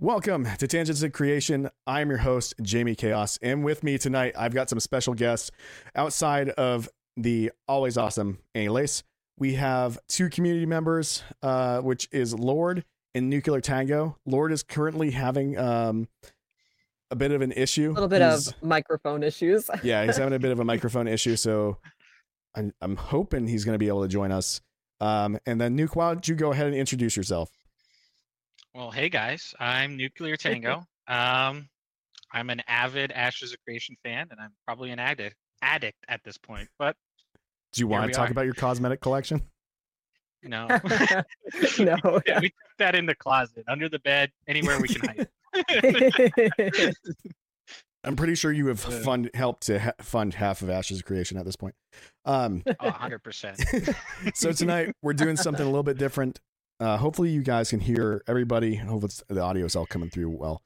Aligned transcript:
Welcome 0.00 0.46
to 0.58 0.68
Tangents 0.68 1.02
of 1.02 1.12
Creation. 1.12 1.70
I'm 1.86 2.08
your 2.08 2.18
host, 2.18 2.54
Jamie 2.62 2.94
Kaos. 2.94 3.36
And 3.42 3.64
with 3.64 3.82
me 3.82 3.98
tonight, 3.98 4.32
I've 4.38 4.54
got 4.54 4.70
some 4.70 4.78
special 4.78 5.12
guests 5.12 5.50
outside 5.96 6.50
of 6.50 6.88
the 7.16 7.50
always 7.66 7.98
awesome 7.98 8.38
Annie 8.54 8.68
Lace. 8.68 9.02
We 9.38 9.54
have 9.54 9.98
two 10.08 10.30
community 10.30 10.66
members, 10.66 11.24
uh, 11.42 11.80
which 11.80 12.08
is 12.12 12.32
Lord 12.32 12.84
and 13.14 13.28
Nuclear 13.28 13.60
Tango. 13.60 14.16
Lord 14.24 14.52
is 14.52 14.62
currently 14.62 15.10
having 15.10 15.58
um, 15.58 16.06
a 17.10 17.16
bit 17.16 17.32
of 17.32 17.40
an 17.42 17.50
issue. 17.52 17.90
A 17.90 17.94
little 17.94 18.08
bit 18.08 18.22
He's- 18.22 18.48
of 18.48 18.62
microphone 18.62 19.24
issues. 19.24 19.68
yeah, 19.82 20.04
he's 20.04 20.16
having 20.16 20.34
a 20.34 20.38
bit 20.38 20.52
of 20.52 20.60
a 20.60 20.64
microphone 20.64 21.08
issue, 21.08 21.34
so 21.34 21.78
I'm, 22.54 22.72
I'm 22.80 22.94
hoping 22.94 23.48
he's 23.48 23.64
going 23.64 23.74
to 23.74 23.78
be 23.80 23.88
able 23.88 24.02
to 24.02 24.08
join 24.08 24.30
us. 24.30 24.60
Um, 25.00 25.38
and 25.44 25.60
then 25.60 25.76
Nuke, 25.76 25.96
why 25.96 26.12
don't 26.12 26.26
you 26.28 26.36
go 26.36 26.52
ahead 26.52 26.66
and 26.68 26.76
introduce 26.76 27.16
yourself? 27.16 27.50
Well, 28.74 28.90
hey 28.90 29.08
guys, 29.08 29.54
I'm 29.58 29.96
Nuclear 29.96 30.36
Tango. 30.36 30.84
um, 31.08 31.68
I'm 32.32 32.50
an 32.50 32.62
avid 32.68 33.10
Ashes 33.12 33.52
of 33.52 33.58
Creation 33.64 33.96
fan, 34.04 34.28
and 34.30 34.38
I'm 34.40 34.52
probably 34.66 34.90
an 34.90 34.98
addict 34.98 35.36
addict 35.62 35.98
at 36.08 36.22
this 36.24 36.36
point. 36.38 36.68
But 36.78 36.94
Do 37.72 37.80
you 37.80 37.88
want 37.88 38.06
to 38.06 38.16
talk 38.16 38.28
are. 38.28 38.32
about 38.32 38.44
your 38.44 38.54
cosmetic 38.54 39.00
collection? 39.00 39.42
know, 40.44 40.68
no. 40.68 40.76
yeah, 42.26 42.40
we 42.40 42.48
took 42.50 42.76
that 42.78 42.94
in 42.94 43.06
the 43.06 43.14
closet, 43.16 43.64
under 43.68 43.88
the 43.88 43.98
bed, 44.00 44.30
anywhere 44.46 44.78
we 44.80 44.88
can 44.88 45.08
hide. 45.08 45.28
it. 45.54 46.96
I'm 48.04 48.14
pretty 48.14 48.36
sure 48.36 48.52
you 48.52 48.68
have 48.68 48.78
fund 48.78 49.28
helped 49.34 49.64
to 49.66 49.80
ha- 49.80 49.92
fund 50.00 50.32
half 50.34 50.62
of 50.62 50.70
Ashes 50.70 51.00
of 51.00 51.04
Creation 51.04 51.36
at 51.36 51.44
this 51.44 51.56
point. 51.56 51.74
Um, 52.24 52.62
Oh, 52.66 52.74
100 52.90 53.18
percent. 53.24 53.60
so 54.34 54.52
tonight 54.52 54.94
we're 55.02 55.14
doing 55.14 55.36
something 55.36 55.62
a 55.64 55.68
little 55.68 55.82
bit 55.82 55.98
different. 55.98 56.38
Uh, 56.80 56.96
hopefully 56.96 57.30
you 57.30 57.42
guys 57.42 57.70
can 57.70 57.80
hear 57.80 58.22
everybody. 58.28 58.76
Hopefully, 58.76 59.12
the 59.28 59.40
audio 59.40 59.64
is 59.64 59.74
all 59.74 59.86
coming 59.86 60.10
through 60.10 60.30
well. 60.30 60.62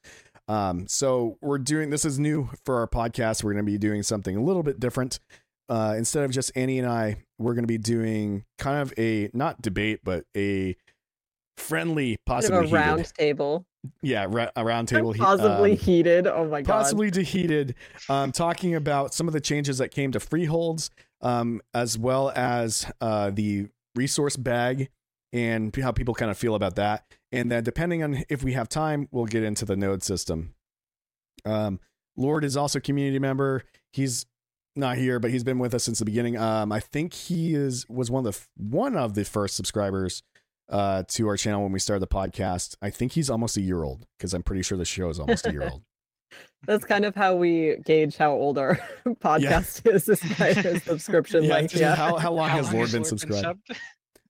Um, 0.48 0.86
so 0.88 1.38
we're 1.40 1.58
doing 1.58 1.90
this 1.90 2.04
is 2.04 2.18
new 2.18 2.50
for 2.64 2.76
our 2.80 2.86
podcast. 2.86 3.42
We're 3.42 3.52
going 3.52 3.64
to 3.64 3.70
be 3.70 3.78
doing 3.78 4.02
something 4.02 4.36
a 4.36 4.42
little 4.42 4.62
bit 4.62 4.78
different. 4.80 5.20
Uh, 5.69 5.94
instead 5.96 6.24
of 6.24 6.30
just 6.30 6.52
Annie 6.54 6.78
and 6.78 6.88
I, 6.88 7.16
we're 7.38 7.54
going 7.54 7.62
to 7.62 7.69
be 7.69 7.78
doing 7.78 8.44
kind 8.58 8.82
of 8.82 8.92
a 8.98 9.30
not 9.32 9.62
debate, 9.62 10.00
but 10.04 10.24
a 10.36 10.77
friendly, 11.56 12.19
possibly 12.26 12.58
a 12.58 12.62
heated, 12.62 12.72
round 12.74 13.14
table. 13.14 13.66
yeah, 14.02 14.26
ra- 14.28 14.50
a 14.56 14.64
round 14.64 14.88
table, 14.88 15.12
he- 15.12 15.20
Possibly 15.20 15.72
um, 15.72 15.76
heated. 15.78 16.26
Oh 16.26 16.47
my 16.47 16.62
god. 16.62 16.72
possibly 16.72 17.10
deheated, 17.10 17.74
um, 18.08 18.32
talking 18.32 18.74
about 18.74 19.14
some 19.14 19.28
of 19.28 19.32
the 19.32 19.41
changes 19.41 19.78
that 19.78 19.91
came 19.91 20.12
to 20.12 20.20
freeholds, 20.20 20.91
um, 21.22 21.62
as 21.72 21.97
well 21.97 22.32
as 22.34 22.84
uh, 23.00 23.30
the 23.30 23.69
resource 23.94 24.36
bag 24.36 24.91
and 25.33 25.75
how 25.77 25.92
people 25.92 26.14
kind 26.14 26.30
of 26.30 26.38
feel 26.38 26.55
about 26.55 26.77
that. 26.77 27.05
And 27.30 27.50
then, 27.50 27.64
depending 27.64 28.02
on 28.02 28.25
if 28.28 28.42
we 28.42 28.52
have 28.52 28.69
time, 28.69 29.08
we'll 29.11 29.27
get 29.27 29.42
into 29.42 29.64
the 29.64 29.77
node 29.77 30.02
system. 30.02 30.55
Um, 31.44 31.80
Lord 32.16 32.44
is 32.44 32.56
also 32.56 32.78
a 32.78 32.83
community 32.83 33.19
member. 33.19 33.64
He's 33.92 34.27
not 34.77 34.97
here, 34.97 35.19
but 35.19 35.30
he's 35.30 35.44
been 35.44 35.58
with 35.58 35.75
us 35.75 35.84
since 35.84 35.98
the 35.98 36.05
beginning. 36.05 36.36
Um, 36.36 36.72
I 36.72 36.80
think 36.80 37.14
he 37.14 37.55
is 37.55 37.88
was 37.88 38.10
one 38.10 38.27
of 38.27 38.33
the 38.34 38.64
one 38.69 38.97
of 38.97 39.14
the 39.14 39.25
first 39.25 39.56
subscribers 39.56 40.22
uh, 40.70 41.05
to 41.08 41.28
our 41.28 41.36
channel 41.36 41.62
when 41.62 41.72
we 41.72 41.78
started 41.78 42.00
the 42.00 42.06
podcast. 42.14 42.77
I 42.83 42.91
think 42.91 43.12
he's 43.12 43.30
almost 43.30 43.56
a 43.56 43.60
year 43.60 43.83
old 43.83 44.06
because 44.19 44.34
I'm 44.34 44.42
pretty 44.42 44.62
sure 44.62 44.78
the 44.78 44.84
show 44.84 45.08
is 45.08 45.19
almost 45.19 45.47
a 45.47 45.53
year 45.53 45.69
old. 45.70 45.83
That's 46.66 46.84
kind 46.84 47.05
of 47.05 47.14
how 47.14 47.34
we 47.34 47.77
gauge 47.84 48.16
how 48.16 48.33
old 48.33 48.56
our 48.56 48.78
podcast 49.06 49.86
is, 49.92 50.08
is 50.08 50.20
by 50.38 50.55
the 50.55 50.80
subscription 50.80 51.42
Yeah, 51.44 51.55
length. 51.55 51.77
Yeah. 51.77 51.94
How, 51.94 52.16
how 52.16 52.33
long 52.33 52.48
How 52.48 52.56
has 52.56 52.66
long 52.66 52.75
Lord 52.77 52.84
has 52.86 52.92
been 52.92 53.03
Lord 53.03 53.08
subscribed? 53.08 53.60
subbed? 53.69 53.77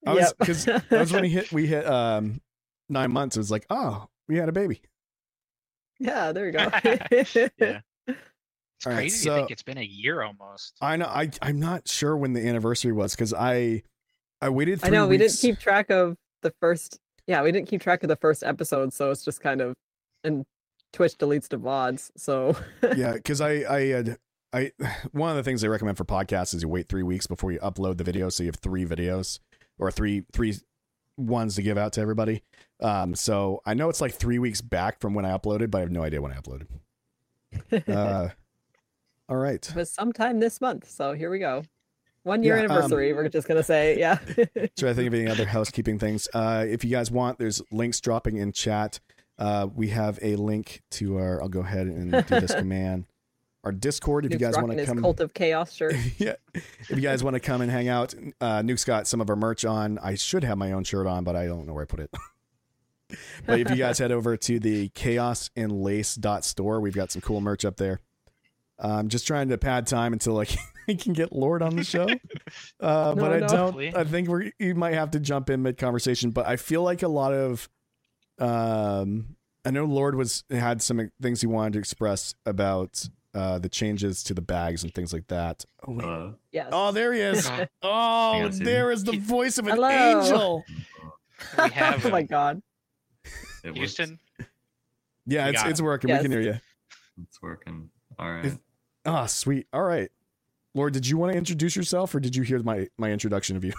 I 0.06 0.14
was 0.14 0.20
Yep. 0.27 0.34
because 0.39 0.64
that 0.67 0.91
was 0.91 1.12
when 1.12 1.25
he 1.25 1.31
hit 1.31 1.53
we 1.53 1.67
hit 1.67 1.86
um 1.86 2.41
nine 2.89 3.12
months. 3.12 3.36
It 3.36 3.41
was 3.41 3.50
like, 3.50 3.67
oh, 3.70 4.08
we 4.28 4.36
had 4.36 4.48
a 4.48 4.53
baby. 4.53 4.83
yeah, 5.98 6.33
there 6.33 6.47
you 6.47 6.53
go. 6.53 6.58
yeah. 7.58 7.81
It's 8.06 8.86
All 8.86 8.92
right, 8.92 8.97
crazy 8.97 9.25
so- 9.25 9.30
to 9.30 9.36
think 9.41 9.50
it's 9.53 9.62
been 9.62 9.78
a 9.78 9.83
year 9.84 10.23
almost. 10.23 10.75
I 10.80 10.97
know 10.97 11.06
I 11.06 11.30
I'm 11.41 11.61
not 11.61 11.89
sure 11.89 12.17
when 12.17 12.33
the 12.33 12.47
anniversary 12.47 12.92
was 12.92 13.14
because 13.14 13.33
I 13.33 13.83
I 14.40 14.48
waited 14.48 14.80
I 14.83 14.89
three 14.89 14.96
know 14.96 15.07
we 15.07 15.18
didn't 15.18 15.39
keep 15.39 15.58
track 15.61 15.90
of 15.90 16.17
the 16.42 16.52
first 16.61 16.98
yeah, 17.29 17.40
we 17.42 17.52
didn't 17.52 17.69
keep 17.69 17.80
track 17.83 18.02
of 18.02 18.08
the 18.08 18.17
first 18.17 18.42
episode, 18.42 18.92
so 18.92 19.13
it's 19.13 19.24
just 19.24 19.40
kind 19.40 19.61
of 19.61 19.74
and 20.24 20.45
Twitch 20.92 21.17
deletes 21.17 21.48
the 21.48 21.57
VODs, 21.58 22.11
so 22.17 22.57
yeah, 22.96 23.13
because 23.13 23.40
I 23.40 23.51
I 23.73 23.80
had 23.86 24.19
I 24.52 24.73
one 25.13 25.30
of 25.30 25.36
the 25.36 25.45
things 25.45 25.61
they 25.61 25.69
recommend 25.69 25.96
for 25.96 26.05
podcasts 26.05 26.52
is 26.55 26.63
you 26.63 26.69
wait 26.69 26.89
three 26.89 27.05
weeks 27.05 27.29
before 27.29 27.52
you 27.52 27.61
upload 27.61 27.98
the 27.98 28.05
video, 28.05 28.29
so 28.29 28.42
you 28.42 28.48
have 28.48 28.57
three 28.57 28.84
videos 28.84 29.39
or 29.78 29.90
three 29.90 30.24
three 30.33 30.55
ones 31.16 31.56
to 31.56 31.62
give 31.62 31.77
out 31.78 31.92
to 31.94 32.00
everybody. 32.00 32.42
Um, 32.80 33.14
so 33.14 33.60
I 33.64 33.74
know 33.74 33.88
it's 33.88 34.00
like 34.00 34.14
three 34.14 34.38
weeks 34.38 34.60
back 34.60 35.00
from 35.00 35.14
when 35.14 35.24
I 35.24 35.36
uploaded, 35.36 35.70
but 35.70 35.78
I 35.78 35.80
have 35.83 35.90
no 35.90 36.02
idea 36.02 36.20
when 36.20 36.33
I 36.33 36.36
uploaded. 36.36 36.66
Uh, 37.88 38.30
all 39.28 39.36
right. 39.36 39.68
it 39.68 39.74
was 39.74 39.90
sometime 39.90 40.40
this 40.40 40.60
month. 40.60 40.88
So 40.90 41.12
here 41.12 41.30
we 41.30 41.38
go. 41.38 41.64
One 42.22 42.42
year 42.42 42.56
Yeah, 42.56 42.64
um, 42.64 42.70
anniversary, 42.70 43.12
we're 43.12 43.28
just 43.28 43.46
gonna 43.48 43.62
say, 43.62 43.98
yeah. 43.98 44.14
Try 44.36 44.90
to 44.90 44.94
think 44.94 45.08
of 45.08 45.14
any 45.14 45.28
other 45.28 45.44
housekeeping 45.46 45.98
things. 45.98 46.28
Uh, 46.33 46.64
if 46.68 46.84
you 46.84 46.90
guys 46.90 47.10
want, 47.10 47.39
there's 47.39 47.60
links 47.70 48.00
dropping 48.00 48.36
in 48.36 48.52
chat. 48.52 49.00
Uh, 49.39 49.66
we 49.74 49.89
have 49.89 50.18
a 50.22 50.36
link 50.36 50.83
to 50.92 51.18
our. 51.18 51.42
I'll 51.42 51.48
go 51.48 51.60
ahead 51.60 51.89
and 51.89 52.12
do 52.12 52.40
this 52.40 52.54
command. 52.54 53.06
Our 53.64 53.73
Discord. 53.73 54.27
If 54.27 54.33
you 54.33 54.39
guys 54.39 54.56
want 54.56 54.77
to 54.77 54.84
come, 54.84 55.00
Cult 55.00 55.20
of 55.20 55.33
Chaos 55.34 55.73
shirt. 55.73 55.95
yeah. 56.18 56.34
If 56.55 56.90
you 56.90 56.96
guys 57.00 57.23
want 57.23 57.34
to 57.34 57.40
come 57.40 57.61
and 57.61 57.70
hang 57.70 57.89
out, 57.89 58.12
uh, 58.40 58.61
Nuke's 58.62 58.84
got 58.84 59.06
some 59.06 59.20
of 59.20 59.30
our 59.30 59.36
merch 59.36 59.64
on. 59.64 59.98
I 60.00 60.17
should 60.17 60.42
have 60.42 60.58
my 60.58 60.73
own 60.73 60.83
shirt 60.84 61.06
on, 61.06 61.23
but 61.23 61.36
I 61.36 61.46
don't 61.46 61.67
know 61.67 61.72
where 61.72 61.83
I 61.84 61.86
put 61.86 62.01
it. 62.01 62.11
but 63.46 63.61
if 63.61 63.70
you 63.70 63.77
guys 63.77 63.98
head 64.01 64.11
over 64.11 64.36
to 64.36 64.58
the 64.58 64.89
Kaos 64.90 65.51
and 65.55 65.70
Lace 65.70 66.17
dot 66.17 66.45
store, 66.45 66.80
we've 66.80 66.95
got 66.95 67.12
some 67.12 67.22
cool 67.22 67.40
merch 67.40 67.64
up 67.64 67.77
there. 67.77 68.01
I'm 68.80 69.08
just 69.08 69.28
trying 69.28 69.48
to 69.51 69.58
pad 69.58 69.86
time 69.86 70.12
until 70.12 70.34
like 70.34 70.56
I 70.89 70.95
can 70.95 71.12
get 71.12 71.33
Lord 71.33 71.62
on 71.62 71.77
the 71.77 71.84
show. 71.84 72.08
Uh, 72.80 73.14
No, 73.14 73.22
but 73.22 73.33
I 73.33 73.39
no. 73.39 73.46
don't. 73.46 73.96
I 73.96 74.02
think 74.02 74.28
we 74.28 74.52
you 74.58 74.74
might 74.74 74.95
have 74.95 75.12
to 75.12 75.20
jump 75.20 75.51
in 75.51 75.62
mid 75.62 75.78
conversation. 75.78 76.30
But 76.30 76.46
I 76.48 76.56
feel 76.56 76.83
like 76.83 77.02
a 77.05 77.08
lot 77.08 77.33
of, 77.33 77.68
um, 78.40 79.36
I 79.64 79.70
know 79.70 79.84
Lord 79.84 80.17
was 80.17 80.42
had 80.51 80.83
some 80.83 81.12
things 81.20 81.40
he 81.40 81.46
wanted 81.46 81.74
to 81.74 81.78
express 81.78 82.34
about 82.45 83.08
uh 83.35 83.59
the 83.59 83.69
changes 83.69 84.23
to 84.25 84.35
the 84.35 84.43
bags 84.43 84.83
and 84.85 84.93
things 84.95 85.13
like 85.13 85.27
that. 85.29 85.65
Oh, 85.87 85.93
wait. 85.93 86.05
Uh, 86.05 86.31
Yes. 86.53 86.69
oh 86.73 86.93
there 86.93 87.13
he 87.13 87.20
is. 87.20 87.47
Oh, 87.83 88.33
Hang 88.35 88.45
on, 88.45 88.53
Susan. 88.53 88.65
there 88.65 88.91
is 88.91 89.05
the 89.05 89.17
voice 89.19 89.59
of 89.59 89.67
an 89.67 89.75
Hello. 89.77 90.20
angel. 90.23 90.65
we 91.59 91.70
have 91.70 92.05
oh 92.07 92.11
my 92.11 92.23
god. 92.23 92.63
it 93.65 93.69
works. 93.69 93.79
Houston. 93.79 94.19
Yeah, 95.27 95.48
You 95.48 95.59
it's 95.70 95.81
working. 95.81 96.09
Yes. 96.09 96.19
We 96.20 96.23
can 96.25 96.33
hear 96.33 96.41
you. 96.41 96.61
It's 97.23 97.41
working. 97.41 97.91
All 98.19 98.31
right. 98.31 98.45
Is- 98.45 98.59
Ah, 99.05 99.27
sweet. 99.27 99.67
All 99.73 99.83
right. 99.83 100.11
Lord, 100.75 100.93
did 100.93 101.07
you 101.09 101.17
want 101.19 101.33
to 101.33 101.39
introduce 101.39 101.75
yourself 101.77 102.14
or 102.14 102.20
did 102.20 102.35
you 102.37 102.43
hear 102.43 102.63
my 102.63 102.89
my 102.99 103.11
introduction 103.11 103.57
of 103.57 103.64
you? 103.64 103.73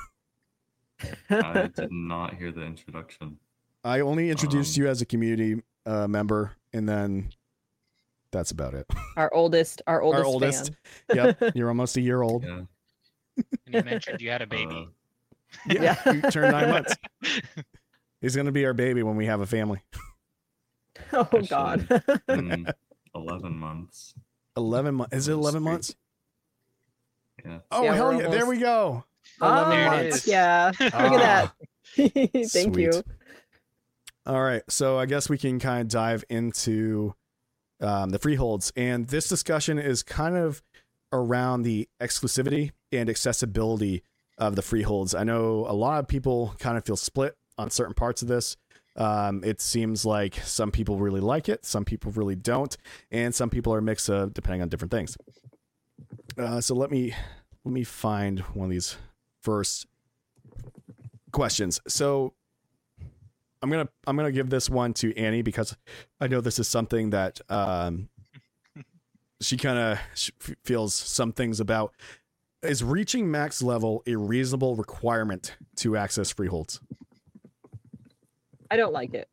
I 1.30 1.68
did 1.76 1.92
not 1.92 2.36
hear 2.36 2.52
the 2.52 2.62
introduction. 2.64 3.38
I 3.84 4.00
only 4.02 4.30
introduced 4.30 4.78
Um, 4.78 4.84
you 4.84 4.90
as 4.90 5.02
a 5.02 5.06
community 5.06 5.62
uh, 5.86 6.08
member 6.08 6.54
and 6.72 6.88
then 6.88 7.30
that's 8.34 8.52
about 8.52 8.74
it. 8.74 8.86
Our 9.16 9.34
oldest, 9.34 9.82
our 9.88 10.02
oldest, 10.02 10.20
our 10.20 10.26
oldest. 10.26 10.72
fan. 11.14 11.36
Yep. 11.40 11.52
You're 11.56 11.70
almost 11.70 11.96
a 11.96 12.02
year 12.02 12.22
old. 12.22 12.44
Yeah. 12.44 12.62
And 13.68 13.76
you 13.76 13.84
mentioned 13.84 14.22
you 14.22 14.30
had 14.32 14.42
a 14.42 14.48
baby. 14.48 14.90
Uh, 15.70 15.74
Yeah. 15.74 15.96
Yeah. 16.06 16.12
You 16.12 16.22
turned 16.32 16.52
nine 16.52 16.70
months. 16.70 16.96
He's 18.22 18.36
gonna 18.36 18.52
be 18.52 18.66
our 18.66 18.74
baby 18.74 19.04
when 19.04 19.16
we 19.16 19.28
have 19.28 19.40
a 19.42 19.46
family. 19.46 19.82
oh 21.14 21.22
Actually, 21.22 21.48
god. 21.48 21.88
11 23.16 23.58
months. 23.58 24.14
Eleven 24.58 24.96
months. 24.96 25.16
Is 25.16 25.28
it 25.28 25.34
eleven 25.34 25.64
great. 25.64 25.72
months? 25.72 25.96
Yeah. 27.46 27.60
Oh 27.72 27.84
Yeah, 27.84 27.96
hell 27.96 28.16
we're 28.16 28.22
yeah! 28.24 28.30
There 28.30 28.46
we 28.46 28.58
go. 28.60 29.04
oh, 29.42 29.48
Eleven 29.48 29.70
There 29.72 29.94
it 29.94 30.10
months. 30.10 30.28
yeah. 30.28 30.72
Look 30.80 30.94
Ah. 30.94 31.14
at 31.14 31.54
that. 31.96 32.50
Thank 32.52 32.78
you. 32.78 33.04
All 34.26 34.42
right, 34.42 34.62
so 34.70 34.98
I 34.98 35.06
guess 35.06 35.28
we 35.30 35.38
can 35.38 35.60
kind 35.60 35.82
of 35.82 35.88
dive 35.90 36.24
into 36.30 37.14
um, 37.82 38.10
the 38.10 38.20
freeholds, 38.20 38.72
and 38.76 39.08
this 39.08 39.28
discussion 39.28 39.80
is 39.80 40.04
kind 40.04 40.36
of 40.36 40.62
around 41.12 41.64
the 41.64 41.88
exclusivity 42.02 42.72
and 42.92 43.10
accessibility 43.10 44.04
of 44.38 44.56
the 44.56 44.62
freeholds. 44.62 45.14
I 45.14 45.24
know 45.24 45.66
a 45.68 45.74
lot 45.74 46.00
of 46.00 46.08
people 46.08 46.56
kind 46.60 46.78
of 46.78 46.86
feel 46.86 46.96
split 46.96 47.36
on 47.58 47.70
certain 47.70 47.94
parts 47.94 48.22
of 48.22 48.28
this. 48.28 48.58
Um, 48.96 49.44
it 49.44 49.60
seems 49.60 50.06
like 50.06 50.36
some 50.44 50.72
people 50.72 50.98
really 50.98 51.22
like 51.22 51.50
it, 51.50 51.66
some 51.66 51.86
people 51.86 52.12
really 52.12 52.36
don't, 52.36 52.76
and 53.12 53.34
some 53.34 53.50
people 53.50 53.74
are 53.74 53.82
mixed 53.82 54.10
uh, 54.10 54.28
depending 54.28 54.62
on 54.62 54.70
different 54.70 54.92
things. 54.92 55.18
Uh, 56.38 56.62
so 56.62 56.76
let 56.76 56.92
me 56.92 57.14
let 57.66 57.74
me 57.74 57.84
find 57.84 58.40
one 58.40 58.66
of 58.66 58.72
these 58.72 58.98
first 59.42 59.88
questions. 61.32 61.80
So 61.88 62.34
I'm 63.64 63.70
gonna 63.70 63.88
I'm 64.06 64.16
gonna 64.18 64.32
give 64.32 64.50
this 64.50 64.70
one 64.70 64.94
to 64.96 65.18
Annie 65.18 65.42
because 65.42 65.76
I 66.20 66.28
know 66.28 66.42
this 66.42 66.60
is 66.60 66.68
something 66.68 67.12
that 67.12 67.40
um, 67.50 68.10
she 69.42 69.56
kind 69.58 69.80
of 69.80 69.98
f- 70.12 70.56
feels 70.64 70.94
some 70.94 71.32
things 71.32 71.60
about. 71.62 71.94
Is 72.62 72.84
reaching 72.84 73.32
max 73.32 73.62
level 73.62 74.04
a 74.06 74.16
reasonable 74.16 74.76
requirement 74.76 75.56
to 75.78 75.98
access 75.98 76.32
freeholds? 76.32 76.80
I 78.70 78.78
don't 78.78 78.94
like 78.94 79.14
it. 79.14 79.28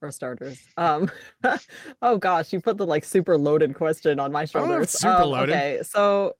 for 0.00 0.10
starters. 0.10 0.58
Um, 0.76 1.10
oh 2.02 2.18
gosh, 2.18 2.52
you 2.52 2.60
put 2.60 2.76
the 2.76 2.86
like 2.86 3.04
super 3.04 3.36
loaded 3.38 3.74
question 3.74 4.18
on 4.18 4.32
my 4.32 4.44
shoulders. 4.46 4.90
super 4.90 5.12
Um, 5.22 5.30
loaded. 5.30 5.52
Okay, 5.54 5.80
so 5.84 6.34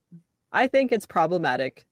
I 0.53 0.67
think 0.67 0.91
it's 0.93 1.07
problematic, 1.07 1.85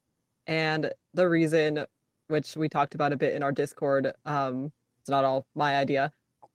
and 0.49 0.93
the 1.15 1.29
reason, 1.29 1.85
which 2.29 2.57
we 2.57 2.69
talked 2.69 2.95
about 2.97 3.13
a 3.13 3.17
bit 3.17 3.35
in 3.35 3.43
our 3.43 3.53
Discord, 3.53 4.13
um, 4.25 4.73
it's 5.09 5.11
not 5.11 5.25
all 5.25 5.47
my 5.55 5.77
idea, 5.77 6.13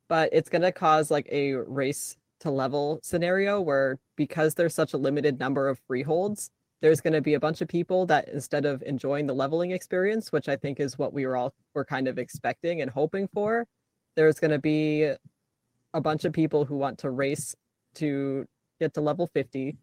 but 0.10 0.30
it's 0.32 0.48
gonna 0.48 0.72
cause 0.72 1.10
like 1.10 1.28
a 1.32 1.54
race 1.54 2.16
to 2.42 2.52
level 2.52 3.00
scenario 3.02 3.60
where 3.60 3.98
because 4.16 4.54
there's 4.54 4.76
such 4.76 4.94
a 4.94 4.98
limited 4.98 5.40
number 5.40 5.70
of 5.70 5.80
freeholds, 5.88 6.52
there's 6.82 7.02
going 7.02 7.14
to 7.14 7.22
be 7.22 7.34
a 7.34 7.40
bunch 7.40 7.62
of 7.62 7.70
people 7.70 8.06
that 8.06 8.28
instead 8.28 8.66
of 8.66 8.84
enjoying 8.84 9.26
the 9.26 9.34
leveling 9.34 9.72
experience, 9.72 10.34
which 10.34 10.50
I 10.50 10.58
think 10.58 10.82
is 10.82 11.00
what 11.00 11.14
we 11.14 11.26
were 11.26 11.38
all 11.38 11.54
were 11.74 11.86
kind 11.86 12.10
of 12.10 12.20
expecting 12.20 12.82
and 12.82 12.92
hoping 12.92 13.30
for, 13.34 13.66
there's 14.18 14.40
going 14.40 14.52
to 14.52 14.60
be 14.60 15.10
a 15.94 16.02
bunch 16.02 16.26
of 16.26 16.34
people 16.34 16.66
who 16.66 16.76
want 16.76 17.00
to 17.00 17.10
race 17.10 17.56
to 17.96 18.46
get 18.82 18.94
to 18.96 19.02
level 19.02 19.30
50 19.34 19.78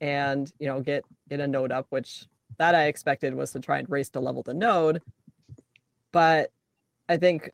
and 0.00 0.52
you 0.58 0.66
know 0.66 0.80
get 0.80 1.04
get 1.28 1.40
a 1.40 1.46
node 1.46 1.70
up 1.70 1.86
which 1.90 2.26
that 2.58 2.74
i 2.74 2.86
expected 2.86 3.32
was 3.32 3.52
to 3.52 3.60
try 3.60 3.78
and 3.78 3.88
race 3.88 4.10
to 4.10 4.20
level 4.20 4.42
the 4.42 4.52
node. 4.52 5.00
But 6.12 6.50
i 7.08 7.16
think 7.16 7.50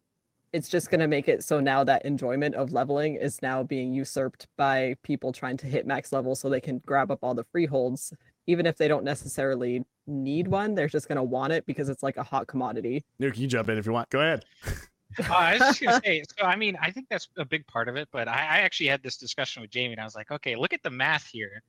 it's 0.52 0.68
just 0.68 0.90
going 0.90 1.00
to 1.00 1.06
make 1.06 1.28
it 1.28 1.44
so 1.44 1.60
now 1.60 1.84
that 1.84 2.04
enjoyment 2.04 2.54
of 2.54 2.72
leveling 2.72 3.14
is 3.14 3.40
now 3.42 3.62
being 3.62 3.92
usurped 3.92 4.46
by 4.56 4.94
people 5.02 5.32
trying 5.32 5.56
to 5.56 5.66
hit 5.66 5.86
max 5.86 6.12
level 6.12 6.34
so 6.34 6.48
they 6.48 6.60
can 6.60 6.80
grab 6.86 7.10
up 7.10 7.18
all 7.22 7.34
the 7.34 7.44
freeholds 7.44 8.12
even 8.46 8.66
if 8.66 8.76
they 8.76 8.88
don't 8.88 9.04
necessarily 9.04 9.84
need 10.06 10.48
one 10.48 10.74
they're 10.74 10.88
just 10.88 11.08
going 11.08 11.16
to 11.16 11.22
want 11.22 11.52
it 11.52 11.64
because 11.66 11.88
it's 11.88 12.02
like 12.02 12.16
a 12.16 12.22
hot 12.22 12.46
commodity 12.46 13.04
Nuke, 13.20 13.38
you 13.38 13.46
jump 13.46 13.68
in 13.68 13.78
if 13.78 13.86
you 13.86 13.92
want. 13.92 14.10
Go 14.10 14.20
ahead. 14.20 14.44
Uh, 15.18 15.32
I 15.32 15.52
was 15.54 15.60
just 15.60 15.80
gonna 15.80 16.00
say, 16.04 16.22
so 16.38 16.44
I 16.44 16.56
mean, 16.56 16.78
I 16.80 16.90
think 16.90 17.08
that's 17.10 17.28
a 17.36 17.44
big 17.44 17.66
part 17.66 17.88
of 17.88 17.96
it. 17.96 18.08
But 18.12 18.28
I, 18.28 18.32
I 18.32 18.58
actually 18.60 18.86
had 18.86 19.02
this 19.02 19.16
discussion 19.16 19.62
with 19.62 19.70
Jamie, 19.70 19.92
and 19.92 20.00
I 20.00 20.04
was 20.04 20.14
like, 20.14 20.30
okay, 20.30 20.56
look 20.56 20.72
at 20.72 20.82
the 20.82 20.90
math 20.90 21.26
here, 21.26 21.62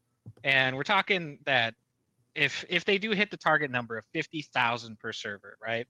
and 0.44 0.76
we're 0.76 0.84
talking 0.84 1.40
that 1.46 1.74
if 2.36 2.64
if 2.70 2.86
they 2.86 2.98
do 2.98 3.12
hit 3.12 3.32
the 3.32 3.38
target 3.38 3.72
number 3.72 3.98
of 3.98 4.06
fifty 4.14 4.42
thousand 4.42 5.00
per 5.00 5.12
server, 5.12 5.58
right? 5.62 5.88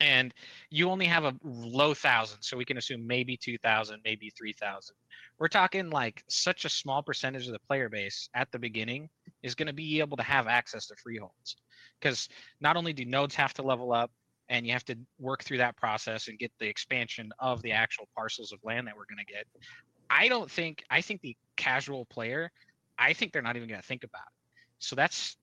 And 0.00 0.32
you 0.70 0.90
only 0.90 1.04
have 1.06 1.24
a 1.24 1.34
low 1.44 1.92
thousand, 1.92 2.40
so 2.40 2.56
we 2.56 2.64
can 2.64 2.78
assume 2.78 3.06
maybe 3.06 3.36
two 3.36 3.58
thousand, 3.58 4.00
maybe 4.04 4.30
three 4.30 4.54
thousand. 4.54 4.96
We're 5.38 5.48
talking 5.48 5.90
like 5.90 6.24
such 6.28 6.64
a 6.64 6.70
small 6.70 7.02
percentage 7.02 7.46
of 7.46 7.52
the 7.52 7.58
player 7.60 7.88
base 7.88 8.28
at 8.34 8.50
the 8.50 8.58
beginning 8.58 9.10
is 9.42 9.54
going 9.54 9.66
to 9.66 9.74
be 9.74 10.00
able 10.00 10.16
to 10.16 10.22
have 10.22 10.46
access 10.46 10.86
to 10.86 10.94
freeholds, 11.02 11.56
because 12.00 12.28
not 12.60 12.76
only 12.76 12.92
do 12.92 13.04
nodes 13.04 13.34
have 13.34 13.52
to 13.54 13.62
level 13.62 13.92
up, 13.92 14.10
and 14.48 14.66
you 14.66 14.72
have 14.72 14.84
to 14.86 14.96
work 15.18 15.44
through 15.44 15.58
that 15.58 15.76
process 15.76 16.28
and 16.28 16.38
get 16.38 16.50
the 16.58 16.66
expansion 16.66 17.30
of 17.38 17.62
the 17.62 17.72
actual 17.72 18.08
parcels 18.16 18.52
of 18.52 18.58
land 18.64 18.86
that 18.86 18.96
we're 18.96 19.04
going 19.04 19.24
to 19.24 19.32
get. 19.32 19.46
I 20.08 20.28
don't 20.28 20.50
think 20.50 20.82
I 20.90 21.02
think 21.02 21.20
the 21.20 21.36
casual 21.56 22.06
player, 22.06 22.50
I 22.98 23.12
think 23.12 23.32
they're 23.32 23.42
not 23.42 23.56
even 23.56 23.68
going 23.68 23.80
to 23.80 23.86
think 23.86 24.04
about 24.04 24.22
it. 24.22 24.62
So 24.78 24.96
that's 24.96 25.36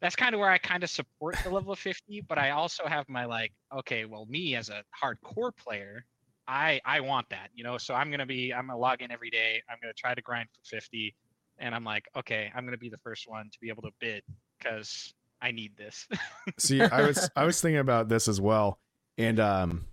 that's 0.00 0.16
kind 0.16 0.34
of 0.34 0.40
where 0.40 0.50
I 0.50 0.58
kind 0.58 0.84
of 0.84 0.90
support 0.90 1.36
the 1.42 1.50
level 1.56 1.72
of 1.72 1.78
50, 1.78 2.22
but 2.28 2.38
I 2.38 2.50
also 2.50 2.86
have 2.86 3.08
my 3.08 3.24
like, 3.24 3.52
okay, 3.78 4.04
well, 4.04 4.26
me 4.26 4.54
as 4.54 4.68
a 4.68 4.82
hardcore 5.02 5.56
player, 5.56 6.04
I 6.48 6.80
I 6.84 7.00
want 7.00 7.28
that, 7.30 7.50
you 7.54 7.64
know. 7.64 7.78
So 7.78 7.94
I'm 7.94 8.10
gonna 8.10 8.26
be 8.26 8.52
I'm 8.54 8.68
gonna 8.68 8.78
log 8.78 9.02
in 9.02 9.10
every 9.10 9.30
day. 9.30 9.62
I'm 9.68 9.78
gonna 9.82 9.94
try 9.94 10.14
to 10.14 10.22
grind 10.22 10.48
for 10.52 10.76
50, 10.76 11.14
and 11.58 11.74
I'm 11.74 11.84
like, 11.84 12.04
okay, 12.16 12.52
I'm 12.54 12.64
gonna 12.64 12.76
be 12.76 12.88
the 12.88 12.98
first 12.98 13.28
one 13.28 13.50
to 13.50 13.58
be 13.60 13.68
able 13.68 13.82
to 13.82 13.90
bid 14.00 14.22
because 14.58 15.14
I 15.40 15.50
need 15.50 15.76
this. 15.76 16.06
See, 16.58 16.80
I 16.80 17.06
was 17.06 17.28
I 17.34 17.44
was 17.44 17.60
thinking 17.60 17.78
about 17.78 18.08
this 18.08 18.28
as 18.28 18.40
well, 18.40 18.78
and 19.18 19.40
um, 19.40 19.86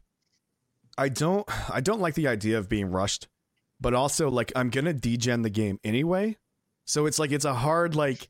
I 0.97 1.09
don't 1.09 1.47
I 1.71 1.81
don't 1.81 2.01
like 2.01 2.13
the 2.13 2.27
idea 2.27 2.59
of 2.59 2.69
being 2.69 2.91
rushed, 2.91 3.27
but 3.81 3.95
also 3.95 4.29
like 4.29 4.51
I'm 4.55 4.69
gonna 4.69 4.93
degen 4.93 5.41
the 5.41 5.49
game 5.49 5.79
anyway, 5.83 6.37
so 6.85 7.05
it's 7.05 7.19
like 7.19 7.31
it's 7.31 7.45
a 7.45 7.53
hard 7.53 7.95
like, 7.95 8.29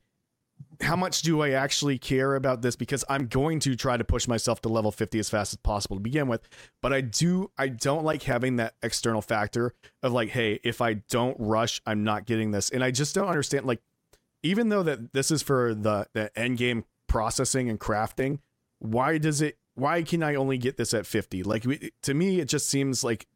how 0.80 0.96
much 0.96 1.22
do 1.22 1.42
I 1.42 1.50
actually 1.50 1.98
care 1.98 2.34
about 2.34 2.62
this? 2.62 2.76
Because 2.76 3.04
I'm 3.08 3.26
going 3.26 3.60
to 3.60 3.76
try 3.76 3.96
to 3.96 4.04
push 4.04 4.26
myself 4.28 4.60
to 4.62 4.68
level 4.68 4.90
50 4.92 5.18
as 5.18 5.28
fast 5.28 5.52
as 5.52 5.58
possible 5.58 5.96
to 5.96 6.00
begin 6.00 6.28
with, 6.28 6.48
but 6.82 6.92
I 6.92 7.00
do 7.00 7.50
I 7.58 7.68
don't 7.68 8.04
like 8.04 8.22
having 8.24 8.56
that 8.56 8.74
external 8.82 9.22
factor 9.22 9.72
of 10.02 10.12
like, 10.12 10.30
hey, 10.30 10.60
if 10.64 10.80
I 10.80 10.94
don't 10.94 11.36
rush, 11.38 11.80
I'm 11.86 12.04
not 12.04 12.26
getting 12.26 12.50
this, 12.50 12.70
and 12.70 12.82
I 12.84 12.90
just 12.90 13.14
don't 13.14 13.28
understand 13.28 13.66
like. 13.66 13.80
Even 14.42 14.68
though 14.68 14.82
that 14.82 15.14
this 15.14 15.30
is 15.30 15.40
for 15.40 15.74
the, 15.74 16.06
the 16.12 16.30
end 16.38 16.58
game 16.58 16.84
processing 17.08 17.70
and 17.70 17.80
crafting 17.80 18.40
why 18.84 19.18
does 19.18 19.40
it 19.40 19.56
why 19.74 20.02
can 20.02 20.22
i 20.22 20.34
only 20.34 20.58
get 20.58 20.76
this 20.76 20.92
at 20.92 21.06
50 21.06 21.42
like 21.42 21.64
to 22.02 22.14
me 22.14 22.40
it 22.40 22.48
just 22.48 22.68
seems 22.68 23.02
like 23.02 23.26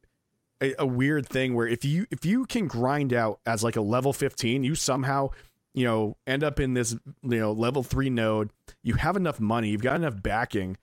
a, 0.60 0.74
a 0.78 0.86
weird 0.86 1.26
thing 1.26 1.54
where 1.54 1.66
if 1.66 1.84
you 1.84 2.06
if 2.10 2.24
you 2.26 2.44
can 2.44 2.66
grind 2.66 3.12
out 3.12 3.40
as 3.46 3.64
like 3.64 3.76
a 3.76 3.80
level 3.80 4.12
15 4.12 4.64
you 4.64 4.74
somehow 4.74 5.30
you 5.78 5.84
know 5.86 6.16
end 6.26 6.42
up 6.42 6.58
in 6.60 6.74
this 6.74 6.92
you 7.22 7.38
know 7.38 7.52
level 7.52 7.82
3 7.82 8.10
node 8.10 8.50
you 8.82 8.94
have 8.94 9.16
enough 9.16 9.40
money 9.40 9.70
you've 9.70 9.82
got 9.82 9.96
enough 9.96 10.22
backing 10.22 10.76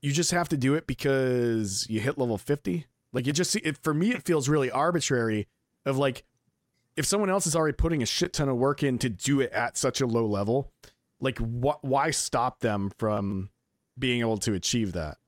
you 0.00 0.12
just 0.12 0.30
have 0.32 0.48
to 0.48 0.56
do 0.56 0.74
it 0.74 0.86
because 0.86 1.86
you 1.88 2.00
hit 2.00 2.18
level 2.18 2.36
50 2.38 2.86
like 3.12 3.26
it 3.26 3.32
just 3.32 3.56
it, 3.56 3.78
for 3.82 3.94
me 3.94 4.12
it 4.12 4.22
feels 4.24 4.48
really 4.48 4.70
arbitrary 4.70 5.48
of 5.86 5.96
like 5.98 6.24
if 6.96 7.06
someone 7.06 7.30
else 7.30 7.46
is 7.46 7.56
already 7.56 7.74
putting 7.74 8.02
a 8.02 8.06
shit 8.06 8.32
ton 8.32 8.48
of 8.48 8.56
work 8.56 8.82
in 8.82 8.98
to 8.98 9.08
do 9.08 9.40
it 9.40 9.50
at 9.52 9.76
such 9.76 10.00
a 10.00 10.06
low 10.06 10.26
level 10.26 10.70
like 11.20 11.38
wh- 11.38 11.82
why 11.82 12.10
stop 12.10 12.60
them 12.60 12.90
from 12.98 13.48
being 13.98 14.20
able 14.20 14.38
to 14.38 14.54
achieve 14.54 14.92
that? 14.92 15.18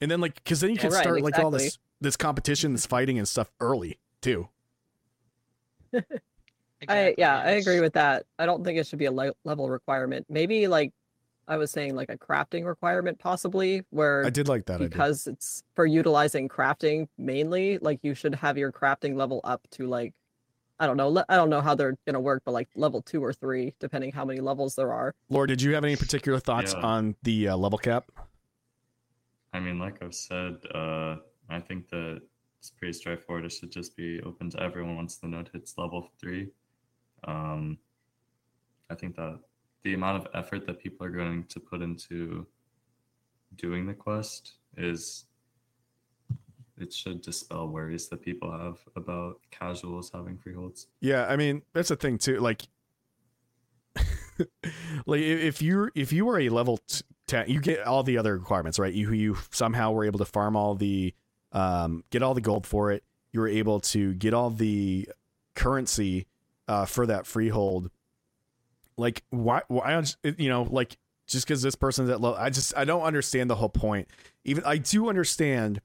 And 0.00 0.10
then 0.10 0.20
like 0.20 0.34
because 0.36 0.60
then 0.60 0.70
you 0.70 0.76
Yeah, 0.76 0.82
can 0.82 0.90
right, 0.90 1.04
start 1.04 1.22
like 1.22 1.38
all 1.38 1.50
this 1.50 1.78
this 2.00 2.16
competition 2.16 2.72
this 2.72 2.86
fighting 2.86 3.18
and 3.18 3.28
stuff 3.28 3.50
early 3.60 3.98
too 4.20 4.48
I 6.88 7.14
yeah, 7.18 7.38
I 7.38 7.52
agree 7.52 7.80
with 7.80 7.94
that. 7.94 8.24
I 8.38 8.46
don't 8.46 8.64
think 8.64 8.78
it 8.78 8.86
should 8.86 8.98
be 8.98 9.06
a 9.06 9.12
le- 9.12 9.32
level 9.44 9.68
requirement. 9.68 10.26
Maybe 10.28 10.66
like 10.68 10.92
I 11.46 11.56
was 11.56 11.70
saying, 11.70 11.94
like 11.94 12.08
a 12.10 12.16
crafting 12.16 12.64
requirement, 12.64 13.18
possibly 13.18 13.82
where 13.90 14.24
i 14.24 14.30
did 14.30 14.48
like 14.48 14.64
that 14.66 14.76
idea 14.76 14.88
because 14.88 15.26
it's 15.26 15.62
for 15.74 15.84
utilizing 15.86 16.48
crafting 16.48 17.06
mainly. 17.18 17.78
Like 17.78 18.00
you 18.02 18.14
should 18.14 18.34
have 18.36 18.56
your 18.56 18.72
crafting 18.72 19.14
level 19.14 19.40
up 19.44 19.60
to 19.72 19.86
like 19.86 20.12
I 20.78 20.86
don't 20.86 20.96
know. 20.96 21.08
le- 21.08 21.26
I 21.28 21.36
don't 21.36 21.50
know 21.50 21.60
how 21.60 21.74
they're 21.74 21.96
gonna 22.06 22.20
work, 22.20 22.42
but 22.44 22.52
like 22.52 22.68
level 22.74 23.02
two 23.02 23.22
or 23.22 23.32
three, 23.32 23.74
depending 23.78 24.12
how 24.12 24.24
many 24.24 24.40
levels 24.40 24.74
there 24.74 24.92
are. 24.92 25.14
Lord, 25.28 25.48
did 25.48 25.62
you 25.62 25.74
have 25.74 25.84
any 25.84 25.96
particular 25.96 26.38
thoughts 26.40 26.72
Yeah. 26.74 26.80
on 26.80 27.14
the 27.22 27.48
uh, 27.48 27.56
level 27.56 27.78
cap? 27.78 28.10
I 29.52 29.60
mean, 29.60 29.78
like 29.78 30.02
I've 30.02 30.14
said, 30.14 30.56
uh, 30.74 31.16
I 31.48 31.60
think 31.60 31.88
that 31.90 32.22
it's 32.58 32.70
pretty 32.70 32.92
straightforward. 32.94 33.44
It 33.44 33.52
should 33.52 33.70
just 33.70 33.96
be 33.96 34.20
open 34.22 34.50
to 34.50 34.60
everyone 34.60 34.96
once 34.96 35.16
the 35.18 35.28
node 35.28 35.48
hits 35.52 35.78
level 35.78 36.10
three. 36.20 36.48
Um, 37.24 37.78
I 38.90 38.94
think 38.94 39.16
that 39.16 39.40
the 39.82 39.94
amount 39.94 40.18
of 40.18 40.28
effort 40.34 40.66
that 40.66 40.80
people 40.80 41.06
are 41.06 41.10
going 41.10 41.44
to 41.44 41.60
put 41.60 41.82
into 41.82 42.46
doing 43.56 43.86
the 43.86 43.94
quest 43.94 44.54
is 44.76 45.24
it 46.78 46.92
should 46.92 47.22
dispel 47.22 47.68
worries 47.68 48.08
that 48.08 48.22
people 48.22 48.50
have 48.50 48.78
about 48.96 49.40
casuals 49.50 50.10
having 50.12 50.36
freeholds. 50.36 50.88
Yeah, 51.00 51.26
I 51.26 51.36
mean 51.36 51.62
that's 51.72 51.90
a 51.90 51.96
thing 51.96 52.18
too. 52.18 52.40
Like, 52.40 52.62
like 55.06 55.20
if 55.20 55.62
you're 55.62 55.92
if 55.94 56.12
you 56.12 56.24
were 56.24 56.40
a 56.40 56.48
level 56.48 56.80
ten, 57.26 57.48
you 57.48 57.60
get 57.60 57.80
all 57.86 58.02
the 58.02 58.18
other 58.18 58.36
requirements, 58.36 58.78
right? 58.78 58.92
You 58.92 59.12
you 59.12 59.36
somehow 59.50 59.92
were 59.92 60.04
able 60.04 60.18
to 60.18 60.24
farm 60.24 60.56
all 60.56 60.74
the, 60.74 61.14
um, 61.52 62.04
get 62.10 62.22
all 62.22 62.34
the 62.34 62.40
gold 62.40 62.66
for 62.66 62.90
it. 62.90 63.04
You 63.32 63.40
were 63.40 63.48
able 63.48 63.80
to 63.80 64.14
get 64.14 64.34
all 64.34 64.50
the 64.50 65.08
currency, 65.54 66.26
uh, 66.68 66.86
for 66.86 67.06
that 67.06 67.26
freehold. 67.26 67.90
Like 68.96 69.22
why 69.30 69.62
why 69.68 70.04
you 70.22 70.48
know 70.48 70.62
like 70.70 70.96
just 71.26 71.46
because 71.46 71.62
this 71.62 71.74
person's 71.74 72.10
at 72.10 72.20
low, 72.20 72.34
I 72.34 72.50
just 72.50 72.76
I 72.76 72.84
don't 72.84 73.02
understand 73.02 73.50
the 73.50 73.56
whole 73.56 73.68
point. 73.68 74.08
Even 74.44 74.62
I 74.64 74.78
do 74.78 75.08
understand 75.08 75.80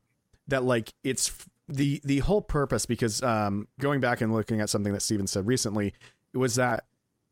that 0.47 0.63
like 0.63 0.93
it's 1.03 1.31
the 1.67 2.01
the 2.03 2.19
whole 2.19 2.41
purpose 2.41 2.85
because 2.85 3.21
um 3.23 3.67
going 3.79 3.99
back 3.99 4.21
and 4.21 4.33
looking 4.33 4.59
at 4.59 4.69
something 4.69 4.93
that 4.93 5.01
Steven 5.01 5.27
said 5.27 5.47
recently 5.47 5.93
it 6.33 6.37
was 6.37 6.55
that 6.55 6.85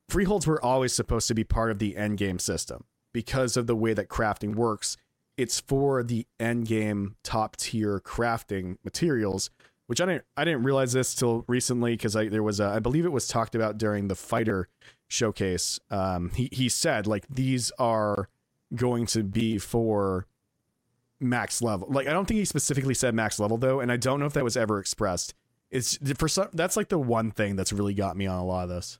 freeholds 0.10 0.48
were 0.48 0.64
always 0.64 0.94
supposed 0.94 1.28
to 1.28 1.34
be 1.34 1.44
part 1.44 1.72
of 1.72 1.80
the 1.80 1.98
end 1.98 2.18
game 2.18 2.40
system 2.40 2.86
because 3.14 3.58
of 3.58 3.68
the 3.68 3.76
way 3.76 3.94
that 3.94 4.08
crafting 4.08 4.56
works 4.56 4.96
it's 5.38 5.60
for 5.60 6.04
the 6.04 6.26
end 6.40 6.68
game 6.68 7.16
top 7.24 7.56
tier 7.56 8.00
crafting 8.00 8.78
materials 8.84 9.50
which 9.88 10.00
I 10.00 10.06
didn't 10.06 10.26
I 10.38 10.46
didn't 10.46 10.64
realize 10.64 10.94
this 10.94 11.16
till 11.16 11.44
recently 11.48 11.94
because 11.94 12.16
I 12.16 12.30
there 12.30 12.44
was 12.44 12.60
a, 12.60 12.66
I 12.66 12.80
believe 12.80 13.06
it 13.06 13.12
was 13.12 13.28
talked 13.28 13.56
about 13.56 13.78
during 13.78 14.08
the 14.08 14.16
fighter 14.16 14.70
showcase 15.08 15.80
um 15.90 16.32
he 16.36 16.50
he 16.52 16.70
said 16.70 17.08
like 17.08 17.26
these 17.30 17.72
are 17.80 18.30
going 18.76 19.06
to 19.08 19.24
be 19.24 19.58
for 19.58 20.28
max 21.20 21.62
level. 21.62 21.88
Like 21.90 22.08
I 22.08 22.14
don't 22.14 22.26
think 22.28 22.40
he 22.40 22.46
specifically 22.46 22.94
said 22.94 23.14
max 23.14 23.40
level 23.40 23.58
though, 23.58 23.80
and 23.80 23.92
I 23.92 23.98
don't 23.98 24.20
know 24.20 24.26
if 24.26 24.34
that 24.34 24.44
was 24.44 24.58
ever 24.58 24.80
expressed. 24.80 25.34
It's 25.70 25.98
for 26.18 26.28
some 26.28 26.50
that's 26.54 26.78
like 26.78 26.90
the 26.90 27.00
one 27.00 27.32
thing 27.32 27.56
that's 27.56 27.74
really 27.74 27.94
got 27.94 28.16
me 28.16 28.28
on 28.28 28.40
a 28.40 28.46
lot 28.46 28.64
of 28.64 28.70
this. 28.70 29.00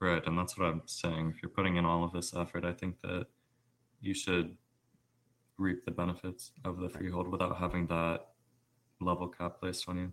Right, 0.00 0.24
and 0.26 0.36
that's 0.36 0.58
what 0.58 0.66
I'm 0.66 0.82
saying. 0.86 1.34
If 1.34 1.42
you're 1.42 1.50
putting 1.50 1.76
in 1.76 1.84
all 1.84 2.04
of 2.04 2.12
this 2.12 2.34
effort, 2.34 2.64
I 2.64 2.72
think 2.72 3.00
that 3.02 3.26
you 4.00 4.12
should 4.12 4.56
reap 5.56 5.84
the 5.84 5.92
benefits 5.92 6.50
of 6.64 6.78
the 6.78 6.88
freehold 6.88 7.28
without 7.28 7.58
having 7.58 7.86
that 7.86 8.26
level 9.00 9.28
cap 9.28 9.60
placed 9.60 9.88
on 9.88 9.98
you. 9.98 10.12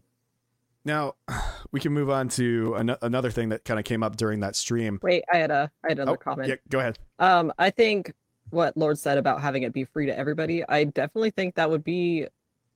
Now, 0.83 1.15
we 1.71 1.79
can 1.79 1.93
move 1.93 2.09
on 2.09 2.29
to 2.29 2.75
an- 2.75 2.97
another 3.01 3.31
thing 3.31 3.49
that 3.49 3.63
kind 3.65 3.79
of 3.79 3.85
came 3.85 4.03
up 4.03 4.15
during 4.17 4.39
that 4.41 4.55
stream. 4.55 4.99
Wait, 5.01 5.23
I 5.31 5.37
had 5.37 5.51
a 5.51 5.71
I 5.83 5.89
had 5.89 5.99
another 5.99 6.11
Oh, 6.13 6.17
comment. 6.17 6.49
Yeah, 6.49 6.55
go 6.69 6.79
ahead. 6.79 6.99
Um, 7.19 7.51
I 7.57 7.69
think 7.69 8.13
what 8.49 8.75
Lord 8.75 8.97
said 8.97 9.17
about 9.17 9.41
having 9.41 9.63
it 9.63 9.73
be 9.73 9.85
free 9.85 10.05
to 10.07 10.17
everybody, 10.17 10.63
I 10.67 10.83
definitely 10.85 11.31
think 11.31 11.55
that 11.55 11.69
would 11.69 11.83
be 11.83 12.27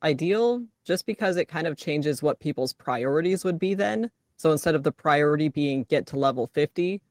ideal 0.04 0.64
just 0.86 1.06
because 1.06 1.36
it 1.38 1.46
kind 1.48 1.68
of 1.68 1.78
changes 1.78 2.22
what 2.22 2.40
people's 2.40 2.74
priorities 2.74 3.44
would 3.44 3.60
be 3.60 3.74
then. 3.74 4.12
So 4.38 4.52
instead 4.52 4.76
of 4.76 4.84
the 4.84 4.92
priority 4.92 5.50
being 5.50 5.86
get 5.86 6.06
to 6.08 6.20
level 6.20 6.48
50, 6.48 7.02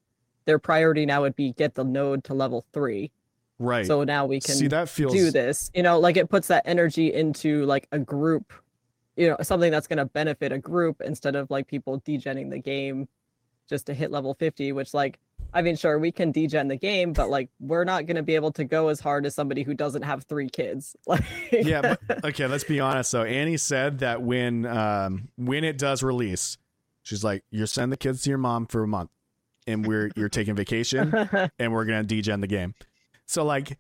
their 0.45 0.59
priority 0.59 1.05
now 1.07 1.23
would 1.23 1.35
be 1.37 1.53
get 1.53 1.75
the 1.75 1.85
node 1.85 2.23
to 2.25 2.35
level 2.35 2.65
3. 2.73 3.11
Right. 3.59 3.87
So 3.87 4.05
now 4.05 4.27
we 4.27 4.41
can 4.41 4.55
See, 4.55 4.67
that 4.69 4.89
feels 4.89 5.13
do 5.13 5.31
this. 5.31 5.71
You 5.75 5.83
know, 5.83 5.99
like 5.99 6.17
it 6.17 6.29
puts 6.29 6.49
that 6.49 6.63
energy 6.67 7.13
into 7.13 7.65
like 7.67 7.89
a 7.93 7.99
group, 7.99 8.53
you 9.17 9.29
know, 9.29 9.37
something 9.43 9.71
that's 9.71 9.87
going 9.87 9.99
to 9.99 10.07
benefit 10.07 10.53
a 10.53 10.59
group 10.59 11.01
instead 11.01 11.37
of 11.37 11.51
like 11.51 11.67
people 11.67 12.01
degenning 12.01 12.51
the 12.51 12.59
game 12.59 13.09
just 13.69 13.87
to 13.87 13.95
hit 13.95 14.11
level 14.11 14.35
50, 14.35 14.73
which 14.73 14.95
like 14.95 15.19
I 15.53 15.63
mean, 15.63 15.77
sure, 15.77 15.99
we 15.99 16.11
can 16.11 16.33
degen 16.33 16.69
the 16.69 16.77
game, 16.77 17.13
but 17.13 17.31
like 17.31 17.49
we're 17.61 17.85
not 17.85 18.07
going 18.07 18.17
to 18.17 18.23
be 18.23 18.35
able 18.35 18.51
to 18.53 18.65
go 18.65 18.89
as 18.89 18.99
hard 19.01 19.25
as 19.25 19.35
somebody 19.35 19.63
who 19.63 19.75
doesn't 19.75 20.03
have 20.03 20.25
three 20.25 20.49
kids. 20.49 20.97
Like, 21.07 21.25
yeah, 21.53 21.81
but 22.09 22.25
okay, 22.25 22.47
let's 22.47 22.65
be 22.65 22.81
honest 22.81 23.13
though. 23.13 23.23
Annie 23.23 23.57
said 23.57 24.01
that 24.01 24.23
when 24.23 24.67
um 24.67 25.29
when 25.37 25.65
it 25.65 25.79
does 25.79 26.03
release, 26.03 26.59
she's 27.03 27.23
like, 27.23 27.45
You're 27.51 27.67
sending 27.67 27.91
the 27.91 27.97
kids 27.97 28.23
to 28.23 28.31
your 28.31 28.39
mom 28.39 28.67
for 28.67 28.83
a 28.83 28.89
month 28.89 29.11
and 29.67 29.87
we're 29.87 30.11
you're 30.17 30.29
taking 30.29 30.55
vacation 30.55 31.13
and 31.59 31.73
we're 31.73 31.85
gonna 31.85 32.03
degen 32.03 32.41
the 32.41 32.47
game. 32.47 32.75
So 33.27 33.45
like 33.45 33.79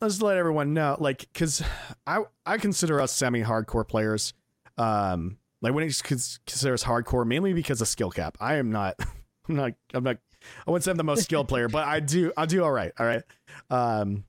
let's 0.00 0.20
let 0.20 0.36
everyone 0.36 0.74
know, 0.74 0.96
like, 1.00 1.28
cause 1.34 1.62
I 2.06 2.24
I 2.44 2.58
consider 2.58 3.00
us 3.00 3.12
semi 3.12 3.42
hardcore 3.42 3.86
players. 3.86 4.34
Um 4.76 5.38
like 5.62 5.72
when 5.72 5.88
consider 5.88 6.74
us 6.74 6.84
hardcore 6.84 7.26
mainly 7.26 7.52
because 7.52 7.80
of 7.80 7.88
skill 7.88 8.10
cap. 8.10 8.36
I 8.40 8.56
am 8.56 8.70
not 8.70 8.96
I'm 9.48 9.56
not 9.56 9.72
I'm 9.92 10.04
not 10.04 10.18
I 10.66 10.70
wouldn't 10.70 10.84
say 10.84 10.90
I'm 10.90 10.96
the 10.96 11.04
most 11.04 11.24
skilled 11.24 11.48
player, 11.48 11.68
but 11.68 11.86
I 11.86 12.00
do 12.00 12.32
I 12.36 12.46
do 12.46 12.62
all 12.62 12.72
right. 12.72 12.92
All 12.98 13.06
right. 13.06 13.22
Um 13.70 14.24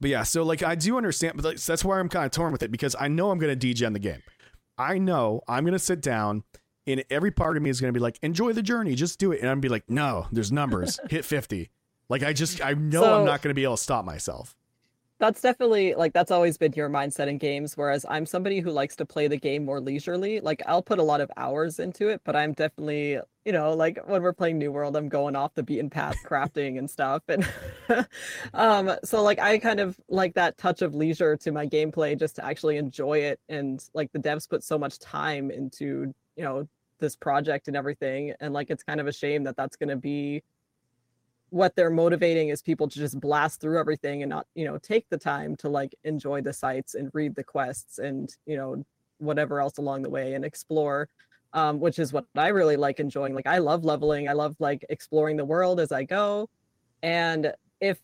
but 0.00 0.10
yeah, 0.10 0.22
so 0.22 0.42
like 0.42 0.62
I 0.62 0.74
do 0.74 0.98
understand, 0.98 1.40
but 1.40 1.56
that's 1.58 1.84
why 1.84 1.98
I'm 1.98 2.10
kind 2.10 2.26
of 2.26 2.30
torn 2.30 2.52
with 2.52 2.62
it 2.62 2.70
because 2.70 2.94
I 3.00 3.08
know 3.08 3.30
I'm 3.30 3.38
going 3.38 3.50
to 3.50 3.56
degen 3.56 3.94
the 3.94 3.98
game. 3.98 4.22
I 4.76 4.98
know 4.98 5.40
I'm 5.48 5.64
going 5.64 5.72
to 5.72 5.78
sit 5.78 6.02
down, 6.02 6.42
and 6.86 7.02
every 7.08 7.30
part 7.30 7.56
of 7.56 7.62
me 7.62 7.70
is 7.70 7.80
going 7.80 7.92
to 7.92 7.98
be 7.98 8.02
like, 8.02 8.18
enjoy 8.20 8.52
the 8.52 8.62
journey, 8.62 8.96
just 8.96 9.18
do 9.18 9.32
it, 9.32 9.40
and 9.40 9.48
I'm 9.48 9.54
gonna 9.54 9.62
be 9.62 9.68
like, 9.70 9.88
no, 9.88 10.26
there's 10.30 10.52
numbers, 10.52 11.00
hit 11.08 11.24
50. 11.24 11.70
Like 12.08 12.22
I 12.22 12.32
just 12.32 12.64
I 12.64 12.74
know 12.74 13.20
I'm 13.20 13.24
not 13.24 13.42
going 13.42 13.50
to 13.50 13.54
be 13.54 13.64
able 13.64 13.76
to 13.76 13.82
stop 13.82 14.04
myself. 14.04 14.54
that's 15.18 15.40
definitely 15.40 15.94
like 15.94 16.12
that's 16.12 16.30
always 16.30 16.58
been 16.58 16.72
your 16.72 16.90
mindset 16.90 17.28
in 17.28 17.38
games 17.38 17.76
whereas 17.76 18.04
i'm 18.08 18.26
somebody 18.26 18.58
who 18.60 18.70
likes 18.70 18.96
to 18.96 19.06
play 19.06 19.28
the 19.28 19.36
game 19.36 19.64
more 19.64 19.80
leisurely 19.80 20.40
like 20.40 20.60
i'll 20.66 20.82
put 20.82 20.98
a 20.98 21.02
lot 21.02 21.20
of 21.20 21.30
hours 21.36 21.78
into 21.78 22.08
it 22.08 22.20
but 22.24 22.34
i'm 22.34 22.52
definitely 22.52 23.18
you 23.44 23.52
know 23.52 23.72
like 23.72 23.98
when 24.06 24.22
we're 24.22 24.32
playing 24.32 24.58
new 24.58 24.72
world 24.72 24.96
i'm 24.96 25.08
going 25.08 25.36
off 25.36 25.54
the 25.54 25.62
beaten 25.62 25.88
path 25.88 26.16
crafting 26.26 26.78
and 26.78 26.90
stuff 26.90 27.22
and 27.28 27.48
um 28.54 28.90
so 29.04 29.22
like 29.22 29.38
i 29.38 29.56
kind 29.56 29.78
of 29.80 29.96
like 30.08 30.34
that 30.34 30.58
touch 30.58 30.82
of 30.82 30.94
leisure 30.94 31.36
to 31.36 31.52
my 31.52 31.66
gameplay 31.66 32.18
just 32.18 32.34
to 32.36 32.44
actually 32.44 32.76
enjoy 32.76 33.18
it 33.18 33.38
and 33.48 33.88
like 33.94 34.10
the 34.12 34.18
devs 34.18 34.48
put 34.48 34.64
so 34.64 34.76
much 34.76 34.98
time 34.98 35.50
into 35.50 36.12
you 36.36 36.42
know 36.44 36.68
this 36.98 37.14
project 37.16 37.68
and 37.68 37.76
everything 37.76 38.32
and 38.40 38.52
like 38.52 38.68
it's 38.68 38.82
kind 38.82 39.00
of 39.00 39.06
a 39.06 39.12
shame 39.12 39.44
that 39.44 39.56
that's 39.56 39.76
going 39.76 39.88
to 39.88 39.96
be 39.96 40.42
what 41.54 41.76
they're 41.76 41.88
motivating 41.88 42.48
is 42.48 42.60
people 42.60 42.88
to 42.88 42.98
just 42.98 43.20
blast 43.20 43.60
through 43.60 43.78
everything 43.78 44.24
and 44.24 44.30
not 44.30 44.44
you 44.56 44.64
know 44.64 44.76
take 44.76 45.08
the 45.08 45.16
time 45.16 45.54
to 45.54 45.68
like 45.68 45.94
enjoy 46.02 46.40
the 46.40 46.52
sights 46.52 46.96
and 46.96 47.08
read 47.14 47.32
the 47.36 47.44
quests 47.44 47.98
and 48.00 48.34
you 48.44 48.56
know 48.56 48.84
whatever 49.18 49.60
else 49.60 49.78
along 49.78 50.02
the 50.02 50.10
way 50.10 50.34
and 50.34 50.44
explore 50.44 51.08
um, 51.52 51.78
which 51.78 52.00
is 52.00 52.12
what 52.12 52.24
i 52.36 52.48
really 52.48 52.74
like 52.76 52.98
enjoying. 52.98 53.36
Like 53.36 53.46
i 53.46 53.58
love 53.58 53.84
leveling. 53.84 54.28
I 54.28 54.32
love 54.32 54.56
like 54.58 54.84
exploring 54.88 55.36
the 55.36 55.44
world 55.44 55.78
as 55.78 55.92
i 55.92 56.02
go. 56.02 56.50
And 57.04 57.52
if 57.80 58.00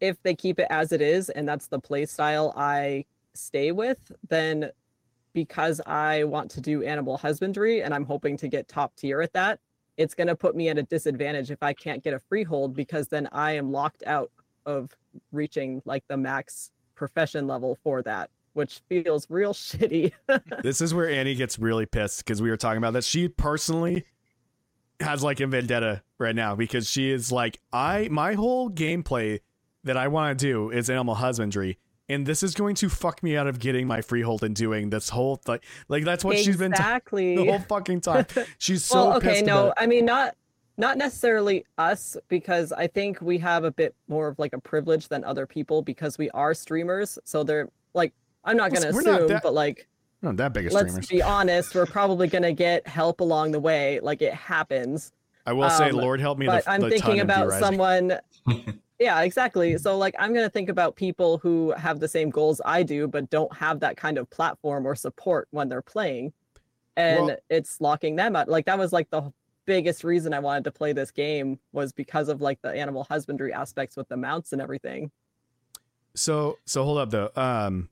if 0.00 0.22
they 0.22 0.36
keep 0.36 0.60
it 0.60 0.68
as 0.70 0.92
it 0.92 1.00
is 1.00 1.30
and 1.30 1.48
that's 1.48 1.66
the 1.66 1.80
play 1.80 2.06
style 2.06 2.52
i 2.56 3.04
stay 3.32 3.72
with 3.72 3.98
then 4.28 4.70
because 5.32 5.80
i 5.86 6.22
want 6.22 6.50
to 6.52 6.60
do 6.60 6.82
animal 6.82 7.16
husbandry 7.16 7.82
and 7.82 7.94
i'm 7.94 8.04
hoping 8.04 8.36
to 8.36 8.48
get 8.48 8.68
top 8.68 8.94
tier 8.96 9.20
at 9.22 9.32
that 9.32 9.58
it's 9.96 10.14
going 10.14 10.26
to 10.26 10.36
put 10.36 10.56
me 10.56 10.68
at 10.68 10.78
a 10.78 10.82
disadvantage 10.82 11.50
if 11.50 11.62
I 11.62 11.72
can't 11.72 12.02
get 12.02 12.14
a 12.14 12.18
freehold 12.18 12.74
because 12.74 13.08
then 13.08 13.28
I 13.32 13.52
am 13.52 13.70
locked 13.70 14.02
out 14.06 14.30
of 14.66 14.90
reaching 15.32 15.82
like 15.84 16.04
the 16.08 16.16
max 16.16 16.70
profession 16.94 17.46
level 17.46 17.78
for 17.82 18.02
that, 18.02 18.30
which 18.54 18.80
feels 18.88 19.26
real 19.30 19.54
shitty. 19.54 20.12
this 20.62 20.80
is 20.80 20.94
where 20.94 21.08
Annie 21.08 21.34
gets 21.34 21.58
really 21.58 21.86
pissed 21.86 22.24
because 22.24 22.42
we 22.42 22.50
were 22.50 22.56
talking 22.56 22.78
about 22.78 22.92
that. 22.94 23.04
She 23.04 23.28
personally 23.28 24.04
has 25.00 25.22
like 25.22 25.40
a 25.40 25.46
vendetta 25.46 26.02
right 26.18 26.34
now 26.34 26.54
because 26.54 26.88
she 26.88 27.10
is 27.10 27.30
like, 27.30 27.60
I 27.72 28.08
my 28.10 28.34
whole 28.34 28.70
gameplay 28.70 29.40
that 29.84 29.96
I 29.96 30.08
want 30.08 30.38
to 30.38 30.46
do 30.46 30.70
is 30.70 30.88
animal 30.88 31.14
husbandry. 31.14 31.78
And 32.08 32.26
this 32.26 32.42
is 32.42 32.54
going 32.54 32.74
to 32.76 32.90
fuck 32.90 33.22
me 33.22 33.36
out 33.36 33.46
of 33.46 33.58
getting 33.58 33.86
my 33.86 34.02
freehold 34.02 34.44
and 34.44 34.54
doing 34.54 34.90
this 34.90 35.08
whole 35.08 35.36
thing. 35.36 35.60
Like 35.88 36.04
that's 36.04 36.22
what 36.24 36.36
she's 36.38 36.56
been 36.58 36.72
t- 36.72 36.76
exactly. 36.76 37.36
the 37.36 37.44
whole 37.46 37.60
fucking 37.60 38.02
time. 38.02 38.26
She's 38.58 38.84
so 38.84 39.08
well, 39.08 39.16
okay, 39.16 39.28
pissed 39.34 39.46
no, 39.46 39.68
about 39.68 39.68
it. 39.68 39.74
I 39.82 39.86
mean 39.86 40.04
not 40.04 40.36
not 40.76 40.98
necessarily 40.98 41.64
us 41.78 42.16
because 42.28 42.72
I 42.72 42.88
think 42.88 43.20
we 43.22 43.38
have 43.38 43.64
a 43.64 43.70
bit 43.70 43.94
more 44.08 44.28
of 44.28 44.38
like 44.38 44.52
a 44.52 44.60
privilege 44.60 45.08
than 45.08 45.24
other 45.24 45.46
people 45.46 45.80
because 45.82 46.18
we 46.18 46.28
are 46.30 46.52
streamers. 46.52 47.18
So 47.24 47.42
they're 47.42 47.68
like 47.94 48.12
I'm 48.44 48.58
not 48.58 48.70
going 48.70 48.82
to 48.82 48.92
we're 48.92 49.00
not 49.02 49.14
assume, 49.20 49.28
that- 49.28 49.42
but 49.42 49.54
like 49.54 49.88
not 50.20 50.36
that 50.36 50.52
big 50.52 50.66
of 50.66 50.72
let's 50.72 50.90
streamers. 50.90 51.08
be 51.08 51.22
honest, 51.22 51.74
we're 51.74 51.86
probably 51.86 52.28
going 52.28 52.42
to 52.42 52.52
get 52.52 52.86
help 52.86 53.20
along 53.20 53.52
the 53.52 53.60
way. 53.60 54.00
Like 54.00 54.20
it 54.20 54.34
happens. 54.34 55.12
I 55.46 55.52
will 55.52 55.68
say, 55.70 55.90
um, 55.90 55.96
Lord 55.96 56.20
help 56.20 56.38
me. 56.38 56.46
but 56.46 56.64
the, 56.64 56.70
I'm 56.70 56.80
the 56.80 56.88
thinking 56.88 57.16
ton 57.16 57.20
about 57.20 57.44
D-Rising. 57.44 57.60
someone. 57.64 58.18
yeah, 58.98 59.20
exactly. 59.22 59.76
So 59.78 59.96
like 59.98 60.14
I'm 60.18 60.32
gonna 60.34 60.48
think 60.50 60.68
about 60.68 60.96
people 60.96 61.38
who 61.38 61.72
have 61.72 62.00
the 62.00 62.08
same 62.08 62.30
goals 62.30 62.60
I 62.64 62.82
do, 62.82 63.08
but 63.08 63.30
don't 63.30 63.54
have 63.56 63.80
that 63.80 63.96
kind 63.96 64.18
of 64.18 64.28
platform 64.30 64.86
or 64.86 64.94
support 64.94 65.48
when 65.50 65.68
they're 65.68 65.82
playing, 65.82 66.32
and 66.96 67.26
Well- 67.26 67.36
it's 67.50 67.80
locking 67.80 68.16
them 68.16 68.36
out. 68.36 68.48
Like 68.48 68.66
that 68.66 68.78
was 68.78 68.92
like 68.92 69.10
the 69.10 69.32
biggest 69.66 70.04
reason 70.04 70.34
I 70.34 70.40
wanted 70.40 70.64
to 70.64 70.70
play 70.70 70.92
this 70.92 71.10
game 71.10 71.58
was 71.72 71.92
because 71.92 72.28
of 72.28 72.40
like 72.42 72.60
the 72.62 72.68
animal 72.70 73.06
husbandry 73.08 73.52
aspects 73.52 73.96
with 73.96 74.08
the 74.08 74.16
mounts 74.16 74.52
and 74.52 74.60
everything. 74.60 75.10
So 76.14 76.58
so 76.66 76.84
hold 76.84 76.98
up 76.98 77.10
though. 77.10 77.30
Um 77.34 77.88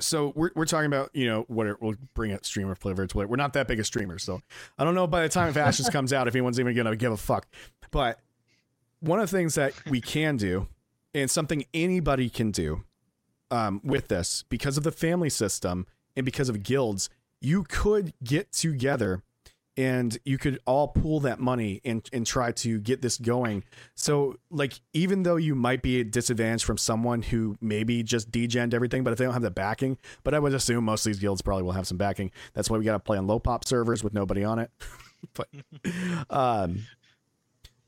so 0.00 0.32
we're 0.36 0.50
we're 0.54 0.64
talking 0.64 0.86
about, 0.86 1.10
you 1.12 1.26
know, 1.26 1.44
what 1.48 1.66
it, 1.66 1.76
we'll 1.82 1.96
bring 2.14 2.30
it 2.30 2.46
streamer 2.46 2.74
flavor 2.74 3.06
to 3.06 3.20
it. 3.20 3.28
We're 3.28 3.36
not 3.36 3.52
that 3.54 3.66
big 3.66 3.80
of 3.80 3.86
streamer, 3.86 4.18
so 4.18 4.40
I 4.78 4.84
don't 4.84 4.94
know 4.94 5.06
by 5.06 5.22
the 5.22 5.28
time 5.28 5.48
if 5.48 5.56
Ashes 5.56 5.88
comes 5.88 6.12
out 6.12 6.28
if 6.28 6.34
anyone's 6.34 6.60
even 6.60 6.74
gonna 6.76 6.94
give 6.96 7.12
a 7.12 7.16
fuck. 7.16 7.46
But 7.90 8.20
one 9.00 9.20
of 9.20 9.30
the 9.30 9.36
things 9.36 9.54
that 9.54 9.72
we 9.88 10.00
can 10.00 10.36
do, 10.36 10.68
and 11.14 11.30
something 11.30 11.64
anybody 11.72 12.28
can 12.28 12.50
do, 12.50 12.84
um, 13.50 13.80
with 13.84 14.08
this, 14.08 14.44
because 14.48 14.76
of 14.76 14.82
the 14.82 14.92
family 14.92 15.30
system 15.30 15.86
and 16.16 16.24
because 16.24 16.48
of 16.48 16.62
guilds, 16.62 17.08
you 17.40 17.64
could 17.64 18.12
get 18.22 18.52
together 18.52 19.22
and 19.78 20.18
you 20.24 20.38
could 20.38 20.58
all 20.66 20.88
pool 20.88 21.20
that 21.20 21.38
money 21.38 21.80
and 21.84 22.06
and 22.12 22.26
try 22.26 22.50
to 22.50 22.80
get 22.80 23.00
this 23.00 23.16
going. 23.16 23.62
So 23.94 24.34
like 24.50 24.80
even 24.92 25.22
though 25.22 25.36
you 25.36 25.54
might 25.54 25.82
be 25.82 26.00
at 26.00 26.10
disadvantage 26.10 26.64
from 26.64 26.78
someone 26.78 27.22
who 27.22 27.56
maybe 27.60 28.02
just 28.02 28.32
degened 28.32 28.74
everything, 28.74 29.04
but 29.04 29.12
if 29.12 29.18
they 29.18 29.24
don't 29.24 29.34
have 29.34 29.42
the 29.42 29.52
backing, 29.52 29.96
but 30.24 30.34
I 30.34 30.40
would 30.40 30.52
assume 30.52 30.84
most 30.84 31.06
of 31.06 31.12
these 31.12 31.20
guilds 31.20 31.42
probably 31.42 31.62
will 31.62 31.72
have 31.72 31.86
some 31.86 31.96
backing. 31.96 32.32
That's 32.54 32.68
why 32.68 32.76
we 32.76 32.84
got 32.84 32.94
to 32.94 32.98
play 32.98 33.18
on 33.18 33.28
low 33.28 33.38
pop 33.38 33.64
servers 33.64 34.02
with 34.02 34.12
nobody 34.12 34.42
on 34.42 34.58
it. 34.58 34.72
but 35.34 35.48
um 36.30 36.84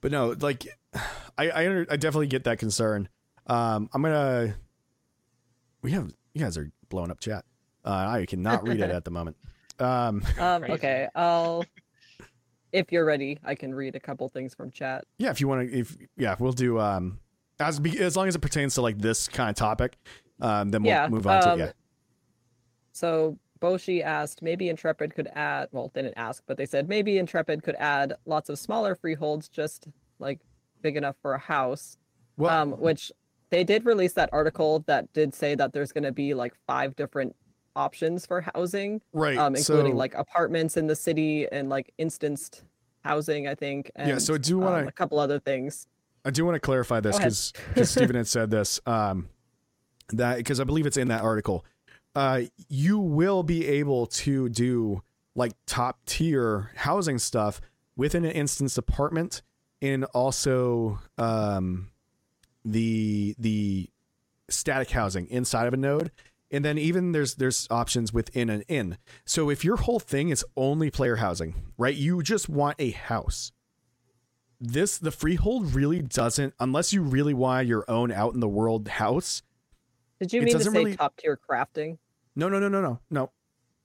but 0.01 0.13
no, 0.13 0.35
like 0.41 0.67
I 1.39 1.51
I, 1.51 1.67
under, 1.67 1.87
I 1.91 1.97
definitely 1.97 2.27
get 2.29 2.45
that 2.45 2.59
concern. 2.59 3.09
Um 3.47 3.89
I'm 3.93 4.03
going 4.03 4.15
to 4.15 4.55
we 5.83 5.93
have 5.93 6.13
you 6.35 6.43
guys 6.43 6.57
are 6.57 6.71
blowing 6.89 7.11
up 7.11 7.21
chat. 7.21 7.45
Uh 7.85 8.07
I 8.09 8.27
cannot 8.27 8.65
read 8.65 8.81
it 8.81 8.91
at 8.91 9.05
the 9.05 9.11
moment. 9.11 9.37
Um 9.79 10.23
Um, 10.39 10.65
okay, 10.65 11.09
I'll. 11.15 11.65
If 12.73 12.93
you're 12.93 13.05
ready, 13.05 13.39
I 13.43 13.57
can 13.57 13.75
read 13.75 13.97
a 13.97 14.01
couple 14.01 14.29
things 14.29 14.55
from 14.55 14.71
chat. 14.71 15.05
Yeah, 15.19 15.31
if 15.31 15.41
you 15.41 15.49
want 15.49 15.69
to, 15.71 15.79
if 15.79 15.97
yeah, 16.17 16.37
we'll 16.39 16.53
do 16.53 16.79
um 16.79 17.19
as 17.59 17.81
be, 17.81 17.99
as 17.99 18.17
long 18.17 18.29
as 18.29 18.35
it 18.37 18.39
pertains 18.41 18.75
to 18.77 18.83
like 18.83 18.99
this 18.99 19.27
kind 19.29 19.51
of 19.51 19.57
topic, 19.57 19.97
um, 20.41 20.71
then 20.71 20.83
we'll 20.83 20.93
Yeah, 20.93 21.09
move 21.09 21.27
on 21.27 21.41
to 21.41 21.51
um, 21.51 21.59
yeah. 21.59 21.73
So 22.93 23.39
Boshi 23.61 24.03
asked, 24.03 24.43
maybe 24.43 24.69
Intrepid 24.69 25.15
could 25.15 25.29
add, 25.35 25.69
well, 25.73 25.91
didn't 25.95 26.15
ask, 26.17 26.43
but 26.47 26.57
they 26.57 26.67
said 26.67 26.89
maybe 26.89 27.19
Intrepid 27.19 27.63
could 27.63 27.77
add 27.77 28.15
lots 28.27 28.49
of 28.49 28.59
smaller 28.59 28.95
freeholds, 28.95 29.49
just 29.49 29.89
like 30.19 30.41
big 30.83 30.97
enough 30.97 31.17
for 31.21 31.35
a 31.35 31.39
house. 31.39 31.97
Well, 32.37 32.51
um, 32.51 32.71
which 32.73 33.13
they 33.51 33.65
did 33.65 33.85
release 33.85 34.15
that 34.15 34.31
article 34.33 34.83
that 34.87 35.13
did 35.13 35.35
say 35.35 35.55
that 35.57 35.73
there's 35.73 35.93
going 35.93 36.05
to 36.05 36.13
be 36.13 36.33
like 36.35 36.55
five 36.67 36.97
different 36.97 37.37
options 37.77 38.25
for 38.27 38.41
housing, 38.55 39.01
right, 39.13 39.37
um, 39.37 39.55
including 39.55 39.93
so, 39.93 39.99
like 39.99 40.15
apartments 40.15 40.77
in 40.77 40.87
the 40.87 40.97
city 40.97 41.47
and 41.53 41.69
like 41.69 41.93
instanced 41.99 42.65
housing, 43.05 43.47
I 43.47 43.55
think. 43.55 43.91
And, 43.97 44.09
Yeah, 44.09 44.19
so 44.19 44.35
I 44.35 44.39
do 44.39 44.59
um, 44.59 44.65
wanna- 44.65 44.87
a 44.87 44.93
couple 44.93 45.19
other 45.19 45.39
things. 45.39 45.87
I 46.25 46.31
do 46.31 46.45
want 46.45 46.55
to 46.55 46.61
clarify 46.61 47.01
this 47.01 47.17
because 47.17 47.53
because 47.69 47.89
Steven 47.91 48.15
had 48.15 48.27
said 48.27 48.51
this 48.51 48.79
um 48.85 49.31
that 50.11 50.37
because 50.37 50.61
I 50.61 50.65
believe 50.65 50.85
it's 50.85 50.99
in 50.99 51.09
that 51.09 51.23
article 51.23 51.65
uh, 52.15 52.43
you 52.69 52.99
will 52.99 53.43
be 53.43 53.67
able 53.67 54.07
to 54.07 54.49
do 54.49 55.03
like 55.35 55.53
top 55.67 56.05
tier 56.07 56.73
housing 56.77 57.19
stuff 57.19 57.61
within 57.97 58.25
an 58.25 58.33
instance 58.33 58.77
apartment 58.77 59.43
and 59.81 60.05
also 60.07 60.99
um, 61.19 61.91
the 62.65 63.35
the 63.39 63.89
static 64.49 64.91
housing 64.91 65.27
inside 65.29 65.67
of 65.67 65.75
a 65.75 65.77
node. 65.77 66.11
And 66.51 66.65
then 66.65 66.79
even 66.79 67.13
there's 67.13 67.37
there's 67.37 67.69
options 67.71 68.13
within 68.13 68.51
an 68.51 68.63
inn. 68.63 68.99
So 69.25 69.51
if 69.51 69.65
your 69.65 69.77
whole 69.77 70.01
thing 70.01 70.31
is 70.31 70.45
only 70.57 70.91
player 70.91 71.17
housing 71.17 71.55
right 71.79 71.95
you 71.95 72.23
just 72.23 72.49
want 72.49 72.77
a 72.79 72.91
house. 72.91 73.53
This 74.61 74.99
the 74.99 75.13
freehold 75.13 75.75
really 75.75 76.03
doesn't 76.03 76.55
unless 76.59 76.93
you 76.93 77.03
really 77.03 77.35
want 77.35 77.69
your 77.69 77.85
own 77.89 78.11
out 78.11 78.35
in 78.35 78.41
the 78.41 78.49
world 78.49 78.89
house 78.89 79.43
Did 80.21 80.33
you 80.33 80.43
mean 80.43 80.57
to 80.59 80.65
say 80.65 80.71
really- 80.71 80.97
top 80.97 81.17
tier 81.17 81.39
crafting? 81.49 81.99
no 82.37 82.49
no 82.49 82.61
no 82.61 82.69
no 82.69 82.81
no 82.81 83.01
no 83.11 83.31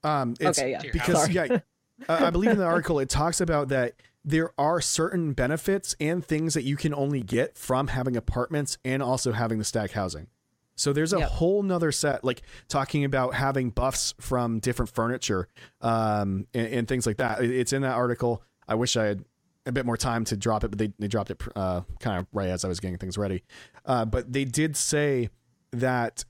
um 0.03 0.35
it's 0.39 0.59
okay, 0.59 0.71
yeah. 0.71 0.81
Because 0.93 1.27
yeah 1.29 1.47
uh, 2.09 2.19
i 2.25 2.29
believe 2.29 2.51
in 2.51 2.59
the 2.59 2.63
article 2.65 2.99
it 2.99 3.09
talks 3.09 3.41
about 3.41 3.69
that 3.69 3.93
there 4.23 4.51
are 4.57 4.79
certain 4.81 5.33
benefits 5.33 5.95
and 5.99 6.23
things 6.23 6.53
that 6.53 6.63
you 6.63 6.75
can 6.77 6.93
only 6.93 7.21
get 7.23 7.57
from 7.57 7.87
having 7.87 8.15
apartments 8.15 8.77
and 8.85 9.01
also 9.01 9.31
having 9.31 9.57
the 9.57 9.63
stack 9.63 9.91
housing 9.91 10.27
so 10.75 10.93
there's 10.93 11.11
a 11.11 11.19
Yep. 11.19 11.29
whole 11.29 11.63
nother 11.63 11.91
set 11.91 12.23
like 12.23 12.43
talking 12.67 13.03
about 13.03 13.33
having 13.33 13.71
buffs 13.71 14.13
from 14.21 14.59
different 14.59 14.93
furniture 14.93 15.47
um 15.81 16.45
and, 16.53 16.67
and 16.67 16.87
things 16.87 17.07
like 17.07 17.17
that 17.17 17.43
it's 17.43 17.73
in 17.73 17.81
that 17.81 17.95
article 17.95 18.43
i 18.67 18.75
wish 18.75 18.95
i 18.95 19.05
had 19.05 19.25
a 19.65 19.71
bit 19.71 19.87
more 19.87 19.97
time 19.97 20.23
to 20.25 20.37
drop 20.37 20.63
it 20.63 20.67
but 20.69 20.77
they, 20.77 20.93
they 20.99 21.07
dropped 21.07 21.31
it 21.31 21.41
uh, 21.55 21.81
kind 21.99 22.19
of 22.19 22.27
right 22.31 22.49
as 22.49 22.63
i 22.63 22.67
was 22.67 22.79
getting 22.79 22.97
things 22.99 23.17
ready 23.17 23.43
uh, 23.87 24.05
but 24.05 24.31
they 24.31 24.45
did 24.45 24.77
say 24.77 25.29
that 25.75 26.25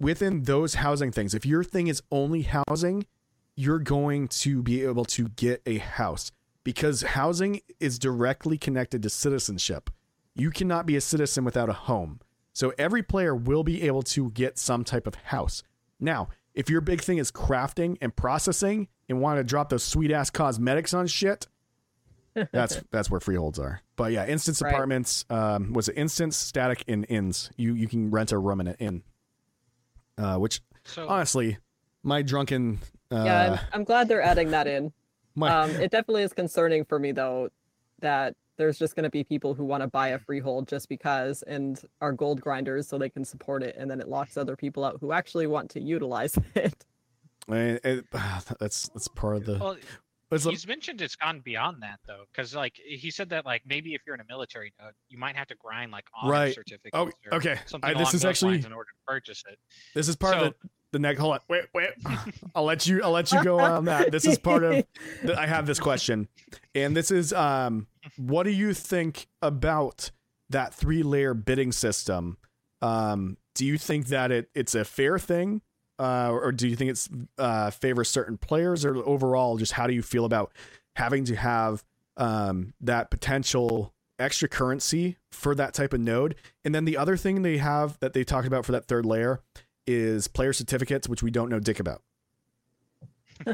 within 0.00 0.42
those 0.42 0.74
housing 0.74 1.12
things, 1.12 1.34
if 1.34 1.46
your 1.46 1.64
thing 1.64 1.86
is 1.86 2.02
only 2.10 2.42
housing, 2.42 3.06
you're 3.54 3.78
going 3.78 4.28
to 4.28 4.62
be 4.62 4.84
able 4.84 5.04
to 5.06 5.28
get 5.28 5.62
a 5.66 5.78
house 5.78 6.30
because 6.64 7.02
housing 7.02 7.60
is 7.80 7.98
directly 7.98 8.58
connected 8.58 9.02
to 9.02 9.10
citizenship. 9.10 9.90
You 10.34 10.50
cannot 10.50 10.84
be 10.84 10.96
a 10.96 11.00
citizen 11.00 11.44
without 11.44 11.70
a 11.70 11.74
home. 11.74 12.20
So 12.52 12.72
every 12.78 13.02
player 13.02 13.34
will 13.34 13.64
be 13.64 13.82
able 13.82 14.02
to 14.02 14.30
get 14.30 14.58
some 14.58 14.84
type 14.84 15.06
of 15.06 15.14
house. 15.14 15.62
Now, 16.00 16.28
if 16.54 16.68
your 16.70 16.80
big 16.80 17.00
thing 17.02 17.18
is 17.18 17.30
crafting 17.30 17.96
and 18.00 18.14
processing 18.16 18.88
and 19.08 19.20
want 19.20 19.38
to 19.38 19.44
drop 19.44 19.68
those 19.68 19.82
sweet 19.82 20.10
ass 20.10 20.30
cosmetics 20.30 20.92
on 20.92 21.06
shit, 21.06 21.46
that's 22.52 22.80
that's 22.90 23.10
where 23.10 23.20
freeholds 23.20 23.58
are. 23.58 23.80
But 23.96 24.12
yeah, 24.12 24.26
instance 24.26 24.60
Right. 24.62 24.72
apartments, 24.72 25.24
um, 25.30 25.72
was 25.72 25.88
it 25.88 25.94
instance, 25.96 26.36
static, 26.36 26.84
and 26.88 27.06
inns? 27.08 27.50
You 27.56 27.74
you 27.74 27.88
can 27.88 28.10
rent 28.10 28.32
a 28.32 28.38
room 28.38 28.60
in 28.60 28.68
an 28.68 28.76
inn. 28.78 29.02
Uh, 30.18 30.36
which 30.38 30.60
So 30.84 31.08
honestly, 31.08 31.58
my 32.02 32.22
drunken 32.22 32.78
uh, 33.12 33.22
yeah, 33.24 33.52
I'm, 33.72 33.80
I'm 33.80 33.84
glad 33.84 34.08
they're 34.08 34.22
adding 34.22 34.50
that 34.50 34.66
in. 34.66 34.92
my 35.34 35.50
Um, 35.64 35.70
it 35.72 35.90
definitely 35.90 36.22
is 36.22 36.32
concerning 36.32 36.84
for 36.84 36.98
me 36.98 37.12
though 37.12 37.50
that 38.00 38.34
there's 38.56 38.78
just 38.78 38.96
going 38.96 39.04
to 39.04 39.10
be 39.10 39.22
people 39.22 39.52
who 39.54 39.64
want 39.64 39.82
to 39.82 39.86
buy 39.86 40.08
a 40.08 40.18
freehold 40.18 40.66
just 40.66 40.88
because 40.88 41.42
and 41.42 41.78
are 42.00 42.12
gold 42.12 42.40
grinders 42.40 42.88
so 42.88 42.96
they 42.96 43.10
can 43.10 43.22
support 43.24 43.62
it, 43.62 43.76
and 43.78 43.90
then 43.90 44.00
it 44.00 44.08
locks 44.08 44.36
other 44.38 44.56
people 44.56 44.82
out 44.84 44.96
who 45.00 45.12
actually 45.12 45.46
want 45.46 45.68
to 45.70 45.80
utilize 45.80 46.36
it. 46.54 46.84
I- 47.48 47.78
it- 47.84 48.06
that's 48.58 48.88
that's 48.88 49.08
part 49.08 49.36
of 49.36 49.44
the. 49.44 49.58
well, 49.58 49.76
it's 50.30 50.44
he's 50.44 50.66
mentioned 50.66 51.00
it's 51.00 51.16
gone 51.16 51.40
beyond 51.40 51.82
that 51.82 52.00
though, 52.06 52.24
because 52.32 52.54
like 52.54 52.74
he 52.84 53.10
said 53.10 53.28
that 53.30 53.44
like 53.46 53.62
maybe 53.66 53.94
if 53.94 54.02
you're 54.06 54.14
in 54.14 54.20
a 54.20 54.26
military 54.28 54.72
node, 54.80 54.92
you 55.08 55.18
might 55.18 55.36
have 55.36 55.46
to 55.48 55.54
grind 55.56 55.92
like 55.92 56.04
honor 56.20 56.32
Right. 56.32 56.54
certificates. 56.54 56.90
oh, 56.94 57.10
or 57.30 57.34
okay. 57.38 57.58
Something 57.66 57.90
I, 57.90 57.94
this 57.98 58.14
is 58.14 58.24
actually 58.24 58.56
in 58.56 58.72
order 58.72 58.88
to 58.90 58.96
purchase 59.06 59.42
it. 59.50 59.58
this 59.94 60.08
is 60.08 60.16
part 60.16 60.34
So- 60.34 60.46
of 60.46 60.54
the, 60.62 60.68
the 60.92 60.98
next. 61.00 61.20
Hold 61.20 61.34
on, 61.34 61.40
wait, 61.48 61.64
wait. 61.74 61.90
I'll 62.54 62.64
let 62.64 62.86
you. 62.86 63.02
I'll 63.02 63.10
let 63.12 63.30
you 63.32 63.42
go 63.44 63.58
on 63.60 63.84
that. 63.86 64.10
This 64.12 64.24
is 64.26 64.38
part 64.38 64.62
of. 64.64 64.84
the- 65.22 65.38
I 65.38 65.46
have 65.46 65.66
this 65.66 65.78
question, 65.80 66.28
and 66.74 66.96
this 66.96 67.10
is 67.10 67.32
um, 67.32 67.86
what 68.16 68.44
do 68.44 68.50
you 68.50 68.72
think 68.74 69.26
about 69.42 70.10
that 70.50 70.72
three 70.74 71.02
layer 71.02 71.34
bidding 71.34 71.72
system? 71.72 72.36
Um, 72.82 73.36
do 73.54 73.64
you 73.66 73.78
think 73.78 74.06
that 74.08 74.30
it 74.30 74.48
it's 74.54 74.74
a 74.74 74.84
fair 74.84 75.18
thing, 75.18 75.60
uh, 75.98 76.30
or 76.30 76.52
do 76.52 76.68
you 76.68 76.76
think 76.76 76.90
it's 76.90 77.08
uh, 77.38 77.70
favors 77.70 78.08
certain 78.08 78.36
players, 78.38 78.84
or 78.84 78.96
overall, 78.96 79.56
just 79.56 79.72
how 79.72 79.86
do 79.86 79.94
you 79.94 80.02
feel 80.02 80.24
about 80.24 80.52
having 80.96 81.24
to 81.24 81.36
have 81.36 81.84
um, 82.16 82.72
that 82.80 83.10
potential 83.10 83.92
extra 84.18 84.48
currency 84.48 85.16
for 85.30 85.54
that 85.54 85.74
type 85.74 85.92
of 85.92 86.00
node? 86.00 86.34
And 86.64 86.74
then 86.74 86.84
the 86.84 86.96
other 86.96 87.16
thing 87.16 87.42
they 87.42 87.58
have 87.58 87.98
that 88.00 88.12
they 88.12 88.24
talked 88.24 88.46
about 88.46 88.64
for 88.64 88.72
that 88.72 88.86
third 88.86 89.06
layer 89.06 89.40
is 89.86 90.26
player 90.28 90.52
certificates, 90.52 91.08
which 91.08 91.22
we 91.22 91.30
don't 91.30 91.48
know 91.48 91.60
dick 91.60 91.78
about. 91.80 92.02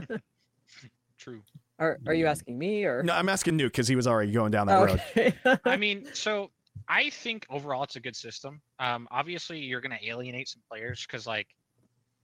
True. 1.19 1.43
Are 1.79 1.99
Are 2.07 2.15
you 2.15 2.27
asking 2.27 2.59
me 2.59 2.85
or? 2.85 3.03
No, 3.03 3.15
I'm 3.15 3.29
asking 3.29 3.59
Nuke 3.59 3.67
because 3.67 3.89
he 3.89 3.97
was 3.97 4.07
already 4.07 4.33
going 4.33 4.51
down 4.51 4.67
that 4.67 4.79
Oh, 4.79 4.85
road. 4.87 5.03
okay. 5.17 5.35
I 5.65 5.77
mean, 5.77 6.07
so 6.13 6.51
I 6.89 7.11
think 7.11 7.47
overall 7.51 7.83
it's 7.85 7.97
a 7.97 8.01
good 8.01 8.17
system. 8.17 8.61
Um, 8.79 9.09
obviously 9.11 9.59
you're 9.59 9.81
going 9.81 9.97
to 9.97 10.09
alienate 10.09 10.49
some 10.49 10.63
players 10.71 11.05
because 11.07 11.27
like, 11.27 11.49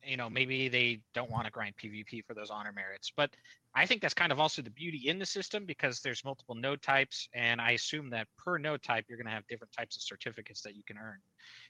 you 0.08 0.16
know, 0.16 0.30
maybe 0.30 0.68
they 0.68 1.00
don't 1.14 1.30
want 1.30 1.44
to 1.44 1.50
grind 1.50 1.74
PvP 1.76 2.24
for 2.24 2.34
those 2.34 2.50
honor 2.50 2.72
merits, 2.72 3.12
but 3.16 3.30
I 3.74 3.86
think 3.86 4.00
that's 4.00 4.14
kind 4.14 4.32
of 4.32 4.40
also 4.40 4.62
the 4.62 4.70
beauty 4.70 5.08
in 5.08 5.18
the 5.18 5.26
system 5.26 5.66
because 5.66 6.00
there's 6.00 6.24
multiple 6.24 6.54
node 6.54 6.82
types, 6.82 7.28
and 7.34 7.60
I 7.60 7.72
assume 7.72 8.10
that 8.10 8.26
per 8.42 8.58
node 8.58 8.82
type 8.82 9.04
you're 9.08 9.18
going 9.18 9.26
to 9.26 9.32
have 9.32 9.46
different 9.48 9.72
types 9.72 9.96
of 9.96 10.02
certificates 10.02 10.62
that 10.62 10.74
you 10.74 10.82
can 10.86 10.96
earn. 10.96 11.18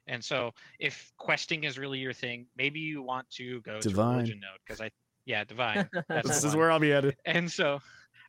And 0.06 0.24
so, 0.24 0.52
if 0.78 1.12
questing 1.18 1.64
is 1.64 1.78
really 1.78 1.98
your 1.98 2.12
thing, 2.12 2.46
maybe 2.56 2.78
you 2.78 3.02
want 3.02 3.28
to 3.32 3.60
go 3.62 3.80
Divine. 3.80 4.06
to 4.06 4.12
religion 4.14 4.40
node 4.40 4.58
because 4.66 4.80
I, 4.80 4.90
yeah, 5.26 5.44
divine. 5.44 5.88
This 6.24 6.40
the 6.42 6.48
is 6.48 6.56
where 6.56 6.70
I'll 6.70 6.78
be 6.80 6.90
headed. 6.90 7.16
and 7.26 7.50
so 7.50 7.80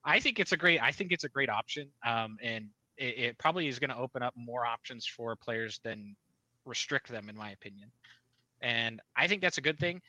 i 0.06 0.20
think 0.20 0.40
it's 0.40 0.52
a 0.54 0.58
great 0.58 0.82
i 0.82 0.92
think 0.92 1.12
it's 1.12 1.26
a 1.26 1.30
great 1.30 1.50
option 1.50 1.88
um, 2.06 2.38
and 2.42 2.66
it, 2.98 3.18
it 3.18 3.38
probably 3.38 3.68
is 3.68 3.80
going 3.80 3.90
to 3.90 3.98
open 3.98 4.24
up 4.24 4.34
more 4.36 4.66
options 4.66 5.06
for 5.06 5.36
players 5.36 5.80
than 5.84 6.16
restrict 6.66 7.10
them 7.10 7.30
in 7.30 7.36
my 7.36 7.52
opinion 7.52 7.92
and 8.62 9.00
i 9.16 9.28
think 9.28 9.42
that's 9.42 9.58
a 9.58 9.62
good 9.62 9.80
thing. 9.80 10.02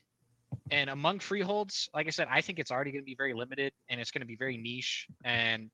And 0.73 0.91
among 0.91 1.21
freeholds 1.21 1.89
like 1.95 2.07
i 2.07 2.11
said 2.11 2.29
i 2.31 2.41
think 2.41 2.59
it's 2.59 2.71
already 2.71 2.91
going 2.91 3.03
to 3.03 3.07
be 3.07 3.15
very 3.17 3.35
limited 3.35 3.73
and 3.89 4.01
it's 4.01 4.11
going 4.11 4.23
to 4.23 4.27
be 4.27 4.37
very 4.37 4.57
niche. 4.57 5.07
And 5.25 5.71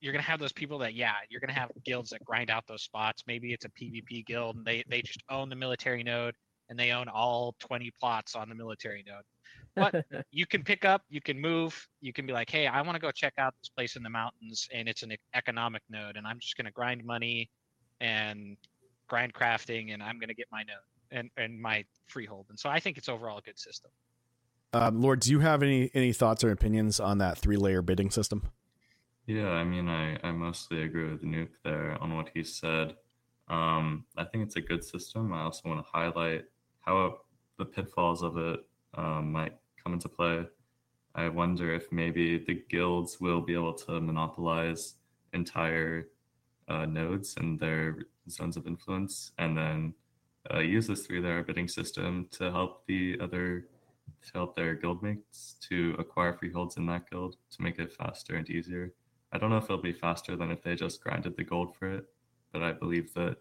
you're 0.00 0.12
going 0.12 0.24
to 0.24 0.30
have 0.30 0.40
those 0.40 0.52
people 0.52 0.78
that 0.78 0.94
yeah 0.94 1.14
you're 1.28 1.40
going 1.40 1.52
to 1.52 1.58
have 1.58 1.70
guilds 1.84 2.10
that 2.10 2.24
grind 2.24 2.50
out 2.50 2.64
those 2.66 2.82
spots. 2.82 3.22
Maybe 3.26 3.52
it's 3.52 3.64
a 3.64 3.70
pvp 3.70 4.26
guild 4.26 4.56
and 4.56 4.64
they, 4.64 4.84
they 4.88 5.02
just 5.02 5.22
own 5.30 5.48
the 5.48 5.56
military 5.56 6.02
node 6.02 6.34
and 6.70 6.78
they 6.78 6.92
own 6.92 7.08
all 7.08 7.54
20 7.58 7.90
plots 8.00 8.34
on 8.34 8.48
the 8.48 8.54
military 8.54 9.04
node. 9.06 9.24
But 9.74 10.06
you 10.30 10.46
can 10.46 10.62
pick 10.62 10.84
up, 10.84 11.02
you 11.10 11.20
can 11.20 11.38
move, 11.38 11.86
you 12.00 12.12
can 12.12 12.26
be 12.26 12.32
like, 12.32 12.48
hey, 12.48 12.66
I 12.66 12.80
want 12.80 12.94
to 12.94 13.00
go 13.00 13.10
check 13.10 13.34
out 13.38 13.54
this 13.60 13.68
place 13.68 13.96
in 13.96 14.02
the 14.02 14.08
mountains, 14.10 14.68
and 14.72 14.88
it's 14.88 15.02
an 15.02 15.12
economic 15.34 15.82
node, 15.90 16.16
and 16.16 16.26
I'm 16.26 16.38
just 16.38 16.56
going 16.56 16.66
to 16.66 16.72
grind 16.72 17.04
money 17.04 17.50
and 18.00 18.56
grind 19.08 19.34
crafting, 19.34 19.92
and 19.92 20.02
I'm 20.02 20.18
going 20.18 20.28
to 20.28 20.34
get 20.34 20.46
my 20.50 20.62
node 20.62 20.76
and 21.10 21.30
and 21.36 21.60
my 21.60 21.84
freehold. 22.06 22.46
And 22.48 22.58
so 22.58 22.68
I 22.68 22.80
think 22.80 22.98
it's 22.98 23.08
overall 23.08 23.38
a 23.38 23.42
good 23.42 23.58
system. 23.58 23.90
Um, 24.72 25.00
Lord, 25.02 25.20
do 25.20 25.30
you 25.30 25.40
have 25.40 25.62
any 25.62 25.90
any 25.94 26.12
thoughts 26.12 26.44
or 26.44 26.50
opinions 26.50 27.00
on 27.00 27.18
that 27.18 27.38
three 27.38 27.56
layer 27.56 27.82
bidding 27.82 28.10
system? 28.10 28.50
Yeah, 29.26 29.50
I 29.50 29.64
mean, 29.64 29.88
I, 29.88 30.18
I 30.24 30.32
mostly 30.32 30.82
agree 30.82 31.10
with 31.10 31.22
Nuke 31.22 31.54
there 31.62 31.96
on 32.00 32.16
what 32.16 32.30
he 32.34 32.42
said. 32.42 32.96
Um, 33.48 34.04
I 34.16 34.24
think 34.24 34.44
it's 34.44 34.56
a 34.56 34.60
good 34.60 34.82
system. 34.82 35.32
I 35.32 35.42
also 35.42 35.68
want 35.68 35.84
to 35.84 35.90
highlight 35.92 36.44
how 36.80 37.18
the 37.58 37.64
pitfalls 37.64 38.22
of 38.22 38.36
it 38.38 38.60
um, 38.94 39.32
might 39.32 39.52
come 39.82 39.92
into 39.92 40.08
play. 40.08 40.46
I 41.14 41.28
wonder 41.28 41.74
if 41.74 41.90
maybe 41.92 42.38
the 42.38 42.62
guilds 42.68 43.20
will 43.20 43.40
be 43.40 43.54
able 43.54 43.74
to 43.74 44.00
monopolize 44.00 44.94
entire 45.32 46.08
uh, 46.68 46.86
nodes 46.86 47.34
and 47.36 47.58
their 47.58 47.98
zones 48.28 48.56
of 48.56 48.66
influence, 48.66 49.32
and 49.38 49.56
then 49.56 49.94
uh, 50.52 50.58
use 50.60 50.86
this 50.86 51.06
three-layer 51.06 51.42
bidding 51.42 51.68
system 51.68 52.26
to 52.32 52.50
help 52.50 52.86
the 52.86 53.18
other 53.20 53.66
to 54.22 54.32
help 54.34 54.56
their 54.56 54.76
guildmates 54.76 55.58
to 55.60 55.94
acquire 55.98 56.32
freeholds 56.32 56.76
in 56.76 56.84
that 56.86 57.08
guild 57.08 57.36
to 57.50 57.62
make 57.62 57.78
it 57.78 57.92
faster 57.92 58.36
and 58.36 58.48
easier. 58.50 58.92
I 59.32 59.38
don't 59.38 59.50
know 59.50 59.56
if 59.58 59.64
it'll 59.64 59.78
be 59.78 59.92
faster 59.92 60.36
than 60.36 60.50
if 60.50 60.62
they 60.62 60.74
just 60.74 61.02
grinded 61.02 61.36
the 61.36 61.44
gold 61.44 61.74
for 61.76 61.90
it, 61.94 62.06
but 62.52 62.62
I 62.62 62.72
believe 62.72 63.14
that 63.14 63.36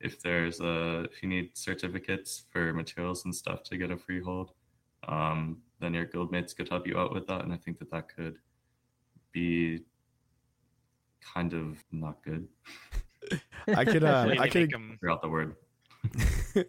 if 0.00 0.20
there's 0.20 0.60
a 0.60 1.00
if 1.04 1.22
you 1.22 1.28
need 1.28 1.50
certificates 1.56 2.44
for 2.50 2.72
materials 2.72 3.24
and 3.24 3.34
stuff 3.34 3.62
to 3.64 3.76
get 3.76 3.90
a 3.90 3.96
freehold, 3.96 4.52
um, 5.08 5.58
then 5.80 5.94
your 5.94 6.06
guildmates 6.06 6.56
could 6.56 6.68
help 6.68 6.86
you 6.86 6.98
out 6.98 7.12
with 7.12 7.26
that, 7.26 7.42
and 7.44 7.52
I 7.52 7.56
think 7.56 7.78
that 7.80 7.90
that 7.90 8.14
could 8.14 8.38
be 9.32 9.80
kind 11.34 11.52
of 11.52 11.78
not 11.92 12.22
good. 12.22 12.48
I 13.68 13.84
could 13.84 14.04
uh, 14.04 14.22
Hopefully 14.22 14.38
I 14.38 14.48
they 14.48 14.60
make 14.60 14.70
could 14.70 14.74
'em- 14.74 14.96
Forgot 15.00 15.22
the 15.22 15.28
word. 15.28 15.56
I 16.54 16.60
I 16.60 16.62
was 16.62 16.64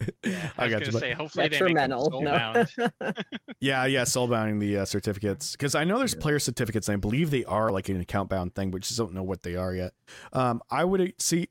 got 0.58 0.70
gonna 0.70 0.86
you. 0.86 0.92
say, 1.00 1.14
hopefully 1.14 1.48
they 1.48 1.60
make 1.62 1.76
them 1.76 1.90
Detrimental. 1.90 2.22
No. 2.22 2.66
Yeah, 3.60 3.86
yeah, 3.86 4.04
soulbounding 4.04 4.60
the 4.60 4.80
uh, 4.80 4.86
certificates 4.86 5.54
because 5.54 5.74
I 5.76 5.84
know 5.84 5.98
there's 5.98 6.14
Yeah. 6.14 6.20
player 6.22 6.40
certificates 6.40 6.88
and 6.90 6.94
I 6.98 7.00
believe 7.00 7.32
they 7.32 7.44
are 7.46 7.72
like 7.72 7.90
an 7.90 8.00
account 8.00 8.30
bound 8.30 8.54
thing, 8.56 8.70
but 8.72 8.82
just 8.82 8.98
don't 8.98 9.14
know 9.14 9.24
what 9.24 9.44
they 9.44 9.56
are 9.56 9.74
yet. 9.74 9.94
Um, 10.34 10.62
I 10.70 10.84
would 10.84 11.02
uh, 11.02 11.08
see 11.18 11.50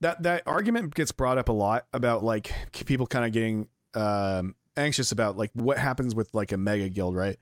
that 0.00 0.22
that 0.22 0.42
argument 0.46 0.94
gets 0.94 1.12
brought 1.12 1.38
up 1.38 1.48
a 1.48 1.52
lot 1.52 1.86
about 1.92 2.22
like 2.22 2.52
people 2.86 3.06
kind 3.06 3.24
of 3.24 3.32
getting 3.32 3.68
um 3.94 4.54
anxious 4.76 5.12
about 5.12 5.36
like 5.36 5.50
what 5.54 5.78
happens 5.78 6.14
with 6.14 6.32
like 6.34 6.52
a 6.52 6.56
mega 6.56 6.88
guild, 6.88 7.14
right? 7.16 7.36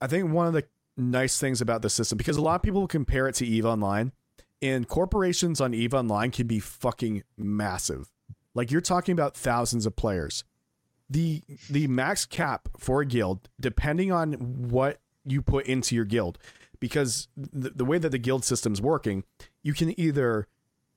I 0.00 0.06
think 0.06 0.30
one 0.32 0.46
of 0.46 0.52
the 0.52 0.64
nice 0.96 1.38
things 1.40 1.60
about 1.60 1.82
the 1.82 1.90
system 1.90 2.18
because 2.18 2.36
a 2.36 2.42
lot 2.42 2.56
of 2.56 2.62
people 2.62 2.86
compare 2.86 3.26
it 3.28 3.34
to 3.36 3.46
Eve 3.46 3.64
Online, 3.66 4.12
and 4.62 4.86
corporations 4.86 5.60
on 5.60 5.74
Eve 5.74 5.94
Online 5.94 6.30
can 6.30 6.46
be 6.46 6.60
fucking 6.60 7.22
massive. 7.36 8.10
Like 8.54 8.70
you're 8.70 8.80
talking 8.80 9.12
about 9.12 9.36
thousands 9.36 9.86
of 9.86 9.96
players. 9.96 10.44
The 11.10 11.42
the 11.70 11.86
max 11.86 12.26
cap 12.26 12.68
for 12.78 13.00
a 13.00 13.06
guild, 13.06 13.48
depending 13.58 14.12
on 14.12 14.32
what 14.68 15.00
you 15.24 15.40
put 15.42 15.66
into 15.66 15.94
your 15.94 16.04
guild, 16.04 16.38
because 16.80 17.28
the, 17.36 17.70
the 17.70 17.84
way 17.84 17.98
that 17.98 18.10
the 18.10 18.18
guild 18.18 18.44
system's 18.44 18.80
working, 18.80 19.24
you 19.62 19.72
can 19.72 19.98
either 19.98 20.46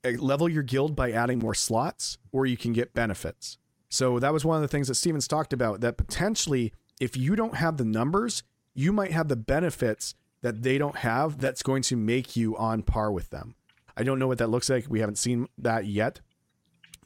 uh, 0.04 0.10
level 0.18 0.48
your 0.48 0.62
guild 0.62 0.94
by 0.94 1.12
adding 1.12 1.38
more 1.38 1.54
slots 1.54 2.18
or 2.30 2.44
you 2.44 2.56
can 2.56 2.72
get 2.72 2.92
benefits. 2.92 3.58
So 3.88 4.18
that 4.18 4.32
was 4.32 4.44
one 4.44 4.56
of 4.56 4.62
the 4.62 4.68
things 4.68 4.88
that 4.88 4.94
Steven's 4.94 5.28
talked 5.28 5.52
about 5.52 5.80
that 5.80 5.96
potentially 5.96 6.72
if 7.00 7.16
you 7.16 7.34
don't 7.34 7.56
have 7.56 7.78
the 7.78 7.84
numbers, 7.84 8.42
you 8.74 8.92
might 8.92 9.12
have 9.12 9.28
the 9.28 9.36
benefits 9.36 10.14
that 10.40 10.62
they 10.62 10.78
don't 10.78 10.96
have 10.98 11.40
that's 11.40 11.62
going 11.62 11.82
to 11.82 11.96
make 11.96 12.36
you 12.36 12.56
on 12.56 12.82
par 12.82 13.10
with 13.10 13.30
them. 13.30 13.54
I 13.96 14.02
don't 14.02 14.18
know 14.18 14.26
what 14.26 14.38
that 14.38 14.50
looks 14.50 14.70
like. 14.70 14.86
We 14.88 15.00
haven't 15.00 15.18
seen 15.18 15.48
that 15.58 15.86
yet. 15.86 16.20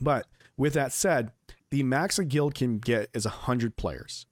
But 0.01 0.27
with 0.57 0.75
that 0.75 0.93
said, 0.93 1.33
the 1.71 1.83
max 1.83 2.19
a 2.19 2.25
guild 2.25 2.55
can 2.55 2.79
get 2.79 3.11
is 3.13 3.25
100 3.25 3.77
players. 3.77 4.27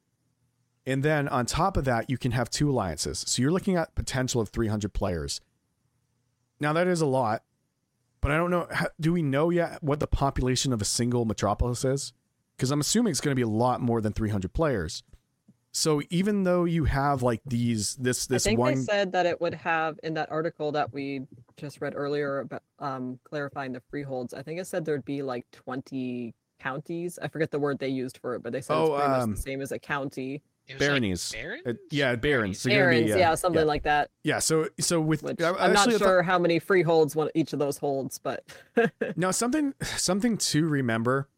And 0.86 1.02
then 1.02 1.28
on 1.28 1.46
top 1.46 1.76
of 1.76 1.84
that, 1.84 2.10
you 2.10 2.18
can 2.18 2.32
have 2.32 2.50
two 2.50 2.70
alliances. 2.70 3.24
So 3.26 3.40
you're 3.42 3.50
looking 3.50 3.76
at 3.76 3.94
potential 3.94 4.40
of 4.40 4.50
300 4.50 4.92
players. 4.92 5.40
Now 6.60 6.72
that 6.74 6.86
is 6.86 7.00
a 7.00 7.06
lot, 7.06 7.42
but 8.20 8.30
I 8.30 8.36
don't 8.36 8.50
know. 8.50 8.68
Do 9.00 9.12
we 9.12 9.22
know 9.22 9.50
yet 9.50 9.82
what 9.82 10.00
the 10.00 10.06
population 10.06 10.72
of 10.72 10.80
a 10.80 10.86
single 10.86 11.24
metropolis 11.24 11.84
is? 11.84 12.12
Because 12.56 12.70
I'm 12.70 12.80
assuming 12.80 13.10
it's 13.10 13.20
going 13.20 13.32
to 13.32 13.36
be 13.36 13.42
a 13.42 13.48
lot 13.48 13.80
more 13.80 14.00
than 14.00 14.12
300 14.12 14.52
players. 14.52 15.02
So 15.76 16.00
even 16.08 16.44
though 16.44 16.64
you 16.64 16.84
have 16.84 17.22
like 17.22 17.40
these, 17.46 17.96
this, 17.96 18.26
this 18.28 18.46
I 18.46 18.50
think 18.50 18.60
one, 18.60 18.74
they 18.76 18.80
said 18.82 19.10
that 19.10 19.26
it 19.26 19.40
would 19.40 19.54
have 19.54 19.98
in 20.04 20.14
that 20.14 20.30
article 20.30 20.70
that 20.72 20.92
we 20.94 21.22
just 21.56 21.80
read 21.80 21.94
earlier 21.96 22.38
about 22.38 22.62
um, 22.78 23.18
clarifying 23.24 23.72
the 23.72 23.82
freeholds. 23.90 24.32
I 24.34 24.42
think 24.42 24.60
it 24.60 24.68
said 24.68 24.84
there'd 24.84 25.04
be 25.04 25.22
like 25.22 25.44
20 25.50 26.32
counties. 26.60 27.18
I 27.20 27.26
forget 27.26 27.50
the 27.50 27.58
word 27.58 27.80
they 27.80 27.88
used 27.88 28.18
for 28.18 28.36
it, 28.36 28.42
but 28.44 28.52
they 28.52 28.60
said 28.60 28.74
Oh, 28.76 28.94
it's 28.94 29.02
pretty 29.04 29.20
um, 29.20 29.30
much 29.30 29.36
the 29.38 29.42
same 29.42 29.60
as 29.60 29.72
a 29.72 29.78
county. 29.80 30.42
It 30.68 30.74
was 30.74 30.80
like 30.80 30.88
baronies. 30.88 31.32
barons? 31.32 31.62
Uh, 31.66 31.72
yeah, 31.90 32.14
barons. 32.14 32.60
So 32.60 32.68
you're 32.70 32.88
be, 32.90 33.02
Barons, 33.02 33.18
yeah, 33.18 33.34
something 33.34 33.60
yeah. 33.62 33.66
like 33.66 33.82
that. 33.82 34.10
yeah. 34.22 34.38
So, 34.38 34.68
so 34.78 35.00
with, 35.00 35.24
Which 35.24 35.42
I- 35.42 35.48
I'm 35.50 35.72
not 35.72 35.80
actually, 35.88 35.96
I 35.96 35.98
thought- 35.98 36.04
sure 36.04 36.22
how 36.22 36.38
many 36.38 36.60
freeholds 36.60 37.16
one 37.16 37.30
each 37.34 37.52
of 37.52 37.58
those 37.58 37.78
holds, 37.78 38.18
but 38.20 38.44
Now, 39.16 39.32
something 39.32 39.74
something 39.82 40.38
to 40.38 40.68
remember 40.68 41.28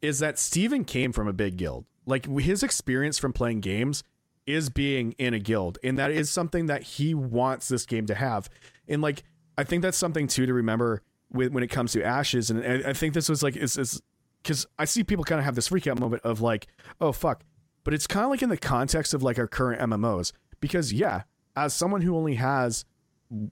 is 0.00 0.20
that 0.20 0.38
Steven 0.38 0.84
came 0.84 1.12
from 1.12 1.26
a 1.26 1.32
big 1.32 1.56
guild. 1.56 1.84
Like 2.06 2.26
his 2.26 2.62
experience 2.62 3.18
from 3.18 3.32
playing 3.32 3.60
games 3.60 4.02
is 4.46 4.70
being 4.70 5.12
in 5.12 5.34
a 5.34 5.38
guild, 5.38 5.78
and 5.84 5.98
that 5.98 6.10
is 6.10 6.30
something 6.30 6.66
that 6.66 6.82
he 6.82 7.14
wants 7.14 7.68
this 7.68 7.86
game 7.86 8.06
to 8.06 8.14
have. 8.14 8.48
And 8.88 9.02
like, 9.02 9.22
I 9.56 9.64
think 9.64 9.82
that's 9.82 9.98
something 9.98 10.26
too 10.26 10.46
to 10.46 10.54
remember 10.54 11.02
with 11.32 11.52
when 11.52 11.62
it 11.62 11.68
comes 11.68 11.92
to 11.92 12.02
Ashes. 12.02 12.50
And 12.50 12.64
I, 12.64 12.90
I 12.90 12.92
think 12.92 13.14
this 13.14 13.28
was 13.28 13.42
like 13.42 13.56
is 13.56 13.76
is 13.76 14.02
because 14.42 14.66
I 14.78 14.84
see 14.84 15.04
people 15.04 15.24
kind 15.24 15.38
of 15.38 15.44
have 15.44 15.54
this 15.54 15.68
freak 15.68 15.86
out 15.86 16.00
moment 16.00 16.22
of 16.24 16.40
like, 16.40 16.66
oh 17.00 17.12
fuck, 17.12 17.44
but 17.84 17.94
it's 17.94 18.06
kind 18.06 18.24
of 18.24 18.30
like 18.30 18.42
in 18.42 18.48
the 18.48 18.56
context 18.56 19.14
of 19.14 19.22
like 19.22 19.38
our 19.38 19.46
current 19.46 19.80
MMOs. 19.80 20.32
Because 20.60 20.92
yeah, 20.92 21.22
as 21.56 21.74
someone 21.74 22.02
who 22.02 22.16
only 22.16 22.34
has 22.34 22.84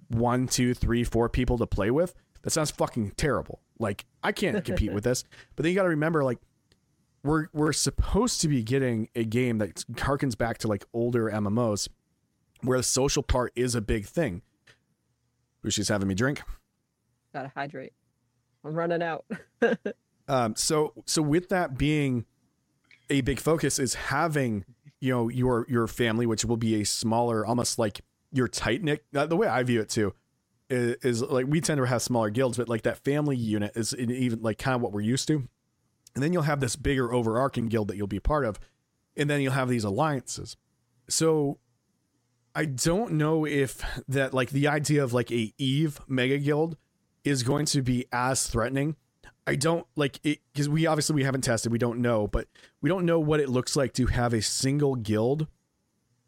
one, 0.08 0.46
two, 0.46 0.74
three, 0.74 1.04
four 1.04 1.28
people 1.28 1.58
to 1.58 1.66
play 1.66 1.90
with, 1.90 2.14
that 2.42 2.50
sounds 2.50 2.70
fucking 2.70 3.12
terrible. 3.12 3.60
Like 3.78 4.04
I 4.22 4.32
can't 4.32 4.64
compete 4.64 4.92
with 4.92 5.04
this. 5.04 5.24
But 5.56 5.62
then 5.62 5.70
you 5.70 5.76
got 5.76 5.84
to 5.84 5.90
remember, 5.90 6.24
like 6.24 6.38
we're 7.22 7.46
we're 7.52 7.72
supposed 7.72 8.40
to 8.42 8.48
be 8.48 8.62
getting 8.62 9.08
a 9.14 9.24
game 9.24 9.58
that 9.58 9.84
harkens 9.92 10.36
back 10.36 10.58
to 10.58 10.68
like 10.68 10.84
older 10.92 11.30
MMOs, 11.30 11.88
where 12.62 12.78
the 12.78 12.84
social 12.84 13.22
part 13.22 13.52
is 13.56 13.74
a 13.74 13.80
big 13.80 14.06
thing. 14.06 14.42
Bushi's 15.62 15.88
having 15.88 16.08
me 16.08 16.14
drink. 16.14 16.42
gotta 17.32 17.50
hydrate. 17.54 17.92
I'm 18.64 18.74
running 18.74 19.02
out. 19.02 19.24
Um, 20.28 20.54
so 20.56 20.92
so 21.06 21.22
with 21.22 21.48
that 21.48 21.78
being 21.78 22.26
a 23.08 23.22
big 23.22 23.40
focus 23.40 23.78
is 23.78 23.94
having 23.94 24.64
you 25.00 25.10
know 25.12 25.28
your 25.28 25.64
your 25.68 25.86
family, 25.86 26.26
which 26.26 26.44
will 26.44 26.58
be 26.58 26.80
a 26.80 26.84
smaller, 26.84 27.46
almost 27.46 27.78
like 27.78 28.02
your 28.30 28.46
tight 28.46 28.82
knit. 28.82 29.04
Uh, 29.14 29.24
the 29.24 29.36
way 29.36 29.46
I 29.48 29.62
view 29.62 29.80
it 29.80 29.88
too 29.88 30.14
is, 30.68 30.96
is 31.02 31.22
like 31.22 31.46
we 31.48 31.60
tend 31.62 31.78
to 31.78 31.86
have 31.86 32.02
smaller 32.02 32.28
guilds, 32.30 32.58
but 32.58 32.68
like 32.68 32.82
that 32.82 32.98
family 32.98 33.36
unit 33.36 33.72
is 33.74 33.94
even 33.96 34.42
like 34.42 34.58
kind 34.58 34.74
of 34.76 34.82
what 34.82 34.92
we're 34.92 35.00
used 35.00 35.28
to. 35.28 35.48
And 36.14 36.22
then 36.22 36.32
you'll 36.32 36.42
have 36.42 36.60
this 36.60 36.76
bigger 36.76 37.12
overarching 37.12 37.66
guild 37.66 37.88
that 37.88 37.96
you'll 37.96 38.06
be 38.06 38.20
part 38.20 38.44
of, 38.44 38.58
and 39.16 39.28
then 39.28 39.40
you'll 39.40 39.52
have 39.52 39.68
these 39.68 39.84
alliances. 39.84 40.56
So 41.08 41.58
I 42.54 42.64
don't 42.64 43.12
know 43.12 43.46
if 43.46 43.82
that 44.08 44.34
like 44.34 44.50
the 44.50 44.68
idea 44.68 45.04
of 45.04 45.12
like 45.12 45.30
a 45.30 45.52
Eve 45.58 46.00
mega 46.08 46.38
guild 46.38 46.76
is 47.24 47.42
going 47.42 47.66
to 47.66 47.82
be 47.82 48.06
as 48.12 48.46
threatening. 48.46 48.96
I 49.46 49.54
don't 49.54 49.86
like 49.96 50.20
it 50.24 50.40
because 50.52 50.68
we 50.68 50.86
obviously 50.86 51.14
we 51.14 51.24
haven't 51.24 51.42
tested, 51.42 51.72
we 51.72 51.78
don't 51.78 52.00
know, 52.00 52.26
but 52.26 52.48
we 52.82 52.88
don't 52.88 53.06
know 53.06 53.18
what 53.20 53.40
it 53.40 53.48
looks 53.48 53.76
like 53.76 53.92
to 53.94 54.06
have 54.06 54.34
a 54.34 54.42
single 54.42 54.94
guild 54.94 55.46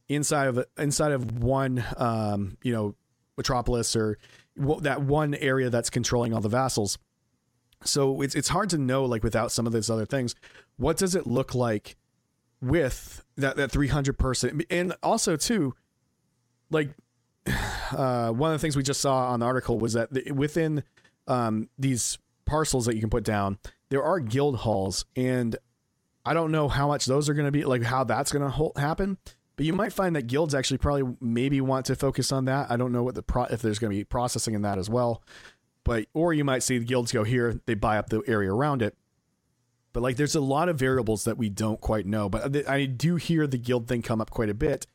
inside 0.09 0.49
of 0.49 0.65
inside 0.79 1.13
of 1.13 1.43
one 1.43 1.85
um, 1.97 2.57
you 2.63 2.73
know, 2.73 2.95
metropolis 3.37 3.95
or 3.95 4.19
that 4.57 5.03
one 5.03 5.35
area 5.35 5.69
that's 5.69 5.91
controlling 5.91 6.33
all 6.33 6.41
the 6.41 6.49
vassals. 6.49 6.99
So 7.85 8.21
it's 8.23 8.35
it's 8.35 8.49
hard 8.49 8.71
to 8.71 8.79
know 8.79 9.05
like 9.05 9.23
without 9.23 9.53
some 9.53 9.67
of 9.67 9.73
those 9.73 9.91
other 9.91 10.07
things, 10.07 10.35
what 10.77 10.97
does 10.97 11.15
it 11.15 11.27
look 11.27 11.55
like 11.55 11.97
with 12.61 13.25
that 13.37 13.57
that 13.57 13.71
300 13.71 14.19
person 14.19 14.63
and 14.69 14.95
also 15.03 15.35
too 15.35 15.75
like 16.71 16.91
uh, 17.93 18.31
one 18.31 18.53
of 18.53 18.55
the 18.55 18.63
things 18.63 18.77
we 18.77 18.83
just 18.83 19.01
saw 19.01 19.29
on 19.31 19.41
the 19.41 19.47
article 19.47 19.79
was 19.79 19.95
that 19.95 20.13
the, 20.13 20.31
within 20.33 20.83
um, 21.27 21.69
these 21.79 22.19
parcels 22.45 22.87
that 22.87 22.95
you 22.95 23.01
can 23.01 23.11
put 23.11 23.25
down, 23.25 23.59
there 23.89 24.03
are 24.03 24.21
guild 24.21 24.57
halls, 24.57 25.05
and 25.17 25.57
I 26.25 26.35
don't 26.35 26.53
know 26.53 26.69
how 26.69 26.89
much 26.89 27.07
those 27.07 27.29
are 27.29 27.35
going 27.35 27.47
to 27.47 27.53
be, 27.53 27.65
like 27.65 27.83
how 27.83 28.05
that's 28.05 28.33
going 28.33 28.51
to 28.51 28.81
happen. 28.81 29.19
But 29.57 29.67
you 29.67 29.73
might 29.73 29.93
find 29.93 30.17
that 30.17 30.27
guilds 30.27 30.55
actually 30.55 30.79
probably 30.79 31.17
maybe 31.21 31.61
want 31.61 31.87
to 31.87 31.97
focus 31.97 32.33
on 32.33 32.47
that. 32.47 32.71
I 32.71 32.77
don't 32.77 32.93
know 32.93 33.03
what 33.03 33.15
the 33.15 33.23
pro- 33.23 33.45
if 33.45 33.61
there's 33.61 33.79
going 33.79 33.91
to 33.91 33.97
be 33.97 34.05
processing 34.05 34.55
in 34.55 34.63
that 34.63 34.79
as 34.79 34.89
well, 34.89 35.23
but 35.85 36.07
or 36.15 36.33
you 36.33 36.45
might 36.45 36.63
see 36.63 36.79
the 36.79 36.85
guilds 36.85 37.13
go 37.13 37.25
here, 37.25 37.61
they 37.67 37.75
buy 37.75 37.99
up 37.99 38.09
the 38.09 38.23
area 38.27 38.53
around 38.53 38.83
it. 38.83 38.97
But 39.93 40.03
like, 40.03 40.17
there's 40.17 40.37
a 40.37 40.41
lot 40.41 40.69
of 40.69 40.79
variables 40.79 41.25
that 41.25 41.37
we 41.37 41.49
don't 41.49 41.81
quite 41.81 42.07
know. 42.07 42.29
But 42.29 42.69
I 42.69 42.87
do 42.87 43.17
hear 43.17 43.47
the 43.47 43.59
guild 43.59 43.89
thing 43.89 44.03
come 44.03 44.21
up 44.21 44.31
quite 44.31 44.49
a 44.49 44.55
bit. 44.55 44.87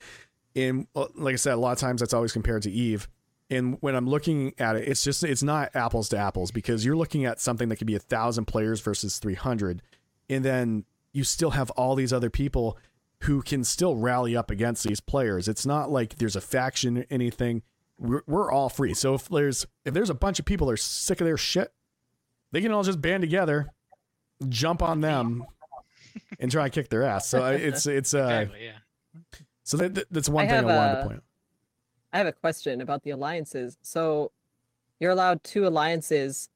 And 0.56 0.88
like 1.16 1.34
I 1.34 1.36
said, 1.36 1.54
a 1.54 1.58
lot 1.58 1.74
of 1.74 1.80
times 1.80 2.00
that's 2.00 2.14
always 2.14 2.32
compared 2.32 2.64
to 2.64 2.72
Eve. 2.72 3.10
And 3.50 3.78
when 3.82 3.96
I'm 3.96 4.08
looking 4.08 4.54
at 4.58 4.76
it, 4.76 4.88
it's 4.88 5.04
just 5.04 5.24
it's 5.24 5.44
not 5.44 5.76
apples 5.76 6.10
to 6.10 6.18
apples 6.18 6.52
because 6.52 6.84
you're 6.84 6.96
looking 6.96 7.26
at 7.26 7.40
something 7.40 7.70
that 7.70 7.76
could 7.76 7.88
be 7.88 7.96
a 7.96 8.00
thousand 8.00 8.46
players 8.46 8.82
versus 8.82 9.20
300, 9.20 9.84
and 10.30 10.44
then 10.44 10.86
you 11.14 11.24
still 11.24 11.52
have 11.52 11.70
all 11.72 11.94
these 11.96 12.12
other 12.12 12.32
people 12.32 12.78
who 13.22 13.42
can 13.42 13.64
still 13.64 13.96
rally 13.96 14.36
up 14.36 14.50
against 14.50 14.84
these 14.84 15.00
players. 15.00 15.48
It's 15.48 15.66
not 15.66 15.92
like 15.92 16.16
there's 16.16 16.36
a 16.36 16.42
faction 16.42 16.98
or 16.98 17.06
anything. 17.12 17.62
We're, 17.98 18.22
we're 18.28 18.52
all 18.52 18.70
free. 18.70 18.94
So 18.94 19.14
if 19.14 19.30
there's 19.30 19.66
if 19.86 19.94
there's 19.94 20.10
a 20.10 20.14
bunch 20.16 20.40
of 20.40 20.46
people 20.46 20.68
that 20.68 20.74
are 20.74 20.78
sick 20.78 21.22
of 21.22 21.26
their 21.26 21.38
shit, 21.38 21.72
they 22.52 22.62
can 22.62 22.72
all 22.72 22.84
just 22.84 23.02
band 23.02 23.22
together, 23.22 23.72
jump 24.50 24.82
on 24.82 25.02
them, 25.02 25.46
and 26.40 26.52
try 26.52 26.66
and 26.66 26.74
kick 26.74 26.90
their 26.90 27.04
ass. 27.04 27.28
So 27.30 27.44
uh, 27.46 27.52
it's 27.52 27.86
it's 27.88 28.14
uh 28.14 28.48
Exactly, 28.48 28.66
yeah. 28.66 29.40
so 29.64 29.78
that, 29.78 29.96
that- 29.96 30.08
that's 30.12 30.28
one 30.30 30.46
I 30.46 30.48
thing 30.48 30.54
I 30.54 30.58
have 30.58 30.66
wanted 30.66 30.96
to 30.96 31.02
point 31.08 31.18
out. 31.18 31.24
I 32.14 32.18
have 32.20 32.28
a 32.28 32.34
question 32.34 32.82
about 32.82 33.04
the 33.04 33.12
alliances. 33.12 33.78
So 33.82 34.32
you're 35.00 35.12
allowed 35.12 35.44
two 35.44 35.68
alliances. 35.68 36.50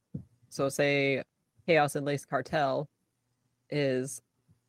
So 0.50 0.70
say 0.70 1.24
Kaos 1.68 1.96
and 1.96 2.06
Lace 2.06 2.26
Cartel 2.26 2.90
is 3.70 4.22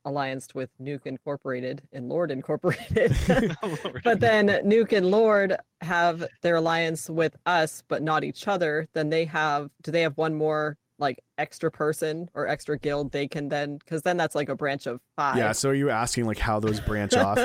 allianced 0.07 0.55
with 0.55 0.71
Nuke 0.81 1.07
Incorporated 1.07 1.83
and 1.93 2.09
Lord 2.09 2.31
Incorporated. 2.37 3.15
Oh, 3.63 3.77
Lord. 3.85 4.03
but 4.05 4.21
then 4.21 4.49
Nuke 4.65 4.93
and 4.97 5.11
Lord 5.11 5.57
have 5.81 6.27
their 6.43 6.57
alliance 6.57 7.09
with 7.11 7.37
us, 7.47 7.83
but 7.89 8.03
not 8.03 8.25
each 8.25 8.49
other. 8.49 8.89
Then 8.95 9.11
they 9.11 9.25
have 9.27 9.71
do 9.83 9.91
they 9.91 10.03
have 10.03 10.17
one 10.17 10.35
more 10.35 10.77
like 10.99 11.19
extra 11.39 11.71
person 11.71 12.29
or 12.35 12.47
extra 12.47 12.79
guild 12.79 13.11
they 13.13 13.27
can 13.27 13.49
then 13.49 13.79
because 13.79 14.03
then 14.03 14.17
that's 14.17 14.35
like 14.35 14.49
a 14.49 14.55
branch 14.55 14.87
of 14.87 15.01
five. 15.17 15.37
Yeah. 15.37 15.53
So 15.53 15.71
are 15.71 15.75
you 15.75 15.89
asking 15.91 16.27
like 16.27 16.39
how 16.39 16.61
those 16.61 16.81
branch 16.81 17.15
off? 17.15 17.39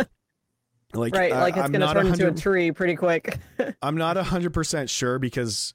Like 0.94 1.15
right. 1.15 1.32
I- 1.34 1.41
Like 1.41 1.56
it's 1.58 1.65
gonna 1.70 1.80
not 1.80 1.94
turn 1.94 2.08
into 2.08 2.28
a 2.28 2.32
tree 2.34 2.72
pretty 2.72 2.96
quick. 2.96 3.39
I'm 3.82 3.96
not 3.98 4.18
hundred 4.18 4.54
percent 4.54 4.89
sure 4.89 5.20
because 5.20 5.74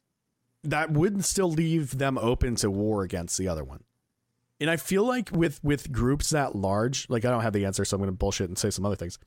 that 0.64 0.90
would 0.90 1.25
still 1.25 1.51
leave 1.51 1.97
them 1.99 2.19
open 2.19 2.55
to 2.57 2.71
war 2.71 3.03
against 3.03 3.38
the 3.38 3.49
other 3.49 3.64
one. 3.64 3.83
And 4.61 4.68
I 4.68 4.77
feel 4.77 5.05
like 5.05 5.31
with 5.33 5.59
with 5.64 5.90
groups 5.90 6.31
that 6.31 6.55
large, 6.55 7.07
like 7.09 7.25
I 7.25 7.31
don't 7.31 7.40
have 7.42 7.55
the 7.55 7.64
answer, 7.64 7.85
so 7.85 7.96
I'm 7.96 8.01
going 8.01 8.11
to 8.11 8.16
bullshit 8.16 8.49
and 8.49 8.59
say 8.59 8.70
some 8.70 8.85
other 8.85 8.96
things. 8.96 9.18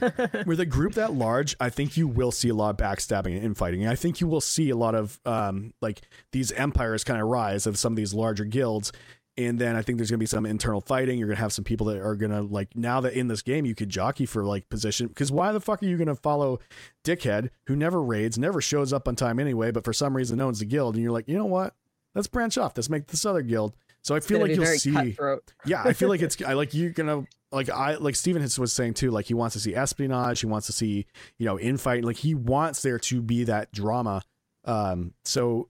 with 0.46 0.60
a 0.60 0.66
group 0.66 0.92
that 0.94 1.14
large, 1.14 1.56
I 1.58 1.70
think 1.70 1.96
you 1.96 2.06
will 2.06 2.30
see 2.30 2.50
a 2.50 2.54
lot 2.54 2.70
of 2.70 2.76
backstabbing 2.76 3.34
and 3.34 3.42
infighting. 3.42 3.82
And 3.82 3.90
I 3.90 3.94
think 3.94 4.20
you 4.20 4.26
will 4.26 4.42
see 4.42 4.68
a 4.68 4.76
lot 4.76 4.94
of 4.94 5.18
um, 5.24 5.72
like 5.80 6.02
these 6.32 6.52
empires 6.52 7.04
kind 7.04 7.20
of 7.22 7.28
rise 7.28 7.66
of 7.66 7.78
some 7.78 7.94
of 7.94 7.96
these 7.96 8.12
larger 8.12 8.44
guilds. 8.44 8.92
and 9.38 9.58
then 9.58 9.76
I 9.76 9.82
think 9.82 9.96
there's 9.98 10.10
gonna 10.10 10.18
be 10.18 10.26
some 10.26 10.44
internal 10.44 10.82
fighting. 10.82 11.18
You're 11.18 11.28
gonna 11.28 11.40
have 11.40 11.54
some 11.54 11.64
people 11.64 11.86
that 11.86 11.98
are 12.00 12.16
gonna 12.16 12.42
like 12.42 12.76
now 12.76 13.00
that 13.00 13.14
in 13.14 13.28
this 13.28 13.40
game 13.40 13.64
you 13.64 13.74
could 13.74 13.88
jockey 13.88 14.26
for 14.26 14.44
like 14.44 14.68
position 14.68 15.06
because 15.08 15.32
why 15.32 15.52
the 15.52 15.60
fuck 15.60 15.82
are 15.82 15.86
you 15.86 15.96
gonna 15.96 16.14
follow 16.14 16.58
Dickhead 17.04 17.48
who 17.66 17.74
never 17.74 18.02
raids, 18.02 18.38
never 18.38 18.60
shows 18.60 18.92
up 18.92 19.08
on 19.08 19.16
time 19.16 19.38
anyway, 19.40 19.70
but 19.70 19.84
for 19.84 19.94
some 19.94 20.14
reason 20.14 20.40
owns 20.40 20.58
the 20.58 20.66
guild, 20.66 20.94
and 20.94 21.02
you're 21.02 21.12
like, 21.12 21.28
you 21.28 21.38
know 21.38 21.46
what? 21.46 21.74
Let's 22.14 22.28
branch 22.28 22.58
off. 22.58 22.76
Let's 22.76 22.90
make 22.90 23.06
this 23.06 23.24
other 23.24 23.40
guild. 23.40 23.74
So 24.02 24.16
I 24.16 24.20
feel 24.20 24.40
like 24.40 24.50
you'll 24.50 24.66
see. 24.66 24.92
cutthroat. 24.92 25.52
Yeah, 25.64 25.82
I 25.84 25.92
feel 25.92 26.08
like 26.08 26.22
it's 26.22 26.40
I 26.42 26.54
like 26.54 26.74
you're 26.74 26.90
gonna 26.90 27.24
like 27.52 27.70
I 27.70 27.94
like 27.94 28.16
Steven 28.16 28.42
was 28.42 28.72
saying 28.72 28.94
too. 28.94 29.10
Like 29.10 29.26
he 29.26 29.34
wants 29.34 29.54
to 29.54 29.60
see 29.60 29.74
espionage. 29.74 30.40
He 30.40 30.46
wants 30.46 30.66
to 30.66 30.72
see 30.72 31.06
you 31.38 31.46
know 31.46 31.56
infight. 31.56 32.04
Like 32.04 32.16
he 32.16 32.34
wants 32.34 32.82
there 32.82 32.98
to 32.98 33.22
be 33.22 33.44
that 33.44 33.72
drama. 33.72 34.22
Um, 34.64 35.14
so 35.24 35.68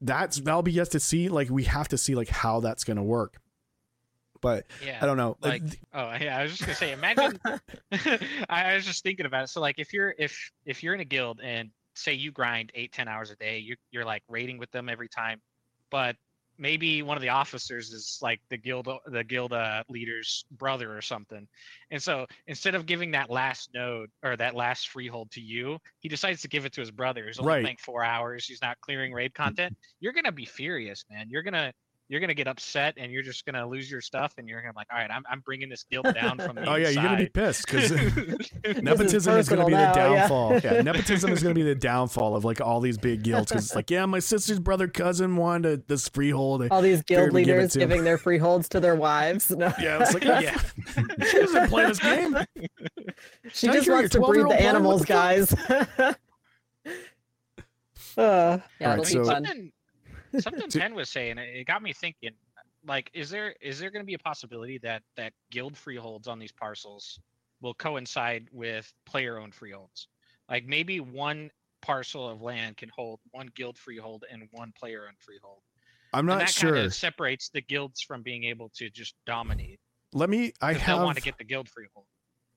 that's 0.00 0.38
that'll 0.40 0.62
be 0.62 0.72
yet 0.72 0.92
to 0.92 1.00
see. 1.00 1.28
Like 1.28 1.50
we 1.50 1.64
have 1.64 1.88
to 1.88 1.98
see 1.98 2.14
like 2.14 2.28
how 2.28 2.60
that's 2.60 2.84
gonna 2.84 3.02
work. 3.02 3.40
But 4.40 4.66
Yeah. 4.84 4.98
I 5.02 5.06
don't 5.06 5.16
know. 5.16 5.36
like 5.42 5.62
Like, 5.62 5.80
oh 5.92 6.14
yeah 6.20 6.38
i 6.38 6.42
was 6.44 6.52
just 6.52 6.62
gonna 6.62 6.74
say 6.74 6.92
imagine 6.92 7.38
I, 7.92 8.18
I 8.48 8.74
was 8.74 8.86
just 8.86 9.02
thinking 9.02 9.26
about 9.26 9.44
it 9.44 9.48
so 9.48 9.60
like 9.60 9.78
if 9.78 9.92
you're 9.92 10.14
if 10.18 10.50
if 10.64 10.82
you're 10.82 10.94
in 10.94 11.00
a 11.00 11.04
guild 11.04 11.40
and 11.42 11.68
say 11.94 12.14
you 12.14 12.32
grind 12.32 12.70
eight 12.74 12.90
ten 12.92 13.06
hours 13.06 13.30
a 13.30 13.36
day 13.36 13.58
you're, 13.58 13.76
you're 13.90 14.04
like 14.06 14.22
raiding 14.28 14.56
with 14.56 14.70
them 14.70 14.88
every 14.88 15.08
time 15.10 15.42
but 15.90 16.16
maybe 16.60 17.02
one 17.02 17.16
of 17.16 17.22
the 17.22 17.30
officers 17.30 17.90
is 17.90 18.18
like 18.22 18.40
the 18.50 18.56
guild 18.56 18.86
the 19.06 19.24
guild 19.24 19.52
uh, 19.52 19.82
leader's 19.88 20.44
brother 20.52 20.96
or 20.96 21.00
something. 21.00 21.48
And 21.90 22.00
so 22.00 22.26
instead 22.46 22.74
of 22.74 22.86
giving 22.86 23.10
that 23.12 23.30
last 23.30 23.70
node 23.74 24.10
or 24.22 24.36
that 24.36 24.54
last 24.54 24.88
freehold 24.90 25.30
to 25.32 25.40
you 25.40 25.78
he 26.00 26.08
decides 26.08 26.42
to 26.42 26.48
give 26.48 26.66
it 26.66 26.72
to 26.74 26.80
his 26.80 26.90
brother. 26.90 27.24
Who's 27.26 27.38
only 27.38 27.50
Right. 27.54 27.62
playing 27.64 27.78
four 27.80 28.04
hours. 28.04 28.44
He's 28.46 28.62
not 28.62 28.80
clearing 28.80 29.12
raid 29.12 29.34
content. 29.34 29.76
You're 29.98 30.12
gonna 30.12 30.30
be 30.32 30.44
furious 30.44 31.04
man. 31.10 31.28
You're 31.30 31.42
gonna 31.42 31.72
you're 32.10 32.20
gonna 32.20 32.34
get 32.34 32.46
upset 32.46 32.94
and 32.98 33.10
you're 33.10 33.22
just 33.22 33.46
gonna 33.46 33.66
lose 33.66 33.90
your 33.90 34.02
stuff 34.02 34.34
and 34.36 34.46
you're 34.48 34.60
gonna 34.60 34.74
be 34.74 34.78
like 34.78 34.88
all 34.92 34.98
right 34.98 35.10
i'm, 35.10 35.22
I'm 35.30 35.40
bringing 35.40 35.68
this 35.68 35.84
guilt 35.90 36.12
down 36.14 36.38
from 36.38 36.56
the 36.56 36.64
oh 36.68 36.74
yeah, 36.74 36.90
you're 36.90 37.02
gonna 37.02 37.16
be 37.16 37.28
pissed 37.28 37.64
because 37.66 37.90
nepotism 38.82 39.36
is 39.36 39.48
going 39.48 39.60
to 39.60 39.66
be 39.66 39.72
the 39.72 39.78
now, 39.78 39.94
yeah. 39.94 40.16
downfall. 40.18 40.58
Yeah. 40.58 40.82
nepotism 40.82 41.32
is 41.32 41.42
going 41.42 41.54
to 41.54 41.58
be 41.58 41.62
the 41.64 41.74
downfall 41.80 42.36
of 42.36 42.44
like 42.44 42.60
all 42.60 42.80
these 42.80 42.98
big 42.98 43.22
guilds 43.22 43.50
because 43.50 43.66
it's 43.66 43.74
like, 43.74 43.90
yeah, 43.90 44.06
my 44.06 44.18
sister's 44.18 44.58
brother 44.58 44.88
cousin 44.88 45.36
wanted 45.36 45.86
this 45.88 46.08
freehold. 46.08 46.66
All 46.70 46.82
these 46.82 46.98
Figured 46.98 47.06
guild 47.06 47.32
we'd 47.32 47.44
give 47.44 47.56
leaders 47.56 47.76
giving 47.76 48.04
their 48.04 48.18
freeholds 48.18 48.68
to 48.70 48.80
their 48.80 48.94
wives. 48.96 49.50
No. 49.50 49.72
Yeah, 49.80 50.02
it's 50.02 50.14
like, 50.14 50.24
yeah, 50.24 50.40
yeah 50.40 50.58
she 51.26 51.38
doesn't 51.38 51.68
play 51.68 51.86
this 51.86 51.98
game. 51.98 52.36
she 53.52 53.66
Can 53.66 53.76
just 53.76 53.88
wants 53.88 54.10
to 54.10 54.20
breed 54.20 54.46
the 54.48 54.60
animals, 54.60 55.04
guys. 55.04 55.52
uh, 55.52 56.14
yeah, 58.16 58.16
Alright, 58.16 58.62
it'll 58.80 59.04
so- 59.04 59.22
be 59.22 59.28
fun. 59.28 59.72
Something 60.38 60.70
So- 60.70 60.88
was 60.94 61.10
saying 61.10 61.38
it 61.38 61.66
got 61.66 61.82
me 61.82 61.92
thinking 61.92 62.30
like 62.86 63.10
is 63.12 63.28
there 63.30 63.54
is 63.60 63.78
there 63.78 63.90
going 63.90 64.02
to 64.02 64.06
be 64.06 64.14
a 64.14 64.18
possibility 64.18 64.78
that 64.78 65.02
that 65.16 65.32
guild 65.50 65.76
freeholds 65.76 66.28
on 66.28 66.38
these 66.38 66.52
parcels 66.52 67.18
will 67.60 67.74
coincide 67.74 68.46
with 68.52 68.90
player 69.06 69.38
owned 69.38 69.54
freeholds 69.54 70.08
like 70.48 70.64
maybe 70.66 71.00
one 71.00 71.50
parcel 71.82 72.28
of 72.28 72.40
land 72.42 72.76
can 72.76 72.88
hold 72.94 73.20
one 73.32 73.48
guild 73.54 73.76
freehold 73.76 74.24
and 74.30 74.42
one 74.52 74.72
player 74.78 75.04
owned 75.06 75.16
freehold 75.18 75.60
I'm 76.12 76.20
and 76.20 76.28
not 76.28 76.38
that 76.40 76.50
sure. 76.50 76.72
kind 76.72 76.86
of 76.86 76.94
separates 76.94 77.50
the 77.50 77.60
guilds 77.60 78.00
from 78.00 78.22
being 78.22 78.44
able 78.44 78.70
to 78.76 78.90
just 78.90 79.14
dominate 79.26 79.78
Let 80.12 80.28
me. 80.28 80.52
I 80.60 80.72
have. 80.72 81.02
want 81.02 81.16
to 81.18 81.22
get 81.22 81.38
the 81.38 81.44
guild 81.44 81.68
freehold 81.68 82.06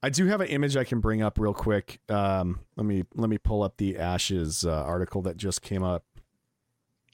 I 0.02 0.10
do 0.10 0.26
have 0.26 0.42
an 0.42 0.48
image 0.48 0.76
I 0.76 0.84
can 0.84 1.00
bring 1.00 1.22
up 1.22 1.40
real 1.40 1.54
quick. 1.54 2.00
Um, 2.10 2.60
let 2.76 2.86
me 2.86 3.06
let 3.16 3.30
me 3.30 3.38
pull 3.38 3.64
up 3.64 3.78
the 3.78 3.98
Ashes 3.98 4.66
uh, 4.66 4.84
article 4.84 5.22
that 5.22 5.38
just 5.38 5.62
came 5.62 5.82
up. 5.82 6.04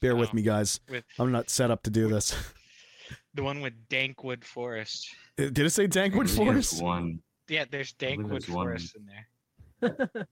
Bear 0.02 0.16
with 0.16 0.30
Oh, 0.32 0.36
me, 0.36 0.42
guys. 0.42 0.80
with 0.90 1.04
I'm 1.18 1.32
not 1.32 1.50
set 1.50 1.72
up 1.72 1.84
to 1.84 1.90
do 1.90 2.08
this. 2.08 2.36
the 3.34 3.44
one 3.44 3.62
with 3.62 3.74
dankwood 3.90 4.44
forest 4.44 5.08
Did 5.38 5.58
it 5.60 5.70
say 5.72 5.88
Dankwood 5.88 6.30
Forest? 6.30 6.82
One. 6.82 7.20
yeah 7.48 7.66
there's 7.70 7.94
dankwood 7.94 8.30
there's 8.30 8.50
one. 8.50 8.66
forest 8.66 8.96
in 8.96 9.06
there 9.06 9.98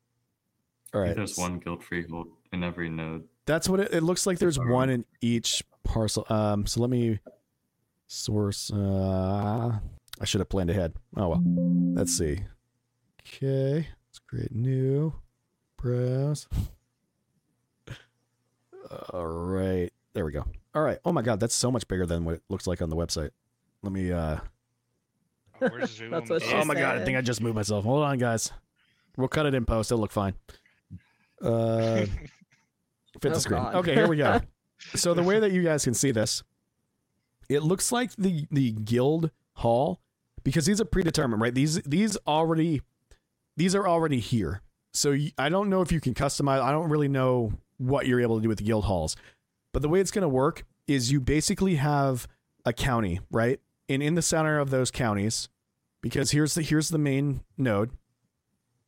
All 0.94 1.02
I 1.02 1.08
think 1.08 1.08
right. 1.08 1.16
There's 1.16 1.38
one 1.38 1.60
guild 1.60 1.84
freehold 1.84 2.28
in 2.54 2.64
every 2.64 2.90
node. 2.90 3.24
That's 3.46 3.68
what 3.70 3.80
it, 3.82 3.94
it 3.94 4.04
looks 4.04 4.26
like. 4.26 4.40
There's 4.40 4.58
one 4.60 4.90
in 4.90 5.06
each 5.22 5.62
parcel. 5.84 6.26
Um, 6.30 6.66
so 6.66 6.80
let 6.82 6.90
me 6.90 7.20
source. 8.08 8.72
Uh, 8.72 9.80
I 10.20 10.26
should 10.26 10.40
have 10.40 10.50
planned 10.50 10.70
ahead. 10.70 10.94
Oh 11.18 11.28
well. 11.30 11.44
Let's 11.94 12.18
see. 12.18 12.40
Okay, 13.28 13.88
let's 14.08 14.20
create 14.28 14.54
new 14.56 15.14
browse. 15.78 16.48
All 19.14 19.26
right, 19.28 19.92
there 20.14 20.26
we 20.26 20.32
go. 20.32 20.46
All 20.76 20.82
right. 20.82 20.98
Oh 21.06 21.12
my 21.12 21.22
god, 21.22 21.40
that's 21.40 21.56
so 21.56 21.72
much 21.72 21.88
bigger 21.88 22.06
than 22.06 22.24
what 22.26 22.36
it 22.36 22.44
looks 22.50 22.68
like 22.68 22.82
on 22.82 22.90
the 22.90 22.96
website. 22.96 23.32
Let 23.84 23.92
me. 23.94 24.12
uh 24.12 24.38
Oh, 25.60 25.70
we're 25.72 25.80
That's 25.80 26.30
what 26.30 26.44
she 26.44 26.54
Oh 26.54 26.62
in. 26.62 26.68
my 26.68 26.76
god, 26.76 27.00
I 27.02 27.06
think 27.06 27.18
I 27.18 27.22
just 27.22 27.42
moved 27.42 27.56
myself. 27.56 27.84
Hold 27.84 28.04
on, 28.04 28.18
guys. 28.20 28.52
We'll 29.18 29.28
cut 29.28 29.48
it 29.48 29.56
in 29.56 29.66
post. 29.66 29.92
It'll 29.92 30.00
look 30.02 30.12
fine. 30.12 30.36
Uh, 31.42 32.06
fit 33.22 33.26
Oh, 33.26 33.30
the 33.30 33.40
screen. 33.40 33.62
God. 33.62 33.76
Okay, 33.76 33.96
here 33.96 34.08
we 34.08 34.18
go. 34.18 34.40
so 34.96 35.14
the 35.16 35.24
way 35.24 35.40
that 35.40 35.52
you 35.52 35.64
guys 35.64 35.84
can 35.84 35.94
see 35.96 36.12
this, 36.12 36.44
it 37.50 37.64
looks 37.64 37.92
like 37.92 38.12
the 38.18 38.46
the 38.52 38.72
guild 38.72 39.32
hall 39.54 40.00
because 40.44 40.66
these 40.68 40.80
are 40.80 40.86
predetermined, 40.86 41.42
right? 41.42 41.54
These 41.56 41.82
these 41.84 42.18
already 42.28 42.82
these 43.56 43.74
are 43.76 43.88
already 43.88 44.20
here. 44.20 44.62
So 44.94 45.12
y- 45.12 45.32
I 45.40 45.50
don't 45.50 45.70
know 45.70 45.82
if 45.82 45.92
you 45.92 46.00
can 46.00 46.14
customize. 46.14 46.62
I 46.62 46.72
don't 46.72 46.90
really 46.90 47.08
know 47.08 47.54
what 47.78 48.08
you're 48.08 48.22
able 48.22 48.38
to 48.38 48.42
do 48.42 48.50
with 48.50 48.58
the 48.58 48.64
guild 48.64 48.86
halls, 48.86 49.16
but 49.74 49.82
the 49.82 49.90
way 49.90 50.00
it's 50.00 50.12
going 50.12 50.24
to 50.24 50.30
work 50.30 50.64
is 50.88 51.12
you 51.12 51.20
basically 51.20 51.76
have 51.76 52.28
a 52.66 52.74
county, 52.74 53.20
right? 53.32 53.60
And 53.90 54.02
in 54.04 54.16
the 54.16 54.22
center 54.22 54.60
of 54.60 54.70
those 54.70 54.92
counties, 54.92 55.50
because 56.02 56.32
here's 56.32 56.54
the 56.56 56.62
here's 56.62 56.90
the 56.90 56.98
main 56.98 57.42
node. 57.58 57.92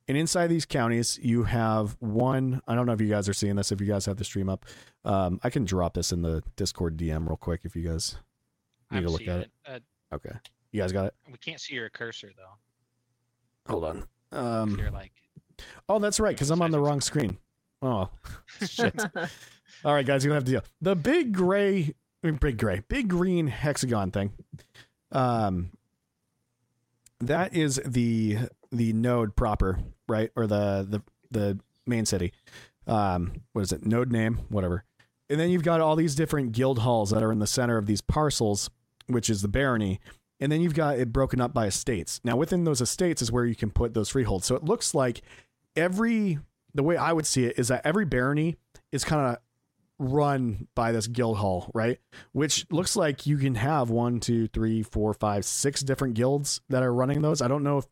And 0.07 0.17
inside 0.17 0.47
these 0.47 0.65
counties, 0.65 1.19
you 1.21 1.43
have 1.43 1.95
one. 1.99 2.61
I 2.67 2.73
don't 2.73 2.87
know 2.87 2.93
if 2.93 3.01
you 3.01 3.07
guys 3.09 3.29
are 3.29 3.33
seeing 3.33 3.55
this. 3.55 3.71
If 3.71 3.79
you 3.79 3.85
guys 3.85 4.07
have 4.07 4.17
the 4.17 4.23
stream 4.23 4.49
up, 4.49 4.65
um, 5.05 5.39
I 5.43 5.51
can 5.51 5.65
drop 5.65 5.93
this 5.93 6.11
in 6.11 6.23
the 6.23 6.41
Discord 6.55 6.97
DM 6.97 7.27
real 7.27 7.37
quick 7.37 7.61
if 7.63 7.75
you 7.75 7.87
guys 7.87 8.17
need 8.89 8.97
I'm 8.99 9.03
to 9.03 9.09
look 9.11 9.27
at 9.27 9.41
it. 9.41 9.51
Uh, 9.67 9.79
Okay, 10.11 10.31
you 10.71 10.81
guys 10.81 10.91
got 10.91 11.05
it. 11.05 11.13
we 11.31 11.37
can't 11.37 11.61
see 11.61 11.75
your 11.75 11.87
cursor 11.89 12.31
though. 12.35 13.71
Hold 13.71 13.83
on. 13.85 14.07
Um, 14.31 14.79
you're 14.79 14.89
like, 14.89 15.11
oh, 15.87 15.99
that's 15.99 16.19
right, 16.19 16.35
because 16.35 16.49
I'm 16.49 16.63
on 16.63 16.71
the 16.71 16.79
wrong 16.79 16.99
screen. 17.01 17.37
Oh, 17.81 18.09
shit. 18.67 18.99
All 19.85 19.93
right, 19.93 20.05
guys, 20.05 20.23
you're 20.23 20.29
gonna 20.29 20.39
have 20.39 20.45
to 20.45 20.51
deal. 20.51 20.63
The 20.81 20.95
big 20.95 21.33
gray, 21.33 21.93
big 22.21 22.57
gray, 22.57 22.83
big 22.87 23.07
green 23.07 23.47
hexagon 23.47 24.11
thing. 24.11 24.33
Um, 25.11 25.71
that 27.19 27.55
is 27.55 27.81
the 27.85 28.37
the 28.71 28.93
node 28.93 29.35
proper, 29.35 29.79
right, 30.07 30.31
or 30.35 30.47
the 30.47 30.85
the 30.89 31.01
the 31.31 31.59
main 31.85 32.05
city. 32.05 32.33
Um, 32.87 33.41
what 33.53 33.61
is 33.61 33.71
it? 33.71 33.85
Node 33.85 34.11
name, 34.11 34.39
whatever. 34.49 34.83
And 35.29 35.39
then 35.39 35.49
you've 35.51 35.63
got 35.63 35.79
all 35.79 35.95
these 35.95 36.15
different 36.15 36.53
guild 36.53 36.79
halls 36.79 37.11
that 37.11 37.21
are 37.21 37.31
in 37.31 37.39
the 37.39 37.47
center 37.47 37.77
of 37.77 37.85
these 37.85 38.01
parcels, 38.01 38.69
which 39.07 39.29
is 39.29 39.41
the 39.43 39.47
barony. 39.47 39.99
And 40.39 40.51
then 40.51 40.61
you've 40.61 40.73
got 40.73 40.97
it 40.97 41.13
broken 41.13 41.39
up 41.39 41.53
by 41.53 41.67
estates. 41.67 42.19
Now, 42.23 42.35
within 42.35 42.63
those 42.63 42.81
estates 42.81 43.21
is 43.21 43.31
where 43.31 43.45
you 43.45 43.55
can 43.55 43.69
put 43.69 43.93
those 43.93 44.09
freeholds. 44.09 44.47
So 44.47 44.55
it 44.55 44.63
looks 44.63 44.95
like 44.95 45.21
every 45.75 46.39
the 46.73 46.83
way 46.83 46.97
I 46.97 47.13
would 47.13 47.25
see 47.25 47.45
it 47.45 47.57
is 47.57 47.69
that 47.69 47.85
every 47.85 48.05
barony 48.05 48.57
is 48.91 49.03
kind 49.03 49.27
of 49.35 49.37
run 49.99 50.67
by 50.75 50.91
this 50.91 51.07
guild 51.07 51.37
hall, 51.37 51.69
right? 51.73 51.99
Which 52.31 52.65
looks 52.71 52.95
like 52.95 53.27
you 53.27 53.37
can 53.37 53.55
have 53.55 53.89
one, 53.89 54.19
two, 54.19 54.47
three, 54.47 54.81
four, 54.81 55.13
five, 55.13 55.45
six 55.45 55.81
different 55.81 56.13
guilds 56.13 56.61
that 56.69 56.83
are 56.83 56.93
running 56.93 57.21
those. 57.21 57.41
I 57.41 57.47
don't 57.47 57.63
know 57.63 57.79
if 57.79 57.87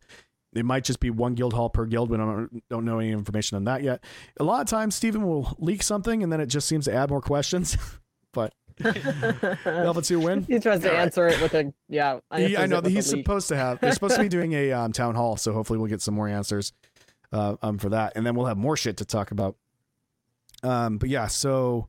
it 0.53 0.65
might 0.65 0.85
just 0.85 0.99
be 0.99 1.09
one 1.09 1.35
guild 1.35 1.53
hall 1.53 1.69
per 1.69 1.85
guild. 1.85 2.09
We 2.09 2.17
don't 2.17 2.63
don't 2.69 2.85
know 2.85 2.99
any 2.99 3.11
information 3.11 3.57
on 3.57 3.65
that 3.65 3.83
yet. 3.83 4.03
A 4.39 4.43
lot 4.43 4.61
of 4.61 4.67
times, 4.67 4.95
Steven 4.95 5.25
will 5.27 5.55
leak 5.59 5.83
something, 5.83 6.23
and 6.23 6.31
then 6.31 6.39
it 6.39 6.47
just 6.47 6.67
seems 6.67 6.85
to 6.85 6.93
add 6.93 7.09
more 7.09 7.21
questions. 7.21 7.77
but 8.33 8.53
Alpha 9.65 10.01
Two 10.01 10.19
win. 10.19 10.43
he 10.43 10.59
tries 10.59 10.81
to 10.81 10.89
All 10.89 10.95
right. 10.95 11.01
answer 11.01 11.27
it 11.27 11.41
with 11.41 11.53
a 11.53 11.73
yeah. 11.89 12.19
He, 12.35 12.55
I 12.55 12.65
know 12.65 12.79
that 12.79 12.89
he's 12.89 13.07
supposed 13.07 13.49
to 13.49 13.57
have. 13.57 13.79
They're 13.81 13.91
supposed 13.91 14.15
to 14.15 14.21
be 14.21 14.29
doing 14.29 14.53
a 14.53 14.71
um, 14.71 14.93
town 14.93 15.15
hall, 15.15 15.35
so 15.35 15.51
hopefully 15.51 15.77
we'll 15.77 15.89
get 15.89 16.01
some 16.01 16.13
more 16.13 16.27
answers 16.27 16.71
uh, 17.31 17.55
um, 17.61 17.77
for 17.77 17.89
that, 17.89 18.13
and 18.15 18.25
then 18.25 18.35
we'll 18.35 18.45
have 18.47 18.57
more 18.57 18.77
shit 18.77 18.97
to 18.97 19.05
talk 19.05 19.31
about. 19.31 19.55
Um, 20.63 20.97
but 20.97 21.09
yeah, 21.09 21.27
so 21.27 21.87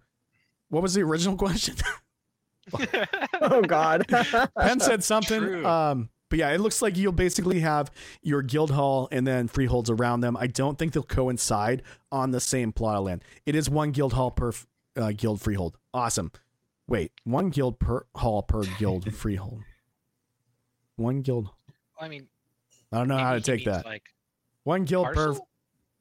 what 0.69 0.83
was 0.83 0.95
the 0.95 1.03
original 1.03 1.37
question? 1.39 1.77
Oh 3.41 3.63
God. 3.63 4.07
Penn 4.59 4.81
said 4.81 5.03
something. 5.03 5.41
True. 5.41 5.65
Um, 5.67 6.11
but 6.29 6.39
yeah, 6.39 6.51
it 6.51 6.61
looks 6.61 6.83
like 6.83 6.97
you'll 6.97 7.13
basically 7.13 7.61
have 7.61 7.91
your 8.21 8.43
guild 8.43 8.71
hall 8.71 9.09
and 9.11 9.27
then 9.27 9.49
freeholds 9.49 9.89
around 9.89 10.21
them. 10.21 10.37
I 10.37 10.49
don't 10.49 10.79
think 10.79 10.93
they'll 10.93 11.03
coincide 11.03 11.83
on 12.13 12.31
the 12.31 12.41
same 12.41 12.73
plot 12.73 12.97
of 12.99 13.05
land. 13.05 13.25
It 13.47 13.55
is 13.55 13.71
one 13.71 13.93
guild 13.93 14.13
hall 14.13 14.31
per 14.31 14.53
uh, 14.97 15.13
guild 15.17 15.41
freehold. 15.41 15.79
Awesome. 15.95 16.31
Wait, 16.87 17.13
one 17.25 17.51
guild 17.51 17.79
per 17.79 18.05
hall 18.17 18.43
per 18.43 18.65
guild 18.79 19.15
freehold. 19.15 19.63
One 20.97 21.23
guild. 21.23 21.49
I 21.99 22.09
mean, 22.09 22.27
I 22.93 22.99
don't 22.99 23.09
know 23.09 23.17
how 23.17 23.35
to 23.35 23.41
take 23.41 23.65
that. 23.65 23.87
Like 23.87 24.05
One 24.69 24.85
guild 24.85 25.15
per 25.15 25.35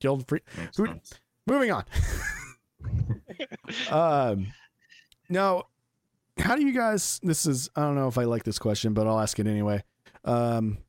guild 0.02 0.28
free. 0.28 0.42
Who- 0.76 1.00
Moving 1.46 1.72
on. 1.72 1.86
um, 3.90 4.48
now, 5.30 5.68
how 6.38 6.58
do 6.58 6.66
you 6.66 6.74
guys? 6.74 7.22
This 7.24 7.46
is 7.46 7.70
I 7.78 7.82
don't 7.84 7.96
know 7.96 8.10
if 8.10 8.18
I 8.18 8.26
like 8.26 8.44
this 8.44 8.60
question, 8.60 8.94
but 8.94 9.08
I'll 9.08 9.22
ask 9.22 9.40
it 9.40 9.48
anyway. 9.48 9.86
Um, 10.26 10.80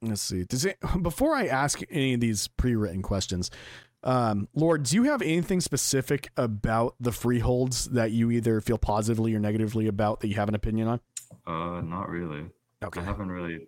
let's 0.00 0.22
see. 0.22 0.44
Does 0.44 0.64
it 0.64 0.78
before 1.02 1.34
I 1.34 1.46
ask 1.46 1.80
any 1.90 2.14
of 2.14 2.20
these 2.20 2.46
pre-written 2.46 3.02
questions? 3.02 3.50
Um, 4.04 4.46
Lord, 4.54 4.84
do 4.84 4.94
you 4.94 5.02
have 5.10 5.22
anything 5.22 5.60
specific 5.60 6.28
about 6.36 6.94
the 7.00 7.10
freeholds 7.10 7.86
that 7.86 8.12
you 8.12 8.30
either 8.30 8.60
feel 8.60 8.78
positively 8.78 9.34
or 9.34 9.40
negatively 9.40 9.88
about 9.88 10.20
that 10.20 10.28
you 10.28 10.36
have 10.36 10.48
an 10.48 10.54
opinion 10.54 10.86
on? 10.86 11.00
Uh, 11.44 11.80
not 11.80 12.08
really. 12.08 12.44
Okay, 12.84 13.00
I 13.00 13.02
haven't 13.02 13.30
really 13.32 13.66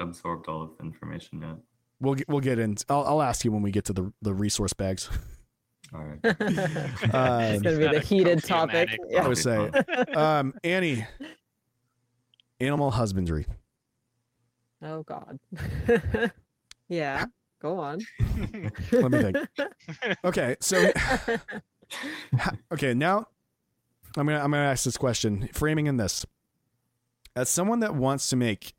absorbed 0.00 0.48
all 0.48 0.62
of 0.62 0.70
the 0.78 0.84
information 0.84 1.40
yet. 1.42 1.56
we'll 2.00 2.14
get, 2.14 2.28
we'll 2.28 2.40
get 2.40 2.58
in. 2.58 2.76
I'll, 2.88 3.04
I'll 3.04 3.22
ask 3.22 3.44
you 3.44 3.52
when 3.52 3.62
we 3.62 3.70
get 3.70 3.84
to 3.86 3.92
the 3.92 4.12
the 4.22 4.32
resource 4.34 4.72
bags. 4.72 5.08
All 5.94 6.00
right. 6.04 6.18
it's 6.22 7.02
Um, 7.14 7.62
gonna 7.62 7.78
be 7.78 7.84
the 7.88 7.96
a 7.96 8.00
heated 8.00 8.44
topic. 8.44 8.90
Yeah. 9.08 9.24
I 9.24 9.28
would 9.28 9.38
say, 9.38 9.70
um, 10.14 10.52
Annie, 10.62 11.06
animal 12.60 12.90
husbandry. 12.90 13.46
Oh 14.82 15.02
God. 15.02 15.38
yeah. 16.88 17.24
Go 17.62 17.78
on. 17.80 18.00
Let 18.92 19.10
me 19.10 19.22
think. 19.22 19.36
Okay, 20.24 20.56
so 20.60 20.92
okay, 22.72 22.92
now 22.94 23.26
I'm 24.16 24.26
gonna 24.26 24.38
I'm 24.44 24.50
gonna 24.50 24.62
ask 24.70 24.84
this 24.84 24.96
question, 24.98 25.48
framing 25.54 25.86
in 25.86 25.96
this. 25.96 26.26
As 27.34 27.48
someone 27.48 27.80
that 27.80 27.94
wants 27.94 28.28
to 28.28 28.36
make 28.36 28.74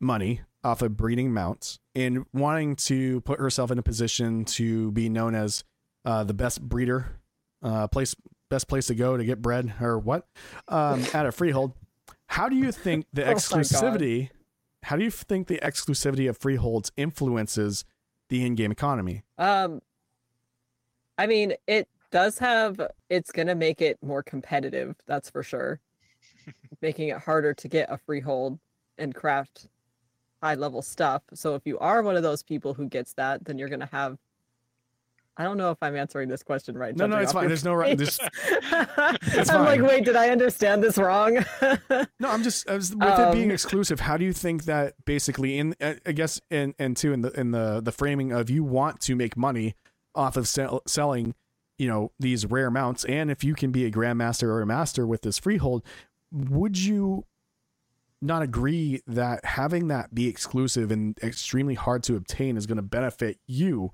money 0.00 0.40
off 0.64 0.82
of 0.82 0.96
breeding 0.96 1.32
mounts 1.32 1.78
and 1.94 2.24
wanting 2.32 2.74
to 2.76 3.20
put 3.22 3.38
herself 3.38 3.70
in 3.70 3.78
a 3.78 3.82
position 3.82 4.44
to 4.44 4.90
be 4.92 5.08
known 5.08 5.34
as 5.34 5.64
uh, 6.04 6.24
the 6.24 6.34
best 6.34 6.60
breeder, 6.62 7.20
uh, 7.62 7.86
place 7.88 8.14
best 8.50 8.68
place 8.68 8.86
to 8.86 8.94
go 8.94 9.16
to 9.16 9.24
get 9.24 9.40
bred 9.40 9.74
or 9.80 9.98
what, 9.98 10.26
um, 10.68 11.04
at 11.14 11.26
a 11.26 11.32
freehold, 11.32 11.72
how 12.26 12.48
do 12.48 12.56
you 12.56 12.72
think 12.72 13.06
the 13.12 13.24
Oh 13.28 13.34
exclusivity? 13.34 14.30
how 14.82 14.96
do 14.96 15.04
you 15.04 15.10
think 15.10 15.46
the 15.46 15.58
exclusivity 15.62 16.28
of 16.28 16.36
freeholds 16.36 16.92
influences 16.96 17.86
the 18.28 18.44
in-game 18.44 18.70
economy? 18.70 19.22
Um, 19.38 19.80
I 21.16 21.26
mean, 21.26 21.54
it 21.66 21.88
does 22.10 22.38
have. 22.38 22.80
It's 23.08 23.32
gonna 23.32 23.54
make 23.54 23.80
it 23.80 23.98
more 24.02 24.22
competitive. 24.22 24.94
That's 25.06 25.30
for 25.30 25.42
sure. 25.42 25.80
Making 26.82 27.08
it 27.08 27.18
harder 27.18 27.54
to 27.54 27.68
get 27.68 27.90
a 27.90 27.96
freehold 27.96 28.58
and 28.98 29.14
craft 29.14 29.68
high 30.44 30.54
level 30.54 30.82
stuff. 30.82 31.22
So 31.32 31.54
if 31.54 31.62
you 31.64 31.78
are 31.78 32.02
one 32.02 32.16
of 32.16 32.22
those 32.22 32.42
people 32.42 32.74
who 32.74 32.86
gets 32.86 33.14
that, 33.14 33.44
then 33.46 33.56
you're 33.56 33.70
gonna 33.70 33.88
have. 33.90 34.18
I 35.36 35.42
don't 35.42 35.56
know 35.56 35.70
if 35.72 35.78
I'm 35.82 35.96
answering 35.96 36.28
this 36.28 36.44
question 36.44 36.78
right. 36.78 36.94
No, 36.94 37.06
no, 37.06 37.16
it's 37.16 37.32
fine. 37.32 37.48
There's 37.48 37.64
no 37.64 37.74
right. 37.74 37.98
There's, 37.98 38.20
I'm 38.70 39.64
like, 39.64 39.80
wait, 39.80 40.04
did 40.04 40.14
I 40.14 40.28
understand 40.28 40.82
this 40.84 40.96
wrong? 40.96 41.44
No, 42.20 42.30
I'm 42.30 42.42
just 42.42 42.68
I 42.70 42.74
was, 42.74 42.94
with 42.94 43.02
it 43.18 43.32
being 43.32 43.50
Um, 43.50 43.50
exclusive. 43.50 44.00
How 44.00 44.16
do 44.16 44.24
you 44.24 44.32
think 44.32 44.64
that 44.64 44.94
basically 45.04 45.58
in 45.58 45.74
I 45.80 46.12
guess 46.12 46.40
and 46.50 46.74
and 46.78 46.96
two 46.96 47.12
in 47.12 47.22
the 47.22 47.30
in 47.38 47.50
the 47.50 47.80
the 47.80 47.92
framing 47.92 48.32
of 48.32 48.48
you 48.48 48.62
want 48.64 49.00
to 49.02 49.16
make 49.16 49.36
money 49.36 49.74
off 50.14 50.36
of 50.36 50.46
sell, 50.46 50.82
selling, 50.86 51.34
you 51.78 51.88
know, 51.88 52.12
these 52.20 52.46
rare 52.46 52.70
mounts, 52.70 53.04
and 53.04 53.30
if 53.30 53.42
you 53.42 53.54
can 53.54 53.72
be 53.72 53.84
a 53.84 53.90
grandmaster 53.90 54.44
or 54.44 54.62
a 54.62 54.66
master 54.66 55.06
with 55.06 55.22
this 55.22 55.38
freehold, 55.38 55.82
would 56.30 56.78
you 56.78 57.24
not 58.24 58.42
agree 58.42 59.02
that 59.06 59.44
having 59.44 59.88
that 59.88 60.14
be 60.14 60.28
exclusive 60.28 60.90
and 60.90 61.18
extremely 61.22 61.74
hard 61.74 62.02
to 62.04 62.16
obtain 62.16 62.56
is 62.56 62.66
going 62.66 62.76
to 62.76 62.82
benefit 62.82 63.38
you, 63.46 63.92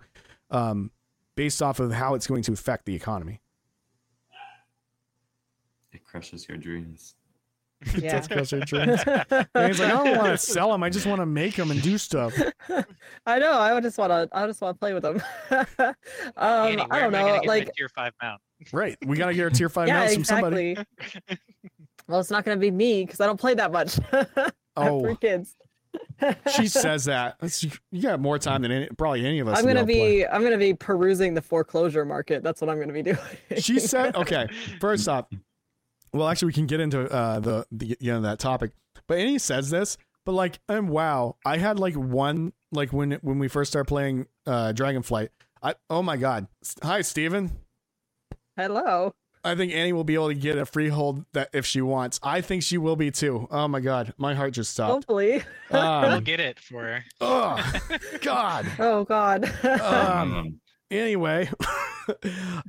um, 0.50 0.90
based 1.34 1.62
off 1.62 1.80
of 1.80 1.92
how 1.92 2.14
it's 2.14 2.26
going 2.26 2.42
to 2.42 2.52
affect 2.52 2.86
the 2.86 2.94
economy? 2.94 3.40
It 5.92 6.04
crushes 6.04 6.48
your 6.48 6.58
dreams. 6.58 7.14
yeah. 7.96 8.12
That's 8.12 8.28
closer 8.28 8.60
to 8.60 8.66
true. 8.66 8.78
And 8.80 8.90
he's 8.90 9.80
like, 9.80 9.90
I 9.90 10.04
don't 10.04 10.18
want 10.18 10.28
to 10.28 10.38
sell 10.38 10.70
them. 10.70 10.82
I 10.82 10.90
just 10.90 11.06
want 11.06 11.20
to 11.20 11.26
make 11.26 11.56
them 11.56 11.70
and 11.70 11.80
do 11.80 11.96
stuff. 11.96 12.34
I 13.26 13.38
know. 13.38 13.52
I 13.52 13.72
would 13.72 13.82
just 13.82 13.96
want 13.96 14.10
to. 14.10 14.28
I 14.32 14.46
just 14.46 14.60
want 14.60 14.76
to 14.76 14.78
play 14.78 14.92
with 14.92 15.02
them. 15.02 15.22
um, 16.36 16.66
Annie, 16.68 16.86
I 16.90 17.00
don't 17.00 17.12
know. 17.12 17.20
gonna 17.20 17.40
get 17.40 17.46
my 17.46 17.52
Like, 17.54 17.72
tier 17.74 17.88
five 17.88 18.12
mount. 18.22 18.40
Right. 18.72 18.98
We 19.06 19.16
got 19.16 19.26
to 19.26 19.34
get 19.34 19.44
our 19.44 19.50
tier 19.50 19.70
five 19.70 19.88
yeah, 19.88 20.00
mounts 20.00 20.14
from 20.14 20.24
somebody. 20.24 20.76
Well, 22.10 22.20
it's 22.20 22.30
not 22.30 22.44
going 22.44 22.56
to 22.58 22.60
be 22.60 22.70
me 22.70 23.04
because 23.04 23.20
I 23.20 23.26
don't 23.26 23.40
play 23.40 23.54
that 23.54 23.72
much. 23.72 23.98
I 24.12 24.18
have 24.36 24.52
Oh. 24.76 25.00
three 25.02 25.16
kids. 25.16 25.56
She 26.54 26.68
says 26.68 27.06
that. 27.06 27.36
That's, 27.40 27.64
you 27.64 28.02
got 28.02 28.20
more 28.20 28.38
time 28.38 28.62
than 28.62 28.70
any, 28.70 28.88
probably 28.96 29.24
any 29.26 29.40
of 29.40 29.48
us. 29.48 29.58
I'm 29.58 29.64
gonna 29.64 29.80
go 29.80 29.86
play. 29.86 30.18
be. 30.18 30.26
I'm 30.26 30.42
gonna 30.44 30.58
be 30.58 30.74
perusing 30.74 31.32
the 31.34 31.40
foreclosure 31.42 32.04
market. 32.04 32.42
That's 32.44 32.60
what 32.60 32.68
I'm 32.70 32.78
gonna 32.78 32.92
be 32.92 33.02
doing. 33.02 33.18
She 33.58 33.80
said, 33.80 34.14
okay, 34.22 34.46
first 34.80 35.08
off, 35.08 35.26
well, 36.12 36.28
actually, 36.28 36.46
we 36.48 36.52
can 36.52 36.66
get 36.66 36.78
into 36.78 37.10
uh, 37.10 37.40
the, 37.40 37.66
the, 37.72 37.96
you 37.98 38.12
know, 38.12 38.20
that 38.20 38.38
topic. 38.38 38.70
But 39.08 39.18
Annie 39.18 39.38
says 39.38 39.70
this, 39.70 39.96
but 40.26 40.32
like, 40.32 40.60
and 40.68 40.90
wow, 40.90 41.36
I 41.44 41.56
had 41.56 41.78
like 41.80 41.94
one, 41.94 42.52
like 42.70 42.92
when, 42.92 43.12
when 43.22 43.38
we 43.38 43.48
first 43.48 43.72
started 43.72 43.88
playing 43.88 44.26
uh, 44.46 44.72
Dragonflight, 44.76 45.30
I, 45.62 45.74
oh 45.88 46.02
my 46.02 46.18
God. 46.18 46.46
Hi, 46.82 47.00
Steven. 47.00 47.50
Hello. 48.56 49.12
I 49.42 49.54
think 49.54 49.72
Annie 49.72 49.92
will 49.94 50.04
be 50.04 50.14
able 50.14 50.28
to 50.28 50.34
get 50.34 50.58
a 50.58 50.66
freehold 50.66 51.24
that 51.32 51.48
if 51.54 51.64
she 51.64 51.80
wants. 51.80 52.20
I 52.22 52.40
think 52.42 52.62
she 52.62 52.76
will 52.78 52.96
be 52.96 53.10
too. 53.10 53.48
Oh 53.50 53.68
my 53.68 53.80
god, 53.80 54.12
my 54.18 54.34
heart 54.34 54.52
just 54.52 54.72
stopped. 54.72 54.92
Hopefully. 54.92 55.42
We'll 55.70 55.80
Um, 55.82 56.24
get 56.24 56.40
it 56.40 56.58
for 56.58 56.82
her. 56.82 57.04
oh 57.20 57.72
God. 58.22 58.66
Oh 58.78 59.04
God. 59.04 59.44
Um, 59.64 59.80
Um, 60.34 60.60
anyway, 60.90 61.48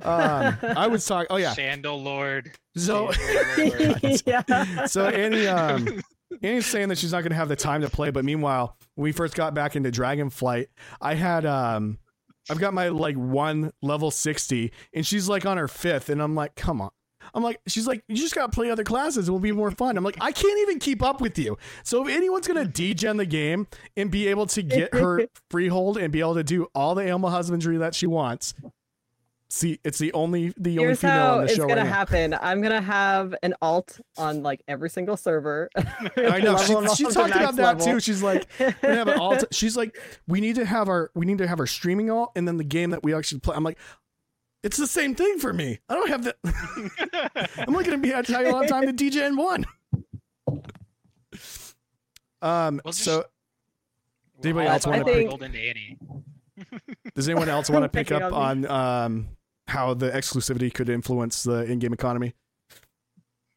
um, 0.02 0.56
I 0.62 0.86
was 0.88 1.04
talking. 1.04 1.26
Oh 1.30 1.36
yeah. 1.36 1.52
Sandal 1.52 2.00
Lord. 2.02 2.52
So 2.76 3.10
Sandal 3.12 4.18
yeah. 4.26 4.86
so 4.86 5.06
Annie, 5.08 5.46
um, 5.48 6.00
Annie's 6.42 6.66
saying 6.66 6.88
that 6.88 6.98
she's 6.98 7.12
not 7.12 7.20
going 7.22 7.30
to 7.30 7.36
have 7.36 7.48
the 7.48 7.56
time 7.56 7.82
to 7.82 7.90
play. 7.90 8.10
But 8.10 8.24
meanwhile, 8.24 8.76
we 8.96 9.12
first 9.12 9.34
got 9.34 9.54
back 9.54 9.76
into 9.76 9.90
Dragonflight, 9.90 10.66
I 11.00 11.14
had 11.14 11.44
um, 11.44 11.98
I've 12.50 12.58
got 12.58 12.74
my 12.74 12.88
like 12.88 13.16
one 13.16 13.72
level 13.82 14.10
sixty, 14.10 14.72
and 14.92 15.06
she's 15.06 15.28
like 15.28 15.46
on 15.46 15.56
her 15.56 15.68
fifth, 15.68 16.08
and 16.08 16.20
I'm 16.20 16.34
like, 16.34 16.54
come 16.54 16.80
on. 16.80 16.90
I'm 17.34 17.42
like, 17.42 17.60
she's 17.66 17.86
like, 17.86 18.02
you 18.08 18.16
just 18.16 18.34
got 18.34 18.50
to 18.50 18.54
play 18.54 18.70
other 18.70 18.82
classes. 18.84 19.28
It 19.28 19.32
will 19.32 19.38
be 19.38 19.52
more 19.52 19.70
fun. 19.70 19.96
I'm 19.96 20.04
like, 20.04 20.16
I 20.20 20.32
can't 20.32 20.58
even 20.62 20.80
keep 20.80 21.02
up 21.02 21.20
with 21.20 21.38
you. 21.38 21.56
So 21.84 22.06
if 22.06 22.14
anyone's 22.14 22.48
gonna 22.48 22.64
degen 22.64 23.16
the 23.16 23.26
game 23.26 23.68
and 23.96 24.10
be 24.10 24.26
able 24.28 24.46
to 24.46 24.62
get 24.62 24.92
her 24.94 25.26
freehold 25.50 25.96
and 25.98 26.12
be 26.12 26.20
able 26.20 26.34
to 26.34 26.44
do 26.44 26.66
all 26.74 26.94
the 26.94 27.02
animal 27.04 27.30
husbandry 27.30 27.76
that 27.78 27.94
she 27.94 28.06
wants, 28.06 28.54
see, 29.52 29.78
it's 29.84 29.98
the 29.98 30.12
only 30.14 30.52
the 30.56 30.78
only 30.78 30.84
Here's 30.88 31.00
female 31.00 31.14
how 31.16 31.32
on 31.32 31.38
the 31.38 31.44
it's 31.44 31.54
show 31.54 31.62
It's 31.64 31.68
gonna 31.68 31.82
right 31.82 31.86
now. 31.88 31.94
happen. 31.94 32.34
I'm 32.40 32.62
gonna 32.62 32.80
have 32.80 33.34
an 33.42 33.54
alt 33.60 34.00
on 34.16 34.42
like 34.42 34.62
every 34.66 34.88
single 34.90 35.16
server. 35.16 35.68
I 35.76 36.40
know 36.40 36.56
she, 36.56 36.74
she 36.96 37.04
talked 37.04 37.30
about 37.34 37.56
that 37.56 37.78
level. 37.78 37.86
too. 37.86 38.00
She's 38.00 38.22
like, 38.22 38.48
we're 38.58 38.94
have 38.94 39.08
an 39.08 39.18
alt. 39.18 39.44
She's 39.52 39.76
like, 39.76 39.96
we 40.26 40.40
need 40.40 40.56
to 40.56 40.64
have 40.64 40.88
our 40.88 41.10
we 41.14 41.26
need 41.26 41.38
to 41.38 41.46
have 41.46 41.60
our 41.60 41.66
streaming 41.66 42.10
alt, 42.10 42.32
and 42.34 42.48
then 42.48 42.56
the 42.56 42.64
game 42.64 42.90
that 42.90 43.02
we 43.02 43.14
actually 43.14 43.40
play. 43.40 43.54
I'm 43.54 43.64
like, 43.64 43.78
it's 44.62 44.76
the 44.76 44.86
same 44.86 45.14
thing 45.14 45.38
for 45.38 45.52
me. 45.52 45.78
I 45.88 45.94
don't 45.94 46.08
have 46.08 46.24
that. 46.24 46.36
I'm 47.66 47.72
not 47.72 47.84
gonna 47.84 47.98
be 47.98 48.12
at 48.12 48.28
a 48.28 48.50
lot 48.50 48.64
of 48.64 48.70
time 48.70 48.86
to 48.86 48.92
DJ 48.92 49.26
in 49.26 49.36
one. 49.36 49.64
Um. 52.40 52.80
Well, 52.84 52.92
just- 52.92 53.04
so, 53.04 53.24
We're 54.38 54.48
Anybody 54.50 54.68
else 54.68 54.86
wanna 54.86 55.04
pick- 55.04 55.28
build 55.28 55.42
into 55.42 55.58
Annie. 55.58 55.98
does 57.14 57.28
anyone 57.28 57.48
else 57.48 57.70
want 57.70 57.84
to 57.84 57.88
pick 57.88 58.10
up 58.12 58.32
on 58.32 58.66
on 58.66 59.04
um 59.06 59.28
how 59.72 59.94
the 59.94 60.10
exclusivity 60.10 60.72
could 60.72 60.90
influence 60.90 61.44
the 61.44 61.64
in-game 61.64 61.94
economy? 61.94 62.34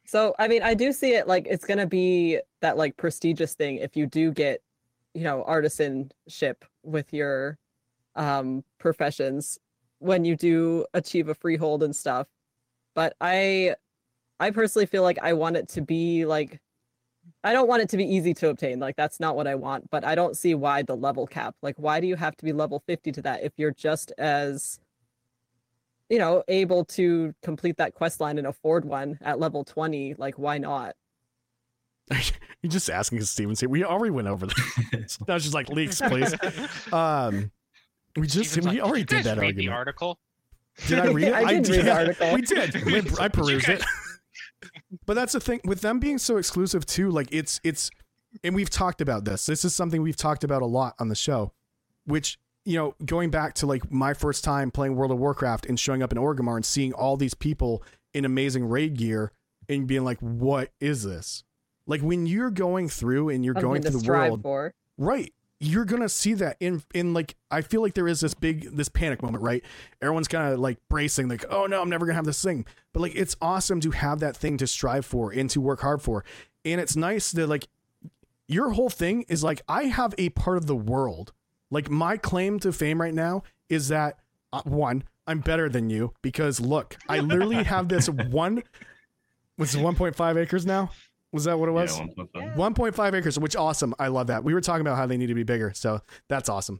So 0.05 0.33
I 0.39 0.47
mean, 0.47 0.63
I 0.63 0.73
do 0.73 0.93
see 0.93 1.13
it 1.13 1.27
like 1.27 1.45
it's 1.49 1.65
gonna 1.65 1.87
be 1.87 2.39
that 2.61 2.77
like 2.77 2.95
prestigious 2.95 3.53
thing 3.53 3.77
if 3.77 3.97
you 3.97 4.05
do 4.05 4.31
get, 4.31 4.61
you 5.13 5.23
know, 5.23 5.43
artisanship 5.47 6.55
with 6.83 7.13
your 7.13 7.57
um 8.15 8.63
professions 8.79 9.59
when 9.99 10.23
you 10.23 10.37
do 10.37 10.85
achieve 10.93 11.27
a 11.27 11.35
freehold 11.35 11.83
and 11.83 11.93
stuff. 11.93 12.27
But 12.93 13.15
I 13.19 13.75
I 14.39 14.51
personally 14.51 14.85
feel 14.85 15.03
like 15.03 15.19
I 15.21 15.33
want 15.33 15.57
it 15.57 15.67
to 15.69 15.81
be 15.81 16.25
like 16.25 16.61
I 17.43 17.51
don't 17.51 17.67
want 17.67 17.81
it 17.81 17.89
to 17.89 17.97
be 17.97 18.05
easy 18.05 18.33
to 18.35 18.49
obtain. 18.49 18.79
Like 18.79 18.95
that's 18.95 19.19
not 19.19 19.35
what 19.35 19.47
I 19.47 19.55
want, 19.55 19.89
but 19.89 20.05
I 20.05 20.15
don't 20.15 20.37
see 20.37 20.55
why 20.55 20.83
the 20.83 20.95
level 20.95 21.27
cap. 21.27 21.55
Like 21.61 21.75
why 21.77 21.99
do 21.99 22.07
you 22.07 22.15
have 22.15 22.37
to 22.37 22.45
be 22.45 22.53
level 22.53 22.83
50 22.87 23.11
to 23.13 23.21
that 23.23 23.43
if 23.43 23.51
you're 23.57 23.73
just 23.73 24.13
as 24.17 24.79
you 26.09 26.19
know, 26.19 26.43
able 26.47 26.85
to 26.85 27.33
complete 27.41 27.77
that 27.77 27.93
quest 27.93 28.19
line 28.19 28.37
and 28.37 28.47
afford 28.47 28.85
one 28.85 29.17
at 29.21 29.39
level 29.39 29.63
20, 29.63 30.15
like 30.17 30.35
why 30.35 30.57
not? 30.57 30.95
You're 32.11 32.71
just 32.71 32.89
asking 32.89 33.17
because 33.17 33.29
Steven's 33.29 33.59
here. 33.59 33.69
We 33.69 33.83
already 33.83 34.11
went 34.11 34.27
over 34.27 34.45
that. 34.45 35.17
now 35.27 35.37
just 35.39 35.53
like 35.53 35.69
leaks, 35.69 36.01
please. 36.01 36.33
Um, 36.93 37.51
we 38.15 38.27
just 38.27 38.51
Steven's 38.51 38.73
we 38.73 38.79
like, 38.79 38.87
already 38.87 39.03
"Did 39.03 39.17
you 39.17 39.23
did 39.23 39.25
that 39.25 39.37
read 39.39 39.45
argument. 39.47 39.67
the 39.67 39.73
article. 39.73 40.19
Did 40.87 40.99
I 40.99 41.07
read 41.07 41.27
it? 41.29 41.33
I 41.33 41.53
did 41.61 41.67
read 41.69 41.85
the 41.85 41.93
article. 41.95 42.33
We 42.33 42.41
did. 42.41 42.85
We- 42.85 43.19
I 43.19 43.27
perused 43.27 43.69
it. 43.69 43.83
but 45.05 45.15
that's 45.15 45.33
the 45.33 45.39
thing 45.39 45.61
with 45.65 45.81
them 45.81 45.99
being 45.99 46.17
so 46.17 46.37
exclusive 46.37 46.85
too. 46.85 47.09
Like 47.09 47.27
it's 47.31 47.59
it's, 47.63 47.89
and 48.43 48.55
we've 48.55 48.69
talked 48.69 49.01
about 49.01 49.25
this. 49.25 49.45
This 49.47 49.65
is 49.65 49.73
something 49.75 50.01
we've 50.01 50.15
talked 50.15 50.43
about 50.43 50.61
a 50.61 50.65
lot 50.65 50.93
on 50.99 51.09
the 51.09 51.15
show, 51.15 51.53
which 52.05 52.37
you 52.65 52.77
know, 52.77 52.95
going 53.05 53.29
back 53.29 53.53
to 53.55 53.67
like 53.67 53.91
my 53.91 54.13
first 54.13 54.43
time 54.43 54.71
playing 54.71 54.95
World 54.95 55.11
of 55.11 55.19
Warcraft 55.19 55.67
and 55.67 55.79
showing 55.79 56.01
up 56.03 56.11
in 56.11 56.17
Orgrimmar 56.17 56.55
and 56.55 56.65
seeing 56.65 56.93
all 56.93 57.15
these 57.15 57.35
people 57.35 57.83
in 58.13 58.25
amazing 58.25 58.65
raid 58.65 58.97
gear 58.97 59.31
and 59.69 59.87
being 59.87 60.03
like, 60.03 60.17
"What 60.19 60.71
is 60.79 61.03
this?" 61.03 61.43
Like 61.87 62.01
when 62.01 62.25
you're 62.25 62.49
going 62.51 62.89
through 62.89 63.29
and 63.29 63.45
you're 63.45 63.53
Something 63.53 63.69
going 63.69 63.81
to 63.83 63.91
through 63.91 64.01
the 64.01 64.11
world, 64.11 64.41
for. 64.41 64.73
right? 64.97 65.31
You're 65.59 65.85
gonna 65.85 66.09
see 66.09 66.33
that 66.33 66.57
in 66.59 66.83
in 66.93 67.13
like 67.13 67.35
I 67.49 67.61
feel 67.61 67.81
like 67.81 67.93
there 67.93 68.07
is 68.07 68.19
this 68.19 68.33
big 68.33 68.75
this 68.75 68.89
panic 68.89 69.21
moment, 69.23 69.43
right? 69.43 69.63
Everyone's 70.01 70.27
kind 70.27 70.51
of 70.51 70.59
like 70.59 70.77
bracing, 70.89 71.29
like, 71.29 71.45
"Oh 71.49 71.65
no, 71.65 71.81
I'm 71.81 71.89
never 71.89 72.05
gonna 72.05 72.15
have 72.15 72.25
this 72.25 72.43
thing." 72.43 72.65
But 72.93 72.99
like, 72.99 73.15
it's 73.15 73.37
awesome 73.41 73.79
to 73.81 73.91
have 73.91 74.19
that 74.19 74.35
thing 74.35 74.57
to 74.57 74.67
strive 74.67 75.05
for 75.05 75.31
and 75.31 75.49
to 75.51 75.61
work 75.61 75.79
hard 75.81 76.01
for, 76.01 76.25
and 76.65 76.81
it's 76.81 76.95
nice 76.95 77.31
that 77.31 77.47
like 77.47 77.67
your 78.47 78.71
whole 78.71 78.89
thing 78.89 79.23
is 79.29 79.43
like 79.43 79.61
I 79.69 79.83
have 79.83 80.13
a 80.17 80.29
part 80.29 80.57
of 80.57 80.65
the 80.65 80.75
world. 80.75 81.31
Like 81.75 81.89
my 81.89 82.15
claim 82.15 82.57
to 82.61 82.71
fame 82.71 83.01
right 83.01 83.13
now 83.13 83.43
is 83.67 83.89
that 83.89 84.19
uh, 84.53 84.61
one, 84.63 85.03
I'm 85.27 85.41
better 85.41 85.67
than 85.67 85.89
you 85.89 86.13
because 86.21 86.61
look, 86.61 86.95
I 87.09 87.19
literally 87.19 87.63
have 87.65 87.89
this 87.89 88.07
one. 88.07 88.63
Was 89.57 89.75
it 89.75 89.79
1.5 89.79 90.37
acres 90.37 90.65
now? 90.65 90.91
Was 91.33 91.43
that 91.43 91.59
what 91.59 91.67
it 91.67 91.73
was? 91.73 91.99
Yeah, 91.99 92.05
1.5. 92.55 92.55
1.5 92.55 93.13
acres, 93.15 93.37
which 93.37 93.57
awesome. 93.57 93.93
I 93.99 94.07
love 94.07 94.27
that. 94.27 94.45
We 94.45 94.53
were 94.53 94.61
talking 94.61 94.79
about 94.79 94.95
how 94.95 95.05
they 95.05 95.17
need 95.17 95.27
to 95.27 95.35
be 95.35 95.43
bigger, 95.43 95.73
so 95.75 95.99
that's 96.29 96.47
awesome. 96.47 96.79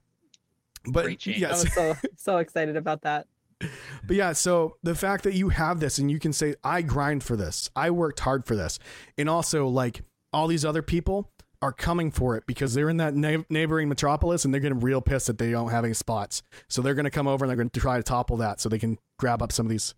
But 0.88 1.04
Great 1.04 1.20
change. 1.20 1.44
I 1.44 1.50
yes, 1.50 1.66
was 1.66 1.74
so 1.74 1.96
so 2.16 2.38
excited 2.38 2.78
about 2.78 3.02
that. 3.02 3.28
but 3.60 4.16
yeah, 4.16 4.32
so 4.32 4.78
the 4.82 4.96
fact 4.96 5.26
that 5.26 5.34
you 5.34 5.50
have 5.50 5.82
this 5.82 5.98
and 5.98 6.10
you 6.10 6.20
can 6.20 6.32
say, 6.32 6.56
I 6.64 6.82
grind 6.84 7.22
for 7.22 7.36
this, 7.36 7.70
I 7.76 7.92
worked 7.92 8.22
hard 8.22 8.46
for 8.46 8.56
this. 8.56 8.80
And 9.18 9.30
also, 9.30 9.68
like, 9.68 10.04
all 10.32 10.48
these 10.48 10.64
other 10.64 10.82
people 10.82 11.30
are 11.62 11.72
coming 11.72 12.12
for 12.12 12.36
it 12.36 12.46
because 12.46 12.74
they're 12.74 12.90
in 12.90 12.98
that 12.98 13.16
na- 13.16 13.44
neighboring 13.50 13.90
metropolis 13.90 14.46
and 14.46 14.54
they're 14.54 14.62
getting 14.62 14.80
real 14.80 15.02
pissed 15.02 15.28
that 15.28 15.38
they 15.38 15.52
don't 15.52 15.72
have 15.72 15.84
any 15.84 15.94
spots. 15.94 16.44
So 16.68 16.82
they're 16.82 16.94
going 16.94 17.06
to 17.06 17.12
come 17.12 17.28
over 17.28 17.46
and 17.46 17.50
they're 17.50 17.58
going 17.58 17.70
to 17.70 17.80
try 17.80 17.98
to 17.98 18.04
topple 18.04 18.38
that 18.38 18.60
so 18.60 18.70
they 18.70 18.80
can 18.80 18.98
grab 19.18 19.42
up 19.42 19.52
some 19.52 19.66
of 19.66 19.70
these, 19.70 19.96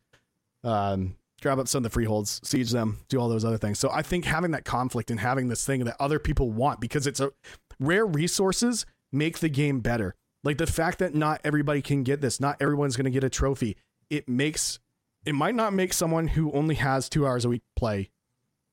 um, 0.63 1.15
grab 1.41 1.59
up 1.59 1.67
some 1.67 1.79
of 1.79 1.83
the 1.83 1.89
freeholds, 1.89 2.39
siege 2.43 2.71
them, 2.71 2.99
do 3.09 3.19
all 3.19 3.29
those 3.29 3.45
other 3.45 3.57
things. 3.57 3.79
So 3.79 3.89
I 3.91 4.01
think 4.01 4.25
having 4.25 4.51
that 4.51 4.65
conflict 4.65 5.11
and 5.11 5.19
having 5.19 5.47
this 5.47 5.65
thing 5.65 5.83
that 5.85 5.95
other 5.99 6.19
people 6.19 6.51
want 6.51 6.79
because 6.79 7.07
it's 7.07 7.19
a 7.19 7.31
rare 7.79 8.05
resources 8.05 8.85
make 9.11 9.39
the 9.39 9.49
game 9.49 9.79
better. 9.79 10.15
Like 10.43 10.57
the 10.57 10.67
fact 10.67 10.99
that 10.99 11.15
not 11.15 11.41
everybody 11.43 11.81
can 11.81 12.03
get 12.03 12.21
this, 12.21 12.39
not 12.39 12.57
everyone's 12.61 12.95
going 12.95 13.05
to 13.05 13.11
get 13.11 13.23
a 13.23 13.29
trophy. 13.29 13.77
It 14.09 14.29
makes 14.29 14.79
it 15.25 15.33
might 15.35 15.55
not 15.55 15.73
make 15.73 15.91
someone 15.91 16.29
who 16.29 16.51
only 16.53 16.75
has 16.75 17.09
two 17.09 17.27
hours 17.27 17.43
a 17.43 17.49
week 17.49 17.63
play 17.75 18.09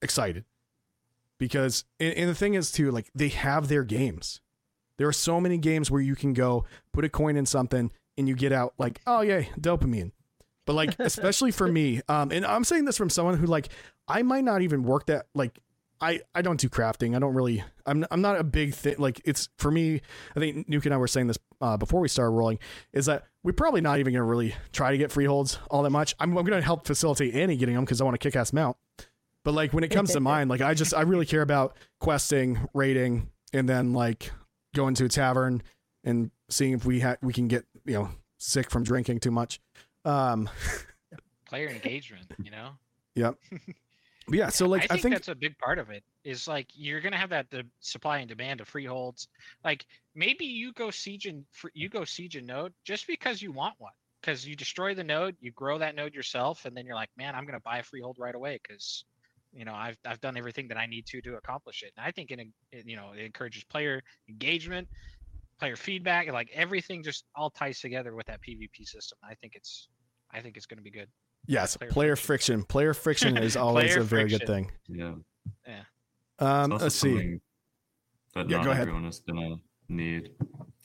excited 0.01 0.45
because 1.45 1.85
and, 2.01 2.15
and 2.15 2.31
the 2.31 2.35
thing 2.35 2.55
is 2.55 2.73
too 2.73 2.91
like 2.91 3.11
they 3.15 3.29
have 3.29 3.69
their 3.69 3.85
games. 3.85 4.41
There 4.97 5.07
are 5.07 5.13
so 5.13 5.41
many 5.41 5.59
games 5.59 5.91
where 5.91 6.01
you 6.01 6.15
can 6.15 6.33
go 6.33 6.65
put 6.93 7.05
a 7.05 7.09
coin 7.11 7.37
in 7.37 7.45
something 7.45 7.93
and 8.17 8.29
you 8.29 8.35
get 8.35 8.53
out 8.53 8.73
like 8.79 9.01
oh 9.07 9.21
yay 9.21 9.51
dopamine. 9.61 10.13
But 10.65 10.75
like 10.75 10.97
especially 10.99 11.51
for 11.51 11.69
me, 11.71 12.01
um, 12.09 12.31
and 12.33 12.47
I'm 12.47 12.65
saying 12.65 12.87
this 12.87 12.97
from 12.97 13.11
someone 13.11 13.37
who 13.37 13.47
like 13.47 13.69
I 14.09 14.23
might 14.23 14.45
not 14.45 14.63
even 14.63 14.85
work 14.85 15.07
that 15.07 15.27
like 15.35 15.59
I 16.01 16.21
I 16.35 16.41
don't 16.41 16.59
do 16.59 16.69
crafting. 16.69 17.15
I 17.15 17.19
don't 17.19 17.35
really. 17.35 17.63
I'm 17.85 18.07
I'm 18.11 18.23
not 18.23 18.41
a 18.41 18.45
big 18.45 18.75
thing. 18.75 18.97
Like 18.99 19.21
it's 19.27 19.51
for 19.59 19.71
me. 19.71 20.01
I 20.35 20.41
think 20.41 20.69
Nuke 20.69 20.87
and 20.87 20.95
I 20.95 20.97
were 20.97 21.07
saying 21.07 21.27
this 21.27 21.39
uh, 21.61 21.77
before 21.77 22.01
we 22.01 22.09
started 22.09 22.31
rolling. 22.31 22.59
Is 22.93 23.07
that 23.07 23.25
we're 23.43 23.53
probably 23.53 23.83
not 23.83 23.99
even 23.99 24.15
going 24.15 24.21
to 24.21 24.25
really 24.25 24.55
try 24.73 24.91
to 24.91 24.99
get 24.99 25.13
freeholds 25.13 25.59
all 25.71 25.83
that 25.83 25.91
much. 25.91 26.15
I'm, 26.19 26.31
I'm 26.37 26.45
going 26.45 26.59
to 26.59 26.65
help 26.65 26.87
facilitate 26.87 27.35
Annie 27.35 27.57
getting 27.57 27.75
them 27.75 27.85
because 27.85 28.01
I 28.01 28.05
want 28.05 28.15
to 28.15 28.19
kick 28.19 28.35
ass 28.35 28.53
mount. 28.53 28.77
But 29.45 29.53
like 29.53 29.73
when 29.73 29.85
it 29.85 29.91
comes 29.91 30.13
to 30.13 30.21
mine, 30.21 30.49
like 30.49 30.63
I 30.63 30.75
just 30.75 30.95
I 30.95 31.03
really 31.03 31.27
care 31.27 31.43
about 31.43 31.77
questing, 32.01 32.59
raiding, 32.73 33.31
and 33.53 33.69
then 33.69 33.93
like 33.93 34.33
going 34.75 34.95
to 34.95 35.05
a 35.05 35.09
tavern 35.09 35.63
and 36.03 36.31
seeing 36.49 36.73
if 36.73 36.85
we 36.85 37.01
ha- 37.01 37.17
we 37.23 37.33
can 37.33 37.47
get 37.47 37.65
you 37.85 37.95
know 37.95 38.11
sick 38.39 38.71
from 38.71 38.85
drinking 38.85 39.21
too 39.21 39.31
much. 39.31 39.61
Um, 40.05 40.49
Player 41.47 41.69
engagement, 41.69 42.33
you 42.43 42.51
know. 42.51 42.71
but 44.29 44.39
yeah. 44.39 44.49
So 44.49 44.67
like 44.67 44.83
I 44.83 44.85
I 44.85 44.89
think, 44.89 45.03
think 45.03 45.15
that's 45.15 45.29
a 45.29 45.35
big 45.35 45.59
part 45.59 45.79
of 45.79 45.91
it. 45.91 46.03
Is 46.25 46.49
like 46.49 46.69
you're 46.75 47.03
gonna 47.03 47.19
have 47.19 47.31
that 47.31 47.51
the 47.51 47.65
supply 47.81 48.19
and 48.19 48.29
demand 48.29 48.63
of 48.63 48.69
freeholds. 48.69 49.29
Like 49.63 49.85
maybe 50.15 50.47
you 50.47 50.73
go 50.73 50.91
siege 50.91 51.27
and 51.27 51.45
you 51.75 51.91
go 51.91 52.05
siege 52.05 52.37
a 52.37 52.41
node 52.41 52.73
just 52.85 53.07
because 53.07 53.43
you 53.43 53.53
want 53.53 53.75
one. 53.79 53.93
Because 54.23 54.47
you 54.47 54.57
destroy 54.57 54.95
the 54.95 55.05
node, 55.05 55.37
you 55.39 55.51
grow 55.51 55.77
that 55.77 55.95
node 55.95 56.15
yourself, 56.15 56.65
and 56.65 56.75
then 56.75 56.87
you're 56.87 56.95
like, 56.95 57.11
man, 57.19 57.35
I'm 57.35 57.45
gonna 57.45 57.61
buy 57.61 57.79
a 57.79 57.83
freehold 57.83 58.17
right 58.19 58.35
away 58.35 58.59
because 58.67 59.05
you 59.55 59.65
know 59.65 59.75
I've 59.75 59.97
I've 60.07 60.21
done 60.21 60.37
everything 60.37 60.69
that 60.69 60.77
I 60.77 60.87
need 60.87 61.07
to 61.07 61.21
to 61.23 61.37
accomplish 61.37 61.83
it. 61.83 61.93
And 61.97 62.05
I 62.07 62.11
think 62.11 62.31
it, 62.31 62.41
it 62.73 62.87
you 62.87 62.97
know 62.97 63.13
it 63.17 63.25
encourages 63.25 63.65
player 63.65 64.03
engagement, 64.29 64.89
player 65.59 65.77
feedback, 65.77 66.31
like 66.33 66.51
everything 66.53 67.03
just 67.03 67.25
all 67.37 67.51
ties 67.51 67.81
together 67.81 68.15
with 68.15 68.27
that 68.27 68.41
PvP 68.43 68.87
system. 68.87 69.19
I 69.23 69.35
think 69.35 69.55
it's 69.55 69.89
I 70.33 70.41
think 70.41 70.57
it's 70.57 70.67
gonna 70.67 70.83
be 70.83 70.91
good. 70.91 71.09
yes, 71.47 71.77
player 71.77 71.91
player 71.91 72.17
friction. 72.17 72.57
friction. 72.57 72.67
Player 72.67 72.95
friction 72.95 73.37
is 73.47 73.57
always 73.57 73.93
Player 73.93 74.01
a 74.01 74.05
very 74.05 74.29
good 74.29 74.47
thing. 74.47 74.71
Yeah. 74.89 75.15
Um, 76.41 76.73
It's 76.73 76.83
let's 76.83 76.95
see. 76.97 77.39
That 78.35 78.51
Yeah, 78.51 78.57
not 78.57 78.65
go 78.65 78.71
ahead. 78.73 78.83
everyone 78.89 79.05
is 79.05 79.21
gonna 79.21 79.57
need, 79.89 80.31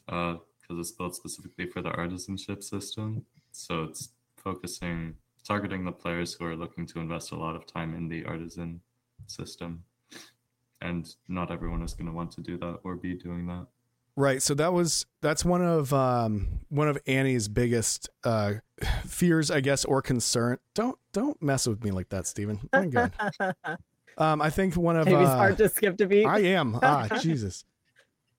because 0.06 0.40
it's 0.70 0.92
built 0.92 1.16
specifically 1.16 1.66
for 1.66 1.82
the 1.82 1.90
artisanship 1.90 2.62
system. 2.64 3.26
So 3.52 3.86
it's 3.86 4.10
focusing, 4.38 5.16
targeting 5.44 5.86
the 5.86 5.92
players 5.92 6.34
who 6.34 6.46
are 6.46 6.56
looking 6.56 6.86
to 6.88 7.00
invest 7.00 7.32
a 7.32 7.36
lot 7.36 7.56
of 7.56 7.66
time 7.66 7.96
in 7.96 8.08
the 8.08 8.26
artisan 8.26 8.82
system, 9.28 9.84
and 10.82 11.16
not 11.28 11.52
everyone 11.52 11.82
is 11.84 11.94
gonna 11.94 12.14
want 12.14 12.32
to 12.32 12.42
do 12.42 12.58
that 12.58 12.80
or 12.84 12.96
be 12.96 13.14
doing 13.14 13.48
that. 13.48 13.68
Right. 14.16 14.42
So 14.42 14.54
that 14.56 14.74
was 14.74 15.06
that's 15.22 15.46
one 15.46 15.62
of 15.62 15.94
um 15.94 16.60
one 16.68 16.90
of 16.90 16.98
Annie's 17.08 17.48
biggest 17.48 18.10
uh 18.26 18.56
fears, 19.06 19.50
I 19.50 19.62
guess, 19.62 19.86
or 19.86 20.02
concern. 20.02 20.58
Don't 20.76 20.98
don't 21.14 21.42
mess 21.42 21.68
with 21.68 21.84
me 21.84 21.92
like 21.92 22.10
that, 22.10 22.28
Steven. 22.28 22.60
Oh 22.74 22.80
my 22.82 22.88
god. 22.88 23.14
Um 24.18 24.42
I 24.42 24.50
think 24.50 24.76
one 24.76 24.98
of 24.98 25.06
Maybe 25.06 25.22
it's 25.22 25.30
uh, 25.30 25.38
hard 25.38 25.58
to 25.60 25.70
skip 25.70 25.98
to 25.98 26.06
beat. 26.06 26.26
I 26.26 26.40
am. 26.40 26.78
Ah, 26.84 27.08
Jesus. 27.22 27.64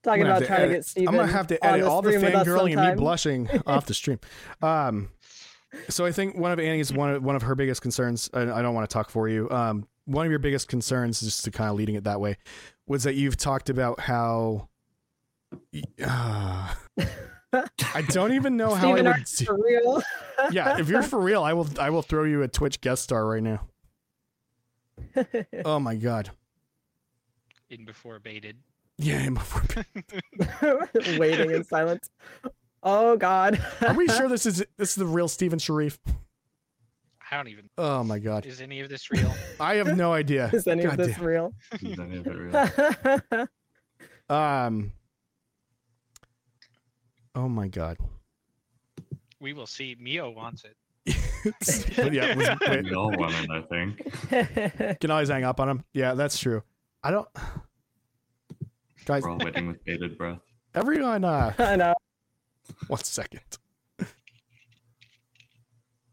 Talking 0.02 0.24
I'm 0.24 0.28
gonna 0.28 0.34
have 0.34 0.36
about 0.36 0.40
to 0.40 0.46
trying 0.46 0.68
to 0.68 0.74
get 0.74 0.84
Steven. 0.84 1.08
I'm 1.08 1.14
gonna 1.14 1.32
have 1.32 1.46
to 1.46 1.64
edit 1.66 1.80
the 1.80 1.88
all 1.88 2.02
the 2.02 2.10
stream 2.10 2.24
with 2.24 2.46
fangirling 2.46 2.78
and 2.78 2.90
me 2.90 3.02
blushing 3.02 3.48
off 3.66 3.86
the 3.86 3.94
stream. 3.94 4.20
Um, 4.62 5.08
so 5.88 6.04
I 6.04 6.12
think 6.12 6.36
one 6.36 6.52
of 6.52 6.58
Annie's 6.58 6.92
one 6.92 7.10
of 7.14 7.22
one 7.22 7.36
of 7.36 7.42
her 7.42 7.54
biggest 7.54 7.82
concerns. 7.82 8.28
I, 8.32 8.42
I 8.42 8.62
don't 8.62 8.74
want 8.74 8.88
to 8.88 8.92
talk 8.92 9.10
for 9.10 9.28
you. 9.28 9.48
Um, 9.50 9.86
one 10.06 10.26
of 10.26 10.30
your 10.30 10.38
biggest 10.40 10.68
concerns, 10.68 11.20
just 11.20 11.44
to 11.44 11.50
kind 11.50 11.70
of 11.70 11.76
leading 11.76 11.94
it 11.94 12.04
that 12.04 12.20
way, 12.20 12.36
was 12.86 13.04
that 13.04 13.14
you've 13.14 13.36
talked 13.36 13.70
about 13.70 14.00
how. 14.00 14.68
Uh, 16.02 16.74
I 17.94 18.02
don't 18.08 18.32
even 18.34 18.56
know 18.56 18.74
how 18.74 18.90
I 18.94 19.02
would. 19.02 19.24
do- 19.36 19.44
for 19.44 19.56
real? 19.62 20.02
yeah, 20.52 20.78
if 20.78 20.88
you're 20.88 21.02
for 21.02 21.18
real, 21.20 21.42
I 21.42 21.52
will. 21.52 21.68
I 21.78 21.90
will 21.90 22.02
throw 22.02 22.24
you 22.24 22.42
a 22.42 22.48
Twitch 22.48 22.80
guest 22.80 23.02
star 23.02 23.26
right 23.26 23.42
now. 23.42 23.66
Oh 25.64 25.78
my 25.80 25.96
god. 25.96 26.30
In 27.70 27.84
before 27.84 28.18
baited. 28.18 28.56
Yeah. 28.98 29.18
I'm- 29.22 29.38
Waiting 31.18 31.50
in 31.50 31.64
silence. 31.64 32.10
Oh 32.82 33.16
God. 33.16 33.60
Are 33.82 33.94
we 33.94 34.08
sure 34.08 34.28
this 34.30 34.46
is 34.46 34.64
this 34.76 34.90
is 34.90 34.94
the 34.94 35.06
real 35.06 35.28
Steven 35.28 35.58
Sharif? 35.58 35.98
I 37.30 37.36
don't 37.36 37.48
even. 37.48 37.68
Oh 37.78 38.02
my 38.02 38.18
god. 38.18 38.44
Is 38.46 38.60
any 38.60 38.80
of 38.80 38.88
this 38.88 39.10
real? 39.10 39.32
I 39.60 39.74
have 39.76 39.96
no 39.96 40.12
idea. 40.12 40.50
Is 40.52 40.66
any 40.66 40.84
of 40.84 40.96
this 40.96 41.14
damn. 41.16 41.24
real? 41.24 41.54
Is 41.80 41.98
any 41.98 42.16
of 42.18 42.26
it 42.26 43.28
real? 43.30 43.46
Um. 44.28 44.92
Oh 47.34 47.48
my 47.48 47.66
god. 47.66 47.98
we 49.40 49.52
will 49.52 49.66
see. 49.66 49.96
Mio 49.98 50.30
wants 50.30 50.64
it. 50.64 50.76
but 51.96 52.12
yeah, 52.12 52.36
was, 52.36 52.48
wait, 52.68 52.84
we 52.84 52.94
all 52.94 53.10
want 53.10 53.34
it, 53.34 53.50
I 53.50 53.62
think. 53.62 55.00
can 55.00 55.10
always 55.10 55.28
hang 55.30 55.42
up 55.42 55.58
on 55.58 55.68
him. 55.68 55.84
Yeah, 55.92 56.14
that's 56.14 56.38
true. 56.38 56.62
I 57.02 57.10
don't. 57.10 57.26
Guys, 59.04 59.24
We're 59.24 59.30
all 59.30 59.38
waiting 59.38 59.66
with 59.66 59.84
bated 59.84 60.16
breath. 60.16 60.38
everyone. 60.76 61.24
Uh, 61.24 61.52
I 61.58 61.74
know. 61.74 61.94
one 62.88 63.02
second. 63.04 63.40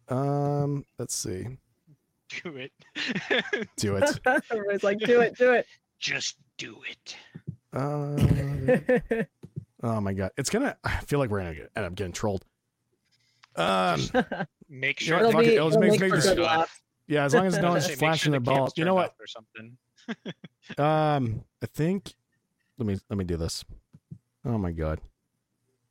Um, 0.09 0.85
let's 0.97 1.15
see. 1.15 1.45
Do 2.43 2.55
it. 2.55 2.71
Do 3.77 3.97
it. 3.97 4.19
Everybody's 4.51 4.83
like, 4.83 4.99
do 4.99 5.21
it, 5.21 5.37
do 5.37 5.51
it. 5.53 5.65
Just 5.99 6.37
do 6.57 6.77
it. 6.89 7.15
Uh, 7.73 8.15
oh 9.83 10.01
my 10.01 10.13
god, 10.13 10.31
it's 10.37 10.49
gonna. 10.49 10.77
I 10.83 10.97
feel 11.01 11.19
like 11.19 11.29
we're 11.29 11.39
gonna 11.39 11.55
get, 11.55 11.71
end 11.75 11.85
up 11.85 11.95
getting 11.95 12.13
trolled. 12.13 12.45
Um, 13.55 14.01
Make 14.69 15.01
Yeah, 15.01 15.07
sure. 15.07 15.17
it'll 15.19 15.31
fuck 15.31 15.41
be, 15.41 15.47
it, 15.47 15.53
it'll 15.55 15.67
it'll 15.69 15.79
make- 15.79 15.91
make 15.91 15.99
make 16.01 16.09
for 16.11 16.15
this- 16.17 16.25
good 16.27 16.39
laughs. 16.39 16.81
yeah, 17.07 17.23
as 17.25 17.33
long 17.33 17.45
as 17.47 17.57
no 17.57 17.71
one's 17.71 17.85
say, 17.85 17.95
flashing 17.95 18.31
sure 18.31 18.39
the 18.39 18.43
the 18.45 18.51
ball. 18.51 18.69
You 18.75 18.85
know 18.85 18.95
what? 18.95 19.13
Or 19.19 19.27
something. 19.27 19.77
Um, 20.77 21.43
I 21.61 21.65
think. 21.65 22.13
Let 22.77 22.87
me 22.87 22.97
let 23.09 23.17
me 23.17 23.25
do 23.25 23.37
this. 23.37 23.65
Oh 24.45 24.57
my 24.57 24.71
god, 24.71 25.01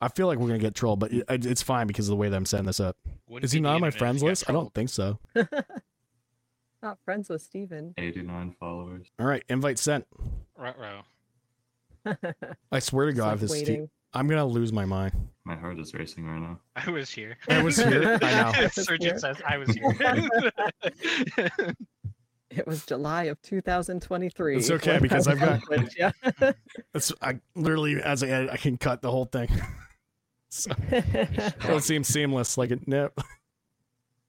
I 0.01 0.09
feel 0.09 0.27
like 0.27 0.39
we're 0.39 0.49
gonna 0.49 0.59
get 0.59 0.75
trolled, 0.75 1.01
but 1.01 1.13
it, 1.13 1.25
it's 1.29 1.63
fine 1.63 1.87
because 1.87 2.07
of 2.09 2.11
the 2.11 2.17
way 2.17 2.29
that 2.29 2.37
I'm 2.37 2.45
setting 2.47 2.67
this 2.67 2.81
up. 2.81 2.97
Wouldn't 3.29 3.45
Is 3.45 3.53
he 3.53 3.61
not 3.61 3.77
on 3.77 3.81
my 3.81 3.91
friends 3.91 4.21
you 4.23 4.27
got 4.27 4.31
list? 4.31 4.45
I 4.49 4.53
don't 4.53 4.73
think 4.75 4.89
so. 4.91 5.19
Not 6.83 6.99
friends 7.05 7.31
with 7.31 7.41
Steven. 7.43 7.95
89 7.97 8.55
followers. 8.61 9.07
All 9.19 9.27
right, 9.27 9.43
invite 9.49 9.79
sent. 9.79 10.07
Ruh-roh. 10.57 11.03
I 12.71 12.79
swear 12.79 13.07
to 13.07 13.13
God, 13.15 13.31
like 13.33 13.41
this 13.41 13.59
Ste- 13.59 13.89
I'm 14.13 14.29
gonna 14.29 14.45
lose 14.47 14.73
my 14.73 14.85
mind. 14.85 15.13
My 15.45 15.57
heart 15.57 15.81
is 15.81 15.95
racing 15.95 16.27
right 16.27 16.39
now. 16.39 16.61
I 16.77 16.91
was 16.91 17.11
here. 17.11 17.39
I 17.49 17.63
was 17.63 17.77
here. 17.79 18.19
I 18.23 18.31
know. 18.31 18.53
I 18.55 18.63
was 18.65 18.75
Surgeon 18.75 19.01
here. 19.09 19.19
says 19.19 19.39
I 19.49 19.57
was 19.57 19.71
here. 19.71 19.97
It 22.51 22.67
was 22.67 22.87
July 22.87 23.25
of 23.25 23.41
2023. 23.43 24.57
It's 24.57 24.71
okay, 24.71 24.99
because 24.99 25.27
I've 25.27 25.41
was 25.41 25.49
on 25.49 25.59
got- 25.59 25.65
Twitch, 25.65 25.97
yeah. 25.99 26.13
That's 26.93 27.13
I 27.21 27.41
literally 27.55 28.01
as 28.01 28.23
I 28.23 28.29
edit, 28.29 28.51
I 28.51 28.57
can 28.57 28.77
cut 28.77 29.03
the 29.03 29.11
whole 29.11 29.25
thing. 29.25 29.49
so 30.65 30.73
it'll 31.65 31.81
seem 31.81 32.05
seamless, 32.05 32.57
like 32.59 32.71
it. 32.71 32.87
No. 32.89 33.11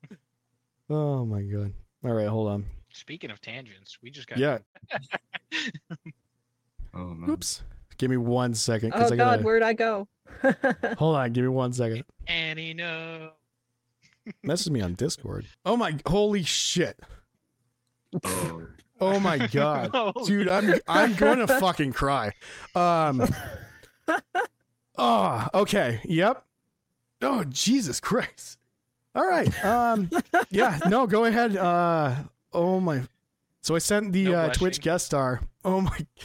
oh 0.90 1.26
my 1.26 1.42
god! 1.42 1.74
All 2.04 2.14
right, 2.14 2.28
hold 2.28 2.50
on. 2.50 2.66
Speaking 2.94 3.32
of 3.32 3.42
tangents, 3.42 3.98
we 4.02 4.10
just 4.10 4.28
got 4.28 4.38
Yeah. 4.38 4.60
Oh 6.94 7.14
man. 7.14 7.30
Oops. 7.30 7.62
Give 7.98 8.10
me 8.10 8.18
one 8.18 8.56
second 8.56 8.92
oh 8.96 9.06
I 9.06 9.10
God, 9.10 9.18
gotta. 9.18 9.44
where'd 9.44 9.62
I 9.62 9.74
go? 9.74 10.08
Hold 10.98 11.16
on. 11.16 11.32
Give 11.32 11.44
me 11.44 11.50
one 11.50 11.72
second. 11.74 12.04
Annie. 12.28 12.74
No. 12.74 13.32
Message 14.44 14.72
me 14.72 14.82
on 14.82 14.96
Discord. 14.96 15.46
Oh 15.64 15.78
my! 15.78 15.96
Holy 16.06 16.44
shit! 16.44 17.00
Oh. 18.26 18.64
Oh 19.00 19.20
my 19.20 19.38
god, 19.48 19.92
dude! 20.26 20.50
I'm 20.50 20.74
I'm 20.88 21.14
going 21.14 21.38
to 21.40 21.48
fucking 21.48 21.94
cry. 21.94 22.34
Um. 22.74 23.28
Oh, 24.98 25.48
okay. 25.54 26.02
Yep. 26.06 26.44
Oh, 27.22 27.44
Jesus 27.46 28.00
Christ. 28.00 28.58
All 29.16 29.28
right. 29.28 29.66
Um. 29.66 30.10
Yeah. 30.50 30.80
No. 30.88 31.08
Go 31.08 31.26
ahead. 31.26 31.56
Uh. 31.58 32.16
Oh 32.54 32.80
my. 32.80 33.02
So 33.62 33.76
I 33.76 33.80
sent 33.80 34.14
the 34.14 34.26
No 34.26 34.34
uh, 34.34 34.54
Twitch 34.54 34.80
guest 34.82 35.08
star. 35.08 35.42
Oh 35.66 35.82
my. 35.82 36.06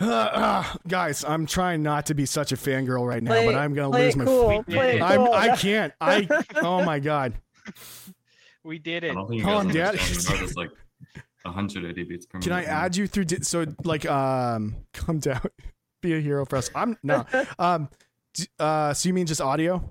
Uh, 0.00 0.06
uh, 0.06 0.64
guys, 0.86 1.24
I'm 1.24 1.44
trying 1.44 1.82
not 1.82 2.06
to 2.06 2.14
be 2.14 2.24
such 2.24 2.52
a 2.52 2.54
fangirl 2.54 3.04
right 3.04 3.20
now, 3.20 3.32
Play- 3.32 3.46
but 3.46 3.56
I'm 3.56 3.74
gonna 3.74 3.90
lose 3.90 4.14
my. 4.14 4.24
cool. 4.26 4.64
We 4.68 4.74
Play. 4.74 5.02
I'm. 5.02 5.16
cool. 5.16 5.32
I 5.34 5.56
can't. 5.56 5.92
I. 6.00 6.28
Oh 6.62 6.84
my 6.84 7.00
god. 7.00 7.32
We 8.62 8.78
did 8.78 9.02
it. 9.02 9.14
don't 9.14 9.26
think 9.28 9.40
you 9.40 9.44
Hold 9.44 9.66
on, 9.66 9.74
Dad. 9.74 9.94
It's 9.96 10.54
like 10.56 10.70
180 11.42 12.02
beats 12.04 12.26
per 12.26 12.38
Can 12.38 12.52
I 12.52 12.62
add 12.62 12.96
you 12.96 13.08
through? 13.08 13.24
Di- 13.24 13.42
so 13.42 13.66
like, 13.82 14.08
um, 14.08 14.76
come 14.92 15.18
down, 15.18 15.40
be 16.00 16.14
a 16.14 16.20
hero 16.20 16.44
for 16.44 16.56
us. 16.56 16.70
I'm 16.74 16.96
no. 17.02 17.24
Um, 17.58 17.88
uh, 18.58 18.94
so 18.94 19.08
you 19.08 19.14
mean 19.14 19.26
just 19.26 19.40
audio? 19.40 19.88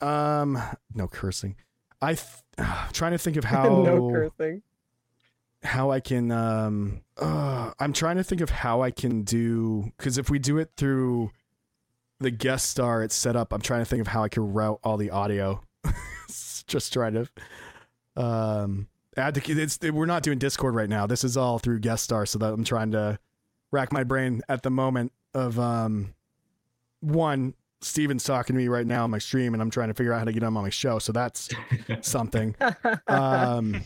Um, 0.00 0.60
no 0.94 1.08
cursing. 1.08 1.56
I 2.00 2.14
th- 2.14 2.26
trying 2.92 3.12
to 3.12 3.18
think 3.18 3.36
of 3.36 3.44
how 3.56 3.82
no 3.82 4.10
cursing. 4.10 4.62
how 5.62 5.90
I 5.90 6.00
can. 6.00 6.30
Um, 6.30 7.00
uh, 7.16 7.72
I'm 7.78 7.92
trying 7.92 8.16
to 8.16 8.24
think 8.24 8.40
of 8.40 8.50
how 8.50 8.82
I 8.82 8.90
can 8.90 9.22
do 9.22 9.90
because 9.96 10.18
if 10.18 10.30
we 10.30 10.38
do 10.38 10.58
it 10.58 10.70
through 10.76 11.30
the 12.20 12.30
guest 12.30 12.70
star, 12.70 13.02
it's 13.02 13.14
set 13.14 13.36
up. 13.36 13.52
I'm 13.52 13.60
trying 13.60 13.80
to 13.80 13.86
think 13.86 14.00
of 14.00 14.08
how 14.08 14.22
I 14.22 14.28
can 14.28 14.52
route 14.52 14.80
all 14.84 14.96
the 14.96 15.10
audio. 15.10 15.62
just 16.66 16.92
trying 16.92 17.14
to 17.14 17.28
um 18.20 18.88
add 19.16 19.34
to 19.34 19.52
it's 19.62 19.78
we're 19.80 20.06
not 20.06 20.22
doing 20.22 20.38
discord 20.38 20.74
right 20.74 20.88
now 20.88 21.06
this 21.06 21.22
is 21.22 21.36
all 21.36 21.58
through 21.58 21.78
guest 21.78 22.02
star 22.02 22.26
so 22.26 22.38
that 22.38 22.52
i'm 22.52 22.64
trying 22.64 22.90
to 22.90 23.18
rack 23.76 23.92
my 23.92 24.02
brain 24.04 24.40
at 24.48 24.62
the 24.62 24.70
moment 24.70 25.12
of 25.34 25.58
um 25.58 26.14
one 27.00 27.52
steven's 27.82 28.24
talking 28.24 28.56
to 28.56 28.58
me 28.62 28.68
right 28.68 28.86
now 28.86 29.04
on 29.04 29.10
my 29.10 29.18
stream 29.18 29.52
and 29.52 29.62
i'm 29.62 29.68
trying 29.68 29.88
to 29.88 29.94
figure 29.94 30.14
out 30.14 30.18
how 30.20 30.24
to 30.24 30.32
get 30.32 30.42
him 30.42 30.56
on 30.56 30.62
my 30.62 30.70
show. 30.70 30.98
So 30.98 31.12
that's 31.12 31.50
something. 32.00 32.56
Um 33.06 33.82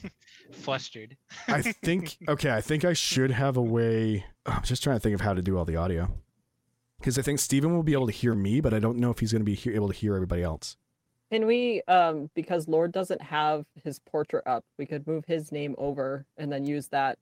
Flustered. 0.53 1.17
i 1.49 1.61
think 1.63 2.17
okay 2.29 2.51
i 2.51 2.61
think 2.61 2.85
i 2.85 2.93
should 2.93 3.31
have 3.31 3.57
a 3.57 3.63
way 3.63 4.25
i'm 4.47 4.63
just 4.63 4.83
trying 4.83 4.97
to 4.97 5.01
think 5.01 5.15
of 5.15 5.21
how 5.21 5.33
to 5.35 5.43
do 5.43 5.57
all 5.59 5.65
the 5.65 5.77
audio. 5.77 6.09
Because 6.99 7.19
i 7.19 7.23
think 7.23 7.41
steven 7.41 7.75
will 7.75 7.83
be 7.83 7.93
able 7.93 8.07
to 8.07 8.13
hear 8.13 8.35
me 8.35 8.61
but 8.61 8.73
i 8.73 8.79
don't 8.79 8.99
know 8.99 9.11
if 9.11 9.19
he's 9.19 9.33
going 9.33 9.41
to 9.43 9.45
be 9.45 9.55
he- 9.55 9.75
able 9.75 9.89
to 9.89 9.95
hear 9.95 10.15
everybody 10.15 10.43
else. 10.45 10.77
Can 11.33 11.47
we, 11.47 11.81
um, 11.87 12.29
because 12.35 12.67
Lord 12.67 12.91
doesn't 12.91 13.23
have 13.23 13.65
his 13.85 14.01
portrait 14.01 14.45
up, 14.47 14.65
we 14.79 14.85
could 14.87 15.07
move 15.07 15.25
his 15.27 15.53
name 15.53 15.77
over 15.79 16.27
and 16.37 16.51
then 16.53 16.65
use 16.65 16.89
that 16.89 17.19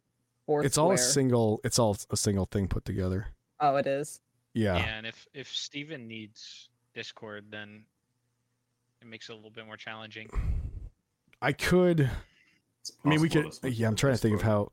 fourth 0.48 0.64
it's 0.66 0.78
all 0.78 0.90
a 0.92 0.98
single 0.98 1.60
it's 1.62 1.78
all 1.78 1.94
a 2.10 2.16
single 2.16 2.46
thing 2.46 2.66
put 2.68 2.84
together 2.84 3.26
Oh, 3.60 3.76
it 3.76 3.86
is. 3.86 4.20
yeah 4.54 4.76
And 4.76 5.06
if 5.06 5.26
if 5.34 5.48
Steven 5.54 6.08
needs 6.08 6.68
Discord, 6.94 7.44
then 7.50 7.84
it 9.02 9.06
makes 9.06 9.28
it 9.28 9.32
a 9.32 9.34
little 9.36 9.50
bit 9.50 9.66
more 9.66 9.76
challenging. 9.76 10.28
I 11.42 11.52
could. 11.52 12.10
I 13.04 13.08
mean, 13.08 13.20
we 13.20 13.28
could. 13.28 13.52
Yeah, 13.62 13.86
I'm 13.88 13.94
trying 13.94 14.14
to 14.14 14.18
think 14.18 14.34
of 14.34 14.42
how. 14.42 14.72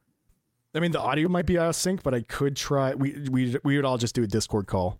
I 0.73 0.79
mean, 0.79 0.91
the 0.91 0.99
audio 0.99 1.27
might 1.27 1.45
be 1.45 1.59
out 1.59 1.69
of 1.69 1.75
sync, 1.75 2.01
but 2.03 2.13
I 2.13 2.21
could 2.21 2.55
try. 2.55 2.95
We 2.95 3.27
we 3.29 3.55
we 3.63 3.75
would 3.75 3.85
all 3.85 3.97
just 3.97 4.15
do 4.15 4.23
a 4.23 4.27
Discord 4.27 4.65
call, 4.65 4.99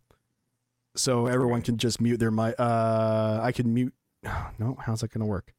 so 0.95 1.25
everyone 1.27 1.61
can 1.63 1.77
just 1.77 1.99
mute 2.01 2.17
their 2.19 2.29
mic. 2.31 2.55
Uh, 2.59 3.39
I 3.41 3.51
can 3.51 3.73
mute. 3.73 3.93
No, 4.59 4.77
how's 4.85 5.01
that 5.01 5.11
gonna 5.11 5.25
work? 5.25 5.53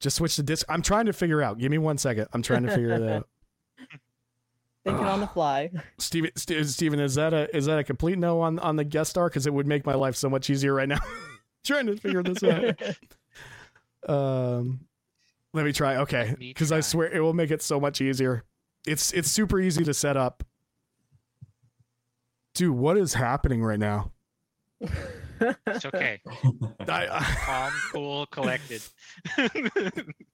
Just 0.00 0.16
switch 0.16 0.34
to 0.36 0.42
disc. 0.42 0.66
I'm 0.68 0.82
trying 0.82 1.06
to 1.06 1.12
figure 1.12 1.40
out. 1.42 1.58
Give 1.58 1.70
me 1.70 1.78
one 1.78 1.98
second. 1.98 2.26
I'm 2.32 2.42
trying 2.42 2.64
to 2.64 2.70
figure 2.74 2.90
it 2.94 3.02
out. 3.08 3.28
Thinking 4.84 5.04
on 5.06 5.20
the 5.20 5.26
fly. 5.28 5.70
Steven, 5.98 6.30
Ste- 6.36 6.64
Steven, 6.64 6.98
is 6.98 7.14
that 7.14 7.32
a 7.32 7.54
is 7.56 7.66
that 7.66 7.78
a 7.78 7.84
complete 7.84 8.18
no 8.18 8.40
on 8.40 8.58
on 8.58 8.76
the 8.76 8.84
guest 8.84 9.10
star? 9.10 9.28
Because 9.28 9.46
it 9.46 9.54
would 9.54 9.66
make 9.66 9.86
my 9.86 9.94
life 9.94 10.16
so 10.16 10.28
much 10.28 10.50
easier 10.50 10.74
right 10.74 10.88
now. 10.88 10.98
trying 11.64 11.86
to 11.86 11.96
figure 11.96 12.22
this 12.22 12.42
out. 12.42 12.80
Um, 14.08 14.80
let 15.54 15.64
me 15.64 15.72
try. 15.72 15.98
Okay, 15.98 16.34
because 16.36 16.72
I 16.72 16.80
swear 16.80 17.08
it 17.12 17.20
will 17.20 17.34
make 17.34 17.52
it 17.52 17.62
so 17.62 17.78
much 17.78 18.00
easier. 18.00 18.42
It's 18.84 19.12
it's 19.12 19.30
super 19.30 19.60
easy 19.60 19.84
to 19.84 19.94
set 19.94 20.16
up. 20.16 20.42
Dude, 22.54 22.74
what 22.76 22.98
is 22.98 23.14
happening 23.14 23.62
right 23.62 23.78
now? 23.78 24.10
It's 24.80 25.84
okay. 25.86 26.20
I, 26.88 27.06
I, 27.08 27.36
Calm, 27.44 27.72
cool, 27.92 28.26
collected. 28.26 28.82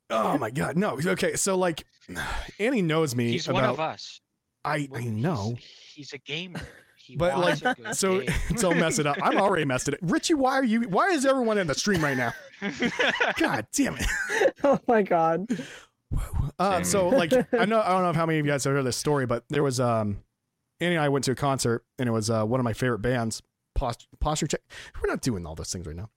oh 0.09 0.38
my 0.38 0.51
god, 0.51 0.78
no. 0.78 0.99
Okay, 1.05 1.36
so 1.36 1.57
like, 1.59 1.84
Annie 2.59 2.80
knows 2.80 3.14
me 3.14 3.32
He's 3.32 3.49
about. 3.49 3.55
one 3.55 3.64
of 3.64 3.80
us. 3.80 4.22
I 4.64 4.88
I 4.94 5.04
know, 5.04 5.56
He's, 5.94 6.12
a 6.12 6.18
gamer. 6.18 6.61
He 6.96 7.16
but 7.16 7.38
like, 7.38 7.62
a 7.62 7.94
so 7.94 8.20
game. 8.20 8.28
don't 8.56 8.78
mess 8.78 8.98
it 8.98 9.06
up. 9.06 9.16
I'm 9.22 9.38
already 9.38 9.64
messed 9.64 9.88
it 9.88 9.94
up. 9.94 10.00
Richie, 10.02 10.34
why 10.34 10.52
are 10.54 10.64
you? 10.64 10.82
Why 10.82 11.09
is 11.09 11.24
everyone 11.24 11.59
in 11.59 11.66
the 11.66 11.74
stream 11.74 12.02
right 12.02 12.16
now? 12.16 12.32
God 13.38 13.66
damn 13.72 13.96
it. 13.96 14.06
oh 14.64 14.78
my 14.86 15.02
god. 15.02 15.46
Uh, 16.59 16.82
so 16.82 17.09
like 17.09 17.32
I 17.52 17.64
know 17.64 17.80
I 17.80 17.90
don't 17.90 18.02
know 18.02 18.11
if 18.11 18.16
how 18.16 18.26
many 18.26 18.38
of 18.38 18.46
you 18.46 18.52
guys 18.52 18.64
have 18.64 18.74
heard 18.74 18.82
this 18.84 18.96
story, 18.96 19.26
but 19.26 19.44
there 19.48 19.62
was 19.62 19.78
um 19.80 20.22
Annie 20.80 20.96
and 20.96 21.04
I 21.04 21.09
went 21.09 21.24
to 21.24 21.32
a 21.32 21.34
concert 21.34 21.84
and 21.98 22.09
it 22.09 22.12
was 22.12 22.30
uh, 22.30 22.44
one 22.44 22.61
of 22.61 22.64
my 22.64 22.72
favorite 22.72 23.00
bands, 23.00 23.42
Post- 23.74 24.06
Posture 24.20 24.46
Check. 24.46 24.61
We're 25.02 25.09
not 25.11 25.20
doing 25.22 25.46
all 25.46 25.54
those 25.54 25.72
things 25.72 25.86
right 25.86 25.96
now. 25.96 26.11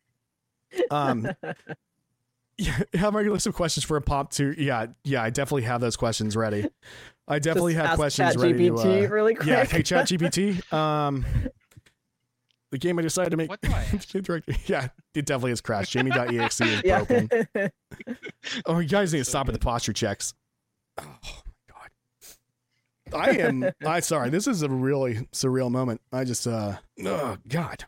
Um, 0.89 1.29
yeah, 2.61 2.79
have 2.93 3.13
my 3.13 3.21
list 3.23 3.47
of 3.47 3.55
questions 3.55 3.83
for 3.83 3.97
a 3.97 4.01
pop 4.01 4.31
to 4.33 4.53
yeah 4.61 4.87
yeah 5.03 5.23
I 5.23 5.29
definitely 5.31 5.63
have 5.63 5.81
those 5.81 5.97
questions 5.97 6.35
ready. 6.35 6.67
I 7.27 7.39
definitely 7.39 7.73
Just 7.73 7.81
have 7.81 7.91
ask 7.91 7.97
questions 7.97 8.37
ready 8.37 8.69
to. 8.69 8.73
ChatGPT 8.73 9.05
Uh, 9.05 9.09
really 9.09 9.35
quick. 9.35 9.47
yeah, 9.47 9.65
hey 9.65 9.81
ChatGPT. 9.81 10.73
Um, 10.73 11.25
the 12.71 12.77
game 12.77 12.99
I 12.99 13.01
decided 13.01 13.31
to 13.31 13.37
make. 13.37 13.49
What 13.49 13.61
do 13.61 13.71
I 13.71 13.83
yeah, 14.65 14.89
it 15.13 15.25
definitely 15.25 15.51
has 15.51 15.61
crashed. 15.61 15.91
Jamie.exe 15.91 16.61
is 16.61 16.81
yeah. 16.85 17.03
broken. 17.03 17.71
Oh, 18.65 18.79
you 18.79 18.87
guys 18.87 19.11
need 19.11 19.19
to 19.19 19.25
stop 19.25 19.47
at 19.47 19.53
the 19.53 19.59
posture 19.59 19.93
checks. 19.93 20.33
Oh 20.97 21.03
my 21.23 21.87
god. 23.11 23.19
I 23.19 23.29
am 23.37 23.71
I 23.85 23.99
sorry, 24.01 24.29
this 24.29 24.47
is 24.47 24.61
a 24.61 24.69
really 24.69 25.27
surreal 25.33 25.71
moment. 25.71 25.99
I 26.13 26.23
just 26.23 26.47
uh 26.47 26.77
oh 27.05 27.37
god. 27.47 27.85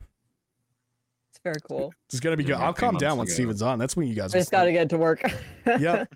It's 1.46 1.60
very 1.60 1.62
cool. 1.68 1.94
It's 2.10 2.20
gonna 2.20 2.38
be 2.38 2.44
good. 2.44 2.56
I'll 2.56 2.74
calm 2.74 2.98
down 2.98 3.12
when 3.12 3.18
months 3.20 3.32
ago. 3.34 3.36
Steven's 3.36 3.62
on. 3.62 3.80
That's 3.80 3.96
when 3.96 4.08
you 4.08 4.16
guys 4.16 4.34
I 4.34 4.38
will 4.38 4.42
just 4.42 4.52
got 4.52 4.64
to 4.66 4.72
get 4.72 4.90
to 4.92 4.98
work. 4.98 5.20
start. 5.20 5.82
Yep. 5.82 6.14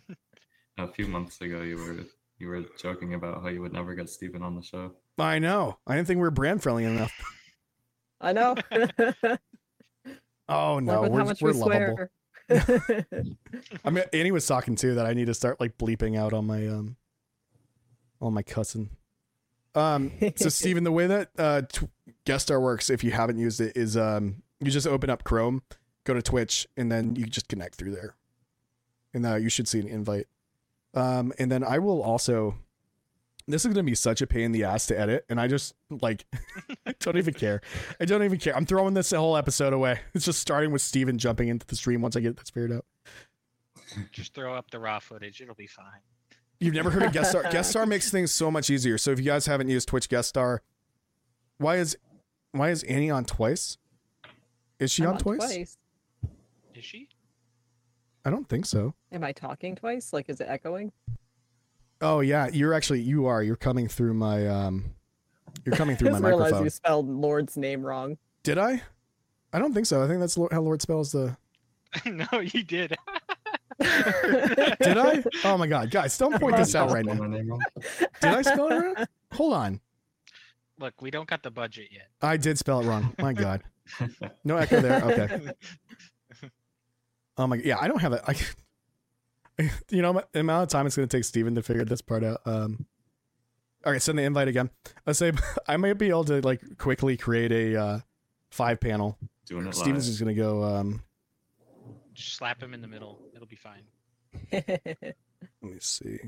A 0.80 0.88
few 0.89 1.07
months 1.07 1.41
ago, 1.41 1.61
you 1.61 1.75
were 1.78 1.95
you 2.38 2.47
were 2.47 2.63
joking 2.80 3.13
about 3.15 3.41
how 3.41 3.47
you 3.49 3.61
would 3.61 3.73
never 3.73 3.95
get 3.95 4.09
Steven 4.09 4.41
on 4.43 4.55
the 4.55 4.61
show. 4.61 4.91
I 5.17 5.39
know. 5.39 5.80
I 5.88 5.95
didn't 5.95 6.07
think 6.07 6.17
we 6.17 6.21
were 6.21 6.32
brand 6.32 6.61
friendly 6.61 6.84
enough. 6.86 7.11
I 8.21 8.34
know. 8.34 8.55
Oh 10.49 10.80
no, 10.80 10.93
Love 10.93 11.01
with 11.03 11.11
we're, 11.11 11.19
how 11.19 11.25
much 11.25 11.41
we're 11.41 11.51
we 11.51 11.59
lovable. 11.59 12.09
swear. 12.49 13.05
I 13.84 13.89
mean 13.89 14.05
Annie 14.13 14.32
was 14.32 14.47
talking 14.47 14.75
too 14.75 14.95
that 14.95 15.05
I 15.05 15.13
need 15.13 15.25
to 15.25 15.34
start 15.34 15.59
like 15.59 15.78
bleeping 15.78 16.17
out 16.17 16.32
on 16.32 16.45
my 16.45 16.67
um 16.67 16.95
on 18.21 18.34
my 18.34 18.43
cussing. 18.43 18.89
Um 19.75 20.11
so 20.38 20.47
Steven, 20.47 20.86
the 20.86 20.91
way 20.91 21.07
that 21.07 21.32
uh 21.38 21.63
tw- 21.63 21.89
guest 22.25 22.45
star 22.47 22.61
works 22.61 22.89
if 22.89 23.03
you 23.03 23.11
haven't 23.11 23.38
used 23.39 23.59
it 23.59 23.75
is 23.75 23.97
um 23.97 24.41
you 24.60 24.72
just 24.72 24.88
open 24.88 25.10
up 25.10 25.24
Chrome, 25.24 25.62
go 26.03 26.14
to 26.14 26.22
Twitch, 26.22 26.68
and 26.76 26.91
then 26.91 27.16
you 27.16 27.26
just 27.26 27.47
connect 27.47 27.76
through 27.76 27.91
there. 27.91 28.16
And 29.14 29.26
uh, 29.26 29.36
you 29.36 29.49
should 29.49 29.68
see 29.68 29.80
an 29.80 29.88
invite. 29.88 30.28
Um 30.93 31.34
and 31.38 31.51
then 31.51 31.64
I 31.64 31.80
will 31.80 32.01
also 32.01 32.55
this 33.47 33.64
is 33.64 33.74
gonna 33.74 33.84
be 33.84 33.95
such 33.95 34.22
a 34.22 34.28
pain 34.28 34.43
in 34.43 34.51
the 34.51 34.64
ass 34.64 34.88
to 34.88 34.99
edit, 34.99 35.26
and 35.30 35.39
I 35.39 35.47
just 35.47 35.74
like 35.89 36.26
I 36.86 36.93
don't 36.99 37.18
even 37.18 37.34
care. 37.34 37.62
I 37.99 38.05
don't 38.05 38.24
even 38.24 38.39
care. 38.39 38.55
I'm 38.55 38.66
throwing 38.66 38.93
this 38.93 39.12
whole 39.12 39.38
episode 39.38 39.74
away. 39.74 39.99
It's 40.14 40.26
just 40.26 40.39
starting 40.39 40.72
with 40.72 40.82
Steven 40.82 41.18
jumping 41.18 41.47
into 41.47 41.66
the 41.66 41.76
stream 41.76 42.01
once 42.01 42.16
I 42.16 42.20
get 42.20 42.38
this 42.38 42.49
figured 42.49 42.74
out. 42.74 42.86
Just 44.12 44.34
throw 44.34 44.53
up 44.53 44.70
the 44.72 44.80
raw 44.80 44.99
footage. 44.99 45.39
It'll 45.39 45.55
be 45.55 45.68
fine. 45.68 46.01
You've 46.60 46.74
never 46.74 46.89
heard 46.89 47.03
of 47.03 47.14
guest 47.14 47.32
star? 47.32 47.43
guest 47.51 47.70
star 47.70 47.86
makes 47.86 48.12
things 48.12 48.32
so 48.32 48.49
much 48.51 48.70
easier. 48.70 48.97
So 48.97 49.12
if 49.12 49.20
you 49.20 49.26
guys 49.26 49.45
haven't 49.45 49.70
used 49.70 49.88
Twitch 49.88 50.10
guest 50.10 50.30
star, 50.30 50.62
why 51.58 51.78
is 51.78 51.97
why 52.51 52.70
is 52.70 52.84
Annie 52.84 53.12
on 53.12 53.26
twice? 53.26 53.78
Is 54.80 54.91
she 54.91 55.03
I'm 55.03 55.09
on 55.09 55.17
twice? 55.17 55.38
twice? 55.39 55.78
Is 56.75 56.84
she? 56.86 57.09
I 58.25 58.30
don't 58.30 58.47
think 58.47 58.65
so. 58.65 58.93
Am 59.11 59.23
I 59.23 59.32
talking 59.32 59.75
twice? 59.75 60.13
Like, 60.13 60.30
is 60.30 60.41
it 60.41 60.47
echoing? 60.49 60.91
Oh 62.01 62.19
yeah, 62.19 62.47
you're 62.51 62.73
actually 62.73 63.01
you 63.01 63.25
are. 63.25 63.41
You're 63.41 63.55
coming 63.55 63.88
through 63.88 64.13
my 64.13 64.47
um 64.47 64.93
you're 65.65 65.75
coming 65.75 65.95
through 65.95 66.09
my 66.11 66.17
just 66.17 66.23
realized 66.25 66.41
microphone. 66.51 66.63
you 66.65 66.69
spelled 66.69 67.09
Lord's 67.09 67.57
name 67.57 67.84
wrong. 67.84 68.17
Did 68.43 68.57
I? 68.57 68.84
I 69.53 69.59
don't 69.59 69.73
think 69.73 69.86
so. 69.86 70.03
I 70.03 70.07
think 70.07 70.19
that's 70.19 70.36
how 70.36 70.61
Lord 70.61 70.82
spells 70.82 71.11
the 71.11 71.38
no, 72.05 72.39
you 72.41 72.63
did. 72.63 72.95
Did 73.80 74.97
I? 74.97 75.23
Oh 75.43 75.57
my 75.57 75.67
god, 75.67 75.89
guys, 75.89 76.17
don't 76.17 76.39
point 76.39 76.57
this 76.57 76.75
out 76.75 76.91
right 76.91 77.05
now. 77.05 77.13
my 77.13 77.28
name 77.28 77.47
wrong. 77.49 77.61
Did 77.99 78.09
I 78.23 78.41
spell 78.41 78.67
it 78.67 78.75
wrong? 78.75 79.05
Hold 79.34 79.53
on. 79.53 79.80
Look, 80.80 81.01
we 81.01 81.09
don't 81.11 81.28
got 81.28 81.43
the 81.43 81.51
budget 81.51 81.88
yet. 81.91 82.09
I 82.21 82.38
did 82.38 82.59
spell 82.59 82.82
it 82.82 82.86
wrong. 82.86 83.15
My 83.19 83.34
god. 83.34 83.63
No 84.43 84.57
echo 84.57 84.81
there. 84.81 85.03
Okay. 85.03 85.51
Oh 87.39 87.45
my 87.45 87.57
yeah, 87.57 87.77
I 87.79 87.88
don't 87.88 88.01
have 88.01 88.13
it. 88.13 88.21
I 88.27 88.35
you 89.91 90.01
know 90.01 90.23
the 90.31 90.39
amount 90.39 90.63
of 90.63 90.69
time 90.69 90.88
it's 90.88 90.95
going 90.95 91.07
to 91.07 91.17
take 91.17 91.23
Steven 91.23 91.53
to 91.53 91.61
figure 91.61 91.85
this 91.85 92.01
part 92.01 92.23
out. 92.23 92.41
Um 92.45 92.88
all 93.85 93.91
right, 93.91 94.01
send 94.01 94.17
the 94.17 94.23
invite 94.23 94.47
again. 94.47 94.69
Let's 95.05 95.19
say 95.19 95.31
I 95.67 95.77
might 95.77 95.93
be 95.97 96.09
able 96.09 96.25
to 96.25 96.41
like 96.41 96.61
quickly 96.77 97.15
create 97.15 97.51
a 97.51 97.79
uh, 97.81 97.99
five 98.51 98.79
panel. 98.79 99.17
Doing 99.45 99.67
it 99.67 99.75
Steven's 99.75 100.05
live. 100.07 100.11
just 100.11 100.19
gonna 100.19 100.33
go. 100.33 100.63
Um, 100.63 101.03
Just 102.13 102.33
slap 102.35 102.61
him 102.61 102.73
in 102.73 102.81
the 102.81 102.88
middle. 102.88 103.21
It'll 103.33 103.47
be 103.47 103.55
fine. 103.55 103.83
let 104.51 105.15
me 105.61 105.77
see. 105.79 106.19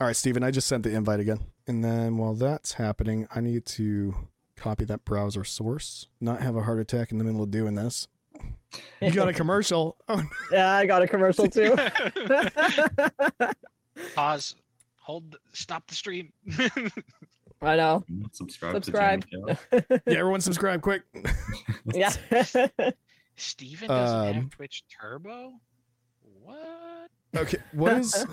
All 0.00 0.08
right, 0.08 0.16
Steven, 0.16 0.42
I 0.42 0.50
just 0.50 0.66
sent 0.66 0.82
the 0.82 0.90
invite 0.90 1.20
again, 1.20 1.38
and 1.66 1.82
then 1.82 2.18
while 2.18 2.34
that's 2.34 2.72
happening, 2.74 3.28
I 3.34 3.40
need 3.40 3.64
to 3.66 4.14
copy 4.56 4.84
that 4.86 5.04
browser 5.04 5.44
source. 5.44 6.06
Not 6.20 6.40
have 6.42 6.56
a 6.56 6.62
heart 6.62 6.78
attack 6.80 7.12
in 7.12 7.18
the 7.18 7.24
middle 7.24 7.42
of 7.42 7.50
doing 7.50 7.74
this. 7.74 8.08
You 9.00 9.10
got 9.12 9.28
a 9.28 9.32
commercial. 9.34 9.96
Oh, 10.08 10.22
yeah, 10.50 10.72
I 10.74 10.86
got 10.86 11.02
a 11.02 11.06
commercial 11.08 11.48
too. 11.48 11.76
Pause. 14.14 14.56
Hold. 15.02 15.36
Stop 15.52 15.86
the 15.86 15.94
stream. 15.94 16.32
I 17.62 17.76
know. 17.76 18.04
Subscribe, 18.32 18.74
Subscribe. 18.74 19.24
to 19.30 19.56
yeah, 20.06 20.18
everyone 20.18 20.40
subscribe 20.40 20.82
quick. 20.82 21.02
Yeah. 21.92 22.12
Steven 23.36 23.88
doesn't 23.88 24.16
Um, 24.28 24.34
have 24.34 24.50
Twitch 24.50 24.84
Turbo. 24.88 25.52
What? 26.42 27.10
Okay, 27.36 27.58
what 27.72 27.94
is? 27.98 28.26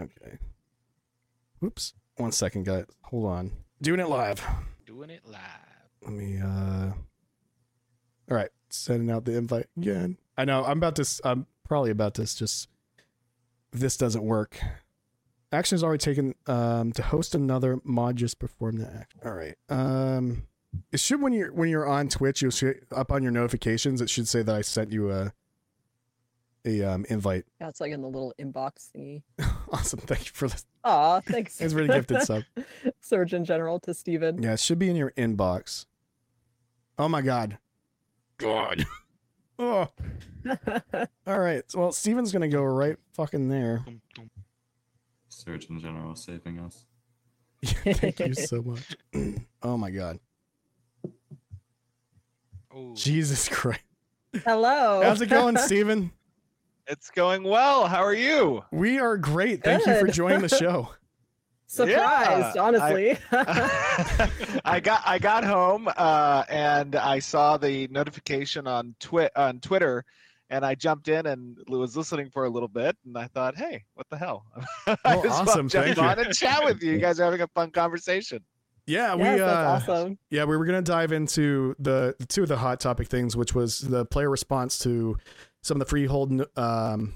Okay. 0.00 0.38
Whoops. 1.60 1.94
One 2.16 2.32
second, 2.32 2.64
guys. 2.64 2.84
Hold 3.02 3.26
on. 3.26 3.52
Doing 3.82 4.00
it 4.00 4.08
live. 4.08 4.44
Doing 4.86 5.10
it 5.10 5.22
live. 5.26 5.40
Let 6.02 6.12
me. 6.12 6.38
uh 6.40 6.92
All 8.30 8.36
right, 8.36 8.50
sending 8.70 9.10
out 9.10 9.24
the 9.24 9.36
invite 9.36 9.66
again. 9.76 10.16
I 10.36 10.44
know. 10.44 10.64
I'm 10.64 10.78
about 10.78 10.96
to. 10.96 11.20
I'm 11.24 11.46
probably 11.68 11.90
about 11.90 12.14
to 12.14 12.22
just. 12.22 12.68
If 13.72 13.80
this 13.80 13.96
doesn't 13.96 14.22
work, 14.22 14.58
action 15.52 15.76
is 15.76 15.84
already 15.84 15.98
taken. 15.98 16.34
Um, 16.46 16.92
to 16.92 17.02
host 17.02 17.34
another 17.34 17.78
mod, 17.84 18.16
just 18.16 18.38
perform 18.38 18.78
the 18.78 18.86
action. 18.86 19.20
All 19.24 19.32
right. 19.34 19.56
Um, 19.68 20.46
it 20.92 21.00
should 21.00 21.20
when 21.20 21.32
you're 21.32 21.52
when 21.52 21.68
you're 21.68 21.86
on 21.86 22.08
Twitch, 22.08 22.40
you'll 22.42 22.52
see 22.52 22.72
up 22.94 23.12
on 23.12 23.22
your 23.22 23.32
notifications. 23.32 24.00
It 24.00 24.08
should 24.08 24.28
say 24.28 24.42
that 24.42 24.54
I 24.54 24.62
sent 24.62 24.92
you 24.92 25.10
a 25.10 25.32
a 26.66 26.82
um 26.82 27.06
invite. 27.08 27.44
yeah, 27.60 27.68
it's 27.68 27.80
like 27.80 27.92
in 27.92 28.02
the 28.02 28.08
little 28.08 28.34
inbox 28.40 28.90
thingy. 28.94 29.22
awesome. 29.72 30.00
Thank 30.00 30.26
you 30.26 30.32
for 30.34 30.48
this. 30.48 30.64
Aw, 30.84 31.20
thanks. 31.20 31.60
It's 31.60 31.74
really 31.74 31.88
gifted 31.88 32.22
sub. 32.22 32.42
Surgeon 33.00 33.44
General 33.44 33.80
to 33.80 33.94
Steven. 33.94 34.42
Yeah, 34.42 34.54
it 34.54 34.60
should 34.60 34.78
be 34.78 34.90
in 34.90 34.96
your 34.96 35.12
inbox. 35.12 35.86
Oh 36.98 37.08
my 37.08 37.22
god. 37.22 37.58
God. 38.38 38.86
oh. 39.58 39.88
All 41.26 41.38
right. 41.38 41.64
Well, 41.74 41.92
Steven's 41.92 42.32
gonna 42.32 42.48
go 42.48 42.62
right 42.62 42.96
fucking 43.12 43.48
there. 43.48 43.82
Dum, 43.84 44.00
dum. 44.14 44.30
Surgeon 45.28 45.80
General 45.80 46.14
saving 46.14 46.58
us. 46.60 46.84
Thank 47.64 48.20
you 48.20 48.34
so 48.34 48.62
much. 48.62 48.96
oh 49.62 49.76
my 49.76 49.90
god. 49.90 50.18
Oh, 52.74 52.94
Jesus 52.94 53.48
Christ. 53.48 53.80
Hello. 54.44 55.00
How's 55.02 55.20
it 55.20 55.30
going, 55.30 55.56
Steven? 55.56 56.12
It's 56.88 57.10
going 57.10 57.42
well. 57.42 57.86
How 57.88 58.02
are 58.04 58.14
you? 58.14 58.62
We 58.70 58.98
are 58.98 59.16
great. 59.16 59.64
Thank 59.64 59.86
you 59.86 59.98
for 59.98 60.06
joining 60.08 60.40
the 60.40 60.48
show. 60.48 60.90
Surprised, 61.68 62.54
Yeah, 62.54 62.62
honestly. 62.62 63.18
I 64.64 64.78
got 64.80 65.02
I 65.04 65.18
got 65.18 65.42
home 65.42 65.88
uh, 65.96 66.44
and 66.48 66.94
I 66.94 67.18
saw 67.18 67.56
the 67.56 67.88
notification 67.88 68.68
on 68.68 68.94
twi- 69.00 69.30
on 69.34 69.58
Twitter, 69.58 70.04
and 70.48 70.64
I 70.64 70.76
jumped 70.76 71.08
in 71.08 71.26
and 71.26 71.58
was 71.66 71.96
listening 71.96 72.30
for 72.30 72.44
a 72.44 72.48
little 72.48 72.68
bit, 72.68 72.96
and 73.04 73.18
I 73.18 73.26
thought, 73.26 73.56
hey, 73.56 73.82
what 73.94 74.06
the 74.10 74.16
hell? 74.16 74.44
I 74.86 74.94
just 74.94 75.06
wanna 75.06 75.28
awesome. 75.50 75.68
Jump 75.68 75.86
Thank 75.86 75.96
you. 75.96 76.02
on 76.04 76.18
and 76.20 76.32
chat 76.32 76.64
with 76.64 76.80
you. 76.84 76.92
You 76.92 76.98
guys 76.98 77.18
are 77.18 77.24
having 77.24 77.40
a 77.40 77.48
fun 77.48 77.72
conversation. 77.72 78.44
Yeah, 78.86 79.16
we 79.16 79.24
yes, 79.24 79.40
uh 79.40 79.80
awesome. 79.82 80.18
yeah, 80.30 80.44
we 80.44 80.56
were 80.56 80.64
going 80.64 80.82
to 80.82 80.88
dive 80.88 81.10
into 81.10 81.74
the, 81.80 82.14
the 82.20 82.26
two 82.26 82.44
of 82.44 82.48
the 82.48 82.56
hot 82.58 82.78
topic 82.78 83.08
things, 83.08 83.36
which 83.36 83.52
was 83.52 83.80
the 83.80 84.04
player 84.04 84.30
response 84.30 84.78
to 84.84 85.16
some 85.66 85.76
of 85.76 85.80
the 85.80 85.86
freehold 85.90 86.42
um, 86.56 87.14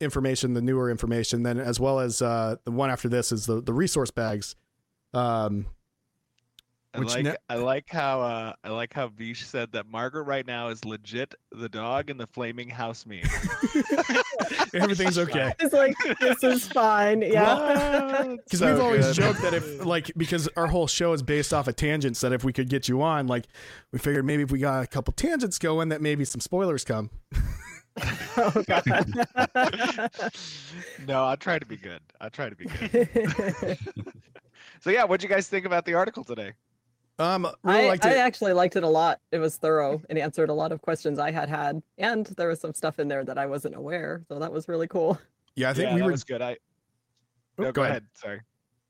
information, 0.00 0.54
the 0.54 0.62
newer 0.62 0.90
information, 0.90 1.42
then 1.42 1.58
as 1.58 1.80
well 1.80 1.98
as 1.98 2.20
uh, 2.20 2.56
the 2.64 2.70
one 2.70 2.90
after 2.90 3.08
this 3.08 3.32
is 3.32 3.46
the 3.46 3.60
the 3.62 3.72
resource 3.72 4.10
bags. 4.10 4.54
Um, 5.14 5.66
I 6.94 6.98
like 7.00 7.24
ne- 7.24 7.36
I 7.50 7.56
like 7.56 7.84
how 7.90 8.22
uh, 8.22 8.52
I 8.64 8.70
like 8.70 8.92
how 8.94 9.08
Vish 9.08 9.44
said 9.46 9.70
that 9.72 9.86
Margaret 9.86 10.22
right 10.22 10.46
now 10.46 10.68
is 10.68 10.82
legit 10.84 11.34
the 11.52 11.68
dog 11.68 12.08
in 12.08 12.16
the 12.16 12.26
flaming 12.26 12.70
house 12.70 13.04
meme. 13.04 13.20
everything's 14.74 15.18
okay. 15.18 15.52
It's 15.58 15.74
like 15.74 15.94
this 16.20 16.42
is 16.42 16.68
fine. 16.68 17.22
Yeah. 17.22 18.36
Because 18.46 18.60
So 18.60 18.72
we've 18.72 18.82
always 18.82 19.06
good. 19.06 19.14
joked 19.14 19.42
that 19.42 19.54
if 19.54 19.84
like 19.84 20.10
because 20.16 20.48
our 20.56 20.66
whole 20.66 20.86
show 20.86 21.12
is 21.12 21.22
based 21.22 21.52
off 21.52 21.68
of 21.68 21.76
tangents, 21.76 22.20
that 22.20 22.32
if 22.32 22.44
we 22.44 22.52
could 22.52 22.68
get 22.68 22.88
you 22.88 23.02
on, 23.02 23.26
like 23.26 23.46
we 23.92 23.98
figured 23.98 24.24
maybe 24.24 24.42
if 24.42 24.50
we 24.50 24.58
got 24.58 24.82
a 24.82 24.86
couple 24.86 25.12
tangents 25.12 25.58
going, 25.58 25.90
that 25.90 26.00
maybe 26.00 26.24
some 26.24 26.40
spoilers 26.40 26.84
come. 26.84 27.10
Oh 28.36 28.64
no, 31.06 31.24
I'll 31.24 31.36
try 31.36 31.58
to 31.58 31.66
be 31.66 31.76
good. 31.76 32.00
I'll 32.20 32.30
try 32.30 32.48
to 32.48 32.56
be 32.56 32.66
good. 32.66 33.78
So 34.80 34.90
yeah, 34.90 35.04
what'd 35.04 35.22
you 35.22 35.28
guys 35.28 35.48
think 35.48 35.64
about 35.64 35.84
the 35.86 35.94
article 35.94 36.22
today? 36.22 36.52
Um, 37.18 37.48
really 37.62 37.86
I, 37.86 37.88
liked 37.88 38.04
I 38.04 38.10
it. 38.12 38.18
actually 38.18 38.52
liked 38.52 38.76
it 38.76 38.82
a 38.82 38.88
lot. 38.88 39.20
It 39.32 39.38
was 39.38 39.56
thorough 39.56 40.02
and 40.10 40.18
answered 40.18 40.50
a 40.50 40.52
lot 40.52 40.70
of 40.70 40.82
questions 40.82 41.18
I 41.18 41.30
had 41.30 41.48
had, 41.48 41.82
and 41.96 42.26
there 42.36 42.48
was 42.48 42.60
some 42.60 42.74
stuff 42.74 42.98
in 42.98 43.08
there 43.08 43.24
that 43.24 43.38
I 43.38 43.46
wasn't 43.46 43.74
aware. 43.74 44.22
So 44.28 44.38
that 44.38 44.52
was 44.52 44.68
really 44.68 44.86
cool. 44.86 45.18
yeah, 45.54 45.70
I 45.70 45.72
think 45.72 45.88
yeah, 45.88 45.94
we 45.94 46.00
that 46.00 46.06
were. 46.06 46.12
was 46.12 46.24
good. 46.24 46.42
I 46.42 46.56
Oh, 47.58 47.62
no, 47.64 47.72
go 47.72 47.84
ahead. 47.84 48.04
Sorry. 48.14 48.42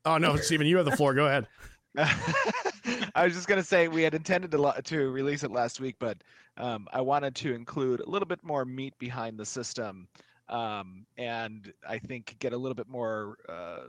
Oh 0.03 0.17
no, 0.17 0.35
Steven, 0.35 0.67
you 0.67 0.75
have 0.77 0.85
the 0.85 0.95
floor. 0.97 1.13
Go 1.13 1.25
ahead. 1.25 1.47
I 3.15 3.25
was 3.25 3.33
just 3.33 3.47
gonna 3.47 3.63
say 3.63 3.87
we 3.87 4.03
had 4.03 4.13
intended 4.13 4.51
to, 4.51 4.57
lo- 4.57 4.73
to 4.83 5.09
release 5.09 5.43
it 5.43 5.51
last 5.51 5.79
week, 5.79 5.95
but 5.99 6.17
um, 6.57 6.87
I 6.91 7.01
wanted 7.01 7.35
to 7.35 7.53
include 7.53 8.01
a 8.01 8.09
little 8.09 8.27
bit 8.27 8.43
more 8.43 8.65
meat 8.65 8.93
behind 8.99 9.39
the 9.39 9.45
system, 9.45 10.07
um, 10.49 11.05
and 11.17 11.71
I 11.87 11.99
think 11.99 12.35
get 12.39 12.53
a 12.53 12.57
little 12.57 12.75
bit 12.75 12.87
more 12.87 13.37
uh, 13.47 13.87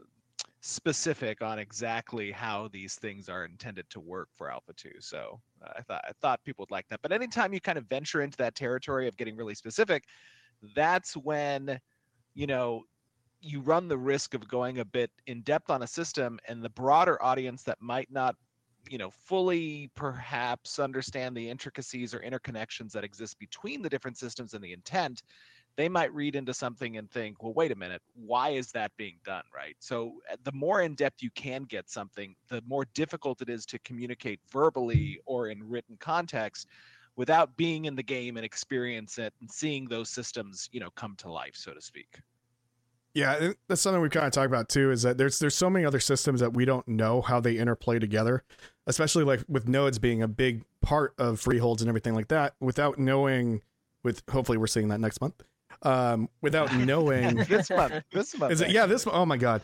specific 0.61 1.43
on 1.43 1.59
exactly 1.59 2.31
how 2.31 2.69
these 2.73 2.97
things 2.97 3.29
are 3.29 3.45
intended 3.45 3.89
to 3.91 4.01
work 4.01 4.29
for 4.37 4.51
Alpha 4.51 4.73
Two. 4.77 4.93
So 5.01 5.41
uh, 5.65 5.73
I 5.77 5.83
thought 5.83 6.05
I 6.07 6.13
thought 6.21 6.45
people 6.45 6.63
would 6.63 6.71
like 6.71 6.89
that. 6.91 7.01
But 7.03 7.13
anytime 7.13 7.53
you 7.53 7.61
kind 7.61 7.79
of 7.79 7.87
venture 7.87 8.23
into 8.23 8.37
that 8.39 8.55
territory 8.55 9.09
of 9.09 9.17
getting 9.17 9.37
really 9.37 9.55
specific, 9.55 10.05
that's 10.75 11.17
when 11.17 11.81
you 12.35 12.47
know 12.47 12.83
you 13.41 13.61
run 13.61 13.89
the 13.89 13.97
risk 13.97 14.35
of 14.35 14.49
going 14.49 14.81
a 14.81 14.85
bit 14.85 15.11
in 15.27 15.43
depth 15.43 15.71
on 15.71 15.83
a 15.83 15.87
system 15.87 16.39
and 16.49 16.63
the 16.63 16.71
broader 16.71 17.23
audience 17.23 17.63
that 17.63 17.81
might 17.81 18.11
not 18.11 18.35
you 18.89 18.99
know 18.99 19.11
fully 19.11 19.91
perhaps 19.95 20.79
understand 20.79 21.37
the 21.37 21.49
intricacies 21.49 22.15
or 22.15 22.21
interconnections 22.21 22.93
that 22.93 23.05
exist 23.05 23.39
between 23.39 23.83
the 23.83 23.89
different 23.89 24.17
systems 24.17 24.55
and 24.55 24.63
the 24.63 24.73
intent 24.73 25.23
they 25.79 25.89
might 25.89 26.13
read 26.13 26.35
into 26.35 26.53
something 26.53 26.97
and 26.97 27.11
think 27.11 27.43
well 27.43 27.55
wait 27.55 27.71
a 27.71 27.77
minute 27.77 28.03
why 28.15 28.51
is 28.51 28.73
that 28.73 28.91
being 28.97 29.17
done? 29.25 29.45
Right? 29.55 29.77
So 29.79 30.15
uh, 30.31 30.37
the 30.43 30.53
more 30.53 30.83
in 30.83 30.95
depth 30.95 31.23
you 31.23 31.31
can 31.31 31.63
get 31.63 31.89
something 31.89 32.35
the 32.49 32.63
more 32.67 32.85
difficult 32.95 33.41
it 33.41 33.49
is 33.49 33.65
to 33.67 33.79
communicate 33.81 34.41
verbally 34.51 35.21
or 35.25 35.49
in 35.49 35.67
written 35.67 35.97
context 36.01 36.67
without 37.17 37.57
being 37.57 37.87
in 37.87 37.95
the 37.95 38.03
game 38.03 38.37
and 38.37 38.45
experience 38.45 39.19
it 39.19 39.33
and 39.41 39.51
seeing 39.51 39.87
those 39.89 40.11
systems 40.11 40.69
you 40.73 40.81
know 40.81 40.91
come 40.97 41.15
to 41.17 41.31
life 41.31 41.55
so 41.55 41.73
to 41.73 41.81
speak 41.81 42.21
Yeah, 43.15 43.53
that's 43.69 43.81
something 43.81 44.01
we've 44.01 44.11
kind 44.11 44.27
of 44.27 44.33
talked 44.33 44.47
about 44.47 44.69
too. 44.69 44.91
Is 44.91 45.03
that 45.03 45.19
there's 45.19 45.39
there's 45.39 45.55
so 45.55 45.69
many 45.71 45.85
other 45.85 46.01
systems 46.01 46.41
that 46.41 46.55
we 46.55 46.65
don't 46.65 46.87
know 46.87 47.21
how 47.21 47.41
they 47.41 47.57
interplay 47.57 47.99
together, 47.99 48.45
especially 48.87 49.25
like 49.25 49.43
with 49.49 49.67
nodes 49.69 49.99
being 49.99 50.23
a 50.23 50.29
big 50.29 50.63
part 50.83 51.15
of 51.19 51.41
freeholds 51.41 51.83
and 51.83 51.89
everything 51.89 52.15
like 52.15 52.29
that. 52.29 52.55
Without 52.61 52.99
knowing, 52.99 53.63
with 54.05 54.23
hopefully 54.31 54.59
we're 54.59 54.67
seeing 54.67 54.89
that 54.89 55.01
next 55.01 55.21
month. 55.21 55.43
Um, 55.83 56.29
without 56.43 56.75
knowing, 56.77 57.37
this 57.49 57.71
month 57.71 58.03
this 58.13 58.37
month 58.37 58.53
is 58.53 58.61
it? 58.61 58.71
Yeah, 58.71 58.87
this. 58.87 59.07
Month. 59.07 59.17
Oh 59.17 59.27
my 59.27 59.37
god, 59.37 59.63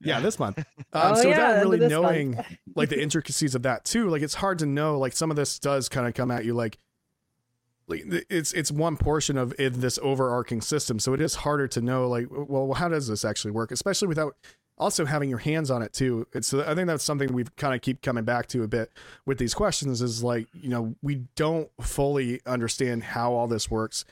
yeah, 0.00 0.20
this 0.20 0.38
month. 0.38 0.58
Um, 0.92 1.12
Oh, 1.12 1.14
so 1.14 1.28
without 1.28 1.56
end 1.56 1.62
of 1.64 1.70
really 1.70 1.88
knowing 1.88 2.38
like 2.74 2.88
the 2.88 3.00
intricacies 3.00 3.54
of 3.54 3.62
that 3.62 3.84
too, 3.84 4.08
like 4.08 4.22
it's 4.22 4.34
hard 4.34 4.58
to 4.60 4.66
know. 4.66 4.98
Like 4.98 5.12
some 5.12 5.30
of 5.30 5.36
this 5.36 5.58
does 5.58 5.88
kind 5.88 6.06
of 6.06 6.14
come 6.14 6.30
at 6.30 6.44
you 6.44 6.54
like, 6.54 6.78
like 7.88 8.02
it's 8.28 8.52
it's 8.52 8.70
one 8.72 8.96
portion 8.96 9.36
of 9.38 9.54
it, 9.58 9.74
this 9.74 9.98
overarching 10.02 10.60
system, 10.60 10.98
so 10.98 11.12
it 11.14 11.20
is 11.20 11.36
harder 11.36 11.68
to 11.68 11.80
know 11.80 12.08
like 12.08 12.26
well 12.30 12.72
how 12.74 12.88
does 12.88 13.08
this 13.08 13.24
actually 13.24 13.52
work, 13.52 13.70
especially 13.70 14.08
without 14.08 14.36
also 14.78 15.04
having 15.06 15.30
your 15.30 15.38
hands 15.38 15.70
on 15.70 15.82
it 15.82 15.92
too. 15.92 16.26
It's 16.34 16.52
I 16.52 16.74
think 16.74 16.86
that's 16.88 17.04
something 17.04 17.32
we've 17.32 17.54
kind 17.56 17.74
of 17.74 17.80
keep 17.80 18.02
coming 18.02 18.24
back 18.24 18.46
to 18.48 18.62
a 18.62 18.68
bit 18.68 18.90
with 19.24 19.38
these 19.38 19.54
questions 19.54 20.02
is 20.02 20.22
like 20.24 20.48
you 20.52 20.68
know 20.68 20.96
we 21.02 21.26
don't 21.36 21.70
fully 21.80 22.40
understand 22.44 23.04
how 23.04 23.32
all 23.32 23.46
this 23.46 23.70
works 23.70 24.04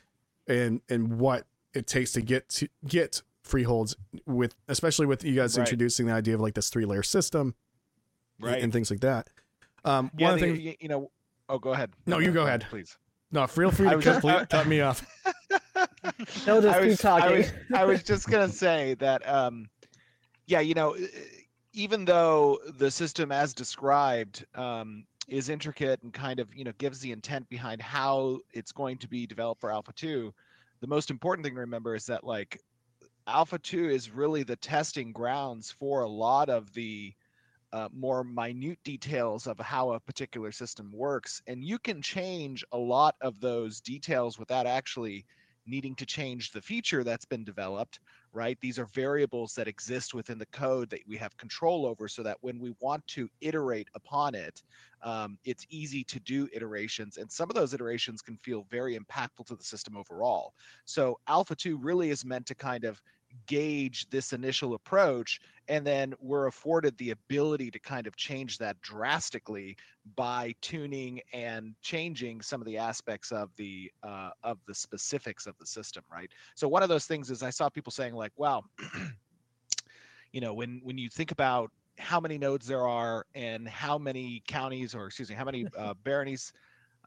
and 0.47 0.81
and 0.89 1.19
what 1.19 1.47
it 1.75 1.87
takes 1.87 2.13
to 2.13 2.23
get 2.23 2.49
to 2.51 2.69
get 2.87 3.23
freeholds 3.43 3.97
with 4.25 4.55
especially 4.69 5.05
with 5.07 5.23
you 5.25 5.35
guys 5.35 5.59
Right. 5.59 5.63
introducing 5.67 6.07
the 6.07 6.13
idea 6.13 6.35
of 6.35 6.41
like 6.41 6.55
this 6.55 6.71
three 6.71 6.85
layer 6.87 7.03
system 7.03 7.55
Right. 8.41 8.63
and 8.63 8.73
things 8.73 8.91
like 8.91 9.01
that. 9.01 9.29
Um, 9.85 10.11
yeah, 10.17 10.31
one 10.31 10.39
the- 10.41 10.57
thing, 10.57 10.77
you 10.81 10.89
know. 10.89 11.11
Oh, 11.49 11.59
go 11.59 11.73
ahead. 11.75 11.91
No, 12.07 12.19
you 12.21 12.33
go 12.33 12.47
ahead. 12.47 12.67
please. 12.71 12.97
No, 13.35 13.47
feel 13.49 13.71
free 13.73 13.91
to 13.91 13.97
was 13.97 14.05
just- 14.05 14.23
cut 14.23 14.67
me 14.67 14.81
off. 14.81 15.05
They'll 16.45 16.63
just 16.63 16.77
I 16.77 16.81
keep 16.81 16.89
was, 16.91 16.99
talking. 16.99 17.29
I 17.29 17.39
was, 17.39 17.53
I 17.75 17.85
was 17.85 18.03
just 18.03 18.29
gonna 18.29 18.49
say 18.49 18.95
that, 18.95 19.29
um, 19.29 19.69
yeah, 20.47 20.61
you 20.61 20.75
know, 20.75 20.97
even 21.73 22.05
though 22.05 22.61
the 22.79 22.91
system 22.91 23.33
as 23.33 23.53
described 23.53 24.47
um, 24.55 25.05
is 25.27 25.49
intricate 25.49 26.01
and 26.05 26.13
kind 26.13 26.39
of, 26.39 26.55
you 26.55 26.63
know, 26.63 26.73
gives 26.79 27.01
the 27.01 27.11
intent 27.11 27.49
behind 27.49 27.83
how 27.83 28.39
it's 28.53 28.71
going 28.71 28.99
to 28.99 29.09
be 29.09 29.27
developed 29.27 29.61
for 29.61 29.73
Alpha 29.73 29.93
Two, 29.95 30.33
the 30.81 30.87
most 30.87 31.11
important 31.11 31.45
thing 31.45 31.55
to 31.55 31.61
remember 31.61 31.97
is 31.97 32.07
that 32.07 32.23
like 32.23 32.61
Alpha 33.27 33.59
Two 33.59 33.89
is 33.89 34.11
really 34.11 34.45
the 34.45 34.57
testing 34.57 35.11
grounds 35.11 35.73
for 35.73 36.03
a 36.03 36.09
lot 36.09 36.49
of 36.49 36.73
the 36.73 37.13
uh, 37.75 37.89
more 37.93 38.23
minute 38.23 38.79
details 38.85 39.49
of 39.49 39.59
how 39.59 39.93
a 39.93 40.01
particular 40.01 40.53
system 40.53 40.93
works, 40.93 41.43
and 41.49 41.65
you 41.65 41.77
can 41.77 42.01
change 42.01 42.65
a 42.71 42.79
lot 42.79 43.17
of 43.21 43.41
those 43.41 43.81
details 43.81 44.39
without 44.39 44.65
actually 44.65 45.27
needing 45.67 45.95
to 45.97 46.07
change 46.07 46.53
the 46.53 46.61
feature 46.61 47.03
that's 47.03 47.25
been 47.25 47.43
developed, 47.43 47.99
right? 48.33 48.57
These 48.61 48.79
are 48.79 48.85
variables 48.87 49.55
that 49.55 49.67
exist 49.67 50.15
within 50.15 50.39
the 50.39 50.47
code 50.47 50.89
that 50.91 51.01
we 51.09 51.17
have 51.17 51.37
control 51.37 51.85
over 51.87 52.07
so 52.07 52.23
that 52.23 52.37
when 52.43 52.61
we 52.61 52.75
want 52.81 53.05
to 53.09 53.29
iterate 53.41 53.89
upon 53.97 54.37
it, 54.37 54.63
um, 55.03 55.37
it's 55.45 55.67
easy 55.71 56.05
to 56.05 56.21
do 56.21 56.49
iterations. 56.53 57.17
And 57.17 57.31
some 57.31 57.51
of 57.51 57.57
those 57.57 57.75
iterations 57.75 58.23
can 58.23 58.37
feel 58.37 58.67
very 58.71 58.97
impactful 58.97 59.47
to 59.47 59.57
the 59.57 59.65
system 59.65 59.97
overall. 59.97 60.55
So 60.85 61.19
Alpha 61.27 61.57
2 61.57 61.79
really 61.79 62.11
is 62.11 62.25
meant 62.25 62.47
to 62.47 62.55
kind 62.55 62.85
of 62.85 63.03
gauge 63.47 64.09
this 64.11 64.33
initial 64.33 64.75
approach 64.75 65.41
and 65.69 65.87
then 65.87 66.15
we're 66.21 66.47
afforded 66.47 66.97
the 66.99 67.11
ability 67.11 67.71
to 67.71 67.79
kind 67.79 68.07
of 68.07 68.15
change 68.17 68.59
that 68.59 68.81
drastically 68.83 69.77
by 70.15 70.55
tuning 70.61 71.21
and 71.33 71.75
changing 71.81 72.41
some 72.41 72.61
of 72.61 72.67
the 72.67 72.77
aspects 72.77 73.33
of 73.33 73.51
the 73.57 73.91
uh, 74.03 74.31
of 74.43 74.59
the 74.67 74.75
specifics 74.75 75.47
of 75.47 75.57
the 75.59 75.67
system 75.67 76.05
right? 76.13 76.31
So 76.55 76.69
one 76.69 76.83
of 76.83 76.89
those 76.89 77.07
things 77.07 77.31
is 77.31 77.43
i 77.43 77.51
saw 77.51 77.69
people 77.69 77.93
saying 77.93 78.15
like 78.15 78.33
wow 78.37 78.63
you 80.33 80.41
know 80.41 80.53
when 80.53 80.81
when 80.83 80.99
you 80.99 81.09
think 81.09 81.31
about 81.31 81.71
how 81.99 82.21
many 82.21 82.37
nodes 82.39 82.67
there 82.67 82.87
are 82.87 83.25
and 83.35 83.69
how 83.69 83.97
many 83.97 84.43
counties 84.49 84.95
or 84.95 85.07
excuse 85.07 85.31
me 85.31 85.37
how 85.37 85.45
many 85.45 85.67
uh, 85.79 85.95
baronies 86.05 86.53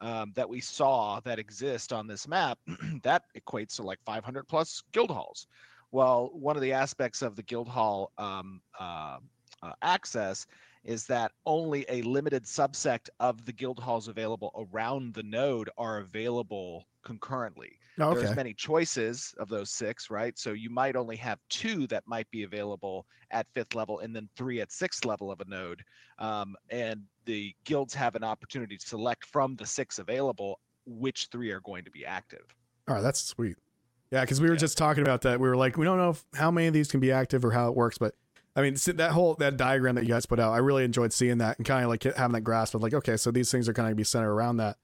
um, 0.02 0.32
that 0.36 0.48
we 0.48 0.62
saw 0.62 1.20
that 1.22 1.40
exist 1.40 1.92
on 1.92 2.08
this 2.08 2.28
map 2.28 2.58
that 3.04 3.24
equates 3.36 3.76
to 3.76 3.84
like 3.84 4.00
500 4.06 4.48
plus 4.48 4.84
guild 4.92 5.12
halls 5.12 5.48
well 5.92 6.30
one 6.34 6.56
of 6.56 6.62
the 6.62 6.74
aspects 6.74 7.22
of 7.22 7.36
the 7.36 7.44
guild 7.44 7.68
hall 7.68 8.12
um, 8.18 8.62
uh, 8.80 9.18
uh, 9.64 9.72
access 9.82 10.46
is 10.84 11.06
that 11.06 11.32
only 11.46 11.86
a 11.90 12.02
limited 12.04 12.44
subsect 12.44 13.10
of 13.20 13.44
the 13.46 13.52
guild 13.52 13.80
halls 13.80 14.08
available 14.08 14.68
around 14.72 15.14
the 15.14 15.24
node 15.24 15.70
are 15.78 15.98
available 16.00 16.88
concurrently. 17.04 17.78
Oh, 18.00 18.10
okay. 18.10 18.22
There's 18.22 18.36
many 18.36 18.54
choices 18.54 19.34
of 19.38 19.50
those 19.50 19.72
six, 19.72 20.10
right? 20.10 20.38
So 20.38 20.54
you 20.54 20.70
might 20.70 20.96
only 20.96 21.16
have 21.18 21.40
two 21.50 21.88
that 21.88 22.04
might 22.06 22.30
be 22.32 22.44
available 22.44 23.06
at 23.32 23.48
fifth 23.54 23.76
level 23.76 24.00
and 24.00 24.16
then 24.16 24.30
three 24.38 24.62
at 24.62 24.72
sixth 24.72 25.04
level 25.04 25.32
of 25.32 25.42
a 25.42 25.46
node. 25.46 25.84
Um, 26.20 26.56
and 26.70 27.02
the 27.26 27.54
guilds 27.66 27.94
have 27.94 28.16
an 28.16 28.24
opportunity 28.24 28.78
to 28.78 28.88
select 28.88 29.26
from 29.26 29.56
the 29.56 29.66
six 29.66 30.00
available 30.00 30.60
which 30.86 31.28
three 31.32 31.52
are 31.52 31.62
going 31.62 31.84
to 31.84 31.92
be 31.92 32.06
active. 32.06 32.46
All 32.88 32.96
right, 32.96 33.02
that's 33.02 33.24
sweet. 33.24 33.58
Yeah, 34.12 34.22
because 34.22 34.40
we 34.40 34.48
were 34.48 34.54
Yeah. 34.54 34.60
just 34.60 34.78
talking 34.78 35.02
about 35.04 35.22
that. 35.24 35.40
We 35.40 35.48
were 35.50 35.58
like, 35.58 35.78
we 35.78 35.86
don't 35.86 35.98
know 35.98 36.12
if, 36.12 36.24
how 36.36 36.50
many 36.52 36.68
of 36.68 36.74
these 36.74 36.90
can 36.90 37.00
be 37.00 37.12
active 37.12 37.44
or 37.44 37.52
how 37.52 37.68
it 37.70 37.76
works, 37.76 37.98
but 37.98 38.16
I 38.56 38.62
mean, 38.62 38.76
that 38.96 39.12
whole 39.12 39.36
that 39.36 39.56
diagram 39.58 39.96
that 39.96 40.04
you 40.04 40.10
guys 40.10 40.26
put 40.26 40.40
out, 40.40 40.52
I 40.54 40.58
really 40.58 40.84
enjoyed 40.84 41.14
seeing 41.14 41.38
that 41.40 41.58
and 41.60 41.66
kind 41.68 41.84
of 41.84 41.90
like 41.90 42.02
having 42.04 42.32
that 42.34 42.42
grasp 42.42 42.74
of 42.74 42.82
like, 42.82 42.94
okay, 42.94 43.16
so 43.18 43.30
these 43.30 43.52
things 43.52 43.70
are 43.70 43.74
kind 43.74 43.90
of 43.90 43.96
be 43.96 44.04
centered 44.04 44.32
around 44.32 44.58
that. 44.58 44.78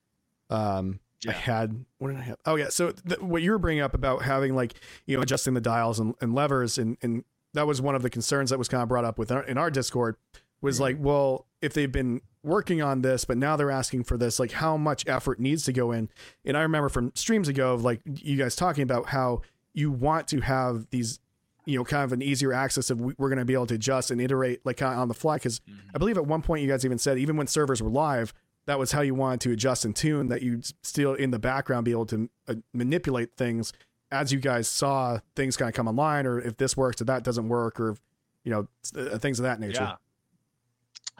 Um, 0.50 1.00
I 1.28 1.32
had 1.32 1.86
what 2.00 2.10
did 2.10 2.18
I 2.18 2.22
have? 2.24 2.38
Oh 2.46 2.56
yeah, 2.56 2.68
so 2.70 2.92
th- 2.92 3.22
what 3.22 3.42
you 3.42 3.52
were 3.52 3.58
bringing 3.58 3.82
up 3.82 3.94
about 3.94 4.24
having 4.24 4.56
like 4.56 4.74
you 5.06 5.16
know 5.16 5.24
adjusting 5.24 5.54
the 5.54 5.62
dials 5.62 6.00
and, 6.00 6.14
and 6.22 6.36
levers 6.36 6.78
and 6.78 6.98
and 7.02 7.24
that 7.54 7.66
was 7.66 7.82
one 7.82 7.96
of 7.96 8.02
the 8.02 8.10
concerns 8.10 8.50
that 8.50 8.60
was 8.60 8.68
kind 8.68 8.84
of 8.84 8.90
brought 8.90 9.06
up 9.06 9.18
with 9.18 9.32
our, 9.32 9.42
in 9.44 9.58
our 9.58 9.72
Discord 9.72 10.18
was 10.62 10.80
like, 10.80 10.98
well, 11.00 11.46
if 11.62 11.74
they've 11.74 11.92
been 11.92 12.20
working 12.44 12.82
on 12.82 13.02
this, 13.02 13.24
but 13.26 13.38
now 13.38 13.56
they're 13.56 13.72
asking 13.72 14.04
for 14.04 14.18
this, 14.18 14.40
like 14.40 14.52
how 14.52 14.76
much 14.78 15.08
effort 15.08 15.40
needs 15.40 15.64
to 15.64 15.74
go 15.74 15.92
in. 15.92 16.10
And 16.46 16.58
I 16.58 16.62
remember 16.62 16.90
from 16.90 17.12
streams 17.16 17.48
ago 17.48 17.74
of 17.74 17.84
like 17.84 18.02
you 18.06 18.38
guys 18.38 18.56
talking 18.56 18.84
about 18.84 19.08
how 19.08 19.42
you 19.74 19.92
want 19.92 20.28
to 20.28 20.42
have 20.42 20.86
these, 20.90 21.20
you 21.66 21.78
know, 21.78 21.86
kind 21.86 22.04
of 22.04 22.12
an 22.12 22.22
easier 22.22 22.52
access 22.52 22.90
of 22.90 23.00
we- 23.00 23.16
we're 23.18 23.30
going 23.30 23.40
to 23.40 23.46
be 23.46 23.54
able 23.54 23.68
to 23.68 23.76
adjust 23.76 24.12
and 24.12 24.20
iterate 24.20 24.60
like 24.66 24.78
kind 24.78 24.94
of 24.94 25.00
on 25.00 25.08
the 25.08 25.14
fly. 25.14 25.38
Because 25.38 25.62
I 25.96 25.98
believe 25.98 26.18
at 26.18 26.26
one 26.26 26.42
point 26.42 26.62
you 26.62 26.68
guys 26.68 26.84
even 26.84 26.98
said 26.98 27.18
even 27.18 27.38
when 27.38 27.48
servers 27.48 27.82
were 27.82 27.90
live, 27.90 28.34
that 28.66 28.78
was 28.78 28.92
how 28.92 29.02
you 29.02 29.16
wanted 29.16 29.42
to 29.42 29.52
adjust 29.52 29.86
and 29.86 29.96
tune 29.96 30.28
that 30.28 30.42
you'd 30.42 30.66
still 30.86 31.14
in 31.14 31.32
the 31.32 31.40
background 31.40 31.86
be 31.86 31.92
able 31.92 32.06
to 32.08 32.30
uh, 32.48 32.56
manipulate 32.74 33.36
things 33.38 33.72
as 34.12 34.32
you 34.32 34.40
guys 34.40 34.68
saw 34.68 35.18
things 35.36 35.58
kind 35.58 35.70
of 35.70 35.76
come 35.76 35.88
online 35.88 36.28
or 36.28 36.40
if 36.40 36.56
this 36.58 36.78
works 36.78 37.02
or 37.02 37.06
that 37.06 37.24
doesn't 37.24 37.48
work 37.50 37.80
or 37.80 37.96
you 38.44 38.52
know 38.52 38.68
uh, 38.98 39.18
things 39.18 39.40
of 39.40 39.44
that 39.44 39.60
nature. 39.60 39.82
Yeah. 39.82 39.96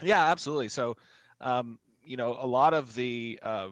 Yeah, 0.02 0.26
absolutely. 0.26 0.70
So, 0.70 0.98
um, 1.42 1.80
you 2.04 2.18
know, 2.18 2.38
a 2.40 2.48
lot 2.48 2.74
of 2.74 2.94
the 2.96 3.40
uh, 3.44 3.70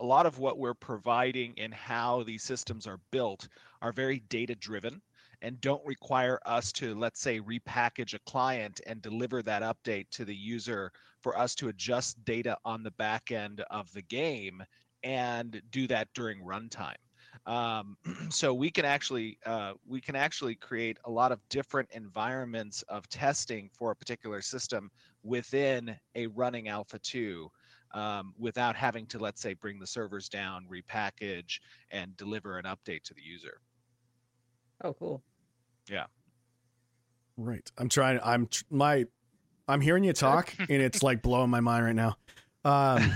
a 0.00 0.04
lot 0.04 0.26
of 0.26 0.38
what 0.38 0.58
we're 0.58 0.74
providing 0.74 1.54
and 1.58 1.72
how 1.72 2.22
these 2.24 2.42
systems 2.42 2.86
are 2.86 2.98
built 3.10 3.48
are 3.80 3.92
very 3.92 4.20
data 4.28 4.54
driven 4.54 5.00
and 5.42 5.60
don't 5.60 5.84
require 5.84 6.38
us 6.46 6.72
to 6.72 6.94
let's 6.94 7.20
say 7.20 7.40
repackage 7.40 8.14
a 8.14 8.18
client 8.20 8.80
and 8.86 9.02
deliver 9.02 9.42
that 9.42 9.62
update 9.62 10.08
to 10.10 10.24
the 10.24 10.34
user 10.34 10.90
for 11.20 11.38
us 11.38 11.54
to 11.54 11.68
adjust 11.68 12.22
data 12.24 12.56
on 12.64 12.82
the 12.82 12.90
back 12.92 13.30
end 13.30 13.62
of 13.70 13.92
the 13.92 14.02
game 14.02 14.62
and 15.04 15.60
do 15.70 15.86
that 15.86 16.08
during 16.14 16.40
runtime. 16.40 16.94
Um, 17.46 17.96
so 18.30 18.54
we 18.54 18.70
can 18.70 18.84
actually 18.84 19.38
uh, 19.46 19.72
we 19.86 20.00
can 20.00 20.16
actually 20.16 20.54
create 20.54 20.98
a 21.04 21.10
lot 21.10 21.32
of 21.32 21.40
different 21.48 21.88
environments 21.92 22.82
of 22.82 23.08
testing 23.08 23.68
for 23.72 23.90
a 23.90 23.96
particular 23.96 24.40
system 24.40 24.90
within 25.22 25.96
a 26.14 26.26
running 26.28 26.68
alpha 26.68 26.98
2 26.98 27.48
um, 27.94 28.32
without 28.38 28.74
having 28.74 29.06
to 29.06 29.18
let's 29.18 29.40
say 29.42 29.54
bring 29.54 29.78
the 29.78 29.86
servers 29.86 30.28
down 30.28 30.66
repackage 30.70 31.58
and 31.90 32.16
deliver 32.16 32.58
an 32.58 32.64
update 32.64 33.02
to 33.04 33.14
the 33.14 33.22
user 33.22 33.58
Oh, 34.84 34.94
cool. 34.94 35.22
Yeah. 35.88 36.06
Right. 37.36 37.70
I'm 37.78 37.88
trying. 37.88 38.18
I'm 38.24 38.48
tr- 38.48 38.64
my. 38.68 39.04
I'm 39.68 39.80
hearing 39.80 40.02
you 40.02 40.12
talk, 40.12 40.52
and 40.58 40.70
it's 40.82 41.04
like 41.04 41.22
blowing 41.22 41.50
my 41.50 41.60
mind 41.60 41.84
right 41.84 41.94
now. 41.94 42.16
Um, 42.64 43.00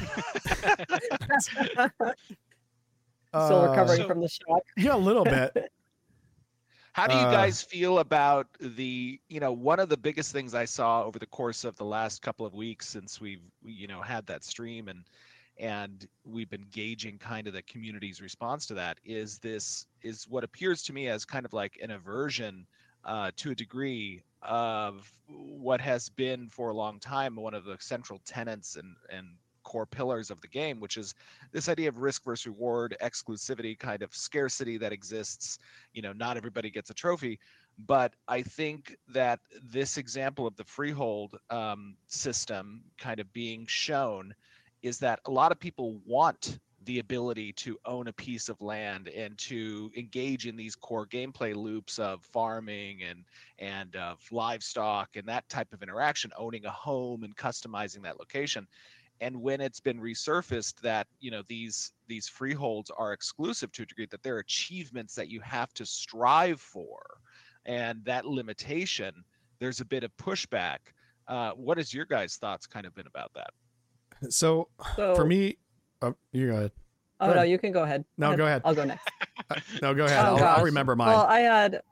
Still 3.34 3.62
uh, 3.62 3.68
recovering 3.70 4.02
So- 4.02 4.06
from 4.06 4.20
the 4.20 4.28
shock. 4.28 4.62
Yeah, 4.76 4.94
a 4.94 4.96
little 4.96 5.24
bit. 5.24 5.56
How 6.96 7.06
do 7.06 7.14
you 7.14 7.26
Uh, 7.26 7.30
guys 7.30 7.62
feel 7.62 7.98
about 7.98 8.48
the, 8.58 9.20
you 9.28 9.38
know, 9.38 9.52
one 9.52 9.80
of 9.80 9.90
the 9.90 9.98
biggest 9.98 10.32
things 10.32 10.54
I 10.54 10.64
saw 10.64 11.02
over 11.04 11.18
the 11.18 11.26
course 11.26 11.64
of 11.64 11.76
the 11.76 11.84
last 11.84 12.22
couple 12.22 12.46
of 12.46 12.54
weeks 12.54 12.88
since 12.88 13.20
we've, 13.20 13.42
you 13.62 13.86
know, 13.86 14.00
had 14.00 14.26
that 14.28 14.44
stream 14.44 14.88
and 14.88 15.04
and 15.58 16.08
we've 16.24 16.48
been 16.48 16.66
gauging 16.70 17.18
kind 17.18 17.46
of 17.46 17.52
the 17.52 17.62
community's 17.62 18.20
response 18.22 18.66
to 18.66 18.74
that 18.74 18.98
is 19.04 19.38
this 19.38 19.86
is 20.02 20.26
what 20.28 20.44
appears 20.44 20.82
to 20.84 20.92
me 20.94 21.08
as 21.08 21.24
kind 21.26 21.44
of 21.46 21.52
like 21.52 21.78
an 21.82 21.90
aversion 21.90 22.66
uh, 23.04 23.30
to 23.36 23.50
a 23.50 23.54
degree 23.54 24.22
of 24.42 25.12
what 25.28 25.80
has 25.80 26.08
been 26.10 26.48
for 26.48 26.70
a 26.70 26.74
long 26.74 26.98
time 26.98 27.36
one 27.36 27.54
of 27.54 27.64
the 27.64 27.76
central 27.80 28.20
tenets 28.26 28.76
and 28.76 28.96
and 29.10 29.28
core 29.66 29.84
pillars 29.86 30.30
of 30.30 30.40
the 30.40 30.48
game, 30.48 30.80
which 30.80 30.96
is 30.96 31.14
this 31.52 31.68
idea 31.68 31.88
of 31.88 31.98
risk 31.98 32.24
versus 32.24 32.46
reward, 32.46 32.96
exclusivity, 33.02 33.78
kind 33.78 34.02
of 34.02 34.14
scarcity 34.14 34.78
that 34.78 34.92
exists. 34.92 35.58
You 35.92 36.02
know 36.02 36.12
not 36.12 36.36
everybody 36.36 36.70
gets 36.70 36.90
a 36.90 36.94
trophy 36.94 37.38
but 37.86 38.14
i 38.26 38.40
think 38.42 38.96
that 39.06 39.38
this 39.62 39.98
example 39.98 40.46
of 40.46 40.56
the 40.56 40.64
freehold 40.64 41.36
um, 41.50 41.94
system 42.06 42.82
kind 42.98 43.20
of 43.20 43.30
being 43.34 43.66
shown 43.66 44.34
is 44.82 44.98
that 44.98 45.20
a 45.26 45.30
lot 45.30 45.52
of 45.52 45.58
people 45.58 46.00
want 46.06 46.58
the 46.84 47.00
ability 47.00 47.52
to 47.52 47.76
own 47.84 48.06
a 48.06 48.12
piece 48.12 48.48
of 48.48 48.60
land 48.62 49.08
and 49.08 49.36
to 49.36 49.90
engage 49.96 50.46
in 50.46 50.56
these 50.56 50.76
core 50.76 51.06
gameplay 51.06 51.54
loops 51.54 51.98
of 51.98 52.22
farming 52.22 53.00
and 53.02 53.24
and 53.58 53.96
of 53.96 54.20
livestock 54.30 55.16
and 55.16 55.26
that 55.26 55.48
type 55.48 55.72
of 55.72 55.82
interaction 55.82 56.30
owning 56.38 56.64
a 56.64 56.70
home 56.70 57.24
and 57.24 57.36
customizing 57.36 58.02
that 58.02 58.20
location 58.20 58.66
and 59.20 59.34
when 59.40 59.60
it's 59.60 59.80
been 59.80 60.00
resurfaced 60.00 60.80
that 60.80 61.06
you 61.20 61.30
know 61.30 61.42
these 61.48 61.92
these 62.08 62.28
freeholds 62.28 62.90
are 62.96 63.12
exclusive 63.12 63.72
to 63.72 63.82
a 63.82 63.86
degree 63.86 64.06
that 64.10 64.22
they're 64.22 64.38
achievements 64.38 65.14
that 65.14 65.28
you 65.28 65.40
have 65.40 65.72
to 65.74 65.86
strive 65.86 66.60
for 66.60 67.00
and 67.64 68.04
that 68.04 68.26
limitation 68.26 69.12
there's 69.58 69.80
a 69.80 69.84
bit 69.84 70.04
of 70.04 70.14
pushback 70.18 70.78
uh, 71.28 71.50
what 71.52 71.76
has 71.78 71.92
your 71.94 72.04
guys 72.04 72.36
thoughts 72.36 72.66
kind 72.66 72.86
of 72.86 72.94
been 72.94 73.06
about 73.06 73.30
that 73.34 73.50
So, 74.30 74.68
So 74.96 75.14
for 75.16 75.24
me, 75.24 75.56
oh, 76.02 76.14
you 76.32 76.48
go 76.48 76.56
ahead. 76.56 76.72
oh 77.20 77.26
go 77.26 77.32
no, 77.32 77.38
ahead. 77.38 77.50
you 77.50 77.58
can 77.58 77.72
go 77.72 77.82
ahead. 77.82 78.04
No, 78.18 78.36
go 78.36 78.44
ahead. 78.46 78.62
I'll 78.64 78.74
go 78.74 78.84
next. 78.84 79.08
No, 79.82 79.94
go 79.94 80.06
ahead. 80.06 80.24
Oh, 80.24 80.36
I'll, 80.36 80.58
I'll 80.58 80.64
remember 80.64 80.96
mine. 80.96 81.08
Well, 81.08 81.26
I 81.26 81.40
had 81.40 81.82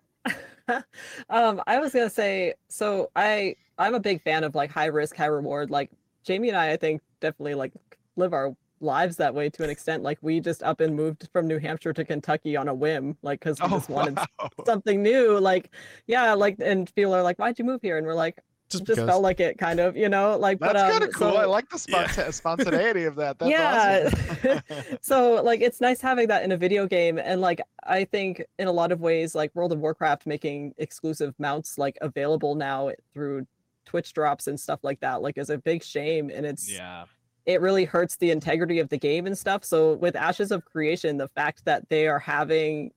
um 1.30 1.62
I 1.66 1.78
was 1.78 1.92
gonna 1.92 2.10
say 2.10 2.54
so 2.68 3.10
I 3.14 3.56
I'm 3.78 3.94
a 3.94 4.00
big 4.00 4.22
fan 4.22 4.44
of 4.44 4.54
like 4.54 4.70
high 4.70 4.86
risk, 4.86 5.16
high 5.16 5.26
reward. 5.26 5.70
Like 5.70 5.90
Jamie 6.24 6.48
and 6.48 6.56
I 6.56 6.72
I 6.72 6.76
think 6.76 7.02
definitely 7.24 7.54
like 7.54 7.72
live 8.16 8.32
our 8.34 8.54
lives 8.80 9.16
that 9.16 9.34
way 9.34 9.48
to 9.48 9.64
an 9.64 9.70
extent. 9.70 10.02
Like 10.02 10.18
we 10.20 10.40
just 10.40 10.62
up 10.62 10.80
and 10.80 10.94
moved 10.94 11.28
from 11.32 11.48
New 11.48 11.58
Hampshire 11.58 11.92
to 11.94 12.04
Kentucky 12.04 12.56
on 12.56 12.68
a 12.68 12.74
whim, 12.74 13.16
like 13.22 13.40
because 13.40 13.60
we 13.60 13.68
just 13.68 13.88
wanted 13.88 14.16
wow. 14.16 14.50
something 14.66 15.02
new. 15.02 15.38
Like, 15.38 15.70
yeah, 16.06 16.34
like 16.34 16.56
and 16.60 16.94
people 16.94 17.14
are 17.14 17.22
like, 17.22 17.38
Why'd 17.38 17.58
you 17.58 17.64
move 17.64 17.80
here? 17.82 17.96
And 17.98 18.06
we're 18.06 18.14
like, 18.14 18.38
just 18.68 18.84
just 18.84 19.00
felt 19.00 19.22
like 19.22 19.40
it 19.40 19.58
kind 19.58 19.80
of, 19.80 19.96
you 19.96 20.08
know, 20.08 20.36
like 20.38 20.58
that's 20.58 20.80
um, 20.80 20.90
kind 20.90 21.04
of 21.04 21.12
cool 21.12 21.32
so- 21.32 21.36
i 21.36 21.44
like 21.44 21.68
the 21.68 21.76
sponta- 21.78 22.32
spontaneity 22.32 23.04
of 23.04 23.14
that 23.16 23.38
that's 23.38 23.50
Yeah. 23.50 24.10
awesome. 24.10 24.98
so 25.00 25.42
like 25.42 25.60
it's 25.60 25.80
nice 25.80 26.00
having 26.00 26.28
that 26.28 26.44
in 26.44 26.52
a 26.52 26.56
video 26.56 26.86
game 26.86 27.18
and 27.18 27.40
like 27.40 27.60
i 27.86 28.04
think 28.04 28.42
in 28.58 28.66
a 28.66 28.72
lot 28.72 28.90
of 28.90 29.00
ways 29.00 29.34
like 29.34 29.54
world 29.54 29.72
of 29.72 29.78
warcraft 29.78 30.26
making 30.26 30.74
exclusive 30.78 31.34
mounts 31.38 31.76
like 31.78 31.98
available 32.00 32.54
now 32.54 32.90
through 33.12 33.46
twitch 33.84 34.12
drops 34.14 34.46
and 34.46 34.58
stuff 34.58 34.80
like 34.82 34.98
that 35.00 35.20
like 35.20 35.36
is 35.36 35.50
a 35.50 35.58
big 35.58 35.84
shame 35.84 36.30
and 36.34 36.46
it's 36.46 36.72
yeah 36.72 37.04
it 37.46 37.60
really 37.60 37.84
hurts 37.84 38.16
the 38.16 38.30
integrity 38.30 38.78
of 38.78 38.88
the 38.88 38.98
game 38.98 39.26
and 39.26 39.36
stuff. 39.36 39.64
So 39.64 39.94
with 39.94 40.16
ashes 40.16 40.50
of 40.50 40.64
creation 40.64 41.16
the 41.18 41.28
fact 41.28 41.64
that 41.64 41.88
they 41.88 42.06
are 42.08 42.18
having 42.18 42.90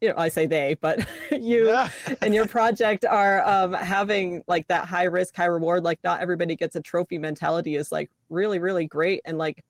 you 0.00 0.08
know 0.08 0.14
i 0.18 0.28
say 0.28 0.46
they 0.46 0.76
but 0.80 1.06
you 1.30 1.68
Yeah. 1.68 1.88
and 2.22 2.34
your 2.34 2.46
project 2.46 3.04
are 3.04 3.40
um, 3.48 3.72
having 3.72 4.42
like 4.48 4.66
that 4.66 4.86
high 4.86 5.04
risk 5.04 5.36
high 5.36 5.44
reward 5.44 5.84
like 5.84 6.00
not 6.02 6.20
everybody 6.20 6.56
gets 6.56 6.74
a 6.74 6.80
trophy 6.80 7.18
mentality 7.18 7.76
is 7.76 7.92
like 7.92 8.10
really 8.28 8.58
really 8.58 8.86
great. 8.86 9.20
And 9.24 9.38
like 9.38 9.62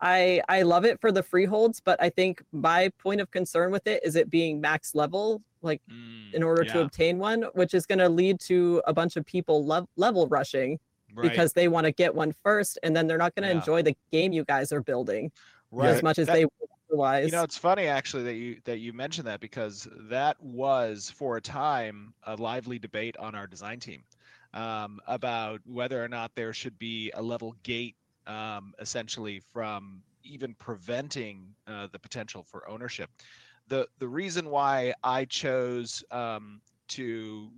i 0.00 0.40
i 0.48 0.62
love 0.62 0.84
it 0.86 1.00
for 1.02 1.12
the 1.12 1.22
freeholds 1.22 1.80
but 1.84 2.02
i 2.02 2.08
think 2.08 2.42
my 2.50 2.90
point 2.98 3.20
of 3.20 3.30
concern 3.30 3.70
with 3.70 3.86
it 3.86 4.00
is 4.04 4.16
it 4.16 4.30
being 4.30 4.58
max 4.60 4.94
level 4.94 5.42
like 5.60 5.82
Mm, 5.90 6.34
in 6.34 6.42
order 6.42 6.64
to 6.64 6.80
obtain 6.80 7.18
one 7.18 7.42
which 7.52 7.74
is 7.74 7.84
going 7.86 7.98
to 8.00 8.08
lead 8.08 8.40
to 8.40 8.82
a 8.86 8.92
bunch 8.94 9.16
of 9.16 9.24
people 9.26 9.64
lev- 9.66 9.86
level 9.96 10.26
rushing 10.28 10.78
right, 11.14 11.30
because 11.30 11.52
they 11.52 11.68
want 11.68 11.84
to 11.86 11.92
get 11.92 12.14
one 12.14 12.32
first 12.42 12.78
and 12.82 12.94
then 12.94 13.06
they're 13.06 13.18
not 13.18 13.34
going 13.34 13.44
to 13.44 13.54
Yeah. 13.54 13.60
enjoy 13.60 13.82
the 13.82 13.96
game 14.12 14.32
you 14.32 14.44
guys 14.44 14.72
are 14.72 14.82
building 14.82 15.30
right. 15.70 15.90
as 15.90 16.02
much 16.02 16.18
as 16.18 16.26
That- 16.26 16.34
they 16.34 16.44
would 16.44 16.68
otherwise 16.90 17.26
You 17.26 17.32
know, 17.32 17.42
it's 17.42 17.58
funny 17.58 17.86
actually 17.86 18.22
that 18.24 18.34
you 18.34 18.60
that 18.64 18.78
you 18.78 18.92
mentioned 18.92 19.26
that 19.26 19.40
because 19.40 19.88
that 20.08 20.40
was 20.42 21.10
for 21.10 21.36
a 21.36 21.40
time 21.40 22.14
a 22.24 22.36
lively 22.36 22.78
debate 22.78 23.16
on 23.16 23.34
our 23.34 23.46
design 23.46 23.80
team 23.80 24.04
um, 24.52 25.00
about 25.06 25.60
whether 25.66 26.02
or 26.02 26.08
not 26.08 26.34
there 26.34 26.52
should 26.52 26.78
be 26.78 27.10
a 27.14 27.22
level 27.22 27.56
gate, 27.64 27.96
um, 28.26 28.72
essentially 28.78 29.40
from 29.52 30.02
even 30.22 30.54
preventing 30.54 31.54
uh, 31.66 31.88
the 31.90 31.98
potential 31.98 32.44
for 32.44 32.68
ownership. 32.68 33.10
The 33.68 33.88
the 33.98 34.06
reason 34.08 34.50
why 34.50 34.94
I 35.02 35.24
chose 35.24 36.04
um, 36.10 36.60
to 36.88 37.50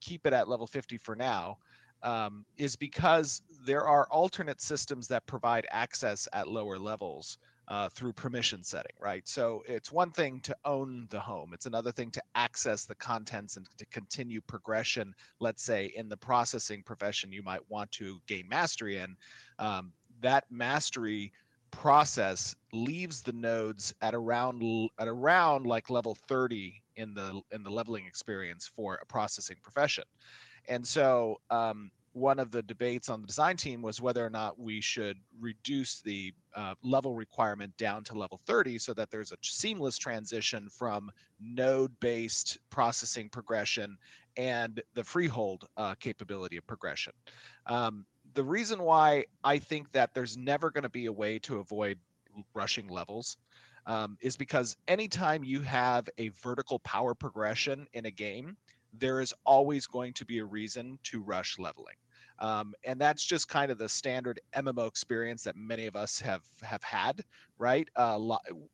keep 0.00 0.26
it 0.26 0.32
at 0.32 0.48
level 0.48 0.66
50 0.66 0.98
for 0.98 1.14
now 1.14 1.58
um, 2.02 2.44
is 2.56 2.76
because 2.76 3.42
there 3.64 3.86
are 3.86 4.06
alternate 4.10 4.60
systems 4.60 5.08
that 5.08 5.26
provide 5.26 5.66
access 5.70 6.28
at 6.32 6.48
lower 6.48 6.78
levels 6.78 7.38
uh, 7.68 7.88
through 7.90 8.12
permission 8.12 8.62
setting, 8.64 8.94
right? 8.98 9.28
So 9.28 9.62
it's 9.66 9.92
one 9.92 10.10
thing 10.10 10.40
to 10.40 10.56
own 10.64 11.06
the 11.10 11.20
home, 11.20 11.52
it's 11.52 11.66
another 11.66 11.92
thing 11.92 12.10
to 12.12 12.22
access 12.34 12.84
the 12.84 12.94
contents 12.94 13.56
and 13.56 13.66
to 13.76 13.86
continue 13.86 14.40
progression. 14.40 15.14
Let's 15.40 15.62
say 15.62 15.92
in 15.94 16.08
the 16.08 16.16
processing 16.16 16.82
profession, 16.82 17.30
you 17.30 17.42
might 17.42 17.68
want 17.68 17.92
to 17.92 18.20
gain 18.26 18.48
mastery 18.48 18.98
in. 18.98 19.16
Um, 19.58 19.92
that 20.20 20.44
mastery 20.50 21.32
process 21.70 22.56
leaves 22.72 23.20
the 23.20 23.32
nodes 23.32 23.92
at 24.00 24.14
around 24.14 24.88
at 24.98 25.06
around 25.06 25.66
like 25.66 25.90
level 25.90 26.16
30 26.26 26.82
in 26.96 27.12
the 27.12 27.40
in 27.52 27.62
the 27.62 27.70
leveling 27.70 28.06
experience 28.06 28.70
for 28.74 28.98
a 29.02 29.06
processing 29.06 29.56
profession 29.62 30.04
and 30.68 30.86
so 30.86 31.40
um, 31.50 31.90
one 32.12 32.38
of 32.38 32.50
the 32.50 32.62
debates 32.62 33.08
on 33.08 33.20
the 33.20 33.26
design 33.26 33.56
team 33.56 33.80
was 33.82 34.00
whether 34.00 34.24
or 34.24 34.30
not 34.30 34.58
we 34.58 34.80
should 34.80 35.16
reduce 35.40 36.00
the 36.00 36.32
uh, 36.54 36.74
level 36.82 37.14
requirement 37.14 37.74
down 37.76 38.02
to 38.04 38.14
level 38.14 38.40
30 38.46 38.78
so 38.78 38.92
that 38.94 39.10
there's 39.10 39.32
a 39.32 39.36
seamless 39.42 39.96
transition 39.96 40.68
from 40.68 41.10
node 41.40 41.92
based 42.00 42.58
processing 42.70 43.28
progression 43.28 43.96
and 44.36 44.82
the 44.94 45.04
freehold 45.04 45.66
uh, 45.76 45.94
capability 45.94 46.56
of 46.56 46.66
progression. 46.66 47.12
Um, 47.66 48.04
the 48.34 48.44
reason 48.44 48.82
why 48.82 49.24
I 49.44 49.58
think 49.58 49.90
that 49.92 50.14
there's 50.14 50.36
never 50.36 50.70
going 50.70 50.82
to 50.82 50.88
be 50.88 51.06
a 51.06 51.12
way 51.12 51.38
to 51.40 51.58
avoid 51.58 51.98
rushing 52.54 52.88
levels 52.88 53.36
um, 53.86 54.18
is 54.20 54.36
because 54.36 54.76
anytime 54.86 55.42
you 55.42 55.60
have 55.62 56.08
a 56.18 56.28
vertical 56.28 56.78
power 56.80 57.14
progression 57.14 57.86
in 57.94 58.06
a 58.06 58.10
game, 58.10 58.56
there 58.98 59.20
is 59.20 59.34
always 59.44 59.86
going 59.86 60.12
to 60.14 60.24
be 60.24 60.38
a 60.38 60.44
reason 60.44 60.98
to 61.04 61.22
rush 61.22 61.58
leveling. 61.58 61.96
Um, 62.40 62.74
and 62.84 63.00
that's 63.00 63.24
just 63.24 63.48
kind 63.48 63.70
of 63.70 63.78
the 63.78 63.88
standard 63.88 64.40
MMO 64.54 64.86
experience 64.86 65.42
that 65.42 65.56
many 65.56 65.86
of 65.86 65.96
us 65.96 66.20
have 66.20 66.42
have 66.62 66.82
had, 66.82 67.24
right? 67.58 67.88
Uh, 67.96 68.18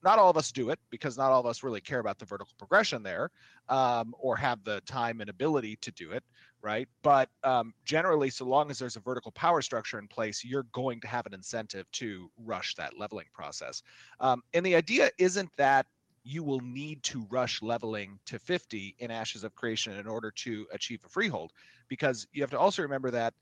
not 0.03 0.19
all 0.19 0.29
of 0.29 0.37
us 0.37 0.53
do 0.53 0.71
it 0.71 0.79
because 0.91 1.17
not 1.17 1.31
all 1.31 1.41
of 1.41 1.47
us 1.47 1.63
really 1.63 1.81
care 1.81 1.99
about 1.99 2.19
the 2.19 2.27
vertical 2.27 2.53
progression 2.59 3.03
there, 3.03 3.31
um, 3.69 4.15
or 4.19 4.37
have 4.37 4.63
the 4.65 4.81
time 4.83 5.21
and 5.21 5.31
ability 5.31 5.77
to 5.81 5.91
do 5.93 6.11
it, 6.11 6.23
right? 6.61 6.89
But 7.03 7.31
um, 7.43 7.73
generally, 7.85 8.29
so 8.29 8.45
long 8.45 8.71
as 8.71 8.79
there's 8.79 8.97
a 8.97 9.01
vertical 9.01 9.33
power 9.33 9.63
structure 9.63 9.99
in 9.99 10.09
place, 10.09 10.45
you're 10.45 10.67
going 10.73 11.01
to 11.01 11.09
have 11.09 11.25
an 11.25 11.33
incentive 11.33 11.91
to 11.93 12.31
rush 12.45 12.75
that 12.75 12.99
leveling 12.99 13.27
process. 13.33 13.83
Um, 14.21 14.43
and 14.53 14.65
the 14.65 14.75
idea 14.75 15.11
isn't 15.19 15.51
that 15.57 15.87
you 16.25 16.43
will 16.43 16.61
need 16.61 17.03
to 17.03 17.27
rush 17.31 17.63
leveling 17.63 18.19
to 18.27 18.39
50 18.39 18.97
in 18.99 19.11
Ashes 19.11 19.45
of 19.45 19.55
Creation 19.55 19.95
in 19.99 20.07
order 20.07 20.31
to 20.31 20.67
achieve 20.73 21.01
a 21.05 21.09
freehold, 21.09 21.53
because 21.89 22.27
you 22.33 22.43
have 22.43 22.51
to 22.51 22.59
also 22.59 22.83
remember 22.83 23.11
that 23.11 23.35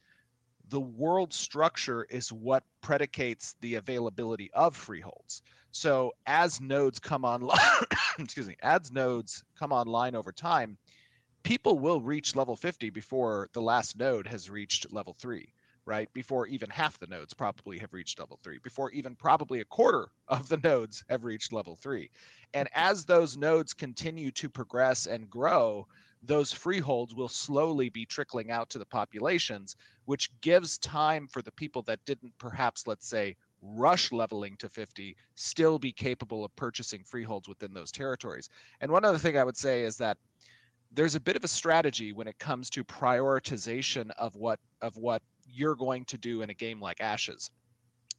the 0.69 0.81
world 0.81 1.33
structure 1.33 2.05
is 2.11 2.33
what 2.33 2.65
predicates 2.81 3.55
the 3.61 3.77
availability 3.77 4.51
of 4.53 4.77
freeholds. 4.77 5.43
So 5.71 6.13
as 6.27 6.61
nodes 6.61 6.99
come 6.99 7.25
online, 7.25 7.59
excuse 8.19 8.49
me, 8.49 8.57
as 8.63 8.91
nodes 8.93 9.45
come 9.59 9.73
online 9.73 10.15
over 10.15 10.33
time, 10.33 10.77
people 11.43 11.79
will 11.79 12.01
reach 12.01 12.37
level 12.37 12.57
50 12.57 12.91
before 12.91 13.49
the 13.53 13.63
last 13.63 13.99
node 13.99 14.27
has 14.27 14.51
reached 14.51 14.93
level 14.93 15.15
3 15.19 15.53
right 15.85 16.13
before 16.13 16.47
even 16.47 16.71
half 16.71 16.99
the 16.99 17.07
nodes 17.09 17.35
probably 17.35 17.79
have 17.79 17.93
reached 17.93 18.19
level 18.21 18.39
3 18.43 18.59
before 18.63 18.91
even 18.93 19.17
probably 19.17 19.61
a 19.61 19.65
quarter 19.65 20.07
of 20.29 20.49
the 20.49 20.57
nodes 20.65 21.03
have 21.09 21.25
reached 21.25 21.53
level 21.53 21.77
3 21.77 22.09
and 22.55 22.69
as 22.75 23.05
those 23.05 23.37
nodes 23.37 23.73
continue 23.73 24.31
to 24.31 24.49
progress 24.49 25.07
and 25.07 25.29
grow 25.31 25.87
those 26.25 26.53
freeholds 26.53 27.15
will 27.15 27.29
slowly 27.29 27.89
be 27.89 28.07
trickling 28.07 28.51
out 28.51 28.71
to 28.71 28.79
the 28.79 28.87
populations 28.87 29.77
which 30.05 30.31
gives 30.41 30.79
time 30.79 31.27
for 31.27 31.43
the 31.43 31.53
people 31.53 31.83
that 31.83 31.99
didn't 32.07 32.33
perhaps 32.39 32.87
let's 32.87 33.07
say 33.07 33.37
rush 33.63 34.11
leveling 34.13 34.57
to 34.59 34.69
50 34.69 35.17
still 35.37 35.79
be 35.79 35.93
capable 35.93 36.45
of 36.45 36.55
purchasing 36.57 37.03
freeholds 37.05 37.49
within 37.49 37.73
those 37.73 37.93
territories. 37.93 38.49
And 38.81 38.91
one 38.91 39.05
other 39.05 39.19
thing 39.19 39.39
i 39.39 39.45
would 39.45 39.57
say 39.57 39.83
is 39.83 39.97
that 39.99 40.19
there's 40.95 41.15
a 41.15 41.21
bit 41.21 41.37
of 41.37 41.45
a 41.45 41.49
strategy 41.49 42.13
when 42.13 42.27
it 42.27 42.39
comes 42.39 42.69
to 42.71 42.85
prioritization 42.85 44.11
of 44.19 44.35
what 44.37 44.59
of 44.83 44.97
what 44.97 45.23
you're 45.49 45.77
going 45.77 46.05
to 46.07 46.19
do 46.19 46.43
in 46.43 46.51
a 46.51 46.55
game 46.55 46.81
like 46.81 47.01
ashes 47.01 47.51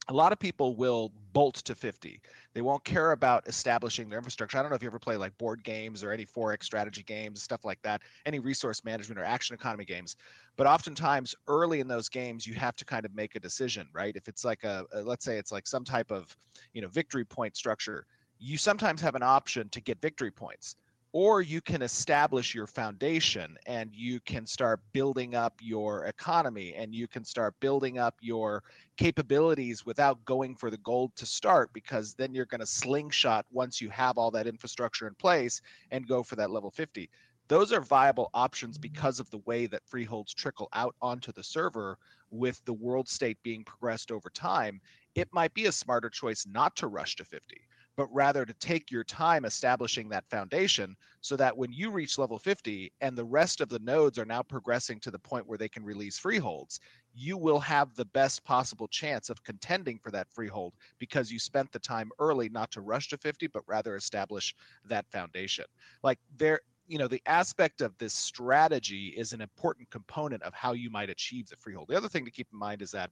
a 0.10 0.14
lot 0.14 0.32
of 0.32 0.40
people 0.40 0.76
will 0.76 1.12
bolt 1.32 1.56
to 1.56 1.76
50 1.76 2.20
they 2.54 2.62
won't 2.62 2.84
care 2.84 3.14
about 3.14 3.48
establishing 3.48 4.10
their 4.10 4.20
infrastructure. 4.20 4.58
I 4.58 4.62
don't 4.62 4.70
know 4.70 4.76
if 4.76 4.84
you 4.84 4.88
ever 4.88 5.00
play 5.00 5.18
like 5.18 5.36
board 5.38 5.64
games 5.64 6.04
or 6.04 6.12
any 6.12 6.26
4x 6.26 6.64
strategy 6.64 7.04
games 7.04 7.42
stuff 7.42 7.66
like 7.66 7.82
that 7.82 8.02
any 8.26 8.40
resource 8.40 8.84
management 8.84 9.20
or 9.20 9.24
action 9.24 9.54
economy 9.54 9.86
games. 9.86 10.16
But 10.56 10.68
oftentimes 10.68 11.34
early 11.48 11.80
in 11.80 11.88
those 11.88 12.10
games 12.10 12.46
you 12.46 12.54
have 12.56 12.76
to 12.76 12.86
kind 12.86 13.06
of 13.06 13.16
make 13.16 13.36
a 13.36 13.40
decision 13.40 13.88
right? 13.94 14.16
If 14.16 14.28
it's 14.28 14.46
like 14.46 14.64
a, 14.64 14.86
a 14.94 15.02
let's 15.02 15.26
say 15.26 15.38
it's 15.38 15.52
like 15.52 15.68
some 15.68 15.84
type 15.84 16.12
of 16.12 16.36
you 16.74 16.82
know 16.82 16.88
victory 16.90 17.26
point 17.26 17.56
structure 17.56 18.06
you 18.40 18.58
sometimes 18.58 19.02
have 19.02 19.16
an 19.16 19.24
option 19.24 19.70
to 19.70 19.82
get 19.82 20.02
victory 20.02 20.32
points 20.32 20.76
or 21.14 21.44
you 21.44 21.62
can 21.62 21.84
establish 21.84 22.56
your 22.56 22.66
foundation 22.66 23.56
and 23.68 23.92
you 23.94 24.20
can 24.22 24.48
start 24.48 24.82
building 24.94 25.36
up 25.36 25.54
your 25.62 26.06
economy 26.06 26.74
and 26.74 26.94
you 26.94 27.08
can 27.08 27.24
start 27.24 27.54
building 27.60 28.00
up 28.00 28.16
your 28.20 28.64
capabilities 28.98 29.86
without 29.86 30.24
going 30.26 30.56
for 30.56 30.72
the 30.72 30.78
gold 30.80 31.16
to 31.16 31.26
start 31.26 31.72
because 31.72 32.16
then 32.16 32.34
you're 32.34 32.48
going 32.48 32.60
to 32.60 32.66
slingshot 32.66 33.46
once 33.52 33.80
you 33.80 33.90
have 33.90 34.18
all 34.18 34.32
that 34.32 34.48
infrastructure 34.48 35.08
in 35.08 35.14
place 35.16 35.62
and 35.92 36.08
go 36.08 36.24
for 36.24 36.36
that 36.36 36.50
level 36.52 36.72
50 36.72 37.10
those 37.48 37.72
are 37.72 37.82
viable 37.82 38.30
options 38.34 38.78
because 38.78 39.20
of 39.20 39.30
the 39.30 39.40
way 39.40 39.68
that 39.68 39.86
freeholds 39.86 40.34
trickle 40.34 40.70
out 40.74 40.96
onto 41.02 41.32
the 41.32 41.44
server 41.44 41.98
with 42.32 42.64
the 42.66 42.74
world 42.74 43.08
state 43.08 43.38
being 43.44 43.64
progressed 43.64 44.12
over 44.12 44.30
time. 44.30 44.82
It 45.14 45.28
might 45.34 45.54
be 45.54 45.66
a 45.66 45.72
smarter 45.72 46.10
choice 46.10 46.48
not 46.50 46.76
to 46.78 46.88
rush 46.88 47.18
to 47.18 47.26
50 47.26 47.62
but 47.96 48.14
rather 48.14 48.46
to 48.46 48.54
take 48.56 48.92
your 48.92 49.04
time 49.04 49.46
establishing 49.46 50.10
that 50.10 50.28
foundation 50.30 50.96
so 51.22 51.36
that 51.36 51.56
when 51.56 51.72
you 51.72 51.90
reach 51.92 52.18
level 52.18 52.40
50 52.40 52.92
and 53.02 53.16
the 53.16 53.24
rest 53.24 53.62
of 53.62 53.70
the 53.70 53.80
nodes 53.80 54.18
are 54.18 54.26
now 54.26 54.42
progressing 54.42 55.00
to 55.00 55.12
the 55.12 55.20
point 55.20 55.48
where 55.48 55.58
they 55.58 55.70
can 55.70 55.86
release 55.86 56.18
freeholds, 56.18 56.80
you 57.14 57.38
will 57.38 57.60
have 57.60 57.94
the 57.96 58.06
best 58.06 58.44
possible 58.44 58.88
chance 58.88 59.30
of 59.30 59.44
contending 59.44 60.00
for 60.00 60.12
that 60.12 60.28
freehold 60.32 60.74
because 61.00 61.32
you 61.32 61.40
spent 61.40 61.72
the 61.72 61.80
time 61.80 62.10
early 62.20 62.50
not 62.50 62.72
to 62.72 62.82
rush 62.82 63.10
to 63.10 63.18
50 63.18 63.48
but 63.48 63.64
rather 63.68 63.96
establish 63.96 64.56
that 64.86 65.06
foundation. 65.12 65.66
Like 66.02 66.20
there 66.38 66.62
you 66.88 66.98
know 66.98 67.08
the 67.08 67.22
aspect 67.26 67.82
of 67.82 67.98
this 67.98 68.14
strategy 68.14 69.14
is 69.18 69.34
an 69.34 69.42
important 69.42 69.90
component 69.90 70.44
of 70.44 70.54
how 70.54 70.74
you 70.74 70.90
might 70.90 71.10
achieve 71.10 71.48
the 71.48 71.56
freehold. 71.56 71.88
The 71.88 71.98
other 71.98 72.10
thing 72.10 72.26
to 72.26 72.32
keep 72.32 72.48
in 72.52 72.60
mind 72.60 72.82
is 72.82 72.92
that 72.92 73.10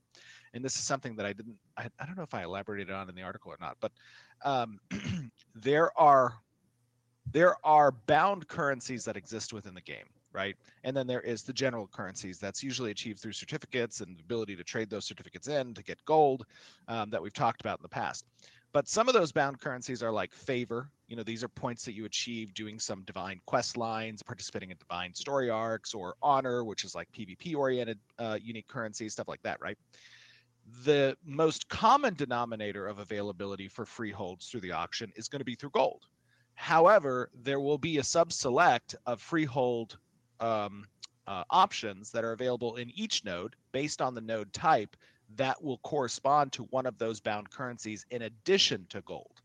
and 0.54 0.64
this 0.64 0.76
is 0.76 0.84
something 0.84 1.16
that 1.16 1.26
I 1.26 1.34
didn't 1.34 1.58
I, 1.78 1.88
I 2.00 2.06
don't 2.06 2.18
know 2.18 2.24
if 2.24 2.34
I 2.34 2.44
elaborated 2.44 2.92
on 2.92 3.10
in 3.10 3.16
the 3.16 3.22
article 3.22 3.52
or 3.52 3.58
not, 3.60 3.78
but 3.80 3.92
um, 4.44 4.80
there 5.56 5.98
are 6.00 6.34
there 7.32 7.56
are 7.64 7.92
bound 7.92 8.48
currencies 8.48 9.06
that 9.06 9.16
exist 9.16 9.54
within 9.54 9.74
the 9.74 9.82
game 9.82 10.06
right 10.34 10.56
and 10.84 10.96
then 10.96 11.06
there 11.06 11.22
is 11.22 11.44
the 11.44 11.54
general 11.54 11.88
currencies 11.88 12.40
that's 12.40 12.64
usually 12.64 12.90
achieved 12.90 13.20
through 13.20 13.34
certificates 13.34 14.02
and 14.02 14.18
the 14.18 14.22
ability 14.22 14.56
to 14.56 14.64
trade 14.64 14.90
those 14.90 15.06
certificates 15.06 15.48
in 15.48 15.74
to 15.74 15.84
get 15.84 16.04
gold 16.06 16.46
um, 16.88 17.10
that 17.10 17.22
we've 17.22 17.34
talked 17.34 17.62
about 17.62 17.78
in 17.78 17.84
the 17.84 17.90
past 17.90 18.26
but 18.74 18.88
some 18.88 19.08
of 19.08 19.14
those 19.14 19.32
bound 19.32 19.60
currencies 19.60 20.02
are 20.02 20.12
like 20.12 20.34
favor 20.34 20.90
you 21.08 21.16
know 21.16 21.24
these 21.24 21.44
are 21.44 21.50
points 21.50 21.84
that 21.86 21.94
you 21.94 22.06
achieve 22.06 22.54
doing 22.54 22.80
some 22.80 23.04
divine 23.04 23.42
quest 23.46 23.78
lines 23.78 24.24
participating 24.24 24.72
in 24.72 24.78
divine 24.78 25.14
story 25.14 25.50
arcs 25.50 25.94
or 25.94 26.16
honor 26.22 26.64
which 26.64 26.84
is 26.84 26.96
like 26.96 27.12
pvp 27.12 27.56
oriented 27.56 28.00
uh, 28.20 28.38
unique 28.42 28.68
currency 28.68 29.10
stuff 29.10 29.28
like 29.28 29.42
that 29.42 29.60
right 29.62 29.78
the 30.84 31.16
most 31.26 31.68
common 31.70 32.14
denominator 32.14 32.88
of 32.88 33.00
availability 33.00 33.68
for 33.68 33.86
freeholds 33.86 34.48
through 34.48 34.62
the 34.62 34.72
auction 34.72 35.12
is 35.16 35.28
going 35.28 35.40
to 35.40 35.46
be 35.46 35.56
through 35.56 35.72
gold. 35.72 36.06
However, 36.54 37.30
there 37.34 37.60
will 37.60 37.78
be 37.78 37.98
a 37.98 38.04
sub 38.04 38.32
select 38.32 38.96
of 39.06 39.22
freehold 39.22 39.98
um, 40.40 40.86
uh, 41.28 41.44
options 41.50 42.12
that 42.12 42.24
are 42.24 42.34
available 42.34 42.76
in 42.76 42.92
each 42.92 43.24
node 43.24 43.56
based 43.72 44.02
on 44.02 44.16
the 44.16 44.22
node 44.22 44.52
type 44.54 44.96
that 45.38 45.62
will 45.64 45.80
correspond 45.80 46.52
to 46.54 46.64
one 46.66 46.86
of 46.86 46.98
those 46.98 47.20
bound 47.20 47.50
currencies 47.50 48.06
in 48.12 48.24
addition 48.24 48.86
to 48.90 49.02
gold. 49.02 49.42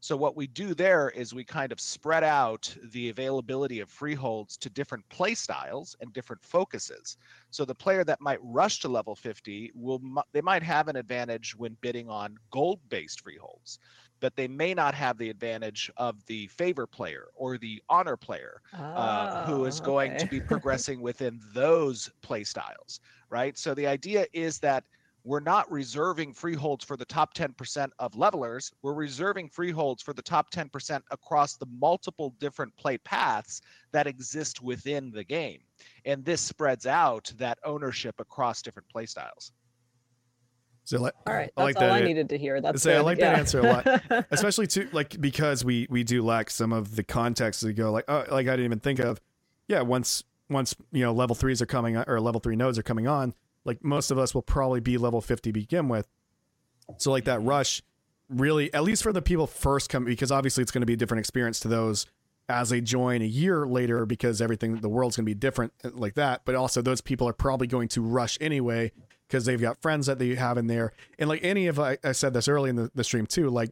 So 0.00 0.16
what 0.16 0.36
we 0.36 0.46
do 0.46 0.74
there 0.74 1.10
is 1.10 1.34
we 1.34 1.44
kind 1.44 1.72
of 1.72 1.80
spread 1.80 2.22
out 2.22 2.74
the 2.92 3.08
availability 3.08 3.80
of 3.80 3.90
freeholds 3.90 4.56
to 4.58 4.70
different 4.70 5.08
play 5.08 5.34
styles 5.34 5.96
and 6.00 6.12
different 6.12 6.44
focuses. 6.44 7.16
So 7.50 7.64
the 7.64 7.74
player 7.74 8.04
that 8.04 8.20
might 8.20 8.38
rush 8.42 8.80
to 8.80 8.88
level 8.88 9.14
50 9.16 9.72
will 9.74 10.00
they 10.32 10.42
might 10.42 10.62
have 10.62 10.88
an 10.88 10.96
advantage 10.96 11.56
when 11.56 11.76
bidding 11.80 12.08
on 12.08 12.36
gold-based 12.50 13.20
freeholds, 13.22 13.78
but 14.20 14.36
they 14.36 14.48
may 14.48 14.74
not 14.74 14.94
have 14.94 15.18
the 15.18 15.30
advantage 15.30 15.90
of 15.96 16.24
the 16.26 16.46
favor 16.48 16.86
player 16.86 17.26
or 17.34 17.58
the 17.58 17.82
honor 17.88 18.16
player 18.16 18.60
Oh, 18.72 18.78
uh, 18.94 19.28
who 19.30 19.64
is 19.64 19.80
going 19.80 20.14
okay. 20.14 20.16
to 20.16 20.26
be 20.28 20.40
progressing 20.40 21.00
within 21.00 21.40
those 21.54 22.10
play 22.22 22.44
styles, 22.44 23.00
right? 23.30 23.56
So 23.56 23.74
the 23.74 23.86
idea 23.86 24.26
is 24.32 24.58
that 24.60 24.84
we're 25.26 25.40
not 25.40 25.70
reserving 25.72 26.32
freeholds 26.32 26.84
for 26.84 26.96
the 26.96 27.04
top 27.04 27.34
10% 27.34 27.90
of 27.98 28.16
levelers. 28.16 28.70
We're 28.82 28.94
reserving 28.94 29.48
freeholds 29.48 30.00
for 30.00 30.12
the 30.12 30.22
top 30.22 30.52
10% 30.52 31.02
across 31.10 31.56
the 31.56 31.66
multiple 31.80 32.32
different 32.38 32.74
play 32.76 32.96
paths 32.98 33.60
that 33.90 34.06
exist 34.06 34.62
within 34.62 35.10
the 35.10 35.24
game. 35.24 35.58
And 36.04 36.24
this 36.24 36.40
spreads 36.40 36.86
out 36.86 37.32
that 37.38 37.58
ownership 37.64 38.14
across 38.20 38.62
different 38.62 38.88
play 38.88 39.04
styles. 39.06 39.50
So 40.84 41.00
like, 41.00 41.14
All 41.26 41.34
right, 41.34 41.50
I 41.56 41.62
like 41.64 41.74
all 41.74 41.82
that 41.82 41.90
I 41.90 41.98
it- 41.98 42.04
needed 42.04 42.28
to 42.28 42.38
hear. 42.38 42.60
That's 42.60 42.80
say, 42.80 42.94
I 42.94 42.98
good, 42.98 43.04
like 43.06 43.18
that 43.18 43.36
answer 43.36 43.58
a 43.58 43.62
lot. 43.64 44.26
especially 44.30 44.68
to 44.68 44.88
like 44.92 45.20
because 45.20 45.64
we 45.64 45.88
we 45.90 46.04
do 46.04 46.24
lack 46.24 46.50
some 46.50 46.72
of 46.72 46.94
the 46.94 47.02
context 47.02 47.62
to 47.62 47.72
go 47.72 47.90
like 47.90 48.04
oh 48.06 48.24
like 48.30 48.46
I 48.46 48.50
didn't 48.50 48.66
even 48.66 48.78
think 48.78 49.00
of 49.00 49.20
yeah 49.66 49.80
once 49.80 50.22
once 50.48 50.76
you 50.92 51.02
know 51.02 51.12
level 51.12 51.34
threes 51.34 51.60
are 51.60 51.66
coming 51.66 51.96
or 51.96 52.20
level 52.20 52.40
three 52.40 52.54
nodes 52.54 52.78
are 52.78 52.84
coming 52.84 53.08
on 53.08 53.34
like 53.66 53.84
most 53.84 54.10
of 54.10 54.18
us 54.18 54.34
will 54.34 54.42
probably 54.42 54.80
be 54.80 54.96
level 54.96 55.20
50 55.20 55.52
begin 55.52 55.88
with. 55.88 56.08
So 56.98 57.10
like 57.10 57.24
that 57.24 57.42
rush 57.42 57.82
really 58.28 58.72
at 58.74 58.82
least 58.82 59.02
for 59.02 59.12
the 59.12 59.22
people 59.22 59.46
first 59.46 59.88
come 59.88 60.04
because 60.04 60.32
obviously 60.32 60.62
it's 60.62 60.72
going 60.72 60.82
to 60.82 60.86
be 60.86 60.94
a 60.94 60.96
different 60.96 61.20
experience 61.20 61.60
to 61.60 61.68
those 61.68 62.06
as 62.48 62.70
they 62.70 62.80
join 62.80 63.22
a 63.22 63.26
year 63.26 63.66
later 63.66 64.06
because 64.06 64.40
everything 64.40 64.76
the 64.76 64.88
world's 64.88 65.16
going 65.16 65.24
to 65.24 65.30
be 65.30 65.34
different 65.34 65.72
uh, 65.84 65.90
like 65.94 66.14
that. 66.14 66.42
But 66.44 66.54
also 66.54 66.80
those 66.80 67.00
people 67.00 67.28
are 67.28 67.32
probably 67.32 67.66
going 67.66 67.88
to 67.88 68.00
rush 68.00 68.38
anyway 68.40 68.92
because 69.26 69.44
they've 69.44 69.60
got 69.60 69.82
friends 69.82 70.06
that 70.06 70.18
they 70.18 70.34
have 70.36 70.56
in 70.56 70.68
there. 70.68 70.92
And 71.18 71.28
like 71.28 71.42
any 71.42 71.66
of 71.66 71.80
I, 71.80 71.98
I 72.04 72.12
said 72.12 72.34
this 72.34 72.46
early 72.46 72.70
in 72.70 72.76
the, 72.76 72.90
the 72.94 73.04
stream 73.04 73.26
too 73.26 73.50
like 73.50 73.70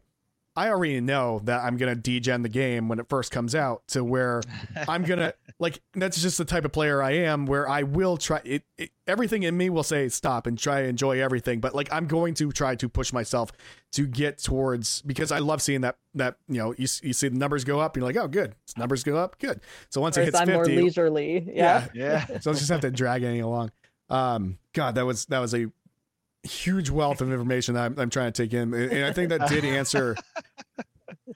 I 0.55 0.69
already 0.69 1.01
know 1.01 1.41
that 1.43 1.63
I'm 1.63 1.77
gonna 1.77 1.95
degen 1.95 2.41
the 2.41 2.49
game 2.49 2.87
when 2.87 2.99
it 2.99 3.09
first 3.09 3.31
comes 3.31 3.53
out 3.53 3.87
to 3.89 4.03
where 4.03 4.41
I'm 4.87 5.03
gonna 5.03 5.33
like 5.59 5.81
that's 5.93 6.21
just 6.21 6.37
the 6.37 6.45
type 6.45 6.65
of 6.65 6.71
player 6.71 7.01
I 7.01 7.11
am 7.11 7.45
where 7.45 7.67
I 7.67 7.83
will 7.83 8.17
try 8.17 8.41
it, 8.45 8.63
it 8.77 8.91
everything 9.07 9.43
in 9.43 9.57
me 9.57 9.69
will 9.69 9.83
say 9.83 10.07
stop 10.09 10.47
and 10.47 10.57
try 10.57 10.81
to 10.81 10.87
enjoy 10.87 11.21
everything 11.21 11.59
but 11.59 11.75
like 11.75 11.91
I'm 11.91 12.07
going 12.07 12.33
to 12.35 12.51
try 12.51 12.75
to 12.75 12.87
push 12.87 13.11
myself 13.11 13.51
to 13.93 14.07
get 14.07 14.37
towards 14.37 15.01
because 15.01 15.31
I 15.31 15.39
love 15.39 15.61
seeing 15.61 15.81
that 15.81 15.97
that 16.13 16.37
you 16.47 16.57
know 16.57 16.71
you, 16.77 16.87
you 17.03 17.13
see 17.13 17.27
the 17.27 17.37
numbers 17.37 17.63
go 17.63 17.79
up 17.79 17.95
and 17.95 18.01
you're 18.01 18.13
like 18.13 18.23
oh 18.23 18.27
good 18.27 18.55
numbers 18.77 19.03
go 19.03 19.17
up 19.17 19.37
good 19.39 19.59
so 19.89 19.99
once 20.01 20.17
it 20.17 20.25
hits 20.25 20.39
I'm 20.39 20.47
50 20.47 20.53
more 20.53 20.65
leisurely. 20.83 21.49
Yeah. 21.53 21.87
Yeah. 21.93 22.25
so 22.39 22.49
let's 22.49 22.59
just 22.59 22.71
have 22.71 22.81
to 22.81 22.91
drag 22.91 23.23
any 23.23 23.39
along. 23.39 23.71
Um, 24.09 24.57
God, 24.73 24.95
that 24.95 25.05
was 25.05 25.25
that 25.25 25.39
was 25.39 25.53
a 25.53 25.67
huge 26.45 26.89
wealth 26.89 27.21
of 27.21 27.31
information 27.31 27.73
that 27.75 27.83
I'm, 27.85 27.99
I'm 27.99 28.09
trying 28.09 28.31
to 28.31 28.43
take 28.43 28.53
in, 28.53 28.73
and 28.73 29.05
I 29.05 29.11
think 29.11 29.29
that 29.29 29.49
did 29.49 29.65
answer 29.65 30.15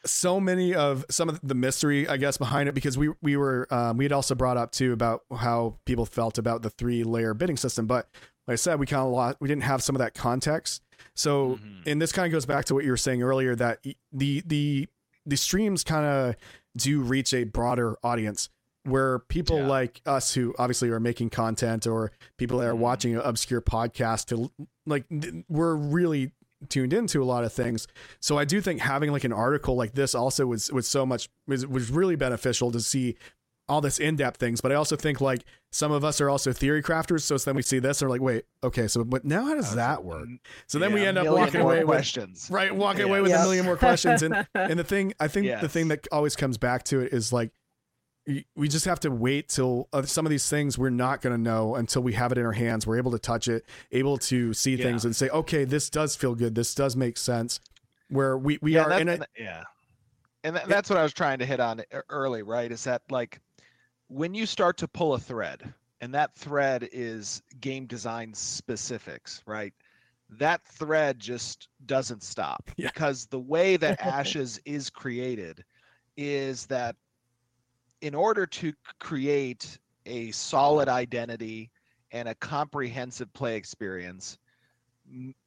so 0.06 0.40
many 0.40 0.74
of 0.76 1.06
some 1.10 1.30
of 1.30 1.40
the 1.44 1.56
mystery, 1.56 2.08
I 2.08 2.18
guess, 2.18 2.38
behind 2.38 2.70
it 2.70 2.76
because 2.76 2.98
we 2.98 3.10
we 3.22 3.38
were 3.38 3.68
um, 3.72 3.98
we 3.98 4.06
had 4.06 4.12
also 4.12 4.36
brought 4.36 4.58
up 4.58 4.72
too 4.72 4.94
about 4.94 5.24
how 5.36 5.78
people 5.86 6.06
felt 6.06 6.38
about 6.38 6.62
the 6.62 6.70
three 6.70 7.04
layer 7.04 7.34
bidding 7.34 7.58
system, 7.58 7.86
but 7.88 8.08
like 8.48 8.54
I 8.54 8.56
said, 8.56 8.80
we 8.80 8.86
kind 8.86 9.06
of 9.06 9.12
lost, 9.12 9.38
we 9.40 9.48
didn't 9.48 9.64
have 9.64 9.84
some 9.84 9.96
of 9.96 10.00
that 10.00 10.14
context. 10.16 10.82
So, 11.16 11.56
Mhm. 11.58 11.88
and 11.92 12.02
this 12.02 12.12
kind 12.12 12.26
of 12.26 12.32
goes 12.32 12.46
back 12.46 12.66
to 12.66 12.74
what 12.74 12.84
you 12.84 12.92
were 12.92 12.98
saying 12.98 13.22
earlier 13.22 13.56
that 13.56 13.80
the 14.12 14.42
the 14.46 14.88
the 15.26 15.38
streams 15.38 15.84
kind 15.84 16.06
of 16.06 16.36
do 16.78 17.02
reach 17.02 17.34
a 17.34 17.44
broader 17.44 17.98
audience 18.04 18.50
where 18.84 19.20
people 19.20 19.58
Yeah. 19.60 19.68
like 19.68 20.02
us 20.06 20.34
who 20.34 20.54
obviously 20.58 20.90
are 20.90 21.00
making 21.00 21.30
content 21.32 21.86
or 21.86 22.12
people 22.38 22.60
that 22.60 22.68
are 22.68 22.74
Mhm. 22.74 22.78
watching 22.80 23.16
an 23.16 23.22
obscure 23.22 23.62
podcast 23.62 24.26
to 24.28 24.52
like 24.86 25.06
we're 25.50 25.76
really 25.76 26.32
tuned 26.70 26.94
into 26.94 27.22
a 27.22 27.26
lot 27.26 27.44
of 27.46 27.54
things 27.54 27.88
so 28.20 28.38
i 28.38 28.44
do 28.44 28.60
think 28.60 28.82
having 28.82 29.12
like 29.14 29.24
an 29.24 29.32
article 29.32 29.76
like 29.76 29.94
this 29.94 30.14
also 30.14 30.46
was 30.46 30.70
was 30.72 30.88
so 30.88 31.06
much 31.06 31.30
was, 31.48 31.66
was 31.66 31.90
really 31.90 32.16
beneficial 32.18 32.70
to 32.72 32.82
see 32.82 33.16
all 33.70 33.80
this 33.82 33.98
in-depth 34.00 34.38
things 34.38 34.60
but 34.60 34.70
i 34.72 34.76
also 34.76 34.96
think 34.98 35.22
like 35.22 35.44
some 35.72 35.92
of 35.92 36.04
us 36.04 36.20
are 36.20 36.30
also 36.30 36.52
theory 36.52 36.82
crafters 36.84 37.22
so 37.22 37.36
it's 37.36 37.46
then 37.46 37.56
we 37.56 37.62
see 37.62 37.80
this 37.80 38.02
and 38.02 38.10
we're 38.10 38.16
like 38.16 38.22
wait 38.22 38.44
okay 38.64 38.88
so 38.90 39.04
but 39.06 39.24
now 39.24 39.46
how 39.46 39.56
does 39.56 39.76
that 39.76 40.04
work 40.04 40.28
so 40.68 40.80
then 40.80 40.92
we 40.92 41.06
end 41.06 41.18
up 41.18 41.28
walking 41.28 41.62
more 41.62 41.72
away 41.74 41.80
with 41.84 41.88
questions. 41.88 42.50
right 42.52 42.76
walking 42.76 43.02
Yeah. 43.02 43.06
away 43.08 43.22
with 43.22 43.30
Yep. 43.32 43.40
a 43.40 43.44
million 43.44 43.66
more 43.66 43.78
questions 43.78 44.22
and 44.24 44.46
and 44.56 44.78
the 44.80 44.84
thing 44.84 45.14
i 45.20 45.28
think 45.30 45.62
the 45.62 45.70
thing 45.70 45.88
that 45.90 46.08
always 46.12 46.36
comes 46.36 46.58
back 46.58 46.84
to 46.86 47.00
it 47.02 47.14
is 47.14 47.32
like 47.32 47.52
y- 47.52 47.54
we 48.56 48.68
just 48.68 48.86
have 48.86 49.00
to 49.00 49.10
wait 49.10 49.50
till 49.50 49.88
uh, 49.94 50.04
some 50.04 50.26
of 50.26 50.30
these 50.30 50.48
things 50.50 50.78
we're 50.78 50.90
not 50.90 51.22
going 51.22 51.36
to 51.36 51.42
know 51.42 51.76
until 51.76 52.02
we 52.02 52.14
have 52.14 52.32
it 52.32 52.38
in 52.38 52.46
our 52.46 52.52
hands 52.52 52.86
we're 52.86 52.98
able 52.98 53.12
to 53.12 53.20
touch 53.20 53.48
it 53.48 53.66
able 53.92 54.18
to 54.18 54.54
see 54.54 54.76
Yeah. 54.76 54.84
things 54.86 55.06
and 55.06 55.16
say 55.16 55.30
okay 55.30 55.64
this 55.66 55.90
does 55.90 56.16
feel 56.16 56.36
good 56.36 56.54
this 56.56 56.76
does 56.76 56.96
make 56.96 57.18
sense 57.18 57.60
where 58.10 58.38
we 58.38 58.60
we 58.62 58.76
yeah, 58.76 58.84
are 58.84 59.00
in 59.00 59.08
it 59.10 59.22
yeah, 59.38 59.64
and 60.44 60.56
tha- 60.56 60.64
that's 60.68 60.90
what 60.90 60.98
I 60.98 61.04
was 61.04 61.14
trying 61.14 61.40
to 61.40 61.46
hit 61.46 61.60
on 61.60 61.82
early, 62.10 62.42
right? 62.44 62.72
Is 62.72 62.84
that 62.86 63.02
like 63.10 63.40
when 64.08 64.34
you 64.34 64.46
start 64.46 64.78
to 64.78 64.88
pull 64.88 65.14
a 65.14 65.20
thread, 65.20 65.74
and 66.02 66.14
that 66.16 66.34
thread 66.36 66.90
is 66.92 67.44
game 67.62 67.86
design 67.86 68.34
specifics, 68.34 69.44
right? 69.46 69.74
That 70.32 70.66
thread 70.66 71.20
just 71.20 71.68
doesn't 71.86 72.24
stop 72.24 72.72
Yeah. 72.78 72.88
because 72.94 73.28
the 73.28 73.40
way 73.40 73.78
that 73.78 74.02
Ashes 74.06 74.60
is 74.66 74.90
created 74.90 75.64
is 76.18 76.66
that 76.68 76.96
in 78.02 78.16
order 78.16 78.46
to 78.46 78.74
create 79.00 79.78
a 80.06 80.32
solid 80.32 80.88
identity 80.88 81.72
and 82.12 82.28
a 82.28 82.36
comprehensive 82.36 83.32
play 83.34 83.56
experience, 83.56 84.38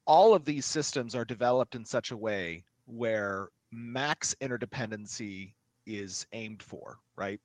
all 0.07 0.34
of 0.34 0.44
these 0.44 0.66
systems 0.66 1.14
are 1.14 1.24
developed 1.24 1.74
in 1.74 1.84
such 1.84 2.11
a 2.11 2.16
way 2.16 2.64
where 2.86 3.48
max 3.70 4.34
interdependency 4.40 5.55
is 5.86 6.26
aimed 6.32 6.62
for, 6.62 6.98
right? 7.16 7.40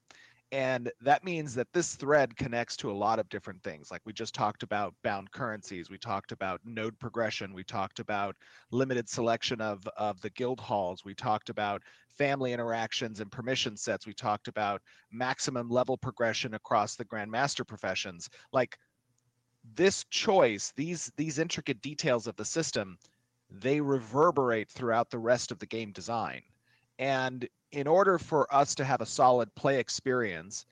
And 0.54 0.89
that 1.02 1.26
means 1.26 1.54
that 1.56 1.68
this 1.74 1.95
thread 1.95 2.38
connects 2.38 2.78
to 2.78 2.89
a 2.89 2.93
lot 2.93 3.20
of 3.20 3.28
different 3.28 3.62
things. 3.64 3.91
Like 3.91 4.02
we 4.06 4.14
just 4.14 4.34
talked 4.34 4.64
about 4.64 4.93
bound 5.04 5.30
currencies, 5.32 5.89
we 5.89 5.98
talked 5.98 6.32
about 6.32 6.62
node 6.64 6.98
progression, 7.00 7.54
we 7.54 7.66
talked 7.66 8.00
about 8.00 8.36
limited 8.72 9.10
selection 9.10 9.60
of, 9.60 9.86
of 9.98 10.22
the 10.22 10.30
guild 10.30 10.62
halls, 10.62 11.04
we 11.04 11.14
talked 11.14 11.50
about 11.50 11.84
family 12.08 12.54
interactions 12.54 13.20
and 13.20 13.30
permission 13.30 13.76
sets, 13.76 14.08
we 14.08 14.14
talked 14.14 14.48
about 14.48 14.82
maximum 15.12 15.70
level 15.70 15.98
progression 15.98 16.54
across 16.54 16.95
the 16.95 17.06
grandmaster 17.06 17.68
professions. 17.68 18.30
Like 18.54 18.78
this 19.76 20.06
choice, 20.06 20.72
these 20.78 21.12
these 21.18 21.39
intricate 21.39 21.82
details 21.82 22.26
of 22.26 22.38
the 22.38 22.45
system, 22.45 22.98
they 23.50 23.82
reverberate 23.82 24.70
throughout 24.70 25.10
the 25.10 25.20
rest 25.20 25.52
of 25.52 25.60
the 25.60 25.66
game 25.66 25.91
design. 25.91 26.41
And 27.00 27.48
in 27.72 27.88
order 27.88 28.18
for 28.18 28.53
us 28.53 28.76
to 28.76 28.86
have 28.86 29.01
a 29.01 29.05
solid 29.05 29.53
play 29.55 29.80
experience, 29.80 30.65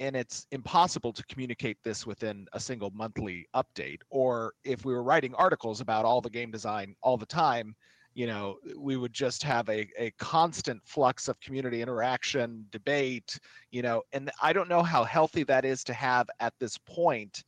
and 0.00 0.16
it's 0.16 0.46
impossible 0.50 1.12
to 1.12 1.22
communicate 1.24 1.78
this 1.82 2.06
within 2.06 2.46
a 2.52 2.60
single 2.60 2.90
monthly 2.90 3.46
update, 3.54 4.00
or 4.10 4.52
if 4.64 4.84
we 4.84 4.92
were 4.92 5.02
writing 5.02 5.34
articles 5.34 5.80
about 5.80 6.04
all 6.04 6.20
the 6.20 6.30
game 6.30 6.50
design 6.50 6.94
all 7.02 7.16
the 7.16 7.26
time, 7.26 7.74
you 8.14 8.26
know, 8.26 8.58
we 8.76 8.96
would 8.96 9.12
just 9.12 9.42
have 9.42 9.68
a, 9.68 9.88
a 9.98 10.10
constant 10.18 10.80
flux 10.84 11.28
of 11.28 11.40
community 11.40 11.82
interaction, 11.82 12.64
debate, 12.70 13.38
you 13.72 13.82
know, 13.82 14.02
and 14.12 14.30
I 14.40 14.52
don't 14.52 14.68
know 14.68 14.82
how 14.82 15.02
healthy 15.04 15.42
that 15.44 15.64
is 15.64 15.82
to 15.84 15.94
have 15.94 16.28
at 16.38 16.54
this 16.60 16.78
point 16.78 17.42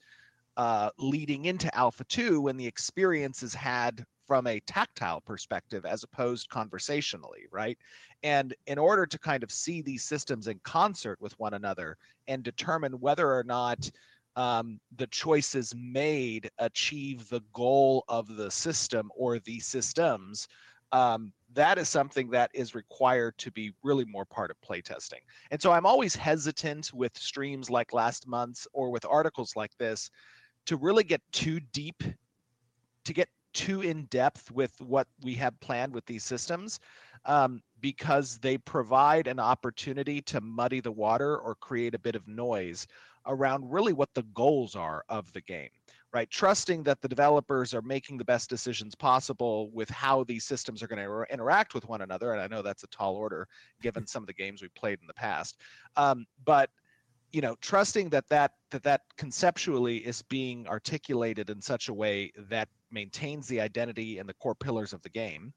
uh, 0.57 0.91
leading 0.99 1.45
into 1.45 1.73
Alpha 1.77 2.05
2 2.05 2.41
when 2.41 2.57
the 2.57 2.67
experience 2.67 3.43
is 3.43 3.55
had 3.55 4.05
from 4.27 4.47
a 4.47 4.61
tactile 4.61 5.21
perspective 5.21 5.85
as 5.85 6.03
opposed 6.03 6.49
conversationally, 6.49 7.47
right? 7.51 7.79
And 8.23 8.55
in 8.67 8.79
order 8.79 9.07
to 9.07 9.19
kind 9.19 9.43
of 9.43 9.51
see 9.51 9.83
these 9.83 10.05
systems 10.05 10.49
in 10.49 10.61
concert 10.65 11.21
with 11.21 11.39
one 11.39 11.55
another 11.55 11.97
and 12.29 12.43
determine 12.43 12.93
whether 12.95 13.33
or 13.33 13.45
not 13.45 13.91
um, 14.37 14.79
the 14.97 15.07
choices 15.09 15.75
made 15.75 16.51
achieve 16.59 17.29
the 17.29 17.41
goal 17.53 18.05
of 18.09 18.37
the 18.37 18.51
system 18.51 19.11
or 19.17 19.39
the 19.39 19.61
systems, 19.61 20.47
um, 20.93 21.33
that 21.55 21.79
is 21.79 21.89
something 21.89 22.31
that 22.31 22.51
is 22.53 22.75
required 22.75 23.37
to 23.39 23.51
be 23.51 23.73
really 23.83 24.05
more 24.05 24.25
part 24.25 24.51
of 24.51 24.57
playtesting. 24.61 25.21
And 25.51 25.61
so 25.61 25.73
I'm 25.73 25.87
always 25.87 26.15
hesitant 26.15 26.93
with 26.93 27.17
streams 27.17 27.71
like 27.71 27.93
last 27.93 28.27
month's 28.27 28.67
or 28.73 28.91
with 28.91 29.05
articles 29.07 29.57
like 29.57 29.77
this 29.79 30.11
to 30.67 30.77
really 30.77 31.05
get 31.05 31.23
too 31.33 31.61
deep, 31.73 32.03
to 33.05 33.13
get 33.13 33.29
too 33.57 33.81
in 33.81 34.05
depth 34.05 34.51
with 34.51 34.79
what 34.83 35.09
we 35.23 35.35
have 35.35 35.59
planned 35.61 35.95
with 35.95 36.05
these 36.05 36.23
systems 36.23 36.79
um, 37.25 37.63
because 37.81 38.39
they 38.39 38.59
provide 38.59 39.27
an 39.27 39.41
opportunity 39.41 40.21
to 40.21 40.43
muddy 40.43 40.79
the 40.79 40.93
water 40.93 41.39
or 41.39 41.55
create 41.55 41.95
a 41.95 41.99
bit 41.99 42.15
of 42.15 42.29
noise 42.29 42.87
around 43.27 43.69
really 43.69 43.95
what 43.95 44.13
the 44.15 44.23
goals 44.35 44.77
are 44.77 45.03
of 45.09 45.33
the 45.33 45.41
game 45.41 45.71
right? 46.13 46.31
Trusting 46.31 46.83
that 46.85 47.03
the 47.03 47.09
developers 47.09 47.75
are 47.75 47.83
making 47.83 48.17
the 48.17 48.25
best 48.25 48.49
decisions 48.49 48.95
possible 48.95 49.71
with 49.73 49.91
how 49.91 50.25
these 50.25 50.45
systems 50.45 50.83
are 50.83 50.87
going 50.87 51.05
to 51.05 51.25
interact 51.31 51.75
with 51.75 51.87
one 51.89 52.01
another 52.01 52.33
and 52.33 52.41
i 52.41 52.47
know 52.47 52.63
that's 52.63 52.85
a 52.85 52.89
tall 52.89 53.17
order 53.17 53.47
given 53.83 54.07
some 54.07 54.23
of 54.23 54.27
the 54.27 54.33
games 54.33 54.63
we've 54.63 54.75
played 54.75 54.99
in 55.01 55.07
the 55.07 55.15
past 55.15 55.59
um, 55.97 56.25
but 56.45 56.71
you 57.37 57.43
know 57.43 57.55
trusting 57.61 58.09
that 58.09 58.27
that 58.31 58.53
that 58.71 58.83
that 58.83 59.03
conceptually 59.19 59.99
is 59.99 60.23
being 60.23 60.67
articulated 60.69 61.51
in 61.51 61.61
such 61.61 61.91
a 61.91 61.93
way 61.93 62.33
that 62.49 62.67
maintains 62.91 63.47
the 63.47 63.61
identity 63.61 64.17
and 64.17 64.27
the 64.27 64.33
core 64.33 64.55
pillars 64.55 64.95
of 64.95 65.03
the 65.03 65.11
game. 65.11 65.53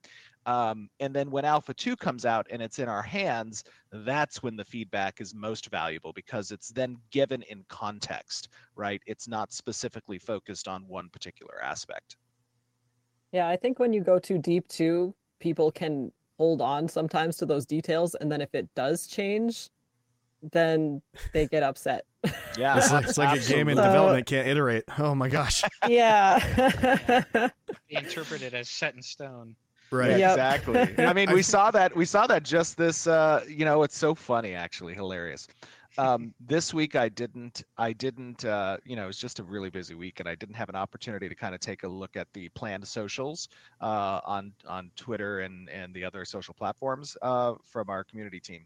Um, 0.46 0.90
and 1.00 1.16
then 1.16 1.32
when 1.32 1.46
alpha 1.46 1.74
2 1.74 1.96
comes 1.96 2.26
out 2.26 2.46
and 2.50 2.62
it's 2.62 2.80
in 2.80 2.90
our 2.90 3.02
hands 3.02 3.64
that's 3.94 4.44
when 4.44 4.58
the 4.58 4.66
feedback 4.66 5.22
is 5.22 5.34
most 5.34 5.70
valuable 5.70 6.12
because 6.12 6.52
it's 6.52 6.68
then 6.68 6.98
given 7.12 7.44
in 7.44 7.64
context 7.70 8.50
right? 8.76 9.02
It's 9.06 9.30
not 9.30 9.54
specifically 9.54 10.20
focused 10.20 10.68
on 10.68 10.86
one 10.86 11.08
particular 11.08 11.64
aspect. 11.64 12.18
Yeah 13.32 13.48
i 13.48 13.56
think 13.56 13.80
when 13.80 13.94
you 13.94 14.02
go 14.02 14.20
too 14.20 14.38
deep 14.38 14.68
too 14.68 15.16
people 15.40 15.72
can 15.72 16.12
hold 16.38 16.62
on 16.62 16.90
sometimes 16.90 17.38
to 17.38 17.46
those 17.46 17.66
details 17.66 18.16
and 18.16 18.30
then 18.30 18.42
if 18.42 18.54
it 18.54 18.68
does 18.76 19.08
change 19.08 19.70
then 20.52 21.02
they 21.34 21.48
get 21.48 21.64
upset. 21.64 22.06
Yeah, 22.58 22.78
it's 22.78 22.92
like, 22.92 23.06
it's 23.08 23.18
like 23.18 23.42
a 23.42 23.48
game 23.48 23.70
in 23.70 23.78
So- 23.78 23.84
development 23.84 24.26
can't 24.26 24.46
iterate. 24.48 24.84
Oh 24.98 25.16
my 25.16 25.30
gosh. 25.30 25.64
yeah. 25.88 27.24
Be 27.90 27.96
interpreted 27.96 28.54
as 28.54 28.70
set 28.70 28.96
in 28.96 29.02
stone. 29.02 29.56
Right. 29.92 30.12
Yeah, 30.12 30.36
Yep. 30.36 30.60
exactly. 30.68 31.06
I 31.06 31.14
mean, 31.14 31.32
we 31.32 31.42
saw 31.42 31.72
that. 31.72 31.96
We 31.96 32.04
saw 32.06 32.28
that 32.28 32.44
just 32.44 32.76
this. 32.78 33.08
Uh, 33.08 33.44
you 33.48 33.64
know, 33.66 33.84
it's 33.84 33.98
so 33.98 34.14
funny, 34.14 34.54
actually, 34.54 34.94
hilarious. 34.94 35.48
Um, 35.98 36.34
this 36.40 36.74
week, 36.74 36.96
I 36.96 37.10
didn't. 37.10 37.64
I 37.78 37.94
didn't. 37.94 38.44
Uh, 38.46 38.78
you 38.86 38.96
know, 38.98 39.04
it 39.06 39.08
was 39.08 39.18
just 39.18 39.40
a 39.40 39.44
really 39.44 39.70
busy 39.70 39.96
week, 39.96 40.20
and 40.20 40.28
I 40.30 40.36
didn't 40.36 40.56
have 40.56 40.70
an 40.70 40.76
opportunity 40.76 41.28
to 41.30 41.36
kind 41.36 41.56
of 41.56 41.62
take 41.62 41.84
a 41.84 41.88
look 41.88 42.16
at 42.18 42.28
the 42.34 42.50
planned 42.50 42.88
socials 42.88 43.48
uh, 43.82 44.20
on 44.26 44.52
on 44.68 44.92
Twitter 44.96 45.40
and 45.40 45.70
and 45.70 45.94
the 45.94 46.04
other 46.04 46.24
social 46.26 46.54
platforms 46.54 47.16
uh, 47.22 47.54
from 47.66 47.90
our 47.90 48.04
community 48.04 48.40
team. 48.40 48.66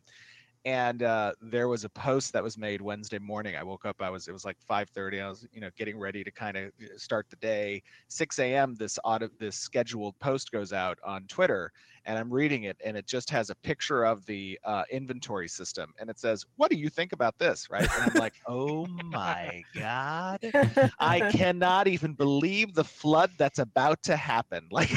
And 0.65 1.03
uh, 1.03 1.33
there 1.41 1.67
was 1.67 1.83
a 1.83 1.89
post 1.89 2.31
that 2.33 2.43
was 2.43 2.57
made 2.57 2.81
Wednesday 2.81 3.19
morning. 3.19 3.55
I 3.57 3.63
woke 3.63 3.83
up. 3.85 4.01
I 4.01 4.09
was. 4.09 4.29
It 4.29 4.31
was 4.31 4.45
like 4.45 4.57
5:30. 4.61 5.19
I 5.19 5.27
was, 5.27 5.45
you 5.51 5.59
know, 5.59 5.69
getting 5.75 5.99
ready 5.99 6.23
to 6.23 6.31
kind 6.31 6.55
of 6.55 6.71
start 6.95 7.29
the 7.29 7.35
day. 7.37 7.83
6 8.07 8.55
a.m. 8.55 8.75
This 8.75 8.97
audit, 9.03 9.37
this 9.39 9.57
scheduled 9.57 10.17
post 10.19 10.51
goes 10.51 10.71
out 10.71 10.97
on 11.03 11.27
Twitter, 11.27 11.71
and 12.05 12.17
I'm 12.17 12.31
reading 12.31 12.63
it, 12.63 12.77
and 12.83 12.97
it 12.97 13.07
just 13.07 13.29
has 13.29 13.49
a 13.49 13.55
picture 13.55 14.03
of 14.03 14.25
the 14.25 14.59
uh, 14.63 14.83
inventory 14.91 15.47
system, 15.47 15.93
and 15.99 16.09
it 16.09 16.19
says, 16.19 16.45
"What 16.55 16.69
do 16.71 16.77
you 16.77 16.89
think 16.89 17.13
about 17.13 17.37
this?" 17.39 17.69
Right? 17.69 17.89
And 17.93 18.03
I'm 18.03 18.13
like, 18.13 18.33
"Oh 18.45 18.87
my 18.87 19.65
god, 19.73 20.39
I 20.99 21.21
cannot 21.31 21.87
even 21.87 22.13
believe 22.13 22.73
the 22.73 22.83
flood 22.83 23.31
that's 23.37 23.59
about 23.59 24.03
to 24.03 24.17
happen." 24.17 24.67
Like, 24.71 24.89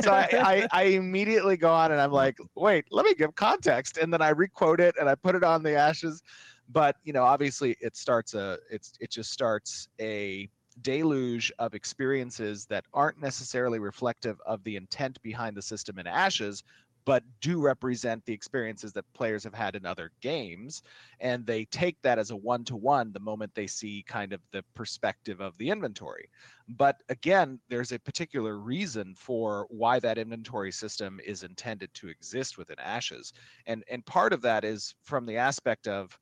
so 0.00 0.10
I, 0.12 0.28
I, 0.32 0.68
I 0.72 0.82
immediately 0.84 1.56
go 1.56 1.72
on 1.72 1.92
and 1.92 2.00
I'm 2.00 2.12
like, 2.12 2.36
"Wait, 2.54 2.84
let 2.90 3.04
me 3.06 3.14
give 3.14 3.34
context," 3.34 3.96
and 3.98 4.12
then 4.12 4.22
I 4.22 4.30
requote 4.30 4.80
it 4.80 4.94
and 4.98 5.08
I 5.08 5.14
put 5.14 5.34
it 5.34 5.44
on 5.44 5.62
the 5.62 5.74
ashes. 5.74 6.22
But 6.68 6.96
you 7.04 7.12
know, 7.12 7.22
obviously, 7.22 7.76
it 7.80 7.96
starts 7.96 8.34
a, 8.34 8.58
it's 8.70 8.92
it 9.00 9.10
just 9.10 9.30
starts 9.30 9.88
a 10.00 10.48
deluge 10.82 11.52
of 11.58 11.74
experiences 11.74 12.66
that 12.66 12.84
aren't 12.92 13.20
necessarily 13.20 13.78
reflective 13.78 14.40
of 14.46 14.62
the 14.64 14.76
intent 14.76 15.20
behind 15.22 15.56
the 15.56 15.62
system 15.62 15.98
in 15.98 16.06
ashes 16.06 16.62
but 17.06 17.22
do 17.40 17.60
represent 17.62 18.24
the 18.26 18.32
experiences 18.32 18.92
that 18.92 19.04
players 19.14 19.44
have 19.44 19.54
had 19.54 19.76
in 19.76 19.86
other 19.86 20.10
games 20.20 20.82
and 21.20 21.46
they 21.46 21.64
take 21.66 21.96
that 22.02 22.18
as 22.18 22.32
a 22.32 22.36
one-to-one 22.36 23.12
the 23.12 23.20
moment 23.20 23.54
they 23.54 23.66
see 23.66 24.04
kind 24.08 24.32
of 24.32 24.40
the 24.50 24.62
perspective 24.74 25.40
of 25.40 25.56
the 25.56 25.70
inventory. 25.70 26.28
But 26.68 26.96
again 27.08 27.60
there's 27.68 27.92
a 27.92 27.98
particular 28.00 28.58
reason 28.58 29.14
for 29.14 29.66
why 29.70 30.00
that 30.00 30.18
inventory 30.18 30.72
system 30.72 31.20
is 31.24 31.44
intended 31.44 31.94
to 31.94 32.08
exist 32.08 32.58
within 32.58 32.78
ashes 32.80 33.32
and 33.66 33.84
and 33.88 34.04
part 34.04 34.32
of 34.32 34.42
that 34.42 34.64
is 34.64 34.94
from 35.02 35.26
the 35.26 35.36
aspect 35.36 35.86
of 35.86 36.18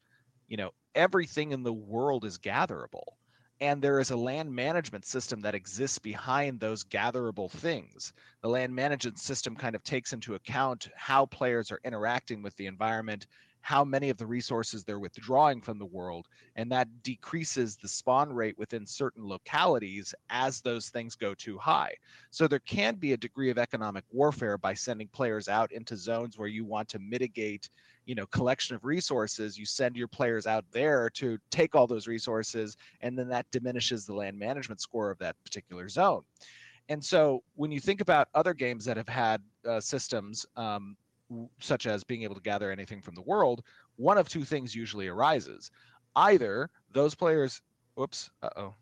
you 0.49 0.59
know 0.59 0.71
everything 0.95 1.53
in 1.53 1.63
the 1.63 1.73
world 1.73 2.25
is 2.25 2.39
gatherable 2.39 3.17
and 3.65 3.81
there 3.81 3.99
is 3.99 4.11
a 4.11 4.17
land 4.17 4.55
management 4.55 5.07
system 5.07 5.41
that 5.41 5.55
exists 5.55 5.99
behind 5.99 6.61
those 6.61 6.85
gatherable 6.85 7.49
things. 7.51 8.13
The 8.43 8.49
land 8.51 8.75
management 8.75 9.19
system 9.19 9.57
kind 9.57 9.75
of 9.75 9.83
takes 9.83 10.13
into 10.13 10.35
account 10.35 10.91
how 10.95 11.25
players 11.25 11.73
are 11.73 11.81
interacting 11.83 12.43
with 12.43 12.55
the 12.57 12.67
environment, 12.67 13.27
how 13.63 13.83
many 13.83 14.11
of 14.11 14.19
the 14.19 14.27
resources 14.27 14.85
they're 14.85 14.99
withdrawing 14.99 15.63
from 15.63 15.79
the 15.79 15.87
world, 15.87 16.29
and 16.57 16.71
that 16.71 17.03
decreases 17.03 17.79
the 17.79 17.89
spawn 17.89 18.31
rate 18.31 18.59
within 18.59 18.87
certain 18.87 19.27
localities 19.27 20.15
as 20.29 20.61
those 20.61 20.91
things 20.91 21.15
go 21.15 21.33
too 21.33 21.57
high. 21.57 21.95
So 22.31 22.47
there 22.47 22.59
can 22.59 22.97
be 22.97 23.15
a 23.15 23.17
degree 23.17 23.49
of 23.49 23.57
economic 23.57 24.05
warfare 24.11 24.59
by 24.59 24.75
sending 24.75 25.09
players 25.09 25.49
out 25.49 25.73
into 25.73 25.97
zones 25.97 26.37
where 26.37 26.49
you 26.49 26.67
want 26.67 26.91
to 26.91 26.99
mitigate 26.99 27.71
you 28.07 28.15
know 28.15 28.27
collection 28.27 28.77
of 28.77 28.85
resources 28.85 29.59
you 29.59 29.65
send 29.65 29.97
your 29.97 30.09
players 30.09 30.47
out 30.47 30.65
there 30.71 31.11
to 31.11 31.39
take 31.51 31.75
all 31.75 31.87
those 31.87 32.07
resources 32.07 32.77
and 33.01 33.19
then 33.19 33.29
that 33.29 33.47
diminishes 33.51 34.07
the 34.07 34.15
land 34.15 34.39
management 34.39 34.81
score 34.81 35.11
of 35.11 35.19
that 35.19 35.37
particular 35.45 35.89
zone. 35.89 36.23
And 36.91 37.03
so 37.03 37.43
when 37.55 37.73
you 37.73 37.81
think 37.81 38.01
about 38.03 38.29
other 38.35 38.53
games 38.53 38.85
that 38.85 38.99
have 38.99 39.09
had 39.09 39.43
uh, 39.67 39.81
systems 39.81 40.45
um, 40.57 40.97
such 41.61 41.87
as 41.87 42.05
being 42.05 42.23
able 42.23 42.35
to 42.35 42.43
gather 42.43 42.71
anything 42.71 43.01
from 43.01 43.15
the 43.15 43.23
world 43.23 43.63
one 43.97 44.19
of 44.19 44.29
two 44.29 44.45
things 44.45 44.75
usually 44.75 45.09
arises. 45.09 45.71
Either 46.17 46.69
those 46.93 47.15
players 47.15 47.61
whoops 47.95 48.31
uh-oh 48.43 48.75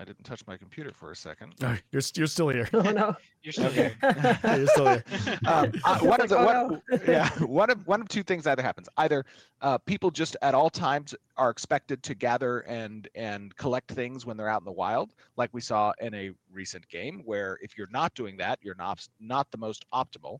i 0.00 0.04
didn't 0.04 0.24
touch 0.24 0.42
my 0.46 0.56
computer 0.56 0.92
for 0.92 1.10
a 1.10 1.16
second 1.16 1.54
Oh, 1.62 1.76
you're, 1.92 2.02
you're 2.14 2.26
still 2.26 2.48
here. 2.48 2.68
oh 2.72 2.80
no. 2.82 3.16
You're 3.42 3.52
still 3.52 3.66
Okay. 3.66 3.92
here. 4.00 4.38
you're 4.56 4.66
still 4.66 4.86
here. 4.86 5.04
um, 5.46 5.72
uh, 5.84 5.98
one 6.00 6.20
of 6.20 6.28
the 6.28 6.38
oh, 6.38 6.44
one, 6.44 6.82
yeah 7.06 7.28
one 7.44 7.70
of 7.70 7.86
one 7.86 8.00
of 8.00 8.08
two 8.08 8.22
things 8.22 8.46
either 8.46 8.62
happens 8.62 8.88
either 8.98 9.24
uh, 9.62 9.78
people 9.78 10.10
just 10.10 10.36
at 10.42 10.54
all 10.54 10.68
times 10.70 11.14
are 11.36 11.50
expected 11.50 12.02
to 12.02 12.14
gather 12.14 12.60
and 12.60 13.08
and 13.14 13.56
collect 13.56 13.90
things 13.92 14.26
when 14.26 14.36
they're 14.36 14.48
out 14.48 14.60
in 14.60 14.64
the 14.66 14.72
wild 14.72 15.14
like 15.36 15.50
we 15.52 15.60
saw 15.60 15.92
in 16.00 16.12
a 16.14 16.30
recent 16.52 16.86
game 16.88 17.22
where 17.24 17.58
if 17.62 17.76
you're 17.78 17.88
not 17.90 18.14
doing 18.14 18.36
that 18.36 18.58
you're 18.62 18.74
not 18.76 19.06
not 19.20 19.50
the 19.50 19.58
most 19.58 19.84
optimal 19.94 20.38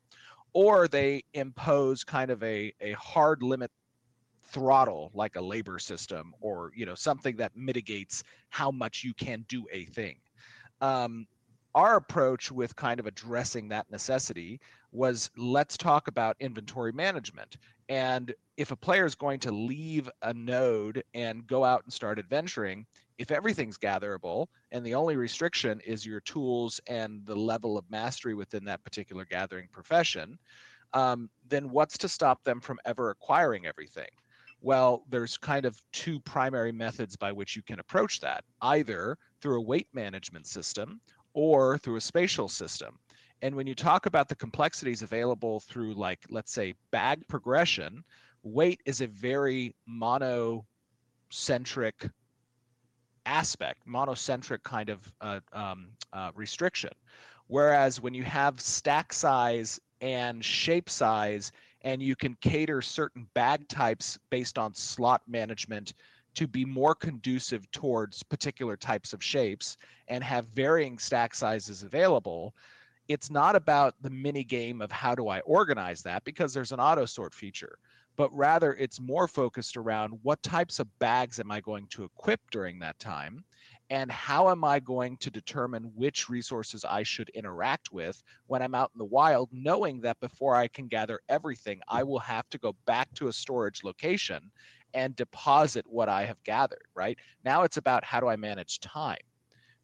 or 0.52 0.88
they 0.88 1.22
impose 1.34 2.02
kind 2.02 2.30
of 2.30 2.42
a 2.42 2.72
a 2.80 2.92
hard 2.92 3.42
limit 3.42 3.70
throttle 4.48 5.10
like 5.14 5.36
a 5.36 5.40
labor 5.40 5.78
system 5.78 6.34
or 6.40 6.72
you 6.74 6.86
know 6.86 6.94
something 6.94 7.36
that 7.36 7.56
mitigates 7.56 8.22
how 8.50 8.70
much 8.70 9.04
you 9.04 9.14
can 9.14 9.44
do 9.48 9.66
a 9.72 9.84
thing. 9.86 10.16
Um, 10.80 11.26
our 11.74 11.96
approach 11.96 12.50
with 12.50 12.74
kind 12.76 12.98
of 12.98 13.06
addressing 13.06 13.68
that 13.68 13.90
necessity 13.90 14.60
was 14.92 15.30
let's 15.36 15.76
talk 15.76 16.08
about 16.08 16.36
inventory 16.40 16.92
management. 16.92 17.58
And 17.88 18.34
if 18.56 18.70
a 18.70 18.76
player 18.76 19.04
is 19.04 19.14
going 19.14 19.40
to 19.40 19.52
leave 19.52 20.08
a 20.22 20.32
node 20.32 21.04
and 21.14 21.46
go 21.46 21.64
out 21.64 21.84
and 21.84 21.92
start 21.92 22.18
adventuring 22.18 22.86
if 23.18 23.30
everything's 23.30 23.76
gatherable 23.76 24.48
and 24.72 24.84
the 24.84 24.94
only 24.94 25.16
restriction 25.16 25.80
is 25.80 26.04
your 26.04 26.20
tools 26.20 26.80
and 26.86 27.24
the 27.24 27.34
level 27.34 27.78
of 27.78 27.90
mastery 27.90 28.34
within 28.34 28.64
that 28.64 28.82
particular 28.84 29.24
gathering 29.24 29.68
profession 29.72 30.38
um, 30.92 31.28
then 31.48 31.70
what's 31.70 31.98
to 31.98 32.08
stop 32.08 32.42
them 32.44 32.60
from 32.60 32.78
ever 32.84 33.10
acquiring 33.10 33.66
everything 33.66 34.08
well, 34.60 35.04
there's 35.08 35.36
kind 35.36 35.64
of 35.64 35.80
two 35.92 36.18
primary 36.20 36.72
methods 36.72 37.16
by 37.16 37.32
which 37.32 37.56
you 37.56 37.62
can 37.62 37.78
approach 37.78 38.20
that 38.20 38.44
either 38.62 39.18
through 39.40 39.58
a 39.58 39.64
weight 39.64 39.88
management 39.92 40.46
system 40.46 41.00
or 41.34 41.78
through 41.78 41.96
a 41.96 42.00
spatial 42.00 42.48
system. 42.48 42.98
And 43.42 43.54
when 43.54 43.66
you 43.66 43.74
talk 43.74 44.06
about 44.06 44.28
the 44.28 44.34
complexities 44.34 45.02
available 45.02 45.60
through, 45.60 45.94
like, 45.94 46.20
let's 46.30 46.52
say, 46.52 46.74
bag 46.90 47.26
progression, 47.28 48.02
weight 48.42 48.80
is 48.86 49.02
a 49.02 49.06
very 49.06 49.74
monocentric 49.88 50.62
aspect, 53.26 53.86
monocentric 53.86 54.62
kind 54.62 54.88
of 54.88 55.12
uh, 55.20 55.40
um, 55.52 55.88
uh, 56.12 56.30
restriction. 56.34 56.90
Whereas 57.48 58.00
when 58.00 58.14
you 58.14 58.24
have 58.24 58.60
stack 58.60 59.12
size 59.12 59.78
and 60.00 60.44
shape 60.44 60.88
size, 60.88 61.52
and 61.82 62.02
you 62.02 62.16
can 62.16 62.36
cater 62.40 62.82
certain 62.82 63.26
bag 63.34 63.66
types 63.68 64.18
based 64.30 64.58
on 64.58 64.74
slot 64.74 65.22
management 65.26 65.94
to 66.34 66.46
be 66.46 66.64
more 66.64 66.94
conducive 66.94 67.70
towards 67.70 68.22
particular 68.22 68.76
types 68.76 69.12
of 69.12 69.22
shapes 69.22 69.76
and 70.08 70.22
have 70.22 70.46
varying 70.48 70.98
stack 70.98 71.34
sizes 71.34 71.82
available. 71.82 72.54
It's 73.08 73.30
not 73.30 73.56
about 73.56 73.94
the 74.02 74.10
mini 74.10 74.44
game 74.44 74.82
of 74.82 74.90
how 74.90 75.14
do 75.14 75.28
i 75.28 75.40
organize 75.40 76.02
that 76.02 76.24
because 76.24 76.52
there's 76.52 76.72
an 76.72 76.80
auto 76.80 77.06
sort 77.06 77.32
feature 77.32 77.78
but 78.16 78.34
rather 78.34 78.74
it's 78.74 79.00
more 79.00 79.28
focused 79.28 79.76
around 79.76 80.18
what 80.22 80.42
types 80.42 80.80
of 80.80 80.98
bags 80.98 81.38
am 81.38 81.50
i 81.50 81.60
going 81.60 81.86
to 81.88 82.04
equip 82.04 82.40
during 82.50 82.78
that 82.78 82.98
time 82.98 83.44
and 83.90 84.10
how 84.10 84.50
am 84.50 84.64
I 84.64 84.80
going 84.80 85.16
to 85.18 85.30
determine 85.30 85.92
which 85.94 86.28
resources 86.28 86.84
I 86.84 87.02
should 87.04 87.28
interact 87.30 87.92
with 87.92 88.20
when 88.46 88.62
I'm 88.62 88.74
out 88.74 88.90
in 88.94 88.98
the 88.98 89.04
wild, 89.04 89.48
knowing 89.52 90.00
that 90.00 90.18
before 90.20 90.56
I 90.56 90.68
can 90.68 90.88
gather 90.88 91.20
everything, 91.28 91.80
I 91.88 92.02
will 92.02 92.18
have 92.18 92.48
to 92.50 92.58
go 92.58 92.74
back 92.86 93.12
to 93.14 93.28
a 93.28 93.32
storage 93.32 93.84
location 93.84 94.50
and 94.94 95.14
deposit 95.14 95.84
what 95.86 96.08
I 96.08 96.24
have 96.24 96.42
gathered, 96.42 96.86
right? 96.94 97.18
Now 97.44 97.62
it's 97.62 97.76
about 97.76 98.04
how 98.04 98.18
do 98.18 98.28
I 98.28 98.36
manage 98.36 98.80
time? 98.80 99.18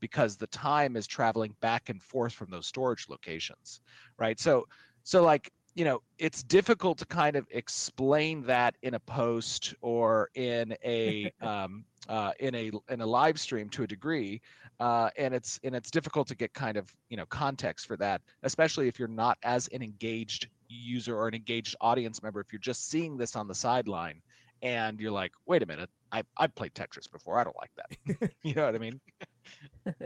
Because 0.01 0.37
the 0.37 0.49
time 0.49 0.97
is 0.97 1.07
traveling 1.07 1.55
back 1.61 1.89
and 1.89 2.03
forth 2.03 2.33
from 2.33 2.51
those 2.51 2.67
storage 2.67 3.07
locations, 3.09 3.83
right? 4.19 4.41
So, 4.41 4.65
so 5.05 5.23
like 5.23 5.53
you 5.75 5.85
know 5.85 6.03
it's 6.19 6.43
difficult 6.43 6.99
to 6.99 7.07
kind 7.07 7.37
of 7.37 7.47
explain 7.51 8.43
that 8.43 8.77
in 8.83 8.95
a 8.95 9.01
post 9.01 9.75
or 9.81 10.29
in 10.35 10.75
a 10.85 11.33
um, 11.41 11.85
uh, 12.09 12.33
in 12.41 12.55
a 12.55 12.71
in 12.91 13.01
a 13.01 13.07
live 13.07 13.39
stream 13.39 13.69
to 13.69 13.85
a 13.85 13.87
degree 13.87 14.41
uh, 14.81 15.09
and 15.17 15.35
it's 15.35 15.61
and 15.65 15.75
it's 15.75 15.91
difficult 15.91 16.27
to 16.29 16.35
get 16.35 16.53
kind 16.53 16.77
of 16.77 16.93
you 17.09 17.17
know 17.17 17.27
context 17.27 17.87
for 17.87 17.97
that 17.97 18.21
especially 18.43 18.89
if 18.89 18.99
you're 18.99 19.09
not 19.09 19.39
as 19.43 19.69
an 19.69 19.83
engaged 19.83 20.49
user 20.73 21.17
or 21.17 21.29
an 21.29 21.35
engaged 21.35 21.77
audience 21.81 22.23
member. 22.23 22.41
If 22.41 22.53
you're 22.53 22.61
just 22.61 22.89
seeing 22.89 23.17
this 23.17 23.37
on 23.37 23.47
the 23.47 23.55
sideline 23.55 24.23
and 24.63 25.01
you're 25.01 25.11
like 25.11 25.33
wait 25.47 25.61
a 25.61 25.67
minute 25.67 25.91
i 26.13 26.23
i've 26.37 26.55
played 26.55 26.73
tetris 26.73 27.11
before 27.11 27.37
i 27.37 27.43
don't 27.43 27.57
like 27.57 27.71
that. 27.77 28.31
You 28.45 28.55
know 28.55 28.65
what 28.67 28.75
i 28.75 28.79
mean? 28.79 29.01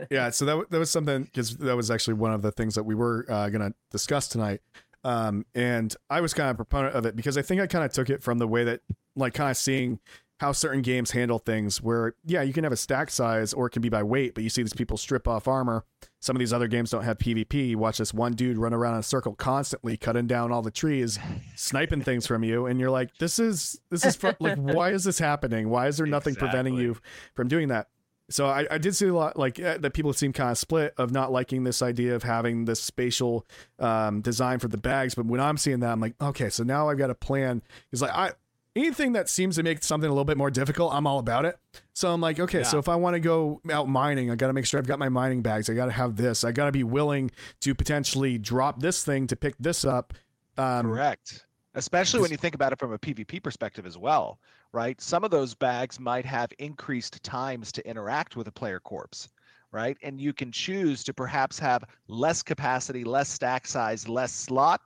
Yeah 0.09 0.31
so 0.31 0.45
that, 0.45 0.71
that 0.71 0.79
was 0.79 0.89
something 0.89 1.23
because 1.23 1.57
that 1.57 1.75
was 1.75 1.91
actually 1.91 2.15
one 2.15 2.33
of 2.33 2.41
the 2.41 2.51
things 2.51 2.73
that 2.75 2.83
we 2.83 2.95
were 2.95 3.25
uh, 3.29 3.49
going 3.49 3.61
to 3.61 3.73
discuss 3.91 4.27
tonight 4.27 4.61
um, 5.07 5.45
and 5.55 5.95
I 6.09 6.19
was 6.19 6.33
kind 6.33 6.49
of 6.49 6.55
a 6.55 6.57
proponent 6.57 6.93
of 6.93 7.05
it 7.05 7.15
because 7.15 7.37
I 7.37 7.41
think 7.41 7.61
I 7.61 7.67
kind 7.67 7.85
of 7.85 7.93
took 7.93 8.09
it 8.09 8.21
from 8.21 8.39
the 8.39 8.47
way 8.47 8.65
that, 8.65 8.81
like, 9.15 9.33
kind 9.33 9.49
of 9.49 9.55
seeing 9.55 9.99
how 10.41 10.51
certain 10.51 10.81
games 10.81 11.11
handle 11.11 11.39
things 11.39 11.81
where, 11.81 12.13
yeah, 12.25 12.41
you 12.41 12.51
can 12.51 12.65
have 12.65 12.73
a 12.73 12.77
stack 12.77 13.09
size 13.09 13.53
or 13.53 13.67
it 13.67 13.69
can 13.69 13.81
be 13.81 13.87
by 13.87 14.03
weight, 14.03 14.35
but 14.35 14.43
you 14.43 14.49
see 14.49 14.61
these 14.61 14.73
people 14.73 14.97
strip 14.97 15.25
off 15.25 15.47
armor. 15.47 15.85
Some 16.19 16.35
of 16.35 16.39
these 16.39 16.51
other 16.51 16.67
games 16.67 16.91
don't 16.91 17.05
have 17.05 17.19
PvP. 17.19 17.69
You 17.69 17.77
watch 17.77 17.99
this 17.99 18.13
one 18.13 18.33
dude 18.33 18.57
run 18.57 18.73
around 18.73 18.95
in 18.95 18.99
a 18.99 19.03
circle 19.03 19.33
constantly, 19.33 19.95
cutting 19.95 20.27
down 20.27 20.51
all 20.51 20.61
the 20.61 20.71
trees, 20.71 21.17
sniping 21.55 22.01
things 22.01 22.27
from 22.27 22.43
you. 22.43 22.65
And 22.65 22.77
you're 22.77 22.91
like, 22.91 23.17
this 23.17 23.39
is, 23.39 23.79
this 23.89 24.03
is, 24.03 24.17
fr- 24.17 24.31
like, 24.41 24.57
why 24.57 24.91
is 24.91 25.05
this 25.05 25.19
happening? 25.19 25.69
Why 25.69 25.87
is 25.87 25.95
there 25.95 26.05
nothing 26.05 26.33
exactly. 26.33 26.49
preventing 26.49 26.75
you 26.75 26.97
from 27.33 27.47
doing 27.47 27.69
that? 27.69 27.87
So 28.29 28.47
I, 28.47 28.67
I 28.69 28.77
did 28.77 28.95
see 28.95 29.07
a 29.07 29.13
lot 29.13 29.37
like 29.37 29.59
uh, 29.59 29.77
that 29.77 29.93
people 29.93 30.13
seem 30.13 30.33
kind 30.33 30.51
of 30.51 30.57
split 30.57 30.93
of 30.97 31.11
not 31.11 31.31
liking 31.31 31.63
this 31.63 31.81
idea 31.81 32.15
of 32.15 32.23
having 32.23 32.65
this 32.65 32.81
spatial 32.81 33.45
um, 33.79 34.21
design 34.21 34.59
for 34.59 34.67
the 34.67 34.77
bags 34.77 35.15
but 35.15 35.25
when 35.25 35.39
i'm 35.39 35.57
seeing 35.57 35.79
that 35.79 35.91
i'm 35.91 35.99
like 35.99 36.15
okay 36.21 36.49
so 36.49 36.63
now 36.63 36.89
i've 36.89 36.97
got 36.97 37.09
a 37.09 37.15
plan. 37.15 37.61
Because 37.89 38.01
like 38.01 38.11
i 38.11 38.31
anything 38.75 39.13
that 39.13 39.27
seems 39.27 39.55
to 39.55 39.63
make 39.63 39.83
something 39.83 40.07
a 40.07 40.11
little 40.11 40.25
bit 40.25 40.37
more 40.37 40.51
difficult 40.51 40.93
i'm 40.93 41.07
all 41.07 41.19
about 41.19 41.45
it. 41.45 41.57
So 41.93 42.13
i'm 42.13 42.21
like 42.21 42.39
okay 42.39 42.59
yeah. 42.59 42.65
so 42.65 42.79
if 42.79 42.89
i 42.89 42.95
want 42.95 43.15
to 43.15 43.19
go 43.19 43.61
out 43.71 43.87
mining 43.87 44.29
i 44.29 44.35
got 44.35 44.47
to 44.47 44.53
make 44.53 44.65
sure 44.65 44.79
i've 44.79 44.87
got 44.87 44.99
my 44.99 45.09
mining 45.09 45.41
bags 45.41 45.69
i 45.69 45.73
got 45.73 45.85
to 45.85 45.91
have 45.91 46.15
this 46.15 46.43
i 46.43 46.51
got 46.51 46.65
to 46.65 46.71
be 46.71 46.83
willing 46.83 47.31
to 47.61 47.73
potentially 47.73 48.37
drop 48.37 48.79
this 48.79 49.03
thing 49.03 49.27
to 49.27 49.35
pick 49.35 49.55
this 49.59 49.85
up. 49.85 50.13
Um, 50.57 50.87
correct 50.87 51.46
especially 51.77 52.19
when 52.19 52.31
you 52.31 52.37
think 52.37 52.55
about 52.55 52.73
it 52.73 52.79
from 52.79 52.91
a 52.91 52.99
pvp 52.99 53.41
perspective 53.41 53.85
as 53.85 53.97
well 53.97 54.39
right? 54.73 54.99
Some 55.01 55.23
of 55.23 55.31
those 55.31 55.55
bags 55.55 55.99
might 55.99 56.25
have 56.25 56.51
increased 56.59 57.23
times 57.23 57.71
to 57.73 57.87
interact 57.87 58.35
with 58.35 58.47
a 58.47 58.51
player 58.51 58.79
corpse, 58.79 59.29
right? 59.71 59.97
And 60.03 60.19
you 60.19 60.33
can 60.33 60.51
choose 60.51 61.03
to 61.05 61.13
perhaps 61.13 61.59
have 61.59 61.83
less 62.07 62.43
capacity, 62.43 63.03
less 63.03 63.29
stack 63.29 63.67
size, 63.67 64.07
less 64.07 64.33
slot 64.33 64.81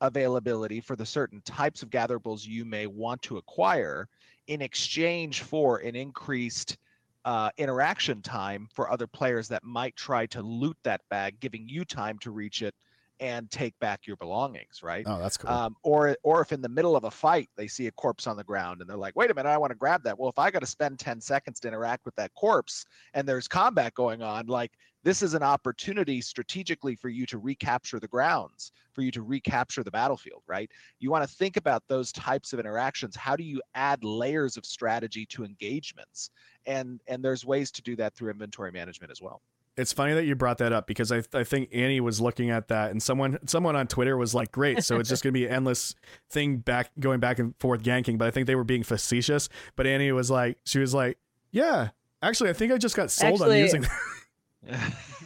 availability 0.00 0.80
for 0.80 0.96
the 0.96 1.06
certain 1.06 1.40
types 1.42 1.82
of 1.82 1.90
gatherables 1.90 2.46
you 2.46 2.64
may 2.64 2.86
want 2.86 3.20
to 3.22 3.36
acquire 3.36 4.08
in 4.46 4.62
exchange 4.62 5.42
for 5.42 5.78
an 5.78 5.94
increased 5.94 6.78
uh, 7.26 7.50
interaction 7.58 8.22
time 8.22 8.66
for 8.74 8.90
other 8.90 9.06
players 9.06 9.46
that 9.46 9.62
might 9.62 9.94
try 9.94 10.24
to 10.26 10.42
loot 10.42 10.76
that 10.82 11.02
bag, 11.10 11.38
giving 11.40 11.68
you 11.68 11.84
time 11.84 12.18
to 12.18 12.30
reach 12.30 12.62
it 12.62 12.74
and 13.20 13.50
take 13.50 13.78
back 13.78 14.06
your 14.06 14.16
belongings, 14.16 14.82
right? 14.82 15.04
Oh, 15.06 15.18
that's 15.20 15.36
cool. 15.36 15.50
Um, 15.50 15.76
or 15.82 16.16
or 16.22 16.40
if 16.40 16.52
in 16.52 16.62
the 16.62 16.68
middle 16.68 16.96
of 16.96 17.04
a 17.04 17.10
fight 17.10 17.50
they 17.54 17.68
see 17.68 17.86
a 17.86 17.92
corpse 17.92 18.26
on 18.26 18.36
the 18.36 18.44
ground 18.44 18.80
and 18.80 18.88
they're 18.88 18.96
like, 18.96 19.14
wait 19.14 19.30
a 19.30 19.34
minute, 19.34 19.48
I 19.48 19.58
want 19.58 19.70
to 19.70 19.76
grab 19.76 20.02
that. 20.04 20.18
Well, 20.18 20.30
if 20.30 20.38
I 20.38 20.50
got 20.50 20.60
to 20.60 20.66
spend 20.66 20.98
10 20.98 21.20
seconds 21.20 21.60
to 21.60 21.68
interact 21.68 22.06
with 22.06 22.16
that 22.16 22.32
corpse 22.34 22.84
and 23.14 23.28
there's 23.28 23.46
combat 23.46 23.94
going 23.94 24.22
on, 24.22 24.46
like 24.46 24.72
this 25.02 25.22
is 25.22 25.34
an 25.34 25.42
opportunity 25.42 26.20
strategically 26.20 26.94
for 26.96 27.08
you 27.08 27.26
to 27.26 27.38
recapture 27.38 28.00
the 28.00 28.08
grounds, 28.08 28.72
for 28.92 29.02
you 29.02 29.10
to 29.10 29.22
recapture 29.22 29.82
the 29.82 29.90
battlefield, 29.90 30.42
right? 30.46 30.70
You 30.98 31.10
want 31.10 31.28
to 31.28 31.34
think 31.36 31.56
about 31.56 31.86
those 31.88 32.12
types 32.12 32.52
of 32.52 32.60
interactions. 32.60 33.16
How 33.16 33.36
do 33.36 33.44
you 33.44 33.60
add 33.74 34.02
layers 34.02 34.56
of 34.56 34.64
strategy 34.64 35.26
to 35.26 35.44
engagements? 35.44 36.30
And 36.66 37.00
and 37.06 37.22
there's 37.24 37.44
ways 37.44 37.70
to 37.72 37.82
do 37.82 37.96
that 37.96 38.14
through 38.14 38.30
inventory 38.30 38.72
management 38.72 39.10
as 39.10 39.20
well. 39.20 39.42
It's 39.80 39.92
funny 39.92 40.14
that 40.14 40.24
you 40.24 40.34
brought 40.34 40.58
that 40.58 40.72
up 40.72 40.86
because 40.86 41.10
I, 41.10 41.22
I 41.32 41.44
think 41.44 41.70
Annie 41.72 42.00
was 42.00 42.20
looking 42.20 42.50
at 42.50 42.68
that 42.68 42.90
and 42.90 43.02
someone 43.02 43.38
someone 43.46 43.76
on 43.76 43.86
Twitter 43.86 44.16
was 44.16 44.34
like, 44.34 44.52
"Great, 44.52 44.84
so 44.84 44.98
it's 44.98 45.08
just 45.08 45.22
going 45.22 45.32
to 45.32 45.38
be 45.38 45.46
an 45.46 45.52
endless 45.52 45.94
thing 46.30 46.58
back 46.58 46.90
going 47.00 47.20
back 47.20 47.38
and 47.38 47.54
forth 47.58 47.82
ganking." 47.82 48.18
But 48.18 48.28
I 48.28 48.30
think 48.30 48.46
they 48.46 48.54
were 48.54 48.64
being 48.64 48.82
facetious. 48.82 49.48
But 49.76 49.86
Annie 49.86 50.12
was 50.12 50.30
like, 50.30 50.58
she 50.64 50.78
was 50.78 50.94
like, 50.94 51.18
"Yeah, 51.50 51.88
actually, 52.22 52.50
I 52.50 52.52
think 52.52 52.72
I 52.72 52.78
just 52.78 52.96
got 52.96 53.10
sold 53.10 53.40
actually, 53.40 53.60
on 53.60 53.64
using." 53.64 53.86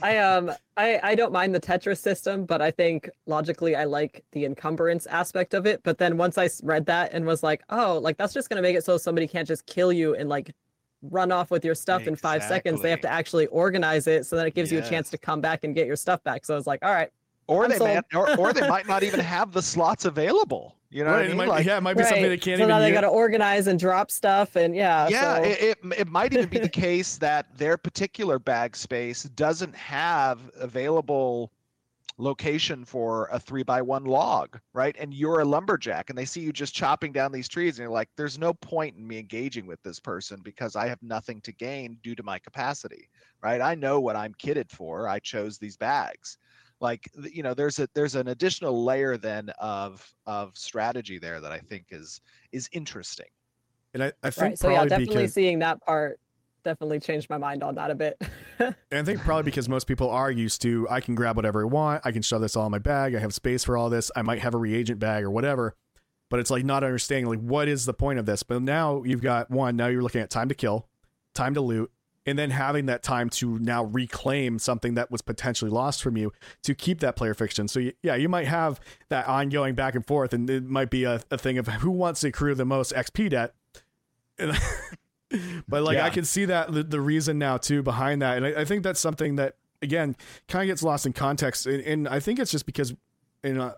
I 0.03 0.19
um 0.19 0.53
I 0.77 1.01
I 1.03 1.15
don't 1.15 1.33
mind 1.33 1.55
the 1.55 1.61
Tetris 1.61 1.99
system, 1.99 2.45
but 2.45 2.63
I 2.63 2.71
think 2.71 3.09
logically 3.27 3.75
I 3.75 3.85
like 3.85 4.25
the 4.33 4.45
encumbrance 4.45 5.07
aspect 5.07 5.55
of 5.55 5.67
it. 5.67 5.83
But 5.83 5.99
then 5.99 6.17
once 6.17 6.39
I 6.39 6.49
read 6.63 6.87
that 6.87 7.13
and 7.13 7.27
was 7.27 7.43
like, 7.43 7.63
oh, 7.71 7.99
like 7.99 8.17
that's 8.17 8.35
just 8.35 8.49
gonna 8.49 8.63
make 8.63 8.77
it 8.77 8.85
so 8.85 8.97
somebody 8.97 9.27
can't 9.27 9.49
just 9.49 9.67
kill 9.67 9.93
you 9.93 10.15
and 10.15 10.29
like 10.29 10.55
run 11.11 11.33
off 11.33 11.51
with 11.51 11.65
your 11.65 11.75
stuff 11.75 12.03
exactly. 12.03 12.13
in 12.13 12.17
five 12.17 12.43
seconds. 12.45 12.83
They 12.83 12.91
have 12.91 13.01
to 13.03 13.11
actually 13.11 13.47
organize 13.49 14.07
it 14.07 14.27
so 14.27 14.37
that 14.37 14.47
it 14.47 14.55
gives 14.55 14.71
yes. 14.73 14.83
you 14.83 14.87
a 14.87 14.91
chance 14.91 15.11
to 15.11 15.19
come 15.19 15.41
back 15.41 15.65
and 15.65 15.75
get 15.75 15.87
your 15.87 15.97
stuff 15.97 16.23
back. 16.25 16.45
So 16.45 16.55
I 16.55 16.57
was 16.57 16.67
like, 16.67 16.85
all 16.85 16.93
right. 16.93 17.11
Or 17.47 17.69
they 17.69 17.79
might, 17.79 18.05
or, 18.15 18.39
or 18.39 18.53
they 18.53 18.67
might 18.69 18.89
not 18.89 19.03
even 19.03 19.21
have 19.21 19.53
the 19.53 19.61
slots 19.61 20.07
available. 20.07 20.77
You 20.91 21.05
know 21.05 21.11
right, 21.11 21.17
what 21.17 21.25
I 21.25 21.29
mean? 21.29 21.37
Might, 21.37 21.49
like, 21.49 21.67
yeah, 21.67 21.77
it 21.77 21.83
might 21.83 21.95
be 21.95 22.05
right. 22.05 22.09
something 22.09 22.29
they 22.29 22.37
can't 22.37 22.59
so 22.59 22.63
even. 22.63 22.69
now 22.69 22.79
they 22.79 22.93
got 22.93 23.01
to 23.01 23.09
organize 23.09 23.67
and 23.67 23.81
drop 23.81 24.13
stuff, 24.13 24.55
and 24.55 24.77
yeah. 24.77 25.09
Yeah, 25.09 25.37
so. 25.37 25.43
it, 25.43 25.61
it, 25.61 25.79
it 25.99 26.09
might 26.09 26.33
even 26.33 26.49
be 26.49 26.59
the 26.59 26.69
case 26.87 27.19
that 27.19 27.47
their 27.59 27.77
particular 27.77 28.39
bag 28.39 28.77
space 28.77 29.25
doesn't 29.25 29.75
have 29.75 30.39
available 30.57 31.51
location 32.17 32.85
for 32.85 33.27
a 33.33 33.39
three 33.41 33.63
by 33.65 33.83
one 33.83 34.05
log, 34.05 34.61
right? 34.73 34.95
And 34.99 35.13
you're 35.13 35.41
a 35.41 35.45
lumberjack 35.45 36.11
and 36.11 36.19
they 36.19 36.25
see 36.25 36.41
you 36.41 36.53
just 36.53 36.75
chopping 36.75 37.13
down 37.13 37.33
these 37.33 37.49
trees 37.49 37.79
and 37.79 37.85
you're 37.85 37.93
like, 37.93 38.09
there's 38.17 38.39
no 38.39 38.55
point 38.55 38.97
in 38.97 39.07
me 39.07 39.19
engaging 39.19 39.67
with 39.67 39.83
this 39.83 39.99
person 39.99 40.41
because 40.43 40.77
I 40.77 40.87
have 40.87 41.03
nothing 41.03 41.41
to 41.43 41.53
gain 41.53 41.99
due 42.03 42.15
to 42.15 42.23
my 42.23 42.39
capacity, 42.39 43.09
right? 43.43 43.61
I 43.61 43.75
know 43.75 44.01
what 44.01 44.17
I'm 44.17 44.35
kitted 44.35 44.71
for. 44.71 45.09
I 45.09 45.19
chose 45.19 45.59
these 45.59 45.77
bags. 45.77 46.39
Like 46.81 47.09
you 47.33 47.43
know, 47.43 47.55
there's 47.55 47.79
a 47.79 47.89
there's 47.95 48.15
an 48.15 48.29
additional 48.29 48.85
layer 48.85 49.17
then 49.17 49.51
of 49.59 50.13
of 50.27 50.57
strategy 50.57 51.19
there 51.19 51.41
that 51.41 51.53
I 51.53 51.59
think 51.61 51.87
is 51.91 52.21
is 52.53 52.69
interesting. 52.73 53.29
And 53.95 54.05
I, 54.05 54.13
I 54.23 54.31
think 54.31 54.37
Right. 54.51 54.59
So 54.59 54.69
yeah, 54.69 54.85
definitely 54.85 55.27
because 55.27 55.33
seeing 55.33 55.61
that 55.61 55.81
part 55.83 56.19
definitely 56.65 56.99
changed 56.99 57.31
my 57.31 57.39
mind 57.39 57.63
on 57.63 57.75
that 57.77 57.91
a 57.91 57.95
bit. 57.95 58.21
and 58.59 58.75
I 58.91 59.03
think 59.03 59.21
probably 59.21 59.45
because 59.45 59.69
most 59.69 59.87
people 59.87 60.11
are 60.11 60.31
used 60.31 60.63
to 60.63 60.89
I 60.91 61.01
can 61.01 61.15
grab 61.15 61.37
whatever 61.37 61.63
I 61.63 61.67
want, 61.67 62.03
I 62.05 62.13
can 62.13 62.23
shove 62.23 62.41
this 62.41 62.57
all 62.57 62.67
in 62.67 62.73
my 62.73 62.79
bag, 62.79 63.15
I 63.15 63.21
have 63.21 63.35
space 63.35 63.65
for 63.65 63.77
all 63.77 63.91
this, 63.91 64.11
I 64.17 64.23
might 64.23 64.41
have 64.41 64.55
a 64.55 64.59
reagent 64.59 64.99
bag 64.99 65.25
or 65.25 65.31
whatever. 65.31 65.77
But 66.31 66.41
it's 66.41 66.51
like 66.51 66.65
not 66.65 66.83
understanding 66.83 67.27
like 67.27 67.41
what 67.41 67.69
is 67.69 67.85
the 67.85 67.95
point 67.95 68.19
of 68.19 68.27
this. 68.27 68.43
But 68.43 68.63
now 68.63 69.03
you've 69.05 69.23
got 69.23 69.51
one, 69.51 69.77
now 69.77 69.87
you're 69.87 70.03
looking 70.03 70.23
at 70.23 70.31
time 70.31 70.49
to 70.49 70.55
kill, 70.55 70.89
time 71.35 71.55
to 71.55 71.61
loot, 71.61 71.93
and 72.27 72.39
then 72.39 72.51
having 72.51 72.87
that 72.87 73.03
time 73.03 73.29
to 73.29 73.59
now 73.59 73.85
reclaim 73.85 74.59
something 74.59 74.95
that 74.95 75.11
was 75.11 75.23
potentially 75.23 75.71
lost 75.71 76.03
from 76.03 76.17
you 76.17 76.33
to 76.63 76.75
keep 76.75 77.01
that 77.01 77.17
player 77.17 77.35
fiction. 77.35 77.69
So, 77.69 77.91
yeah, 78.03 78.15
you 78.15 78.29
might 78.29 78.47
have 78.47 78.81
that 79.11 79.27
ongoing 79.27 79.75
back 79.75 79.95
and 79.95 80.07
forth, 80.07 80.33
and 80.33 80.49
it 80.49 80.65
might 80.65 80.91
be 80.91 81.05
a, 81.05 81.21
a 81.31 81.37
thing 81.37 81.59
of 81.59 81.69
who 81.69 81.91
wants 81.91 82.23
to 82.23 82.29
accrue 82.29 82.55
the 82.55 82.65
most 82.65 82.93
XP 82.95 83.31
debt. 83.31 83.55
But, 85.69 85.83
like, 85.83 85.99
I 85.99 86.11
can 86.11 86.25
see 86.25 86.45
that 86.47 86.73
the, 86.73 86.83
the 86.83 87.01
reason 87.01 87.39
now, 87.39 87.57
too, 87.57 87.83
behind 87.83 88.23
that. 88.23 88.37
And 88.37 88.47
I, 88.47 88.63
I 88.63 88.65
think 88.65 88.83
that's 88.83 89.01
something 89.01 89.37
that, 89.37 89.57
again, 89.83 90.17
kind 90.49 90.63
of 90.63 90.73
gets 90.73 90.83
lost 90.83 91.07
in 91.07 91.13
context. 91.13 91.67
And, 91.67 91.83
and 91.83 92.09
I 92.09 92.21
think 92.21 92.39
it's 92.39 92.51
just 92.51 92.67
because, 92.67 92.95
you 93.43 93.55
know, 93.55 93.75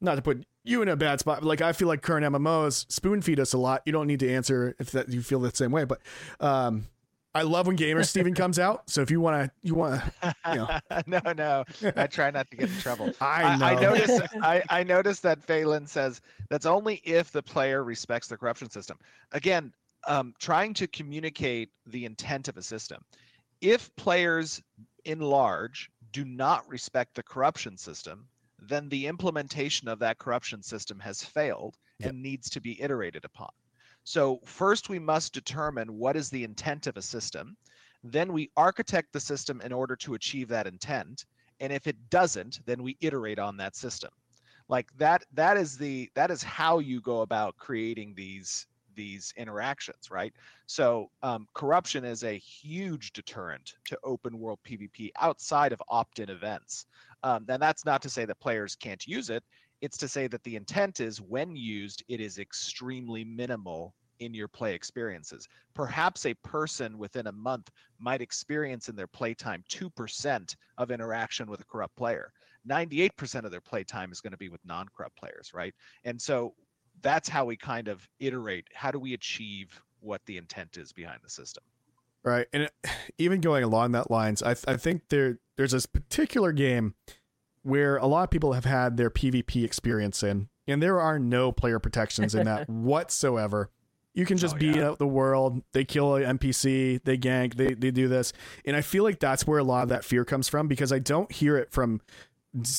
not 0.00 0.16
to 0.16 0.22
put 0.22 0.44
you 0.64 0.82
in 0.82 0.88
a 0.88 0.96
bad 0.96 1.20
spot, 1.20 1.40
but 1.40 1.46
like 1.46 1.60
I 1.60 1.72
feel 1.72 1.88
like 1.88 2.02
current 2.02 2.26
MMOs 2.26 2.90
spoon 2.90 3.22
feed 3.22 3.40
us 3.40 3.52
a 3.52 3.58
lot. 3.58 3.82
You 3.86 3.92
don't 3.92 4.06
need 4.06 4.20
to 4.20 4.32
answer 4.32 4.74
if 4.78 4.90
that 4.92 5.08
you 5.08 5.22
feel 5.22 5.40
the 5.40 5.54
same 5.54 5.72
way, 5.72 5.84
but 5.84 6.00
um, 6.40 6.86
I 7.34 7.42
love 7.42 7.66
when 7.66 7.76
Gamer 7.76 8.04
Steven 8.04 8.34
comes 8.34 8.58
out. 8.58 8.88
So 8.90 9.00
if 9.00 9.10
you 9.10 9.20
want 9.20 9.44
to, 9.44 9.50
you 9.62 9.74
want 9.74 10.02
to, 10.02 10.34
you 10.50 10.54
know. 10.56 10.80
no, 11.06 11.32
no. 11.32 11.64
I 11.96 12.06
try 12.06 12.30
not 12.30 12.50
to 12.50 12.56
get 12.56 12.68
in 12.68 12.78
trouble. 12.78 13.12
I 13.20 13.56
know. 13.56 13.66
I, 13.66 13.80
noticed. 13.80 14.22
I, 14.42 14.62
I 14.68 14.82
noticed 14.82 15.22
that 15.22 15.42
Phelan 15.42 15.86
says 15.86 16.20
that's 16.48 16.66
only 16.66 16.96
if 17.04 17.32
the 17.32 17.42
player 17.42 17.84
respects 17.84 18.28
the 18.28 18.36
corruption 18.36 18.70
system. 18.70 18.98
Again, 19.32 19.72
um, 20.06 20.34
trying 20.38 20.74
to 20.74 20.86
communicate 20.88 21.70
the 21.86 22.04
intent 22.04 22.48
of 22.48 22.56
a 22.56 22.62
system. 22.62 23.02
If 23.60 23.94
players, 23.96 24.62
in 25.04 25.20
large, 25.20 25.90
do 26.12 26.24
not 26.24 26.68
respect 26.68 27.14
the 27.14 27.22
corruption 27.22 27.76
system, 27.76 28.28
then 28.58 28.88
the 28.88 29.06
implementation 29.06 29.88
of 29.88 29.98
that 30.00 30.18
corruption 30.18 30.62
system 30.62 30.98
has 31.00 31.22
failed 31.22 31.76
Yep. 31.98 32.10
and 32.10 32.22
needs 32.22 32.50
to 32.50 32.60
be 32.60 32.80
iterated 32.82 33.24
upon. 33.24 33.50
So 34.04 34.40
first, 34.44 34.88
we 34.88 34.98
must 34.98 35.32
determine 35.32 35.96
what 35.98 36.16
is 36.16 36.30
the 36.30 36.42
intent 36.44 36.86
of 36.88 36.96
a 36.96 37.02
system. 37.02 37.56
Then 38.02 38.32
we 38.32 38.50
architect 38.56 39.12
the 39.12 39.20
system 39.20 39.60
in 39.60 39.72
order 39.72 39.94
to 39.96 40.14
achieve 40.14 40.48
that 40.48 40.66
intent 40.66 41.24
and 41.60 41.72
if 41.72 41.86
it 41.86 42.10
doesn't 42.10 42.60
then 42.66 42.82
we 42.82 42.96
iterate 43.00 43.38
on 43.38 43.56
that 43.56 43.76
system 43.76 44.10
like 44.68 44.88
that 44.96 45.24
that 45.32 45.56
is 45.56 45.78
the 45.78 46.10
that 46.14 46.30
is 46.30 46.42
how 46.42 46.78
you 46.80 47.00
go 47.00 47.20
about 47.22 47.56
creating 47.56 48.12
these 48.14 48.66
these 48.94 49.32
interactions 49.36 50.10
right 50.10 50.32
so 50.66 51.10
um, 51.22 51.46
corruption 51.54 52.04
is 52.04 52.24
a 52.24 52.38
huge 52.38 53.12
deterrent 53.12 53.74
to 53.84 53.98
open 54.04 54.38
world 54.38 54.58
pvp 54.66 55.10
outside 55.20 55.72
of 55.72 55.82
opt-in 55.88 56.30
events 56.30 56.86
um, 57.22 57.44
and 57.48 57.62
that's 57.62 57.84
not 57.84 58.02
to 58.02 58.10
say 58.10 58.24
that 58.24 58.38
players 58.40 58.76
can't 58.76 59.06
use 59.06 59.30
it 59.30 59.42
it's 59.80 59.96
to 59.98 60.08
say 60.08 60.26
that 60.28 60.42
the 60.44 60.56
intent 60.56 61.00
is 61.00 61.20
when 61.20 61.56
used 61.56 62.02
it 62.08 62.20
is 62.20 62.38
extremely 62.38 63.24
minimal 63.24 63.94
in 64.20 64.32
your 64.32 64.48
play 64.48 64.74
experiences 64.74 65.48
perhaps 65.74 66.26
a 66.26 66.34
person 66.34 66.98
within 66.98 67.26
a 67.26 67.32
month 67.32 67.70
might 67.98 68.20
experience 68.20 68.88
in 68.88 68.96
their 68.96 69.06
playtime 69.06 69.64
2% 69.70 70.56
of 70.78 70.90
interaction 70.90 71.48
with 71.48 71.60
a 71.60 71.64
corrupt 71.64 71.96
player. 71.96 72.32
98% 72.68 73.44
of 73.44 73.50
their 73.50 73.60
playtime 73.60 74.12
is 74.12 74.20
going 74.20 74.32
to 74.32 74.38
be 74.38 74.48
with 74.48 74.60
non 74.64 74.86
corrupt 74.96 75.16
players, 75.16 75.52
right? 75.54 75.74
And 76.04 76.20
so 76.20 76.54
that's 77.02 77.28
how 77.28 77.44
we 77.44 77.56
kind 77.56 77.88
of 77.88 78.08
iterate. 78.20 78.66
How 78.74 78.90
do 78.90 78.98
we 78.98 79.14
achieve 79.14 79.82
what 80.00 80.20
the 80.26 80.36
intent 80.38 80.76
is 80.76 80.92
behind 80.92 81.20
the 81.22 81.30
system? 81.30 81.62
right. 82.24 82.46
And 82.52 82.64
it, 82.64 82.72
even 83.18 83.40
going 83.40 83.64
along 83.64 83.92
that 83.92 84.10
lines, 84.10 84.42
I, 84.42 84.52
I 84.66 84.76
think 84.76 85.02
there 85.08 85.38
there's 85.56 85.72
this 85.72 85.86
particular 85.86 86.52
game 86.52 86.94
where 87.62 87.96
a 87.96 88.06
lot 88.06 88.24
of 88.24 88.30
people 88.30 88.52
have 88.54 88.64
had 88.64 88.96
their 88.96 89.10
PvP 89.10 89.64
experience 89.64 90.22
in, 90.22 90.48
and 90.66 90.82
there 90.82 91.00
are 91.00 91.18
no 91.18 91.52
player 91.52 91.78
protections 91.78 92.34
in 92.34 92.44
that 92.46 92.68
whatsoever. 92.70 93.70
You 94.14 94.26
can 94.26 94.36
just 94.36 94.56
Oh, 94.56 94.58
beat 94.58 94.76
yeah. 94.76 94.88
out 94.88 94.98
the 94.98 95.06
world. 95.06 95.62
They 95.72 95.84
kill 95.84 96.16
an 96.16 96.38
NPC. 96.38 97.02
They 97.02 97.16
gank. 97.16 97.54
They 97.54 97.74
they 97.74 97.90
do 97.90 98.08
this, 98.08 98.32
and 98.64 98.76
I 98.76 98.82
feel 98.82 99.04
like 99.04 99.18
that's 99.20 99.46
where 99.46 99.58
a 99.58 99.64
lot 99.64 99.84
of 99.84 99.88
that 99.88 100.04
fear 100.04 100.24
comes 100.24 100.48
from 100.48 100.68
because 100.68 100.92
I 100.92 100.98
don't 100.98 101.30
hear 101.32 101.56
it 101.56 101.70
from 101.72 102.00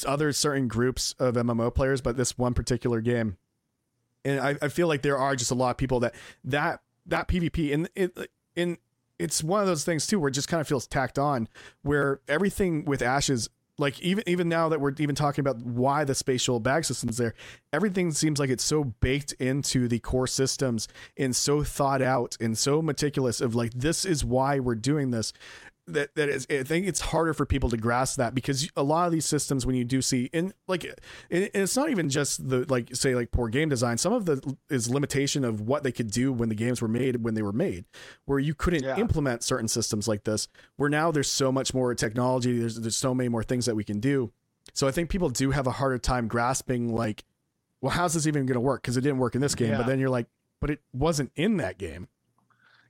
other 0.06 0.32
certain 0.32 0.68
groups 0.68 1.16
of 1.18 1.34
MMO 1.36 1.74
players, 1.74 2.02
but 2.02 2.16
this 2.16 2.38
one 2.38 2.54
particular 2.54 3.02
game, 3.02 3.38
and 4.26 4.40
I, 4.40 4.56
I 4.62 4.68
feel 4.70 4.88
like 4.88 5.02
there 5.02 5.18
are 5.18 5.36
just 5.36 5.52
a 5.52 5.56
lot 5.56 5.72
of 5.72 5.78
people 5.78 6.00
that 6.02 6.16
that 6.46 6.82
that 7.06 7.28
PvP 7.28 7.74
and 7.74 7.90
it 7.96 8.18
in 8.56 8.78
it's 9.20 9.44
one 9.44 9.62
of 9.62 9.68
those 9.68 9.84
things 9.84 10.08
too 10.08 10.20
where 10.20 10.30
it 10.30 10.34
just 10.34 10.48
kind 10.48 10.62
of 10.62 10.68
feels 10.68 10.88
tacked 10.88 11.20
on 11.20 11.48
where 11.82 12.22
everything 12.28 12.86
with 12.86 13.02
ashes 13.02 13.50
like 13.78 14.00
even 14.02 14.24
even 14.28 14.50
now 14.50 14.70
that 14.70 14.80
we're 14.80 14.94
even 15.00 15.16
talking 15.16 15.42
about 15.42 15.58
why 15.58 16.04
the 16.04 16.14
spatial 16.14 16.60
bag 16.60 16.86
system's 16.86 17.18
there 17.18 17.34
everything 17.72 18.12
seems 18.12 18.40
like 18.40 18.50
it's 18.50 18.64
so 18.64 18.84
baked 18.84 19.34
into 19.34 19.88
the 19.88 20.00
core 20.00 20.28
systems 20.28 20.88
and 21.18 21.36
so 21.36 21.64
thought 21.64 22.02
out 22.02 22.38
and 22.40 22.58
so 22.58 22.82
meticulous 22.82 23.42
of 23.42 23.56
like 23.56 23.74
this 23.74 24.06
is 24.06 24.24
why 24.24 24.60
we're 24.60 24.76
doing 24.76 25.12
this 25.12 25.34
that 25.88 26.16
that 26.16 26.30
is 26.30 26.48
I 26.50 26.64
think 26.64 26.88
it's 26.88 27.02
harder 27.02 27.34
for 27.34 27.46
people 27.46 27.70
to 27.70 27.76
grasp 27.78 28.18
that 28.18 28.34
because 28.34 28.70
a 28.78 28.84
lot 28.84 29.06
of 29.06 29.12
these 29.12 29.26
systems 29.26 29.66
when 29.66 29.76
you 29.76 29.84
do 29.84 30.02
see 30.02 30.30
in 30.32 30.54
like 30.68 30.86
and 30.86 31.50
it's 31.54 31.76
not 31.76 31.90
even 31.90 32.10
just 32.10 32.48
the 32.50 32.66
like 32.70 32.96
say 32.96 33.16
like 33.16 33.32
poor 33.32 33.50
game 33.50 33.68
design 33.68 33.98
some 33.98 34.14
of 34.14 34.26
the 34.26 34.56
is 34.70 34.90
limitation 34.90 35.44
of 35.44 35.60
what 35.62 35.84
they 35.84 35.92
could 35.92 36.10
do 36.10 36.32
when 36.32 36.48
the 36.48 36.56
games 36.56 36.82
were 36.82 36.88
made 36.88 37.24
when 37.24 37.34
they 37.34 37.42
were 37.42 37.52
made 37.52 37.84
where 38.26 38.40
you 38.40 38.54
couldn't 38.56 38.84
Yeah. 38.84 38.98
implement 38.98 39.44
certain 39.44 39.68
systems 39.68 40.08
like 40.08 40.24
this 40.24 40.48
where 40.78 40.90
now 40.90 41.12
there's 41.12 41.30
so 41.30 41.52
much 41.52 41.74
more 41.74 41.94
technology 41.96 42.58
there's 42.60 42.80
there's 42.80 42.96
so 42.98 43.14
many 43.14 43.28
more 43.28 43.44
things 43.44 43.66
that 43.66 43.76
we 43.76 43.84
can 43.84 44.00
do 44.00 44.32
so 44.74 44.88
I 44.88 44.92
think 44.92 45.10
people 45.10 45.30
do 45.30 45.52
have 45.52 45.68
a 45.68 45.72
harder 45.72 45.98
time 45.98 46.30
grasping 46.30 46.96
like 46.96 47.26
well 47.82 47.92
how's 47.92 48.14
this 48.14 48.26
even 48.26 48.46
going 48.46 48.54
to 48.56 48.62
work 48.62 48.82
because 48.84 48.96
it 48.96 49.02
didn't 49.02 49.18
work 49.20 49.36
in 49.36 49.42
this 49.42 49.54
game 49.56 49.72
Yeah. 49.72 49.78
but 49.80 49.88
then 49.88 50.00
you're 50.00 50.10
like 50.10 50.28
but 50.62 50.70
it 50.70 50.80
wasn't 50.94 51.32
in 51.36 51.58
that 51.58 51.78
game 51.78 52.08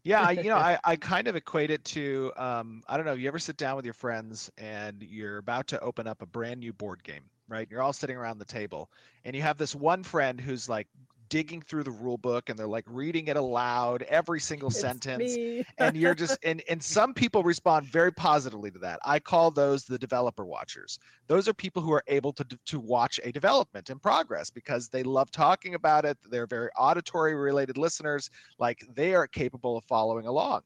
Yeah, 0.03 0.21
I, 0.21 0.31
you 0.31 0.49
know, 0.49 0.57
I, 0.57 0.77
I 0.83 0.95
kind 0.95 1.27
of 1.27 1.35
equate 1.35 1.71
it 1.71 1.83
to 1.85 2.31
um, 2.35 2.83
I 2.87 2.97
don't 2.97 3.05
know. 3.05 3.13
You 3.13 3.27
ever 3.27 3.39
sit 3.39 3.57
down 3.57 3.75
with 3.75 3.85
your 3.85 3.93
friends 3.93 4.51
and 4.57 5.01
you're 5.01 5.37
about 5.37 5.67
to 5.67 5.79
open 5.79 6.07
up 6.07 6.21
a 6.21 6.25
brand 6.25 6.59
new 6.59 6.73
board 6.73 7.03
game, 7.03 7.23
right? 7.47 7.67
You're 7.69 7.81
all 7.81 7.93
sitting 7.93 8.17
around 8.17 8.39
the 8.39 8.45
table, 8.45 8.91
and 9.25 9.35
you 9.35 9.41
have 9.41 9.57
this 9.57 9.75
one 9.75 10.03
friend 10.03 10.39
who's 10.39 10.67
like 10.69 10.87
digging 11.33 11.63
through 11.63 11.81
the 11.83 11.89
rule 11.89 12.19
book 12.19 12.49
and 12.49 12.59
they're 12.59 12.67
like 12.67 12.83
reading 12.87 13.25
it 13.25 13.35
aloud 13.35 14.03
every 14.03 14.39
single 14.39 14.69
It's 14.69 14.79
sentence. 14.79 15.35
and 15.79 15.97
you're 15.97 16.13
just 16.13 16.37
and 16.43 16.61
and 16.69 16.81
some 16.83 17.11
people 17.11 17.41
respond 17.41 17.87
very 17.87 18.13
positively 18.13 18.69
to 18.69 18.77
that. 18.77 18.99
I 19.03 19.17
call 19.17 19.49
those 19.49 19.83
the 19.83 19.97
developer 19.97 20.45
watchers. 20.45 20.99
Those 21.25 21.47
are 21.47 21.53
people 21.55 21.81
who 21.81 21.91
are 21.91 22.03
able 22.05 22.33
to 22.33 22.45
to 22.67 22.79
watch 22.79 23.19
a 23.23 23.31
development 23.31 23.89
in 23.89 23.97
progress 23.97 24.51
because 24.51 24.89
they 24.89 25.01
love 25.01 25.31
talking 25.31 25.73
about 25.73 26.05
it 26.05 26.19
they're 26.29 26.45
very 26.45 26.69
auditory 26.77 27.33
related 27.33 27.79
listeners 27.79 28.29
like 28.59 28.85
they 28.93 29.15
are 29.15 29.25
capable 29.25 29.75
of 29.75 29.83
following 29.85 30.27
along. 30.27 30.61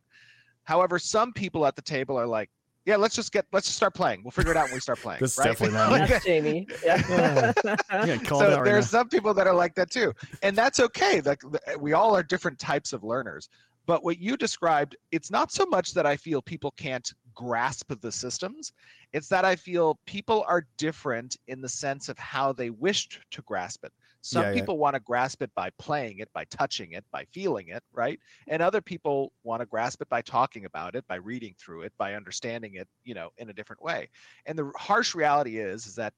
However 0.66 1.00
some 1.00 1.32
people 1.32 1.66
at 1.66 1.78
the 1.78 1.82
table 1.82 2.20
are 2.20 2.28
like 2.28 2.50
yeah 2.88 2.96
let's 2.96 3.14
just 3.14 3.32
get 3.32 3.46
let's 3.52 3.68
just 3.68 3.76
start 3.76 3.94
playing 3.94 4.24
we'll 4.24 4.32
figure 4.32 4.52
it 4.52 4.58
out 4.58 4.66
when 4.66 4.74
we 4.74 4.80
start 4.80 4.98
playing 4.98 5.20
This 5.22 5.38
right? 5.38 5.50
definitely 5.50 5.76
not 5.78 5.92
me. 5.92 6.08
That's 6.08 6.26
Jamie. 6.26 6.68
Yeah. 6.84 7.52
yeah 7.92 8.18
so 8.24 8.42
it 8.42 8.54
out 8.54 8.60
right 8.60 8.64
there's 8.64 8.92
now. 8.92 9.00
some 9.00 9.10
people 9.10 9.34
that 9.36 9.46
are 9.46 9.54
like 9.54 9.76
that 9.76 9.92
too 9.92 10.14
and 10.42 10.58
that's 10.58 10.80
okay 10.80 11.22
like 11.22 11.42
we 11.80 11.94
all 11.94 12.16
are 12.16 12.24
different 12.24 12.58
types 12.58 12.94
of 12.94 13.04
learners 13.04 13.50
but 13.86 14.04
what 14.04 14.18
you 14.18 14.38
described 14.38 14.96
it's 15.12 15.30
not 15.30 15.52
so 15.52 15.66
much 15.66 15.94
that 15.94 16.06
i 16.06 16.16
feel 16.16 16.42
people 16.42 16.74
can't 16.78 17.14
grasp 17.36 17.92
the 18.02 18.12
systems 18.12 18.72
it's 19.14 19.28
that 19.28 19.46
i 19.46 19.56
feel 19.56 20.00
people 20.08 20.44
are 20.48 20.66
different 20.78 21.36
in 21.48 21.62
the 21.62 21.70
sense 21.70 22.10
of 22.10 22.18
how 22.18 22.52
they 22.54 22.70
wished 22.70 23.20
to 23.30 23.42
grasp 23.44 23.84
it 23.84 23.92
some 24.22 24.48
Yeah, 24.48 24.54
yeah. 24.54 24.68
people 24.68 24.78
want 24.78 24.94
to 24.96 25.00
grasp 25.00 25.42
it 25.42 25.52
by 25.56 25.70
playing 25.78 26.20
it 26.20 26.32
by 26.34 26.46
touching 26.46 26.92
it 26.94 27.06
by 27.12 27.26
feeling 27.26 27.70
it 27.70 27.84
right? 27.94 28.20
And 28.48 28.62
other 28.62 28.82
people 28.82 29.34
want 29.44 29.62
to 29.62 29.66
grasp 29.66 30.02
it 30.02 30.10
by 30.10 30.22
talking 30.22 30.66
about 30.66 30.96
it 30.96 31.08
by 31.08 31.16
reading 31.16 31.56
through 31.58 31.82
it 31.84 31.94
by 31.98 32.14
understanding 32.16 32.76
it 32.76 32.88
you 33.04 33.14
know 33.14 33.30
in 33.38 33.50
a 33.50 33.54
different 33.54 33.82
way. 33.82 34.10
And 34.46 34.58
the 34.58 34.72
harsh 34.78 35.16
reality 35.16 35.58
is 35.60 35.86
is 35.88 35.96
that 35.96 36.14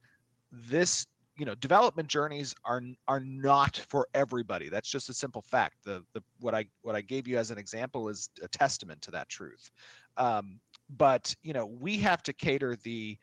this 0.51 1.05
you 1.37 1.45
know 1.45 1.55
development 1.55 2.07
journeys 2.09 2.53
are 2.65 2.81
are 3.07 3.19
not 3.21 3.77
for 3.89 4.07
everybody. 4.13 4.69
That's 4.69 4.89
just 4.89 5.09
a 5.09 5.13
simple 5.13 5.41
fact. 5.41 5.77
The 5.83 6.03
the 6.13 6.21
what 6.39 6.53
i 6.55 6.65
what 6.81 6.95
i 6.95 7.01
gave 7.01 7.27
you 7.27 7.37
as 7.37 7.51
an 7.51 7.57
example 7.57 8.09
is 8.09 8.29
a 8.41 8.47
testament 8.47 9.01
to 9.03 9.11
that 9.11 9.29
truth. 9.29 9.71
Um, 10.17 10.59
but 10.89 11.35
you 11.41 11.53
know 11.53 11.65
we 11.65 11.97
have 11.99 12.23
to 12.23 12.33
cater 12.33 12.75
the 12.75 13.17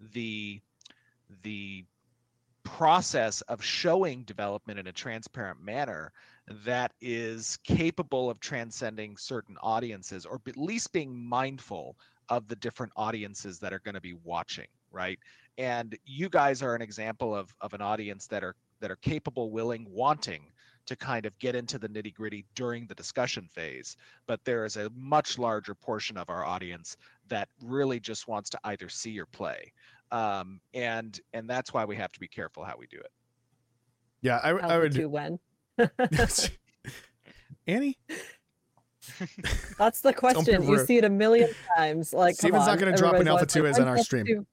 the 0.00 0.60
the 1.42 1.84
process 2.64 3.40
of 3.42 3.62
showing 3.62 4.22
development 4.24 4.78
in 4.78 4.86
a 4.86 4.92
transparent 4.92 5.62
manner 5.62 6.12
that 6.64 6.92
is 7.00 7.58
capable 7.64 8.28
of 8.28 8.40
transcending 8.40 9.16
certain 9.16 9.56
audiences 9.62 10.26
or 10.26 10.40
at 10.46 10.56
least 10.56 10.92
being 10.92 11.16
mindful 11.16 11.96
of 12.28 12.48
the 12.48 12.56
different 12.56 12.92
audiences 12.96 13.58
that 13.58 13.72
are 13.72 13.80
going 13.80 13.94
to 13.94 14.00
be 14.00 14.14
watching 14.24 14.66
right 14.90 15.18
and 15.58 15.96
you 16.04 16.28
guys 16.28 16.62
are 16.62 16.74
an 16.74 16.82
example 16.82 17.34
of 17.34 17.54
of 17.60 17.74
an 17.74 17.80
audience 17.80 18.26
that 18.26 18.42
are 18.42 18.54
that 18.80 18.90
are 18.90 18.96
capable 18.96 19.50
willing 19.50 19.86
wanting 19.90 20.42
to 20.86 20.96
kind 20.96 21.26
of 21.26 21.38
get 21.38 21.54
into 21.54 21.78
the 21.78 21.88
nitty 21.88 22.14
gritty 22.14 22.44
during 22.54 22.86
the 22.86 22.94
discussion 22.94 23.48
phase. 23.48 23.96
But 24.26 24.44
there 24.44 24.64
is 24.64 24.76
a 24.76 24.90
much 24.96 25.38
larger 25.38 25.74
portion 25.74 26.16
of 26.16 26.28
our 26.28 26.44
audience 26.44 26.96
that 27.28 27.48
really 27.62 28.00
just 28.00 28.28
wants 28.28 28.50
to 28.50 28.58
either 28.64 28.88
see 28.88 29.18
or 29.20 29.26
play. 29.26 29.72
Um, 30.12 30.60
and 30.74 31.18
and 31.32 31.48
that's 31.48 31.72
why 31.74 31.84
we 31.84 31.96
have 31.96 32.12
to 32.12 32.20
be 32.20 32.28
careful 32.28 32.64
how 32.64 32.76
we 32.78 32.86
do 32.86 32.98
it. 32.98 33.10
Yeah, 34.20 34.38
I, 34.42 34.50
I 34.50 34.78
would. 34.78 34.92
two 34.92 35.08
when? 35.08 35.38
Annie, 37.66 37.98
That's 39.78 40.00
the 40.00 40.12
question. 40.12 40.62
You 40.62 40.78
see 40.84 40.98
it 40.98 41.04
a 41.04 41.10
million 41.10 41.50
times. 41.76 42.12
Like, 42.12 42.38
come 42.38 42.50
Steven's 42.50 42.66
not 42.66 42.78
gonna 42.78 42.96
drop 42.96 43.14
an 43.14 43.28
Alpha 43.28 43.46
2 43.46 43.62
like, 43.62 43.70
as 43.70 43.78
in 43.78 43.88
our 43.88 43.98
stream." 43.98 44.26
2?" 44.26 44.46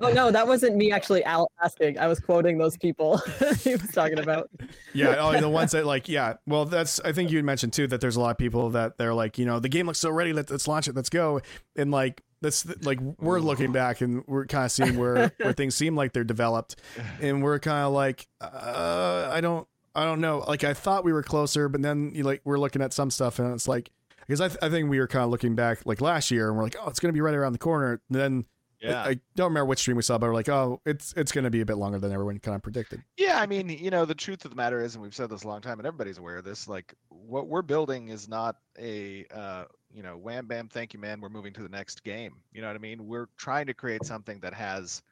Oh 0.00 0.10
no, 0.10 0.30
that 0.30 0.46
wasn't 0.46 0.76
me 0.76 0.90
actually 0.90 1.22
asking. 1.24 1.98
I 1.98 2.06
was 2.06 2.18
quoting 2.18 2.56
those 2.56 2.78
people 2.78 3.18
he 3.62 3.72
was 3.72 3.90
talking 3.92 4.18
about. 4.18 4.48
yeah, 4.94 5.16
oh, 5.18 5.38
the 5.38 5.48
ones 5.48 5.72
that 5.72 5.84
like, 5.84 6.08
yeah. 6.08 6.34
Well, 6.46 6.64
that's 6.64 6.98
I 7.00 7.12
think 7.12 7.30
you 7.30 7.42
mentioned 7.42 7.74
too 7.74 7.86
that 7.88 8.00
there's 8.00 8.16
a 8.16 8.20
lot 8.20 8.30
of 8.30 8.38
people 8.38 8.70
that 8.70 8.96
they're 8.96 9.14
like, 9.14 9.38
you 9.38 9.44
know, 9.44 9.60
the 9.60 9.68
game 9.68 9.86
looks 9.86 9.98
so 9.98 10.10
ready. 10.10 10.32
Let's, 10.32 10.50
let's 10.50 10.66
launch 10.66 10.88
it. 10.88 10.96
Let's 10.96 11.10
go. 11.10 11.42
And 11.76 11.90
like 11.90 12.22
that's 12.42 12.66
like 12.84 13.00
we're 13.00 13.40
looking 13.40 13.72
back 13.80 14.00
and 14.00 14.24
we're 14.26 14.46
kind 14.46 14.66
of 14.66 14.72
seeing 14.72 14.98
where 14.98 15.32
where 15.38 15.52
things 15.52 15.74
seem 15.74 15.96
like 15.96 16.12
they're 16.12 16.24
developed, 16.24 16.76
and 17.20 17.42
we're 17.42 17.58
kind 17.58 17.86
of 17.86 17.92
like, 17.92 18.26
uh, 18.40 19.30
I 19.32 19.40
don't, 19.40 19.66
I 19.94 20.04
don't 20.04 20.20
know. 20.20 20.44
Like 20.46 20.64
I 20.64 20.74
thought 20.74 21.04
we 21.04 21.12
were 21.12 21.22
closer, 21.22 21.68
but 21.68 21.82
then 21.82 22.12
you 22.14 22.24
like 22.24 22.42
we're 22.44 22.58
looking 22.58 22.82
at 22.82 22.92
some 22.92 23.10
stuff 23.10 23.38
and 23.38 23.54
it's 23.54 23.68
like 23.68 23.90
because 24.26 24.40
I, 24.40 24.48
th- 24.48 24.58
I 24.62 24.68
think 24.68 24.90
we 24.90 24.98
were 24.98 25.08
kind 25.08 25.24
of 25.24 25.30
looking 25.30 25.54
back 25.54 25.86
like 25.86 26.00
last 26.00 26.30
year 26.30 26.48
and 26.48 26.56
we're 26.56 26.64
like, 26.64 26.76
oh, 26.80 26.88
it's 26.88 27.00
gonna 27.00 27.12
be 27.12 27.20
right 27.20 27.34
around 27.34 27.52
the 27.52 27.58
corner. 27.58 28.00
And 28.08 28.20
then 28.20 28.44
I, 28.84 29.10
I 29.10 29.20
don't 29.36 29.48
remember 29.48 29.66
which 29.66 29.80
stream 29.80 29.96
we 29.96 30.02
saw, 30.02 30.18
but 30.18 30.26
we're 30.26 30.34
like, 30.34 30.48
oh, 30.48 30.80
it's 30.84 31.12
it's 31.16 31.32
gonna 31.32 31.50
be 31.50 31.60
a 31.60 31.66
bit 31.66 31.76
longer 31.76 31.98
than 31.98 32.12
everyone 32.12 32.38
kind 32.38 32.54
of 32.56 32.62
predicted. 32.62 33.02
Yeah, 33.16 33.38
I 33.38 33.46
mean, 33.46 33.68
you 33.68 33.90
know, 33.90 34.04
the 34.04 34.14
truth 34.14 34.44
of 34.44 34.50
the 34.50 34.56
matter 34.56 34.82
is, 34.82 34.94
and 34.94 35.02
we've 35.02 35.14
said 35.14 35.30
this 35.30 35.44
a 35.44 35.48
long 35.48 35.60
time, 35.60 35.78
and 35.78 35.86
everybody's 35.86 36.18
aware 36.18 36.38
of 36.38 36.44
this. 36.44 36.68
Like, 36.68 36.94
what 37.08 37.46
we're 37.46 37.62
building 37.62 38.08
is 38.08 38.28
not 38.28 38.56
a, 38.78 39.26
uh, 39.32 39.64
you 39.94 40.02
know, 40.02 40.16
wham 40.16 40.46
bam, 40.46 40.68
thank 40.68 40.94
you, 40.94 41.00
man. 41.00 41.20
We're 41.20 41.28
moving 41.28 41.52
to 41.54 41.62
the 41.62 41.68
next 41.68 42.02
game. 42.02 42.36
You 42.52 42.60
know 42.60 42.68
what 42.68 42.76
I 42.76 42.80
mean? 42.80 43.06
We're 43.06 43.28
trying 43.36 43.66
to 43.66 43.74
create 43.74 44.04
something 44.04 44.40
that 44.40 44.54
has 44.54 45.02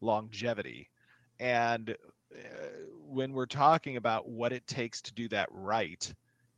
longevity, 0.00 0.88
and 1.38 1.90
uh, 1.90 2.36
when 3.06 3.32
we're 3.32 3.46
talking 3.46 3.96
about 3.96 4.28
what 4.28 4.52
it 4.52 4.66
takes 4.66 5.00
to 5.02 5.12
do 5.12 5.28
that 5.28 5.48
right, 5.50 6.12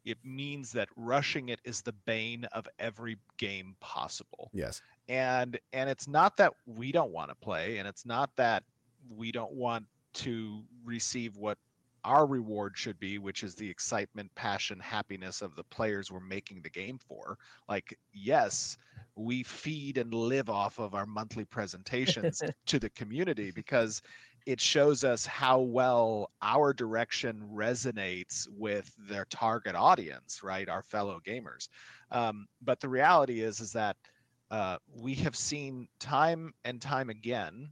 it 0.05 0.19
means 0.25 0.73
that 0.73 0.89
rushing 0.97 1.49
it 1.49 1.61
is 1.65 1.83
the 1.83 1.95
bane 2.07 2.45
of 2.53 2.67
every 2.79 3.17
game 3.39 3.77
possible 3.81 4.51
Yes. 4.53 4.83
and 5.09 5.59
and 5.73 5.89
it's 5.89 6.09
not 6.09 6.37
that 6.37 6.53
we 6.67 6.93
don't 6.93 7.13
want 7.13 7.31
to 7.31 7.37
play 7.37 7.79
and 7.79 7.89
it's 7.89 8.05
not 8.05 8.31
that 8.37 8.65
we 9.09 9.33
don't 9.33 9.53
want 9.53 9.85
to 10.15 10.63
receive 10.85 11.37
what 11.37 11.59
our 12.05 12.27
reward 12.27 12.77
should 12.77 12.99
be 12.99 13.19
which 13.19 13.43
is 13.43 13.55
the 13.55 13.69
excitement 13.69 14.33
passion 14.35 14.79
happiness 14.81 15.43
of 15.43 15.55
the 15.55 15.65
players 15.65 16.11
we're 16.11 16.21
making 16.21 16.61
the 16.63 16.71
game 16.71 16.99
for. 16.99 17.39
Like 17.69 17.97
yes 18.13 18.77
we 19.15 19.43
feed 19.43 19.99
and 19.99 20.13
live 20.15 20.49
off 20.49 20.79
of 20.79 20.95
our 20.95 21.07
monthly 21.07 21.45
presentations 21.45 22.43
to 22.67 22.79
the 22.79 22.91
community 22.91 23.51
because 23.51 24.03
it 24.47 24.61
shows 24.61 25.05
us 25.05 25.25
how 25.27 25.61
well 25.61 26.31
our 26.41 26.73
direction 26.73 27.43
resonates 27.53 28.49
with 28.57 28.93
their 29.09 29.27
target 29.27 29.75
audience 29.75 30.43
right? 30.43 30.69
Our 30.69 30.83
fellow 30.83 31.21
gamers. 31.27 31.69
Um, 32.11 32.47
but 32.63 32.81
the 32.81 32.89
reality 32.89 33.41
is 33.41 33.61
is 33.61 33.73
that 33.73 33.97
uh, 34.51 34.77
we 34.95 35.15
have 35.15 35.37
seen 35.37 35.89
time 35.99 36.53
and 36.65 36.81
time 36.81 37.09
again 37.09 37.71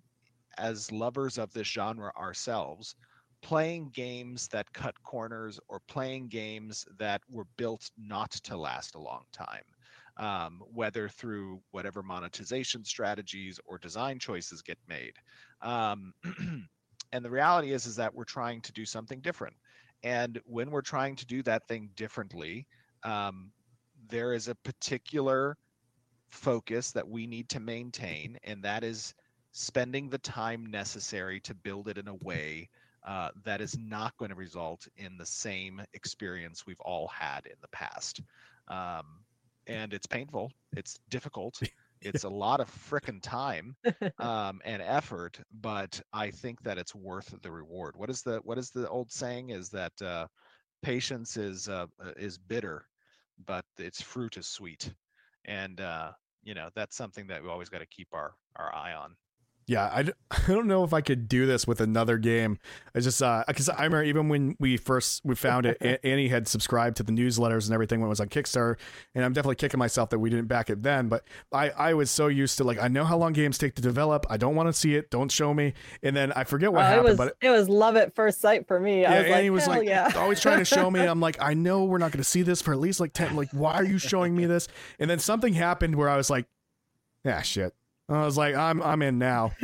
as 0.56 0.90
lovers 0.90 1.38
of 1.38 1.52
this 1.52 1.66
genre 1.66 2.12
ourselves 2.16 2.94
playing 3.42 3.90
games 3.90 4.48
that 4.48 4.72
cut 4.72 4.94
corners 5.02 5.58
or 5.68 5.80
playing 5.88 6.28
games 6.28 6.86
that 6.98 7.22
were 7.28 7.46
built 7.56 7.90
not 7.98 8.30
to 8.30 8.56
last 8.56 8.94
a 8.94 9.00
long 9.00 9.24
time 9.32 9.64
um, 10.16 10.60
whether 10.72 11.08
through 11.08 11.60
whatever 11.70 12.02
monetization 12.02 12.84
strategies 12.84 13.58
or 13.66 13.78
design 13.78 14.18
choices 14.18 14.62
get 14.62 14.78
made 14.88 15.14
um, 15.62 16.12
and 17.12 17.24
the 17.24 17.30
reality 17.30 17.72
is 17.72 17.86
is 17.86 17.96
that 17.96 18.14
we're 18.14 18.24
trying 18.24 18.60
to 18.60 18.72
do 18.72 18.84
something 18.84 19.20
different 19.20 19.56
and 20.02 20.40
when 20.44 20.70
we're 20.70 20.80
trying 20.82 21.16
to 21.16 21.26
do 21.26 21.42
that 21.42 21.66
thing 21.68 21.90
differently 21.96 22.66
um, 23.04 23.50
there 24.08 24.32
is 24.34 24.48
a 24.48 24.54
particular 24.56 25.56
focus 26.30 26.92
that 26.92 27.08
we 27.08 27.26
need 27.26 27.48
to 27.50 27.60
maintain, 27.60 28.38
and 28.44 28.62
that 28.62 28.84
is 28.84 29.14
spending 29.52 30.08
the 30.08 30.18
time 30.18 30.66
necessary 30.66 31.40
to 31.40 31.54
build 31.54 31.88
it 31.88 31.98
in 31.98 32.08
a 32.08 32.14
way 32.16 32.68
uh, 33.06 33.30
that 33.44 33.60
is 33.60 33.76
not 33.78 34.16
going 34.16 34.30
to 34.30 34.36
result 34.36 34.86
in 34.96 35.16
the 35.16 35.26
same 35.26 35.82
experience 35.94 36.66
we've 36.66 36.80
all 36.80 37.08
had 37.08 37.46
in 37.46 37.56
the 37.62 37.68
past. 37.68 38.20
Um, 38.68 39.24
and 39.66 39.92
it's 39.92 40.06
painful, 40.06 40.52
it's 40.72 40.98
difficult, 41.10 41.60
it's 42.02 42.24
a 42.24 42.28
lot 42.28 42.60
of 42.60 42.68
frickin' 42.70 43.22
time 43.22 43.76
um, 44.18 44.60
and 44.64 44.82
effort, 44.82 45.40
but 45.60 46.00
I 46.12 46.30
think 46.30 46.62
that 46.62 46.78
it's 46.78 46.94
worth 46.94 47.34
the 47.42 47.50
reward. 47.50 47.94
What 47.96 48.10
is 48.10 48.22
the 48.22 48.40
what 48.44 48.58
is 48.58 48.70
the 48.70 48.88
old 48.88 49.10
saying? 49.12 49.50
Is 49.50 49.70
that 49.70 49.92
uh, 50.02 50.26
patience 50.82 51.36
is 51.36 51.68
uh, 51.68 51.86
uh, 52.04 52.12
is 52.16 52.38
bitter, 52.38 52.86
but 53.46 53.64
its 53.78 54.02
fruit 54.02 54.36
is 54.36 54.46
sweet 54.46 54.92
and 55.46 55.80
uh, 55.80 56.12
you 56.42 56.54
know 56.54 56.68
that's 56.74 56.96
something 56.96 57.26
that 57.28 57.42
we 57.42 57.48
always 57.48 57.68
got 57.68 57.78
to 57.80 57.86
keep 57.86 58.08
our 58.12 58.34
our 58.56 58.74
eye 58.74 58.94
on. 58.94 59.16
Yeah, 59.70 59.88
I, 59.92 60.02
d- 60.02 60.12
I 60.32 60.40
don't 60.48 60.66
know 60.66 60.82
if 60.82 60.92
I 60.92 61.00
could 61.00 61.28
do 61.28 61.46
this 61.46 61.64
with 61.64 61.80
another 61.80 62.18
game. 62.18 62.58
I 62.92 62.98
just 62.98 63.22
uh 63.22 63.44
because 63.46 63.68
I 63.68 63.84
remember 63.84 64.02
even 64.02 64.28
when 64.28 64.56
we 64.58 64.76
first 64.76 65.20
we 65.24 65.36
found 65.36 65.64
it, 65.64 66.00
Annie 66.02 66.26
had 66.26 66.48
subscribed 66.48 66.96
to 66.96 67.04
the 67.04 67.12
newsletters 67.12 67.66
and 67.66 67.72
everything 67.74 68.00
when 68.00 68.08
it 68.08 68.10
was 68.10 68.18
on 68.18 68.28
Kickstarter, 68.28 68.76
and 69.14 69.24
I'm 69.24 69.32
definitely 69.32 69.54
kicking 69.54 69.78
myself 69.78 70.10
that 70.10 70.18
we 70.18 70.28
didn't 70.28 70.48
back 70.48 70.70
it 70.70 70.82
then. 70.82 71.06
But 71.06 71.22
I 71.52 71.70
I 71.70 71.94
was 71.94 72.10
so 72.10 72.26
used 72.26 72.58
to 72.58 72.64
like 72.64 72.82
I 72.82 72.88
know 72.88 73.04
how 73.04 73.16
long 73.16 73.32
games 73.32 73.58
take 73.58 73.76
to 73.76 73.82
develop. 73.82 74.26
I 74.28 74.38
don't 74.38 74.56
want 74.56 74.68
to 74.68 74.72
see 74.72 74.96
it. 74.96 75.08
Don't 75.08 75.30
show 75.30 75.54
me. 75.54 75.74
And 76.02 76.16
then 76.16 76.32
I 76.32 76.42
forget 76.42 76.72
what 76.72 76.80
Oh, 76.80 76.88
it 76.88 76.88
happened, 76.88 77.04
was 77.04 77.16
but 77.16 77.36
it 77.40 77.50
was 77.50 77.68
love 77.68 77.94
at 77.94 78.16
first 78.16 78.40
sight 78.40 78.66
for 78.66 78.80
me. 78.80 79.02
yeah, 79.02 79.12
I 79.12 79.18
was 79.18 79.28
like, 79.28 79.36
Annie 79.36 79.50
was 79.50 79.66
like 79.68 79.86
yeah. 79.86 80.10
always 80.16 80.40
trying 80.40 80.58
to 80.58 80.64
show 80.64 80.90
me. 80.90 80.98
I'm 80.98 81.20
like, 81.20 81.36
I 81.40 81.54
know 81.54 81.84
we're 81.84 81.98
not 81.98 82.10
going 82.10 82.24
to 82.24 82.28
see 82.28 82.42
this 82.42 82.60
for 82.60 82.72
at 82.72 82.80
least 82.80 82.98
like 82.98 83.12
ten. 83.12 83.36
Like, 83.36 83.50
why 83.52 83.74
are 83.74 83.84
you 83.84 83.98
showing 83.98 84.34
me 84.34 84.46
this? 84.46 84.66
And 84.98 85.08
then 85.08 85.20
something 85.20 85.54
happened 85.54 85.94
where 85.94 86.08
I 86.08 86.16
was 86.16 86.28
like, 86.28 86.46
yeah, 87.24 87.40
shit. 87.42 87.72
I 88.16 88.24
was 88.24 88.36
like, 88.36 88.54
I'm 88.54 88.82
I'm 88.82 89.02
in 89.02 89.18
now. 89.18 89.52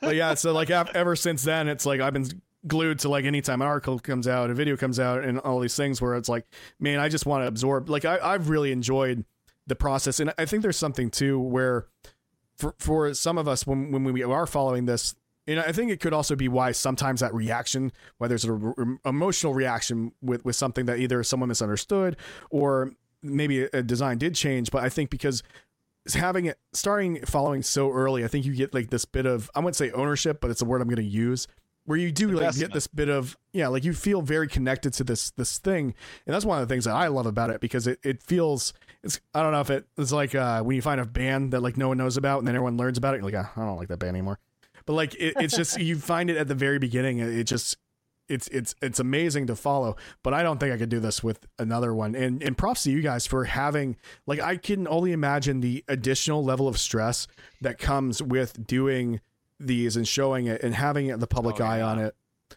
but 0.00 0.14
yeah, 0.14 0.34
so 0.34 0.52
like 0.52 0.70
ev- 0.70 0.90
ever 0.94 1.14
since 1.16 1.42
then, 1.42 1.68
it's 1.68 1.84
like 1.84 2.00
I've 2.00 2.12
been 2.12 2.26
glued 2.66 2.98
to 3.00 3.08
like 3.08 3.24
anytime 3.24 3.60
an 3.62 3.68
article 3.68 3.98
comes 3.98 4.26
out, 4.26 4.50
a 4.50 4.54
video 4.54 4.76
comes 4.76 4.98
out, 4.98 5.24
and 5.24 5.38
all 5.40 5.60
these 5.60 5.76
things 5.76 6.00
where 6.00 6.14
it's 6.14 6.28
like, 6.28 6.46
man, 6.78 6.98
I 6.98 7.08
just 7.08 7.26
want 7.26 7.42
to 7.42 7.48
absorb. 7.48 7.88
Like 7.90 8.04
I, 8.04 8.18
I've 8.22 8.48
really 8.48 8.72
enjoyed 8.72 9.24
the 9.66 9.76
process, 9.76 10.20
and 10.20 10.32
I 10.38 10.46
think 10.46 10.62
there's 10.62 10.78
something 10.78 11.10
too 11.10 11.38
where 11.38 11.86
for 12.56 12.74
for 12.78 13.12
some 13.14 13.38
of 13.38 13.46
us 13.46 13.66
when 13.66 13.92
when 13.92 14.04
we 14.04 14.22
are 14.22 14.46
following 14.46 14.86
this. 14.86 15.14
And 15.46 15.58
I 15.58 15.72
think 15.72 15.90
it 15.90 15.98
could 15.98 16.12
also 16.12 16.36
be 16.36 16.46
why 16.46 16.70
sometimes 16.70 17.20
that 17.20 17.34
reaction, 17.34 17.90
whether 18.18 18.36
it's 18.36 18.44
an 18.44 19.00
emotional 19.04 19.52
reaction 19.52 20.12
with, 20.22 20.44
with 20.44 20.54
something 20.54 20.84
that 20.86 20.98
either 20.98 21.24
someone 21.24 21.48
misunderstood 21.48 22.16
or 22.50 22.92
maybe 23.22 23.62
a 23.62 23.82
design 23.82 24.18
did 24.18 24.34
change, 24.34 24.70
but 24.70 24.84
I 24.84 24.88
think 24.88 25.10
because 25.10 25.42
having 26.14 26.46
it 26.46 26.58
starting 26.72 27.24
following 27.24 27.62
so 27.62 27.90
early, 27.90 28.24
I 28.24 28.28
think 28.28 28.44
you 28.44 28.54
get 28.54 28.74
like 28.74 28.90
this 28.90 29.04
bit 29.04 29.26
of 29.26 29.50
I 29.54 29.60
wouldn't 29.60 29.76
say 29.76 29.90
ownership, 29.92 30.40
but 30.40 30.50
it's 30.50 30.62
a 30.62 30.64
word 30.64 30.80
I'm 30.80 30.88
going 30.88 30.96
to 30.96 31.02
use 31.02 31.46
where 31.84 31.98
you 31.98 32.12
do 32.12 32.28
like 32.30 32.54
get 32.56 32.72
this 32.72 32.86
bit 32.86 33.08
of 33.08 33.36
yeah, 33.52 33.68
like 33.68 33.84
you 33.84 33.92
feel 33.92 34.22
very 34.22 34.48
connected 34.48 34.92
to 34.94 35.04
this 35.04 35.30
this 35.32 35.58
thing, 35.58 35.94
and 36.26 36.34
that's 36.34 36.44
one 36.44 36.60
of 36.60 36.68
the 36.68 36.72
things 36.72 36.84
that 36.84 36.94
I 36.94 37.08
love 37.08 37.26
about 37.26 37.50
it 37.50 37.60
because 37.60 37.86
it 37.86 37.98
it 38.02 38.22
feels 38.22 38.72
it's 39.02 39.20
I 39.34 39.42
don't 39.42 39.52
know 39.52 39.60
if 39.60 39.70
it 39.70 39.86
it's 39.96 40.12
like 40.12 40.34
uh, 40.34 40.62
when 40.62 40.76
you 40.76 40.82
find 40.82 41.00
a 41.00 41.04
band 41.04 41.52
that 41.52 41.60
like 41.60 41.76
no 41.76 41.88
one 41.88 41.98
knows 41.98 42.16
about 42.16 42.38
and 42.38 42.48
then 42.48 42.54
everyone 42.54 42.76
learns 42.76 42.98
about 42.98 43.14
it, 43.14 43.18
you're 43.18 43.30
like 43.30 43.34
"Ah, 43.34 43.52
I 43.56 43.64
don't 43.64 43.76
like 43.76 43.88
that 43.88 43.98
band 43.98 44.10
anymore, 44.10 44.38
but 44.86 44.92
like 44.92 45.14
it, 45.14 45.34
it's 45.38 45.56
just 45.56 45.80
you 45.80 45.96
find 45.96 46.30
it 46.30 46.36
at 46.36 46.48
the 46.48 46.54
very 46.54 46.78
beginning, 46.78 47.18
it 47.18 47.28
it 47.30 47.44
just 47.44 47.76
it's 48.30 48.48
it's 48.48 48.74
it's 48.80 48.98
amazing 49.00 49.46
to 49.48 49.56
follow 49.56 49.96
but 50.22 50.32
i 50.32 50.42
don't 50.42 50.58
think 50.60 50.72
i 50.72 50.78
could 50.78 50.88
do 50.88 51.00
this 51.00 51.22
with 51.22 51.46
another 51.58 51.92
one. 51.94 52.14
And 52.14 52.42
and 52.42 52.56
props 52.56 52.84
to 52.84 52.90
you 52.90 53.02
guys 53.02 53.26
for 53.26 53.44
having 53.44 53.96
like 54.26 54.40
i 54.40 54.56
can 54.56 54.86
only 54.88 55.12
imagine 55.12 55.60
the 55.60 55.84
additional 55.88 56.42
level 56.44 56.68
of 56.68 56.78
stress 56.78 57.26
that 57.60 57.78
comes 57.78 58.22
with 58.22 58.66
doing 58.66 59.20
these 59.58 59.96
and 59.96 60.08
showing 60.08 60.46
it 60.46 60.62
and 60.62 60.74
having 60.74 61.08
it 61.08 61.20
the 61.20 61.26
public 61.26 61.60
Oh, 61.60 61.64
eye 61.64 61.78
yeah. 61.78 61.86
on 61.86 61.98
it. 61.98 62.14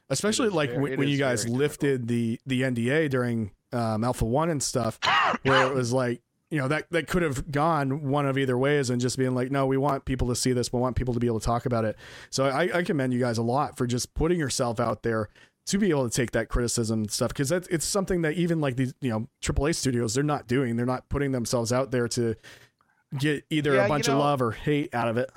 Especially 0.10 0.48
is 0.48 0.54
like 0.54 0.70
very- 0.70 0.82
when, 0.82 0.94
it 0.94 1.00
when 1.00 1.08
you 1.10 1.18
guys 1.18 1.48
lifted 1.50 2.08
the 2.08 2.40
the 2.46 2.62
nda 2.62 3.10
during 3.10 3.52
um, 3.74 4.04
alpha 4.04 4.26
one 4.26 4.50
and 4.50 4.62
stuff 4.64 5.00
where 5.44 5.68
it 5.68 5.74
was 5.74 5.92
like 5.92 6.22
you 6.50 6.60
know 6.60 6.68
that 6.68 6.86
that 6.92 7.08
could 7.08 7.24
have 7.24 7.52
gone 7.52 8.10
one 8.10 8.26
of 8.28 8.38
either 8.38 8.56
ways 8.58 8.90
and 8.92 9.02
just 9.02 9.18
being 9.18 9.34
like 9.34 9.50
no 9.52 9.66
we 9.66 9.76
want 9.78 10.06
people 10.06 10.28
to 10.28 10.36
see 10.36 10.54
this. 10.54 10.72
We 10.72 10.80
want 10.80 10.96
people 10.96 11.14
to 11.16 11.20
be 11.20 11.26
able 11.28 11.40
to 11.40 11.46
talk 11.46 11.66
about 11.66 11.84
it. 11.84 11.96
So 12.30 12.46
i, 12.46 12.70
I 12.78 12.84
commend 12.84 13.12
you 13.14 13.20
guys 13.20 13.38
a 13.40 13.44
lot 13.44 13.76
for 13.78 13.86
just 13.88 14.14
putting 14.14 14.40
yourself 14.40 14.80
out 14.80 15.02
there 15.04 15.30
to 15.66 15.78
be 15.78 15.90
able 15.90 16.10
to 16.10 16.16
take 16.16 16.32
that 16.32 16.50
criticism 16.50 17.00
and 17.02 17.12
stuff 17.12 17.30
because 17.30 17.52
it's 17.52 17.86
something 17.86 18.22
that 18.24 18.34
even 18.34 18.60
like 18.60 18.76
these 18.76 18.94
you 19.02 19.10
know 19.10 19.28
AAA 19.42 19.76
studios 19.76 20.14
they're 20.14 20.24
not 20.24 20.48
doing 20.48 20.76
they're 20.76 20.86
not 20.86 21.08
putting 21.10 21.32
themselves 21.32 21.72
out 21.72 21.92
there 21.92 22.08
to 22.10 22.36
get 23.18 23.46
either 23.50 23.74
Yeah, 23.76 23.82
a 23.82 23.84
you 23.84 23.90
bunch 23.90 24.08
know- 24.08 24.14
of 24.16 24.20
love 24.20 24.42
or 24.42 24.52
hate 24.52 24.94
out 24.94 25.08
of 25.08 25.18
it 25.18 25.30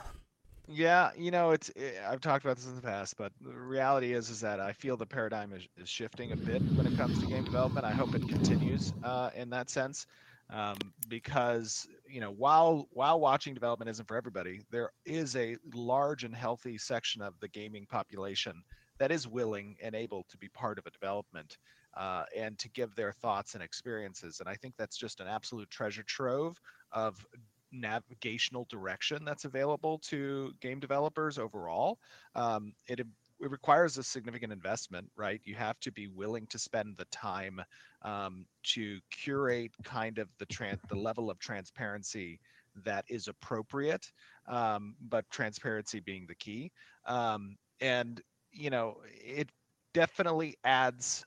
Yeah, 0.68 1.10
you 1.16 1.30
know, 1.30 1.52
it's 1.52 1.70
eh, 1.76 1.92
I've 2.08 2.20
talked 2.20 2.44
about 2.44 2.56
this 2.56 2.66
in 2.66 2.74
the 2.74 2.82
past, 2.82 3.16
but 3.16 3.30
the 3.40 3.52
reality 3.54 4.14
is 4.14 4.30
is 4.30 4.40
that 4.40 4.58
I 4.58 4.72
feel 4.72 4.96
the 4.96 5.06
paradigm 5.06 5.52
is, 5.52 5.68
is 5.80 5.88
shifting 5.88 6.32
a 6.32 6.36
bit 6.36 6.60
when 6.74 6.86
it 6.88 6.96
comes 6.96 7.20
to 7.20 7.26
game 7.26 7.44
development. 7.44 7.86
I 7.86 7.92
hope 7.92 8.16
it 8.16 8.28
continues 8.28 8.92
uh, 9.04 9.30
in 9.36 9.48
that 9.50 9.70
sense, 9.70 10.08
um, 10.50 10.76
because 11.08 11.86
you 12.08 12.20
know, 12.20 12.32
while 12.32 12.88
while 12.90 13.20
watching 13.20 13.54
development 13.54 13.88
isn't 13.90 14.08
for 14.08 14.16
everybody, 14.16 14.60
there 14.72 14.90
is 15.04 15.36
a 15.36 15.56
large 15.72 16.24
and 16.24 16.34
healthy 16.34 16.78
section 16.78 17.22
of 17.22 17.34
the 17.38 17.46
gaming 17.48 17.86
population 17.86 18.60
that 18.98 19.10
is 19.10 19.26
willing 19.26 19.76
and 19.82 19.94
able 19.94 20.24
to 20.28 20.36
be 20.38 20.48
part 20.48 20.78
of 20.78 20.86
a 20.86 20.90
development 20.90 21.58
uh, 21.96 22.24
and 22.36 22.58
to 22.58 22.68
give 22.70 22.94
their 22.94 23.12
thoughts 23.12 23.54
and 23.54 23.62
experiences. 23.62 24.40
And 24.40 24.48
I 24.48 24.54
think 24.54 24.74
that's 24.76 24.96
just 24.96 25.20
an 25.20 25.26
absolute 25.26 25.70
treasure 25.70 26.04
trove 26.04 26.60
of 26.92 27.24
navigational 27.72 28.66
direction 28.70 29.24
that's 29.24 29.44
available 29.44 29.98
to 29.98 30.52
game 30.60 30.80
developers 30.80 31.38
overall. 31.38 31.98
Um, 32.34 32.72
it 32.86 33.00
it 33.38 33.50
requires 33.50 33.98
a 33.98 34.02
significant 34.02 34.52
investment, 34.52 35.10
right? 35.14 35.40
You 35.44 35.56
have 35.56 35.78
to 35.80 35.92
be 35.92 36.06
willing 36.08 36.46
to 36.46 36.58
spend 36.58 36.96
the 36.96 37.04
time 37.06 37.60
um, 38.02 38.46
to 38.74 38.98
curate 39.10 39.72
kind 39.84 40.18
of 40.18 40.28
the 40.38 40.46
tran- 40.46 40.80
the 40.88 40.96
level 40.96 41.30
of 41.30 41.38
transparency 41.38 42.40
that 42.84 43.04
is 43.08 43.28
appropriate, 43.28 44.10
um, 44.48 44.94
but 45.08 45.28
transparency 45.30 46.00
being 46.00 46.24
the 46.26 46.34
key. 46.34 46.72
Um, 47.06 47.56
and 47.80 48.22
you 48.56 48.70
know, 48.70 48.96
it 49.04 49.50
definitely 49.94 50.56
adds 50.64 51.24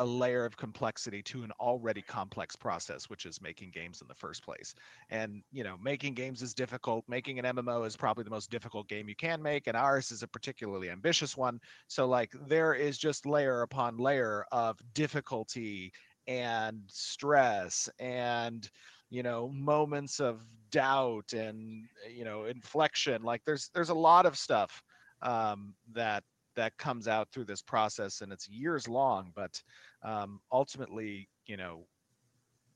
a 0.00 0.04
layer 0.04 0.44
of 0.44 0.56
complexity 0.56 1.20
to 1.20 1.42
an 1.42 1.50
already 1.58 2.00
complex 2.00 2.54
process 2.54 3.10
which 3.10 3.26
is 3.26 3.42
making 3.42 3.70
games 3.70 4.00
in 4.00 4.06
the 4.06 4.14
first 4.14 4.44
place. 4.44 4.74
And 5.10 5.42
you 5.50 5.64
know 5.64 5.76
making 5.82 6.14
games 6.14 6.40
is 6.40 6.54
difficult. 6.54 7.04
Making 7.08 7.40
an 7.40 7.56
mmo 7.56 7.84
is 7.84 7.96
probably 7.96 8.22
the 8.22 8.30
most 8.30 8.48
difficult 8.50 8.88
game 8.88 9.08
you 9.08 9.16
can 9.16 9.42
make 9.42 9.66
and 9.66 9.76
ours 9.76 10.12
is 10.12 10.22
a 10.22 10.28
particularly 10.28 10.88
ambitious 10.88 11.36
one. 11.36 11.60
So 11.88 12.06
like 12.06 12.32
there 12.46 12.74
is 12.74 12.96
just 12.96 13.26
layer 13.26 13.62
upon 13.62 13.96
layer 13.96 14.44
of 14.52 14.78
difficulty 14.94 15.92
and 16.28 16.82
stress 16.86 17.88
and 17.98 18.70
you 19.10 19.22
know 19.22 19.48
moments 19.48 20.20
of 20.20 20.44
doubt 20.70 21.32
and 21.32 21.88
you 22.08 22.24
know 22.24 22.44
inflection. 22.44 23.22
Like 23.22 23.42
there's 23.44 23.70
there's 23.74 23.88
a 23.88 23.94
lot 23.94 24.26
of 24.26 24.38
stuff 24.38 24.80
um, 25.22 25.74
that 25.92 26.22
that 26.58 26.76
comes 26.76 27.06
out 27.06 27.28
through 27.30 27.44
this 27.44 27.62
process 27.62 28.20
and 28.20 28.32
it's 28.32 28.48
years 28.48 28.88
long 28.88 29.30
but 29.36 29.62
um, 30.02 30.40
ultimately 30.50 31.28
you 31.46 31.56
know 31.56 31.86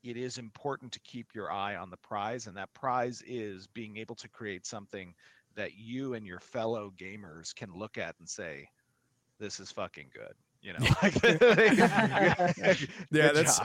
it 0.04 0.16
is 0.16 0.38
important 0.38 0.92
to 0.92 1.00
keep 1.00 1.26
your 1.34 1.50
eye 1.50 1.74
on 1.74 1.90
the 1.90 1.96
prize 1.96 2.46
and 2.46 2.56
that 2.56 2.72
prize 2.74 3.24
is 3.26 3.66
being 3.66 3.96
able 3.96 4.14
to 4.14 4.28
create 4.28 4.64
something 4.64 5.12
that 5.56 5.74
you 5.76 6.14
and 6.14 6.24
your 6.24 6.38
fellow 6.38 6.92
gamers 6.96 7.52
can 7.52 7.74
look 7.74 7.98
at 7.98 8.14
and 8.20 8.28
say 8.28 8.68
this 9.40 9.58
is 9.58 9.72
fucking 9.72 10.08
good 10.14 10.34
you 10.60 10.72
know? 10.74 10.78
Yeah 13.10 13.32
that's 13.32 13.58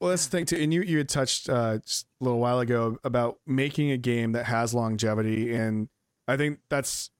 well 0.00 0.08
that's 0.08 0.24
the 0.24 0.30
thing 0.30 0.46
too 0.46 0.56
and 0.56 0.72
you 0.72 0.80
you 0.80 0.96
had 0.96 1.10
touched 1.10 1.50
uh, 1.50 1.76
just 1.84 2.06
a 2.22 2.24
little 2.24 2.40
while 2.40 2.60
ago 2.60 2.96
about 3.04 3.36
making 3.46 3.90
a 3.90 3.98
game 3.98 4.32
that 4.32 4.46
has 4.46 4.72
longevity 4.72 5.54
and 5.54 5.90
i 6.26 6.38
think 6.38 6.60
that's 6.70 7.10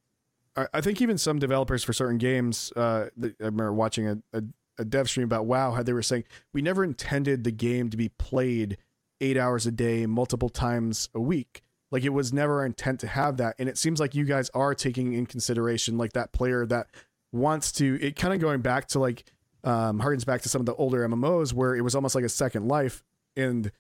I 0.56 0.81
think 0.81 1.01
even 1.01 1.16
some 1.16 1.39
developers 1.39 1.85
for 1.85 1.93
certain 1.93 2.18
games, 2.18 2.72
uh, 2.74 3.06
I 3.22 3.31
remember 3.39 3.72
watching 3.72 4.09
a, 4.09 4.18
a, 4.32 4.43
a, 4.78 4.85
dev 4.85 5.09
stream 5.09 5.24
about 5.24 5.47
WoW, 5.47 5.72
how 5.72 5.82
they 5.82 5.93
were 5.93 6.02
saying 6.02 6.24
we 6.52 6.60
never 6.60 6.82
intended 6.82 7.44
the 7.44 7.52
game 7.52 7.89
to 7.90 7.97
be 7.97 8.09
played 8.09 8.77
eight 9.20 9.36
hours 9.36 9.66
a 9.66 9.70
day, 9.70 10.06
multiple 10.06 10.48
times 10.48 11.09
a 11.14 11.20
week. 11.20 11.62
Like 11.93 12.05
it 12.05 12.10
was 12.10 12.32
never 12.32 12.60
our 12.60 12.66
intent 12.66 13.01
to 13.01 13.06
have 13.06 13.36
that, 13.39 13.56
and 13.59 13.68
it 13.68 13.78
seems 13.78 14.01
like 14.01 14.14
you 14.14 14.24
guys 14.24 14.51
are 14.51 14.74
taking 14.74 15.12
in 15.12 15.27
consideration 15.27 15.98
like 15.98 16.12
that 16.12 16.32
player 16.32 16.66
that 16.66 16.89
wants 17.32 17.72
to. 17.72 17.98
It 18.01 18.16
kind 18.16 18.32
of 18.32 18.40
going 18.40 18.60
back 18.60 18.86
to 18.89 19.01
like 19.01 19.24
um, 19.64 20.01
harkens 20.01 20.24
back 20.24 20.43
to 20.43 20.48
some 20.48 20.60
of 20.60 20.66
the 20.66 20.74
older 20.74 21.06
MMOs 21.09 21.52
where 21.52 21.74
it 21.74 21.82
was 21.82 21.94
almost 21.94 22.14
like 22.14 22.24
a 22.24 22.28
second 22.28 22.68
life, 22.68 23.02
and 23.36 23.72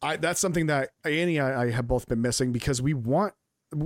I 0.00 0.16
that's 0.16 0.40
something 0.40 0.66
that 0.66 0.90
Annie 1.04 1.38
and 1.38 1.54
I 1.54 1.70
have 1.70 1.86
both 1.86 2.08
been 2.08 2.22
missing 2.22 2.50
because 2.50 2.80
we 2.80 2.94
want 2.94 3.34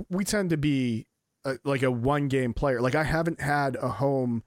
we 0.09 0.23
tend 0.23 0.49
to 0.51 0.57
be 0.57 1.05
a, 1.47 1.57
like 1.63 1.81
a 1.81 1.89
one 1.89 2.27
game 2.27 2.53
player. 2.53 2.81
Like 2.81 2.95
I 2.95 3.03
haven't 3.03 3.41
had 3.41 3.75
a 3.77 3.87
home 3.87 4.43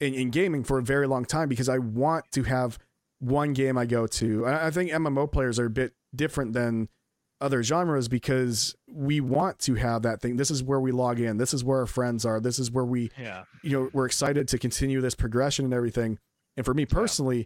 in, 0.00 0.14
in 0.14 0.30
gaming 0.30 0.64
for 0.64 0.78
a 0.78 0.82
very 0.82 1.06
long 1.06 1.24
time 1.24 1.48
because 1.48 1.68
I 1.68 1.78
want 1.78 2.30
to 2.32 2.44
have 2.44 2.78
one 3.18 3.52
game 3.52 3.76
I 3.76 3.84
go 3.84 4.06
to. 4.06 4.46
I, 4.46 4.68
I 4.68 4.70
think 4.70 4.90
MMO 4.90 5.30
players 5.30 5.58
are 5.58 5.66
a 5.66 5.70
bit 5.70 5.92
different 6.14 6.52
than 6.52 6.88
other 7.40 7.62
genres 7.62 8.08
because 8.08 8.76
we 8.86 9.20
want 9.20 9.58
to 9.58 9.74
have 9.74 10.02
that 10.02 10.22
thing. 10.22 10.36
This 10.36 10.50
is 10.50 10.62
where 10.62 10.80
we 10.80 10.92
log 10.92 11.20
in. 11.20 11.36
This 11.36 11.52
is 11.52 11.64
where 11.64 11.80
our 11.80 11.86
friends 11.86 12.24
are. 12.24 12.40
This 12.40 12.58
is 12.58 12.70
where 12.70 12.84
we, 12.84 13.10
yeah. 13.20 13.44
you 13.62 13.70
know, 13.70 13.90
we're 13.92 14.06
excited 14.06 14.46
to 14.48 14.58
continue 14.58 15.00
this 15.00 15.14
progression 15.14 15.64
and 15.64 15.74
everything. 15.74 16.18
And 16.56 16.64
for 16.64 16.74
me 16.74 16.86
personally, 16.86 17.38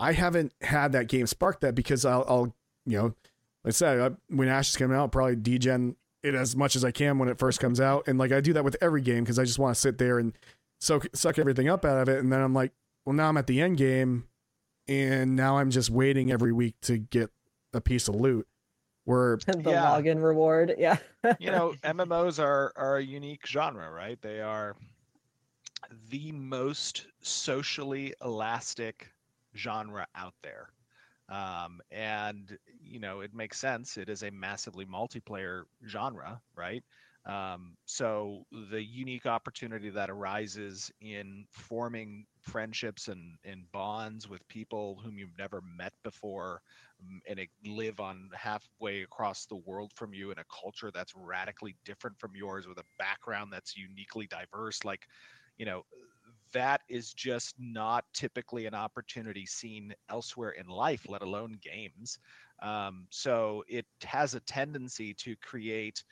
yeah. 0.00 0.06
I 0.08 0.12
haven't 0.12 0.52
had 0.60 0.92
that 0.92 1.08
game 1.08 1.26
spark 1.26 1.60
that 1.60 1.74
because 1.74 2.04
I'll, 2.04 2.24
I'll 2.28 2.54
you 2.84 2.98
know, 2.98 3.04
like 3.64 3.68
I 3.68 3.70
said, 3.70 4.00
I, 4.00 4.16
when 4.34 4.48
Ashes 4.48 4.76
coming 4.76 4.96
out, 4.96 5.00
I'll 5.00 5.08
probably 5.08 5.36
degen 5.36 5.96
it 6.22 6.34
as 6.34 6.56
much 6.56 6.76
as 6.76 6.84
I 6.84 6.90
can 6.90 7.18
when 7.18 7.28
it 7.28 7.38
first 7.38 7.60
comes 7.60 7.80
out. 7.80 8.08
And 8.08 8.18
like 8.18 8.32
I 8.32 8.40
do 8.40 8.52
that 8.54 8.64
with 8.64 8.76
every 8.80 9.02
game 9.02 9.24
because 9.24 9.38
I 9.38 9.44
just 9.44 9.58
want 9.58 9.74
to 9.74 9.80
sit 9.80 9.98
there 9.98 10.18
and 10.18 10.32
soak, 10.80 11.06
suck 11.14 11.38
everything 11.38 11.68
up 11.68 11.84
out 11.84 11.98
of 11.98 12.08
it. 12.08 12.18
And 12.18 12.32
then 12.32 12.40
I'm 12.40 12.54
like, 12.54 12.72
well, 13.04 13.14
now 13.14 13.28
I'm 13.28 13.36
at 13.36 13.46
the 13.46 13.60
end 13.60 13.76
game 13.76 14.24
and 14.86 15.36
now 15.36 15.58
I'm 15.58 15.70
just 15.70 15.90
waiting 15.90 16.32
every 16.32 16.52
week 16.52 16.74
to 16.82 16.98
get 16.98 17.30
a 17.72 17.80
piece 17.80 18.08
of 18.08 18.14
loot. 18.16 18.46
Where 19.04 19.38
the 19.46 19.70
yeah. 19.70 19.84
login 19.84 20.22
reward, 20.22 20.74
yeah. 20.76 20.98
you 21.38 21.50
know, 21.50 21.74
MMOs 21.82 22.42
are 22.42 22.72
are 22.76 22.98
a 22.98 23.02
unique 23.02 23.46
genre, 23.46 23.90
right? 23.90 24.20
They 24.20 24.40
are 24.40 24.76
the 26.10 26.32
most 26.32 27.06
socially 27.22 28.12
elastic 28.22 29.10
genre 29.56 30.06
out 30.14 30.34
there. 30.42 30.68
Um, 31.28 31.80
and 31.90 32.56
you 32.80 32.98
know 33.00 33.20
it 33.20 33.34
makes 33.34 33.58
sense. 33.58 33.96
It 33.98 34.08
is 34.08 34.22
a 34.22 34.30
massively 34.30 34.86
multiplayer 34.86 35.64
genre, 35.86 36.40
right? 36.56 36.82
Um, 37.26 37.76
so 37.84 38.44
the 38.70 38.82
unique 38.82 39.26
opportunity 39.26 39.90
that 39.90 40.08
arises 40.08 40.90
in 41.02 41.44
forming 41.52 42.24
friendships 42.40 43.08
and, 43.08 43.36
and 43.44 43.70
bonds 43.70 44.28
with 44.28 44.46
people 44.48 44.98
whom 45.04 45.18
you've 45.18 45.36
never 45.36 45.60
met 45.60 45.92
before 46.02 46.62
um, 47.00 47.20
and 47.28 47.40
live 47.66 48.00
on 48.00 48.30
halfway 48.34 49.02
across 49.02 49.44
the 49.46 49.56
world 49.56 49.92
from 49.94 50.14
you 50.14 50.30
in 50.30 50.38
a 50.38 50.44
culture 50.62 50.90
that's 50.90 51.12
radically 51.14 51.76
different 51.84 52.18
from 52.18 52.34
yours 52.34 52.66
with 52.66 52.78
a 52.78 52.84
background 52.98 53.52
that's 53.52 53.76
uniquely 53.76 54.26
diverse 54.26 54.82
like 54.84 55.06
you 55.58 55.66
know 55.66 55.82
that 56.52 56.82
is 56.88 57.12
just 57.12 57.54
not 57.58 58.04
typically 58.12 58.66
an 58.66 58.74
opportunity 58.74 59.46
seen 59.46 59.94
elsewhere 60.08 60.50
in 60.50 60.66
life, 60.66 61.06
let 61.08 61.22
alone 61.22 61.58
games. 61.62 62.18
Um, 62.60 63.06
so 63.10 63.64
it 63.68 63.86
has 64.04 64.34
a 64.34 64.40
tendency 64.40 65.14
to 65.14 65.36
create 65.36 66.02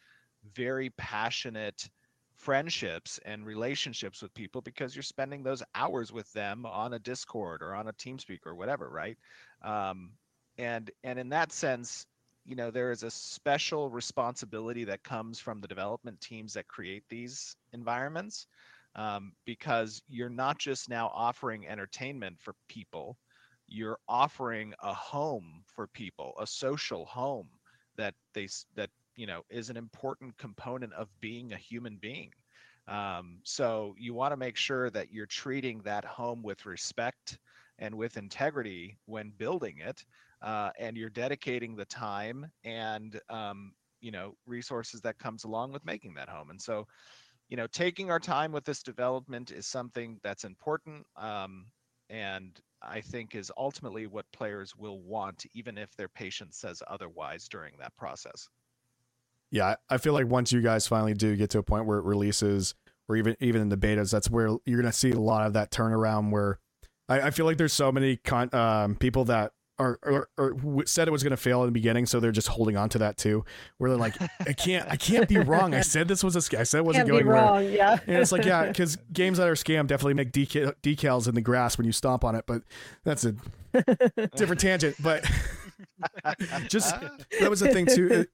very 0.54 0.90
passionate 0.90 1.88
friendships 2.36 3.18
and 3.24 3.46
relationships 3.46 4.22
with 4.22 4.32
people 4.34 4.60
because 4.60 4.94
you're 4.94 5.02
spending 5.02 5.42
those 5.42 5.62
hours 5.74 6.12
with 6.12 6.30
them 6.32 6.66
on 6.66 6.92
a 6.92 6.98
Discord 6.98 7.62
or 7.62 7.74
on 7.74 7.88
a 7.88 7.92
TeamSpeak 7.94 8.40
or 8.46 8.54
whatever, 8.54 8.88
right? 8.90 9.16
Um, 9.62 10.12
and 10.58 10.90
and 11.02 11.18
in 11.18 11.30
that 11.30 11.52
sense, 11.52 12.06
you 12.44 12.54
know, 12.56 12.70
there 12.70 12.92
is 12.92 13.02
a 13.02 13.10
special 13.10 13.90
responsibility 13.90 14.84
that 14.84 15.02
comes 15.02 15.38
from 15.40 15.60
the 15.60 15.68
development 15.68 16.20
teams 16.20 16.54
that 16.54 16.68
create 16.68 17.04
these 17.08 17.56
environments 17.72 18.46
um, 18.97 19.32
because 19.47 20.02
you're 20.09 20.31
not 20.31 20.59
just 20.59 20.89
now 20.90 21.10
offering 21.14 21.68
entertainment 21.68 22.36
for 22.40 22.55
people 22.68 23.18
you're 23.68 23.98
offering 24.09 24.74
a 24.82 24.94
home 24.94 25.62
for 25.66 25.86
people 25.89 26.35
a 26.40 26.47
social 26.47 27.05
home 27.06 27.48
that 27.97 28.14
they 28.35 28.48
that 28.74 28.90
you 29.16 29.27
know 29.27 29.43
is 29.51 29.70
an 29.70 29.77
important 29.77 30.36
component 30.39 30.93
of 30.94 31.09
being 31.20 31.52
a 31.52 31.59
human 31.59 31.97
being. 31.97 32.31
Um, 32.89 33.40
so 33.44 33.94
you 33.98 34.14
want 34.14 34.32
to 34.32 34.36
make 34.36 34.56
sure 34.56 34.90
that 34.90 35.12
you're 35.12 35.27
treating 35.27 35.81
that 35.82 36.05
home 36.05 36.43
with 36.43 36.66
respect 36.66 37.39
and 37.78 37.94
with 37.97 38.16
integrity 38.16 38.98
when 39.06 39.32
building 39.36 39.78
it 39.78 40.05
uh, 40.43 40.70
and 40.78 40.97
you're 40.97 41.10
dedicating 41.10 41.77
the 41.77 41.86
time 41.86 42.47
and 42.64 43.20
um, 43.31 43.73
you 44.01 44.12
know 44.12 44.36
resources 44.47 45.01
that 45.02 45.18
comes 45.18 45.44
along 45.44 45.73
with 45.73 45.85
making 45.85 46.14
that 46.14 46.28
home. 46.28 46.51
And 46.51 46.60
so 46.60 46.86
you 47.48 47.56
know, 47.56 47.66
taking 47.68 48.10
our 48.10 48.20
time 48.20 48.52
with 48.52 48.64
this 48.64 48.82
development 48.82 49.51
is 49.51 49.66
something 49.66 50.18
that's 50.23 50.44
important. 50.44 51.06
Um, 51.16 51.66
and 52.10 52.59
I 52.82 53.01
think 53.01 53.35
is 53.35 53.51
ultimately 53.56 54.06
what 54.06 54.27
players 54.32 54.74
will 54.77 55.01
want, 55.01 55.47
even 55.55 55.78
if 55.78 55.94
their 55.97 56.09
patient 56.09 56.55
says 56.55 56.82
otherwise 56.86 57.48
during 57.48 57.74
that 57.78 57.97
process. 57.97 58.48
Yeah, 59.51 59.77
I 59.89 59.98
feel 59.98 60.12
like 60.12 60.27
once 60.27 60.52
you 60.52 60.60
guys 60.60 60.86
finally 60.86 61.14
do 61.14 61.36
get 61.36 61.51
to 61.51 61.59
a 61.59 61.62
point 61.62 61.86
where 61.86 61.98
it 61.98 62.05
releases, 62.05 62.74
or 63.09 63.16
even 63.16 63.36
even 63.40 63.62
in 63.62 63.68
the 63.68 63.77
betas, 63.77 64.10
that's 64.10 64.28
where 64.28 64.56
you're 64.64 64.82
to 64.82 64.93
see 64.93 65.12
a 65.12 65.20
lot 65.20 65.47
of 65.47 65.52
that 65.52 65.70
turnaround. 65.70 66.31
Where 66.31 66.59
I, 67.09 67.23
I 67.23 67.31
feel 67.31 67.47
like 67.47 67.56
there's 67.56 67.73
so 67.73 67.93
many 67.93 68.16
con, 68.16 68.52
um, 68.52 68.97
people 68.97 69.24
that 69.27 69.52
or 69.78 69.98
or, 70.03 70.28
or 70.39 70.86
said 70.86 71.09
it 71.09 71.11
was 71.11 71.23
going 71.23 71.32
to 71.32 71.36
fail 71.36 71.62
in 71.62 71.66
the 71.66 71.73
beginning, 71.73 72.07
so 72.07 72.20
they're 72.20 72.32
just 72.32 72.48
holding 72.48 72.77
on 72.77 72.89
to 72.90 72.98
that 72.98 73.16
too. 73.16 73.44
Where 73.78 73.90
they're 73.90 73.98
like, 73.98 74.15
I 74.40 74.53
can't, 74.53 74.89
I 74.90 74.97
can't 74.97 75.28
be 75.28 75.39
wrong. 75.39 75.74
I 75.74 75.81
said 75.82 76.09
this 76.09 76.24
was 76.24 76.36
a, 76.36 76.43
sc- 76.43 76.55
I 76.55 76.62
said 76.62 76.78
it 76.78 76.85
wasn't 76.85 77.09
Can't 77.09 77.24
going 77.24 77.27
wrong. 77.27 77.65
Yeah. 77.65 77.98
And 78.07 78.16
it's 78.16 78.32
like, 78.32 78.44
yeah, 78.44 78.66
because 78.66 78.97
games 79.12 79.39
that 79.39 79.48
are 79.48 79.55
scam 79.55 79.86
definitely 79.86 80.15
make 80.15 80.32
deca- 80.32 80.74
decals 80.82 81.28
in 81.28 81.35
the 81.35 81.40
grass 81.40 81.78
when 81.78 81.85
you 81.85 81.93
stomp 81.93 82.24
on 82.24 82.35
it. 82.35 82.44
But 82.47 82.62
that's 83.05 83.24
a 83.24 83.35
different 84.36 84.61
tangent. 84.61 84.97
But 85.03 85.24
just 86.69 86.94
that 87.40 87.51
was 87.51 87.61
the 87.61 87.69
thing 87.69 87.86
too. 87.86 88.27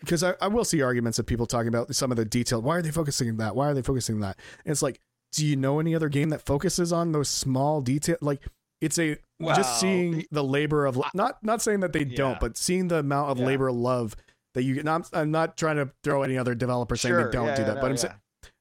Because 0.00 0.22
I, 0.22 0.34
I 0.40 0.48
will 0.48 0.64
see 0.64 0.80
arguments 0.80 1.18
of 1.18 1.26
people 1.26 1.46
talking 1.46 1.68
about 1.68 1.94
some 1.94 2.10
of 2.10 2.16
the 2.16 2.24
detail. 2.24 2.62
Why 2.62 2.76
are 2.76 2.82
they 2.82 2.90
focusing 2.90 3.28
on 3.28 3.36
that? 3.36 3.54
Why 3.54 3.68
are 3.68 3.74
they 3.74 3.82
focusing 3.82 4.14
on 4.16 4.20
that? 4.22 4.38
And 4.64 4.72
it's 4.72 4.82
like, 4.82 5.00
do 5.32 5.46
you 5.46 5.56
know 5.56 5.78
any 5.78 5.94
other 5.94 6.08
game 6.08 6.30
that 6.30 6.42
focuses 6.42 6.92
on 6.92 7.12
those 7.12 7.28
small 7.28 7.82
detail? 7.82 8.16
Like, 8.20 8.40
it's 8.80 8.98
a 8.98 9.16
Well, 9.38 9.54
just 9.56 9.80
seeing 9.80 10.24
the- 10.30 10.44
labor 10.44 10.86
of 10.86 11.00
not 11.14 11.42
not 11.42 11.62
saying 11.62 11.80
that 11.80 11.92
they 11.92 12.04
Yeah. 12.04 12.16
don't, 12.16 12.40
but 12.40 12.56
seeing 12.56 12.88
the 12.88 12.96
amount 12.98 13.30
of 13.30 13.38
Yeah. 13.38 13.46
labor 13.46 13.70
love 13.72 14.16
that 14.54 14.62
you. 14.64 14.78
And 14.80 14.88
I'm, 14.88 15.04
I'm 15.12 15.30
not 15.30 15.56
trying 15.56 15.76
to 15.76 15.90
throw 16.02 16.22
any 16.22 16.36
other 16.38 16.54
developer 16.54 16.96
saying 16.96 17.12
Sure, 17.14 17.24
they 17.26 17.32
don't 17.32 17.46
yeah, 17.46 17.56
do 17.56 17.64
that, 17.64 17.74
no, 17.76 17.80
but 17.80 17.90
I'm 17.90 17.96
saying 17.96 18.14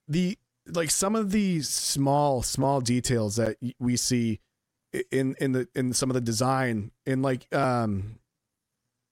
the 0.07 0.37
like 0.67 0.91
some 0.91 1.15
of 1.15 1.31
the 1.31 1.61
small 1.61 2.43
small 2.43 2.79
details 2.81 3.37
that 3.37 3.57
we 3.79 3.95
see 3.97 4.39
in 5.11 5.35
in 5.39 5.51
the 5.53 5.67
in 5.75 5.93
some 5.93 6.09
of 6.09 6.13
the 6.13 6.21
design 6.21 6.91
in 7.05 7.21
like 7.21 7.51
um 7.55 8.19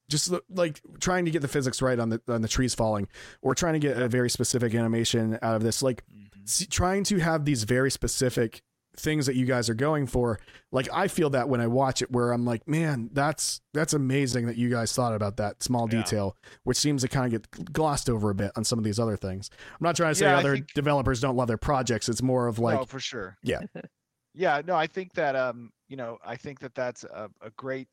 just 0.10 0.32
like 0.50 0.82
trying 1.00 1.26
to 1.26 1.32
get 1.32 1.42
the 1.42 1.48
physics 1.48 1.82
right 1.82 2.00
on 2.00 2.10
the 2.10 2.22
on 2.30 2.42
the 2.42 2.48
trees 2.48 2.74
falling 2.74 3.08
or 3.42 3.54
trying 3.54 3.74
to 3.74 3.80
get 3.80 3.98
a 4.02 4.08
very 4.08 4.30
specific 4.30 4.74
animation 4.74 5.38
out 5.42 5.56
of 5.56 5.64
this 5.64 5.82
like 5.84 6.04
Mhm. 6.08 6.44
s- 6.44 6.68
trying 6.70 7.04
to 7.06 7.18
have 7.20 7.44
these 7.46 7.64
very 7.64 7.92
specific 7.92 8.62
things 8.98 9.26
that 9.28 9.36
you 9.36 9.46
guys 9.46 9.70
are 9.70 9.74
going 9.76 10.06
for 10.08 10.40
like 10.72 10.88
i 10.92 11.08
feel 11.08 11.30
that 11.30 11.48
when 11.48 11.62
i 11.62 11.68
watch 11.68 12.02
it 12.02 12.12
where 12.12 12.32
i'm 12.32 12.46
like 12.46 12.68
man 12.68 13.10
that's 13.14 13.62
that's 13.74 13.94
amazing 13.94 14.48
that 14.48 14.58
you 14.58 14.70
guys 14.70 14.92
thought 14.92 15.14
about 15.14 15.38
that 15.38 15.62
small 15.62 15.88
Yeah. 15.92 16.00
detail 16.02 16.36
which 16.64 16.78
seems 16.78 17.04
to 17.04 17.08
kind 17.08 17.32
of 17.34 17.42
get 17.52 17.74
glossed 17.74 18.10
over 18.10 18.30
a 18.32 18.36
bit 18.36 18.52
on 18.56 18.64
some 18.64 18.80
of 18.80 18.84
these 18.84 19.00
other 19.00 19.16
things 19.16 19.50
i'm 19.70 19.78
not 19.84 19.96
trying 19.96 20.12
to 20.12 20.16
say 20.16 20.26
Yeah, 20.26 20.38
other 20.40 20.56
think- 20.56 20.74
developers 20.74 21.22
don't 21.22 21.36
love 21.36 21.48
their 21.48 21.58
projects 21.58 22.10
it's 22.10 22.22
more 22.24 22.48
of 22.48 22.58
like 22.60 22.80
no, 22.80 22.86
for 22.86 23.00
sure. 23.00 23.38
Yeah. 23.44 23.60
yeah, 24.34 24.62
no, 24.66 24.76
I 24.76 24.88
think 24.88 25.14
that 25.14 25.36
um, 25.36 25.72
you 25.88 25.96
know, 25.98 26.18
I 26.26 26.36
think 26.36 26.60
that 26.60 26.76
that's 26.76 27.04
a, 27.04 27.30
a 27.42 27.50
great 27.52 27.88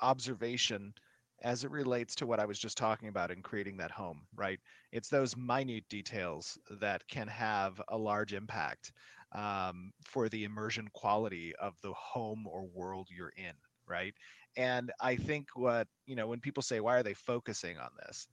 observation 0.00 0.94
as 1.42 1.64
it 1.64 1.70
relates 1.70 2.14
to 2.16 2.26
what 2.26 2.38
I 2.38 2.44
was 2.44 2.58
just 2.58 2.76
talking 2.76 3.08
about 3.08 3.30
in 3.30 3.40
creating 3.42 3.76
that 3.78 3.90
home, 3.90 4.22
right? 4.36 4.58
It's 4.92 5.08
those 5.08 5.36
minute 5.36 5.84
details 5.88 6.58
that 6.80 7.06
can 7.08 7.28
have 7.28 7.80
a 7.88 7.96
large 7.96 8.32
impact 8.34 8.92
um, 9.32 9.92
for 10.04 10.28
the 10.28 10.44
immersion 10.44 10.88
quality 10.92 11.54
of 11.56 11.74
the 11.82 11.92
home 11.92 12.46
or 12.46 12.66
world 12.66 13.08
you're 13.10 13.32
in, 13.36 13.54
right? 13.86 14.14
And 14.56 14.90
I 15.00 15.16
think 15.16 15.48
what, 15.54 15.88
you 16.06 16.16
know, 16.16 16.26
when 16.26 16.40
people 16.40 16.62
say, 16.62 16.80
why 16.80 16.96
are 16.96 17.02
they 17.02 17.14
focusing 17.14 17.78
on 17.78 17.90
this? 18.06 18.26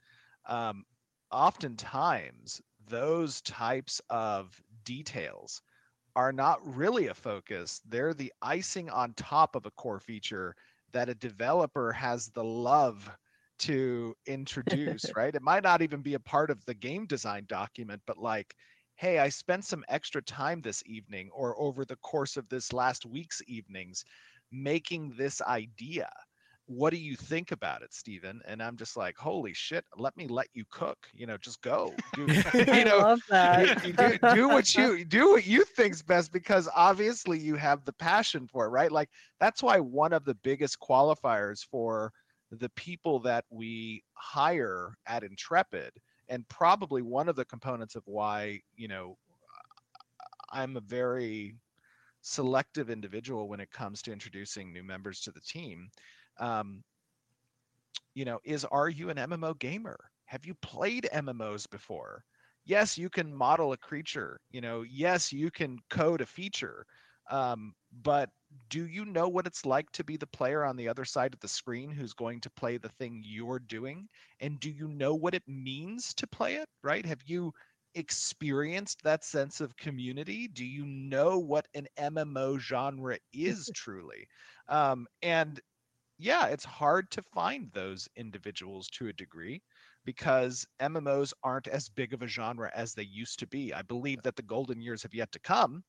Um, 0.47 0.85
oftentimes, 1.31 2.61
those 2.87 3.41
types 3.41 4.01
of 4.09 4.59
details 4.83 5.61
are 6.15 6.31
not 6.33 6.59
really 6.75 7.07
a 7.07 7.13
focus. 7.13 7.81
They're 7.85 8.13
the 8.13 8.33
icing 8.41 8.89
on 8.89 9.13
top 9.13 9.55
of 9.55 9.65
a 9.65 9.71
core 9.71 9.99
feature 9.99 10.55
that 10.93 11.09
a 11.09 11.15
developer 11.15 11.91
has 11.93 12.29
the 12.29 12.43
love 12.43 13.09
to 13.59 14.15
introduce, 14.25 15.15
right? 15.15 15.33
It 15.35 15.41
might 15.41 15.63
not 15.63 15.81
even 15.81 16.01
be 16.01 16.13
a 16.15 16.19
part 16.19 16.49
of 16.49 16.63
the 16.65 16.73
game 16.73 17.05
design 17.05 17.45
document, 17.47 18.01
but 18.05 18.17
like, 18.17 18.55
hey, 18.97 19.19
I 19.19 19.29
spent 19.29 19.63
some 19.63 19.85
extra 19.89 20.21
time 20.23 20.59
this 20.61 20.83
evening 20.85 21.29
or 21.31 21.59
over 21.59 21.85
the 21.85 21.95
course 21.97 22.35
of 22.35 22.49
this 22.49 22.73
last 22.73 23.05
week's 23.05 23.41
evenings 23.47 24.03
making 24.51 25.13
this 25.15 25.39
idea. 25.41 26.09
What 26.65 26.89
do 26.89 26.97
you 26.97 27.15
think 27.15 27.51
about 27.51 27.83
it, 27.83 27.93
Steven? 27.93 28.41
And 28.45 28.61
I'm 28.61 28.75
just 28.75 28.97
like, 28.97 29.15
holy 29.15 29.53
shit, 29.53 29.85
let 29.97 30.17
me 30.17 30.27
let 30.27 30.47
you 30.53 30.65
cook. 30.69 30.97
You 31.13 31.27
know, 31.27 31.37
just 31.37 31.61
go. 31.61 31.93
Do, 32.15 32.25
you 32.25 32.85
know, 32.85 32.97
love 32.97 33.21
that. 33.29 33.85
you 33.85 33.93
do, 33.93 34.17
do 34.33 34.47
what 34.49 34.75
you 34.75 35.05
do 35.05 35.29
what 35.31 35.45
you 35.45 35.63
think's 35.63 36.01
best 36.01 36.33
because 36.33 36.67
obviously 36.75 37.39
you 37.39 37.55
have 37.55 37.85
the 37.85 37.93
passion 37.93 38.47
for 38.51 38.65
it 38.65 38.69
right 38.69 38.91
like 38.91 39.09
that's 39.39 39.63
why 39.63 39.79
one 39.79 40.11
of 40.11 40.25
the 40.25 40.35
biggest 40.35 40.77
qualifiers 40.79 41.59
for 41.71 42.11
the 42.51 42.69
people 42.69 43.19
that 43.19 43.45
we 43.49 44.03
hire 44.13 44.97
at 45.05 45.23
intrepid 45.23 45.91
and 46.29 46.47
probably 46.49 47.01
one 47.01 47.29
of 47.29 47.35
the 47.35 47.45
components 47.45 47.95
of 47.95 48.03
why 48.05 48.59
you 48.75 48.87
know 48.87 49.17
i'm 50.51 50.77
a 50.77 50.81
very 50.81 51.55
selective 52.21 52.89
individual 52.89 53.47
when 53.47 53.59
it 53.59 53.71
comes 53.71 54.01
to 54.01 54.11
introducing 54.11 54.71
new 54.73 54.83
members 54.83 55.21
to 55.21 55.31
the 55.31 55.41
team 55.41 55.89
um, 56.39 56.83
you 58.13 58.25
know 58.25 58.39
is 58.43 58.65
are 58.65 58.89
you 58.89 59.09
an 59.09 59.17
mmo 59.17 59.57
gamer? 59.59 59.97
Have 60.25 60.45
you 60.45 60.55
played 60.55 61.07
mmos 61.13 61.69
before? 61.69 62.23
Yes 62.65 62.97
you 62.97 63.09
can 63.09 63.33
model 63.33 63.71
a 63.71 63.77
creature 63.77 64.41
you 64.51 64.59
know 64.59 64.83
yes 64.83 65.31
you 65.31 65.49
can 65.51 65.77
code 65.89 66.21
a 66.21 66.25
feature 66.25 66.85
um, 67.29 67.73
but 68.03 68.29
do 68.69 68.87
you 68.87 69.05
know 69.05 69.27
what 69.27 69.47
it's 69.47 69.65
like 69.65 69.91
to 69.91 70.03
be 70.03 70.17
the 70.17 70.27
player 70.27 70.63
on 70.63 70.75
the 70.77 70.87
other 70.87 71.05
side 71.05 71.33
of 71.33 71.39
the 71.39 71.47
screen 71.47 71.91
who's 71.91 72.13
going 72.13 72.41
to 72.41 72.49
play 72.51 72.77
the 72.77 72.89
thing 72.89 73.21
you're 73.25 73.59
doing? 73.59 74.07
And 74.39 74.59
do 74.59 74.69
you 74.69 74.87
know 74.87 75.13
what 75.15 75.33
it 75.33 75.43
means 75.47 76.13
to 76.15 76.27
play 76.27 76.55
it 76.55 76.69
right? 76.83 77.05
Have 77.05 77.21
you 77.25 77.53
experienced 77.95 79.01
that 79.03 79.23
sense 79.23 79.59
of 79.61 79.75
community? 79.77 80.47
Do 80.47 80.65
you 80.65 80.85
know 80.85 81.39
what 81.39 81.67
an 81.73 81.87
mmo 81.97 82.59
genre 82.59 83.17
is 83.33 83.69
truly? 83.75 84.27
Um, 84.67 85.07
and 85.21 85.59
yeah 86.19 86.47
it's 86.47 86.65
hard 86.65 87.09
to 87.11 87.21
find 87.21 87.71
those 87.73 88.07
individuals 88.15 88.87
to 88.89 89.07
a 89.07 89.13
degree 89.13 89.61
because 90.05 90.65
MMOs 90.79 91.33
aren't 91.43 91.67
as 91.67 91.89
big 91.89 92.13
of 92.13 92.21
a 92.21 92.27
genre 92.27 92.71
as 92.73 92.93
they 92.93 93.03
used 93.03 93.39
to 93.39 93.47
be. 93.47 93.73
I 93.73 93.81
believe 93.81 94.23
that 94.23 94.35
the 94.37 94.41
golden 94.43 94.79
years 94.81 95.03
have 95.03 95.13
yet 95.13 95.31
to 95.33 95.39
come, 95.39 95.83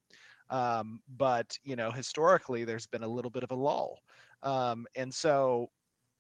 um, 0.51 1.01
but 1.17 1.59
you 1.65 1.77
know, 1.77 1.91
historically, 1.91 2.65
there's 2.65 2.87
been 2.87 3.03
a 3.03 3.09
little 3.09 3.31
bit 3.31 3.43
of 3.43 3.51
a 3.51 3.55
lull, 3.55 3.99
um, 4.43 4.87
and 4.95 5.13
so, 5.13 5.71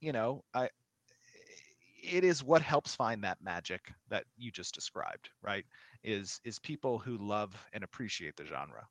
you 0.00 0.12
know, 0.12 0.42
I, 0.54 0.68
it 2.02 2.24
is 2.24 2.44
what 2.44 2.62
helps 2.62 2.94
find 2.94 3.22
that 3.24 3.38
magic 3.42 3.92
that 4.08 4.24
you 4.36 4.50
just 4.50 4.74
described, 4.74 5.30
right? 5.42 5.64
Is 6.04 6.40
is 6.44 6.58
people 6.58 6.98
who 6.98 7.18
love 7.18 7.54
and 7.72 7.82
appreciate 7.84 8.36
the 8.36 8.44
genre. 8.44 8.86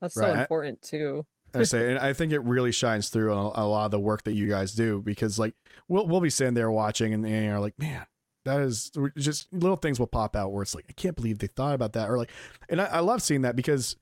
That's 0.00 0.16
Right. 0.16 0.34
so 0.34 0.40
important 0.40 0.82
too. 0.82 1.26
I 1.54 1.62
say, 1.62 1.90
and 1.90 1.98
I 2.00 2.12
think 2.12 2.32
it 2.32 2.40
really 2.40 2.72
shines 2.72 3.10
through 3.10 3.32
a, 3.32 3.52
a 3.54 3.66
lot 3.66 3.84
of 3.84 3.90
the 3.92 4.00
work 4.00 4.24
that 4.24 4.32
you 4.32 4.48
guys 4.48 4.72
do 4.74 5.00
because, 5.00 5.38
like, 5.38 5.54
we'll 5.88 6.06
we'll 6.06 6.20
be 6.20 6.30
sitting 6.30 6.54
there 6.54 6.70
watching, 6.70 7.14
and, 7.14 7.24
and 7.24 7.44
you're 7.44 7.60
like, 7.60 7.78
man, 7.78 8.06
that 8.44 8.60
is 8.60 8.90
just 9.16 9.52
little 9.52 9.76
things 9.76 10.00
will 10.00 10.08
pop 10.08 10.34
out 10.34 10.52
where 10.52 10.62
it's 10.62 10.74
like, 10.74 10.86
I 10.88 10.92
can't 10.92 11.14
believe 11.14 11.38
they 11.38 11.46
thought 11.46 11.74
about 11.74 11.92
that, 11.92 12.10
or 12.10 12.18
like, 12.18 12.30
and 12.68 12.80
I, 12.80 12.86
I 12.86 12.98
love 13.00 13.22
seeing 13.22 13.42
that 13.42 13.54
because 13.54 13.96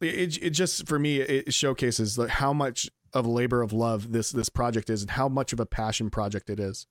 it 0.00 0.42
it 0.42 0.50
just 0.50 0.86
for 0.86 0.98
me 0.98 1.20
it 1.20 1.52
showcases 1.52 2.18
like 2.18 2.28
how 2.28 2.52
much 2.52 2.90
of 3.12 3.26
labor 3.26 3.62
of 3.62 3.72
love 3.72 4.12
this 4.12 4.30
this 4.30 4.48
project 4.48 4.90
is 4.90 5.02
and 5.02 5.12
how 5.12 5.28
much 5.28 5.52
of 5.52 5.60
a 5.60 5.66
passion 5.66 6.10
project 6.10 6.50
it 6.50 6.60
is, 6.60 6.86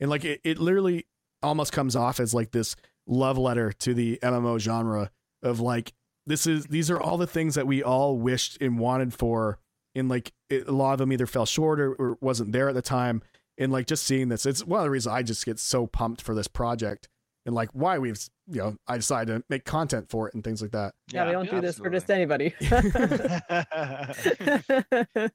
and 0.00 0.10
like 0.10 0.24
it, 0.24 0.40
it 0.44 0.58
literally 0.58 1.06
almost 1.42 1.72
comes 1.72 1.94
off 1.94 2.20
as 2.20 2.34
like 2.34 2.50
this 2.50 2.74
love 3.06 3.38
letter 3.38 3.72
to 3.72 3.94
the 3.94 4.18
MMO 4.22 4.58
genre 4.58 5.10
of 5.42 5.60
like 5.60 5.92
this 6.26 6.46
is 6.46 6.66
these 6.66 6.90
are 6.90 7.00
all 7.00 7.16
the 7.16 7.26
things 7.26 7.54
that 7.54 7.66
we 7.66 7.82
all 7.82 8.18
wished 8.18 8.60
and 8.60 8.78
wanted 8.78 9.14
for. 9.14 9.58
And 9.94 10.08
like 10.08 10.32
it, 10.48 10.68
a 10.68 10.72
lot 10.72 10.92
of 10.92 10.98
them 10.98 11.12
either 11.12 11.26
fell 11.26 11.46
short 11.46 11.80
or, 11.80 11.94
or 11.94 12.18
wasn't 12.20 12.52
there 12.52 12.68
at 12.68 12.74
the 12.74 12.82
time. 12.82 13.22
And 13.56 13.72
like 13.72 13.86
just 13.86 14.04
seeing 14.04 14.28
this 14.28 14.46
it's 14.46 14.64
one 14.64 14.78
of 14.78 14.84
the 14.84 14.90
reasons 14.90 15.12
i 15.12 15.24
just 15.24 15.44
get 15.44 15.58
so 15.58 15.88
pumped 15.88 16.22
for 16.22 16.32
this 16.32 16.46
project 16.46 17.08
and 17.48 17.54
like 17.54 17.70
why 17.72 17.96
we've 17.96 18.20
you 18.46 18.58
know 18.58 18.76
i 18.86 18.96
decided 18.96 19.38
to 19.38 19.42
make 19.48 19.64
content 19.64 20.10
for 20.10 20.28
it 20.28 20.34
and 20.34 20.44
things 20.44 20.60
like 20.60 20.70
that 20.70 20.92
Yeah, 21.10 21.26
we 21.26 21.32
don't 21.32 21.50
do 21.50 21.62
this 21.62 21.78
for 21.78 21.88
just 21.88 22.10
anybody. 22.10 22.54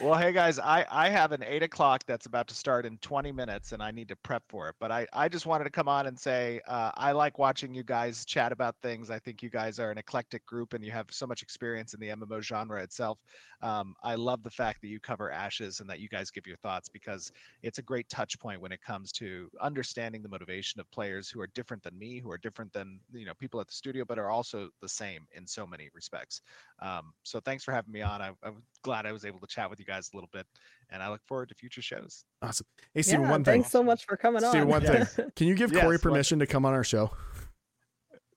well, 0.00 0.18
hey 0.18 0.32
guys, 0.32 0.58
I 0.58 0.86
I 0.90 1.08
have 1.08 1.32
an 1.32 1.42
eight 1.42 1.62
o'clock 1.62 2.04
that's 2.06 2.26
about 2.26 2.48
to 2.48 2.54
start 2.54 2.86
in 2.86 2.98
20 2.98 3.32
minutes, 3.32 3.72
and 3.72 3.82
I 3.82 3.90
need 3.90 4.08
to 4.08 4.16
prep 4.16 4.42
for 4.48 4.68
it. 4.68 4.76
But 4.80 4.90
I 4.90 5.06
I 5.12 5.28
just 5.28 5.46
wanted 5.46 5.64
to 5.64 5.70
come 5.70 5.88
on 5.88 6.06
and 6.06 6.18
say 6.18 6.60
uh, 6.66 6.90
I 6.94 7.12
like 7.12 7.38
watching 7.38 7.74
you 7.74 7.82
guys 7.82 8.24
chat 8.24 8.52
about 8.52 8.76
things. 8.82 9.10
I 9.10 9.18
think 9.18 9.42
you 9.42 9.50
guys 9.50 9.78
are 9.78 9.90
an 9.90 9.98
eclectic 9.98 10.44
group, 10.46 10.74
and 10.74 10.84
you 10.84 10.90
have 10.92 11.06
so 11.10 11.26
much 11.26 11.42
experience 11.42 11.94
in 11.94 12.00
the 12.00 12.08
MMO 12.08 12.40
genre 12.42 12.82
itself. 12.82 13.18
Um, 13.62 13.94
I 14.02 14.14
love 14.14 14.42
the 14.42 14.50
fact 14.50 14.80
that 14.80 14.88
you 14.88 15.00
cover 15.00 15.30
Ashes 15.30 15.80
and 15.80 15.90
that 15.90 16.00
you 16.00 16.08
guys 16.08 16.30
give 16.30 16.46
your 16.46 16.56
thoughts 16.58 16.88
because 16.88 17.30
it's 17.62 17.78
a 17.78 17.82
great 17.82 18.08
touch 18.08 18.38
point 18.38 18.60
when 18.60 18.72
it 18.72 18.80
comes 18.80 19.12
to 19.12 19.50
understanding 19.60 20.22
the 20.22 20.28
motivation 20.28 20.80
of 20.80 20.90
players 20.90 21.28
who 21.28 21.40
are 21.40 21.48
different 21.48 21.82
than 21.82 21.98
me, 21.98 22.18
who 22.18 22.30
are 22.30 22.38
different 22.38 22.72
than 22.72 23.00
you 23.12 23.26
know 23.26 23.34
people 23.34 23.60
at 23.60 23.66
the 23.66 23.74
studio, 23.74 24.04
but 24.06 24.18
are 24.18 24.30
also 24.30 24.70
the 24.80 24.88
same 24.88 25.26
in 25.32 25.46
so 25.46 25.66
many 25.66 25.90
respects. 25.94 26.42
Um, 26.80 27.12
so 27.22 27.40
thanks 27.40 27.64
for 27.64 27.72
having 27.72 27.92
me 27.92 28.02
on. 28.02 28.22
I, 28.22 28.30
I'm 28.42 28.62
glad 28.82 29.04
I 29.04 29.12
was 29.12 29.24
able 29.24 29.40
to 29.40 29.46
chat 29.46 29.59
with 29.68 29.78
you 29.80 29.84
guys 29.84 30.08
a 30.14 30.16
little 30.16 30.30
bit, 30.32 30.46
and 30.88 31.02
I 31.02 31.10
look 31.10 31.20
forward 31.26 31.48
to 31.50 31.54
future 31.54 31.82
shows. 31.82 32.24
awesome 32.40 32.66
hey 32.94 33.02
steven 33.02 33.22
yeah, 33.24 33.30
one 33.30 33.44
thing 33.44 33.54
thanks 33.62 33.70
so 33.70 33.82
much 33.82 34.06
for 34.06 34.16
coming 34.16 34.40
Steven, 34.40 34.60
on. 34.62 34.68
one 34.68 34.82
Yeah. 34.82 35.04
thing 35.04 35.30
can 35.36 35.46
you 35.48 35.54
give 35.54 35.72
Yes, 35.72 35.82
corey 35.82 35.96
what? 35.96 36.02
permission 36.02 36.38
to 36.38 36.46
come 36.46 36.64
on 36.64 36.72
our 36.72 36.84
show 36.84 37.10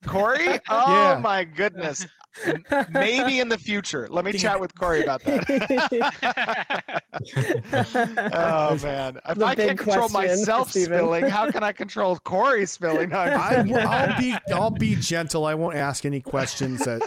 Corey, 0.05 0.59
oh 0.69 0.91
Yeah. 0.91 1.19
my 1.19 1.45
goodness, 1.45 2.05
Maybe 2.89 3.39
in 3.39 3.47
the 3.47 3.57
future. 3.59 4.07
Let 4.09 4.25
me 4.25 4.33
chat 4.33 4.59
with 4.59 4.73
Corey 4.75 5.03
about 5.03 5.23
that. 5.23 5.45
oh 8.33 8.77
man! 8.83 9.19
If 9.29 9.37
The 9.37 9.45
I 9.45 9.55
can't 9.55 9.77
control 9.79 10.09
question, 10.09 10.39
myself 10.39 10.71
Steven. 10.71 10.97
spilling, 10.97 11.25
how 11.29 11.51
can 11.51 11.63
I 11.63 11.71
control 11.71 12.17
Corey 12.17 12.65
spilling? 12.65 13.09
No, 13.09 13.19
I'm 13.19 13.71
I. 13.71 13.83
I'll 13.83 14.17
be 14.19 14.35
I'll 14.51 14.71
be 14.71 14.95
gentle. 14.95 15.45
I 15.45 15.53
won't 15.53 15.75
ask 15.75 16.05
any 16.05 16.21
questions 16.21 16.79
that 16.85 17.01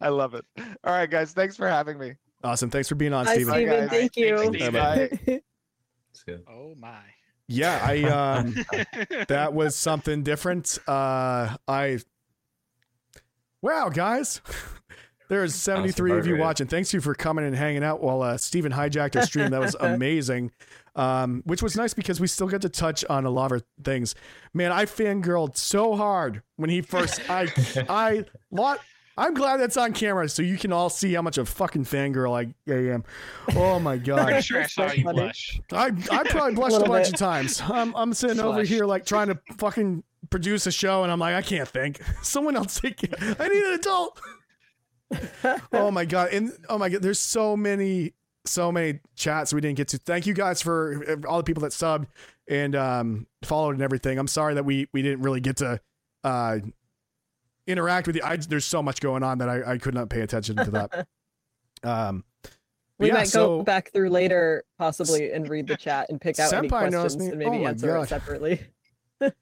I 0.00 0.08
love 0.08 0.34
it. 0.34 0.44
All 0.58 0.92
right, 0.92 1.08
guys. 1.10 1.32
Thanks 1.32 1.56
for 1.56 1.68
having 1.68 1.98
me. 1.98 2.14
awesome. 2.44 2.70
Thanks 2.70 2.88
for 2.88 2.94
being 2.94 3.12
on, 3.12 3.26
Hi, 3.26 3.34
Steven. 3.34 3.54
Steven. 3.54 3.80
guys. 3.80 3.90
Thank 3.90 4.16
you. 4.16 4.38
Steven. 4.46 4.72
Bye. 4.72 5.40
It's 6.14 6.24
good. 6.24 6.42
Oh 6.46 6.74
my. 6.78 6.98
Yeah, 7.48 7.80
I 7.82 8.02
um 8.38 8.54
that 9.28 9.54
was 9.54 9.74
something 9.76 10.22
different. 10.22 10.78
Uh 10.86 11.56
I 11.66 12.00
Wow, 13.62 13.88
guys. 13.88 14.40
There's 15.28 15.54
73 15.54 16.18
of 16.18 16.26
you 16.26 16.36
watching. 16.36 16.66
Thanks 16.66 16.92
you 16.92 17.00
for 17.00 17.14
coming 17.14 17.46
and 17.46 17.56
hanging 17.56 17.82
out 17.82 18.02
while 18.02 18.20
uh, 18.20 18.36
Steven 18.36 18.70
hijacked 18.70 19.16
our 19.16 19.22
stream. 19.24 19.50
That 19.50 19.60
was 19.62 19.74
amazing. 19.80 20.50
Um, 20.94 21.42
which 21.46 21.62
was 21.62 21.74
nice 21.74 21.94
because 21.94 22.20
we 22.20 22.26
still 22.26 22.48
got 22.48 22.60
to 22.62 22.68
touch 22.68 23.02
on 23.06 23.24
a 23.24 23.30
lot 23.30 23.50
of 23.52 23.64
things. 23.82 24.14
Man, 24.52 24.72
I 24.72 24.84
fangirled 24.84 25.56
so 25.56 25.96
hard 25.96 26.42
when 26.56 26.68
he 26.68 26.82
first 26.82 27.18
I 27.30 27.48
I 27.88 28.26
lot 28.50 28.80
I'm 29.22 29.34
glad 29.34 29.58
that's 29.58 29.76
on 29.76 29.92
camera 29.92 30.28
so 30.28 30.42
you 30.42 30.58
can 30.58 30.72
all 30.72 30.90
see 30.90 31.12
how 31.14 31.22
much 31.22 31.38
of 31.38 31.48
a 31.48 31.50
fucking 31.50 31.84
fangirl 31.84 32.32
I, 32.36 32.52
I 32.72 32.92
am. 32.92 33.04
Oh 33.54 33.78
my 33.78 33.96
god. 34.08 34.24
Pretty 34.26 34.42
sure 34.42 34.62
I 34.62 34.66
saw 34.66 34.90
you 34.90 35.04
blush. 35.04 35.60
I 35.70 35.92
I 36.10 36.24
probably 36.28 36.54
blushed 36.54 36.74
a 36.74 36.78
Little 36.80 36.92
bunch 36.92 37.06
bit. 37.06 37.14
of 37.14 37.18
times. 37.20 37.62
I'm 37.64 37.94
I'm 37.94 38.12
sitting 38.14 38.40
over 38.40 38.62
here 38.64 38.84
like 38.84 39.06
trying 39.06 39.28
to 39.28 39.38
fucking 39.58 40.02
produce 40.30 40.66
a 40.66 40.72
show, 40.72 41.02
and 41.04 41.12
I'm 41.12 41.18
like, 41.20 41.34
I 41.34 41.42
can't 41.42 41.68
think. 41.68 42.00
Someone 42.22 42.56
else 42.56 42.80
take 42.80 43.04
it. 43.04 43.14
I 43.20 43.48
need 43.48 43.62
an 43.64 43.74
adult. 43.74 44.20
oh 45.72 45.90
my 45.90 46.04
god! 46.04 46.30
And 46.32 46.52
oh 46.68 46.78
my 46.78 46.88
god, 46.88 47.02
there's 47.02 47.20
so 47.20 47.56
many 47.56 48.14
so 48.44 48.72
many 48.72 48.98
chats 49.14 49.54
we 49.54 49.60
didn't 49.60 49.76
get 49.76 49.88
to. 49.88 49.98
Thank 49.98 50.26
you 50.26 50.34
guys 50.34 50.60
for 50.60 51.04
uh, 51.08 51.28
all 51.28 51.36
the 51.38 51.44
people 51.44 51.60
that 51.62 51.70
subbed 51.72 52.06
and 52.48 52.74
um 52.74 53.26
followed 53.44 53.72
and 53.74 53.82
everything. 53.82 54.18
I'm 54.18 54.26
sorry 54.26 54.54
that 54.54 54.64
we 54.64 54.88
we 54.92 55.02
didn't 55.02 55.22
really 55.22 55.40
get 55.40 55.58
to 55.58 55.80
uh 56.24 56.58
interact 57.66 58.06
with 58.06 58.16
you. 58.16 58.22
I 58.24 58.36
there's 58.36 58.64
so 58.64 58.82
much 58.82 59.00
going 59.00 59.22
on 59.22 59.38
that 59.38 59.48
I 59.48 59.72
I 59.72 59.78
could 59.78 59.94
not 59.94 60.08
pay 60.08 60.20
attention 60.20 60.56
to 60.56 60.70
that. 60.72 61.06
Um. 61.84 62.22
we 63.00 63.08
yeah, 63.08 63.14
might 63.14 63.28
so- 63.28 63.58
go 63.58 63.62
back 63.64 63.90
through 63.92 64.10
later, 64.10 64.62
possibly, 64.78 65.32
and 65.32 65.48
read 65.48 65.66
the 65.66 65.76
chat 65.76 66.06
and 66.10 66.20
pick 66.20 66.38
out 66.38 66.52
any 66.52 66.68
questions 66.68 67.16
and 67.16 67.38
maybe 67.38 67.64
Oh 67.64 67.66
answer 67.66 67.86
God. 67.88 68.02
it 68.02 68.08
separately. 68.08 68.60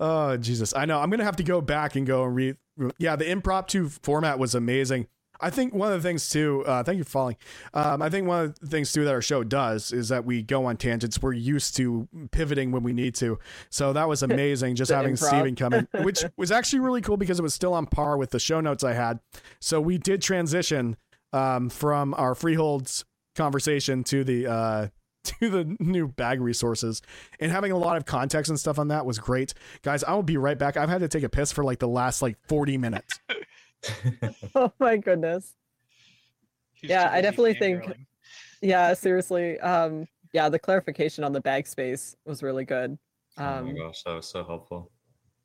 Oh 0.00 0.36
Jesus, 0.36 0.74
I 0.76 0.84
know. 0.84 1.00
I'm 1.00 1.10
gonna 1.10 1.24
have 1.24 1.36
to 1.36 1.42
go 1.42 1.60
back 1.60 1.96
and 1.96 2.06
go 2.06 2.24
and 2.24 2.34
read. 2.34 2.56
Yeah, 2.98 3.16
the 3.16 3.28
impromptu 3.28 3.88
format 3.88 4.38
was 4.38 4.54
amazing. 4.54 5.08
I 5.40 5.50
think 5.50 5.74
one 5.74 5.92
of 5.92 6.02
the 6.02 6.08
things 6.08 6.28
too. 6.28 6.64
Uh, 6.66 6.82
thank 6.82 6.98
you 6.98 7.04
for 7.04 7.10
following. 7.10 7.36
Um, 7.74 8.02
I 8.02 8.10
think 8.10 8.26
one 8.26 8.46
of 8.46 8.58
the 8.58 8.66
things 8.66 8.92
too 8.92 9.04
that 9.04 9.14
our 9.14 9.22
show 9.22 9.44
does 9.44 9.92
is 9.92 10.08
that 10.08 10.24
we 10.24 10.42
go 10.42 10.66
on 10.66 10.76
tangents. 10.76 11.20
We're 11.22 11.32
used 11.32 11.76
to 11.76 12.08
pivoting 12.30 12.72
when 12.72 12.82
we 12.82 12.92
need 12.92 13.14
to. 13.16 13.38
So 13.70 13.92
that 13.92 14.08
was 14.08 14.22
amazing. 14.24 14.74
Just 14.74 14.90
having 14.90 15.14
improv. 15.14 15.28
Steven 15.28 15.54
come 15.54 15.72
in, 15.74 15.88
which 16.02 16.24
was 16.36 16.50
actually 16.50 16.80
really 16.80 17.00
cool 17.00 17.16
because 17.16 17.38
it 17.38 17.42
was 17.42 17.54
still 17.54 17.74
on 17.74 17.86
par 17.86 18.16
with 18.16 18.30
the 18.30 18.40
show 18.40 18.60
notes 18.60 18.82
I 18.82 18.94
had. 18.94 19.20
So 19.60 19.80
we 19.80 19.98
did 19.98 20.22
transition 20.22 20.96
um, 21.32 21.68
from 21.68 22.14
our 22.14 22.34
freeholds 22.34 23.04
conversation 23.36 24.02
to 24.04 24.24
the 24.24 24.46
uh, 24.46 24.88
to 25.24 25.48
the 25.48 25.76
new 25.78 26.08
bag 26.08 26.40
resources 26.40 27.02
and 27.40 27.52
having 27.52 27.72
a 27.72 27.76
lot 27.76 27.96
of 27.96 28.04
context 28.04 28.48
and 28.48 28.58
stuff 28.58 28.78
on 28.78 28.88
that 28.88 29.04
was 29.04 29.18
great 29.18 29.52
guys 29.82 30.02
i 30.04 30.14
will 30.14 30.22
be 30.22 30.36
right 30.36 30.58
back 30.58 30.76
i've 30.76 30.88
had 30.88 31.00
to 31.00 31.08
take 31.08 31.22
a 31.22 31.28
piss 31.28 31.52
for 31.52 31.64
like 31.64 31.78
the 31.80 31.88
last 31.88 32.22
like 32.22 32.36
40 32.46 32.78
minutes 32.78 33.18
oh 34.54 34.72
my 34.78 34.96
goodness. 34.96 35.54
Yeah, 36.82 37.10
I 37.10 37.20
definitely 37.20 37.54
think- 37.54 37.82
fangirling. 37.84 38.06
Yeah, 38.60 38.92
seriously. 38.94 39.58
Um, 39.60 40.06
yeah, 40.32 40.48
the 40.48 40.58
clarification 40.58 41.22
on 41.24 41.32
the 41.32 41.40
bag 41.40 41.66
space 41.66 42.16
was 42.24 42.42
really 42.42 42.64
good. 42.64 42.98
oh 43.38 43.42
my 43.42 43.58
Um, 43.58 43.74
gosh, 43.76 44.02
that 44.02 44.14
was 44.14 44.26
so 44.26 44.44
helpful. 44.44 44.90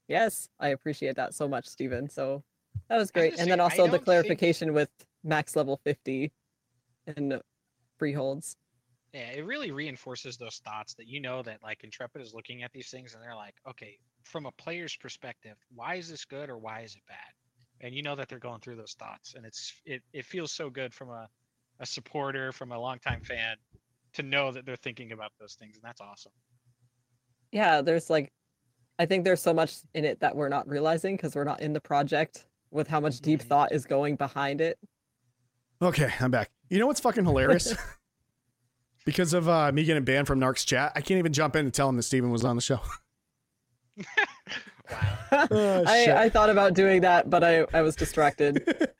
yes, 0.08 0.50
I 0.60 0.70
appreciate 0.70 1.16
that 1.16 1.34
so 1.34 1.48
much, 1.48 1.66
Steven. 1.68 2.10
So 2.10 2.44
that 2.90 2.98
was 2.98 3.12
great. 3.12 3.38
And 3.40 3.50
then 3.50 3.60
also 3.60 3.86
the 3.86 3.92
think- 3.94 4.06
clarification 4.06 4.74
with 4.74 4.90
max 5.24 5.56
level 5.56 5.80
50 5.84 6.32
and 7.16 7.40
freeholds. 7.98 8.58
Yeah, 9.14 9.30
it 9.30 9.46
really 9.46 9.70
reinforces 9.72 10.38
those 10.38 10.60
thoughts 10.66 10.96
that 10.96 11.08
you 11.08 11.22
know 11.22 11.44
that 11.44 11.62
like 11.62 11.84
Intrepid 11.84 12.20
is 12.22 12.34
looking 12.34 12.64
at 12.64 12.72
these 12.74 12.90
things 12.90 13.14
and 13.14 13.22
they're 13.24 13.36
like, 13.36 13.54
okay, 13.70 14.00
from 14.24 14.48
a 14.48 14.52
player's 14.54 14.96
perspective, 14.98 15.56
why 15.74 15.96
is 15.96 16.10
this 16.10 16.26
good 16.26 16.50
or 16.50 16.58
why 16.58 16.82
is 16.82 16.96
it 16.96 17.02
bad? 17.08 17.18
And 17.84 17.94
you 17.94 18.02
know 18.02 18.16
that 18.16 18.30
they're 18.30 18.40
going 18.40 18.62
through 18.62 18.78
those 18.78 18.94
thoughts, 18.98 19.36
and 19.36 19.46
it's 19.46 19.74
it 19.86 20.02
it 20.14 20.26
feels 20.26 20.52
so 20.52 20.70
good 20.70 20.94
from 20.94 21.10
a 21.10 21.28
a 21.80 21.86
supporter, 21.86 22.52
from 22.52 22.72
a 22.72 22.80
longtime 22.80 23.22
fan, 23.22 23.58
to 24.14 24.24
know 24.24 24.52
that 24.52 24.66
they're 24.66 24.76
thinking 24.78 25.12
about 25.12 25.32
those 25.40 25.54
things, 25.56 25.76
and 25.76 25.84
that's 25.84 26.00
awesome. 26.02 26.32
Yeah, 27.52 27.82
there's 27.82 28.10
like, 28.10 28.32
I 29.00 29.06
think 29.06 29.26
there's 29.26 29.42
so 29.42 29.54
much 29.54 29.76
in 29.94 30.06
it 30.06 30.20
that 30.22 30.36
we're 30.36 30.50
not 30.50 30.68
realizing 30.68 31.16
because 31.18 31.36
we're 31.36 31.44
not 31.44 31.60
in 31.62 31.74
the 31.74 31.82
project 31.82 32.46
with 32.72 32.88
how 32.88 33.00
much 33.00 33.20
deep 33.20 33.42
Mhm. 33.42 33.48
thought 33.48 33.72
is 33.72 33.86
going 33.86 34.16
behind 34.16 34.60
it. 34.62 34.80
okay 35.82 36.12
i'm 36.22 36.32
back 36.32 36.50
you 36.70 36.80
know 36.80 36.88
what's 36.88 37.00
fucking 37.02 37.26
hilarious 37.26 37.74
because 39.06 39.34
of 39.34 39.50
uh, 39.50 39.70
me 39.72 39.84
getting 39.84 40.04
banned 40.06 40.26
from 40.26 40.40
narc's 40.40 40.64
chat 40.64 40.92
i 40.96 41.02
can't 41.02 41.18
even 41.20 41.34
jump 41.34 41.56
in 41.58 41.66
and 41.66 41.74
tell 41.74 41.90
him 41.90 41.98
that 41.98 42.04
steven 42.04 42.30
was 42.32 42.46
on 42.46 42.56
the 42.56 42.62
show 42.62 42.80
Wow. 43.98 44.06
Oh, 45.50 45.84
I. 45.88 46.26
I 46.26 46.30
thought 46.30 46.52
about 46.52 46.76
doing 46.76 47.02
that, 47.02 47.28
but 47.28 47.44
I, 47.44 47.66
I 47.74 47.82
was 47.82 47.96
distracted. 47.96 48.64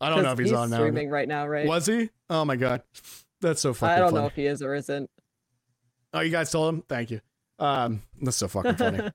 i 0.00 0.08
don't 0.10 0.22
know 0.24 0.32
if 0.32 0.38
he's, 0.38 0.52
on 0.52 0.68
now 0.68 0.76
streaming 0.76 1.08
right 1.08 1.28
now, 1.28 1.46
right? 1.46 1.66
was 1.66 1.86
he 1.86 2.10
oh 2.28 2.44
my 2.44 2.56
god 2.56 2.82
that's 3.40 3.60
so 3.60 3.72
fucking 3.72 3.94
I 3.94 3.98
don't 3.98 4.10
funny. 4.10 4.20
know 4.22 4.26
if 4.26 4.34
he 4.34 4.46
is 4.46 4.62
or 4.62 4.74
isn't. 4.74 5.08
oh 6.12 6.20
you 6.20 6.30
guys 6.30 6.50
told 6.50 6.74
him 6.74 6.82
thank 6.88 7.10
you 7.12 7.20
um 7.60 8.02
that's 8.20 8.36
so 8.36 8.48
fucking 8.48 8.74
funny 8.74 9.10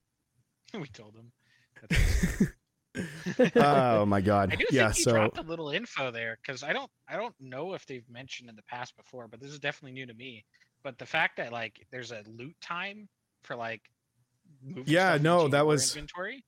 we 0.74 0.88
told 0.88 1.16
him. 1.16 1.32
Oh 3.56 4.06
my 4.06 4.22
god 4.22 4.54
I 4.54 4.56
do 4.56 4.66
yeah 4.72 4.86
think 4.88 4.96
he 4.98 5.04
so 5.04 5.12
dropped 5.12 5.38
a 5.40 5.42
little 5.44 5.70
info 5.70 6.10
there 6.12 6.38
because 6.42 6.64
I 6.64 6.74
don't 6.74 6.90
I 7.08 7.16
don't 7.16 7.36
know 7.40 7.74
if 7.74 7.86
they've 7.86 8.10
mentioned 8.10 8.50
in 8.50 8.56
the 8.56 8.64
past 8.64 8.96
before, 8.98 9.28
but 9.28 9.40
this 9.42 9.52
is 9.52 9.60
definitely 9.60 9.92
new 9.94 10.06
to 10.06 10.14
me. 10.14 10.46
But 10.84 10.98
the 10.98 11.06
fact 11.06 11.38
that 11.38 11.52
like 11.52 11.86
there's 11.92 12.12
a 12.12 12.24
loot 12.28 12.56
time 12.62 13.08
for 13.44 13.56
like 13.56 13.82
moving 13.84 13.99
Yeah, 14.86 15.18
no, 15.22 15.48
that 15.50 15.66
was- 15.66 15.96
inventory. 15.96 16.44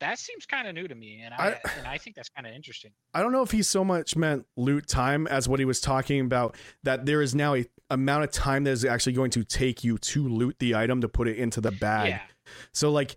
That 0.00 0.18
seems 0.18 0.44
kind 0.44 0.66
of 0.68 0.74
new 0.74 0.86
to 0.88 0.94
me, 0.94 1.22
and 1.24 1.32
I, 1.32 1.36
I- 1.64 1.70
and 1.78 1.86
I 1.86 1.98
think 1.98 2.16
that's 2.16 2.28
kind 2.28 2.46
of 2.46 2.52
interesting. 2.52 2.90
I 3.14 3.22
don't 3.22 3.32
know 3.32 3.42
if 3.42 3.52
he 3.52 3.62
so 3.62 3.84
much 3.84 4.16
meant 4.16 4.44
loot 4.56 4.86
time 4.88 5.26
as 5.28 5.48
what 5.48 5.60
he 5.60 5.64
was 5.64 5.80
talking 5.80 6.20
about 6.20 6.56
that 6.82 7.06
there 7.06 7.22
is 7.22 7.34
now 7.34 7.54
a 7.54 7.64
amount 7.90 8.24
of 8.24 8.30
time 8.32 8.64
that 8.64 8.72
is 8.72 8.84
actually 8.84 9.12
going 9.12 9.30
to 9.30 9.44
take 9.44 9.84
you 9.84 9.96
to 9.98 10.28
loot 10.28 10.56
the 10.58 10.74
item 10.74 11.00
to 11.02 11.08
put 11.08 11.28
it 11.28 11.36
into 11.38 11.60
the 11.60 11.70
bag. 11.70 12.08
Yeah, 12.08 12.20
So 12.72 12.90
like 12.90 13.16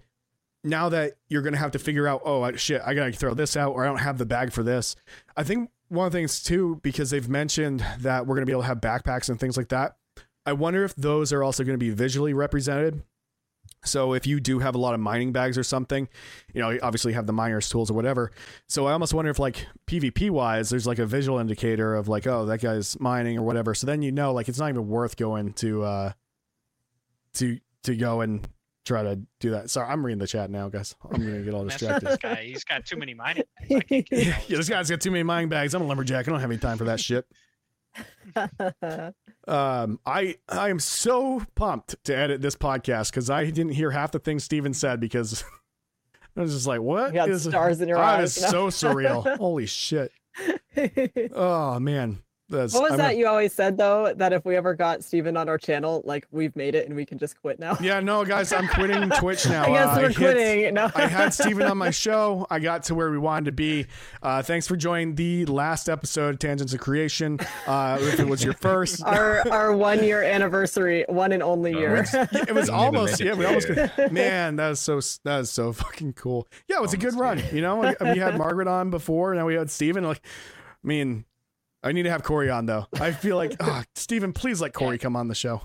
now 0.64 0.90
that 0.90 1.14
you're 1.30 1.42
going 1.42 1.54
to 1.54 1.60
have 1.60 1.72
to 1.72 1.80
figure 1.80 2.08
out, 2.08 2.22
oh 2.26 2.50
shit, 2.56 2.82
I 2.86 2.94
got 2.94 3.06
to 3.06 3.12
throw 3.12 3.34
this 3.34 3.58
out 3.58 3.74
or 3.74 3.84
I 3.84 3.88
don't 3.88 3.98
have 4.00 4.18
the 4.18 4.26
bag 4.26 4.52
for 4.54 4.64
this. 4.64 4.96
I 5.36 5.44
think 5.44 5.72
one 5.90 6.06
of 6.06 6.12
the 6.12 6.18
things 6.20 6.44
too 6.44 6.80
because 6.84 7.10
they've 7.10 7.28
mentioned 7.28 7.84
that 8.00 8.28
we're 8.28 8.36
going 8.36 8.44
to 8.44 8.46
be 8.46 8.52
able 8.52 8.62
to 8.64 8.68
have 8.68 8.82
backpacks 8.82 9.30
and 9.30 9.40
things 9.40 9.58
like 9.58 9.70
that. 9.70 9.96
I 10.46 10.54
wonder 10.54 10.84
if 10.84 10.96
those 10.96 11.34
are 11.34 11.44
also 11.44 11.64
going 11.64 11.78
to 11.78 11.84
be 11.84 11.90
visually 11.90 12.34
represented. 12.34 13.04
So 13.84 14.14
if 14.14 14.28
you 14.28 14.40
do 14.40 14.60
have 14.60 14.76
a 14.76 14.78
lot 14.78 14.94
of 14.94 15.00
mining 15.00 15.32
bags 15.32 15.58
or 15.58 15.64
something, 15.64 16.10
you 16.54 16.62
know, 16.62 16.72
you 16.72 16.80
obviously 16.82 17.14
have 17.14 17.26
the 17.26 17.34
miner's 17.34 17.70
tools 17.70 17.90
or 17.90 17.94
whatever. 17.94 18.32
So 18.68 18.88
I 18.88 18.92
almost 18.92 19.14
wonder 19.14 19.32
if 19.32 19.40
like 19.40 19.68
PvP 19.88 20.30
wise, 20.30 20.70
there's 20.70 20.88
like 20.88 21.00
a 21.00 21.06
visual 21.06 21.40
indicator 21.40 21.96
of 21.96 22.08
like, 22.08 22.28
oh, 22.28 22.46
that 22.48 22.60
guy's 22.62 23.00
mining 23.00 23.38
or 23.38 23.44
whatever. 23.44 23.74
So 23.74 23.88
then 23.88 24.02
you 24.02 24.12
know, 24.12 24.34
like 24.34 24.50
it's 24.50 24.60
not 24.60 24.70
even 24.70 24.88
worth 24.88 25.16
going 25.16 25.54
to 25.54 25.84
uh 25.84 26.12
to 27.36 27.60
to 27.84 27.96
go 27.96 28.22
and 28.22 28.48
try 28.86 29.04
to 29.04 29.20
do 29.40 29.52
that. 29.52 29.70
Sorry, 29.70 29.88
I'm 29.88 30.06
reading 30.06 30.20
the 30.20 30.28
chat 30.28 30.50
now, 30.50 30.70
guys. 30.70 30.96
I'm 31.12 31.22
gonna 31.22 31.42
get 31.42 31.54
all 31.54 31.66
distracted. 31.66 32.08
this 32.08 32.18
guy. 32.18 32.44
He's 32.46 32.64
got 32.64 32.86
too 32.86 32.98
many 32.98 33.14
mining. 33.14 33.44
bags. 33.60 33.76
I 33.76 33.80
can't 33.82 34.10
get 34.10 34.20
yeah, 34.50 34.58
this 34.58 34.70
guy's 34.70 34.90
got 34.90 35.02
too 35.02 35.12
many 35.12 35.24
mining 35.24 35.50
bags. 35.50 35.74
I'm 35.74 35.82
a 35.82 35.86
lumberjack. 35.86 36.28
I 36.28 36.32
don't 36.32 36.40
have 36.40 36.50
any 36.50 36.60
time 36.60 36.78
for 36.78 36.86
that 36.86 37.00
shit. 37.00 37.26
Um, 39.48 39.98
I 40.06 40.36
I 40.50 40.70
am 40.70 40.80
so 40.80 41.42
pumped 41.56 41.96
to 42.04 42.16
edit 42.16 42.42
this 42.42 42.56
podcast 42.58 43.12
because 43.12 43.30
I 43.30 43.46
didn't 43.46 43.72
hear 43.72 43.92
half 43.92 44.12
the 44.12 44.20
things 44.20 44.44
Steven 44.44 44.74
said 44.74 45.00
because 45.00 45.42
I 46.36 46.42
was 46.42 46.54
just 46.54 46.68
like, 46.68 46.82
what 46.82 47.14
you 47.14 47.14
got 47.14 47.30
is 47.30 47.44
stars 47.44 47.80
in 47.80 47.88
your 47.88 47.98
eyes. 47.98 48.36
is 48.36 48.46
so 48.46 48.68
surreal. 48.68 49.38
Holy 49.38 49.66
shit. 49.66 50.12
Oh 51.34 51.80
man. 51.80 52.20
That's, 52.50 52.74
What 52.74 52.84
was 52.84 52.92
I'm 52.94 52.98
that 53.00 53.04
gonna- 53.10 53.18
you 53.18 53.28
always 53.28 53.52
said 53.52 53.78
though? 53.78 54.14
That 54.16 54.32
if 54.32 54.46
we 54.46 54.56
ever 54.56 54.74
got 54.74 55.04
Steven 55.04 55.36
on 55.36 55.50
our 55.50 55.58
channel, 55.58 56.02
like 56.06 56.26
we've 56.32 56.56
made 56.56 56.76
it 56.76 56.88
and 56.88 56.96
we 56.96 57.06
can 57.06 57.18
just 57.18 57.42
quit 57.42 57.60
now. 57.60 57.78
Yeah, 57.82 58.00
no, 58.00 58.24
guys, 58.24 58.54
I'm 58.54 58.70
quitting 58.70 59.10
Twitch 59.20 59.46
now. 59.50 59.64
I 59.66 59.68
guess 59.68 59.88
Uh, 59.88 60.00
we're 60.02 60.08
hit- 60.08 60.16
quitting. 60.18 60.74
No. 60.74 60.90
I 60.96 61.08
had 61.08 61.34
Steven 61.34 61.64
on 61.68 61.78
my 61.78 61.90
show. 62.06 62.48
I 62.50 62.60
got 62.60 62.84
to 62.84 62.96
where 62.96 63.12
we 63.12 63.18
wanted 63.18 63.46
to 63.46 63.52
be. 63.52 63.88
Uh, 64.24 64.42
thanks 64.44 64.66
for 64.66 64.78
joining 64.78 65.16
the 65.16 65.46
last 65.48 65.90
episode 65.90 66.36
of 66.36 66.40
Tangents 66.40 66.74
of 66.74 66.80
Creation. 66.80 67.38
Uh, 67.66 67.98
if 68.00 68.20
it 68.20 68.28
was 68.28 68.42
your 68.44 68.54
first, 68.54 69.04
our 69.06 69.44
our 69.52 69.76
one 69.76 70.02
year 70.04 70.24
anniversary, 70.24 71.04
one 71.10 71.34
and 71.34 71.44
only 71.44 71.76
Oh, 71.76 71.80
year. 71.80 71.96
it's- 71.98 72.48
it 72.48 72.56
was 72.56 72.70
almost 72.70 73.20
yeah. 73.20 73.34
We 73.34 73.44
almost 73.46 73.68
here. 73.68 73.92
man, 74.10 74.56
that 74.56 74.70
was 74.70 74.80
so 74.80 75.02
that 75.26 75.40
was 75.40 75.52
so 75.52 75.74
fucking 75.74 76.14
cool. 76.14 76.48
Yeah, 76.70 76.78
it 76.78 76.82
was 76.82 76.94
a 76.94 76.98
good 76.98 77.14
run. 77.16 77.40
here. 77.40 77.56
You 77.56 77.62
know, 77.62 77.94
we 78.00 78.20
had 78.20 78.38
Margaret 78.38 78.70
on 78.70 78.90
before. 78.90 79.32
And 79.34 79.40
now 79.40 79.46
we 79.46 79.56
had 79.56 79.70
Steven. 79.70 80.04
Like, 80.06 80.22
I 80.24 80.88
mean, 80.88 81.26
I 81.84 81.92
need 81.92 82.04
to 82.04 82.10
have 82.10 82.24
Corey 82.24 82.50
on 82.50 82.66
though. 82.66 82.86
I 83.00 83.12
feel 83.12 83.36
like 83.38 83.56
ah, 83.60 83.84
Steven, 83.96 84.34
please 84.34 84.62
let 84.62 84.74
Corey 84.74 84.98
come 84.98 85.16
on 85.16 85.28
the 85.28 85.36
show. 85.36 85.62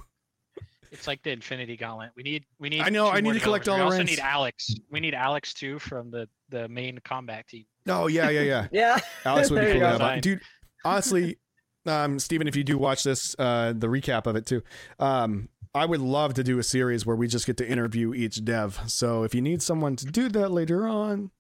It's 0.90 1.06
like 1.06 1.22
the 1.22 1.30
Infinity 1.30 1.76
Gauntlet. 1.78 2.10
We 2.16 2.22
need 2.22 2.44
we 2.58 2.68
need. 2.68 2.82
I 2.82 2.90
know, 2.90 3.08
I 3.08 3.20
need 3.22 3.32
to 3.32 3.40
collect 3.40 3.64
developers. 3.64 3.68
all 3.68 3.76
We 3.76 3.80
the 3.80 3.84
also 3.84 3.98
rings. 3.98 4.10
need 4.10 4.18
Alex. 4.20 4.74
We 4.90 5.00
need 5.00 5.14
Alex 5.14 5.54
too 5.54 5.78
from 5.78 6.10
the 6.10 6.28
the 6.50 6.68
main 6.68 6.98
combat 7.02 7.48
team. 7.48 7.64
Oh 7.88 8.08
yeah, 8.08 8.28
yeah, 8.28 8.42
yeah. 8.42 8.68
yeah. 8.72 8.98
Alex 9.24 9.50
would 9.50 9.60
be 9.60 9.64
There 9.66 9.74
cool 9.74 9.80
you 9.82 9.86
to 9.92 9.98
go. 9.98 9.98
have 9.98 10.02
on. 10.02 10.20
Dude, 10.20 10.40
honestly, 10.84 11.38
um, 11.86 12.18
Steven, 12.18 12.46
if 12.46 12.56
you 12.56 12.62
do 12.62 12.76
watch 12.76 13.04
this, 13.04 13.34
uh, 13.38 13.72
the 13.74 13.86
recap 13.86 14.26
of 14.26 14.36
it 14.36 14.44
too, 14.44 14.62
um, 14.98 15.48
I 15.74 15.86
would 15.86 16.00
love 16.02 16.34
to 16.34 16.44
do 16.44 16.58
a 16.58 16.62
series 16.62 17.06
where 17.06 17.16
we 17.16 17.26
just 17.26 17.46
get 17.46 17.56
to 17.56 17.66
interview 17.68 18.12
each 18.12 18.44
dev. 18.44 18.78
So 18.86 19.22
if 19.22 19.34
you 19.34 19.40
need 19.40 19.62
someone 19.62 19.96
to 19.96 20.04
do 20.04 20.28
that 20.28 20.50
later 20.50 20.86
on, 20.86 21.30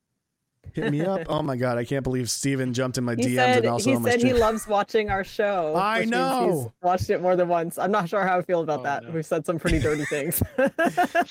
hit 0.72 0.90
me 0.90 1.00
up. 1.02 1.22
oh 1.28 1.42
my 1.42 1.56
god, 1.56 1.78
I 1.78 1.84
can't 1.84 2.02
believe 2.04 2.30
Steven 2.30 2.72
jumped 2.72 2.98
in 2.98 3.04
my 3.04 3.14
He 3.18 3.22
DMs 3.22 3.34
said 3.36 3.58
and 3.58 3.66
also 3.66 3.90
he 3.90 3.96
on 3.96 4.02
my 4.02 4.10
said 4.10 4.22
he 4.22 4.32
loves 4.32 4.66
watching 4.66 5.10
our 5.10 5.24
show. 5.24 5.74
I 5.76 6.04
know. 6.04 6.72
He's 6.80 6.82
watched 6.82 7.10
it 7.10 7.20
more 7.20 7.36
than 7.36 7.48
once. 7.48 7.78
I'm 7.78 7.90
not 7.90 8.08
sure 8.08 8.22
how 8.26 8.38
I 8.38 8.42
feel 8.42 8.60
about 8.62 8.80
Oh, 8.80 8.82
that. 8.84 9.04
no. 9.04 9.10
We've 9.10 9.26
said 9.26 9.44
some 9.46 9.58
pretty 9.58 9.78
dirty 9.80 10.04
things. 10.06 10.42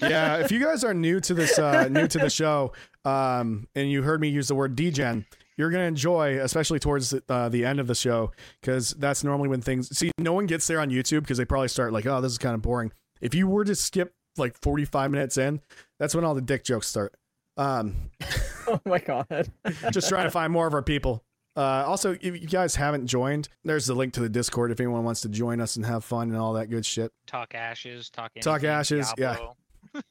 yeah, 0.01 0.37
if 0.37 0.51
you 0.51 0.59
guys 0.63 0.83
are 0.83 0.93
new 0.93 1.19
to 1.21 1.33
this, 1.33 1.57
uh, 1.57 1.87
new 1.87 2.07
to 2.07 2.17
the 2.19 2.29
show, 2.29 2.73
um, 3.05 3.67
and 3.75 3.89
you 3.89 4.03
heard 4.03 4.21
me 4.21 4.29
use 4.29 4.47
the 4.47 4.55
word 4.55 4.75
degen, 4.75 5.25
you're 5.57 5.69
gonna 5.71 5.83
enjoy, 5.83 6.39
especially 6.41 6.79
towards 6.79 7.13
uh, 7.29 7.49
the 7.49 7.65
end 7.65 7.79
of 7.79 7.87
the 7.87 7.95
show, 7.95 8.31
because 8.61 8.91
that's 8.91 9.23
normally 9.23 9.47
when 9.49 9.61
things. 9.61 9.95
See, 9.97 10.11
no 10.17 10.33
one 10.33 10.45
gets 10.47 10.65
there 10.67 10.79
on 10.79 10.89
YouTube 10.89 11.21
because 11.21 11.37
they 11.37 11.45
probably 11.45 11.67
start 11.67 11.93
like, 11.93 12.05
"Oh, 12.05 12.21
this 12.21 12.31
is 12.31 12.37
kind 12.37 12.55
of 12.55 12.61
boring." 12.61 12.91
If 13.19 13.35
you 13.35 13.47
were 13.47 13.63
to 13.65 13.75
skip 13.75 14.13
like 14.37 14.55
45 14.61 15.11
minutes 15.11 15.37
in, 15.37 15.61
that's 15.99 16.15
when 16.15 16.23
all 16.23 16.33
the 16.33 16.41
dick 16.41 16.63
jokes 16.63 16.87
start. 16.87 17.13
Um, 17.57 17.95
oh 18.67 18.79
my 18.85 18.99
god. 18.99 19.51
just 19.91 20.09
trying 20.09 20.25
to 20.25 20.31
find 20.31 20.51
more 20.51 20.67
of 20.67 20.73
our 20.73 20.81
people. 20.83 21.23
Uh, 21.55 21.83
also, 21.85 22.13
if 22.13 22.23
you 22.23 22.47
guys 22.47 22.75
haven't 22.75 23.07
joined, 23.07 23.49
there's 23.65 23.85
the 23.85 23.93
link 23.93 24.13
to 24.13 24.21
the 24.21 24.29
Discord 24.29 24.71
if 24.71 24.79
anyone 24.79 25.03
wants 25.03 25.21
to 25.21 25.29
join 25.29 25.59
us 25.59 25.75
and 25.75 25.85
have 25.85 26.03
fun 26.05 26.29
and 26.29 26.37
all 26.37 26.53
that 26.53 26.69
good 26.69 26.85
shit. 26.85 27.11
Talk 27.27 27.53
ashes. 27.55 28.09
Talk. 28.09 28.31
Talk 28.39 28.63
anything, 28.63 28.69
ashes, 28.69 29.13
yeah. 29.17 29.37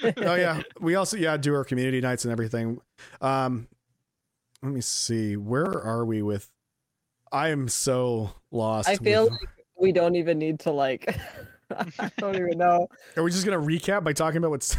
Oh 0.02 0.34
yeah 0.34 0.60
we 0.80 0.96
also 0.96 1.16
yeah 1.16 1.38
do 1.38 1.54
our 1.54 1.64
community 1.64 2.02
nights 2.02 2.26
and 2.26 2.32
everything 2.32 2.78
um 3.22 3.66
let 4.62 4.72
me 4.72 4.82
see 4.82 5.38
where 5.38 5.64
are 5.64 6.04
we 6.04 6.20
with 6.20 6.50
i 7.32 7.48
am 7.48 7.66
so 7.66 8.30
lost 8.50 8.90
I 8.90 8.96
feel 8.96 9.24
with- 9.24 9.32
like 9.32 9.48
we 9.78 9.92
don't 9.92 10.16
even 10.16 10.38
need 10.38 10.60
to 10.60 10.70
like 10.72 11.16
I 11.74 12.10
don't 12.18 12.36
even 12.36 12.58
know. 12.58 12.88
are 13.16 13.22
we 13.22 13.30
just 13.30 13.46
gonna 13.46 13.58
recap 13.58 14.04
by 14.04 14.12
talking 14.12 14.36
about 14.38 14.50
what's 14.50 14.76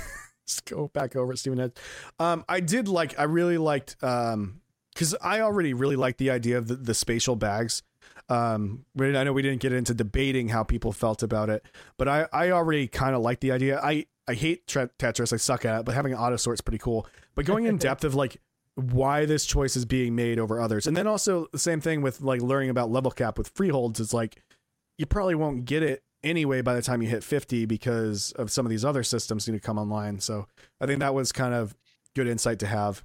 go 0.60 0.90
back 0.90 1.16
over 1.16 1.34
it 1.34 1.38
Steven 1.38 1.60
had 1.60 1.72
um 2.20 2.44
i 2.50 2.60
did 2.60 2.88
like 2.88 3.18
i 3.20 3.24
really 3.24 3.58
liked 3.58 3.96
um 4.04 4.62
because 4.94 5.16
i 5.22 5.40
already 5.40 5.74
really 5.74 5.96
liked 5.96 6.18
the 6.18 6.30
idea 6.30 6.58
of 6.58 6.68
the, 6.68 6.76
the 6.76 6.94
spatial 6.94 7.36
bags. 7.36 7.84
Um 8.30 8.86
i 9.00 9.24
know 9.24 9.34
we 9.34 9.42
didn't 9.42 9.62
get 9.62 9.74
into 9.74 9.94
debating 9.94 10.50
how 10.50 10.64
people 10.64 10.92
felt 10.92 11.24
about 11.24 11.50
it 11.50 11.66
but 11.98 12.08
i 12.08 12.28
i 12.34 12.52
already 12.52 12.88
kind 12.88 13.16
of 13.16 13.22
liked 13.22 13.42
the 13.42 13.52
idea. 13.52 13.80
I 13.82 14.06
i 14.28 14.34
hate 14.34 14.68
tre- 14.68 14.90
tetris 15.00 15.34
i 15.34 15.38
suck 15.38 15.66
at 15.66 15.80
it 15.80 15.86
but 15.86 15.96
having 15.96 16.14
an 16.14 16.20
auto 16.20 16.36
sort's 16.36 16.62
pretty 16.62 16.80
cool. 16.80 17.08
But 17.36 17.46
going 17.46 17.66
in 17.66 17.78
depth 17.90 18.04
of 18.04 18.16
like 18.16 18.38
why 18.76 19.26
this 19.26 19.46
choice 19.46 19.76
is 19.76 19.86
being 19.86 20.16
made 20.16 20.40
over 20.40 20.60
others 20.60 20.88
and 20.88 20.96
then 20.96 21.08
also 21.08 21.48
the 21.52 21.60
same 21.60 21.82
thing 21.82 22.02
with 22.02 22.22
like 22.22 22.42
learning 22.42 22.70
about 22.70 22.90
level 22.90 23.12
cap 23.12 23.38
with 23.38 23.50
freeholds 23.50 24.00
is 24.00 24.14
like 24.14 24.42
you 24.98 25.06
probably 25.06 25.36
won't 25.36 25.66
get 25.66 25.84
it 25.84 26.04
anyway 26.24 26.62
by 26.62 26.74
the 26.74 26.82
time 26.82 27.02
you 27.02 27.10
hit 27.10 27.24
50 27.24 27.66
because 27.66 28.32
of 28.34 28.52
some 28.52 28.66
of 28.66 28.70
these 28.70 28.86
other 28.86 29.04
systems 29.04 29.48
need 29.48 29.54
to 29.54 29.60
come 29.60 29.80
online. 29.80 30.20
So 30.20 30.48
i 30.80 30.86
think 30.86 31.00
that 31.00 31.14
was 31.14 31.32
kind 31.32 31.54
of 31.54 31.76
good 32.16 32.28
insight 32.28 32.60
to 32.60 32.68
have. 32.68 33.04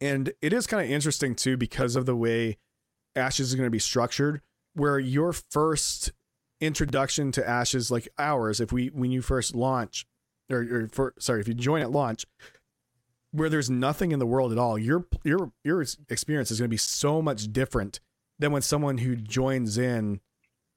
And 0.00 0.32
it 0.42 0.52
is 0.52 0.66
kind 0.66 0.84
of 0.84 0.90
interesting 0.90 1.34
too 1.34 1.56
because 1.56 1.96
of 1.96 2.04
the 2.04 2.16
way 2.16 2.58
ashes 3.16 3.48
is 3.48 3.54
going 3.54 3.66
to 3.66 3.70
be 3.70 3.78
structured 3.78 4.40
where 4.74 4.98
your 4.98 5.32
first 5.32 6.12
introduction 6.60 7.32
to 7.32 7.48
ashes 7.48 7.90
like 7.90 8.08
ours 8.18 8.60
if 8.60 8.72
we 8.72 8.88
when 8.88 9.10
you 9.10 9.22
first 9.22 9.54
launch 9.54 10.06
or, 10.50 10.60
or 10.60 10.88
for, 10.92 11.14
sorry 11.18 11.40
if 11.40 11.48
you 11.48 11.54
join 11.54 11.82
at 11.82 11.90
launch 11.90 12.24
where 13.32 13.48
there's 13.48 13.68
nothing 13.68 14.12
in 14.12 14.18
the 14.18 14.26
world 14.26 14.52
at 14.52 14.58
all 14.58 14.78
your 14.78 15.06
your 15.24 15.52
your 15.62 15.82
experience 16.08 16.50
is 16.50 16.58
going 16.58 16.68
to 16.68 16.72
be 16.72 16.76
so 16.76 17.20
much 17.20 17.52
different 17.52 18.00
than 18.38 18.52
when 18.52 18.62
someone 18.62 18.98
who 18.98 19.14
joins 19.16 19.76
in 19.78 20.20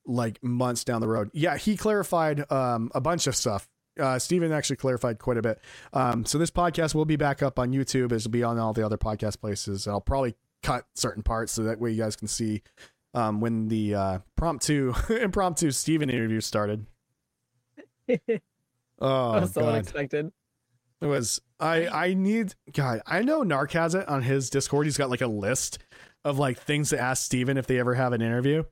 like 0.07 0.41
months 0.43 0.83
down 0.83 1.01
the 1.01 1.07
road 1.07 1.29
yeah 1.33 1.57
he 1.57 1.77
clarified 1.77 2.49
um 2.51 2.89
a 2.95 3.01
bunch 3.01 3.27
of 3.27 3.35
stuff 3.35 3.67
uh 3.99 4.17
steven 4.17 4.51
actually 4.51 4.75
clarified 4.75 5.19
quite 5.19 5.37
a 5.37 5.41
bit 5.41 5.59
um 5.93 6.25
so 6.25 6.37
this 6.37 6.49
podcast 6.49 6.95
will 6.95 7.05
be 7.05 7.15
back 7.15 7.43
up 7.43 7.59
on 7.59 7.71
youtube 7.71 8.11
It'll 8.11 8.31
be 8.31 8.43
on 8.43 8.57
all 8.57 8.73
the 8.73 8.85
other 8.85 8.97
podcast 8.97 9.39
places 9.39 9.87
i'll 9.87 10.01
probably 10.01 10.35
cut 10.63 10.85
certain 10.95 11.23
parts 11.23 11.51
so 11.51 11.63
that 11.63 11.79
way 11.79 11.91
you 11.91 12.01
guys 12.01 12.15
can 12.15 12.27
see 12.27 12.63
um 13.13 13.41
when 13.41 13.67
the 13.67 13.93
uh 13.95 14.19
promptu 14.39 14.93
impromptu 15.21 15.71
steven 15.71 16.09
interview 16.09 16.39
started 16.41 16.85
oh 18.09 19.31
that 19.33 19.41
was 19.41 19.53
so 19.53 19.61
God. 19.61 19.73
unexpected. 19.73 20.31
It 21.01 21.05
was 21.05 21.41
I 21.59 21.87
I 21.87 22.13
need 22.13 22.55
God, 22.71 23.01
I 23.05 23.21
know 23.21 23.43
Narc 23.43 23.71
has 23.73 23.93
it 23.95 24.07
on 24.07 24.23
his 24.23 24.49
Discord. 24.49 24.87
He's 24.87 24.97
got 24.97 25.09
like 25.09 25.21
a 25.21 25.27
list 25.27 25.79
of 26.25 26.39
like 26.39 26.57
things 26.57 26.89
to 26.89 26.99
ask 26.99 27.23
Steven 27.25 27.57
if 27.57 27.67
they 27.67 27.79
ever 27.79 27.93
have 27.93 28.13
an 28.13 28.21
interview. 28.21 28.63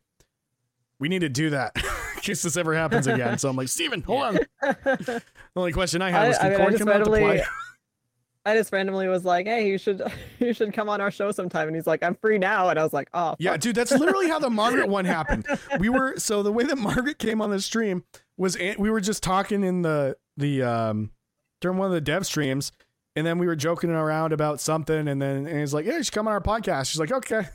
We 1.00 1.10
need 1.10 1.20
to 1.20 1.30
do 1.30 1.50
that 1.52 1.72
in 2.16 2.22
case 2.22 2.42
this 2.42 2.58
ever 2.58 2.74
happens 2.74 3.08
again. 3.08 3.38
So 3.38 3.50
I'm 3.50 3.56
like, 3.56 3.68
Steven, 3.68 4.02
hold 4.02 4.22
on. 4.24 4.40
The 4.62 5.22
only 5.56 5.72
question 5.72 6.02
I 6.02 6.10
had 6.10 6.28
was 6.28 6.38
I 6.38 6.50
can 6.50 6.52
mean, 6.52 6.62
I 6.62 6.70
just 6.72 6.80
come 6.80 6.88
out 6.90 7.04
to 7.04 7.12
randomly, 7.12 7.20
play? 7.20 7.44
I 8.48 8.56
just 8.56 8.72
randomly 8.72 9.08
was 9.08 9.26
like, 9.26 9.48
"Hey, 9.48 9.68
you 9.68 9.78
should, 9.80 10.04
you 10.40 10.54
should 10.54 10.72
come 10.72 10.88
on 10.88 11.02
our 11.02 11.10
show 11.10 11.32
sometime." 11.32 11.68
And 11.68 11.76
he's 11.76 11.88
like, 11.88 12.04
"I'm 12.04 12.14
free 12.16 12.38
now," 12.38 12.70
and 12.70 12.78
I 12.78 12.84
was 12.84 12.94
like, 12.94 13.10
"Oh, 13.14 13.36
Yeah, 13.40 13.58
dude, 13.58 13.76
that's 13.76 13.92
literally 13.92 14.30
how 14.30 14.38
the 14.38 14.50
Margaret 14.52 14.88
one 14.88 15.06
happened. 15.06 15.48
We 15.80 15.90
were 15.90 16.18
so 16.18 16.44
the 16.44 16.52
way 16.52 16.64
that 16.66 16.78
Margaret 16.78 17.18
came 17.18 17.42
on 17.42 17.50
the 17.50 17.60
stream 17.60 18.04
was 18.38 18.58
we 18.78 18.90
were 18.90 19.02
just 19.02 19.24
talking 19.24 19.64
in 19.64 19.82
the 19.82 20.16
the 20.38 20.62
um 20.62 21.12
during 21.62 21.78
one 21.78 21.88
of 21.88 21.94
the 21.94 22.02
dev 22.02 22.26
streams, 22.26 22.72
and 23.16 23.26
then 23.26 23.40
we 23.40 23.48
were 23.48 23.56
joking 23.56 23.90
around 23.90 24.32
about 24.32 24.62
something, 24.62 25.08
and 25.08 25.20
then 25.22 25.48
and 25.48 25.60
he's 25.60 25.74
like, 25.74 25.86
"Yeah, 25.86 25.98
you 25.98 26.04
should 26.04 26.14
come 26.14 26.28
on 26.28 26.34
our 26.34 26.42
podcast." 26.42 26.92
She's 26.92 27.00
like, 27.00 27.12
"Okay." 27.12 27.48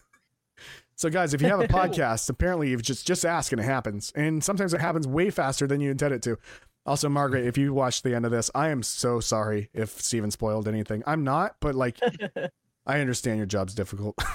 So 1.00 1.08
guys, 1.08 1.32
if 1.32 1.40
you 1.40 1.48
have 1.48 1.60
a 1.60 1.66
podcast, 1.66 2.28
apparently 2.28 2.68
you 2.68 2.76
just 2.76 3.06
just 3.06 3.24
ask 3.24 3.52
and 3.52 3.60
it 3.60 3.64
happens, 3.64 4.12
and 4.14 4.44
sometimes 4.44 4.74
it 4.74 4.82
happens 4.82 5.08
way 5.08 5.30
faster 5.30 5.66
than 5.66 5.80
you 5.80 5.90
intend 5.90 6.12
it 6.12 6.20
to. 6.24 6.36
Also, 6.84 7.08
Margaret, 7.08 7.46
if 7.46 7.56
you 7.56 7.72
watched 7.72 8.04
the 8.04 8.14
end 8.14 8.26
of 8.26 8.30
this, 8.30 8.50
I 8.54 8.68
am 8.68 8.82
so 8.82 9.18
sorry 9.18 9.70
if 9.72 9.98
Steven 9.98 10.30
spoiled 10.30 10.68
anything. 10.68 11.02
I'm 11.06 11.24
not, 11.24 11.56
but 11.60 11.74
like, 11.74 11.98
I 12.86 13.00
understand 13.00 13.38
your 13.38 13.46
job's 13.46 13.74
difficult. 13.74 14.14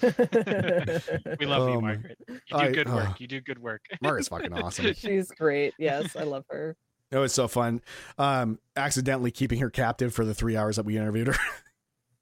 We 0.00 1.46
love 1.46 1.62
Oh, 1.62 1.72
you. 1.72 1.80
Margaret. 1.82 2.18
You 2.28 2.36
do 2.50 2.56
I- 2.56 2.70
good 2.72 2.88
uh, 2.88 2.92
work. 2.94 3.20
You 3.20 3.26
do 3.26 3.40
good 3.40 3.58
work. 3.58 3.82
Margaret's 4.00 4.28
fucking 4.28 4.52
awesome. 4.54 4.94
she's 4.94 5.30
great. 5.32 5.74
Yes, 5.78 6.14
I 6.16 6.22
love 6.22 6.44
her. 6.50 6.76
It 7.10 7.18
was 7.18 7.32
so 7.34 7.46
fun. 7.48 7.80
Um, 8.16 8.58
accidentally 8.76 9.30
keeping 9.32 9.58
her 9.60 9.70
captive 9.70 10.14
for 10.14 10.24
the 10.24 10.34
three 10.34 10.56
hours 10.56 10.76
that 10.76 10.84
we 10.86 10.96
interviewed 10.96 11.26
her. 11.28 11.36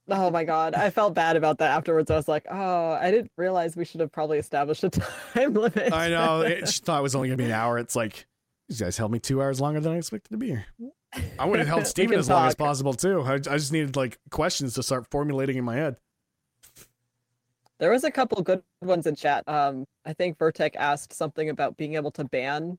Oh 0.08 0.30
my 0.30 0.44
god, 0.44 0.74
I 0.74 0.90
felt 0.90 1.14
bad 1.14 1.36
about 1.36 1.58
that 1.58 1.70
afterwards. 1.70 2.10
I 2.10 2.16
was 2.16 2.28
like, 2.28 2.46
"Oh, 2.48 2.92
I 2.92 3.10
didn't 3.10 3.32
realize 3.36 3.76
we 3.76 3.84
should 3.84 4.00
have 4.00 4.12
probably 4.12 4.38
established 4.38 4.84
a 4.84 4.90
time 5.34 5.54
limit." 5.54 5.92
I 5.92 6.08
know. 6.08 6.42
It, 6.42 6.68
she 6.72 6.80
thought 6.80 7.00
it 7.00 7.02
was 7.02 7.14
only 7.14 7.28
gonna 7.28 7.38
be 7.38 7.46
an 7.46 7.52
hour. 7.52 7.78
It's 7.78 7.96
like 7.96 8.26
these 8.68 8.80
guys 8.80 8.96
held 8.96 9.10
me 9.10 9.18
two 9.18 9.42
hours 9.42 9.60
longer 9.60 9.80
than 9.80 9.92
I 9.92 9.96
expected 9.96 10.30
to 10.30 10.36
be 10.36 10.48
here. 10.48 10.66
I 11.38 11.44
would 11.44 11.58
have 11.58 11.68
held 11.68 11.86
Steven 11.88 12.18
as 12.18 12.28
long 12.28 12.46
as 12.46 12.54
possible 12.54 12.94
too. 12.94 13.22
I, 13.22 13.34
I 13.34 13.38
just 13.38 13.72
needed 13.72 13.96
like 13.96 14.18
questions 14.30 14.74
to 14.74 14.82
start 14.82 15.06
formulating 15.10 15.56
in 15.56 15.64
my 15.64 15.76
head. 15.76 15.96
There 17.78 17.90
was 17.90 18.04
a 18.04 18.10
couple 18.10 18.40
good 18.42 18.62
ones 18.80 19.06
in 19.06 19.16
chat. 19.16 19.46
Um, 19.46 19.84
I 20.04 20.14
think 20.14 20.38
Vertec 20.38 20.76
asked 20.76 21.12
something 21.12 21.50
about 21.50 21.76
being 21.76 21.94
able 21.94 22.10
to 22.12 22.24
ban 22.24 22.78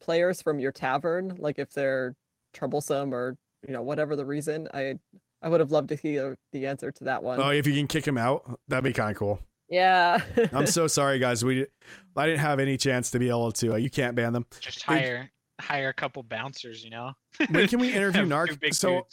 players 0.00 0.42
from 0.42 0.58
your 0.58 0.72
tavern, 0.72 1.36
like 1.38 1.58
if 1.58 1.70
they're 1.70 2.14
troublesome 2.52 3.14
or 3.14 3.36
you 3.66 3.72
know 3.72 3.82
whatever 3.82 4.16
the 4.16 4.24
reason. 4.24 4.68
I 4.72 4.98
I 5.42 5.48
would 5.48 5.60
have 5.60 5.70
loved 5.70 5.90
to 5.90 5.96
hear 5.96 6.36
the 6.52 6.66
answer 6.66 6.90
to 6.90 7.04
that 7.04 7.22
one. 7.22 7.40
Oh, 7.40 7.50
if 7.50 7.66
you 7.66 7.74
can 7.74 7.86
kick 7.86 8.06
him 8.06 8.18
out, 8.18 8.58
that'd 8.68 8.84
be 8.84 8.92
kind 8.92 9.10
of 9.10 9.16
cool. 9.16 9.40
Yeah. 9.68 10.20
I'm 10.52 10.66
so 10.66 10.86
sorry, 10.86 11.18
guys. 11.18 11.44
We 11.44 11.66
I 12.16 12.26
didn't 12.26 12.40
have 12.40 12.58
any 12.58 12.76
chance 12.76 13.10
to 13.12 13.18
be 13.18 13.28
able 13.28 13.52
to. 13.52 13.74
Uh, 13.74 13.76
you 13.76 13.90
can't 13.90 14.14
ban 14.14 14.32
them. 14.32 14.46
Just 14.60 14.82
hire 14.82 15.30
hire 15.60 15.88
a 15.88 15.94
couple 15.94 16.22
bouncers, 16.22 16.84
you 16.84 16.90
know. 16.90 17.12
When 17.50 17.68
can 17.68 17.80
we 17.80 17.88
interview 17.94 18.28
Have 18.28 18.48
two 18.48 18.56
Narc? 18.56 18.74
So. 18.74 19.06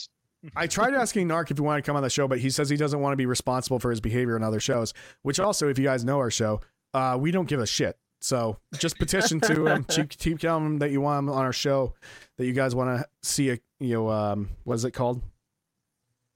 I 0.57 0.67
tried 0.67 0.93
asking 0.93 1.29
Narc 1.29 1.51
if 1.51 1.57
he 1.57 1.61
wanted 1.61 1.83
to 1.83 1.85
come 1.85 1.95
on 1.95 2.03
the 2.03 2.09
show, 2.09 2.27
but 2.27 2.37
he 2.37 2.49
says 2.49 2.67
he 2.67 2.75
doesn't 2.75 2.99
want 2.99 3.13
to 3.13 3.17
be 3.17 3.25
responsible 3.25 3.79
for 3.79 3.89
his 3.89 4.01
behavior 4.01 4.35
in 4.35 4.43
other 4.43 4.59
shows. 4.59 4.93
Which 5.21 5.39
also, 5.39 5.69
if 5.69 5.79
you 5.79 5.85
guys 5.85 6.03
know 6.03 6.17
our 6.17 6.29
show, 6.29 6.59
uh, 6.93 7.17
we 7.17 7.31
don't 7.31 7.47
give 7.47 7.61
a 7.61 7.65
shit. 7.65 7.97
So 8.19 8.57
just 8.77 8.97
petition 8.97 9.39
to 9.41 9.67
him. 9.67 9.83
keep, 9.85 10.09
keep 10.09 10.39
telling 10.39 10.65
him 10.65 10.79
that 10.79 10.91
you 10.91 10.99
want 10.99 11.19
him 11.19 11.29
on 11.29 11.43
our 11.43 11.53
show, 11.53 11.93
that 12.37 12.45
you 12.45 12.51
guys 12.53 12.75
want 12.75 12.99
to 12.99 13.07
see 13.21 13.51
a 13.51 13.59
you 13.79 13.93
know 13.95 14.09
um 14.09 14.49
what 14.63 14.75
is 14.75 14.85
it 14.85 14.91
called? 14.91 15.21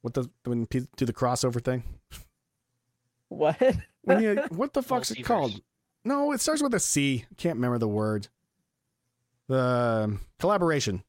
What 0.08 0.14
the 0.14 0.30
when 0.46 0.66
pe- 0.68 0.88
do 0.96 1.06
the 1.06 1.12
crossover 1.12 1.62
thing? 1.62 1.84
What? 3.28 3.62
When 4.04 4.24
you 4.24 4.36
what 4.52 4.72
the 4.74 4.82
fuck's 4.82 5.12
it 5.12 5.24
called? 5.24 5.60
No, 6.06 6.32
it 6.32 6.40
starts 6.40 6.62
with 6.64 6.74
a 6.74 6.80
C. 6.80 7.26
Can't 7.36 7.56
remember 7.56 7.78
the 7.78 7.90
word. 7.90 8.30
The 9.50 9.60
um, 10.06 10.22
collaboration. 10.40 11.04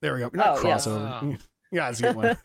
There 0.00 0.14
we 0.14 0.20
go. 0.20 0.30
Not 0.32 0.58
Oh, 0.58 0.66
yeah. 0.66 0.76
crossover. 0.76 1.38
Yeah, 1.72 1.88
it's 1.90 2.00
a 2.00 2.02
good 2.12 2.16
one. 2.16 2.38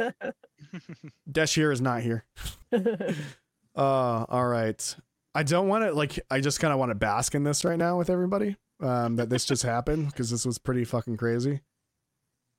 Desh 1.32 1.56
here 1.56 1.72
is 1.72 1.82
not 1.82 2.02
here. 2.04 2.26
Uh, 2.72 4.26
all 4.30 4.46
right. 4.46 4.96
I 5.34 5.42
don't 5.44 5.68
want 5.68 5.84
to 5.86 5.94
like. 5.94 6.20
I 6.30 6.42
just 6.42 6.60
kind 6.60 6.72
of 6.74 6.78
want 6.80 6.92
to 6.92 6.96
bask 6.96 7.34
in 7.34 7.44
this 7.44 7.66
right 7.66 7.78
now 7.80 7.98
with 7.98 8.10
everybody. 8.12 8.56
Um, 8.82 9.16
that 9.16 9.30
this 9.30 9.46
just 9.46 9.64
happened 9.64 10.08
because 10.08 10.30
this 10.30 10.46
was 10.46 10.58
pretty 10.60 10.84
fucking 10.84 11.18
crazy. 11.18 11.62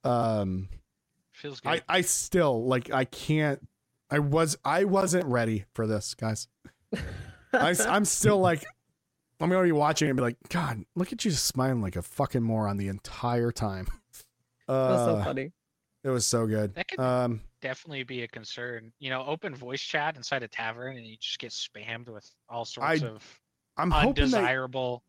Um, 0.03 0.69
Feels 1.37 1.61
good. 1.61 1.83
I 1.89 1.97
I 1.99 2.01
still 2.01 2.65
like 2.65 2.91
I 2.91 3.05
can't. 3.05 3.61
I 4.11 4.19
was 4.21 4.57
I 4.65 4.85
wasn't 4.85 5.27
ready 5.27 5.65
for 5.75 5.87
this, 5.87 6.15
guys. 6.15 6.49
I, 7.53 7.75
am 7.87 8.05
still 8.05 8.39
like, 8.39 8.65
I'm 9.41 9.49
gonna 9.51 9.63
be 9.65 9.73
watching 9.73 10.09
and 10.09 10.17
be 10.17 10.23
like, 10.23 10.37
God, 10.49 10.85
look 10.95 11.13
at 11.13 11.25
you 11.25 11.31
smiling 11.31 11.81
like 11.83 11.97
a 11.97 12.03
fucking 12.03 12.43
moron 12.43 12.77
the 12.77 12.89
entire 12.89 13.51
time. 13.51 13.87
That's 14.69 15.05
so 15.05 15.17
Uh, 15.17 15.25
funny. 15.25 15.53
it 16.05 16.11
was 16.11 16.27
so 16.27 16.47
good. 16.47 16.75
That 16.75 16.89
could- 16.89 17.01
Um, 17.01 17.41
Definitely 17.63 18.05
be 18.05 18.23
a 18.23 18.29
concern. 18.29 18.93
You 18.99 19.11
know, 19.11 19.25
open 19.27 19.55
voice 19.55 19.81
chat 19.81 20.17
inside 20.17 20.43
a 20.43 20.49
tavern 20.49 20.97
and 20.97 21.07
you 21.07 21.17
just 21.17 21.39
get 21.39 21.51
spammed 21.51 22.09
with 22.09 22.31
all 22.49 22.65
sorts 22.65 23.03
I- 23.03 23.07
of 23.07 23.41
I'm 23.77 23.91
hoping 23.91 24.31
that 24.31 24.39
undesirable. 24.39 25.03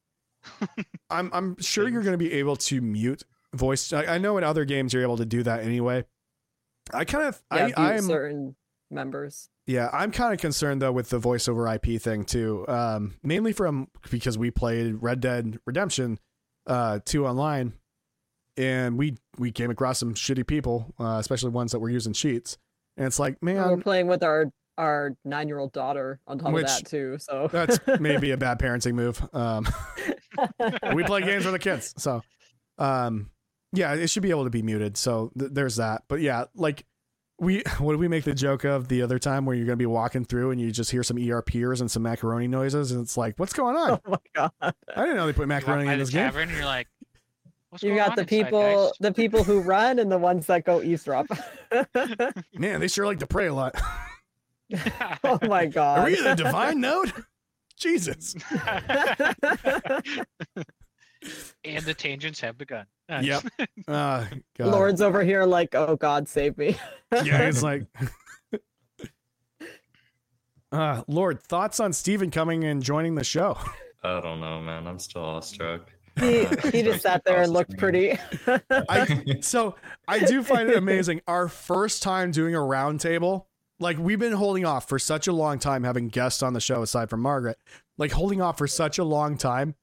I'm 1.10 1.30
I'm 1.34 1.62
sure 1.62 1.88
you're 1.88 2.02
going 2.02 2.14
to 2.14 2.18
be 2.18 2.34
able 2.34 2.56
to 2.56 2.82
mute 2.82 3.24
voice. 3.54 3.92
I, 3.94 4.16
I 4.16 4.18
know 4.18 4.38
in 4.38 4.44
other 4.44 4.66
games 4.66 4.94
you're 4.94 5.04
able 5.04 5.18
to 5.18 5.26
do 5.26 5.44
that 5.44 5.62
anyway. 5.64 6.06
I 6.94 7.06
kind 7.06 7.28
of 7.28 7.42
Yeah, 7.54 7.70
I, 7.78 7.94
I'm 7.94 8.02
certain 8.02 8.56
members. 8.90 9.50
yeah 9.66 9.90
I'm 9.92 10.12
kind 10.12 10.34
of 10.34 10.40
concerned 10.40 10.82
though 10.82 10.92
with 10.94 11.10
the 11.10 11.20
voiceover 11.20 11.74
IP 11.76 12.02
thing 12.02 12.24
too. 12.26 12.66
Um, 12.68 13.16
mainly 13.24 13.52
from 13.54 13.88
because 14.10 14.38
we 14.38 14.52
played 14.52 14.96
Red 15.02 15.20
Dead 15.20 15.60
Redemption 15.66 16.20
uh 16.66 17.00
2 17.06 17.26
online, 17.26 17.74
and 18.58 18.98
we 18.98 19.18
we 19.38 19.52
came 19.52 19.70
across 19.72 20.00
some 20.00 20.14
shitty 20.14 20.46
people, 20.48 20.94
uh, 21.00 21.18
especially 21.20 21.50
ones 21.52 21.72
that 21.72 21.80
were 21.80 21.90
using 21.90 22.14
cheats, 22.14 22.58
and 22.98 23.06
it's 23.08 23.20
like 23.20 23.42
man, 23.44 23.70
We're 23.70 23.78
playing 23.78 24.08
with 24.08 24.24
our 24.24 24.52
our 24.78 25.16
nine 25.26 25.48
year 25.48 25.58
old 25.60 25.74
daughter 25.74 26.20
on 26.28 26.38
top 26.40 26.54
Which- 26.54 26.64
of 26.66 26.70
that 26.70 26.86
too. 26.86 27.18
So 27.20 27.50
That's 27.52 27.80
maybe 28.00 28.32
a 28.32 28.38
bad 28.38 28.60
parenting 28.60 28.94
move. 28.94 29.22
Um, 29.34 29.68
we 30.94 31.04
play 31.04 31.22
games 31.22 31.44
for 31.46 31.52
the 31.52 31.58
kids 31.60 31.94
so 31.98 32.22
um 32.78 33.30
yeah 33.74 33.94
it 33.94 34.10
should 34.10 34.24
be 34.24 34.30
able 34.30 34.44
to 34.44 34.50
be 34.50 34.62
muted 34.62 34.98
so 34.98 35.32
th- 35.38 35.52
there's 35.54 35.76
that 35.76 36.04
but 36.08 36.22
yeah 36.22 36.46
like 36.56 36.86
we 37.40 37.62
what 37.80 37.94
did 37.94 38.00
we 38.00 38.08
make 38.08 38.24
the 38.24 38.34
joke 38.34 38.64
of 38.64 38.88
the 38.88 39.02
other 39.02 39.20
time 39.20 39.46
where 39.46 39.56
you're 39.56 39.66
gonna 39.66 39.76
be 39.76 39.86
walking 39.86 40.26
through 40.26 40.52
and 40.52 40.60
you 40.60 40.72
just 40.72 40.92
hear 40.92 41.04
some 41.04 41.18
erpers 41.18 41.82
and 41.82 41.90
some 41.90 42.04
macaroni 42.04 42.48
noises 42.48 42.92
and 42.92 43.02
it's 43.02 43.18
like 43.18 43.38
what's 43.38 43.54
going 43.54 43.76
on 43.76 43.92
oh 44.06 44.10
my 44.10 44.18
god. 44.34 44.52
i 44.62 45.02
didn't 45.02 45.16
know 45.18 45.28
they 45.28 45.34
put 45.34 45.48
macaroni 45.48 45.92
in 45.92 46.00
this 46.00 46.10
game 46.10 46.26
tavern 46.26 46.50
and 46.50 46.58
you're 46.58 46.66
like, 46.66 46.88
You 47.82 47.96
got 47.96 48.16
the 48.16 48.26
people 48.26 48.88
guys?" 48.88 48.92
the 49.00 49.14
people 49.14 49.44
who 49.44 49.60
run 49.60 50.00
and 50.00 50.12
the 50.12 50.18
ones 50.18 50.48
that 50.48 50.66
go 50.66 50.82
eavesdrop. 50.82 51.28
man 52.54 52.80
they 52.80 52.88
sure 52.88 53.06
like 53.06 53.20
to 53.20 53.28
pray 53.28 53.48
a 53.48 53.54
lot 53.54 53.76
oh 55.24 55.40
my 55.44 55.66
god! 55.66 56.00
are 56.00 56.02
god. 56.02 56.06
we 56.06 56.20
in 56.20 56.26
a 56.26 56.36
divine 56.36 56.82
node 56.82 57.14
jesus 57.78 58.36
and 61.64 61.84
the 61.86 61.94
tangents 61.94 62.40
have 62.40 62.58
begun. 62.58 62.86
Uh, 63.10 63.22
yep 63.24 63.44
uh, 63.88 64.26
God. 64.58 64.68
Lord's 64.68 65.02
over 65.02 65.24
here 65.24 65.46
like, 65.46 65.76
oh 65.76 65.96
god, 65.96 66.28
save 66.28 66.58
me. 66.58 66.78
yeah 67.24 67.48
it's 67.48 67.64
like 67.64 67.86
uh 70.72 71.02
lord 71.08 71.42
thoughts 71.42 71.80
on 71.80 71.94
steven 71.94 72.30
coming 72.30 72.66
and 72.66 72.84
joining 72.84 73.16
the 73.16 73.24
show 73.24 73.58
I 74.04 74.22
don't 74.22 74.40
know, 74.40 74.62
man. 74.62 74.88
I'm 74.88 75.00
still 75.00 75.24
awestruck. 75.24 75.90
he 76.20 76.46
Uh, 76.46 76.72
he 76.72 76.84
just 76.84 77.02
sat 77.02 77.24
there 77.26 77.42
and 77.42 77.52
looked 77.52 77.78
pretty. 77.78 78.18
I 78.70 79.24
so 79.42 79.76
I 80.08 80.20
do 80.20 80.44
find 80.44 80.70
it 80.70 80.78
amazing. 80.78 81.22
Our 81.28 81.48
first 81.48 82.04
time 82.04 82.32
doing 82.32 82.56
a 82.56 82.60
roundtable, 82.60 83.46
like 83.80 83.98
we've 83.98 84.20
been 84.20 84.34
holding 84.34 84.66
off 84.66 84.88
for 84.88 85.00
such 85.00 85.28
a 85.28 85.34
long 85.34 85.60
time 85.60 85.84
having 85.84 86.08
guests 86.10 86.42
on 86.44 86.54
the 86.54 86.62
show 86.62 86.82
aside 86.84 87.10
from 87.10 87.22
Margaret, 87.22 87.58
like 87.98 88.12
holding 88.12 88.42
off 88.42 88.58
for 88.58 88.68
such 88.68 88.98
a 88.98 89.04
long 89.04 89.38
time. 89.38 89.76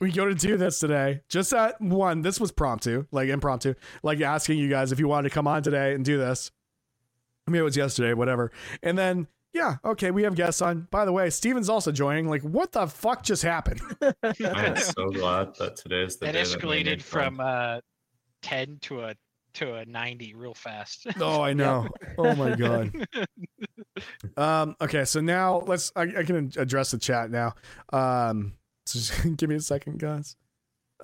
We 0.00 0.10
go 0.12 0.24
to 0.26 0.34
do 0.34 0.56
this 0.56 0.78
today. 0.78 1.20
Just 1.28 1.52
at 1.52 1.78
one, 1.80 2.22
this 2.22 2.40
was 2.40 2.52
promptu, 2.52 3.06
like 3.12 3.28
impromptu, 3.28 3.74
like 4.02 4.20
asking 4.22 4.58
you 4.58 4.68
guys 4.68 4.92
if 4.92 4.98
you 4.98 5.06
wanted 5.06 5.28
to 5.28 5.34
come 5.34 5.46
on 5.46 5.62
today 5.62 5.92
and 5.94 6.04
do 6.04 6.16
this. 6.16 6.50
I 7.46 7.50
mean, 7.50 7.60
it 7.60 7.64
was 7.64 7.76
yesterday, 7.76 8.14
whatever. 8.14 8.50
And 8.82 8.96
then, 8.96 9.26
yeah, 9.52 9.76
okay, 9.84 10.10
we 10.10 10.22
have 10.22 10.34
guests 10.34 10.62
on. 10.62 10.88
By 10.90 11.04
the 11.04 11.12
way, 11.12 11.28
Steven's 11.28 11.68
also 11.68 11.92
joining. 11.92 12.28
Like, 12.28 12.42
what 12.42 12.72
the 12.72 12.86
fuck 12.86 13.22
just 13.22 13.42
happened? 13.42 13.80
I 14.22 14.22
am 14.42 14.76
so 14.76 15.08
glad 15.10 15.54
that 15.56 15.76
today 15.76 16.02
is 16.04 16.16
the 16.16 16.26
that 16.26 16.32
day 16.32 16.42
escalated 16.42 16.84
made 16.86 17.02
fun. 17.04 17.22
from 17.36 17.40
uh, 17.40 17.80
ten 18.42 18.78
to 18.82 19.00
a 19.00 19.14
to 19.54 19.74
a 19.74 19.84
ninety 19.84 20.34
real 20.34 20.54
fast. 20.54 21.06
Oh, 21.20 21.42
I 21.42 21.52
know. 21.52 21.88
Oh 22.16 22.34
my 22.34 22.54
god. 22.54 22.92
Um. 24.36 24.76
Okay. 24.80 25.04
So 25.04 25.20
now 25.20 25.58
let's. 25.66 25.92
I, 25.94 26.02
I 26.02 26.22
can 26.22 26.50
address 26.56 26.92
the 26.92 26.98
chat 26.98 27.30
now. 27.30 27.54
Um. 27.92 28.54
So 28.90 28.98
just 28.98 29.36
give 29.36 29.48
me 29.48 29.56
a 29.56 29.60
second, 29.60 29.98
guys. 29.98 30.36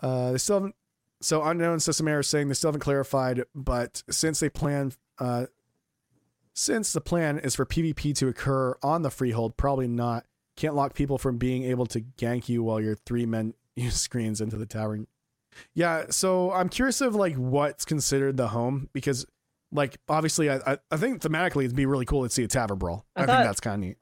Uh. 0.03 0.33
They 0.33 0.39
still 0.39 0.57
haven't. 0.57 0.75
So 1.23 1.43
unknown 1.43 1.81
system 1.81 2.09
error 2.09 2.21
is 2.21 2.27
saying 2.27 2.49
they 2.49 2.55
still 2.55 2.69
haven't 2.69 2.81
clarified, 2.81 3.45
but 3.55 4.03
since 4.11 4.41
they 4.41 4.51
plan. 4.51 4.93
Uh. 5.19 5.47
Since 6.55 6.95
the 6.95 7.03
plan 7.03 7.39
is 7.39 7.55
for 7.55 7.67
PvP 7.67 8.17
to 8.17 8.29
occur 8.29 8.77
on 8.83 9.03
the 9.03 9.11
freehold, 9.11 9.59
probably 9.59 9.89
not. 9.89 10.25
Can't 10.57 10.75
lock 10.75 10.95
people 10.95 11.19
from 11.19 11.37
being 11.37 11.65
able 11.65 11.85
to 11.87 12.01
gank 12.01 12.49
you 12.49 12.63
while 12.63 12.81
your 12.81 12.95
three 12.95 13.27
men 13.27 13.53
use 13.77 13.97
screens 13.97 14.41
into 14.41 14.57
the 14.57 14.65
tavern. 14.65 15.07
Yeah, 15.75 16.07
so 16.09 16.53
I'm 16.53 16.71
curious 16.71 17.03
of 17.03 17.15
like 17.15 17.35
what's 17.35 17.85
considered 17.85 18.39
the 18.39 18.49
home 18.49 18.89
because 18.95 19.27
like 19.71 19.99
obviously 20.09 20.49
I 20.49 20.57
I, 20.67 20.79
I 20.91 20.97
think 20.97 21.21
thematically 21.21 21.65
it'd 21.65 21.77
be 21.77 21.87
really 21.87 22.07
cool 22.07 22.25
to 22.25 22.31
see 22.31 22.45
a 22.45 22.49
tavern 22.49 22.79
brawl. 22.79 23.05
I, 23.15 23.25
I 23.25 23.27
think 23.27 23.39
that's 23.39 23.61
kind 23.61 23.75
of 23.75 23.89
neat. 23.89 23.99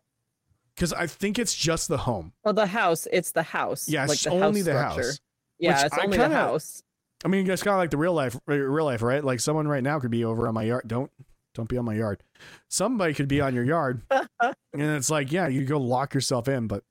Because 0.74 0.92
I 0.92 1.06
think 1.06 1.38
it's 1.38 1.54
just 1.54 1.88
the 1.88 1.98
home. 1.98 2.32
Well, 2.44 2.54
the 2.54 2.66
house, 2.66 3.06
it's 3.12 3.32
the 3.32 3.42
house. 3.42 3.88
Yeah, 3.88 4.02
like 4.02 4.12
it's 4.14 4.24
the 4.24 4.30
only 4.30 4.60
house 4.60 4.64
the 4.64 4.78
house. 4.78 5.20
Yeah, 5.58 5.84
it's 5.84 5.94
I 5.94 6.04
only 6.04 6.16
kinda- 6.16 6.28
the 6.30 6.34
house. 6.34 6.82
I 7.24 7.28
mean, 7.28 7.48
it's 7.48 7.62
kind 7.62 7.74
of 7.74 7.78
like 7.78 7.90
the 7.90 7.96
real 7.96 8.12
life, 8.12 8.36
uh, 8.48 8.54
real 8.54 8.84
life, 8.84 9.00
right? 9.00 9.24
Like 9.24 9.40
someone 9.40 9.66
right 9.66 9.82
now 9.82 9.98
could 9.98 10.10
be 10.10 10.24
over 10.24 10.46
on 10.46 10.54
my 10.54 10.64
yard. 10.64 10.84
Don't 10.86 11.10
don't 11.54 11.68
be 11.68 11.78
on 11.78 11.84
my 11.84 11.94
yard. 11.94 12.22
Somebody 12.68 13.14
could 13.14 13.28
be 13.28 13.40
on 13.40 13.54
your 13.54 13.64
yard, 13.64 14.02
and 14.10 14.54
it's 14.74 15.08
like, 15.08 15.32
yeah, 15.32 15.46
you 15.46 15.64
go 15.64 15.78
lock 15.78 16.12
yourself 16.12 16.48
in, 16.48 16.66
but 16.66 16.82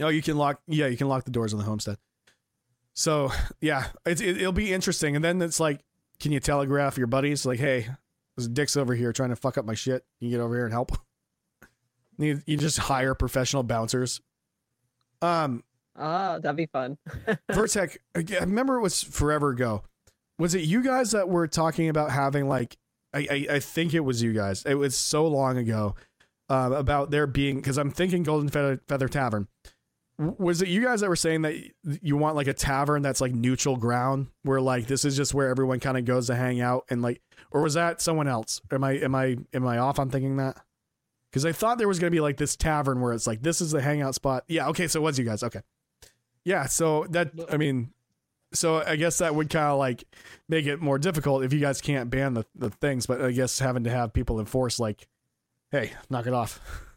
oh, 0.00 0.08
you 0.08 0.22
can 0.22 0.36
lock. 0.36 0.60
Yeah, 0.66 0.86
you 0.86 0.96
can 0.96 1.06
lock 1.08 1.24
the 1.24 1.30
doors 1.30 1.52
on 1.52 1.58
the 1.58 1.64
homestead. 1.64 1.98
So 2.94 3.30
yeah, 3.60 3.86
it's, 4.04 4.20
it, 4.20 4.38
it'll 4.38 4.52
be 4.52 4.72
interesting. 4.72 5.14
And 5.14 5.24
then 5.24 5.40
it's 5.42 5.60
like, 5.60 5.80
can 6.18 6.32
you 6.32 6.40
telegraph 6.40 6.98
your 6.98 7.06
buddies 7.06 7.46
like, 7.46 7.60
hey, 7.60 7.86
there's 8.36 8.48
dicks 8.48 8.76
over 8.76 8.94
here 8.94 9.12
trying 9.12 9.30
to 9.30 9.36
fuck 9.36 9.58
up 9.58 9.64
my 9.64 9.74
shit. 9.74 10.04
Can 10.18 10.28
you 10.28 10.36
get 10.36 10.42
over 10.42 10.54
here 10.56 10.64
and 10.64 10.72
help? 10.72 10.92
you, 12.20 12.42
you 12.46 12.56
just 12.56 12.78
hire 12.78 13.14
professional 13.14 13.62
bouncers. 13.62 14.20
Um, 15.22 15.64
Ah, 15.96 16.38
that'd 16.38 16.56
be 16.56 16.66
fun. 16.66 16.96
Vertec, 17.50 17.98
I 18.14 18.40
remember 18.40 18.76
it 18.76 18.80
was 18.80 19.02
forever 19.02 19.50
ago. 19.50 19.82
Was 20.38 20.54
it 20.54 20.62
you 20.62 20.82
guys 20.82 21.10
that 21.10 21.28
were 21.28 21.46
talking 21.46 21.88
about 21.88 22.10
having 22.10 22.48
like 22.48 22.76
I 23.12 23.18
I, 23.30 23.46
I 23.56 23.60
think 23.60 23.92
it 23.92 24.00
was 24.00 24.22
you 24.22 24.32
guys. 24.32 24.64
It 24.64 24.76
was 24.76 24.96
so 24.96 25.26
long 25.26 25.58
ago 25.58 25.94
um, 26.48 26.72
about 26.72 27.10
there 27.10 27.26
being 27.26 27.56
because 27.56 27.76
I'm 27.76 27.90
thinking 27.90 28.22
Golden 28.22 28.48
Feather, 28.48 28.80
Feather 28.88 29.08
Tavern. 29.08 29.48
Was 30.18 30.62
it 30.62 30.68
you 30.68 30.82
guys 30.84 31.00
that 31.00 31.08
were 31.08 31.16
saying 31.16 31.42
that 31.42 31.54
you 32.02 32.16
want 32.16 32.36
like 32.36 32.46
a 32.46 32.52
tavern 32.52 33.02
that's 33.02 33.20
like 33.20 33.32
neutral 33.32 33.76
ground 33.76 34.28
where 34.42 34.60
like 34.60 34.86
this 34.86 35.04
is 35.04 35.16
just 35.16 35.32
where 35.34 35.48
everyone 35.48 35.80
kind 35.80 35.96
of 35.98 36.04
goes 36.04 36.26
to 36.26 36.34
hang 36.34 36.60
out 36.60 36.84
and 36.90 37.02
like 37.02 37.20
or 37.50 37.62
was 37.62 37.74
that 37.74 38.00
someone 38.00 38.28
else? 38.28 38.60
Am 38.70 38.84
I 38.84 38.92
am 38.92 39.14
I 39.14 39.36
am 39.52 39.66
I 39.66 39.78
off 39.78 39.98
on 39.98 40.08
thinking 40.10 40.36
that? 40.36 40.56
Because 41.30 41.44
I 41.44 41.52
thought 41.52 41.78
there 41.78 41.88
was 41.88 41.98
gonna 41.98 42.10
be 42.10 42.20
like 42.20 42.36
this 42.36 42.56
tavern 42.56 43.00
where 43.00 43.12
it's 43.12 43.26
like 43.26 43.42
this 43.42 43.60
is 43.60 43.70
the 43.70 43.80
hangout 43.80 44.14
spot. 44.14 44.44
Yeah, 44.48 44.68
okay, 44.68 44.88
so 44.88 45.00
it 45.00 45.02
was 45.02 45.18
you 45.18 45.24
guys. 45.24 45.42
Okay. 45.42 45.60
Yeah, 46.44 46.66
so 46.66 47.06
that 47.10 47.30
I 47.50 47.56
mean, 47.56 47.92
so 48.52 48.82
I 48.82 48.96
guess 48.96 49.18
that 49.18 49.34
would 49.34 49.50
kind 49.50 49.66
of 49.66 49.78
like 49.78 50.04
make 50.48 50.66
it 50.66 50.80
more 50.80 50.98
difficult 50.98 51.44
if 51.44 51.52
you 51.52 51.60
guys 51.60 51.80
can't 51.80 52.10
ban 52.10 52.34
the, 52.34 52.44
the 52.54 52.70
things, 52.70 53.06
but 53.06 53.22
I 53.22 53.30
guess 53.30 53.58
having 53.58 53.84
to 53.84 53.90
have 53.90 54.12
people 54.12 54.40
enforce 54.40 54.80
like, 54.80 55.06
hey, 55.70 55.92
knock 56.08 56.26
it 56.26 56.32
off. 56.34 56.60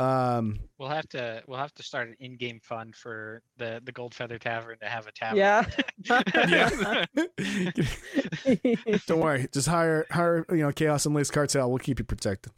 Um, 0.00 0.60
We'll 0.78 0.90
have 0.90 1.08
to 1.08 1.42
we'll 1.48 1.58
have 1.58 1.74
to 1.74 1.82
start 1.82 2.06
an 2.06 2.14
in-game 2.20 2.60
fund 2.62 2.94
for 2.94 3.42
the 3.56 3.80
the 3.82 3.90
Gold 3.90 4.14
Feather 4.14 4.38
Tavern 4.38 4.78
to 4.78 4.86
have 4.86 5.08
a 5.08 5.12
tavern. 5.12 5.38
Yeah. 5.38 5.64
yeah. 8.64 8.98
Don't 9.08 9.18
worry, 9.18 9.48
just 9.52 9.66
hire 9.66 10.06
hire 10.08 10.46
you 10.50 10.58
know 10.58 10.70
Kaos 10.70 11.04
and 11.04 11.16
Lace 11.16 11.32
Cartel. 11.32 11.68
We'll 11.68 11.78
keep 11.78 11.98
you 11.98 12.04
protected. 12.04 12.52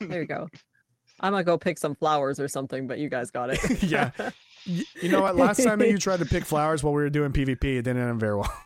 There 0.00 0.20
you 0.22 0.26
go. 0.26 0.48
I'm 1.20 1.32
gonna 1.32 1.44
go 1.44 1.56
pick 1.56 1.78
some 1.78 1.94
flowers 1.94 2.38
or 2.38 2.46
something, 2.48 2.86
but 2.86 2.98
you 2.98 3.08
guys 3.08 3.30
got 3.30 3.50
it. 3.50 3.82
Yeah. 3.82 4.10
Y- 4.68 4.82
You 5.00 5.08
know 5.10 5.22
what? 5.22 5.36
Last 5.36 5.62
time 5.64 5.78
that 5.78 5.88
you 5.88 5.96
tried 5.98 6.18
to 6.18 6.26
pick 6.26 6.44
flowers 6.44 6.82
while 6.82 6.92
we 6.92 7.02
were 7.02 7.08
doing 7.10 7.32
PvP, 7.32 7.64
it 7.78 7.82
didn't 7.82 7.98
end 7.98 8.20
very 8.20 8.36
well. 8.36 8.52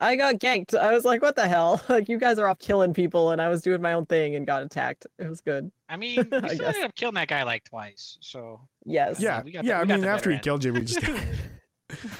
I 0.00 0.16
got 0.16 0.34
ganked. 0.36 0.74
I 0.76 0.92
was 0.92 1.04
like, 1.04 1.22
what 1.22 1.34
the 1.36 1.48
hell? 1.48 1.80
Like 1.88 2.08
you 2.08 2.18
guys 2.18 2.38
are 2.38 2.46
off 2.48 2.58
killing 2.58 2.92
people 2.92 3.30
and 3.30 3.40
I 3.40 3.48
was 3.48 3.62
doing 3.62 3.80
my 3.80 3.94
own 3.94 4.04
thing 4.06 4.34
and 4.34 4.46
got 4.46 4.62
attacked. 4.62 5.06
It 5.18 5.28
was 5.28 5.40
good. 5.40 5.70
I 5.88 5.96
mean, 5.96 6.28
we 6.30 6.38
I 6.38 6.48
still 6.54 6.66
ended 6.66 6.84
up 6.84 6.94
killing 6.94 7.14
that 7.14 7.28
guy 7.28 7.42
like 7.44 7.64
twice. 7.64 8.18
So 8.20 8.60
Yes. 8.84 9.18
Yeah, 9.20 9.42
we 9.42 9.52
got 9.52 9.62
the- 9.62 9.68
yeah. 9.68 9.82
we 9.82 9.92
I 9.92 9.96
mean, 9.96 10.04
after 10.04 10.30
he 10.30 10.34
end. 10.36 10.44
killed 10.44 10.64
you, 10.64 10.74
we 10.74 10.80
just. 10.82 10.98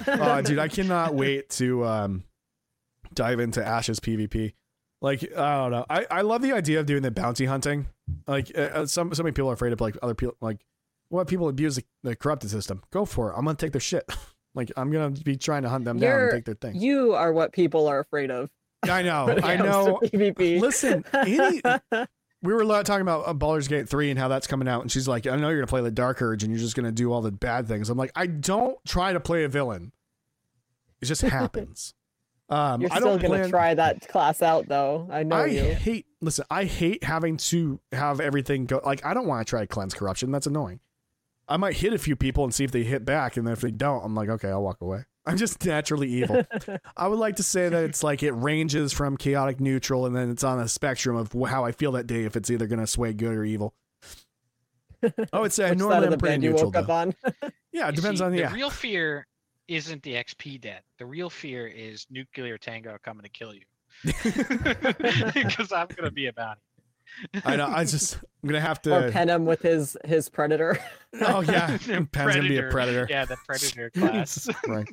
oh, 0.07 0.41
dude, 0.41 0.57
I 0.59 0.67
cannot 0.67 1.13
wait 1.13 1.49
to 1.51 1.85
um, 1.85 2.23
dive 3.13 3.39
into 3.39 3.63
Ashes 3.65 3.99
PvP. 3.99 4.53
Like, 5.01 5.23
I 5.35 5.57
don't 5.57 5.71
know. 5.71 5.85
I, 5.89 6.05
I 6.09 6.21
love 6.21 6.41
the 6.41 6.53
idea 6.53 6.79
of 6.79 6.85
doing 6.85 7.01
the 7.01 7.11
bounty 7.11 7.45
hunting. 7.45 7.87
Like, 8.27 8.51
uh, 8.57 8.61
uh, 8.61 8.85
some 8.85 9.13
so 9.13 9.23
many 9.23 9.33
people 9.33 9.49
are 9.49 9.53
afraid 9.53 9.73
of 9.73 9.81
like 9.81 9.97
other 10.01 10.15
people. 10.15 10.35
Like, 10.41 10.65
what 11.09 11.27
people 11.27 11.49
abuse 11.49 11.75
the, 11.75 11.83
the 12.03 12.15
corrupted 12.15 12.49
system. 12.49 12.81
Go 12.91 13.05
for 13.05 13.31
it. 13.31 13.35
I'm 13.37 13.45
gonna 13.45 13.55
take 13.55 13.71
their 13.71 13.81
shit. 13.81 14.09
like, 14.55 14.71
I'm 14.77 14.91
gonna 14.91 15.11
be 15.11 15.37
trying 15.37 15.63
to 15.63 15.69
hunt 15.69 15.85
them 15.85 15.99
down 15.99 16.19
and 16.19 16.31
take 16.31 16.45
their 16.45 16.55
thing. 16.55 16.75
You 16.75 17.13
are 17.13 17.31
what 17.33 17.51
people 17.51 17.87
are 17.87 17.99
afraid 17.99 18.31
of. 18.31 18.49
I 18.83 19.01
know. 19.01 19.37
I 19.43 19.57
know. 19.57 19.99
PvP. 20.03 20.59
Listen, 20.59 21.03
any 21.13 21.61
we 22.45 22.53
were 22.53 22.63
talking 22.83 23.01
about 23.01 23.27
uh, 23.27 23.33
Baldur's 23.33 23.67
Gate 23.67 23.89
3 23.89 24.11
and 24.11 24.19
how 24.19 24.27
that's 24.27 24.45
coming 24.45 24.67
out, 24.67 24.81
and 24.81 24.91
she's 24.91 25.07
like, 25.07 25.25
I 25.25 25.35
know 25.35 25.49
you're 25.49 25.57
going 25.57 25.65
to 25.65 25.69
play 25.69 25.81
the 25.81 25.89
Dark 25.89 26.21
Urge 26.21 26.43
and 26.43 26.51
you're 26.51 26.59
just 26.59 26.75
going 26.75 26.85
to 26.85 26.91
do 26.91 27.11
all 27.11 27.21
the 27.21 27.31
bad 27.31 27.67
things. 27.67 27.89
I'm 27.89 27.97
like, 27.97 28.11
I 28.15 28.27
don't 28.27 28.77
try 28.85 29.13
to 29.13 29.19
play 29.19 29.45
a 29.45 29.49
villain. 29.49 29.91
It 31.01 31.05
just 31.05 31.23
happens. 31.23 31.94
Um, 32.47 32.81
You're 32.81 32.91
I 32.93 32.97
still 32.97 33.09
don't 33.09 33.21
gonna 33.21 33.35
plan. 33.39 33.49
try 33.49 33.73
that 33.73 34.07
class 34.07 34.41
out 34.41 34.67
though. 34.67 35.07
I 35.11 35.23
know 35.23 35.35
I 35.37 35.45
you. 35.47 35.63
hate, 35.63 36.05
listen, 36.21 36.45
I 36.51 36.65
hate 36.65 37.03
having 37.03 37.37
to 37.37 37.79
have 37.91 38.19
everything 38.19 38.65
go. 38.65 38.81
Like, 38.85 39.03
I 39.05 39.13
don't 39.15 39.25
want 39.27 39.45
to 39.45 39.49
try 39.49 39.61
to 39.61 39.67
cleanse 39.67 39.93
corruption. 39.95 40.31
That's 40.31 40.45
annoying. 40.45 40.79
I 41.47 41.57
might 41.57 41.75
hit 41.75 41.93
a 41.93 41.97
few 41.97 42.15
people 42.15 42.43
and 42.43 42.53
see 42.53 42.63
if 42.63 42.71
they 42.71 42.83
hit 42.83 43.03
back, 43.05 43.37
and 43.37 43.45
then 43.47 43.53
if 43.53 43.61
they 43.61 43.71
don't, 43.71 44.03
I'm 44.03 44.13
like, 44.15 44.29
okay, 44.29 44.49
I'll 44.49 44.63
walk 44.63 44.81
away. 44.81 45.05
I'm 45.27 45.37
just 45.37 45.63
naturally 45.65 46.07
evil. 46.07 46.43
I 46.97 47.07
would 47.07 47.17
like 47.17 47.37
to 47.37 47.43
say 47.43 47.67
that 47.67 47.83
it's 47.83 48.03
like 48.03 48.21
it 48.21 48.31
ranges 48.31 48.93
from 48.93 49.17
chaotic 49.17 49.59
neutral, 49.59 50.05
and 50.05 50.15
then 50.15 50.29
it's 50.29 50.43
on 50.43 50.59
a 50.59 50.67
spectrum 50.67 51.15
of 51.15 51.33
how 51.49 51.65
I 51.65 51.71
feel 51.71 51.91
that 51.93 52.05
day. 52.05 52.25
If 52.25 52.35
it's 52.35 52.51
either 52.51 52.67
going 52.67 52.79
to 52.79 52.85
sway 52.87 53.13
good 53.13 53.33
or 53.35 53.43
evil. 53.43 53.73
I 55.33 55.39
would 55.39 55.51
say 55.53 55.69
Which 55.69 55.71
side 55.71 55.77
normally 55.79 56.03
of 56.05 56.09
the 56.11 56.13
I'm 56.13 56.19
pretty 56.19 56.37
neutral. 56.37 56.65
woke 56.65 56.75
up 56.77 56.89
on? 56.89 57.15
Yeah, 57.71 57.87
it 57.87 57.91
You 57.91 57.95
depends 57.97 58.19
see, 58.19 58.25
on 58.25 58.31
the 58.31 58.39
yeah. 58.39 58.53
real 58.53 58.69
fear 58.69 59.27
isn't 59.67 60.03
the 60.03 60.13
XP 60.13 60.61
debt. 60.61 60.83
The 60.99 61.05
real 61.05 61.29
fear 61.29 61.67
is 61.67 62.05
nuclear 62.09 62.57
tango 62.57 62.97
coming 63.03 63.23
to 63.23 63.29
kill 63.29 63.53
you. 63.53 63.61
Because 65.33 65.71
I'm 65.71 65.87
gonna 65.95 66.11
be 66.11 66.27
about 66.27 66.57
it. 66.57 66.61
I 67.45 67.55
know. 67.55 67.67
I 67.67 67.83
just 67.85 68.15
I'm 68.43 68.49
gonna 68.49 68.59
have 68.59 68.81
to. 68.81 68.93
or 68.95 69.01
to. 69.03 69.11
pen 69.11 69.29
him 69.29 69.45
with 69.45 69.61
his 69.61 69.95
his 70.05 70.27
predator. 70.27 70.77
Oh 71.21 71.41
yeah, 71.41 71.77
The 71.77 72.07
Pen's 72.11 72.35
gonna 72.35 72.49
be 72.49 72.57
a 72.57 72.69
predator. 72.69 73.07
Yeah, 73.09 73.25
the 73.25 73.37
predator 73.47 73.89
class. 73.91 74.49
right. 74.67 74.85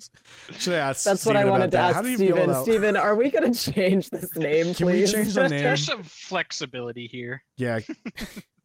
Should 0.58 0.74
I 0.74 0.76
ask? 0.76 1.04
That's 1.04 1.24
what 1.26 1.36
I 1.36 1.44
wanted 1.46 1.70
to 1.72 1.76
that? 1.78 1.84
ask 1.90 1.96
How 1.96 2.02
do 2.02 2.14
Steven. 2.16 2.54
Steven, 2.62 2.96
are 2.96 3.16
we 3.16 3.30
gonna 3.30 3.54
change 3.54 4.10
this 4.10 4.36
name, 4.36 4.74
Can 4.74 4.86
we 4.86 4.92
please? 4.92 5.12
change 5.12 5.34
the 5.34 5.48
name? 5.48 5.62
There's 5.62 5.84
some 5.84 6.02
flexibility 6.04 7.06
here. 7.06 7.42
Yeah, 7.56 7.80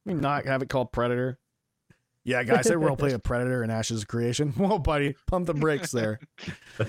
we 0.06 0.14
not 0.14 0.46
have 0.46 0.62
it 0.62 0.70
called 0.70 0.92
Predator. 0.92 1.40
Yeah, 2.28 2.44
guys, 2.44 2.70
I 2.70 2.76
role 2.76 2.98
play 2.98 3.14
a 3.14 3.20
Predator 3.30 3.64
in 3.64 3.70
Ashes 3.70 4.04
creation. 4.04 4.50
Whoa, 4.58 4.80
buddy, 4.80 5.16
pump 5.28 5.48
the 5.48 5.54
brakes 5.54 5.92
there. 5.92 6.20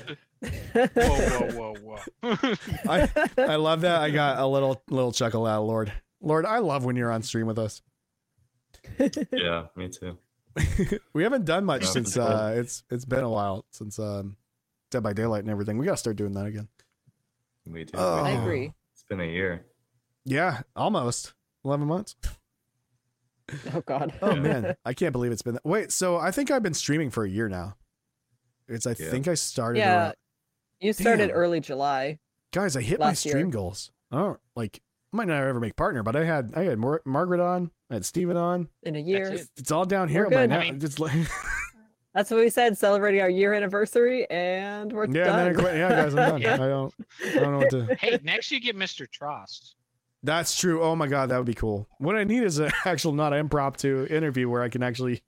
Whoa, 0.40 0.88
whoa, 0.96 1.74
whoa, 1.80 1.98
whoa. 2.22 2.54
I 2.88 3.08
I 3.38 3.54
love 3.54 3.82
that. 3.82 4.00
I 4.00 4.10
got 4.10 4.38
a 4.38 4.46
little 4.46 4.82
little 4.90 5.12
chuckle 5.12 5.46
out, 5.46 5.62
of 5.62 5.68
Lord. 5.68 5.92
Lord, 6.20 6.44
I 6.44 6.58
love 6.58 6.84
when 6.84 6.96
you're 6.96 7.12
on 7.12 7.22
stream 7.22 7.46
with 7.46 7.58
us. 7.58 7.82
Yeah, 9.32 9.66
me 9.76 9.88
too. 9.88 10.18
we 11.12 11.22
haven't 11.22 11.44
done 11.44 11.64
much 11.64 11.82
Yeah, 11.82 11.90
since 11.90 12.08
it's 12.08 12.16
uh 12.16 12.54
it's 12.56 12.82
it's 12.90 13.04
been 13.04 13.22
a 13.22 13.30
while 13.30 13.64
since 13.70 13.98
um 14.00 14.36
Dead 14.90 15.04
by 15.04 15.12
Daylight 15.12 15.42
and 15.42 15.50
everything. 15.50 15.78
We 15.78 15.86
gotta 15.86 15.98
start 15.98 16.16
doing 16.16 16.32
that 16.32 16.46
again. 16.46 16.66
Me 17.64 17.84
too. 17.84 17.96
Oh. 17.96 18.24
I 18.24 18.30
agree. 18.30 18.72
It's 18.92 19.04
been 19.08 19.20
a 19.20 19.24
year. 19.24 19.66
Yeah, 20.24 20.62
almost 20.74 21.34
eleven 21.64 21.86
months. 21.86 22.16
Oh 23.74 23.80
God. 23.86 24.12
Oh 24.22 24.36
man, 24.36 24.76
I 24.84 24.92
can't 24.94 25.12
believe 25.12 25.32
it's 25.32 25.42
been. 25.42 25.54
That. 25.54 25.64
Wait, 25.64 25.90
so 25.92 26.16
I 26.18 26.30
think 26.30 26.50
I've 26.50 26.62
been 26.62 26.74
streaming 26.74 27.10
for 27.10 27.24
a 27.24 27.28
year 27.28 27.48
now. 27.48 27.76
It's 28.68 28.86
I 28.86 28.90
Yeah. 28.98 29.10
think 29.10 29.26
I 29.28 29.34
started. 29.34 29.78
Yeah. 29.78 29.96
around- 30.04 30.14
You 30.80 30.92
started 30.92 31.28
Damn. 31.28 31.36
early 31.36 31.60
July. 31.60 32.18
guys, 32.52 32.76
I 32.76 32.82
hit 32.82 32.98
my 33.00 33.06
Last 33.06 33.24
year. 33.24 33.32
stream 33.32 33.50
goals. 33.50 33.90
Oh, 34.12 34.36
like. 34.54 34.80
Might 35.10 35.26
not 35.28 35.42
ever 35.42 35.58
make 35.58 35.74
partner, 35.74 36.02
but 36.02 36.14
I 36.16 36.24
had 36.24 36.52
I 36.54 36.64
had 36.64 36.78
Mar- 36.78 37.00
Margaret 37.06 37.40
on, 37.40 37.70
I 37.90 37.94
had 37.94 38.04
Steven 38.04 38.36
on. 38.36 38.68
in 38.82 38.94
a 38.94 38.98
year. 38.98 39.32
it. 39.32 39.48
It's 39.56 39.70
all 39.72 39.86
down 39.86 40.08
here 40.08 40.24
We're 40.24 40.30
by 40.32 40.42
good. 40.42 40.50
now. 40.50 40.58
I 40.58 40.64
mean- 40.64 40.80
Just 40.80 41.00
like, 41.00 41.12
That's 42.14 42.30
what 42.30 42.40
we 42.40 42.50
said, 42.50 42.76
celebrating 42.76 43.22
our 43.22 43.30
year 43.30 43.54
anniversary, 43.54 44.28
and 44.30 44.92
we're 44.92 45.06
yeah, 45.06 45.06
and 45.06 45.14
then 45.14 45.38
I 45.38 45.44
done. 45.52 45.54
quit. 45.56 45.76
Yeah, 45.76 45.88
guys, 45.88 46.14
I'm 46.14 46.16
done. 46.30 46.42
Yeah. 46.42 46.54
I 46.54 46.56
don't. 46.58 46.94
I 47.24 47.32
don't 47.36 47.52
know 47.52 47.58
what 47.58 47.70
to. 47.70 47.94
Hey, 47.94 48.18
next 48.22 48.50
you 48.50 48.60
get 48.60 48.76
Mr. 48.76 49.06
Trost. 49.08 49.76
That's 50.22 50.58
true. 50.58 50.82
Oh 50.82 50.96
my 50.96 51.06
god, 51.06 51.28
that 51.30 51.36
would 51.36 51.46
be 51.46 51.54
cool. 51.54 51.88
What 51.98 52.16
I 52.16 52.24
need 52.24 52.42
is 52.42 52.58
an 52.58 52.70
actual, 52.84 53.12
not 53.12 53.32
an 53.32 53.38
impromptu 53.40 54.06
interview 54.10 54.48
where 54.48 54.62
I 54.62 54.68
can 54.68 54.82
actually, 54.82 55.22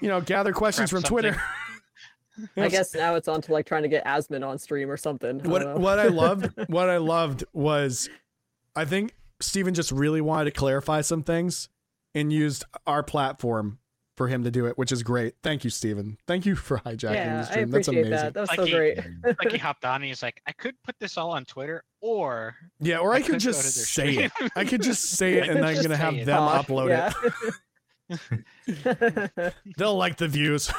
you 0.00 0.08
know, 0.08 0.20
gather 0.20 0.52
questions 0.52 0.90
from 0.90 1.02
Prep 1.02 1.08
Twitter. 1.10 1.42
I 2.56 2.68
guess 2.68 2.94
now 2.94 3.14
it's 3.16 3.28
on 3.28 3.42
to 3.42 3.52
like 3.52 3.66
trying 3.66 3.82
to 3.82 3.88
get 3.88 4.04
Asmon 4.06 4.46
on 4.46 4.58
stream 4.58 4.90
or 4.90 4.96
something. 4.96 5.40
I 5.44 5.48
what 5.48 5.78
what 5.78 5.98
I 5.98 6.08
loved 6.08 6.48
what 6.68 6.88
I 6.88 6.96
loved 6.96 7.44
was 7.52 8.08
I 8.74 8.84
think 8.86 9.14
Steven 9.40 9.74
just 9.74 9.92
really 9.92 10.20
wanted 10.20 10.46
to 10.46 10.50
clarify 10.52 11.02
some 11.02 11.22
things 11.22 11.68
and 12.14 12.32
used 12.32 12.64
our 12.86 13.02
platform 13.02 13.78
for 14.16 14.28
him 14.28 14.44
to 14.44 14.50
do 14.50 14.66
it, 14.66 14.78
which 14.78 14.92
is 14.92 15.02
great. 15.02 15.34
Thank 15.42 15.64
you, 15.64 15.70
Steven. 15.70 16.16
Thank 16.26 16.46
you 16.46 16.54
for 16.54 16.78
hijacking 16.78 17.14
yeah, 17.14 17.34
the 17.34 17.40
I 17.40 17.50
stream. 17.50 17.70
That's 17.70 17.88
amazing. 17.88 18.10
that. 18.10 18.34
That 18.34 18.40
was 18.40 18.48
Like 18.50 18.58
so 18.58 18.64
he- 18.66 18.72
great. 18.72 18.98
Like 19.24 19.50
he 19.52 19.58
hopped 19.58 19.84
on 19.84 19.96
and 19.96 20.04
he's 20.04 20.22
like, 20.22 20.40
I 20.46 20.52
could 20.52 20.74
put 20.84 20.98
this 20.98 21.16
all 21.18 21.30
on 21.30 21.44
Twitter, 21.44 21.84
or 22.02 22.56
Yeah, 22.80 22.98
or 22.98 23.14
I, 23.14 23.16
I 23.16 23.20
could 23.22 23.32
could 23.32 23.40
just 23.40 23.60
to 23.60 24.02
their 24.02 24.16
say 24.16 24.24
it. 24.24 24.32
I 24.54 24.64
could 24.64 24.82
just 24.82 25.02
say 25.10 25.34
it 25.34 25.48
and 25.48 25.60
could 25.60 25.64
I'm 25.64 25.82
gonna 25.82 25.96
have 25.96 26.14
it. 26.14 26.26
them 26.26 26.36
Talk, 26.36 26.66
upload 26.66 26.90
yeah. 26.90 27.12
it. 28.10 29.54
They'll 29.78 29.96
like 29.96 30.18
the 30.18 30.28
views. 30.28 30.70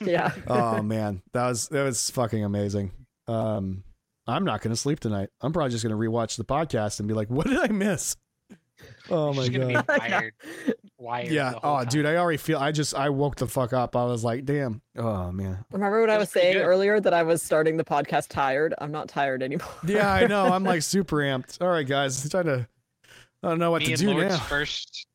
yeah. 0.00 0.34
oh 0.46 0.82
man, 0.82 1.22
that 1.32 1.46
was 1.46 1.68
that 1.68 1.84
was 1.84 2.10
fucking 2.10 2.44
amazing. 2.44 2.90
Um, 3.26 3.84
I'm 4.26 4.44
not 4.44 4.60
gonna 4.60 4.76
sleep 4.76 5.00
tonight. 5.00 5.30
I'm 5.40 5.52
probably 5.52 5.70
just 5.70 5.82
gonna 5.82 5.96
rewatch 5.96 6.36
the 6.36 6.44
podcast 6.44 6.98
and 6.98 7.08
be 7.08 7.14
like, 7.14 7.30
"What 7.30 7.46
did 7.46 7.58
I 7.58 7.68
miss?" 7.68 8.16
Oh 9.10 9.32
my 9.32 9.44
She's 9.46 9.56
god. 9.56 9.68
be 9.86 9.92
wired. 9.98 10.34
Wired. 10.98 11.28
Yeah. 11.32 11.50
the 11.52 11.58
whole 11.58 11.76
Oh, 11.76 11.78
time. 11.78 11.88
dude, 11.88 12.06
I 12.06 12.16
already 12.16 12.36
feel. 12.36 12.58
I 12.58 12.70
just 12.72 12.94
I 12.94 13.08
woke 13.08 13.36
the 13.36 13.46
fuck 13.46 13.72
up. 13.72 13.96
I 13.96 14.04
was 14.04 14.22
like, 14.22 14.44
"Damn." 14.44 14.80
Oh 14.96 15.32
man. 15.32 15.64
Remember 15.72 16.00
what 16.00 16.10
I 16.10 16.18
was 16.18 16.26
was 16.28 16.30
saying 16.32 16.54
good. 16.54 16.62
earlier 16.62 17.00
that 17.00 17.12
I 17.14 17.22
was 17.22 17.42
starting 17.42 17.76
the 17.76 17.84
podcast 17.84 18.28
tired? 18.28 18.74
I'm 18.78 18.92
not 18.92 19.08
tired 19.08 19.42
anymore. 19.42 19.66
Yeah, 19.86 20.12
I 20.12 20.26
know. 20.26 20.44
I'm 20.46 20.62
like 20.64 20.82
super 20.94 21.16
amped. 21.16 21.60
All 21.60 21.68
right, 21.68 21.86
guys, 21.86 22.22
I'm 22.24 22.30
trying 22.30 22.44
to. 22.58 22.68
I 23.42 23.48
don't 23.48 23.58
know 23.58 23.70
what 23.70 23.80
me 23.80 23.86
to 23.86 23.92
and 23.92 24.00
do 24.00 24.10
Lord's 24.10 24.34
now. 24.34 24.40
first. 24.40 25.06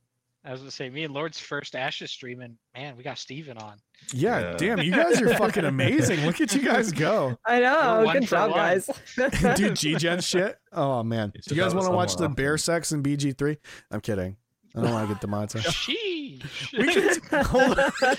I 0.44 0.52
was 0.52 0.60
gonna 0.62 0.72
say, 0.72 0.90
me 0.90 1.04
and 1.06 1.14
Lord's 1.14 1.40
first 1.40 1.76
Ashes 1.76 2.12
stream, 2.12 2.42
and 2.42 2.58
man, 2.76 2.98
we 2.98 3.04
got 3.04 3.18
Steven 3.18 3.58
on. 3.58 3.78
Yeah, 4.14 4.40
Yeah. 4.40 4.58
damn, 4.58 4.80
you 4.82 4.92
guys 4.92 5.22
are 5.22 5.34
fucking 5.36 5.66
amazing. 5.66 6.26
Look 6.26 6.40
at 6.40 6.54
you 6.54 6.62
guys 6.62 6.92
go. 6.92 7.38
I 7.46 7.60
know. 7.60 8.08
Good 8.14 8.28
job, 8.28 8.52
one. 8.52 8.60
guys. 8.60 8.90
Dude, 9.56 9.76
G-Gen 9.78 10.22
shit. 10.22 10.58
Oh 10.72 11.02
man. 11.04 11.32
You 11.36 11.42
Do 11.42 11.56
you 11.56 11.62
guys 11.62 11.74
want 11.74 11.88
to 11.88 11.92
watch 11.94 12.16
the 12.16 12.30
more 12.30 12.36
bear 12.36 12.58
sex 12.58 12.92
in 12.92 13.02
BG3? 13.02 13.58
I'm 13.92 14.02
kidding. 14.02 14.38
I 14.76 14.82
don't 14.82 14.92
want 14.92 15.08
to 15.08 15.14
get 15.16 15.22
demonetized. 15.22 15.66
Sheesh. 15.68 16.78
We 16.78 16.94
can 16.94 17.46
hold 17.46 17.80
on. 17.80 18.16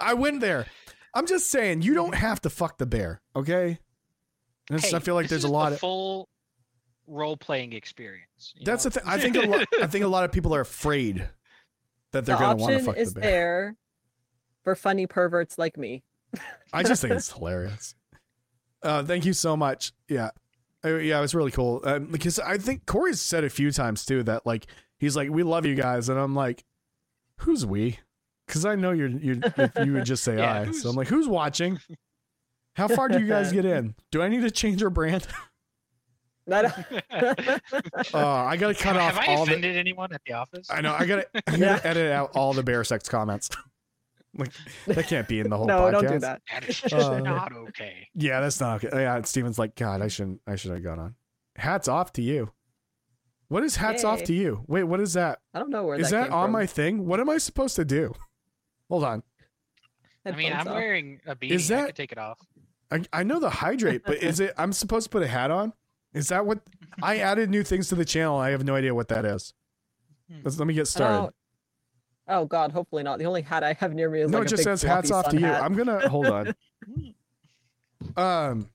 I 0.00 0.14
went 0.14 0.40
there. 0.40 0.66
I'm 1.14 1.26
just 1.26 1.50
saying, 1.50 1.82
you 1.82 1.94
don't 1.94 2.14
have 2.14 2.40
to 2.42 2.50
fuck 2.50 2.76
the 2.78 2.84
bear, 2.86 3.20
okay? 3.34 3.78
And 4.70 4.78
it's- 4.78 4.92
I 4.92 4.98
feel 5.00 5.14
like 5.14 5.28
there's 5.28 5.44
a 5.44 5.48
lot 5.48 5.70
the 5.70 5.74
of. 5.76 5.80
full 5.80 6.28
role 7.06 7.36
playing 7.38 7.72
experience. 7.72 8.52
That's 8.62 8.84
know? 8.84 8.90
the 8.90 9.00
thing. 9.00 9.08
I 9.08 9.18
think 9.18 9.36
a 9.36 9.40
lot. 9.46 9.66
I 9.82 9.86
think 9.86 10.04
a 10.04 10.08
lot 10.08 10.24
of 10.24 10.32
people 10.32 10.54
are 10.54 10.60
afraid 10.60 11.26
that 12.12 12.26
they're 12.26 12.36
the 12.36 12.40
gonna 12.40 12.56
want 12.56 12.78
to 12.78 12.84
fuck 12.84 12.96
is 12.98 13.14
the 13.14 13.20
bear. 13.20 13.30
there 13.30 13.76
for 14.68 14.74
funny 14.74 15.06
perverts 15.06 15.56
like 15.56 15.78
me. 15.78 16.02
I 16.74 16.82
just 16.82 17.00
think 17.00 17.14
it's 17.14 17.32
hilarious. 17.32 17.94
Uh, 18.82 19.02
thank 19.02 19.24
you 19.24 19.32
so 19.32 19.56
much. 19.56 19.92
Yeah, 20.08 20.28
Uh, 20.84 20.96
yeah, 20.96 21.16
it 21.18 21.22
was 21.22 21.34
really 21.34 21.50
cool. 21.50 21.80
Um, 21.84 22.04
because 22.06 22.38
I 22.38 22.58
think 22.58 22.84
Corey's 22.84 23.20
said 23.22 23.44
a 23.44 23.48
few 23.50 23.72
times 23.72 24.04
too 24.04 24.22
that 24.24 24.44
like 24.44 24.66
he's 24.98 25.16
like, 25.16 25.30
"We 25.30 25.42
love 25.42 25.64
you 25.64 25.74
guys," 25.74 26.10
and 26.10 26.18
I'm 26.20 26.34
like, 26.34 26.64
"Who's 27.38 27.64
we?" 27.64 27.98
Because 28.46 28.66
I 28.66 28.74
know 28.74 28.90
you're 28.92 29.08
you. 29.08 29.40
If 29.56 29.72
you 29.86 29.94
would 29.94 30.04
just 30.04 30.22
say 30.22 30.36
Yeah, 30.36 30.66
I, 30.68 30.72
so 30.72 30.90
I'm 30.90 30.96
like, 30.96 31.08
"Who's 31.08 31.26
watching?" 31.28 31.78
How 32.76 32.88
far 32.88 33.08
do 33.08 33.18
you 33.18 33.26
guys 33.26 33.50
get 33.50 33.64
in? 33.64 33.94
Do 34.12 34.20
I 34.22 34.28
need 34.28 34.42
to 34.42 34.50
change 34.50 34.82
our 34.82 34.90
brand? 34.90 35.26
That- 36.46 37.60
Uh, 38.14 38.26
I 38.26 38.56
gotta 38.56 38.74
cut 38.74 38.96
have, 38.96 39.16
off 39.16 39.24
have 39.24 39.28
I 39.28 39.34
all 39.34 39.44
the. 39.46 39.52
offended 39.52 39.76
anyone 39.76 40.12
at 40.12 40.20
the 40.26 40.34
office? 40.34 40.68
I 40.70 40.80
know 40.80 40.94
I 40.94 41.04
gotta, 41.04 41.26
I 41.34 41.40
gotta 41.50 41.58
Yeah. 41.58 41.80
edit 41.82 42.12
out 42.12 42.36
all 42.36 42.52
the 42.52 42.62
bear 42.62 42.84
sex 42.84 43.08
comments. 43.08 43.50
Like 44.38 44.52
that 44.86 45.06
can't 45.06 45.28
be 45.28 45.40
in 45.40 45.50
the 45.50 45.56
whole 45.56 45.66
no, 45.66 45.80
podcast. 45.82 45.92
don't 45.92 46.12
do 46.12 46.18
that. 46.20 46.42
That 46.50 46.68
is 46.68 46.80
just 46.80 46.94
Uh, 46.94 47.18
not 47.20 47.52
okay. 47.52 48.08
Yeah, 48.14 48.40
that's 48.40 48.60
not 48.60 48.82
okay. 48.84 49.02
Yeah, 49.02 49.20
Steven's 49.22 49.58
like, 49.58 49.74
God, 49.74 50.00
I 50.00 50.08
shouldn't 50.08 50.40
I 50.46 50.56
should 50.56 50.70
have 50.70 50.82
gone 50.82 50.98
on. 50.98 51.14
Hats 51.56 51.88
off 51.88 52.12
to 52.14 52.22
you. 52.22 52.50
What 53.48 53.64
is 53.64 53.76
hats 53.76 54.04
off 54.04 54.22
to 54.24 54.34
you? 54.34 54.62
Wait, 54.68 54.84
what 54.84 55.00
is 55.00 55.14
that? 55.14 55.38
I 55.54 55.58
don't 55.58 55.70
know 55.70 55.84
where 55.84 55.98
Is 55.98 56.10
that, 56.10 56.16
that 56.20 56.24
came 56.26 56.34
on 56.34 56.44
from. 56.46 56.52
my 56.52 56.66
thing? 56.66 57.06
What 57.06 57.18
am 57.18 57.30
I 57.30 57.38
supposed 57.38 57.76
to 57.76 57.84
do? 57.84 58.12
Hold 58.90 59.04
on. 59.04 59.22
I 60.26 60.32
mean, 60.32 60.52
I'm 60.52 60.68
off. 60.68 60.74
wearing 60.74 61.20
a 61.26 61.34
beanie. 61.34 61.52
Is 61.52 61.70
I 61.72 61.76
that- 61.76 61.86
could 61.86 61.96
take 61.96 62.12
it 62.12 62.18
off. 62.18 62.38
I, 62.90 63.02
I 63.12 63.22
know 63.22 63.38
the 63.40 63.50
hydrate, 63.50 64.02
but 64.06 64.16
is 64.22 64.40
it? 64.40 64.54
I'm 64.56 64.72
supposed 64.72 65.04
to 65.04 65.10
put 65.10 65.22
a 65.22 65.26
hat 65.26 65.50
on. 65.50 65.72
Is 66.14 66.28
that 66.28 66.46
what? 66.46 66.60
I 67.02 67.18
added 67.18 67.50
new 67.50 67.62
things 67.62 67.88
to 67.90 67.94
the 67.94 68.04
channel. 68.04 68.38
I 68.38 68.50
have 68.50 68.64
no 68.64 68.74
idea 68.74 68.94
what 68.94 69.08
that 69.08 69.24
is. 69.26 69.52
Hmm. 70.30 70.40
Let's, 70.42 70.58
let 70.58 70.66
me 70.66 70.72
get 70.74 70.82
I 70.82 70.84
started. 70.84 71.32
Oh 72.28 72.44
God, 72.44 72.72
hopefully 72.72 73.02
not. 73.02 73.18
The 73.18 73.26
only 73.26 73.42
hat 73.42 73.64
I 73.64 73.72
have 73.74 73.94
near 73.94 74.10
me 74.10 74.20
is 74.20 74.30
no, 74.30 74.38
like 74.38 74.46
it 74.46 74.52
a 74.52 74.56
just 74.56 74.64
says 74.64 74.82
hats 74.82 75.10
off 75.10 75.28
to 75.30 75.38
you. 75.38 75.46
hat. 75.46 75.62
I'm 75.62 75.74
gonna 75.74 76.08
hold 76.08 76.26
on. 76.26 76.54
Um, 78.16 78.70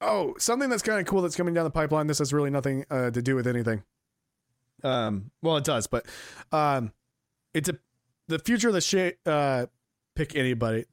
oh, 0.00 0.34
something 0.38 0.68
that's 0.68 0.82
kind 0.82 0.98
of 1.00 1.06
cool 1.06 1.22
that's 1.22 1.36
coming 1.36 1.54
down 1.54 1.62
the 1.64 1.70
pipeline. 1.70 2.08
This 2.08 2.18
has 2.18 2.32
really 2.32 2.50
nothing 2.50 2.84
uh, 2.90 3.10
to 3.12 3.22
do 3.22 3.36
with 3.36 3.46
anything. 3.46 3.84
Um, 4.82 5.30
well, 5.42 5.56
it 5.56 5.64
does, 5.64 5.86
but 5.86 6.06
um, 6.50 6.92
it's 7.54 7.68
a 7.68 7.78
the 8.26 8.40
future 8.40 8.68
of 8.68 8.74
the 8.74 8.80
shit. 8.80 9.18
Uh, 9.24 9.66
pick 10.16 10.34
anybody, 10.34 10.86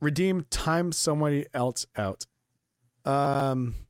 redeem 0.00 0.46
time 0.50 0.90
somebody 0.90 1.46
else 1.54 1.86
out. 1.96 2.26
Um, 3.04 3.76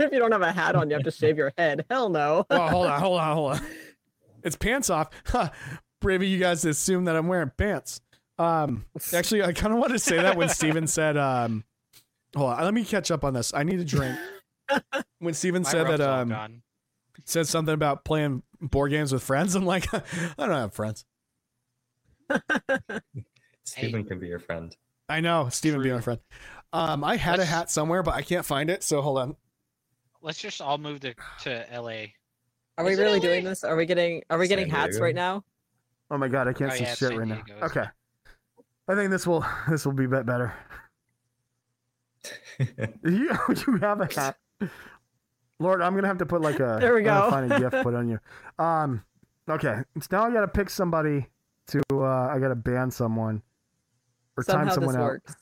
If 0.00 0.12
you 0.12 0.18
don't 0.18 0.32
have 0.32 0.40
a 0.40 0.50
hat 0.50 0.76
on, 0.76 0.88
you 0.88 0.94
have 0.94 1.04
to 1.04 1.10
shave 1.10 1.36
your 1.36 1.52
head. 1.58 1.84
Hell 1.90 2.08
no. 2.08 2.46
oh, 2.48 2.68
hold 2.68 2.86
on, 2.86 3.00
hold 3.00 3.20
on, 3.20 3.36
hold 3.36 3.52
on. 3.52 3.60
It's 4.42 4.56
pants 4.56 4.88
off. 4.88 5.10
Brave 6.00 6.22
of 6.22 6.28
you 6.28 6.38
guys 6.38 6.62
to 6.62 6.70
assume 6.70 7.04
that 7.04 7.16
I'm 7.16 7.28
wearing 7.28 7.50
pants. 7.56 8.00
Um, 8.38 8.86
actually, 9.12 9.42
I 9.42 9.52
kind 9.52 9.72
of 9.74 9.80
wanted 9.80 9.94
to 9.94 9.98
say 9.98 10.16
that 10.16 10.36
when 10.36 10.48
Steven 10.50 10.86
said, 10.86 11.16
um, 11.16 11.64
hold 12.34 12.52
on, 12.54 12.64
let 12.64 12.72
me 12.74 12.84
catch 12.84 13.10
up 13.10 13.22
on 13.24 13.34
this. 13.34 13.52
I 13.54 13.62
need 13.62 13.80
a 13.80 13.84
drink. 13.84 14.18
When 15.18 15.34
Steven 15.34 15.64
said 15.64 15.88
that, 15.88 16.00
um, 16.00 16.28
gone. 16.28 16.62
said 17.24 17.46
something 17.48 17.74
about 17.74 18.04
playing 18.04 18.42
board 18.60 18.92
games 18.92 19.12
with 19.12 19.22
friends, 19.22 19.54
I'm 19.56 19.66
like, 19.66 19.92
I 19.94 20.00
don't 20.38 20.50
have 20.50 20.72
friends. 20.72 21.04
Steven 23.64 24.04
can 24.04 24.18
be 24.20 24.28
your 24.28 24.38
friend. 24.38 24.74
I 25.08 25.20
know, 25.20 25.48
Steven 25.50 25.82
be 25.82 25.90
my 25.92 26.00
friend. 26.00 26.20
Um, 26.72 27.02
I 27.04 27.16
had 27.16 27.34
a 27.34 27.38
Let's- 27.38 27.50
hat 27.50 27.70
somewhere, 27.70 28.02
but 28.04 28.14
I 28.14 28.22
can't 28.22 28.46
find 28.46 28.70
it. 28.70 28.82
So 28.84 29.02
hold 29.02 29.18
on. 29.18 29.36
Let's 30.22 30.38
just 30.38 30.60
all 30.60 30.78
move 30.78 31.00
to, 31.00 31.14
to 31.42 31.66
LA. 31.72 32.04
Are 32.78 32.84
we 32.84 32.92
Is 32.92 32.98
it 32.98 33.02
really 33.02 33.18
LA? 33.18 33.24
doing 33.24 33.44
this? 33.44 33.64
Are 33.64 33.74
we 33.76 33.86
getting 33.86 34.22
are 34.30 34.38
we 34.38 34.46
San 34.46 34.56
getting 34.58 34.70
hats 34.72 34.90
Diego? 34.92 35.04
right 35.04 35.14
now? 35.14 35.44
Oh 36.10 36.18
my 36.18 36.28
god, 36.28 36.48
I 36.48 36.52
can't 36.52 36.72
Oh, 36.72 36.76
see 36.76 36.84
yeah, 36.84 36.94
shit 36.94 37.16
right 37.16 37.26
now. 37.28 37.42
Okay, 37.62 37.84
I 38.88 38.94
think 38.94 39.10
this 39.10 39.26
will 39.26 39.44
this 39.68 39.84
will 39.84 39.92
be 39.92 40.04
a 40.04 40.08
bit 40.08 40.26
better. 40.26 40.52
You 43.02 43.30
you 43.66 43.76
have 43.80 44.00
a 44.02 44.08
hat, 44.14 44.36
Lord. 45.58 45.80
I'm 45.80 45.94
gonna 45.94 46.08
have 46.08 46.18
to 46.18 46.26
put 46.26 46.42
like 46.42 46.60
a 46.60 46.76
There 46.78 46.92
we 46.92 47.00
I'm 47.00 47.06
gonna 47.06 47.20
go. 47.24 47.30
Find 47.30 47.52
a 47.52 47.58
gift 47.70 47.82
put 47.82 47.94
on 47.94 48.08
you. 48.08 48.18
Um, 48.58 49.02
okay. 49.48 49.78
So 50.00 50.08
now 50.12 50.24
I 50.26 50.30
gotta 50.30 50.46
pick 50.48 50.68
somebody 50.68 51.26
to. 51.68 51.80
uh 51.92 52.28
I 52.28 52.38
gotta 52.38 52.54
ban 52.54 52.90
someone 52.90 53.40
or 54.36 54.44
time 54.44 54.68
someone 54.70 54.94
this 54.94 54.96
out. 54.96 55.02
works. 55.02 55.36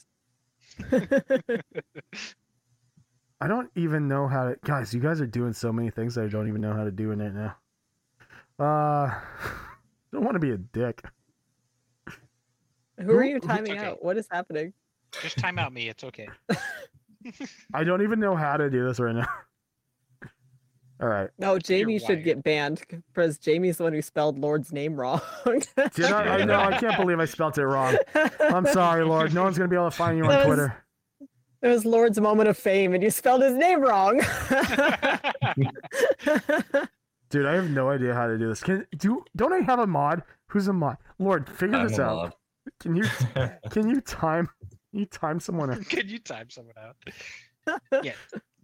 I 3.40 3.46
don't 3.48 3.70
even 3.74 4.06
know 4.06 4.28
how 4.28 4.50
to. 4.50 4.56
Guys, 4.64 4.94
you 4.94 5.00
guys 5.00 5.20
are 5.20 5.26
doing 5.26 5.52
so 5.52 5.72
many 5.72 5.90
things 5.90 6.14
that 6.14 6.24
I 6.24 6.28
don't 6.28 6.46
even 6.48 6.60
know 6.60 6.74
how 6.74 6.84
to 6.84 6.90
do 6.92 7.10
in 7.12 7.20
it 7.20 7.32
now. 7.34 7.56
Uh, 8.64 9.14
don't 10.12 10.24
want 10.24 10.34
to 10.34 10.40
be 10.40 10.50
a 10.52 10.56
dick. 10.58 11.02
Who 13.00 13.12
are 13.16 13.24
you 13.24 13.38
timing 13.40 13.72
Okay. 13.72 13.84
out? 13.86 14.04
What 14.04 14.16
is 14.16 14.26
happening? 14.30 14.72
Just 15.22 15.38
time 15.38 15.58
out 15.58 15.72
me. 15.72 15.88
It's 15.88 16.02
okay. 16.04 16.28
I 17.74 17.84
don't 17.84 18.02
even 18.02 18.18
know 18.20 18.34
how 18.36 18.56
to 18.56 18.68
do 18.70 18.86
this 18.86 18.98
right 18.98 19.14
now. 19.14 19.26
All 21.00 21.08
right. 21.08 21.30
No, 21.38 21.58
Jamie 21.60 22.00
should 22.00 22.08
wired. 22.08 22.24
get 22.24 22.42
banned 22.42 22.82
because 22.88 23.38
Jamie's 23.38 23.76
the 23.76 23.84
one 23.84 23.92
who 23.92 24.02
spelled 24.02 24.36
Lord's 24.38 24.72
name 24.72 24.96
wrong. 24.96 25.20
Did 25.94 26.06
I, 26.06 26.38
I 26.40 26.44
know. 26.44 26.58
I 26.58 26.76
can't 26.78 26.96
believe 26.96 27.20
I 27.20 27.24
spelled 27.24 27.56
it 27.56 27.64
wrong. 27.64 27.96
I'm 28.40 28.66
sorry, 28.66 29.04
Lord. 29.04 29.32
No 29.32 29.44
one's 29.44 29.56
gonna 29.56 29.68
be 29.68 29.76
able 29.76 29.90
to 29.90 29.96
find 29.96 30.18
you 30.18 30.24
on 30.24 30.30
was- 30.36 30.44
Twitter. 30.46 30.84
It 31.60 31.66
was 31.68 31.84
Lord's 31.84 32.20
moment 32.20 32.48
of 32.48 32.56
fame, 32.56 32.94
and 32.94 33.02
you 33.02 33.10
spelled 33.10 33.42
his 33.42 33.54
name 33.54 33.80
wrong. 33.80 34.20
Dude, 37.30 37.46
I 37.46 37.54
have 37.54 37.70
no 37.70 37.90
idea 37.90 38.14
how 38.14 38.26
to 38.26 38.38
do 38.38 38.48
this. 38.48 38.62
Can 38.62 38.86
do? 38.96 39.24
Don't 39.36 39.52
I 39.52 39.58
have 39.60 39.78
a 39.78 39.86
mod? 39.86 40.22
Who's 40.48 40.68
a 40.68 40.72
mod? 40.72 40.96
Lord, 41.18 41.48
figure 41.48 41.76
I'm 41.76 41.88
this 41.88 41.98
out. 41.98 42.16
mod. 42.16 42.34
Can 42.80 42.96
you 42.96 43.04
can 43.70 43.88
you 43.88 44.00
time 44.00 44.48
you 44.92 45.04
time 45.06 45.38
someone 45.40 45.70
out? 45.70 45.84
Can 45.88 46.08
you 46.08 46.18
time 46.18 46.48
someone 46.50 46.74
out? 46.78 46.96
Yeah. 48.02 48.12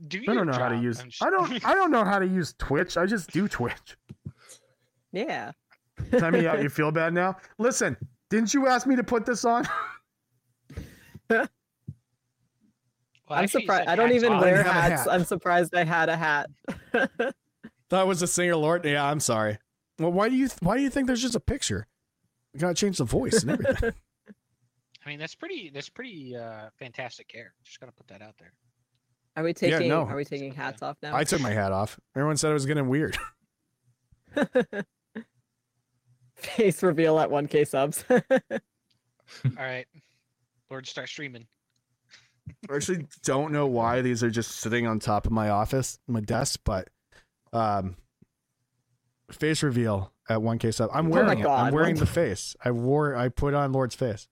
Do 0.09 0.23
I 0.27 0.33
don't 0.33 0.47
know 0.47 0.55
how 0.55 0.71
to 0.71 0.79
use. 0.79 0.99
I'm 0.99 1.11
just- 1.11 1.23
I 1.23 1.29
don't. 1.29 1.65
I 1.67 1.75
don't 1.79 1.91
know 1.91 2.05
how 2.05 2.19
to 2.19 2.27
use 2.27 2.55
Twitch. 2.59 2.97
I 2.97 3.05
just 3.05 3.31
do 3.33 3.47
Twitch. 3.49 3.99
yeah. 5.13 5.53
Time 6.19 6.33
me 6.33 6.47
out. 6.47 6.63
You 6.63 6.71
feel 6.71 6.91
bad 6.91 7.13
now? 7.13 7.37
Listen, 7.59 7.99
didn't 8.31 8.55
you 8.55 8.67
ask 8.67 8.87
me 8.87 8.97
to 8.97 9.05
put 9.05 9.27
this 9.27 9.45
on? 9.45 9.69
Well, 11.29 11.49
I'm 13.31 13.47
surprised. 13.47 13.89
I 13.89 13.97
don't 13.97 14.13
even 14.13 14.33
off. 14.35 14.43
wear 14.43 14.63
hats. 14.63 15.05
hat. 15.05 15.09
I'm 15.13 15.25
surprised 15.25 15.75
I 15.75 15.85
had 15.85 16.09
a 16.09 16.17
hat. 16.17 16.51
That 17.91 18.07
was 18.07 18.23
a 18.23 18.27
singer, 18.27 18.57
Lord. 18.57 18.85
Yeah, 18.85 19.05
I'm 19.05 19.21
sorry. 19.21 19.59
Well, 19.99 20.13
why 20.13 20.29
do 20.29 20.37
you 20.37 20.49
why 20.61 20.77
do 20.77 20.83
you 20.83 20.91
think 20.91 21.07
there's 21.07 21.23
just 21.23 21.35
a 21.35 21.41
picture? 21.41 21.87
You 22.53 22.61
gotta 22.61 22.75
change 22.75 22.99
the 22.99 23.05
voice 23.05 23.43
and 23.43 23.53
everything. 23.53 23.93
I 25.07 25.09
mean, 25.09 25.19
that's 25.19 25.35
pretty. 25.35 25.71
That's 25.73 25.89
pretty 25.89 26.37
uh, 26.37 26.71
fantastic 26.79 27.29
care. 27.29 27.53
Just 27.65 27.79
gotta 27.81 27.93
put 27.93 28.07
that 28.09 28.23
out 28.23 28.35
there. 28.39 28.53
Are 29.37 29.45
we 29.45 29.53
taking? 29.53 29.71
Yeah, 29.71 29.79
taking? 29.79 29.91
no. 29.91 30.03
Are 30.03 30.17
we 30.17 30.25
taking 30.25 30.53
hats 30.53 30.83
off 30.83 30.97
now? 31.03 31.15
I 31.15 31.25
took 31.25 31.41
my 31.41 31.51
hat 31.51 31.73
off. 31.73 31.99
Everyone 32.17 32.37
said 32.37 32.51
it 32.51 32.55
was 32.55 32.67
getting 32.67 32.89
weird. 32.89 33.19
Face 36.37 36.83
reveal 36.83 37.19
at 37.19 37.31
1K 37.31 37.67
subs. 37.67 38.05
All 38.11 38.19
right, 39.59 39.87
Lord, 40.71 40.87
start 40.87 41.09
streaming. 41.09 41.47
I 42.71 42.77
actually 42.77 43.07
don't 43.23 43.53
know 43.53 43.67
why 43.67 44.03
these 44.03 44.23
are 44.23 44.31
just 44.31 44.53
sitting 44.53 44.87
on 44.87 44.99
top 44.99 45.27
of 45.27 45.33
my 45.33 45.49
office, 45.49 45.99
my 46.07 46.21
desk, 46.21 46.61
but 46.65 46.89
um, 47.55 47.97
face 49.31 49.63
reveal 49.63 50.13
at 50.29 50.39
1K 50.39 50.73
sub. 50.75 50.91
I'm 50.93 51.07
Oh 51.07 51.09
my 51.09 51.15
wearing 51.23 51.39
it. 51.41 51.47
I'm 51.47 51.73
wearing 51.73 51.95
the 51.97 52.07
face. 52.07 52.57
I 52.65 52.71
wore. 52.71 53.15
I 53.17 53.29
put 53.29 53.55
on 53.55 53.73
Lord's 53.73 53.95
face. 53.95 54.29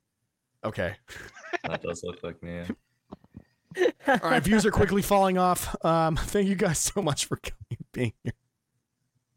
Okay. 0.64 0.94
that 1.64 1.82
does 1.82 2.02
look 2.04 2.22
like 2.22 2.42
me. 2.42 2.62
All 4.06 4.18
right. 4.22 4.42
Views 4.42 4.66
are 4.66 4.70
quickly 4.70 5.02
falling 5.02 5.38
off. 5.38 5.74
Um, 5.84 6.16
thank 6.16 6.46
you 6.48 6.54
guys 6.54 6.78
so 6.78 7.00
much 7.02 7.24
for 7.26 7.36
coming 7.36 7.84
being 7.92 8.12
here. 8.22 8.32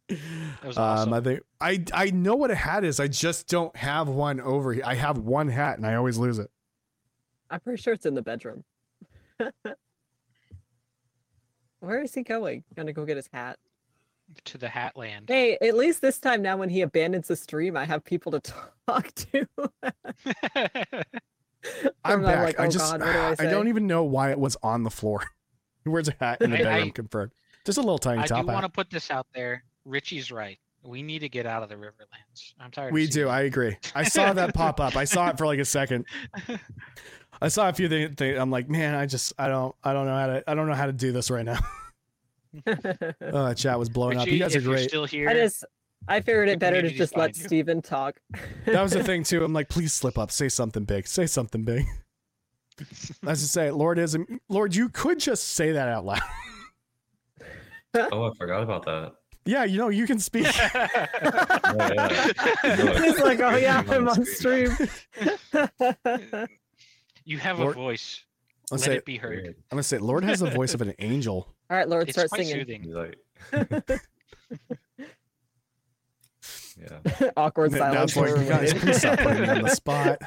That 0.07 0.67
was 0.67 0.77
Um, 0.77 0.83
awesome. 0.83 1.13
I 1.13 1.21
think 1.21 1.41
I 1.59 1.83
I 1.93 2.11
know 2.11 2.35
what 2.35 2.51
a 2.51 2.55
hat 2.55 2.83
is. 2.83 2.99
I 2.99 3.07
just 3.07 3.47
don't 3.47 3.75
have 3.75 4.07
one 4.07 4.39
over 4.39 4.71
here. 4.73 4.83
I 4.85 4.95
have 4.95 5.17
one 5.17 5.47
hat 5.49 5.77
and 5.77 5.87
I 5.87 5.95
always 5.95 6.17
lose 6.17 6.37
it. 6.37 6.51
I'm 7.49 7.59
pretty 7.59 7.81
sure 7.81 7.93
it's 7.93 8.05
in 8.05 8.13
the 8.13 8.21
bedroom. 8.21 8.63
Where 11.79 12.01
is 12.01 12.13
he 12.13 12.23
going? 12.23 12.63
Gonna 12.75 12.93
go 12.93 13.05
get 13.05 13.17
his 13.17 13.29
hat. 13.31 13.57
To 14.45 14.57
the 14.57 14.67
hat 14.69 14.95
land. 14.97 15.25
Hey, 15.27 15.57
at 15.61 15.75
least 15.75 16.01
this 16.01 16.19
time 16.19 16.41
now 16.41 16.57
when 16.57 16.69
he 16.69 16.81
abandons 16.81 17.27
the 17.27 17.35
stream, 17.35 17.77
I 17.77 17.85
have 17.85 18.03
people 18.03 18.31
to 18.33 18.39
talk 18.87 19.11
to. 19.13 19.47
I'm 19.83 21.03
I'm 22.03 22.21
back. 22.21 22.43
like, 22.45 22.59
I 22.59 22.65
"Oh 22.67 22.69
just 22.69 22.91
God, 22.91 23.01
what 23.01 23.11
do 23.13 23.19
I 23.19 23.35
say?" 23.35 23.49
don't 23.49 23.67
even 23.67 23.87
know 23.87 24.03
why 24.03 24.31
it 24.31 24.39
was 24.39 24.55
on 24.61 24.83
the 24.83 24.91
floor. 24.91 25.23
He 25.83 25.89
wears 25.89 26.07
a 26.07 26.15
hat 26.19 26.41
in 26.41 26.51
the 26.51 26.59
I- 26.59 26.63
bedroom. 26.63 26.91
Confirmed. 26.91 27.31
Just 27.65 27.77
a 27.79 27.81
little 27.81 27.97
tiny 27.97 28.21
top. 28.27 28.39
I 28.39 28.41
do 28.41 28.47
want 28.47 28.63
to 28.63 28.69
put 28.69 28.89
this 28.91 29.09
out 29.09 29.25
there. 29.33 29.63
Richie's 29.85 30.31
right. 30.31 30.59
We 30.83 31.01
need 31.01 31.19
to 31.19 31.29
get 31.29 31.47
out 31.47 31.63
of 31.63 31.69
the 31.69 31.75
Riverlands. 31.75 32.53
I'm 32.59 32.69
tired. 32.69 32.93
We 32.93 33.07
seeing 33.07 33.25
do. 33.25 33.29
it. 33.29 33.31
I 33.31 33.41
agree. 33.41 33.75
I 33.95 34.03
saw 34.07 34.33
that 34.33 34.53
pop 34.53 34.79
up. 34.79 34.95
I 34.95 35.03
saw 35.05 35.29
it 35.29 35.37
for 35.39 35.47
like 35.47 35.57
a 35.57 35.65
second. 35.65 36.05
I 37.41 37.47
saw 37.47 37.69
a 37.69 37.73
few 37.73 37.89
things. 37.89 38.19
I'm 38.39 38.51
like, 38.51 38.69
man, 38.69 38.93
I 38.93 39.07
just, 39.07 39.33
I 39.39 39.47
don't, 39.47 39.73
I 39.83 39.93
don't 39.93 40.05
know 40.05 40.15
how 40.15 40.27
to, 40.27 40.43
I 40.47 40.53
don't 40.53 40.67
know 40.67 40.75
how 40.75 40.85
to 40.85 40.93
do 40.93 41.11
this 41.11 41.31
right 41.31 41.43
now. 41.43 41.57
Uh, 43.21 43.53
chat 43.53 43.77
was 43.79 43.89
blowing 43.89 44.17
up. 44.17 44.27
You 44.27 44.39
guys 44.39 44.55
are 44.55 44.59
if 44.59 44.63
you're 44.65 44.73
great. 44.73 44.89
still 44.89 45.05
here. 45.05 45.29
I 45.29 45.33
just 45.33 45.65
I 46.07 46.19
figured 46.21 46.49
it 46.49 46.59
better 46.59 46.81
to 46.81 46.89
just 46.89 47.15
let 47.17 47.33
behind 47.33 47.37
you. 47.37 47.43
Steven 47.45 47.81
talk. 47.81 48.19
That 48.65 48.81
was 48.81 48.91
the 48.91 49.03
thing 49.11 49.23
too. 49.23 49.43
I'm 49.43 49.53
like, 49.53 49.69
please 49.69 49.93
slip 49.93 50.17
up, 50.17 50.31
say 50.31 50.49
something 50.49 50.83
big, 50.83 51.07
say 51.07 51.25
something 51.25 51.63
big. 51.63 51.85
As 53.25 53.41
to 53.41 53.47
say, 53.47 53.71
Lord 53.71 53.97
is, 53.97 54.17
Lord, 54.49 54.75
you 54.75 54.89
could 54.89 55.19
just 55.19 55.49
say 55.49 55.71
that 55.73 55.87
out 55.87 56.05
loud. 56.05 56.21
Oh, 58.11 58.29
I 58.29 58.31
forgot 58.37 58.61
about 58.61 58.83
that. 58.87 59.13
yeah, 59.45 59.63
you 59.63 59.77
know, 59.77 59.87
you 59.87 60.05
can 60.05 60.19
speak. 60.19 60.45
Oh, 60.47 61.77
yeah. 61.95 62.27
He's 63.01 63.19
like, 63.21 63.39
oh 63.39 63.55
yeah, 63.55 63.81
I'm 63.87 64.09
on 64.09 64.25
stream. 64.25 64.75
you 67.23 67.37
have 67.37 67.57
Lord- 67.59 67.77
a 67.77 67.79
voice. 67.79 68.21
I'll 68.71 68.77
Let 68.77 68.85
say, 68.85 68.95
it 68.95 69.05
be 69.05 69.17
heard. 69.17 69.43
Weird. 69.43 69.55
I'm 69.71 69.75
gonna 69.75 69.83
say, 69.83 69.97
Lord 69.99 70.23
has 70.23 70.39
the 70.39 70.49
voice 70.49 70.73
of 70.73 70.81
an 70.81 70.93
angel. 70.99 71.35
All 71.69 71.77
right, 71.77 71.87
Lord, 71.87 72.09
It's 72.09 72.15
start 72.17 72.29
quite 72.29 72.45
singing. 72.45 72.61
soothing. 72.61 72.83
He's 72.83 72.93
like, 72.95 73.17
yeah. 76.77 77.29
Awkward 77.37 77.71
Now, 77.71 77.77
silence. 77.77 78.15
Lord, 78.15 78.29
while 78.31 78.37
you 78.41 78.43
we're 78.45 78.49
guys, 78.49 78.73
please 78.73 78.97
stop 78.97 79.19
putting 79.19 79.41
me 79.43 79.49
on 79.49 79.61
the 79.61 79.69
spot. 79.69 80.17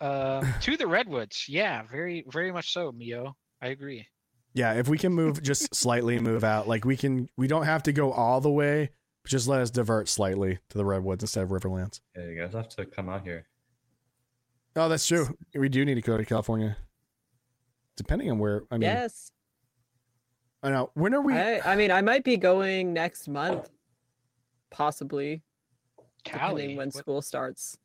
Um, 0.00 0.46
to 0.62 0.76
the 0.76 0.86
redwoods. 0.86 1.44
Yeah, 1.48 1.82
very, 1.90 2.24
very 2.28 2.52
much 2.52 2.72
so, 2.72 2.90
Mio. 2.92 3.36
I 3.60 3.68
agree. 3.68 4.06
Yeah, 4.54 4.72
if 4.74 4.88
we 4.88 4.98
can 4.98 5.12
move 5.12 5.42
just 5.42 5.74
slightly, 5.74 6.18
move 6.18 6.42
out. 6.42 6.66
Like 6.66 6.84
we 6.84 6.96
can, 6.96 7.28
we 7.36 7.46
don't 7.46 7.64
have 7.66 7.82
to 7.84 7.92
go 7.92 8.10
all 8.12 8.40
the 8.40 8.50
way. 8.50 8.90
But 9.22 9.30
just 9.30 9.46
let 9.46 9.60
us 9.60 9.70
divert 9.70 10.08
slightly 10.08 10.58
to 10.70 10.78
the 10.78 10.84
redwoods 10.84 11.22
instead 11.22 11.42
of 11.44 11.50
Riverlands. 11.50 12.00
Yeah, 12.16 12.24
you 12.24 12.40
guys 12.40 12.54
have 12.54 12.68
to 12.70 12.86
come 12.86 13.08
out 13.10 13.22
here. 13.22 13.46
Oh, 14.74 14.88
that's 14.88 15.06
true. 15.06 15.36
We 15.54 15.68
do 15.68 15.84
need 15.84 15.96
to 15.96 16.00
go 16.00 16.16
to 16.16 16.24
California, 16.24 16.76
depending 18.00 18.30
on 18.30 18.38
where. 18.38 18.62
I 18.70 18.76
mean, 18.76 18.82
yes. 18.88 19.30
I 20.62 20.70
know. 20.70 20.90
When 20.94 21.14
are 21.14 21.20
we? 21.20 21.34
I, 21.34 21.72
I 21.72 21.76
mean, 21.76 21.90
I 21.90 22.00
might 22.00 22.24
be 22.24 22.36
going 22.36 22.92
next 22.92 23.28
month, 23.28 23.68
possibly, 24.70 25.42
Cali. 26.24 26.54
depending 26.62 26.76
when 26.76 26.88
What- 26.88 26.94
school 26.94 27.22
starts. 27.22 27.76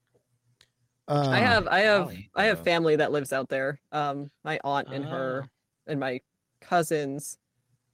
uh, 1.07 1.27
I 1.29 1.37
have, 1.39 1.67
I 1.67 1.79
have, 1.81 2.03
Cali. 2.09 2.29
I 2.35 2.45
have 2.45 2.59
Oh. 2.61 2.63
family 2.63 2.95
that 2.97 3.11
lives 3.11 3.31
out 3.33 3.49
there. 3.49 3.79
Um, 3.91 4.31
my 4.43 4.59
aunt 4.63 4.87
and 4.93 5.05
her 5.05 5.47
and 5.87 5.99
my 5.99 6.21
cousins, 6.61 7.37